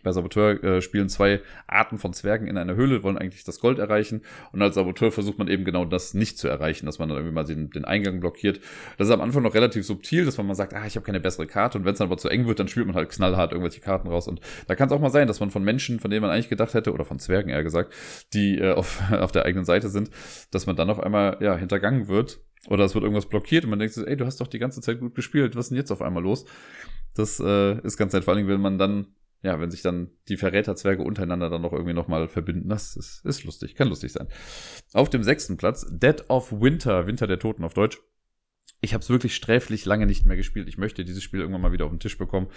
Bei 0.03 0.13
Saboteur 0.13 0.63
äh, 0.63 0.83
spielen 0.83 1.09
zwei 1.09 1.41
Arten 1.67 1.99
von 1.99 2.13
Zwergen 2.13 2.47
in 2.47 2.57
einer 2.57 2.75
Höhle, 2.75 3.03
wollen 3.03 3.19
eigentlich 3.19 3.45
das 3.45 3.61
Gold 3.61 3.79
erreichen. 3.79 4.23
Und 4.53 4.63
als 4.63 4.75
Saboteur 4.75 5.11
versucht 5.11 5.39
man 5.39 5.49
eben 5.49 5.65
genau 5.65 5.85
das 5.85 6.15
nicht 6.15 6.39
zu 6.39 6.49
erreichen, 6.49 6.87
dass 6.87 6.99
man 6.99 7.09
dann 7.09 7.19
irgendwie 7.19 7.35
mal 7.35 7.45
den, 7.45 7.71
den 7.71 7.85
Eingang 7.85 8.21
blockiert. 8.21 8.61
Das 8.97 9.09
ist 9.09 9.15
am 9.15 9.21
Anfang 9.21 9.43
noch 9.43 9.55
relativ 9.55 9.85
subtil, 9.85 10.25
dass 10.25 10.39
man 10.39 10.47
mal 10.47 10.55
sagt, 10.55 10.75
ah, 10.75 10.87
ich 10.87 10.97
habe 10.97 11.05
keine 11.05 11.21
bessere 11.21 11.47
Karte. 11.47 11.79
Und 11.79 11.85
wenn 11.85 11.93
es 11.93 11.99
dann 11.99 12.09
aber 12.09 12.19
zu 12.19 12.29
eng 12.29 12.47
wird, 12.47 12.59
dann 12.59 12.69
spielt 12.69 12.87
man 12.87 12.97
halt 12.97 13.09
knallhart 13.11 13.53
irgendwelche 13.53 13.81
Karten 13.81 14.09
raus. 14.09 14.29
Und 14.29 14.41
da 14.67 14.75
kann 14.75 14.89
es 14.89 14.93
auch 14.93 15.01
mal 15.01 15.11
sein, 15.11 15.27
dass 15.27 15.41
man 15.41 15.51
von 15.51 15.65
Menschen, 15.65 16.01
von 16.01 16.11
denen 16.11 16.23
man 16.23 16.31
eigentlich 16.31 16.49
gedacht 16.49 16.75
hätte, 16.75 16.93
oder 16.93 17.05
von 17.05 17.19
Zwergen 17.19 17.51
eher 17.51 17.63
gesagt, 17.63 17.93
die 18.35 18.59
äh, 18.59 18.73
auf, 18.73 19.03
auf 19.13 19.33
der 19.33 19.45
eigenen 19.45 19.65
Seite 19.65 19.89
sind, 19.89 20.11
dass 20.51 20.67
man 20.67 20.77
dann 20.77 20.91
auf 20.91 21.01
einmal 21.01 21.39
ja 21.41 21.57
hintergangen 21.57 22.09
wird. 22.09 22.41
Oder 22.69 22.85
es 22.85 22.95
wird 22.95 23.05
irgendwas 23.05 23.27
blockiert 23.27 23.65
und 23.65 23.71
man 23.71 23.79
denkt 23.79 23.95
sich, 23.95 24.07
ey, 24.07 24.17
du 24.17 24.27
hast 24.27 24.41
doch 24.41 24.47
die 24.47 24.59
ganze 24.59 24.81
Zeit 24.81 25.01
gut 25.01 25.15
gespielt, 25.15 25.57
was 25.57 25.67
ist 25.67 25.71
denn 25.71 25.79
jetzt 25.79 25.93
auf 25.93 26.03
einmal 26.03 26.23
los? 26.23 26.45
Das 27.15 27.41
äh, 27.41 27.81
ist 27.81 27.97
ganz 27.97 28.13
nett, 28.13 28.25
vor 28.25 28.35
allem, 28.35 28.49
wenn 28.49 28.61
man 28.61 28.79
dann 28.79 29.07
ja, 29.43 29.61
wenn 29.61 29.71
sich 29.71 29.83
dann 29.83 30.11
die 30.29 30.37
Verräterzwerge 30.37 31.03
untereinander 31.03 31.49
dann 31.49 31.63
noch 31.63 31.73
irgendwie 31.73 31.95
nochmal 31.95 32.29
verbinden, 32.29 32.69
das 32.69 32.97
ist, 32.97 33.25
ist 33.25 33.45
lustig, 33.45 33.75
kann 33.75 33.89
lustig 33.89 34.13
sein. 34.13 34.29
Auf 34.93 35.11
dem 35.11 35.23
sechsten 35.23 35.57
Platz, 35.57 35.87
Dead 35.91 36.25
of 36.29 36.53
Winter, 36.53 37.07
Winter 37.07 37.27
der 37.27 37.39
Toten 37.39 37.65
auf 37.65 37.75
Deutsch. 37.75 37.99
Ich 38.81 38.95
habe 38.95 39.03
es 39.03 39.11
wirklich 39.11 39.35
sträflich 39.35 39.85
lange 39.85 40.07
nicht 40.07 40.25
mehr 40.25 40.37
gespielt. 40.37 40.69
Ich 40.69 40.79
möchte 40.79 41.05
dieses 41.05 41.23
Spiel 41.23 41.41
irgendwann 41.41 41.63
mal 41.63 41.73
wieder 41.73 41.85
auf 41.85 41.91
den 41.91 42.01
Tisch 42.01 42.19
bekommen. 42.19 42.49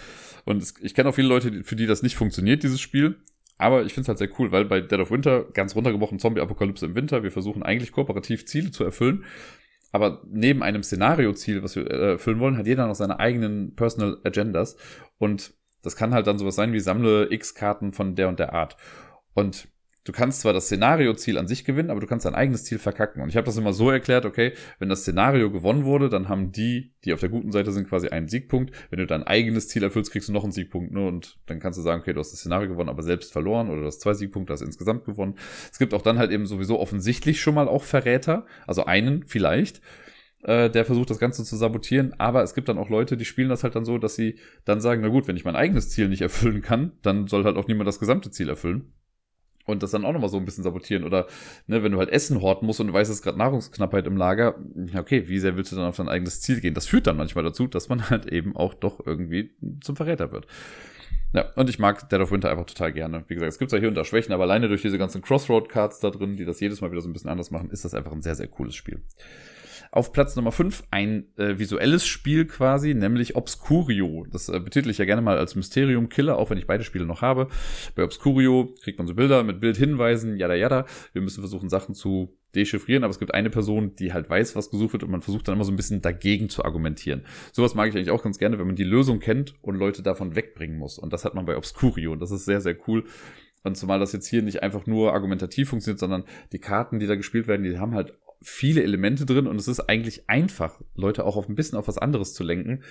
Und 0.45 0.61
es, 0.61 0.73
ich 0.81 0.93
kenne 0.93 1.09
auch 1.09 1.15
viele 1.15 1.27
Leute, 1.27 1.63
für 1.63 1.75
die 1.75 1.87
das 1.87 2.03
nicht 2.03 2.15
funktioniert, 2.15 2.63
dieses 2.63 2.79
Spiel. 2.79 3.17
Aber 3.57 3.83
ich 3.83 3.93
finde 3.93 4.03
es 4.03 4.07
halt 4.07 4.17
sehr 4.17 4.39
cool, 4.39 4.51
weil 4.51 4.65
bei 4.65 4.81
Dead 4.81 4.99
of 4.99 5.11
Winter, 5.11 5.45
ganz 5.53 5.75
runtergebrochen, 5.75 6.19
Zombie-Apokalypse 6.19 6.85
im 6.87 6.95
Winter, 6.95 7.21
wir 7.21 7.31
versuchen 7.31 7.63
eigentlich 7.63 7.91
kooperativ 7.91 8.45
Ziele 8.45 8.71
zu 8.71 8.83
erfüllen. 8.83 9.23
Aber 9.91 10.23
neben 10.27 10.63
einem 10.63 10.83
Szenario-Ziel, 10.83 11.61
was 11.61 11.75
wir 11.75 11.89
äh, 11.89 12.11
erfüllen 12.13 12.39
wollen, 12.39 12.57
hat 12.57 12.65
jeder 12.65 12.87
noch 12.87 12.95
seine 12.95 13.19
eigenen 13.19 13.75
Personal 13.75 14.17
Agendas. 14.23 14.77
Und 15.17 15.53
das 15.81 15.95
kann 15.95 16.13
halt 16.13 16.27
dann 16.27 16.37
sowas 16.37 16.55
sein 16.55 16.73
wie 16.73 16.79
sammle 16.79 17.31
X 17.31 17.55
Karten 17.55 17.93
von 17.93 18.15
der 18.15 18.29
und 18.29 18.39
der 18.39 18.53
Art. 18.53 18.77
Und 19.33 19.67
du 20.03 20.11
kannst 20.11 20.41
zwar 20.41 20.53
das 20.53 20.65
Szenario-Ziel 20.65 21.37
an 21.37 21.47
sich 21.47 21.63
gewinnen, 21.63 21.89
aber 21.89 21.99
du 21.99 22.07
kannst 22.07 22.25
dein 22.25 22.35
eigenes 22.35 22.63
Ziel 22.63 22.79
verkacken. 22.79 23.21
Und 23.21 23.29
ich 23.29 23.35
habe 23.35 23.45
das 23.45 23.57
immer 23.57 23.73
so 23.73 23.89
erklärt, 23.89 24.25
okay, 24.25 24.53
wenn 24.79 24.89
das 24.89 25.01
Szenario 25.01 25.51
gewonnen 25.51 25.85
wurde, 25.85 26.09
dann 26.09 26.27
haben 26.27 26.51
die, 26.51 26.93
die 27.05 27.13
auf 27.13 27.19
der 27.19 27.29
guten 27.29 27.51
Seite 27.51 27.71
sind, 27.71 27.87
quasi 27.87 28.07
einen 28.09 28.27
Siegpunkt. 28.27 28.73
Wenn 28.89 28.99
du 28.99 29.05
dein 29.05 29.23
eigenes 29.23 29.67
Ziel 29.67 29.83
erfüllst, 29.83 30.11
kriegst 30.11 30.29
du 30.29 30.33
noch 30.33 30.43
einen 30.43 30.51
Siegpunkt. 30.51 30.91
Ne? 30.91 31.05
Und 31.05 31.37
dann 31.45 31.59
kannst 31.59 31.77
du 31.77 31.83
sagen, 31.83 32.01
okay, 32.01 32.13
du 32.13 32.19
hast 32.19 32.31
das 32.31 32.39
Szenario 32.39 32.69
gewonnen, 32.69 32.89
aber 32.89 33.03
selbst 33.03 33.31
verloren 33.31 33.69
oder 33.69 33.81
du 33.81 33.87
hast 33.87 34.01
zwei 34.01 34.13
Siegpunkte, 34.13 34.53
hast 34.53 34.61
insgesamt 34.61 35.05
gewonnen. 35.05 35.35
Es 35.71 35.77
gibt 35.77 35.93
auch 35.93 36.01
dann 36.01 36.17
halt 36.17 36.31
eben 36.31 36.45
sowieso 36.45 36.79
offensichtlich 36.79 37.39
schon 37.39 37.55
mal 37.55 37.67
auch 37.67 37.83
Verräter, 37.83 38.45
also 38.65 38.85
einen 38.85 39.25
vielleicht 39.27 39.81
äh, 40.43 40.69
der 40.69 40.85
versucht 40.85 41.09
das 41.09 41.19
Ganze 41.19 41.43
zu 41.43 41.55
sabotieren. 41.55 42.13
Aber 42.17 42.43
es 42.43 42.53
gibt 42.53 42.69
dann 42.69 42.77
auch 42.77 42.89
Leute, 42.89 43.17
die 43.17 43.25
spielen 43.25 43.49
das 43.49 43.63
halt 43.63 43.75
dann 43.75 43.85
so, 43.85 43.97
dass 43.97 44.15
sie 44.15 44.37
dann 44.65 44.81
sagen, 44.81 45.01
na 45.01 45.09
gut, 45.09 45.27
wenn 45.27 45.37
ich 45.37 45.45
mein 45.45 45.55
eigenes 45.55 45.89
Ziel 45.89 46.09
nicht 46.09 46.21
erfüllen 46.21 46.61
kann, 46.61 46.93
dann 47.01 47.27
soll 47.27 47.43
halt 47.43 47.57
auch 47.57 47.67
niemand 47.67 47.87
das 47.87 47.99
gesamte 47.99 48.31
Ziel 48.31 48.49
erfüllen. 48.49 48.93
Und 49.65 49.83
das 49.83 49.91
dann 49.91 50.05
auch 50.05 50.11
nochmal 50.11 50.29
so 50.29 50.37
ein 50.37 50.45
bisschen 50.45 50.63
sabotieren. 50.63 51.03
Oder 51.03 51.27
ne, 51.67 51.83
wenn 51.83 51.91
du 51.91 51.99
halt 51.99 52.09
Essen 52.09 52.41
horten 52.41 52.65
musst 52.65 52.79
und 52.79 52.87
du 52.87 52.93
weißt, 52.93 53.11
es 53.11 53.17
ist 53.17 53.23
gerade 53.23 53.37
Nahrungsknappheit 53.37 54.07
im 54.07 54.17
Lager, 54.17 54.55
okay, 54.97 55.27
wie 55.27 55.39
sehr 55.39 55.55
willst 55.55 55.71
du 55.71 55.75
dann 55.75 55.85
auf 55.85 55.97
dein 55.97 56.09
eigenes 56.09 56.41
Ziel 56.41 56.59
gehen? 56.59 56.73
Das 56.73 56.87
führt 56.87 57.07
dann 57.07 57.17
manchmal 57.17 57.43
dazu, 57.43 57.67
dass 57.67 57.87
man 57.87 58.09
halt 58.09 58.25
eben 58.25 58.55
auch 58.55 58.73
doch 58.73 59.05
irgendwie 59.05 59.51
zum 59.81 59.95
Verräter 59.95 60.31
wird. 60.31 60.47
Ja, 61.33 61.49
und 61.55 61.69
ich 61.69 61.79
mag 61.79 62.09
Dead 62.09 62.19
of 62.19 62.31
Winter 62.31 62.49
einfach 62.49 62.65
total 62.65 62.91
gerne. 62.91 63.23
Wie 63.27 63.35
gesagt, 63.35 63.53
es 63.53 63.59
gibt 63.59 63.71
zwar 63.71 63.79
hier 63.79 63.91
da 63.91 64.03
Schwächen, 64.03 64.33
aber 64.33 64.43
alleine 64.43 64.67
durch 64.67 64.81
diese 64.81 64.97
ganzen 64.97 65.21
Crossroad-Cards 65.21 65.99
da 65.99 66.09
drin, 66.09 66.35
die 66.35 66.43
das 66.43 66.59
jedes 66.59 66.81
Mal 66.81 66.91
wieder 66.91 67.01
so 67.01 67.07
ein 67.07 67.13
bisschen 67.13 67.29
anders 67.29 67.51
machen, 67.51 67.69
ist 67.69 67.85
das 67.85 67.93
einfach 67.93 68.11
ein 68.11 68.21
sehr, 68.21 68.35
sehr 68.35 68.47
cooles 68.47 68.75
Spiel. 68.75 69.01
Auf 69.93 70.13
Platz 70.13 70.37
Nummer 70.37 70.53
5 70.53 70.85
ein 70.89 71.25
äh, 71.35 71.59
visuelles 71.59 72.05
Spiel 72.05 72.45
quasi, 72.45 72.93
nämlich 72.93 73.35
Obscurio. 73.35 74.25
Das 74.31 74.47
äh, 74.47 74.57
betitel 74.57 74.89
ich 74.89 74.99
ja 74.99 75.03
gerne 75.05 75.21
mal 75.21 75.37
als 75.37 75.55
Mysterium 75.55 76.07
Killer, 76.07 76.37
auch 76.37 76.49
wenn 76.49 76.57
ich 76.57 76.65
beide 76.65 76.85
Spiele 76.85 77.05
noch 77.05 77.21
habe. 77.21 77.49
Bei 77.95 78.05
Obscurio 78.05 78.73
kriegt 78.81 78.99
man 78.99 79.07
so 79.07 79.15
Bilder 79.15 79.43
mit 79.43 79.59
Bildhinweisen, 79.59 80.37
yada 80.37 80.55
yada. 80.55 80.85
Wir 81.11 81.21
müssen 81.21 81.41
versuchen, 81.41 81.67
Sachen 81.67 81.93
zu 81.93 82.37
dechiffrieren, 82.55 83.03
aber 83.03 83.11
es 83.11 83.19
gibt 83.19 83.33
eine 83.33 83.49
Person, 83.49 83.93
die 83.97 84.13
halt 84.13 84.29
weiß, 84.29 84.55
was 84.55 84.69
gesucht 84.69 84.93
wird 84.93 85.03
und 85.03 85.11
man 85.11 85.21
versucht 85.21 85.49
dann 85.49 85.55
immer 85.55 85.65
so 85.65 85.73
ein 85.73 85.77
bisschen 85.77 86.01
dagegen 86.01 86.47
zu 86.47 86.63
argumentieren. 86.63 87.25
Sowas 87.51 87.75
mag 87.75 87.89
ich 87.89 87.95
eigentlich 87.95 88.11
auch 88.11 88.23
ganz 88.23 88.37
gerne, 88.37 88.59
wenn 88.59 88.67
man 88.67 88.77
die 88.77 88.85
Lösung 88.85 89.19
kennt 89.19 89.55
und 89.61 89.75
Leute 89.75 90.03
davon 90.03 90.35
wegbringen 90.37 90.77
muss. 90.77 90.99
Und 90.99 91.11
das 91.11 91.25
hat 91.25 91.33
man 91.33 91.45
bei 91.45 91.57
Obscurio 91.57 92.13
und 92.13 92.21
das 92.21 92.31
ist 92.31 92.45
sehr, 92.45 92.61
sehr 92.61 92.77
cool. 92.87 93.03
Und 93.63 93.77
zumal 93.77 93.99
das 93.99 94.11
jetzt 94.11 94.27
hier 94.27 94.41
nicht 94.41 94.63
einfach 94.63 94.87
nur 94.87 95.13
argumentativ 95.13 95.69
funktioniert, 95.69 95.99
sondern 95.99 96.23
die 96.51 96.59
Karten, 96.59 96.99
die 96.99 97.07
da 97.07 97.15
gespielt 97.15 97.47
werden, 97.47 97.63
die 97.63 97.77
haben 97.77 97.93
halt 97.93 98.13
viele 98.41 98.83
Elemente 98.83 99.25
drin 99.25 99.47
und 99.47 99.59
es 99.59 99.67
ist 99.67 99.81
eigentlich 99.81 100.29
einfach, 100.29 100.81
Leute 100.95 101.25
auch 101.25 101.37
auf 101.37 101.47
ein 101.47 101.55
bisschen 101.55 101.77
auf 101.77 101.87
was 101.87 101.97
anderes 101.97 102.33
zu 102.33 102.43
lenken, 102.43 102.83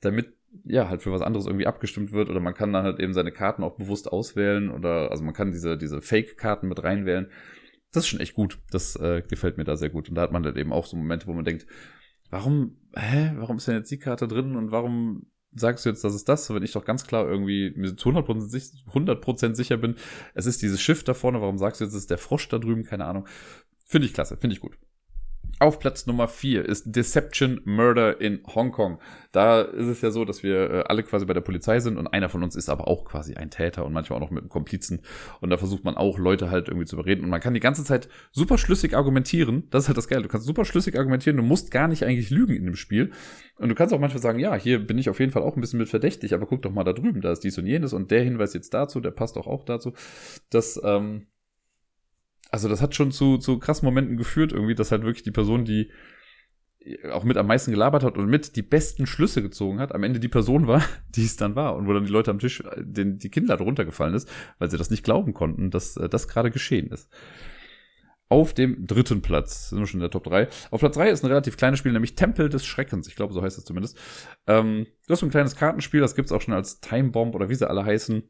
damit 0.00 0.34
ja 0.64 0.88
halt 0.88 1.02
für 1.02 1.12
was 1.12 1.22
anderes 1.22 1.46
irgendwie 1.46 1.66
abgestimmt 1.66 2.12
wird 2.12 2.28
oder 2.28 2.40
man 2.40 2.54
kann 2.54 2.72
dann 2.72 2.84
halt 2.84 2.98
eben 2.98 3.12
seine 3.12 3.32
Karten 3.32 3.62
auch 3.62 3.76
bewusst 3.76 4.10
auswählen 4.10 4.70
oder 4.70 5.10
also 5.10 5.22
man 5.22 5.34
kann 5.34 5.52
diese 5.52 5.76
diese 5.76 6.00
Fake-Karten 6.00 6.68
mit 6.68 6.82
reinwählen. 6.82 7.30
Das 7.92 8.04
ist 8.04 8.08
schon 8.08 8.20
echt 8.20 8.34
gut. 8.34 8.58
Das 8.70 8.96
äh, 8.96 9.22
gefällt 9.22 9.58
mir 9.58 9.64
da 9.64 9.76
sehr 9.76 9.90
gut 9.90 10.08
und 10.08 10.16
da 10.16 10.22
hat 10.22 10.32
man 10.32 10.44
halt 10.44 10.56
eben 10.56 10.72
auch 10.72 10.86
so 10.86 10.96
Momente, 10.96 11.26
wo 11.26 11.32
man 11.32 11.44
denkt, 11.44 11.66
warum, 12.30 12.78
hä, 12.94 13.32
warum 13.36 13.58
ist 13.58 13.68
denn 13.68 13.76
jetzt 13.76 13.90
die 13.90 13.98
Karte 13.98 14.28
drin 14.28 14.56
und 14.56 14.70
warum 14.70 15.26
sagst 15.52 15.84
du 15.84 15.90
jetzt, 15.90 16.04
das 16.04 16.14
ist 16.14 16.28
das, 16.28 16.52
wenn 16.52 16.62
ich 16.62 16.72
doch 16.72 16.84
ganz 16.84 17.06
klar 17.06 17.26
irgendwie 17.26 17.72
mir 17.76 17.96
zu 17.96 18.10
100%, 18.10 18.86
100 18.88 19.56
sicher 19.56 19.76
bin, 19.76 19.96
es 20.34 20.46
ist 20.46 20.62
dieses 20.62 20.80
Schiff 20.80 21.04
da 21.04 21.14
vorne, 21.14 21.40
warum 21.40 21.58
sagst 21.58 21.80
du 21.80 21.84
jetzt, 21.84 21.94
es 21.94 22.00
ist 22.00 22.10
der 22.10 22.18
Frosch 22.18 22.48
da 22.48 22.58
drüben, 22.58 22.84
keine 22.84 23.06
Ahnung. 23.06 23.26
Finde 23.84 24.06
ich 24.06 24.14
klasse, 24.14 24.36
finde 24.36 24.54
ich 24.54 24.60
gut. 24.60 24.76
Auf 25.58 25.78
Platz 25.78 26.06
Nummer 26.06 26.28
4 26.28 26.66
ist 26.66 26.94
Deception 26.94 27.62
Murder 27.64 28.20
in 28.20 28.42
Hongkong. 28.46 28.98
Da 29.32 29.62
ist 29.62 29.86
es 29.86 30.02
ja 30.02 30.10
so, 30.10 30.26
dass 30.26 30.42
wir 30.42 30.70
äh, 30.70 30.84
alle 30.86 31.02
quasi 31.02 31.24
bei 31.24 31.32
der 31.32 31.40
Polizei 31.40 31.80
sind 31.80 31.96
und 31.96 32.08
einer 32.08 32.28
von 32.28 32.42
uns 32.42 32.56
ist 32.56 32.68
aber 32.68 32.86
auch 32.88 33.06
quasi 33.06 33.36
ein 33.36 33.50
Täter 33.50 33.86
und 33.86 33.94
manchmal 33.94 34.18
auch 34.18 34.20
noch 34.20 34.30
mit 34.30 34.42
einem 34.42 34.50
Komplizen. 34.50 35.00
Und 35.40 35.48
da 35.48 35.56
versucht 35.56 35.82
man 35.82 35.96
auch 35.96 36.18
Leute 36.18 36.50
halt 36.50 36.68
irgendwie 36.68 36.84
zu 36.84 36.96
überreden. 36.96 37.24
Und 37.24 37.30
man 37.30 37.40
kann 37.40 37.54
die 37.54 37.60
ganze 37.60 37.84
Zeit 37.84 38.10
super 38.32 38.58
schlüssig 38.58 38.94
argumentieren. 38.94 39.64
Das 39.70 39.84
ist 39.84 39.88
halt 39.88 39.96
das 39.96 40.08
Geile. 40.08 40.24
Du 40.24 40.28
kannst 40.28 40.46
super 40.46 40.66
schlüssig 40.66 40.98
argumentieren. 40.98 41.38
Du 41.38 41.42
musst 41.42 41.70
gar 41.70 41.88
nicht 41.88 42.04
eigentlich 42.04 42.28
lügen 42.28 42.54
in 42.54 42.66
dem 42.66 42.76
Spiel. 42.76 43.12
Und 43.58 43.70
du 43.70 43.74
kannst 43.74 43.94
auch 43.94 44.00
manchmal 44.00 44.22
sagen, 44.22 44.38
ja, 44.38 44.54
hier 44.56 44.86
bin 44.86 44.98
ich 44.98 45.08
auf 45.08 45.20
jeden 45.20 45.32
Fall 45.32 45.42
auch 45.42 45.56
ein 45.56 45.62
bisschen 45.62 45.78
mit 45.78 45.88
verdächtig, 45.88 46.34
aber 46.34 46.44
guck 46.44 46.60
doch 46.60 46.72
mal 46.72 46.84
da 46.84 46.92
drüben, 46.92 47.22
da 47.22 47.32
ist 47.32 47.40
dies 47.40 47.56
und 47.56 47.66
jenes 47.66 47.94
und 47.94 48.10
der 48.10 48.22
Hinweis 48.22 48.52
jetzt 48.52 48.74
dazu, 48.74 49.00
der 49.00 49.10
passt 49.10 49.38
auch 49.38 49.46
auch 49.46 49.64
dazu. 49.64 49.94
Das, 50.50 50.78
ähm, 50.84 51.28
also 52.56 52.70
das 52.70 52.80
hat 52.80 52.94
schon 52.94 53.12
zu, 53.12 53.36
zu 53.36 53.58
krassen 53.58 53.84
Momenten 53.84 54.16
geführt, 54.16 54.50
irgendwie, 54.50 54.74
dass 54.74 54.90
halt 54.90 55.02
wirklich 55.02 55.22
die 55.22 55.30
Person, 55.30 55.66
die 55.66 55.90
auch 57.12 57.22
mit 57.22 57.36
am 57.36 57.48
meisten 57.48 57.70
gelabert 57.70 58.02
hat 58.02 58.16
und 58.16 58.30
mit 58.30 58.56
die 58.56 58.62
besten 58.62 59.06
Schlüsse 59.06 59.42
gezogen 59.42 59.78
hat, 59.78 59.94
am 59.94 60.02
Ende 60.02 60.20
die 60.20 60.28
Person 60.28 60.66
war, 60.66 60.82
die 61.14 61.24
es 61.24 61.36
dann 61.36 61.54
war 61.54 61.76
und 61.76 61.86
wo 61.86 61.92
dann 61.92 62.06
die 62.06 62.10
Leute 62.10 62.30
am 62.30 62.38
Tisch, 62.38 62.62
den, 62.78 63.18
die 63.18 63.28
Kinnlade 63.28 63.62
runtergefallen 63.62 64.14
ist, 64.14 64.26
weil 64.58 64.70
sie 64.70 64.78
das 64.78 64.88
nicht 64.88 65.04
glauben 65.04 65.34
konnten, 65.34 65.70
dass 65.70 65.98
äh, 65.98 66.08
das 66.08 66.28
gerade 66.28 66.50
geschehen 66.50 66.88
ist. 66.90 67.12
Auf 68.30 68.54
dem 68.54 68.86
dritten 68.86 69.20
Platz, 69.20 69.68
sind 69.68 69.80
wir 69.80 69.86
schon 69.86 70.00
in 70.00 70.04
der 70.04 70.10
Top 70.10 70.24
3. 70.24 70.48
Auf 70.70 70.80
Platz 70.80 70.94
3 70.94 71.10
ist 71.10 71.24
ein 71.24 71.28
relativ 71.28 71.58
kleines 71.58 71.78
Spiel, 71.78 71.92
nämlich 71.92 72.14
Tempel 72.14 72.48
des 72.48 72.64
Schreckens. 72.64 73.06
Ich 73.06 73.16
glaube, 73.16 73.34
so 73.34 73.42
heißt 73.42 73.58
es 73.58 73.66
zumindest. 73.66 73.98
Ähm, 74.46 74.86
das 75.06 75.18
ist 75.18 75.24
ein 75.24 75.30
kleines 75.30 75.56
Kartenspiel, 75.56 76.00
das 76.00 76.14
gibt's 76.14 76.32
auch 76.32 76.40
schon 76.40 76.54
als 76.54 76.80
Time 76.80 77.10
Bomb 77.10 77.34
oder 77.34 77.50
wie 77.50 77.54
sie 77.54 77.68
alle 77.68 77.84
heißen. 77.84 78.22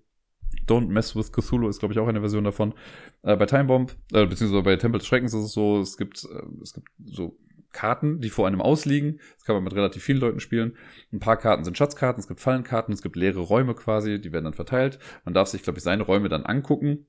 Don't 0.66 0.88
Mess 0.88 1.14
with 1.14 1.32
Cthulhu 1.32 1.68
ist, 1.68 1.78
glaube 1.80 1.94
ich, 1.94 2.00
auch 2.00 2.08
eine 2.08 2.20
Version 2.20 2.44
davon. 2.44 2.74
Äh, 3.22 3.36
bei 3.36 3.46
Time 3.46 3.64
Bomb, 3.64 3.96
äh, 4.12 4.26
beziehungsweise 4.26 4.62
bei 4.62 4.76
Tempel 4.76 4.98
des 4.98 5.06
Schreckens 5.06 5.34
ist 5.34 5.44
es 5.44 5.52
so, 5.52 5.80
es 5.80 5.96
gibt, 5.96 6.24
äh, 6.24 6.62
es 6.62 6.72
gibt 6.72 6.88
so 7.04 7.38
Karten, 7.72 8.20
die 8.20 8.30
vor 8.30 8.46
einem 8.46 8.62
ausliegen. 8.62 9.20
Das 9.36 9.44
kann 9.44 9.54
man 9.54 9.64
mit 9.64 9.74
relativ 9.74 10.02
vielen 10.02 10.18
Leuten 10.18 10.40
spielen. 10.40 10.76
Ein 11.12 11.20
paar 11.20 11.36
Karten 11.36 11.62
sind 11.64 11.76
Schatzkarten, 11.76 12.20
es 12.20 12.26
gibt 12.26 12.40
Fallenkarten, 12.40 12.92
es 12.94 13.02
gibt 13.02 13.16
leere 13.16 13.40
Räume 13.40 13.74
quasi, 13.74 14.20
die 14.20 14.32
werden 14.32 14.44
dann 14.44 14.54
verteilt. 14.54 14.98
Man 15.24 15.34
darf 15.34 15.48
sich, 15.48 15.62
glaube 15.62 15.78
ich, 15.78 15.84
seine 15.84 16.02
Räume 16.02 16.28
dann 16.28 16.44
angucken. 16.44 17.06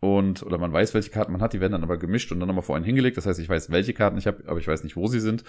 Und, 0.00 0.42
oder 0.42 0.58
man 0.58 0.72
weiß, 0.72 0.94
welche 0.94 1.10
Karten 1.10 1.30
man 1.30 1.42
hat, 1.42 1.52
die 1.52 1.60
werden 1.60 1.72
dann 1.72 1.82
aber 1.82 1.98
gemischt 1.98 2.32
und 2.32 2.40
dann 2.40 2.48
nochmal 2.48 2.64
vor 2.64 2.74
einen 2.74 2.84
hingelegt. 2.84 3.16
Das 3.16 3.26
heißt, 3.26 3.38
ich 3.38 3.48
weiß, 3.48 3.70
welche 3.70 3.92
Karten 3.92 4.18
ich 4.18 4.26
habe, 4.26 4.42
aber 4.46 4.58
ich 4.58 4.66
weiß 4.66 4.82
nicht, 4.82 4.96
wo 4.96 5.06
sie 5.06 5.20
sind. 5.20 5.44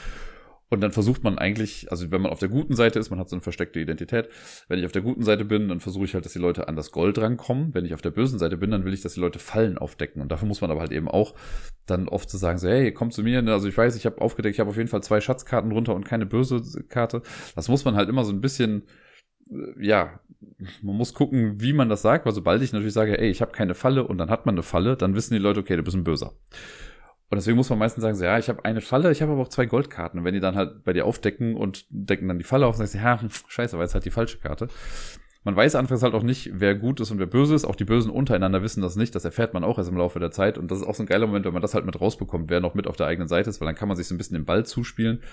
Und 0.72 0.80
dann 0.80 0.93
versucht 0.93 1.22
man 1.22 1.38
eigentlich, 1.38 1.91
also 1.91 2.11
wenn 2.11 2.22
man 2.22 2.31
auf 2.31 2.39
der 2.39 2.48
guten 2.48 2.76
Seite 2.76 2.98
ist, 2.98 3.10
man 3.10 3.19
hat 3.19 3.30
so 3.30 3.35
eine 3.35 3.41
versteckte 3.41 3.81
Identität. 3.81 4.30
Wenn 4.69 4.80
ich 4.80 4.85
auf 4.85 4.93
der 4.93 5.02
guten 5.02 5.22
Seite 5.22 5.43
bin, 5.43 5.68
dann 5.68 5.81
versuche 5.81 6.06
ich 6.06 6.14
halt, 6.14 6.23
dass 6.23 6.31
die 6.31 6.39
Leute 6.39 6.69
an 6.69 6.77
das 6.77 6.91
Gold 6.91 7.18
rankommen. 7.18 7.73
Wenn 7.73 7.84
ich 7.84 7.93
auf 7.93 8.02
der 8.02 8.11
bösen 8.11 8.39
Seite 8.39 8.56
bin, 8.56 8.72
dann 8.72 8.85
will 8.85 8.93
ich, 8.93 9.02
dass 9.02 9.15
die 9.15 9.19
Leute 9.19 9.38
Fallen 9.38 9.77
aufdecken. 9.77 10.22
Und 10.22 10.31
dafür 10.31 10.48
muss 10.48 10.61
man 10.61 10.72
aber 10.72 10.80
halt 10.80 10.93
eben 10.93 11.10
auch 11.10 11.35
dann 11.88 12.07
oft 12.07 12.30
zu 12.30 12.38
so 12.38 12.41
sagen, 12.41 12.57
so, 12.57 12.69
hey, 12.69 12.93
komm 12.93 13.11
zu 13.11 13.22
mir. 13.22 13.45
Also 13.48 13.68
ich 13.68 13.77
weiß, 13.77 13.98
ich 13.98 14.06
habe 14.06 14.22
aufgedeckt, 14.22 14.56
ich 14.56 14.61
habe 14.61 14.69
auf 14.69 14.77
jeden 14.77 14.88
Fall 14.88 15.03
zwei 15.03 15.19
Schatzkarten 15.19 15.73
runter 15.73 15.93
und 15.93 16.06
keine 16.06 16.26
böse 16.26 16.61
Karte. 16.88 17.22
Das 17.53 17.68
muss 17.68 17.84
man 17.84 17.98
halt 17.98 18.07
immer 18.07 18.23
so 18.23 18.31
ein 18.31 18.39
bisschen, 18.39 18.84
äh, 19.49 19.85
ja, 19.85 20.22
man 20.81 20.95
muss 20.95 21.14
gucken, 21.14 21.60
wie 21.60 21.73
man 21.73 21.89
das 21.89 22.02
sagt, 22.02 22.26
weil 22.26 22.34
sobald 22.34 22.61
ich 22.61 22.72
natürlich 22.72 22.93
sage, 22.93 23.19
ey, 23.19 23.30
ich 23.30 23.41
habe 23.41 23.52
keine 23.52 23.73
Falle 23.73 24.07
und 24.07 24.18
dann 24.19 24.30
hat 24.30 24.45
man 24.45 24.56
eine 24.56 24.64
Falle, 24.64 24.95
dann 24.95 25.15
wissen 25.15 25.34
die 25.34 25.39
Leute, 25.41 25.60
okay, 25.60 25.76
du 25.76 25.84
bist 25.84 25.98
ein 25.98 26.06
Böser. 26.06 26.31
Und 27.32 27.38
deswegen 27.38 27.56
muss 27.56 27.70
man 27.70 27.80
meistens 27.80 28.02
sagen, 28.02 28.18
so, 28.18 28.26
ja, 28.26 28.38
ich 28.38 28.49
habe 28.49 28.66
eine 28.66 28.82
Falle, 28.82 29.10
ich 29.10 29.22
habe 29.22 29.32
aber 29.32 29.44
auch 29.44 29.48
zwei 29.48 29.66
Goldkarten. 29.66 30.20
Und 30.20 30.26
wenn 30.26 30.34
die 30.34 30.41
dann 30.41 30.56
halt 30.56 30.84
bei 30.84 30.91
dir 30.91 31.06
aufdecken 31.06 31.56
und 31.56 31.86
decken 31.90 32.28
dann 32.28 32.38
die 32.38 32.44
Falle 32.44 32.68
auf, 32.68 32.76
dann 32.76 32.86
sagst 32.86 32.95
du, 32.95 32.98
ja, 32.99 33.20
scheiße, 33.48 33.78
weil 33.78 33.86
es 33.86 33.94
halt 33.94 34.03
die 34.03 34.12
falsche 34.12 34.38
Karte. 34.38 34.68
Man 35.45 35.56
weiß 35.56 35.76
anfangs 35.76 36.03
halt 36.03 36.14
auch 36.14 36.24
nicht, 36.24 36.52
wer 36.53 36.76
gut 36.76 36.99
ist 36.99 37.10
und 37.10 37.20
wer 37.20 37.28
böse 37.28 37.56
ist. 37.56 37.64
Auch 37.64 37.78
die 37.78 37.86
Bösen 37.86 38.12
untereinander 38.12 38.62
wissen 38.64 38.82
das 38.82 38.98
nicht. 38.98 39.16
Das 39.16 39.24
erfährt 39.24 39.53
man 39.53 39.64
auch 39.64 39.78
erst 39.78 39.90
im 39.90 39.95
Laufe 39.95 40.20
der 40.20 40.32
Zeit. 40.32 40.58
Und 40.58 40.72
das 40.72 40.80
ist 40.80 40.86
auch 40.86 40.94
so 40.94 41.03
ein 41.03 41.08
geiler 41.08 41.26
Moment, 41.26 41.45
wenn 41.45 41.53
man 41.53 41.62
das 41.62 41.74
halt 41.74 41.86
mit 41.86 42.02
rausbekommt, 42.02 42.49
wer 42.49 42.60
noch 42.60 42.74
mit 42.74 42.86
auf 42.86 42.98
der 42.98 43.08
eigenen 43.08 43.30
Seite 43.30 43.49
ist, 43.49 43.62
weil 43.62 43.66
dann 43.66 43.76
kann 43.76 43.88
man 43.88 43.95
sich 43.95 44.08
so 44.08 44.14
ein 44.14 44.18
bisschen 44.18 44.36
den 44.36 44.45
Ball 44.45 44.66
zuspielen. 44.66 45.24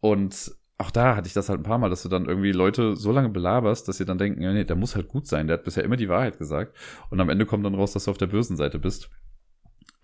Und 0.00 0.52
auch 0.78 0.90
da 0.90 1.14
hatte 1.14 1.28
ich 1.28 1.32
das 1.32 1.48
halt 1.48 1.60
ein 1.60 1.64
paar 1.64 1.78
Mal, 1.78 1.90
dass 1.90 2.02
du 2.02 2.08
dann 2.08 2.26
irgendwie 2.26 2.50
Leute 2.50 2.96
so 2.96 3.12
lange 3.12 3.28
belaberst, 3.28 3.86
dass 3.86 3.98
sie 3.98 4.04
dann 4.04 4.18
denken, 4.18 4.42
ja, 4.42 4.52
nee, 4.52 4.64
der 4.64 4.74
muss 4.74 4.96
halt 4.96 5.06
gut 5.06 5.28
sein. 5.28 5.46
Der 5.46 5.58
hat 5.58 5.64
bisher 5.64 5.84
immer 5.84 5.96
die 5.96 6.08
Wahrheit 6.08 6.38
gesagt. 6.38 6.76
Und 7.08 7.20
am 7.20 7.28
Ende 7.28 7.46
kommt 7.46 7.64
dann 7.64 7.76
raus, 7.76 7.92
dass 7.92 8.06
du 8.06 8.10
auf 8.10 8.18
der 8.18 8.26
bösen 8.26 8.56
Seite 8.56 8.80
bist. 8.80 9.10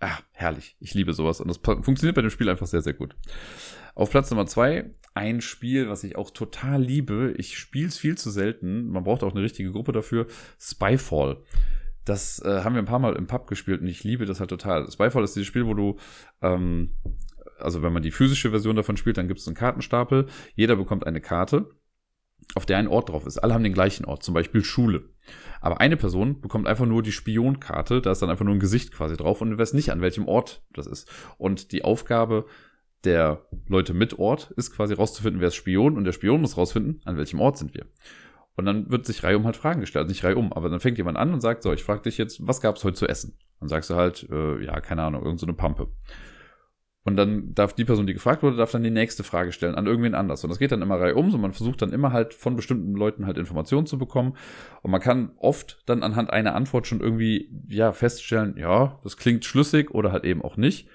Ah, 0.01 0.17
herrlich. 0.31 0.75
Ich 0.79 0.95
liebe 0.95 1.13
sowas. 1.13 1.39
Und 1.39 1.47
das 1.47 1.57
funktioniert 1.57 2.15
bei 2.15 2.21
dem 2.21 2.31
Spiel 2.31 2.49
einfach 2.49 2.65
sehr, 2.65 2.81
sehr 2.81 2.93
gut. 2.93 3.15
Auf 3.93 4.09
Platz 4.09 4.31
Nummer 4.31 4.47
zwei, 4.47 4.95
ein 5.13 5.41
Spiel, 5.41 5.89
was 5.89 6.03
ich 6.03 6.15
auch 6.15 6.31
total 6.31 6.81
liebe. 6.81 7.35
Ich 7.37 7.57
spiele 7.57 7.87
es 7.87 7.97
viel 7.97 8.17
zu 8.17 8.31
selten. 8.31 8.89
Man 8.89 9.03
braucht 9.03 9.23
auch 9.23 9.33
eine 9.33 9.43
richtige 9.43 9.71
Gruppe 9.71 9.91
dafür. 9.91 10.25
Spyfall. 10.59 11.43
Das 12.03 12.43
äh, 12.43 12.63
haben 12.63 12.73
wir 12.73 12.81
ein 12.81 12.87
paar 12.87 12.99
Mal 12.99 13.15
im 13.15 13.27
Pub 13.27 13.45
gespielt 13.45 13.81
und 13.81 13.87
ich 13.87 14.03
liebe 14.03 14.25
das 14.25 14.39
halt 14.39 14.49
total. 14.49 14.91
Spyfall 14.91 15.23
ist 15.23 15.35
dieses 15.35 15.47
Spiel, 15.47 15.67
wo 15.67 15.75
du, 15.75 15.97
ähm, 16.41 16.95
also 17.59 17.83
wenn 17.83 17.93
man 17.93 18.01
die 18.01 18.09
physische 18.09 18.49
Version 18.49 18.75
davon 18.75 18.97
spielt, 18.97 19.17
dann 19.17 19.27
gibt 19.27 19.39
es 19.39 19.47
einen 19.47 19.55
Kartenstapel. 19.55 20.25
Jeder 20.55 20.77
bekommt 20.77 21.05
eine 21.05 21.21
Karte 21.21 21.69
auf 22.55 22.65
der 22.65 22.77
ein 22.77 22.87
Ort 22.87 23.09
drauf 23.09 23.25
ist. 23.25 23.37
Alle 23.37 23.53
haben 23.53 23.63
den 23.63 23.73
gleichen 23.73 24.05
Ort, 24.05 24.23
zum 24.23 24.33
Beispiel 24.33 24.63
Schule. 24.63 25.09
Aber 25.59 25.79
eine 25.79 25.97
Person 25.97 26.41
bekommt 26.41 26.67
einfach 26.67 26.85
nur 26.85 27.03
die 27.03 27.11
Spionkarte, 27.11 28.01
da 28.01 28.11
ist 28.11 28.21
dann 28.21 28.29
einfach 28.29 28.45
nur 28.45 28.55
ein 28.55 28.59
Gesicht 28.59 28.91
quasi 28.91 29.15
drauf 29.15 29.41
und 29.41 29.51
du 29.51 29.57
weißt 29.57 29.73
nicht, 29.73 29.91
an 29.91 30.01
welchem 30.01 30.27
Ort 30.27 30.63
das 30.73 30.87
ist. 30.87 31.09
Und 31.37 31.71
die 31.71 31.83
Aufgabe 31.83 32.45
der 33.03 33.45
Leute 33.67 33.93
mit 33.93 34.19
Ort 34.19 34.51
ist 34.57 34.71
quasi 34.71 34.93
rauszufinden, 34.93 35.41
wer 35.41 35.49
ist 35.49 35.55
Spion 35.55 35.97
und 35.97 36.03
der 36.03 36.11
Spion 36.11 36.41
muss 36.41 36.57
rausfinden, 36.57 37.01
an 37.05 37.17
welchem 37.17 37.39
Ort 37.39 37.57
sind 37.57 37.73
wir. 37.73 37.85
Und 38.55 38.65
dann 38.65 38.91
wird 38.91 39.05
sich 39.05 39.23
reihum 39.23 39.45
halt 39.45 39.55
Fragen 39.55 39.81
gestellt, 39.81 40.03
also 40.03 40.11
nicht 40.11 40.23
reihum, 40.23 40.53
aber 40.53 40.69
dann 40.69 40.79
fängt 40.79 40.97
jemand 40.97 41.17
an 41.17 41.33
und 41.33 41.41
sagt, 41.41 41.63
so, 41.63 41.73
ich 41.73 41.83
frage 41.83 42.03
dich 42.03 42.17
jetzt, 42.17 42.45
was 42.45 42.61
gab 42.61 42.75
es 42.75 42.83
heute 42.83 42.97
zu 42.97 43.07
essen? 43.07 43.37
Dann 43.59 43.69
sagst 43.69 43.89
du 43.89 43.95
halt, 43.95 44.27
äh, 44.29 44.63
ja, 44.63 44.79
keine 44.81 45.03
Ahnung, 45.03 45.23
irgendeine 45.23 45.53
so 45.53 45.57
Pampe. 45.57 45.87
Und 47.03 47.15
dann 47.15 47.55
darf 47.55 47.73
die 47.73 47.85
Person, 47.85 48.05
die 48.05 48.13
gefragt 48.13 48.43
wurde, 48.43 48.57
darf 48.57 48.71
dann 48.71 48.83
die 48.83 48.91
nächste 48.91 49.23
Frage 49.23 49.51
stellen 49.51 49.73
an 49.73 49.87
irgendwen 49.87 50.13
anders. 50.13 50.43
Und 50.43 50.51
das 50.51 50.59
geht 50.59 50.71
dann 50.71 50.83
immer 50.83 50.99
reihum, 50.99 51.31
so 51.31 51.37
man 51.39 51.51
versucht 51.51 51.81
dann 51.81 51.93
immer 51.93 52.13
halt 52.13 52.35
von 52.35 52.55
bestimmten 52.55 52.93
Leuten 52.93 53.25
halt 53.25 53.39
Informationen 53.39 53.87
zu 53.87 53.97
bekommen. 53.97 54.37
Und 54.83 54.91
man 54.91 55.01
kann 55.01 55.31
oft 55.37 55.81
dann 55.87 56.03
anhand 56.03 56.29
einer 56.29 56.53
Antwort 56.53 56.85
schon 56.85 57.01
irgendwie, 57.01 57.49
ja, 57.67 57.91
feststellen, 57.91 58.55
ja, 58.57 58.99
das 59.03 59.17
klingt 59.17 59.45
schlüssig 59.45 59.89
oder 59.91 60.11
halt 60.11 60.25
eben 60.25 60.43
auch 60.43 60.57
nicht. 60.57 60.89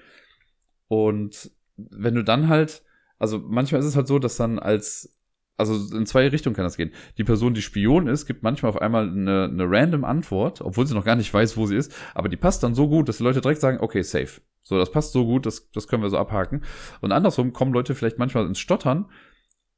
Und 0.87 1.51
wenn 1.75 2.15
du 2.15 2.23
dann 2.23 2.47
halt, 2.47 2.83
also 3.19 3.39
manchmal 3.39 3.81
ist 3.81 3.87
es 3.87 3.97
halt 3.97 4.07
so, 4.07 4.17
dass 4.17 4.37
dann 4.37 4.59
als 4.59 5.13
also 5.57 5.97
in 5.97 6.05
zwei 6.05 6.27
Richtungen 6.27 6.55
kann 6.55 6.65
das 6.65 6.77
gehen. 6.77 6.91
Die 7.17 7.23
Person, 7.23 7.55
die 7.55 7.63
Spion 7.63 8.07
ist, 8.07 8.27
gibt 8.27 8.43
manchmal 8.43 8.69
auf 8.69 8.79
einmal 8.79 9.09
eine, 9.09 9.45
eine 9.45 9.65
random 9.67 10.05
Antwort, 10.05 10.61
obwohl 10.61 10.85
sie 10.85 10.93
noch 10.93 11.03
gar 11.03 11.15
nicht 11.15 11.33
weiß, 11.33 11.57
wo 11.57 11.65
sie 11.65 11.75
ist, 11.75 11.93
aber 12.13 12.29
die 12.29 12.37
passt 12.37 12.63
dann 12.63 12.75
so 12.75 12.87
gut, 12.87 13.09
dass 13.09 13.17
die 13.17 13.23
Leute 13.23 13.41
direkt 13.41 13.61
sagen, 13.61 13.79
okay, 13.81 14.03
safe. 14.03 14.39
So, 14.67 14.77
das 14.77 14.91
passt 14.91 15.13
so 15.13 15.25
gut, 15.25 15.45
das, 15.45 15.71
das 15.71 15.87
können 15.87 16.03
wir 16.03 16.09
so 16.09 16.17
abhaken. 16.17 16.63
Und 16.99 17.13
andersrum 17.13 17.53
kommen 17.53 17.71
Leute 17.71 17.95
vielleicht 17.95 18.17
manchmal 18.17 18.45
ins 18.45 18.59
Stottern 18.59 19.05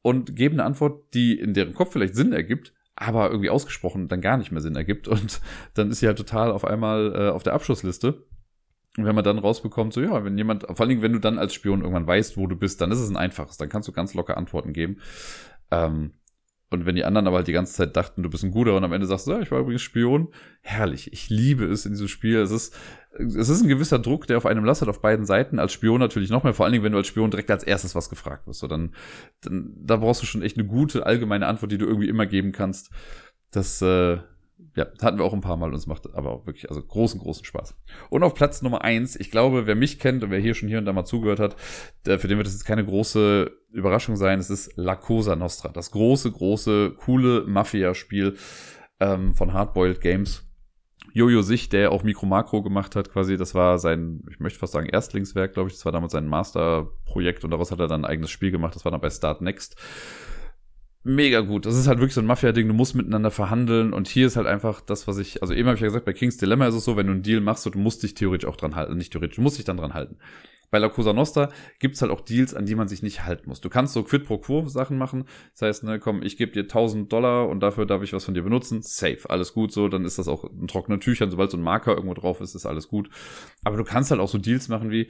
und 0.01 0.35
geben 0.35 0.55
eine 0.55 0.65
Antwort, 0.65 1.13
die 1.13 1.39
in 1.39 1.53
deren 1.53 1.75
Kopf 1.75 1.93
vielleicht 1.93 2.15
Sinn 2.15 2.33
ergibt, 2.33 2.73
aber 2.95 3.29
irgendwie 3.29 3.51
ausgesprochen 3.51 4.07
dann 4.07 4.19
gar 4.19 4.37
nicht 4.37 4.51
mehr 4.51 4.61
Sinn 4.61 4.75
ergibt. 4.75 5.07
Und 5.07 5.41
dann 5.75 5.91
ist 5.91 5.99
sie 5.99 6.07
halt 6.07 6.17
total 6.17 6.51
auf 6.51 6.65
einmal 6.65 7.13
äh, 7.15 7.29
auf 7.29 7.43
der 7.43 7.53
Abschlussliste. 7.53 8.25
Und 8.97 9.05
wenn 9.05 9.13
man 9.13 9.23
dann 9.23 9.37
rausbekommt, 9.37 9.93
so 9.93 10.01
ja, 10.01 10.25
wenn 10.25 10.35
jemand, 10.39 10.63
vor 10.63 10.79
allen 10.79 10.89
Dingen, 10.89 11.03
wenn 11.03 11.13
du 11.13 11.19
dann 11.19 11.37
als 11.37 11.53
Spion 11.53 11.81
irgendwann 11.81 12.07
weißt, 12.07 12.35
wo 12.35 12.47
du 12.47 12.55
bist, 12.55 12.81
dann 12.81 12.91
ist 12.91 12.99
es 12.99 13.11
ein 13.11 13.17
einfaches, 13.17 13.57
dann 13.57 13.69
kannst 13.69 13.87
du 13.87 13.91
ganz 13.91 14.15
locker 14.15 14.37
Antworten 14.37 14.73
geben. 14.73 15.01
Ähm, 15.69 16.13
und 16.71 16.85
wenn 16.85 16.95
die 16.95 17.03
anderen 17.03 17.25
aber 17.25 17.37
halt 17.37 17.47
die 17.47 17.53
ganze 17.53 17.73
Zeit 17.73 17.95
dachten, 17.97 18.21
du 18.21 18.29
bist 18.29 18.43
ein 18.43 18.51
guter 18.51 18.75
und 18.75 18.83
am 18.83 18.93
Ende 18.93 19.07
sagst 19.07 19.25
du, 19.25 19.31
ja, 19.31 19.39
ich 19.39 19.49
war 19.49 19.59
übrigens 19.59 19.81
Spion, 19.81 20.27
herrlich. 20.61 21.11
Ich 21.11 21.29
liebe 21.29 21.65
es 21.65 21.85
in 21.85 21.93
diesem 21.93 22.07
Spiel. 22.07 22.37
Es 22.37 22.51
ist, 22.51 22.75
es 23.17 23.49
ist 23.49 23.61
ein 23.61 23.67
gewisser 23.67 23.97
Druck, 23.97 24.27
der 24.27 24.37
auf 24.37 24.45
einem 24.45 24.63
lastet, 24.63 24.87
auf 24.87 25.01
beiden 25.01 25.25
Seiten. 25.25 25.57
Als 25.57 25.73
Spion 25.73 25.99
natürlich 25.99 26.29
noch 26.29 26.43
mehr, 26.43 26.53
vor 26.53 26.65
allen 26.65 26.73
Dingen, 26.73 26.83
wenn 26.83 26.91
du 26.91 26.99
als 26.99 27.07
Spion 27.07 27.31
direkt 27.31 27.49
als 27.49 27.63
erstes 27.63 27.95
was 27.95 28.09
gefragt 28.09 28.45
wirst. 28.45 28.59
So, 28.59 28.67
dann, 28.67 28.93
dann, 29.41 29.73
da 29.77 29.97
brauchst 29.97 30.21
du 30.21 30.27
schon 30.27 30.43
echt 30.43 30.57
eine 30.57 30.67
gute 30.67 31.07
allgemeine 31.07 31.47
Antwort, 31.47 31.71
die 31.71 31.79
du 31.79 31.87
irgendwie 31.87 32.09
immer 32.09 32.27
geben 32.27 32.51
kannst. 32.51 32.91
Das, 33.51 33.81
äh, 33.81 34.19
ja, 34.75 34.87
hatten 35.01 35.17
wir 35.17 35.25
auch 35.25 35.33
ein 35.33 35.41
paar 35.41 35.57
Mal 35.57 35.69
und 35.69 35.75
es 35.75 35.87
macht 35.87 36.13
aber 36.13 36.31
auch 36.31 36.45
wirklich, 36.45 36.69
also 36.69 36.81
großen, 36.81 37.19
großen 37.19 37.45
Spaß. 37.45 37.75
Und 38.09 38.23
auf 38.23 38.33
Platz 38.33 38.61
Nummer 38.61 38.83
eins, 38.83 39.15
ich 39.15 39.31
glaube, 39.31 39.67
wer 39.67 39.75
mich 39.75 39.99
kennt 39.99 40.23
und 40.23 40.31
wer 40.31 40.39
hier 40.39 40.53
schon 40.53 40.69
hier 40.69 40.79
und 40.79 40.85
da 40.85 40.93
mal 40.93 41.05
zugehört 41.05 41.39
hat, 41.39 41.55
der, 42.05 42.19
für 42.19 42.27
den 42.27 42.37
wird 42.37 42.47
es 42.47 42.53
jetzt 42.53 42.65
keine 42.65 42.85
große 42.85 43.51
Überraschung 43.71 44.15
sein. 44.15 44.39
Es 44.39 44.49
ist 44.49 44.75
La 44.75 44.95
Cosa 44.95 45.35
Nostra, 45.35 45.69
das 45.69 45.91
große, 45.91 46.31
große, 46.31 46.95
coole 46.97 47.45
Mafia-Spiel 47.47 48.35
ähm, 48.99 49.33
von 49.33 49.53
Hardboiled 49.53 50.01
Games. 50.01 50.45
Jojo 51.13 51.41
Sich, 51.41 51.69
der 51.69 51.91
auch 51.91 52.03
Mikro 52.03 52.27
Makro 52.27 52.61
gemacht 52.61 52.95
hat, 52.95 53.11
quasi, 53.11 53.35
das 53.35 53.55
war 53.55 53.79
sein, 53.79 54.21
ich 54.29 54.39
möchte 54.39 54.59
fast 54.59 54.73
sagen, 54.73 54.87
Erstlingswerk, 54.87 55.53
glaube 55.53 55.69
ich. 55.69 55.75
Das 55.75 55.85
war 55.85 55.91
damals 55.91 56.11
sein 56.11 56.27
Masterprojekt 56.27 57.43
und 57.43 57.51
daraus 57.51 57.71
hat 57.71 57.79
er 57.79 57.87
dann 57.87 58.05
ein 58.05 58.11
eigenes 58.11 58.29
Spiel 58.29 58.51
gemacht. 58.51 58.75
Das 58.75 58.85
war 58.85 58.91
dann 58.91 59.01
bei 59.01 59.09
Start 59.09 59.41
Next 59.41 59.75
mega 61.03 61.41
gut. 61.41 61.65
Das 61.65 61.77
ist 61.77 61.87
halt 61.87 61.99
wirklich 61.99 62.13
so 62.13 62.21
ein 62.21 62.27
Mafia-Ding, 62.27 62.67
du 62.67 62.73
musst 62.73 62.95
miteinander 62.95 63.31
verhandeln 63.31 63.93
und 63.93 64.07
hier 64.07 64.27
ist 64.27 64.35
halt 64.35 64.47
einfach 64.47 64.81
das, 64.81 65.07
was 65.07 65.17
ich, 65.17 65.41
also 65.41 65.53
eben 65.53 65.67
habe 65.67 65.75
ich 65.75 65.81
ja 65.81 65.87
gesagt, 65.87 66.05
bei 66.05 66.13
King's 66.13 66.37
Dilemma 66.37 66.67
ist 66.67 66.75
es 66.75 66.85
so, 66.85 66.97
wenn 66.97 67.07
du 67.07 67.13
einen 67.13 67.23
Deal 67.23 67.41
machst, 67.41 67.65
du 67.65 67.77
musst 67.77 68.03
dich 68.03 68.13
theoretisch 68.13 68.47
auch 68.47 68.57
dran 68.57 68.75
halten, 68.75 68.97
nicht 68.97 69.11
theoretisch, 69.11 69.37
du 69.37 69.41
musst 69.41 69.57
dich 69.57 69.65
dann 69.65 69.77
dran 69.77 69.93
halten. 69.93 70.17
Bei 70.71 70.77
La 70.77 70.89
Cosa 70.89 71.13
Nostra 71.13 71.49
gibt's 71.79 72.01
halt 72.01 72.11
auch 72.11 72.21
Deals, 72.21 72.53
an 72.53 72.65
die 72.65 72.75
man 72.75 72.87
sich 72.87 73.01
nicht 73.01 73.25
halten 73.25 73.49
muss. 73.49 73.59
Du 73.59 73.69
kannst 73.69 73.93
so 73.93 74.03
Quid 74.03 74.25
pro 74.25 74.37
Quo 74.37 74.67
Sachen 74.67 74.97
machen. 74.97 75.25
Das 75.53 75.63
heißt, 75.63 75.83
ne, 75.83 75.99
komm, 75.99 76.21
ich 76.21 76.37
gebe 76.37 76.51
dir 76.51 76.61
1000 76.61 77.11
Dollar 77.11 77.49
und 77.49 77.59
dafür 77.61 77.87
darf 77.87 78.03
ich 78.03 78.13
was 78.13 78.25
von 78.25 78.35
dir 78.35 78.43
benutzen. 78.43 78.81
Safe, 78.83 79.27
alles 79.27 79.53
gut 79.53 79.71
so. 79.71 79.87
Dann 79.87 80.05
ist 80.05 80.19
das 80.19 80.27
auch 80.27 80.43
ein 80.43 80.67
trockener 80.67 80.99
Tüchern. 80.99 81.31
Sobald 81.31 81.49
so 81.49 81.57
ein 81.57 81.63
Marker 81.63 81.95
irgendwo 81.95 82.13
drauf 82.13 82.39
ist, 82.39 82.53
ist 82.53 82.67
alles 82.67 82.87
gut. 82.87 83.09
Aber 83.63 83.77
du 83.77 83.83
kannst 83.83 84.11
halt 84.11 84.21
auch 84.21 84.29
so 84.29 84.37
Deals 84.37 84.67
machen 84.67 84.91
wie, 84.91 85.09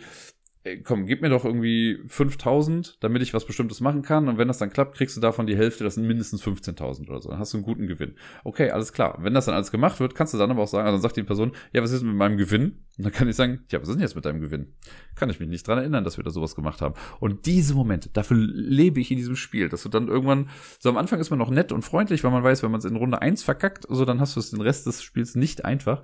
komm, 0.77 1.05
gib 1.05 1.21
mir 1.21 1.29
doch 1.29 1.45
irgendwie 1.45 1.99
5000, 2.07 2.97
damit 3.01 3.21
ich 3.21 3.33
was 3.33 3.45
Bestimmtes 3.45 3.81
machen 3.81 4.01
kann. 4.01 4.27
Und 4.27 4.37
wenn 4.37 4.47
das 4.47 4.57
dann 4.57 4.69
klappt, 4.69 4.95
kriegst 4.95 5.17
du 5.17 5.21
davon 5.21 5.47
die 5.47 5.57
Hälfte, 5.57 5.83
das 5.83 5.95
sind 5.95 6.07
mindestens 6.07 6.43
15.000 6.43 7.09
oder 7.09 7.21
so. 7.21 7.29
Dann 7.29 7.39
hast 7.39 7.53
du 7.53 7.57
einen 7.57 7.65
guten 7.65 7.87
Gewinn. 7.87 8.15
Okay, 8.43 8.71
alles 8.71 8.93
klar. 8.93 9.17
Wenn 9.21 9.33
das 9.33 9.45
dann 9.45 9.55
alles 9.55 9.71
gemacht 9.71 9.99
wird, 9.99 10.15
kannst 10.15 10.33
du 10.33 10.37
dann 10.37 10.51
aber 10.51 10.63
auch 10.63 10.67
sagen, 10.67 10.85
also 10.85 10.97
dann 10.97 11.01
sagt 11.01 11.17
die 11.17 11.23
Person, 11.23 11.51
ja, 11.73 11.81
was 11.81 11.91
ist 11.91 12.03
mit 12.03 12.15
meinem 12.15 12.37
Gewinn? 12.37 12.83
Und 12.97 13.05
dann 13.05 13.13
kann 13.13 13.29
ich 13.29 13.35
sagen, 13.35 13.63
ja, 13.69 13.81
was 13.81 13.87
ist 13.87 13.95
denn 13.95 14.01
jetzt 14.01 14.15
mit 14.15 14.25
deinem 14.25 14.41
Gewinn? 14.41 14.73
Kann 15.15 15.29
ich 15.29 15.39
mich 15.39 15.49
nicht 15.49 15.67
dran 15.67 15.77
erinnern, 15.77 16.03
dass 16.03 16.17
wir 16.17 16.23
da 16.23 16.31
sowas 16.31 16.55
gemacht 16.55 16.81
haben. 16.81 16.95
Und 17.19 17.45
diese 17.45 17.73
Momente, 17.73 18.09
dafür 18.09 18.37
lebe 18.37 18.99
ich 18.99 19.11
in 19.11 19.17
diesem 19.17 19.35
Spiel, 19.35 19.69
dass 19.69 19.83
du 19.83 19.89
dann 19.89 20.07
irgendwann, 20.07 20.49
so 20.79 20.89
am 20.89 20.97
Anfang 20.97 21.19
ist 21.19 21.29
man 21.29 21.39
noch 21.39 21.49
nett 21.49 21.71
und 21.71 21.83
freundlich, 21.83 22.23
weil 22.23 22.31
man 22.31 22.43
weiß, 22.43 22.61
wenn 22.63 22.71
man 22.71 22.79
es 22.79 22.85
in 22.85 22.95
Runde 22.95 23.21
1 23.21 23.43
verkackt, 23.43 23.85
so 23.87 24.05
dann 24.05 24.19
hast 24.19 24.35
du 24.35 24.39
es 24.39 24.51
den 24.51 24.61
Rest 24.61 24.85
des 24.85 25.01
Spiels 25.01 25.35
nicht 25.35 25.65
einfach. 25.65 26.01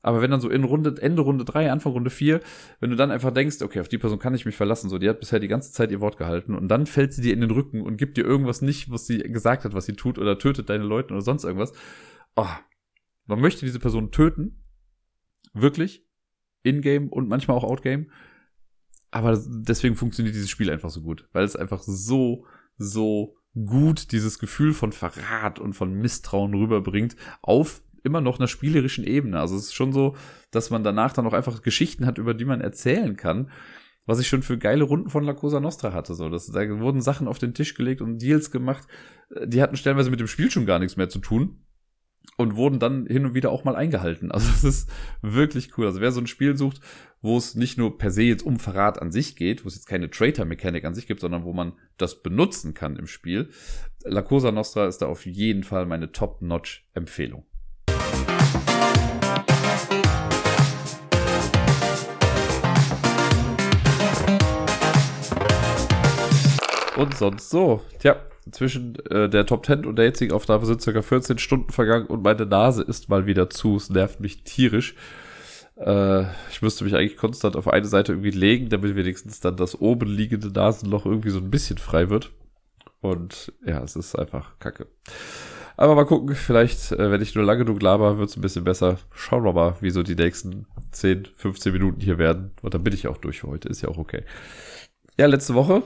Aber 0.00 0.22
wenn 0.22 0.30
dann 0.30 0.40
so 0.40 0.48
in 0.48 0.64
Runde, 0.64 0.94
Ende 1.00 1.22
Runde 1.22 1.44
3, 1.44 1.72
Anfang 1.72 1.92
Runde 1.92 2.10
4, 2.10 2.40
wenn 2.80 2.90
du 2.90 2.96
dann 2.96 3.10
einfach 3.10 3.32
denkst, 3.32 3.62
okay, 3.62 3.80
auf 3.80 3.88
die 3.88 3.98
Person 3.98 4.18
kann 4.18 4.34
ich 4.34 4.46
mich 4.46 4.56
verlassen, 4.56 4.88
so, 4.88 4.98
die 4.98 5.08
hat 5.08 5.20
bisher 5.20 5.40
die 5.40 5.48
ganze 5.48 5.72
Zeit 5.72 5.90
ihr 5.90 6.00
Wort 6.00 6.16
gehalten 6.16 6.54
und 6.54 6.68
dann 6.68 6.86
fällt 6.86 7.12
sie 7.12 7.22
dir 7.22 7.32
in 7.32 7.40
den 7.40 7.50
Rücken 7.50 7.82
und 7.82 7.96
gibt 7.96 8.16
dir 8.16 8.24
irgendwas 8.24 8.62
nicht, 8.62 8.90
was 8.90 9.06
sie 9.06 9.18
gesagt 9.18 9.64
hat, 9.64 9.74
was 9.74 9.86
sie 9.86 9.94
tut 9.94 10.18
oder 10.18 10.38
tötet 10.38 10.70
deine 10.70 10.84
Leute 10.84 11.12
oder 11.12 11.22
sonst 11.22 11.44
irgendwas. 11.44 11.72
Oh, 12.36 12.46
man 13.26 13.40
möchte 13.40 13.66
diese 13.66 13.80
Person 13.80 14.12
töten. 14.12 14.62
Wirklich. 15.52 16.06
In-game 16.62 17.08
und 17.08 17.28
manchmal 17.28 17.56
auch 17.56 17.64
out-game. 17.64 18.10
Aber 19.10 19.42
deswegen 19.46 19.96
funktioniert 19.96 20.34
dieses 20.34 20.50
Spiel 20.50 20.70
einfach 20.70 20.90
so 20.90 21.02
gut, 21.02 21.28
weil 21.32 21.44
es 21.44 21.56
einfach 21.56 21.82
so, 21.82 22.46
so 22.76 23.36
gut 23.54 24.12
dieses 24.12 24.38
Gefühl 24.38 24.74
von 24.74 24.92
Verrat 24.92 25.58
und 25.58 25.72
von 25.72 25.92
Misstrauen 25.92 26.54
rüberbringt 26.54 27.16
auf 27.42 27.82
immer 28.04 28.20
noch 28.20 28.38
einer 28.38 28.48
spielerischen 28.48 29.04
Ebene. 29.04 29.40
Also 29.40 29.56
es 29.56 29.64
ist 29.64 29.74
schon 29.74 29.92
so, 29.92 30.16
dass 30.50 30.70
man 30.70 30.84
danach 30.84 31.12
dann 31.12 31.26
auch 31.26 31.32
einfach 31.32 31.62
Geschichten 31.62 32.06
hat, 32.06 32.18
über 32.18 32.34
die 32.34 32.44
man 32.44 32.60
erzählen 32.60 33.16
kann. 33.16 33.50
was 34.06 34.20
ich 34.20 34.28
schon 34.28 34.42
für 34.42 34.56
geile 34.56 34.84
Runden 34.84 35.10
von 35.10 35.22
La 35.22 35.34
Cosa 35.34 35.60
Nostra 35.60 35.92
hatte. 35.92 36.14
So, 36.14 36.30
das, 36.30 36.46
da 36.46 36.66
wurden 36.80 37.02
Sachen 37.02 37.28
auf 37.28 37.38
den 37.38 37.52
Tisch 37.52 37.74
gelegt 37.74 38.00
und 38.00 38.22
Deals 38.22 38.50
gemacht, 38.50 38.88
die 39.44 39.60
hatten 39.60 39.76
stellenweise 39.76 40.10
mit 40.10 40.18
dem 40.18 40.28
Spiel 40.28 40.50
schon 40.50 40.64
gar 40.64 40.78
nichts 40.78 40.96
mehr 40.96 41.10
zu 41.10 41.18
tun 41.18 41.66
und 42.38 42.56
wurden 42.56 42.78
dann 42.78 43.06
hin 43.06 43.26
und 43.26 43.34
wieder 43.34 43.50
auch 43.50 43.64
mal 43.64 43.76
eingehalten. 43.76 44.30
Also 44.30 44.48
es 44.54 44.64
ist 44.64 44.90
wirklich 45.20 45.76
cool. 45.76 45.86
Also 45.86 46.00
wer 46.00 46.12
so 46.12 46.20
ein 46.20 46.26
Spiel 46.26 46.56
sucht, 46.56 46.80
wo 47.20 47.36
es 47.36 47.54
nicht 47.54 47.78
nur 47.78 47.98
per 47.98 48.10
se 48.10 48.22
jetzt 48.22 48.44
um 48.44 48.58
Verrat 48.58 49.02
an 49.02 49.10
sich 49.10 49.36
geht, 49.36 49.64
wo 49.64 49.68
es 49.68 49.74
jetzt 49.74 49.88
keine 49.88 50.08
Traitor-Mechanik 50.08 50.84
an 50.84 50.94
sich 50.94 51.06
gibt, 51.06 51.20
sondern 51.20 51.44
wo 51.44 51.52
man 51.52 51.72
das 51.96 52.22
benutzen 52.22 52.74
kann 52.74 52.96
im 52.96 53.06
Spiel, 53.06 53.50
La 54.04 54.22
Cosa 54.22 54.52
Nostra 54.52 54.86
ist 54.86 54.98
da 54.98 55.06
auf 55.06 55.26
jeden 55.26 55.64
Fall 55.64 55.86
meine 55.86 56.12
Top-Notch-Empfehlung. 56.12 57.44
Und 66.98 67.16
sonst 67.16 67.50
so. 67.50 67.80
Tja, 68.00 68.16
zwischen 68.50 68.96
äh, 69.08 69.28
der 69.28 69.46
Top 69.46 69.64
10 69.64 69.86
und 69.86 69.96
der 69.96 70.06
jetzigen 70.06 70.32
Aufnahme 70.32 70.66
sind 70.66 70.82
circa 70.82 71.00
14 71.00 71.38
Stunden 71.38 71.70
vergangen 71.70 72.06
und 72.06 72.24
meine 72.24 72.44
Nase 72.44 72.82
ist 72.82 73.08
mal 73.08 73.24
wieder 73.24 73.48
zu. 73.50 73.76
Es 73.76 73.88
nervt 73.88 74.18
mich 74.18 74.42
tierisch. 74.42 74.96
Äh, 75.76 76.22
ich 76.50 76.60
müsste 76.60 76.82
mich 76.82 76.96
eigentlich 76.96 77.16
konstant 77.16 77.54
auf 77.54 77.68
eine 77.68 77.86
Seite 77.86 78.10
irgendwie 78.12 78.32
legen, 78.32 78.68
damit 78.68 78.96
wenigstens 78.96 79.38
dann 79.38 79.56
das 79.56 79.80
oben 79.80 80.08
liegende 80.08 80.48
Nasenloch 80.48 81.06
irgendwie 81.06 81.30
so 81.30 81.38
ein 81.38 81.50
bisschen 81.50 81.78
frei 81.78 82.10
wird. 82.10 82.32
Und 83.00 83.52
ja, 83.64 83.80
es 83.84 83.94
ist 83.94 84.16
einfach 84.16 84.58
kacke. 84.58 84.88
Aber 85.76 85.94
mal 85.94 86.04
gucken, 86.04 86.34
vielleicht, 86.34 86.90
äh, 86.90 87.12
wenn 87.12 87.22
ich 87.22 87.36
nur 87.36 87.44
lange 87.44 87.64
genug 87.64 87.80
laber, 87.80 88.18
wird 88.18 88.30
es 88.30 88.36
ein 88.36 88.42
bisschen 88.42 88.64
besser. 88.64 88.98
Schauen 89.14 89.44
wir 89.44 89.52
mal, 89.52 89.76
wie 89.80 89.90
so 89.90 90.02
die 90.02 90.16
nächsten 90.16 90.66
10, 90.90 91.28
15 91.36 91.72
Minuten 91.72 92.00
hier 92.00 92.18
werden. 92.18 92.50
Und 92.60 92.74
dann 92.74 92.82
bin 92.82 92.92
ich 92.92 93.06
auch 93.06 93.18
durch 93.18 93.42
für 93.42 93.46
heute. 93.46 93.68
Ist 93.68 93.82
ja 93.82 93.88
auch 93.88 93.98
okay. 93.98 94.24
Ja, 95.16 95.26
letzte 95.26 95.54
Woche 95.54 95.84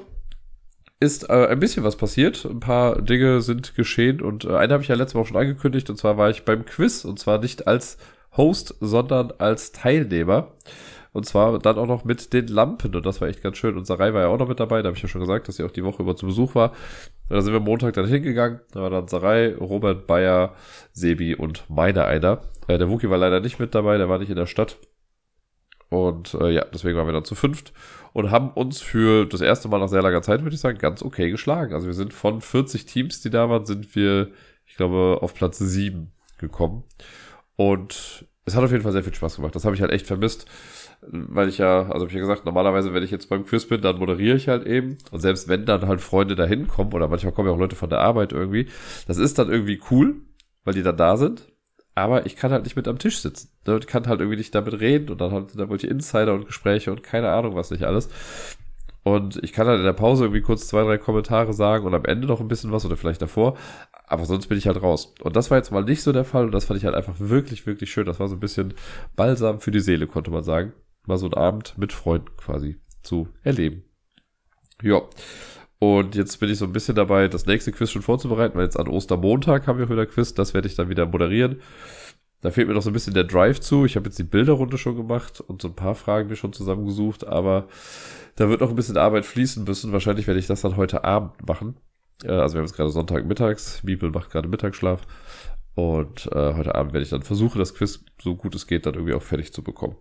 ist 1.03 1.29
äh, 1.29 1.49
ein 1.49 1.59
bisschen 1.59 1.83
was 1.83 1.97
passiert. 1.97 2.45
Ein 2.45 2.61
paar 2.61 3.03
Dinge 3.03 3.41
sind 3.43 3.75
geschehen 3.75 4.23
und 4.23 4.45
äh, 4.45 4.55
eine 4.55 4.73
habe 4.73 4.85
ich 4.85 4.89
ja 4.89 4.95
letzte 4.95 5.19
Woche 5.19 5.29
schon 5.29 5.37
angekündigt 5.37 5.91
und 5.91 5.97
zwar 5.97 6.17
war 6.17 6.31
ich 6.31 6.45
beim 6.45 6.65
Quiz 6.65 7.05
und 7.05 7.19
zwar 7.19 7.39
nicht 7.39 7.67
als 7.67 7.99
Host, 8.37 8.77
sondern 8.81 9.33
als 9.39 9.73
Teilnehmer. 9.73 10.53
Und 11.13 11.27
zwar 11.27 11.59
dann 11.59 11.77
auch 11.77 11.87
noch 11.87 12.05
mit 12.05 12.33
den 12.33 12.47
Lampen. 12.47 12.95
Und 12.95 13.05
das 13.05 13.21
war 13.21 13.29
echt 13.29 13.43
ganz 13.43 13.59
schön. 13.59 13.77
Und 13.77 13.87
Sarai 13.87 14.15
war 14.15 14.23
ja 14.23 14.29
auch 14.29 14.39
noch 14.39 14.49
mit 14.49 14.61
dabei. 14.61 14.81
Da 14.81 14.87
habe 14.87 14.97
ich 14.97 15.03
ja 15.03 15.11
schon 15.11 15.21
gesagt, 15.21 15.47
dass 15.47 15.57
sie 15.57 15.65
auch 15.65 15.71
die 15.71 15.85
Woche 15.85 16.03
über 16.03 16.17
zu 16.17 16.25
Besuch 16.25 16.55
war. 16.55 16.73
Da 17.29 17.43
sind 17.43 17.53
wir 17.53 17.61
Montag 17.61 17.93
dann 17.93 18.07
hingegangen. 18.07 18.61
Da 18.73 18.81
war 18.81 18.89
dann 18.89 19.09
Sarai, 19.09 19.55
Robert, 19.55 20.07
Bayer, 20.07 20.55
Sebi 20.93 21.35
und 21.35 21.65
meine 21.69 22.07
einer. 22.07 22.41
Äh, 22.67 22.79
der 22.79 22.89
Wookie 22.89 23.11
war 23.11 23.19
leider 23.19 23.41
nicht 23.41 23.59
mit 23.59 23.75
dabei. 23.75 23.99
Der 23.99 24.09
war 24.09 24.19
nicht 24.19 24.31
in 24.31 24.37
der 24.37 24.47
Stadt. 24.47 24.79
Und 25.91 26.33
äh, 26.33 26.49
ja, 26.49 26.65
deswegen 26.73 26.97
waren 26.97 27.07
wir 27.07 27.13
dann 27.13 27.27
zu 27.27 27.35
fünft 27.35 27.75
und 28.13 28.31
haben 28.31 28.51
uns 28.51 28.81
für 28.81 29.27
das 29.27 29.41
erste 29.41 29.69
Mal 29.69 29.79
nach 29.79 29.89
sehr 29.89 30.03
langer 30.03 30.23
Zeit, 30.23 30.43
würde 30.43 30.55
ich 30.55 30.61
sagen, 30.61 30.79
ganz 30.79 31.03
okay 31.03 31.31
geschlagen. 31.31 31.75
Also 31.75 31.87
wir 31.87 31.95
sind 31.95 32.13
von 32.13 32.41
40 32.41 32.87
Teams, 32.87 33.21
die 33.21 33.31
da 33.31 33.49
waren, 33.49 33.65
sind 33.65 33.95
wir, 33.95 34.31
ich 34.67 34.77
glaube, 34.77 35.19
auf 35.21 35.35
Platz 35.35 35.59
7 35.59 36.13
gekommen. 36.39 36.85
Und 37.57 38.27
es 38.45 38.57
hat 38.57 38.65
auf 38.65 38.73
jeden 38.73 38.83
Fall 38.83 38.93
sehr 38.93 39.05
viel 39.05 39.15
Spaß 39.15 39.37
gemacht. 39.37 39.55
Das 39.55 39.65
habe 39.65 39.75
ich 39.75 39.81
halt 39.81 39.93
echt 39.93 40.07
vermisst, 40.07 40.47
weil 41.11 41.49
ich 41.49 41.59
ja, 41.59 41.83
also 41.83 42.01
habe 42.01 42.07
ich 42.09 42.15
ja 42.15 42.21
gesagt, 42.21 42.45
normalerweise, 42.45 42.93
wenn 42.93 43.03
ich 43.03 43.11
jetzt 43.11 43.29
beim 43.29 43.45
Quiz 43.45 43.67
bin, 43.67 43.81
dann 43.81 43.99
moderiere 43.99 44.37
ich 44.37 44.49
halt 44.49 44.67
eben. 44.67 44.99
Und 45.11 45.21
selbst 45.21 45.49
wenn 45.49 45.65
dann 45.65 45.87
halt 45.87 46.01
Freunde 46.01 46.35
da 46.35 46.45
hinkommen 46.45 46.93
oder 46.93 47.09
manchmal 47.09 47.33
kommen 47.33 47.49
ja 47.49 47.55
auch 47.55 47.59
Leute 47.59 47.77
von 47.77 47.91
der 47.91 48.01
Arbeit 48.01 48.33
irgendwie, 48.33 48.69
das 49.07 49.19
ist 49.19 49.39
dann 49.39 49.51
irgendwie 49.51 49.81
cool, 49.91 50.17
weil 50.65 50.75
die 50.75 50.83
dann 50.83 50.97
da 50.97 51.17
sind. 51.17 51.52
Aber 51.95 52.27
ich 52.27 52.37
kann 52.37 52.53
halt 52.53 52.65
nicht 52.65 52.77
mit 52.77 52.89
am 52.89 52.99
Tisch 52.99 53.21
sitzen. 53.21 53.51
Ne? 53.67 53.79
Ich 53.79 53.87
kann 53.87 54.07
halt 54.07 54.21
irgendwie 54.21 54.39
nicht 54.39 54.55
damit 54.55 54.81
reden 54.81 55.11
und 55.11 55.21
dann 55.21 55.33
halt 55.33 55.59
da 55.59 55.69
wollte 55.69 55.87
Insider 55.87 56.33
und 56.33 56.47
Gespräche 56.47 56.91
und 56.91 57.03
keine 57.03 57.31
Ahnung 57.31 57.55
was 57.55 57.71
nicht 57.71 57.85
alles. 57.85 58.09
Und 59.05 59.43
ich 59.43 59.53
kann 59.53 59.67
halt 59.67 59.81
in 59.81 59.85
der 59.85 59.93
Pause 59.93 60.25
irgendwie 60.25 60.43
kurz 60.43 60.69
zwei, 60.69 60.83
drei 60.85 60.97
Kommentare 60.97 61.53
sagen 61.53 61.87
und 61.87 61.95
am 61.95 62.05
Ende 62.05 62.27
noch 62.27 62.41
ein 62.41 62.49
bisschen 62.49 62.71
was 62.71 62.87
oder 62.87 62.97
vielleicht 62.97 63.21
davor. 63.21 63.57
Aber 64.07 64.27
sonst 64.27 64.47
bin 64.47 64.59
ich 64.59 64.67
halt 64.67 64.81
raus. 64.81 65.13
Und 65.23 65.35
das 65.37 65.51
war 65.51 65.59
jetzt 65.59 65.73
mal 65.73 65.85
nicht 65.85 66.03
so 66.03 66.13
der 66.13 66.25
Fall 66.25 66.45
und 66.45 66.53
das 66.53 66.67
fand 66.67 66.79
ich 66.79 66.85
halt 66.85 66.95
einfach 66.95 67.15
wirklich, 67.19 67.67
wirklich 67.67 67.91
schön. 67.91 68.07
Das 68.07 68.21
war 68.21 68.29
so 68.29 68.37
ein 68.37 68.41
bisschen 68.41 68.75
Balsam 69.17 69.61
für 69.61 69.71
die 69.71 69.81
Seele, 69.81 70.07
konnte 70.07 70.31
man 70.31 70.45
sagen. 70.45 70.73
Mal 71.07 71.19
so 71.19 71.27
ein 71.27 71.35
Abend 71.35 71.77
mit 71.79 71.93
Freunden 71.93 72.37
quasi 72.37 72.77
zu 73.03 73.29
erleben. 73.43 73.85
Ja. 74.83 75.03
Und 75.83 76.15
jetzt 76.15 76.39
bin 76.39 76.49
ich 76.49 76.59
so 76.59 76.65
ein 76.65 76.73
bisschen 76.73 76.95
dabei, 76.95 77.27
das 77.27 77.47
nächste 77.47 77.73
Quiz 77.73 77.91
schon 77.91 78.03
vorzubereiten, 78.03 78.57
weil 78.57 78.67
jetzt 78.67 78.79
an 78.79 78.87
Ostermontag 78.87 79.67
haben 79.67 79.81
wir 79.81 79.91
wieder 79.91 80.07
Quiz. 80.07 80.33
Das 80.33 80.55
werde 80.55 80.69
ich 80.69 80.77
dann 80.77 80.89
wieder 80.89 81.07
moderieren. 81.07 81.61
Da 82.41 82.53
fehlt 82.53 82.69
mir 82.69 82.75
noch 82.75 82.83
so 82.83 82.91
ein 82.91 82.93
bisschen 82.93 83.15
der 83.15 83.25
Drive 83.25 83.59
zu. 83.59 83.85
Ich 83.85 83.97
habe 83.97 84.07
jetzt 84.07 84.17
die 84.17 84.23
Bilderrunde 84.23 84.79
schon 84.79 84.95
gemacht 84.95 85.41
und 85.41 85.61
so 85.61 85.67
ein 85.67 85.75
paar 85.75 85.97
Fragen 85.97 86.29
mir 86.29 86.37
schon 86.37 86.53
zusammengesucht, 86.53 87.27
aber 87.27 87.67
da 88.37 88.49
wird 88.49 88.61
noch 88.61 88.71
ein 88.71 88.77
bisschen 88.77 88.97
Arbeit 88.97 89.27
fließen 89.27 89.65
müssen. 89.65 89.91
Wahrscheinlich 89.91 90.29
werde 90.29 90.39
ich 90.39 90.47
das 90.47 90.61
dann 90.61 90.77
heute 90.77 91.03
Abend 91.03 91.33
machen. 91.49 91.75
Äh, 92.23 92.29
also 92.29 92.55
wir 92.55 92.59
haben 92.61 92.67
jetzt 92.67 92.77
gerade 92.77 92.91
Sonntag 92.91 93.27
mittags. 93.27 93.81
Bibel 93.83 94.13
macht 94.13 94.31
gerade 94.31 94.47
Mittagsschlaf. 94.47 95.01
Und 95.75 96.29
äh, 96.31 96.55
heute 96.55 96.77
Abend 96.77 96.93
werde 96.93 97.03
ich 97.03 97.11
dann 97.11 97.23
versuchen, 97.23 97.59
das 97.59 97.75
Quiz 97.75 98.05
so 98.21 98.37
gut 98.37 98.55
es 98.55 98.69
geht 98.69 98.87
dann 98.87 98.95
irgendwie 98.95 99.15
auch 99.15 99.23
fertig 99.23 99.53
zu 99.53 99.65
bekommen. 99.65 99.97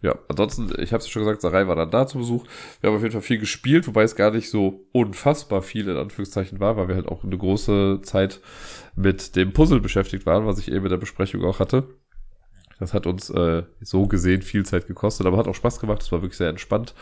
Ja, 0.00 0.16
ansonsten, 0.28 0.70
ich 0.80 0.92
habe 0.92 1.02
es 1.02 1.08
schon 1.08 1.22
gesagt, 1.22 1.40
Sarai 1.40 1.66
war 1.66 1.74
dann 1.74 1.90
da 1.90 2.06
zu 2.06 2.18
Besuch. 2.18 2.44
Wir 2.80 2.88
haben 2.88 2.96
auf 2.96 3.02
jeden 3.02 3.12
Fall 3.12 3.22
viel 3.22 3.38
gespielt, 3.38 3.88
wobei 3.88 4.04
es 4.04 4.14
gar 4.14 4.30
nicht 4.30 4.48
so 4.48 4.86
unfassbar 4.92 5.60
viel 5.60 5.88
in 5.88 5.96
Anführungszeichen 5.96 6.60
war, 6.60 6.76
weil 6.76 6.86
wir 6.86 6.94
halt 6.94 7.08
auch 7.08 7.24
eine 7.24 7.36
große 7.36 8.00
Zeit 8.02 8.40
mit 8.94 9.34
dem 9.34 9.52
Puzzle 9.52 9.80
beschäftigt 9.80 10.24
waren, 10.24 10.46
was 10.46 10.58
ich 10.58 10.70
eben 10.70 10.84
in 10.84 10.90
der 10.90 10.98
Besprechung 10.98 11.44
auch 11.44 11.58
hatte. 11.58 11.88
Das 12.78 12.94
hat 12.94 13.06
uns 13.08 13.28
äh, 13.30 13.64
so 13.80 14.06
gesehen 14.06 14.42
viel 14.42 14.64
Zeit 14.64 14.86
gekostet, 14.86 15.26
aber 15.26 15.36
hat 15.36 15.48
auch 15.48 15.54
Spaß 15.54 15.80
gemacht. 15.80 16.02
Es 16.02 16.12
war 16.12 16.22
wirklich 16.22 16.38
sehr 16.38 16.48
entspannt, 16.48 16.94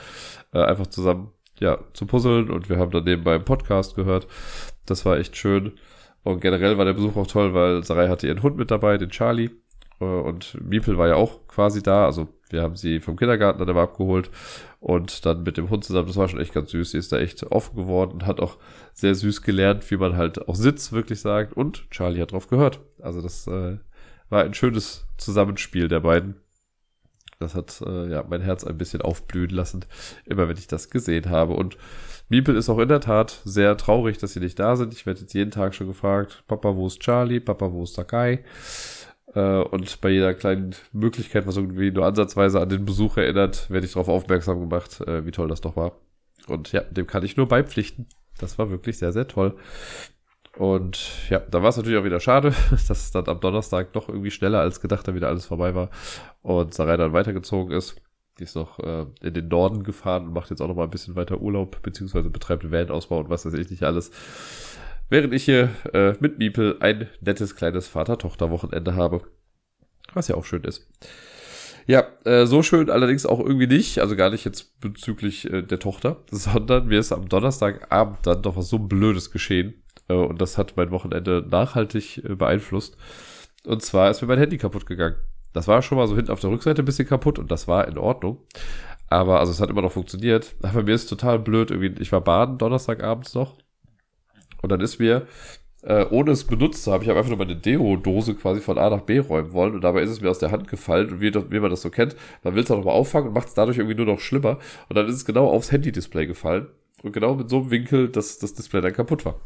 äh, 0.52 0.62
einfach 0.62 0.86
zusammen 0.86 1.32
ja 1.60 1.78
zu 1.92 2.06
puzzeln 2.06 2.50
und 2.50 2.68
wir 2.68 2.78
haben 2.78 2.90
dann 2.90 3.04
nebenbei 3.04 3.34
einen 3.34 3.44
Podcast 3.44 3.94
gehört. 3.94 4.26
Das 4.86 5.04
war 5.04 5.18
echt 5.18 5.36
schön. 5.36 5.72
Und 6.22 6.40
generell 6.40 6.76
war 6.78 6.84
der 6.84 6.94
Besuch 6.94 7.16
auch 7.16 7.26
toll, 7.26 7.54
weil 7.54 7.84
Sarai 7.84 8.08
hatte 8.08 8.26
ihren 8.26 8.42
Hund 8.42 8.56
mit 8.56 8.70
dabei, 8.70 8.98
den 8.98 9.10
Charlie. 9.10 9.50
Äh, 10.00 10.04
und 10.04 10.58
Miepel 10.62 10.98
war 10.98 11.08
ja 11.08 11.14
auch 11.16 11.46
quasi 11.48 11.82
da, 11.82 12.06
also 12.06 12.28
wir 12.50 12.62
haben 12.62 12.76
sie 12.76 13.00
vom 13.00 13.16
Kindergarten 13.16 13.58
dann 13.58 13.68
aber 13.68 13.82
abgeholt 13.82 14.30
und 14.78 15.26
dann 15.26 15.42
mit 15.42 15.56
dem 15.56 15.68
Hund 15.68 15.84
zusammen. 15.84 16.06
Das 16.06 16.16
war 16.16 16.28
schon 16.28 16.40
echt 16.40 16.54
ganz 16.54 16.70
süß. 16.70 16.92
Sie 16.92 16.98
ist 16.98 17.12
da 17.12 17.18
echt 17.18 17.42
offen 17.50 17.76
geworden 17.76 18.12
und 18.12 18.26
hat 18.26 18.40
auch 18.40 18.56
sehr 18.94 19.14
süß 19.14 19.42
gelernt, 19.42 19.90
wie 19.90 19.96
man 19.96 20.16
halt 20.16 20.46
auch 20.48 20.54
Sitz 20.54 20.92
wirklich 20.92 21.20
sagt. 21.20 21.54
Und 21.54 21.90
Charlie 21.90 22.20
hat 22.20 22.32
drauf 22.32 22.48
gehört. 22.48 22.80
Also 23.00 23.20
das 23.20 23.46
äh, 23.48 23.78
war 24.28 24.44
ein 24.44 24.54
schönes 24.54 25.06
Zusammenspiel 25.18 25.88
der 25.88 26.00
beiden. 26.00 26.36
Das 27.38 27.54
hat 27.54 27.82
äh, 27.84 28.10
ja 28.10 28.24
mein 28.26 28.40
Herz 28.40 28.64
ein 28.64 28.78
bisschen 28.78 29.02
aufblühen 29.02 29.50
lassen, 29.50 29.84
immer 30.24 30.48
wenn 30.48 30.56
ich 30.56 30.68
das 30.68 30.88
gesehen 30.88 31.28
habe. 31.28 31.52
Und 31.52 31.76
Miepel 32.28 32.56
ist 32.56 32.68
auch 32.68 32.78
in 32.78 32.88
der 32.88 33.00
Tat 33.00 33.42
sehr 33.44 33.76
traurig, 33.76 34.18
dass 34.18 34.32
sie 34.32 34.40
nicht 34.40 34.58
da 34.58 34.76
sind. 34.76 34.94
Ich 34.94 35.04
werde 35.04 35.20
jetzt 35.20 35.34
jeden 35.34 35.50
Tag 35.50 35.74
schon 35.74 35.86
gefragt, 35.86 36.44
Papa, 36.48 36.74
wo 36.76 36.86
ist 36.86 37.00
Charlie? 37.00 37.40
Papa, 37.40 37.72
wo 37.72 37.84
ist 37.84 37.94
Sakai? 37.94 38.42
Äh, 39.36 39.58
und 39.58 40.00
bei 40.00 40.08
jeder 40.08 40.34
kleinen 40.34 40.74
Möglichkeit, 40.92 41.46
was 41.46 41.58
irgendwie 41.58 41.90
nur 41.90 42.06
ansatzweise 42.06 42.60
an 42.60 42.70
den 42.70 42.86
Besuch 42.86 43.18
erinnert, 43.18 43.70
werde 43.70 43.86
ich 43.86 43.92
darauf 43.92 44.08
aufmerksam 44.08 44.60
gemacht, 44.60 45.02
äh, 45.02 45.26
wie 45.26 45.30
toll 45.30 45.48
das 45.48 45.60
doch 45.60 45.76
war. 45.76 45.92
Und 46.48 46.72
ja, 46.72 46.80
dem 46.80 47.06
kann 47.06 47.24
ich 47.24 47.36
nur 47.36 47.46
beipflichten. 47.46 48.08
Das 48.38 48.58
war 48.58 48.70
wirklich 48.70 48.98
sehr, 48.98 49.12
sehr 49.12 49.28
toll. 49.28 49.56
Und 50.56 51.28
ja, 51.28 51.40
da 51.40 51.62
war 51.62 51.68
es 51.68 51.76
natürlich 51.76 51.98
auch 51.98 52.04
wieder 52.04 52.20
schade, 52.20 52.54
dass 52.70 52.90
es 52.90 53.10
dann 53.10 53.28
am 53.28 53.40
Donnerstag 53.40 53.92
doch 53.92 54.08
irgendwie 54.08 54.30
schneller 54.30 54.60
als 54.60 54.80
gedacht 54.80 55.06
da 55.06 55.14
wieder 55.14 55.28
alles 55.28 55.44
vorbei 55.44 55.74
war 55.74 55.90
und 56.40 56.72
Sarai 56.72 56.96
dann 56.96 57.12
weitergezogen 57.12 57.76
ist. 57.76 57.96
Die 58.38 58.44
ist 58.44 58.56
noch 58.56 58.78
äh, 58.78 59.06
in 59.20 59.34
den 59.34 59.48
Norden 59.48 59.82
gefahren 59.82 60.28
und 60.28 60.32
macht 60.32 60.50
jetzt 60.50 60.60
auch 60.62 60.68
noch 60.68 60.76
mal 60.76 60.84
ein 60.84 60.90
bisschen 60.90 61.16
weiter 61.16 61.40
Urlaub, 61.40 61.82
beziehungsweise 61.82 62.30
betreibt 62.30 62.70
Van-Ausbau 62.70 63.20
und 63.20 63.30
was 63.30 63.44
weiß 63.44 63.54
ich 63.54 63.70
nicht 63.70 63.82
alles. 63.82 64.10
Während 65.08 65.32
ich 65.34 65.44
hier 65.44 65.70
äh, 65.92 66.14
mit 66.18 66.38
Miepel 66.38 66.76
ein 66.80 67.08
nettes 67.20 67.54
kleines 67.54 67.86
Vater-Tochter-Wochenende 67.86 68.96
habe. 68.96 69.22
Was 70.14 70.28
ja 70.28 70.34
auch 70.34 70.44
schön 70.44 70.64
ist. 70.64 70.88
Ja, 71.86 72.04
äh, 72.24 72.46
so 72.46 72.64
schön 72.64 72.90
allerdings 72.90 73.26
auch 73.26 73.38
irgendwie 73.38 73.68
nicht, 73.68 74.00
also 74.00 74.16
gar 74.16 74.30
nicht 74.30 74.44
jetzt 74.44 74.80
bezüglich 74.80 75.48
äh, 75.52 75.62
der 75.62 75.78
Tochter, 75.78 76.24
sondern 76.30 76.88
mir 76.88 76.98
ist 76.98 77.12
am 77.12 77.28
Donnerstagabend 77.28 78.18
dann 78.26 78.42
doch 78.42 78.56
was 78.56 78.68
so 78.68 78.78
Blödes 78.78 79.30
geschehen. 79.30 79.84
Äh, 80.08 80.14
und 80.14 80.40
das 80.40 80.58
hat 80.58 80.76
mein 80.76 80.90
Wochenende 80.90 81.46
nachhaltig 81.48 82.24
äh, 82.24 82.34
beeinflusst. 82.34 82.96
Und 83.64 83.82
zwar 83.82 84.10
ist 84.10 84.22
mir 84.22 84.28
mein 84.28 84.38
Handy 84.38 84.58
kaputt 84.58 84.86
gegangen. 84.86 85.16
Das 85.52 85.68
war 85.68 85.80
schon 85.82 85.98
mal 85.98 86.08
so 86.08 86.16
hinten 86.16 86.32
auf 86.32 86.40
der 86.40 86.50
Rückseite 86.50 86.82
ein 86.82 86.84
bisschen 86.84 87.08
kaputt 87.08 87.38
und 87.38 87.50
das 87.50 87.68
war 87.68 87.86
in 87.86 87.98
Ordnung. 87.98 88.44
Aber 89.08 89.38
also 89.38 89.52
es 89.52 89.60
hat 89.60 89.70
immer 89.70 89.82
noch 89.82 89.92
funktioniert. 89.92 90.56
Aber 90.62 90.82
mir 90.82 90.94
ist 90.94 91.06
total 91.06 91.38
blöd, 91.38 91.70
irgendwie, 91.70 92.02
ich 92.02 92.10
war 92.10 92.20
baden 92.20 92.58
Donnerstagabends 92.58 93.34
noch 93.34 93.56
und 94.66 94.70
dann 94.70 94.80
ist 94.80 94.98
mir, 94.98 95.28
äh, 95.82 96.04
ohne 96.10 96.32
es 96.32 96.42
benutzt 96.42 96.82
zu 96.82 96.92
haben, 96.92 97.02
ich 97.02 97.08
habe 97.08 97.20
einfach 97.20 97.30
nur 97.30 97.38
meine 97.38 97.54
Deo-Dose 97.54 98.34
quasi 98.34 98.60
von 98.60 98.78
A 98.78 98.90
nach 98.90 99.02
B 99.02 99.20
räumen 99.20 99.52
wollen 99.52 99.76
und 99.76 99.82
dabei 99.82 100.02
ist 100.02 100.10
es 100.10 100.20
mir 100.20 100.28
aus 100.28 100.40
der 100.40 100.50
Hand 100.50 100.66
gefallen 100.66 101.08
und 101.08 101.20
wie, 101.20 101.32
wie 101.32 101.60
man 101.60 101.70
das 101.70 101.82
so 101.82 101.90
kennt, 101.90 102.16
man 102.42 102.56
will 102.56 102.64
es 102.64 102.70
auch 102.72 102.78
nochmal 102.78 102.96
auffangen 102.96 103.28
und 103.28 103.34
macht 103.34 103.46
es 103.46 103.54
dadurch 103.54 103.78
irgendwie 103.78 103.94
nur 103.94 104.06
noch 104.06 104.18
schlimmer 104.18 104.58
und 104.88 104.96
dann 104.96 105.06
ist 105.06 105.14
es 105.14 105.24
genau 105.24 105.46
aufs 105.48 105.70
Handy-Display 105.70 106.26
gefallen 106.26 106.66
und 107.04 107.12
genau 107.12 107.36
mit 107.36 107.48
so 107.48 107.58
einem 107.58 107.70
Winkel, 107.70 108.08
dass 108.08 108.40
das 108.40 108.54
Display 108.54 108.80
dann 108.80 108.92
kaputt 108.92 109.24
war. 109.24 109.40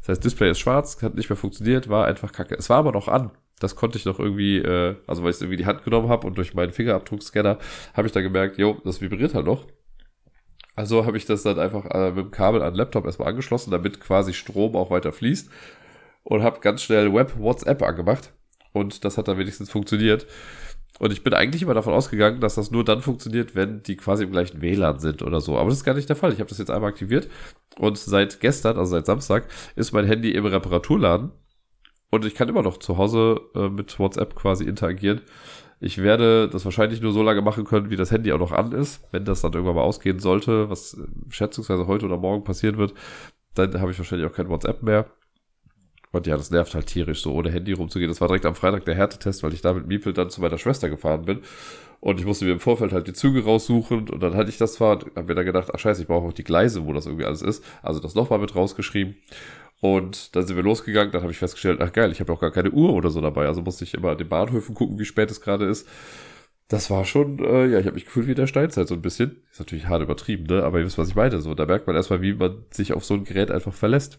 Das 0.00 0.08
heißt, 0.08 0.24
Display 0.24 0.50
ist 0.50 0.58
schwarz, 0.58 1.00
hat 1.00 1.14
nicht 1.14 1.30
mehr 1.30 1.36
funktioniert, 1.36 1.88
war 1.88 2.06
einfach 2.06 2.32
kacke. 2.32 2.56
Es 2.56 2.68
war 2.68 2.78
aber 2.78 2.90
noch 2.90 3.06
an. 3.06 3.30
Das 3.60 3.76
konnte 3.76 3.96
ich 3.96 4.04
noch 4.04 4.18
irgendwie, 4.18 4.58
äh, 4.58 4.96
also 5.06 5.22
weil 5.22 5.30
ich 5.30 5.36
es 5.36 5.42
irgendwie 5.42 5.58
die 5.58 5.66
Hand 5.66 5.84
genommen 5.84 6.08
habe 6.08 6.26
und 6.26 6.36
durch 6.36 6.54
meinen 6.54 6.72
Fingerabdruckscanner 6.72 7.58
habe 7.94 8.08
ich 8.08 8.12
dann 8.12 8.24
gemerkt, 8.24 8.58
jo, 8.58 8.78
das 8.84 9.00
vibriert 9.00 9.34
halt 9.34 9.46
noch. 9.46 9.66
Also 10.76 11.06
habe 11.06 11.16
ich 11.16 11.24
das 11.24 11.42
dann 11.42 11.58
einfach 11.58 11.86
äh, 11.86 12.10
mit 12.10 12.26
dem 12.26 12.30
Kabel 12.30 12.62
an 12.62 12.74
den 12.74 12.78
Laptop 12.78 13.06
erstmal 13.06 13.28
angeschlossen, 13.28 13.70
damit 13.70 13.98
quasi 13.98 14.34
Strom 14.34 14.76
auch 14.76 14.90
weiter 14.90 15.12
fließt. 15.12 15.50
Und 16.22 16.42
habe 16.42 16.60
ganz 16.60 16.82
schnell 16.82 17.12
Web 17.14 17.38
WhatsApp 17.38 17.82
angemacht. 17.82 18.32
Und 18.72 19.04
das 19.04 19.16
hat 19.16 19.28
dann 19.28 19.38
wenigstens 19.38 19.70
funktioniert. 19.70 20.26
Und 20.98 21.12
ich 21.12 21.22
bin 21.22 21.34
eigentlich 21.34 21.62
immer 21.62 21.74
davon 21.74 21.94
ausgegangen, 21.94 22.40
dass 22.40 22.56
das 22.56 22.70
nur 22.70 22.84
dann 22.84 23.00
funktioniert, 23.00 23.54
wenn 23.54 23.82
die 23.82 23.96
quasi 23.96 24.24
im 24.24 24.32
gleichen 24.32 24.60
WLAN 24.60 24.98
sind 24.98 25.22
oder 25.22 25.40
so. 25.40 25.56
Aber 25.56 25.68
das 25.68 25.78
ist 25.78 25.84
gar 25.84 25.94
nicht 25.94 26.08
der 26.08 26.16
Fall. 26.16 26.32
Ich 26.32 26.40
habe 26.40 26.48
das 26.48 26.58
jetzt 26.58 26.70
einmal 26.70 26.90
aktiviert. 26.90 27.28
Und 27.78 27.96
seit 27.98 28.40
gestern, 28.40 28.78
also 28.78 28.90
seit 28.92 29.06
Samstag, 29.06 29.48
ist 29.76 29.92
mein 29.92 30.06
Handy 30.06 30.30
im 30.32 30.46
Reparaturladen. 30.46 31.32
Und 32.10 32.24
ich 32.24 32.34
kann 32.34 32.48
immer 32.48 32.62
noch 32.62 32.78
zu 32.78 32.98
Hause 32.98 33.40
äh, 33.54 33.68
mit 33.68 33.98
WhatsApp 33.98 34.34
quasi 34.34 34.64
interagieren. 34.64 35.22
Ich 35.78 35.98
werde 35.98 36.48
das 36.48 36.64
wahrscheinlich 36.64 37.02
nur 37.02 37.12
so 37.12 37.22
lange 37.22 37.42
machen 37.42 37.64
können, 37.64 37.90
wie 37.90 37.96
das 37.96 38.10
Handy 38.10 38.32
auch 38.32 38.38
noch 38.38 38.52
an 38.52 38.72
ist. 38.72 39.02
Wenn 39.12 39.24
das 39.24 39.42
dann 39.42 39.52
irgendwann 39.52 39.76
mal 39.76 39.82
ausgehen 39.82 40.18
sollte, 40.18 40.70
was 40.70 40.94
äh, 40.94 41.06
schätzungsweise 41.30 41.86
heute 41.86 42.06
oder 42.06 42.16
morgen 42.16 42.44
passieren 42.44 42.78
wird, 42.78 42.94
dann 43.54 43.80
habe 43.80 43.90
ich 43.90 43.98
wahrscheinlich 43.98 44.28
auch 44.28 44.34
kein 44.34 44.48
WhatsApp 44.48 44.82
mehr. 44.82 45.06
Und 46.12 46.26
ja, 46.26 46.36
das 46.36 46.50
nervt 46.50 46.74
halt 46.74 46.86
tierisch, 46.86 47.22
so 47.22 47.34
ohne 47.34 47.50
Handy 47.50 47.72
rumzugehen. 47.72 48.10
Das 48.10 48.22
war 48.22 48.28
direkt 48.28 48.46
am 48.46 48.54
Freitag 48.54 48.86
der 48.86 48.94
Härtetest, 48.94 49.42
weil 49.42 49.52
ich 49.52 49.60
da 49.60 49.74
mit 49.74 49.86
Miepel 49.86 50.14
dann 50.14 50.30
zu 50.30 50.40
meiner 50.40 50.56
Schwester 50.56 50.88
gefahren 50.88 51.26
bin. 51.26 51.40
Und 52.00 52.20
ich 52.20 52.24
musste 52.26 52.46
mir 52.46 52.52
im 52.52 52.60
Vorfeld 52.60 52.92
halt 52.92 53.06
die 53.06 53.12
Züge 53.12 53.44
raussuchen. 53.44 54.08
Und 54.08 54.22
dann 54.22 54.34
hatte 54.34 54.48
ich 54.48 54.56
das 54.56 54.74
zwar, 54.74 55.00
habe 55.00 55.24
mir 55.24 55.34
dann 55.34 55.44
gedacht, 55.44 55.70
ach 55.74 55.78
scheiße, 55.78 56.02
ich 56.02 56.08
brauche 56.08 56.28
auch 56.28 56.32
die 56.32 56.44
Gleise, 56.44 56.86
wo 56.86 56.92
das 56.94 57.04
irgendwie 57.04 57.26
alles 57.26 57.42
ist. 57.42 57.62
Also 57.82 58.00
das 58.00 58.14
nochmal 58.14 58.38
mit 58.38 58.54
rausgeschrieben. 58.54 59.16
Und 59.80 60.34
dann 60.34 60.46
sind 60.46 60.56
wir 60.56 60.62
losgegangen, 60.62 61.12
dann 61.12 61.22
habe 61.22 61.32
ich 61.32 61.38
festgestellt, 61.38 61.80
ach 61.82 61.92
geil, 61.92 62.10
ich 62.10 62.20
habe 62.20 62.32
auch 62.32 62.40
gar 62.40 62.50
keine 62.50 62.70
Uhr 62.70 62.92
oder 62.94 63.10
so 63.10 63.20
dabei. 63.20 63.46
Also 63.46 63.62
musste 63.62 63.84
ich 63.84 63.94
immer 63.94 64.10
an 64.10 64.18
den 64.18 64.28
Bahnhöfen 64.28 64.74
gucken, 64.74 64.98
wie 64.98 65.04
spät 65.04 65.30
es 65.30 65.40
gerade 65.40 65.66
ist. 65.66 65.86
Das 66.68 66.90
war 66.90 67.04
schon, 67.04 67.38
äh, 67.38 67.66
ja, 67.66 67.78
ich 67.78 67.86
habe 67.86 67.94
mich 67.94 68.06
gefühlt 68.06 68.26
wie 68.26 68.34
der 68.34 68.46
Steinzeit 68.46 68.88
so 68.88 68.94
ein 68.94 69.02
bisschen. 69.02 69.42
Ist 69.50 69.60
natürlich 69.60 69.86
hart 69.86 70.02
übertrieben, 70.02 70.44
ne? 70.44 70.64
Aber 70.64 70.78
ihr 70.78 70.86
wisst, 70.86 70.98
was 70.98 71.08
ich 71.08 71.14
meine. 71.14 71.40
So, 71.40 71.54
da 71.54 71.66
merkt 71.66 71.86
man 71.86 71.94
erstmal, 71.94 72.22
wie 72.22 72.34
man 72.34 72.64
sich 72.70 72.92
auf 72.92 73.04
so 73.04 73.14
ein 73.14 73.24
Gerät 73.24 73.50
einfach 73.50 73.72
verlässt. 73.72 74.18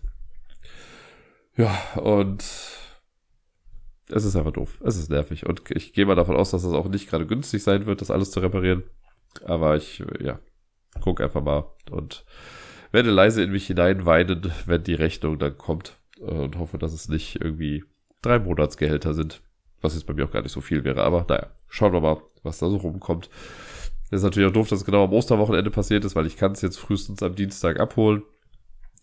Ja, 1.58 1.76
und 1.96 2.44
es 4.10 4.24
ist 4.24 4.36
einfach 4.36 4.54
doof. 4.54 4.80
Es 4.86 4.96
ist 4.96 5.10
nervig. 5.10 5.46
Und 5.46 5.64
ich 5.72 5.92
gehe 5.92 6.06
mal 6.06 6.16
davon 6.16 6.38
aus, 6.38 6.52
dass 6.52 6.64
das 6.64 6.72
auch 6.72 6.88
nicht 6.88 7.10
gerade 7.10 7.26
günstig 7.26 7.64
sein 7.64 7.86
wird, 7.86 8.00
das 8.00 8.12
alles 8.12 8.32
zu 8.32 8.40
reparieren. 8.40 8.84
Aber 9.44 9.76
ich, 9.76 10.04
ja, 10.20 10.40
guck 11.02 11.20
einfach 11.20 11.44
mal 11.44 11.66
und 11.92 12.26
werde 12.92 13.12
leise 13.12 13.44
in 13.44 13.52
mich 13.52 13.68
hineinweinen, 13.68 14.52
wenn 14.66 14.84
die 14.84 14.94
Rechnung 14.94 15.40
dann 15.40 15.58
kommt. 15.58 15.98
Und 16.20 16.58
hoffe, 16.58 16.78
dass 16.78 16.94
es 16.94 17.10
nicht 17.10 17.42
irgendwie 17.42 17.84
drei 18.22 18.40
Monatsgehälter 18.40 19.14
sind. 19.14 19.42
Was 19.82 19.94
jetzt 19.94 20.08
bei 20.08 20.14
mir 20.14 20.26
auch 20.26 20.32
gar 20.32 20.42
nicht 20.42 20.52
so 20.52 20.62
viel 20.62 20.84
wäre. 20.84 21.04
Aber 21.04 21.26
naja, 21.30 21.48
schauen 21.68 21.94
wir 21.94 22.02
mal, 22.02 22.22
was 22.44 22.58
da 22.58 22.70
so 22.70 22.78
rumkommt. 22.78 23.30
Das 24.10 24.22
ist 24.22 24.24
natürlich 24.24 24.50
auch 24.50 24.54
doof, 24.54 24.70
dass 24.70 24.80
es 24.80 24.86
genau 24.86 25.04
am 25.04 25.14
Osterwochenende 25.14 25.70
passiert 25.70 26.06
ist, 26.06 26.16
weil 26.16 26.26
ich 26.26 26.38
kann 26.38 26.54
es 26.54 26.62
jetzt 26.62 26.80
frühestens 26.80 27.22
am 27.22 27.36
Dienstag 27.36 27.80
abholen. 27.80 28.24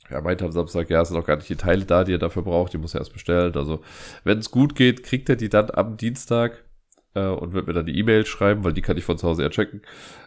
Er 0.09 0.23
meinte 0.23 0.45
am 0.45 0.53
Samstag, 0.53 0.91
ja, 0.91 1.03
es 1.03 1.09
sind 1.09 1.17
auch 1.17 1.27
gar 1.27 1.37
nicht 1.37 1.49
die 1.49 1.57
Teile 1.57 1.85
da, 1.85 2.05
die 2.05 2.15
er 2.15 2.19
dafür 2.19 2.43
braucht, 2.43 2.73
die 2.73 2.79
muss 2.79 2.95
er 2.95 3.01
erst 3.01 3.13
bestellen. 3.13 3.55
Also, 3.55 3.81
wenn 4.25 4.39
es 4.39 4.51
gut 4.51 4.75
geht, 4.75 5.03
kriegt 5.03 5.29
er 5.29 5.37
die 5.37 5.49
dann 5.49 5.71
am 5.71 5.97
Dienstag 5.97 6.64
äh, 7.15 7.27
und 7.27 7.53
wird 7.53 7.67
mir 7.67 7.73
dann 7.73 7.87
die 7.87 7.99
E-Mail 7.99 8.27
schreiben, 8.27 8.65
weil 8.65 8.73
die 8.73 8.83
kann 8.83 8.97
ich 8.97 9.05
von 9.05 9.19
zu 9.19 9.27
Hause 9.27 9.43
ja 9.43 9.51
checken. 9.51 9.83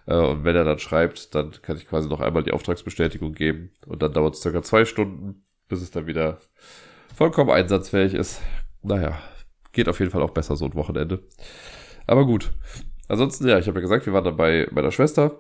Äh, 0.05 0.15
und 0.15 0.43
wenn 0.43 0.55
er 0.55 0.63
dann 0.63 0.79
schreibt, 0.79 1.35
dann 1.35 1.51
kann 1.61 1.77
ich 1.77 1.87
quasi 1.87 2.09
noch 2.09 2.21
einmal 2.21 2.43
die 2.43 2.51
Auftragsbestätigung 2.51 3.33
geben 3.33 3.71
und 3.85 4.01
dann 4.01 4.13
dauert 4.13 4.35
es 4.35 4.41
circa 4.41 4.61
zwei 4.63 4.85
Stunden, 4.85 5.43
bis 5.67 5.81
es 5.81 5.91
dann 5.91 6.07
wieder 6.07 6.39
vollkommen 7.15 7.51
einsatzfähig 7.51 8.13
ist. 8.13 8.41
Naja, 8.83 9.17
geht 9.71 9.89
auf 9.89 9.99
jeden 9.99 10.11
Fall 10.11 10.21
auch 10.21 10.31
besser 10.31 10.55
so 10.55 10.65
ein 10.65 10.75
Wochenende. 10.75 11.23
Aber 12.05 12.25
gut. 12.25 12.51
Ansonsten, 13.09 13.47
ja, 13.47 13.57
ich 13.57 13.67
habe 13.67 13.79
ja 13.79 13.81
gesagt, 13.81 14.05
wir 14.05 14.13
waren 14.13 14.25
dann 14.25 14.37
bei 14.37 14.67
meiner 14.71 14.91
Schwester 14.91 15.39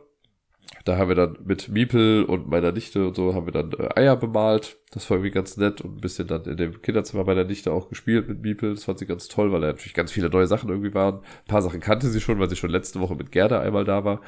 da 0.85 0.97
haben 0.97 1.09
wir 1.09 1.15
dann 1.15 1.37
mit 1.43 1.69
Miepel 1.69 2.23
und 2.23 2.47
meiner 2.49 2.71
Nichte 2.71 3.07
und 3.07 3.15
so 3.15 3.33
haben 3.33 3.45
wir 3.45 3.53
dann 3.53 3.71
äh, 3.73 3.99
Eier 3.99 4.15
bemalt. 4.15 4.77
Das 4.91 5.09
war 5.09 5.17
irgendwie 5.17 5.31
ganz 5.31 5.57
nett 5.57 5.81
und 5.81 5.97
ein 5.97 6.01
bisschen 6.01 6.27
dann 6.27 6.45
in 6.45 6.57
dem 6.57 6.81
Kinderzimmer 6.81 7.23
meiner 7.23 7.43
Nichte 7.43 7.71
auch 7.71 7.89
gespielt 7.89 8.27
mit 8.27 8.41
Miepel. 8.41 8.73
Das 8.73 8.85
fand 8.85 8.99
sie 8.99 9.05
ganz 9.05 9.27
toll, 9.27 9.51
weil 9.51 9.61
da 9.61 9.67
natürlich 9.67 9.93
ganz 9.93 10.11
viele 10.11 10.29
neue 10.29 10.47
Sachen 10.47 10.69
irgendwie 10.69 10.93
waren. 10.93 11.15
Ein 11.15 11.47
paar 11.47 11.61
Sachen 11.61 11.79
kannte 11.79 12.07
sie 12.07 12.21
schon, 12.21 12.39
weil 12.39 12.49
sie 12.49 12.55
schon 12.55 12.69
letzte 12.69 12.99
Woche 12.99 13.15
mit 13.15 13.31
Gerda 13.31 13.59
einmal 13.59 13.85
da 13.85 14.05
war. 14.05 14.21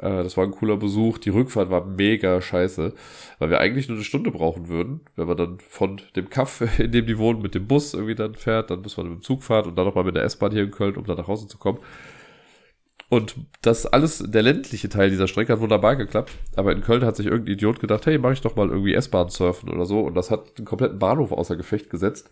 Äh, 0.00 0.22
das 0.22 0.36
war 0.36 0.44
ein 0.44 0.52
cooler 0.52 0.76
Besuch. 0.76 1.18
Die 1.18 1.30
Rückfahrt 1.30 1.70
war 1.70 1.84
mega 1.84 2.40
scheiße, 2.40 2.94
weil 3.38 3.50
wir 3.50 3.60
eigentlich 3.60 3.88
nur 3.88 3.96
eine 3.96 4.04
Stunde 4.04 4.30
brauchen 4.30 4.68
würden, 4.68 5.00
wenn 5.16 5.26
man 5.26 5.36
dann 5.36 5.58
von 5.60 6.00
dem 6.16 6.30
Kaff, 6.30 6.62
in 6.78 6.92
dem 6.92 7.06
die 7.06 7.18
wohnen, 7.18 7.42
mit 7.42 7.54
dem 7.54 7.66
Bus 7.66 7.94
irgendwie 7.94 8.14
dann 8.14 8.34
fährt. 8.34 8.70
Dann 8.70 8.82
muss 8.82 8.96
man 8.96 9.08
mit 9.08 9.18
dem 9.20 9.22
Zug 9.22 9.42
fahren 9.42 9.68
und 9.68 9.76
dann 9.76 9.86
nochmal 9.86 10.04
mit 10.04 10.16
der 10.16 10.24
S-Bahn 10.24 10.52
hier 10.52 10.64
in 10.64 10.70
Köln, 10.70 10.96
um 10.96 11.04
dann 11.04 11.16
nach 11.16 11.28
Hause 11.28 11.46
zu 11.46 11.58
kommen. 11.58 11.78
Und 13.10 13.34
das 13.62 13.86
alles, 13.86 14.22
der 14.24 14.42
ländliche 14.42 14.88
Teil 14.88 15.10
dieser 15.10 15.26
Strecke 15.26 15.52
hat 15.52 15.60
wunderbar 15.60 15.96
geklappt. 15.96 16.30
Aber 16.54 16.70
in 16.70 16.80
Köln 16.80 17.04
hat 17.04 17.16
sich 17.16 17.26
irgendein 17.26 17.54
Idiot 17.54 17.80
gedacht, 17.80 18.06
hey, 18.06 18.18
mach 18.18 18.30
ich 18.30 18.40
doch 18.40 18.54
mal 18.54 18.68
irgendwie 18.68 18.94
S-Bahn 18.94 19.30
surfen 19.30 19.68
oder 19.68 19.84
so. 19.84 20.00
Und 20.00 20.14
das 20.14 20.30
hat 20.30 20.56
den 20.58 20.64
kompletten 20.64 21.00
Bahnhof 21.00 21.32
außer 21.32 21.56
Gefecht 21.56 21.90
gesetzt. 21.90 22.30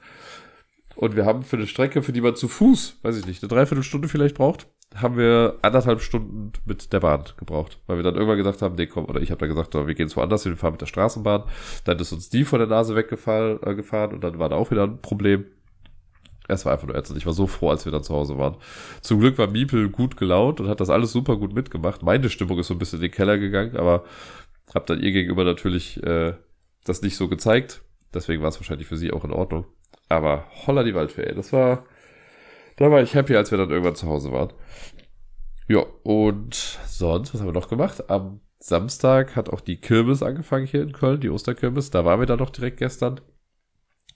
Und 0.94 1.16
wir 1.16 1.26
haben 1.26 1.42
für 1.42 1.56
eine 1.56 1.66
Strecke, 1.66 2.00
für 2.00 2.12
die 2.12 2.20
man 2.20 2.36
zu 2.36 2.46
Fuß, 2.46 2.98
weiß 3.02 3.18
ich 3.18 3.26
nicht, 3.26 3.42
eine 3.42 3.48
Dreiviertelstunde 3.48 4.06
vielleicht 4.06 4.36
braucht, 4.36 4.68
haben 4.94 5.16
wir 5.16 5.58
anderthalb 5.62 6.00
Stunden 6.00 6.52
mit 6.64 6.92
der 6.92 7.00
Bahn 7.00 7.24
gebraucht. 7.36 7.80
Weil 7.88 7.96
wir 7.96 8.04
dann 8.04 8.14
irgendwann 8.14 8.38
gesagt 8.38 8.62
haben, 8.62 8.76
nee, 8.76 8.86
komm, 8.86 9.06
oder 9.06 9.20
ich 9.20 9.32
habe 9.32 9.40
dann 9.40 9.48
gesagt, 9.48 9.74
wir 9.74 9.84
gehen 9.94 10.06
jetzt 10.06 10.16
woanders 10.16 10.44
hin, 10.44 10.52
wir 10.52 10.58
fahren 10.58 10.74
mit 10.74 10.80
der 10.80 10.86
Straßenbahn. 10.86 11.42
Dann 11.84 11.98
ist 11.98 12.12
uns 12.12 12.30
die 12.30 12.44
vor 12.44 12.60
der 12.60 12.68
Nase 12.68 12.94
weggefahren 12.94 13.58
äh, 13.64 13.74
gefahren 13.74 14.12
und 14.12 14.22
dann 14.22 14.38
war 14.38 14.48
da 14.48 14.54
auch 14.54 14.70
wieder 14.70 14.84
ein 14.84 15.00
Problem. 15.02 15.44
Es 16.48 16.64
war 16.64 16.72
einfach 16.72 16.86
nur 16.86 16.96
ätzend. 16.96 17.18
Ich 17.18 17.26
war 17.26 17.34
so 17.34 17.46
froh, 17.46 17.70
als 17.70 17.84
wir 17.84 17.92
dann 17.92 18.02
zu 18.02 18.14
Hause 18.14 18.38
waren. 18.38 18.56
Zum 19.02 19.20
Glück 19.20 19.36
war 19.36 19.48
Miepel 19.48 19.90
gut 19.90 20.16
gelaunt 20.16 20.60
und 20.60 20.68
hat 20.68 20.80
das 20.80 20.90
alles 20.90 21.12
super 21.12 21.36
gut 21.36 21.54
mitgemacht. 21.54 22.02
Meine 22.02 22.30
Stimmung 22.30 22.58
ist 22.58 22.68
so 22.68 22.74
ein 22.74 22.78
bisschen 22.78 22.98
in 22.98 23.02
den 23.02 23.10
Keller 23.10 23.38
gegangen, 23.38 23.76
aber 23.76 24.04
hab 24.74 24.86
dann 24.86 25.00
ihr 25.00 25.12
gegenüber 25.12 25.44
natürlich 25.44 26.02
äh, 26.02 26.34
das 26.84 27.02
nicht 27.02 27.16
so 27.16 27.28
gezeigt. 27.28 27.82
Deswegen 28.14 28.42
war 28.42 28.48
es 28.48 28.58
wahrscheinlich 28.58 28.88
für 28.88 28.96
sie 28.96 29.12
auch 29.12 29.24
in 29.24 29.32
Ordnung. 29.32 29.66
Aber 30.08 30.46
holla 30.66 30.82
die 30.82 30.94
Waldfee. 30.94 31.34
Das 31.34 31.52
war, 31.52 31.84
da 32.76 32.90
war 32.90 33.02
ich 33.02 33.14
happy, 33.14 33.36
als 33.36 33.50
wir 33.50 33.58
dann 33.58 33.70
irgendwann 33.70 33.96
zu 33.96 34.06
Hause 34.08 34.32
waren. 34.32 34.52
Ja, 35.68 35.84
und 36.02 36.54
sonst, 36.54 37.34
was 37.34 37.40
haben 37.40 37.48
wir 37.48 37.52
noch 37.52 37.68
gemacht? 37.68 38.08
Am 38.08 38.40
Samstag 38.58 39.36
hat 39.36 39.50
auch 39.50 39.60
die 39.60 39.80
Kirmes 39.80 40.22
angefangen 40.22 40.66
hier 40.66 40.82
in 40.82 40.92
Köln, 40.92 41.20
die 41.20 41.28
Osterkirmes. 41.28 41.90
Da 41.90 42.06
waren 42.06 42.20
wir 42.20 42.26
dann 42.26 42.38
noch 42.38 42.50
direkt 42.50 42.78
gestern. 42.78 43.20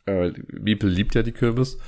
Äh, 0.06 0.32
Miepel 0.48 0.90
liebt 0.90 1.14
ja 1.14 1.22
die 1.22 1.32
Kirmes. 1.32 1.78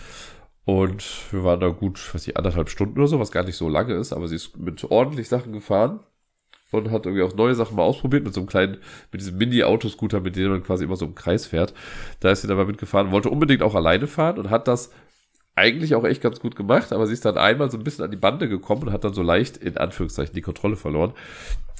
Und 0.65 1.33
wir 1.33 1.45
waren 1.45 1.61
da 1.61 1.69
gut, 1.69 2.15
was 2.15 2.27
ich, 2.27 2.37
anderthalb 2.37 2.71
Stunden 2.71 2.99
oder 2.99 3.09
so, 3.09 3.21
was 3.21 3.31
gar 3.31 3.45
nicht 3.45 3.57
so 3.57 3.69
lange 3.69 3.95
ist, 3.95 4.13
aber 4.13 4.29
sie 4.29 4.37
ist 4.37 4.57
mit 4.57 4.83
ordentlich 4.85 5.29
Sachen 5.29 5.53
gefahren 5.53 6.01
und 6.71 6.91
hat 6.91 7.07
irgendwie 7.07 7.23
auch 7.23 7.35
neue 7.35 7.55
Sachen 7.55 7.77
mal 7.77 7.83
ausprobiert 7.83 8.25
mit 8.25 8.35
so 8.35 8.41
einem 8.41 8.49
kleinen, 8.49 8.79
mit 9.13 9.21
diesem 9.21 9.37
Mini-Autoscooter, 9.37 10.21
mit 10.21 10.37
dem 10.37 10.51
man 10.51 10.63
quasi 10.63 10.85
immer 10.85 10.97
so 10.97 11.05
im 11.05 11.15
Kreis 11.15 11.47
fährt. 11.47 11.75
Da 12.21 12.31
ist 12.31 12.43
sie 12.43 12.55
mal 12.55 12.65
mitgefahren, 12.65 13.11
wollte 13.11 13.31
unbedingt 13.31 13.63
auch 13.63 13.75
alleine 13.75 14.07
fahren 14.07 14.39
und 14.39 14.51
hat 14.51 14.67
das 14.67 14.91
eigentlich 15.55 15.95
auch 15.95 16.05
echt 16.05 16.21
ganz 16.21 16.41
gut 16.41 16.57
gemacht, 16.57 16.93
aber 16.93 17.07
sie 17.07 17.13
ist 17.13 17.25
dann 17.25 17.39
einmal 17.39 17.71
so 17.71 17.79
ein 17.79 17.85
bisschen 17.85 18.05
an 18.05 18.11
die 18.11 18.17
Bande 18.17 18.49
gekommen 18.49 18.85
und 18.85 18.93
hat 18.93 19.05
dann 19.05 19.15
so 19.15 19.23
leicht, 19.23 19.57
in 19.57 19.77
Anführungszeichen, 19.77 20.35
die 20.35 20.41
Kontrolle 20.41 20.77
verloren. 20.77 21.13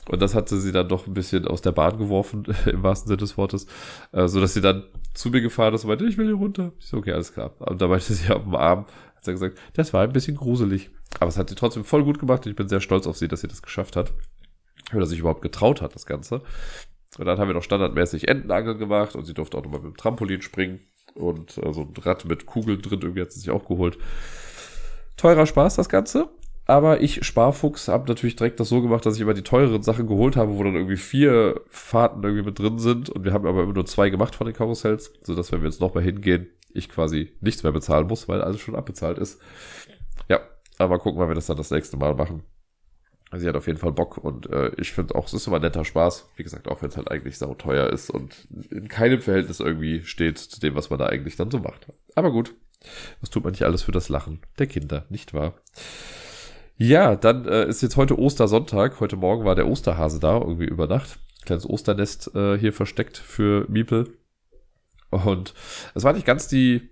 Und 0.09 0.21
das 0.21 0.35
hatte 0.35 0.59
sie 0.59 0.73
dann 0.73 0.89
doch 0.89 1.07
ein 1.07 1.15
bisschen 1.15 1.47
aus 1.47 1.63
der 1.63 1.73
Bahn 1.73 1.99
geworfen, 1.99 2.45
im 2.67 2.83
wahrsten 2.83 3.09
Sinne 3.09 3.19
des 3.19 3.37
Wortes, 3.37 3.67
äh, 4.13 4.29
so 4.29 4.41
dass 4.41 4.55
sie 4.55 4.61
dann 4.61 4.85
zu 5.15 5.31
mir 5.31 5.41
gefahren 5.41 5.75
ist 5.75 5.85
und 5.85 5.89
meinte, 5.89 6.07
ich 6.07 6.19
will 6.19 6.27
hier 6.27 6.35
runter. 6.35 6.73
Ich 6.79 6.87
so, 6.87 6.99
okay, 6.99 7.13
alles 7.13 7.33
klar. 7.33 7.53
Und 7.59 7.81
da 7.81 7.89
meinte 7.89 8.05
sie 8.13 8.33
auf 8.33 8.43
dem 8.43 8.55
Arm, 8.55 8.87
hat 9.17 9.25
sie 9.25 9.33
gesagt, 9.33 9.59
das 9.75 9.93
war 9.93 10.03
ein 10.03 10.13
bisschen 10.13 10.37
gruselig. 10.37 10.91
Aber 11.21 11.29
es 11.29 11.39
hat 11.39 11.49
sie 11.49 11.55
trotzdem 11.55 11.85
voll 11.85 12.05
gut 12.05 12.19
gemacht 12.19 12.45
und 12.45 12.51
ich 12.51 12.57
bin 12.57 12.69
sehr 12.69 12.81
stolz 12.81 13.07
auf 13.07 13.17
sie, 13.17 13.29
dass 13.29 13.41
sie 13.41 13.49
das 13.49 13.63
geschafft 13.63 13.97
hat. 13.97 14.13
Oder 14.93 15.07
sich 15.07 15.21
überhaupt 15.21 15.43
getraut 15.43 15.81
hat, 15.81 15.95
das 15.95 16.05
Ganze. 16.05 16.43
Und 17.19 17.27
dann 17.27 17.39
haben 17.39 17.49
wir 17.49 17.55
noch 17.55 17.63
standardmäßig 17.63 18.29
Entenangeln 18.29 18.79
gemacht 18.79 19.15
und 19.15 19.25
sie 19.25 19.35
durfte 19.35 19.57
auch 19.57 19.63
nochmal 19.63 19.81
mit 19.81 19.95
dem 19.95 19.97
Trampolin 19.97 20.43
springen 20.43 20.81
und 21.15 21.57
äh, 21.59 21.73
so 21.73 21.83
ein 21.83 21.95
Rad 22.03 22.25
mit 22.25 22.47
Kugeln 22.47 22.83
drin, 22.83 23.01
irgendwie 23.03 23.23
hat 23.23 23.33
sie 23.33 23.41
sich 23.41 23.51
auch 23.51 23.67
geholt. 23.67 23.99
Teurer 25.17 25.47
Spaß, 25.47 25.77
das 25.77 25.89
Ganze. 25.89 26.29
Aber 26.67 27.03
ich, 27.03 27.25
Sparfuchs, 27.25 27.89
habe 27.89 28.09
natürlich 28.09 28.37
direkt 28.37 28.59
das 28.59 28.71
so 28.71 28.81
gemacht, 28.81 29.05
dass 29.05 29.17
ich 29.17 29.21
immer 29.21 29.35
die 29.35 29.43
teureren 29.43 29.83
Sachen 29.83 30.07
geholt 30.07 30.37
habe, 30.37 30.57
wo 30.57 30.65
dann 30.65 30.75
irgendwie 30.75 30.97
vier 30.97 31.61
Fahrten 31.69 32.23
irgendwie 32.23 32.45
mit 32.45 32.59
drin 32.59 32.79
sind. 32.79 33.11
Und 33.11 33.25
wir 33.25 33.33
haben 33.33 33.47
aber 33.47 33.63
immer 33.63 33.75
nur 33.75 33.87
zwei 33.87 34.09
gemacht 34.09 34.35
von 34.35 34.47
den 34.47 34.57
Karussells, 34.57 35.13
sodass, 35.23 35.53
wenn 35.53 35.61
wir 35.61 35.69
jetzt 35.69 35.81
nochmal 35.81 36.03
hingehen, 36.03 36.49
ich 36.73 36.89
quasi 36.89 37.33
nichts 37.41 37.63
mehr 37.63 37.73
bezahlen 37.73 38.07
muss, 38.07 38.29
weil 38.29 38.41
alles 38.41 38.61
schon 38.61 38.75
abbezahlt 38.75 39.19
ist. 39.19 39.41
Ja, 40.29 40.41
aber 40.79 40.99
gucken, 40.99 41.21
wann 41.21 41.29
wir 41.29 41.35
das 41.35 41.47
dann 41.47 41.57
das 41.57 41.71
nächste 41.71 41.97
Mal 41.97 42.15
machen. 42.15 42.43
Sie 43.37 43.49
hat 43.49 43.57
auf 43.57 43.67
jeden 43.67 43.79
Fall 43.79 43.93
Bock 43.93 44.19
und 44.19 44.49
äh, 44.51 44.71
ich 44.77 44.93
finde 44.93 45.15
auch, 45.17 45.27
es 45.27 45.35
ist 45.35 45.47
immer 45.47 45.59
netter 45.59 45.85
Spaß. 45.85 46.31
Wie 46.37 46.45
gesagt, 46.45 46.69
auch 46.69 46.83
wenn 46.83 46.89
es 46.89 46.97
halt 46.97 47.11
eigentlich 47.11 47.37
sau 47.37 47.55
teuer 47.55 47.91
ist 47.91 48.11
und 48.11 48.47
in 48.71 48.89
keinem 48.89 49.21
Verhältnis 49.21 49.61
irgendwie 49.61 50.03
steht 50.05 50.39
zu 50.39 50.61
dem, 50.61 50.77
was 50.77 50.89
man 50.91 51.01
da 51.01 51.07
eigentlich 51.07 51.37
dann 51.37 51.51
so 51.51 51.59
macht. 51.59 51.93
Aber 52.15 52.31
gut, 52.31 52.55
was 53.21 53.31
tut 53.31 53.43
man 53.43 53.51
nicht 53.51 53.65
alles 53.65 53.83
für 53.83 53.93
das 53.93 54.09
Lachen 54.09 54.41
der 54.59 54.69
Kinder, 54.69 55.07
nicht 55.09 55.35
wahr? 55.35 55.55
Ja, 56.77 57.15
dann 57.15 57.47
äh, 57.47 57.69
ist 57.69 57.83
jetzt 57.83 57.97
heute 57.97 58.19
Ostersonntag. 58.19 59.01
Heute 59.01 59.17
Morgen 59.17 59.45
war 59.45 59.55
der 59.55 59.69
Osterhase 59.69 60.19
da, 60.19 60.39
irgendwie 60.39 60.65
über 60.65 60.87
Nacht. 60.87 61.19
Kleines 61.45 61.69
Osternest 61.69 62.35
äh, 62.35 62.59
hier 62.59 62.73
versteckt 62.73 63.17
für 63.17 63.67
Miepel. 63.69 64.17
Und 65.11 65.55
es 65.95 66.03
war 66.03 66.13
nicht 66.13 66.27
ganz 66.27 66.49
die 66.49 66.91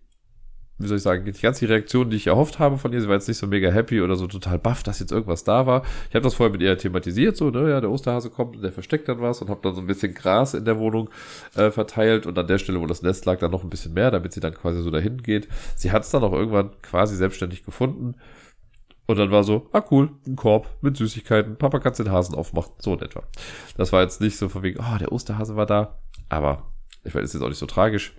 wie 0.83 0.89
soll 0.89 0.97
ich 0.97 1.03
sagen, 1.03 1.25
nicht 1.25 1.43
ganz 1.43 1.59
die 1.61 1.67
Reaktion, 1.67 2.11
die 2.11 2.17
ich 2.17 2.27
erhofft 2.27 2.59
habe 2.59 2.77
von 2.77 2.93
ihr. 2.93 3.01
Sie 3.01 3.09
war 3.09 3.15
jetzt 3.15 3.29
nicht 3.29 3.39
so 3.39 3.47
mega 3.47 3.71
happy 3.71 4.01
oder 4.03 4.17
so 4.17 4.27
total 4.27 4.59
baff, 4.59 4.83
dass 4.83 4.99
jetzt 4.99 5.13
irgendwas 5.13 5.45
da 5.45 5.67
war. 5.67 5.83
Ich 6.09 6.15
habe 6.15 6.25
das 6.25 6.35
vorher 6.35 6.53
mit 6.53 6.61
ihr 6.61 6.77
thematisiert, 6.77 7.37
so, 7.37 7.51
ne, 7.51 7.71
ja, 7.71 7.81
der 7.81 7.91
Osterhase 7.91 8.31
kommt 8.31 8.57
und 8.57 8.63
der 8.63 8.73
versteckt 8.73 9.09
dann 9.09 9.21
was 9.21 9.41
und 9.41 9.49
habe 9.49 9.61
dann 9.63 9.75
so 9.75 9.81
ein 9.81 9.87
bisschen 9.87 10.15
Gras 10.15 10.55
in 10.55 10.65
der 10.65 10.79
Wohnung 10.79 11.09
äh, 11.55 11.71
verteilt 11.71 12.27
und 12.27 12.39
an 12.39 12.47
der 12.47 12.59
Stelle, 12.59 12.81
wo 12.81 12.87
das 12.87 13.03
Nest 13.03 13.25
lag, 13.27 13.39
dann 13.39 13.51
noch 13.51 13.63
ein 13.63 13.71
bisschen 13.71 13.95
mehr, 13.95 14.11
damit 14.11 14.33
sie 14.33 14.41
dann 14.41 14.55
quasi 14.55 14.83
so 14.83 14.91
dahin 14.91 15.23
geht. 15.23 15.49
Sie 15.77 15.93
hat 15.93 16.03
es 16.03 16.11
dann 16.11 16.25
auch 16.25 16.33
irgendwann 16.33 16.71
quasi 16.83 17.17
selbstständig 17.17 17.65
gefunden. 17.65 18.15
Und 19.07 19.19
dann 19.19 19.31
war 19.31 19.45
so, 19.45 19.69
ah 19.73 19.83
cool, 19.91 20.11
ein 20.27 20.37
Korb 20.37 20.69
mit 20.81 20.97
Süßigkeiten, 20.97 21.57
Papa 21.57 21.81
kannst 21.81 22.01
den 22.01 22.11
Hasen 22.11 22.35
aufmachen, 22.35 22.73
so 22.79 22.95
in 22.95 23.03
etwa. 23.03 23.23
Das 23.77 23.93
war 23.93 24.03
jetzt 24.03 24.21
nicht 24.21 24.39
so 24.39 24.49
von 24.49 24.63
wegen, 24.63 24.81
oh, 24.81 24.99
der 24.99 25.13
Osterhase 25.13 25.57
war 25.57 25.67
da, 25.67 25.99
aber 26.29 26.73
ich 27.05 27.15
weiß, 27.15 27.25
ist 27.25 27.35
jetzt 27.35 27.43
auch 27.43 27.49
nicht 27.49 27.59
so 27.59 27.67
tragisch. 27.67 28.15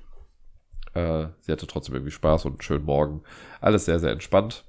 Äh, 0.94 1.28
sie 1.42 1.52
hatte 1.52 1.68
trotzdem 1.68 1.96
irgendwie 1.96 2.12
Spaß 2.12 2.46
und 2.46 2.54
einen 2.54 2.62
schönen 2.62 2.86
Morgen. 2.86 3.22
Alles 3.62 3.86
sehr, 3.86 4.00
sehr 4.00 4.12
entspannt. 4.12 4.66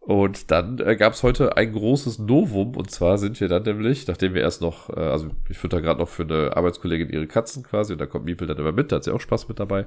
Und 0.00 0.50
dann 0.50 0.80
äh, 0.80 0.96
gab 0.96 1.12
es 1.12 1.22
heute 1.22 1.56
ein 1.56 1.72
großes 1.72 2.18
Novum. 2.18 2.74
Und 2.76 2.90
zwar 2.90 3.18
sind 3.18 3.40
wir 3.40 3.46
dann 3.46 3.62
nämlich, 3.62 4.08
nachdem 4.08 4.34
wir 4.34 4.42
erst 4.42 4.60
noch, 4.60 4.90
äh, 4.90 5.00
also 5.00 5.28
ich 5.48 5.56
fütter 5.56 5.80
gerade 5.80 6.00
noch 6.00 6.08
für 6.08 6.24
eine 6.24 6.56
Arbeitskollegin 6.56 7.08
ihre 7.08 7.28
Katzen 7.28 7.62
quasi, 7.62 7.92
und 7.92 8.00
da 8.00 8.06
kommt 8.06 8.24
Miepel 8.24 8.48
dann 8.48 8.58
immer 8.58 8.72
mit, 8.72 8.90
da 8.90 8.96
hat 8.96 9.04
sie 9.04 9.12
auch 9.12 9.20
Spaß 9.20 9.48
mit 9.48 9.60
dabei. 9.60 9.86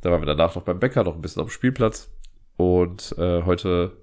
Da 0.00 0.12
waren 0.12 0.22
wir 0.22 0.26
danach 0.26 0.54
noch 0.54 0.62
beim 0.62 0.78
Bäcker, 0.78 1.02
noch 1.02 1.16
ein 1.16 1.20
bisschen 1.20 1.42
auf 1.42 1.48
dem 1.48 1.52
Spielplatz. 1.52 2.08
Und 2.56 3.16
äh, 3.18 3.42
heute 3.42 3.96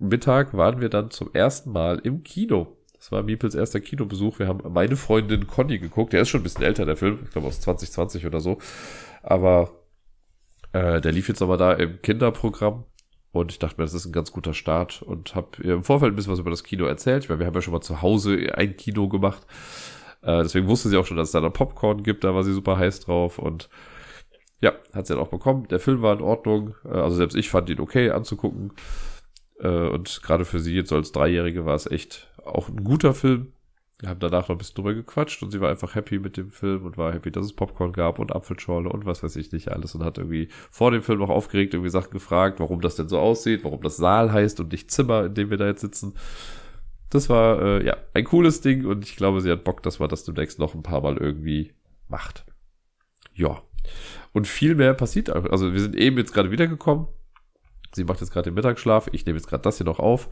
Mittag 0.00 0.54
waren 0.54 0.80
wir 0.80 0.88
dann 0.88 1.10
zum 1.10 1.30
ersten 1.32 1.72
Mal 1.72 1.98
im 1.98 2.22
Kino. 2.24 2.76
Das 2.94 3.12
war 3.12 3.22
Miepels 3.22 3.54
erster 3.54 3.80
Kinobesuch. 3.80 4.38
Wir 4.38 4.48
haben 4.48 4.60
meine 4.72 4.96
Freundin 4.96 5.46
Conny 5.46 5.78
geguckt. 5.78 6.12
Der 6.12 6.22
ist 6.22 6.28
schon 6.28 6.40
ein 6.40 6.44
bisschen 6.44 6.64
älter, 6.64 6.84
der 6.84 6.96
Film. 6.96 7.20
Ich 7.24 7.30
glaube 7.30 7.46
aus 7.46 7.60
2020 7.60 8.26
oder 8.26 8.40
so. 8.40 8.58
Aber 9.22 9.70
äh, 10.72 11.00
der 11.00 11.12
lief 11.12 11.28
jetzt 11.28 11.42
aber 11.42 11.56
da 11.56 11.72
im 11.72 12.00
Kinderprogramm. 12.02 12.84
Und 13.32 13.52
ich 13.52 13.58
dachte 13.58 13.76
mir, 13.78 13.84
das 13.84 13.94
ist 13.94 14.06
ein 14.06 14.12
ganz 14.12 14.32
guter 14.32 14.54
Start 14.54 15.02
und 15.02 15.36
habe 15.36 15.62
ihr 15.62 15.74
im 15.74 15.84
Vorfeld 15.84 16.12
ein 16.12 16.16
bisschen 16.16 16.32
was 16.32 16.40
über 16.40 16.50
das 16.50 16.64
Kino 16.64 16.84
erzählt. 16.86 17.28
Meine, 17.28 17.38
wir 17.38 17.46
haben 17.46 17.54
ja 17.54 17.62
schon 17.62 17.72
mal 17.72 17.80
zu 17.80 18.02
Hause 18.02 18.36
ein 18.54 18.76
Kino 18.76 19.08
gemacht. 19.08 19.46
Äh, 20.22 20.42
deswegen 20.42 20.66
wusste 20.66 20.88
sie 20.88 20.96
auch 20.96 21.06
schon, 21.06 21.16
dass 21.16 21.28
es 21.28 21.32
da 21.32 21.40
noch 21.40 21.52
Popcorn 21.52 22.02
gibt. 22.02 22.24
Da 22.24 22.34
war 22.34 22.42
sie 22.42 22.52
super 22.52 22.76
heiß 22.76 23.00
drauf. 23.00 23.38
Und 23.38 23.70
ja, 24.60 24.72
hat 24.92 25.06
sie 25.06 25.14
dann 25.14 25.22
auch 25.22 25.28
bekommen. 25.28 25.68
Der 25.68 25.78
Film 25.78 26.02
war 26.02 26.14
in 26.14 26.22
Ordnung. 26.22 26.74
Äh, 26.84 26.88
also 26.88 27.16
selbst 27.16 27.36
ich 27.36 27.50
fand 27.50 27.70
ihn 27.70 27.80
okay 27.80 28.10
anzugucken. 28.10 28.72
Äh, 29.60 29.88
und 29.88 30.22
gerade 30.22 30.44
für 30.44 30.60
sie 30.60 30.74
jetzt 30.74 30.92
als 30.92 31.12
Dreijährige 31.12 31.66
war 31.66 31.74
es 31.74 31.86
echt 31.86 32.28
auch 32.44 32.68
ein 32.68 32.82
guter 32.84 33.14
Film. 33.14 33.52
Wir 34.00 34.08
haben 34.08 34.20
danach 34.20 34.48
noch 34.48 34.54
ein 34.54 34.58
bisschen 34.58 34.76
drüber 34.76 34.94
gequatscht 34.94 35.42
und 35.42 35.50
sie 35.50 35.60
war 35.60 35.68
einfach 35.68 35.94
happy 35.94 36.18
mit 36.18 36.38
dem 36.38 36.50
Film 36.50 36.86
und 36.86 36.96
war 36.96 37.12
happy, 37.12 37.30
dass 37.30 37.44
es 37.44 37.52
Popcorn 37.52 37.92
gab 37.92 38.18
und 38.18 38.34
Apfelschorle 38.34 38.88
und 38.88 39.04
was 39.04 39.22
weiß 39.22 39.36
ich 39.36 39.52
nicht 39.52 39.70
alles 39.70 39.94
und 39.94 40.04
hat 40.04 40.16
irgendwie 40.16 40.48
vor 40.70 40.90
dem 40.90 41.02
Film 41.02 41.18
noch 41.18 41.28
aufgeregt 41.28 41.74
irgendwie 41.74 41.90
Sachen 41.90 42.10
gefragt, 42.10 42.60
warum 42.60 42.80
das 42.80 42.96
denn 42.96 43.10
so 43.10 43.18
aussieht, 43.18 43.62
warum 43.62 43.82
das 43.82 43.98
Saal 43.98 44.32
heißt 44.32 44.58
und 44.60 44.72
nicht 44.72 44.90
Zimmer, 44.90 45.26
in 45.26 45.34
dem 45.34 45.50
wir 45.50 45.58
da 45.58 45.66
jetzt 45.66 45.82
sitzen. 45.82 46.14
Das 47.10 47.28
war 47.28 47.60
äh, 47.60 47.84
ja 47.84 47.96
ein 48.14 48.24
cooles 48.24 48.62
Ding 48.62 48.86
und 48.86 49.04
ich 49.04 49.16
glaube, 49.16 49.42
sie 49.42 49.50
hat 49.50 49.64
Bock, 49.64 49.82
dass 49.82 49.98
man 49.98 50.08
das 50.08 50.24
demnächst 50.24 50.58
noch 50.58 50.74
ein 50.74 50.82
paar 50.82 51.02
Mal 51.02 51.18
irgendwie 51.18 51.74
macht. 52.08 52.46
Ja. 53.34 53.62
Und 54.32 54.46
viel 54.46 54.76
mehr 54.76 54.94
passiert. 54.94 55.28
Also 55.28 55.72
wir 55.72 55.80
sind 55.80 55.96
eben 55.96 56.16
jetzt 56.16 56.32
gerade 56.32 56.50
wiedergekommen. 56.50 57.06
Sie 57.92 58.04
macht 58.04 58.20
jetzt 58.20 58.32
gerade 58.32 58.50
den 58.50 58.54
Mittagsschlaf. 58.54 59.08
Ich 59.12 59.26
nehme 59.26 59.38
jetzt 59.38 59.48
gerade 59.48 59.62
das 59.62 59.78
hier 59.78 59.86
noch 59.86 59.98
auf. 59.98 60.28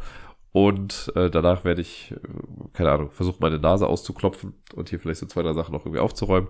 Und 0.53 1.13
äh, 1.15 1.31
danach 1.31 1.65
werde 1.65 1.83
ich, 1.83 2.13
äh, 2.13 2.17
keine 2.73 2.91
Ahnung, 2.91 3.11
versuchen 3.11 3.39
meine 3.41 3.59
Nase 3.59 3.87
auszuklopfen 3.87 4.55
und 4.75 4.89
hier 4.89 4.99
vielleicht 4.99 5.21
so 5.21 5.27
zwei, 5.27 5.43
drei 5.43 5.53
Sachen 5.53 5.73
noch 5.73 5.85
irgendwie 5.85 6.01
aufzuräumen. 6.01 6.49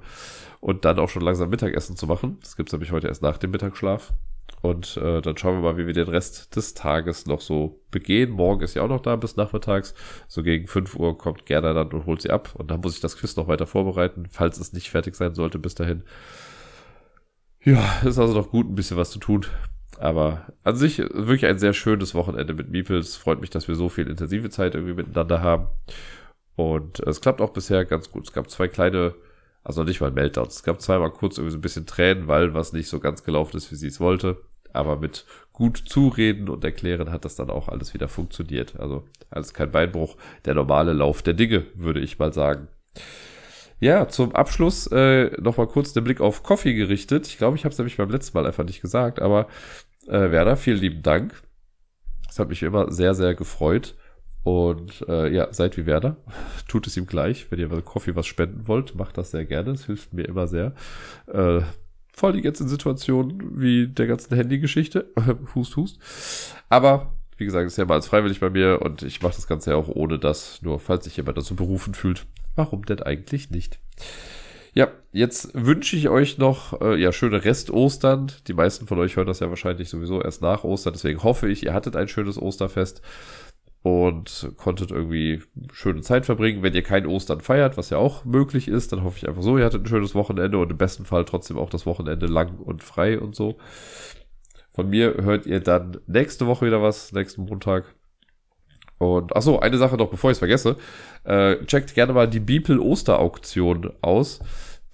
Und 0.61 0.85
dann 0.85 0.99
auch 0.99 1.09
schon 1.09 1.23
langsam 1.23 1.51
Mittagessen 1.51 1.97
zu 1.97 2.07
machen. 2.07 2.39
Das 2.41 2.57
gibt's 2.57 2.73
nämlich 2.73 2.93
heute 2.93 3.09
erst 3.09 3.23
nach 3.23 3.39
dem 3.39 3.51
Mittagsschlaf. 3.51 4.13
Und 4.61 4.97
äh, 4.97 5.21
dann 5.21 5.37
schauen 5.37 5.57
wir 5.57 5.63
mal, 5.63 5.79
wie 5.79 5.87
wir 5.87 5.95
den 5.95 6.09
Rest 6.09 6.57
des 6.57 6.75
Tages 6.75 7.27
noch 7.27 7.41
so 7.41 7.81
begehen. 7.91 8.31
Morgen 8.31 8.63
ist 8.63 8.75
ja 8.75 8.83
auch 8.83 8.89
noch 8.89 9.01
da 9.01 9.17
bis 9.17 9.37
nachmittags. 9.37 9.95
So 10.27 10.43
gegen 10.43 10.67
5 10.67 10.97
Uhr 10.97 11.17
kommt 11.17 11.47
Gerda 11.47 11.75
dann 11.75 11.93
und 11.93 12.07
holt 12.07 12.23
sie 12.23 12.31
ab. 12.31 12.55
Und 12.55 12.71
dann 12.71 12.81
muss 12.81 12.95
ich 12.95 13.01
das 13.01 13.17
Quiz 13.17 13.37
noch 13.37 13.49
weiter 13.49 13.67
vorbereiten, 13.67 14.27
falls 14.31 14.59
es 14.59 14.73
nicht 14.73 14.91
fertig 14.91 15.15
sein 15.15 15.35
sollte 15.35 15.59
bis 15.59 15.75
dahin. 15.75 16.03
Ja, 17.63 18.01
ist 18.05 18.19
also 18.19 18.35
noch 18.35 18.51
gut, 18.51 18.69
ein 18.69 18.75
bisschen 18.75 18.97
was 18.97 19.11
zu 19.11 19.19
tun. 19.19 19.47
Aber 19.99 20.47
an 20.63 20.77
sich 20.77 20.99
wirklich 20.99 21.47
ein 21.47 21.59
sehr 21.59 21.73
schönes 21.73 22.15
Wochenende 22.15 22.55
mit 22.55 22.71
Meeples. 22.71 23.17
Freut 23.17 23.41
mich, 23.41 23.51
dass 23.51 23.67
wir 23.67 23.75
so 23.75 23.89
viel 23.89 24.07
intensive 24.07 24.49
Zeit 24.49 24.75
irgendwie 24.75 24.95
miteinander 24.95 25.43
haben. 25.43 25.67
Und 26.55 27.01
es 27.01 27.21
klappt 27.21 27.41
auch 27.41 27.51
bisher 27.51 27.85
ganz 27.85 28.11
gut. 28.11 28.27
Es 28.27 28.33
gab 28.33 28.49
zwei 28.51 28.69
kleine, 28.69 29.15
also 29.65 29.83
nicht 29.83 30.01
mal 30.01 30.11
Meltdowns. 30.11 30.57
Es 30.57 30.63
gab 30.63 30.81
zweimal 30.81 31.11
kurz 31.11 31.39
irgendwie 31.39 31.53
so 31.53 31.59
ein 31.59 31.63
bisschen 31.63 31.87
Tränen, 31.87 32.29
weil 32.29 32.55
was 32.55 32.73
nicht 32.73 32.89
so 32.89 33.01
ganz 33.01 33.25
gelaufen 33.25 33.57
ist, 33.57 33.73
wie 33.73 33.77
sie 33.77 33.89
es 33.89 34.01
wollte. 34.01 34.39
Aber 34.73 34.97
mit 34.97 35.25
gut 35.53 35.79
zureden 35.79 36.49
und 36.49 36.63
erklären 36.63 37.11
hat 37.11 37.25
das 37.25 37.35
dann 37.35 37.51
auch 37.51 37.69
alles 37.69 37.93
wieder 37.95 38.07
funktioniert. 38.07 38.79
Also 38.79 39.05
alles 39.31 39.53
kein 39.53 39.73
Beinbruch. 39.73 40.17
Der 40.45 40.55
normale 40.55 40.93
Lauf 40.93 41.23
der 41.23 41.35
Dinge, 41.35 41.67
würde 41.75 42.01
ich 42.01 42.19
mal 42.19 42.33
sagen. 42.33 42.69
Ja, 43.81 44.09
zum 44.09 44.35
Abschluss 44.35 44.89
äh, 44.89 45.31
nochmal 45.41 45.69
kurz 45.69 45.93
den 45.93 46.05
Blick 46.05 46.21
auf 46.21 46.43
Coffee 46.43 46.75
gerichtet. 46.75 47.29
Ich 47.29 47.39
glaube, 47.39 47.57
ich 47.57 47.65
habe 47.65 47.73
es 47.73 47.79
nämlich 47.79 47.97
beim 47.97 48.11
letzten 48.11 48.37
Mal 48.37 48.47
einfach 48.47 48.65
nicht 48.65 48.81
gesagt, 48.81 49.21
aber 49.21 49.47
äh, 50.09 50.31
Werder, 50.31 50.57
vielen 50.57 50.79
lieben 50.79 51.03
Dank. 51.03 51.35
Das 52.27 52.39
hat 52.39 52.49
mich 52.49 52.63
immer 52.63 52.91
sehr, 52.93 53.15
sehr 53.15 53.35
gefreut. 53.35 53.95
Und 54.45 55.05
äh, 55.09 55.33
ja, 55.33 55.53
seid 55.53 55.77
wie 55.77 55.87
Werder. 55.87 56.17
Tut 56.69 56.87
es 56.87 56.97
ihm 56.97 57.07
gleich. 57.07 57.51
Wenn 57.51 57.59
ihr 57.59 57.69
bei 57.69 57.81
Coffee 57.81 58.17
was 58.17 58.27
spenden 58.27 58.67
wollt, 58.67 58.95
macht 58.95 59.19
das 59.19 59.31
sehr 59.31 59.45
gerne. 59.45 59.73
Das 59.73 59.87
hilft 59.87 60.13
mir 60.13 60.27
immer 60.27 60.47
sehr. 60.47 60.75
Äh, 61.27 61.61
vor 62.15 62.31
allem 62.31 62.43
jetzt 62.43 62.61
in 62.61 62.69
Situationen 62.69 63.61
wie 63.61 63.87
der 63.89 64.07
ganzen 64.07 64.35
Handy-Geschichte. 64.35 65.13
hust, 65.55 65.77
hust. 65.77 66.01
Aber 66.69 67.15
wie 67.37 67.45
gesagt, 67.45 67.67
ist 67.67 67.79
ja 67.79 67.85
mal 67.85 67.95
als 67.95 68.09
freiwillig 68.09 68.41
bei 68.41 68.51
mir 68.51 68.83
und 68.83 69.03
ich 69.03 69.23
mache 69.23 69.37
das 69.37 69.47
Ganze 69.47 69.71
ja 69.71 69.77
auch 69.77 69.89
ohne 69.89 70.19
das. 70.19 70.61
Nur 70.63 70.81
falls 70.81 71.05
sich 71.05 71.17
jemand 71.17 71.39
dazu 71.39 71.55
berufen 71.55 71.95
fühlt, 71.95 72.27
Warum 72.59 72.85
denn 72.85 73.01
eigentlich 73.01 73.51
nicht? 73.51 73.79
Ja, 74.79 74.93
jetzt 75.11 75.51
wünsche 75.55 75.97
ich 75.97 76.09
euch 76.09 76.39
noch 76.39 76.81
äh, 76.81 76.95
ja 76.95 77.11
schöne 77.11 77.45
Rest-Ostern. 77.45 78.31
Die 78.47 78.53
meisten 78.53 78.87
von 78.87 79.01
euch 79.01 79.17
hören 79.17 79.27
das 79.27 79.41
ja 79.41 79.49
wahrscheinlich 79.49 79.89
sowieso 79.89 80.23
erst 80.23 80.41
nach 80.41 80.63
Ostern. 80.63 80.93
Deswegen 80.93 81.25
hoffe 81.25 81.49
ich, 81.49 81.65
ihr 81.65 81.75
hattet 81.75 81.97
ein 81.97 82.07
schönes 82.07 82.41
Osterfest 82.41 83.03
und 83.83 84.53
konntet 84.57 84.93
irgendwie 84.93 85.43
schöne 85.73 86.03
Zeit 86.03 86.27
verbringen. 86.27 86.63
Wenn 86.63 86.75
ihr 86.75 86.85
kein 86.85 87.07
Ostern 87.07 87.41
feiert, 87.41 87.77
was 87.77 87.91
ja 87.91 87.99
auch 87.99 88.25
möglich 88.25 88.69
ist, 88.69 88.93
dann 88.93 89.03
hoffe 89.03 89.17
ich 89.17 89.27
einfach 89.27 89.43
so, 89.43 89.59
ihr 89.59 89.65
hattet 89.65 89.83
ein 89.83 89.89
schönes 89.89 90.15
Wochenende 90.15 90.59
und 90.59 90.71
im 90.71 90.79
besten 90.79 91.05
Fall 91.05 91.25
trotzdem 91.25 91.59
auch 91.59 91.71
das 91.71 91.85
Wochenende 91.85 92.27
lang 92.27 92.61
und 92.61 92.85
frei 92.85 93.19
und 93.19 93.35
so. 93.35 93.59
Von 94.71 94.91
mir 94.91 95.17
hört 95.17 95.45
ihr 95.45 95.59
dann 95.59 95.99
nächste 96.07 96.47
Woche 96.47 96.67
wieder 96.67 96.81
was, 96.81 97.11
nächsten 97.11 97.47
Montag. 97.47 97.97
Und 98.99 99.35
ach 99.35 99.43
so, 99.43 99.59
eine 99.59 99.79
Sache 99.79 99.97
noch, 99.97 100.11
bevor 100.11 100.31
ich 100.31 100.37
es 100.37 100.39
vergesse. 100.39 100.77
Äh, 101.25 101.65
checkt 101.67 101.95
gerne 101.95 102.13
mal 102.13 102.29
die 102.29 102.41
Beeple 102.41 102.81
Osterauktion 102.81 103.93
aus. 104.03 104.41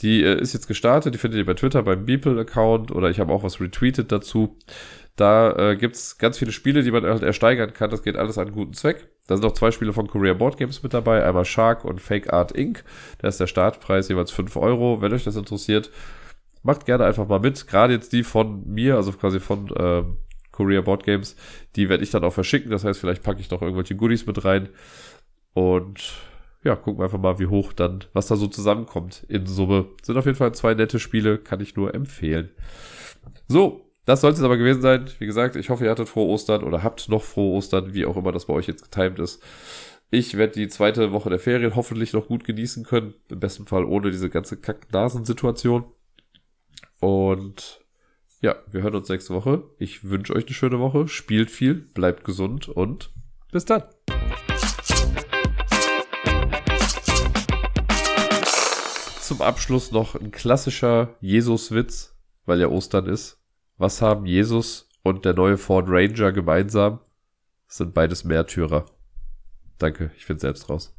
Die 0.00 0.22
äh, 0.22 0.40
ist 0.40 0.52
jetzt 0.52 0.66
gestartet, 0.66 1.14
die 1.14 1.18
findet 1.18 1.38
ihr 1.38 1.46
bei 1.46 1.54
Twitter 1.54 1.82
beim 1.82 2.04
Beeple-Account 2.04 2.90
oder 2.90 3.10
ich 3.10 3.20
habe 3.20 3.32
auch 3.32 3.42
was 3.42 3.60
retweetet 3.60 4.10
dazu. 4.10 4.58
Da 5.16 5.70
äh, 5.70 5.76
gibt's 5.76 6.18
ganz 6.18 6.38
viele 6.38 6.50
Spiele, 6.50 6.82
die 6.82 6.90
man 6.90 7.04
halt 7.04 7.22
ersteigern 7.22 7.72
kann. 7.72 7.90
Das 7.90 8.02
geht 8.02 8.16
alles 8.16 8.36
an 8.36 8.50
guten 8.50 8.74
Zweck. 8.74 9.08
Da 9.28 9.36
sind 9.36 9.44
auch 9.44 9.52
zwei 9.52 9.70
Spiele 9.70 9.92
von 9.92 10.08
Korea 10.08 10.34
Board 10.34 10.56
Games 10.56 10.82
mit 10.82 10.92
dabei. 10.92 11.24
Einmal 11.24 11.44
Shark 11.44 11.84
und 11.84 12.00
Fake 12.00 12.32
Art 12.32 12.50
Inc. 12.52 12.84
Da 13.18 13.28
ist 13.28 13.38
der 13.38 13.46
Startpreis 13.46 14.08
jeweils 14.08 14.32
5 14.32 14.56
Euro. 14.56 15.00
Wenn 15.00 15.12
euch 15.12 15.24
das 15.24 15.36
interessiert, 15.36 15.90
macht 16.64 16.84
gerne 16.86 17.04
einfach 17.04 17.28
mal 17.28 17.38
mit. 17.38 17.66
Gerade 17.68 17.94
jetzt 17.94 18.12
die 18.12 18.24
von 18.24 18.66
mir, 18.66 18.96
also 18.96 19.12
quasi 19.12 19.38
von 19.38 19.72
ähm, 19.78 20.16
Korea 20.50 20.80
Board 20.80 21.04
Games. 21.04 21.36
Die 21.76 21.88
werde 21.88 22.02
ich 22.02 22.10
dann 22.10 22.24
auch 22.24 22.32
verschicken. 22.32 22.72
Das 22.72 22.84
heißt, 22.84 22.98
vielleicht 22.98 23.22
packe 23.22 23.40
ich 23.40 23.50
noch 23.50 23.62
irgendwelche 23.62 23.94
Goodies 23.94 24.26
mit 24.26 24.44
rein. 24.44 24.68
Und 25.52 26.12
ja, 26.64 26.76
gucken 26.76 27.00
wir 27.00 27.04
einfach 27.04 27.20
mal, 27.20 27.38
wie 27.38 27.46
hoch 27.46 27.72
dann, 27.72 28.04
was 28.14 28.26
da 28.26 28.36
so 28.36 28.46
zusammenkommt 28.46 29.24
in 29.28 29.46
Summe. 29.46 29.86
Sind 30.02 30.16
auf 30.16 30.24
jeden 30.24 30.38
Fall 30.38 30.54
zwei 30.54 30.74
nette 30.74 30.98
Spiele, 30.98 31.38
kann 31.38 31.60
ich 31.60 31.76
nur 31.76 31.94
empfehlen. 31.94 32.50
So, 33.46 33.90
das 34.06 34.22
sollte 34.22 34.38
es 34.38 34.44
aber 34.44 34.56
gewesen 34.56 34.82
sein. 34.82 35.10
Wie 35.18 35.26
gesagt, 35.26 35.56
ich 35.56 35.68
hoffe, 35.68 35.84
ihr 35.84 35.90
hattet 35.90 36.08
frohe 36.08 36.28
Ostern 36.28 36.64
oder 36.64 36.82
habt 36.82 37.08
noch 37.08 37.22
frohe 37.22 37.56
Ostern, 37.56 37.92
wie 37.92 38.06
auch 38.06 38.16
immer 38.16 38.32
das 38.32 38.46
bei 38.46 38.54
euch 38.54 38.66
jetzt 38.66 38.90
getimt 38.90 39.18
ist. 39.18 39.42
Ich 40.10 40.36
werde 40.36 40.54
die 40.54 40.68
zweite 40.68 41.12
Woche 41.12 41.28
der 41.28 41.38
Ferien 41.38 41.76
hoffentlich 41.76 42.12
noch 42.12 42.28
gut 42.28 42.44
genießen 42.44 42.84
können. 42.84 43.14
Im 43.28 43.40
besten 43.40 43.66
Fall 43.66 43.84
ohne 43.84 44.10
diese 44.10 44.30
ganze 44.30 44.56
Kack-Nasensituation. 44.56 45.84
Und 47.00 47.80
ja, 48.40 48.56
wir 48.70 48.82
hören 48.82 48.94
uns 48.94 49.08
nächste 49.08 49.34
Woche. 49.34 49.64
Ich 49.78 50.04
wünsche 50.04 50.34
euch 50.34 50.46
eine 50.46 50.54
schöne 50.54 50.78
Woche. 50.78 51.08
Spielt 51.08 51.50
viel, 51.50 51.74
bleibt 51.74 52.24
gesund 52.24 52.68
und 52.68 53.10
bis 53.52 53.64
dann. 53.64 53.82
Abschluss 59.44 59.92
noch 59.92 60.14
ein 60.14 60.30
klassischer 60.30 61.14
Jesus-Witz, 61.20 62.16
weil 62.44 62.60
ja 62.60 62.68
Ostern 62.68 63.06
ist. 63.06 63.38
Was 63.76 64.02
haben 64.02 64.26
Jesus 64.26 64.88
und 65.02 65.24
der 65.24 65.34
neue 65.34 65.58
Ford 65.58 65.86
Ranger 65.88 66.32
gemeinsam? 66.32 67.00
Sind 67.66 67.94
beides 67.94 68.24
Märtyrer. 68.24 68.86
Danke, 69.78 70.10
ich 70.16 70.24
finde 70.24 70.40
selbst 70.40 70.68
raus. 70.68 70.92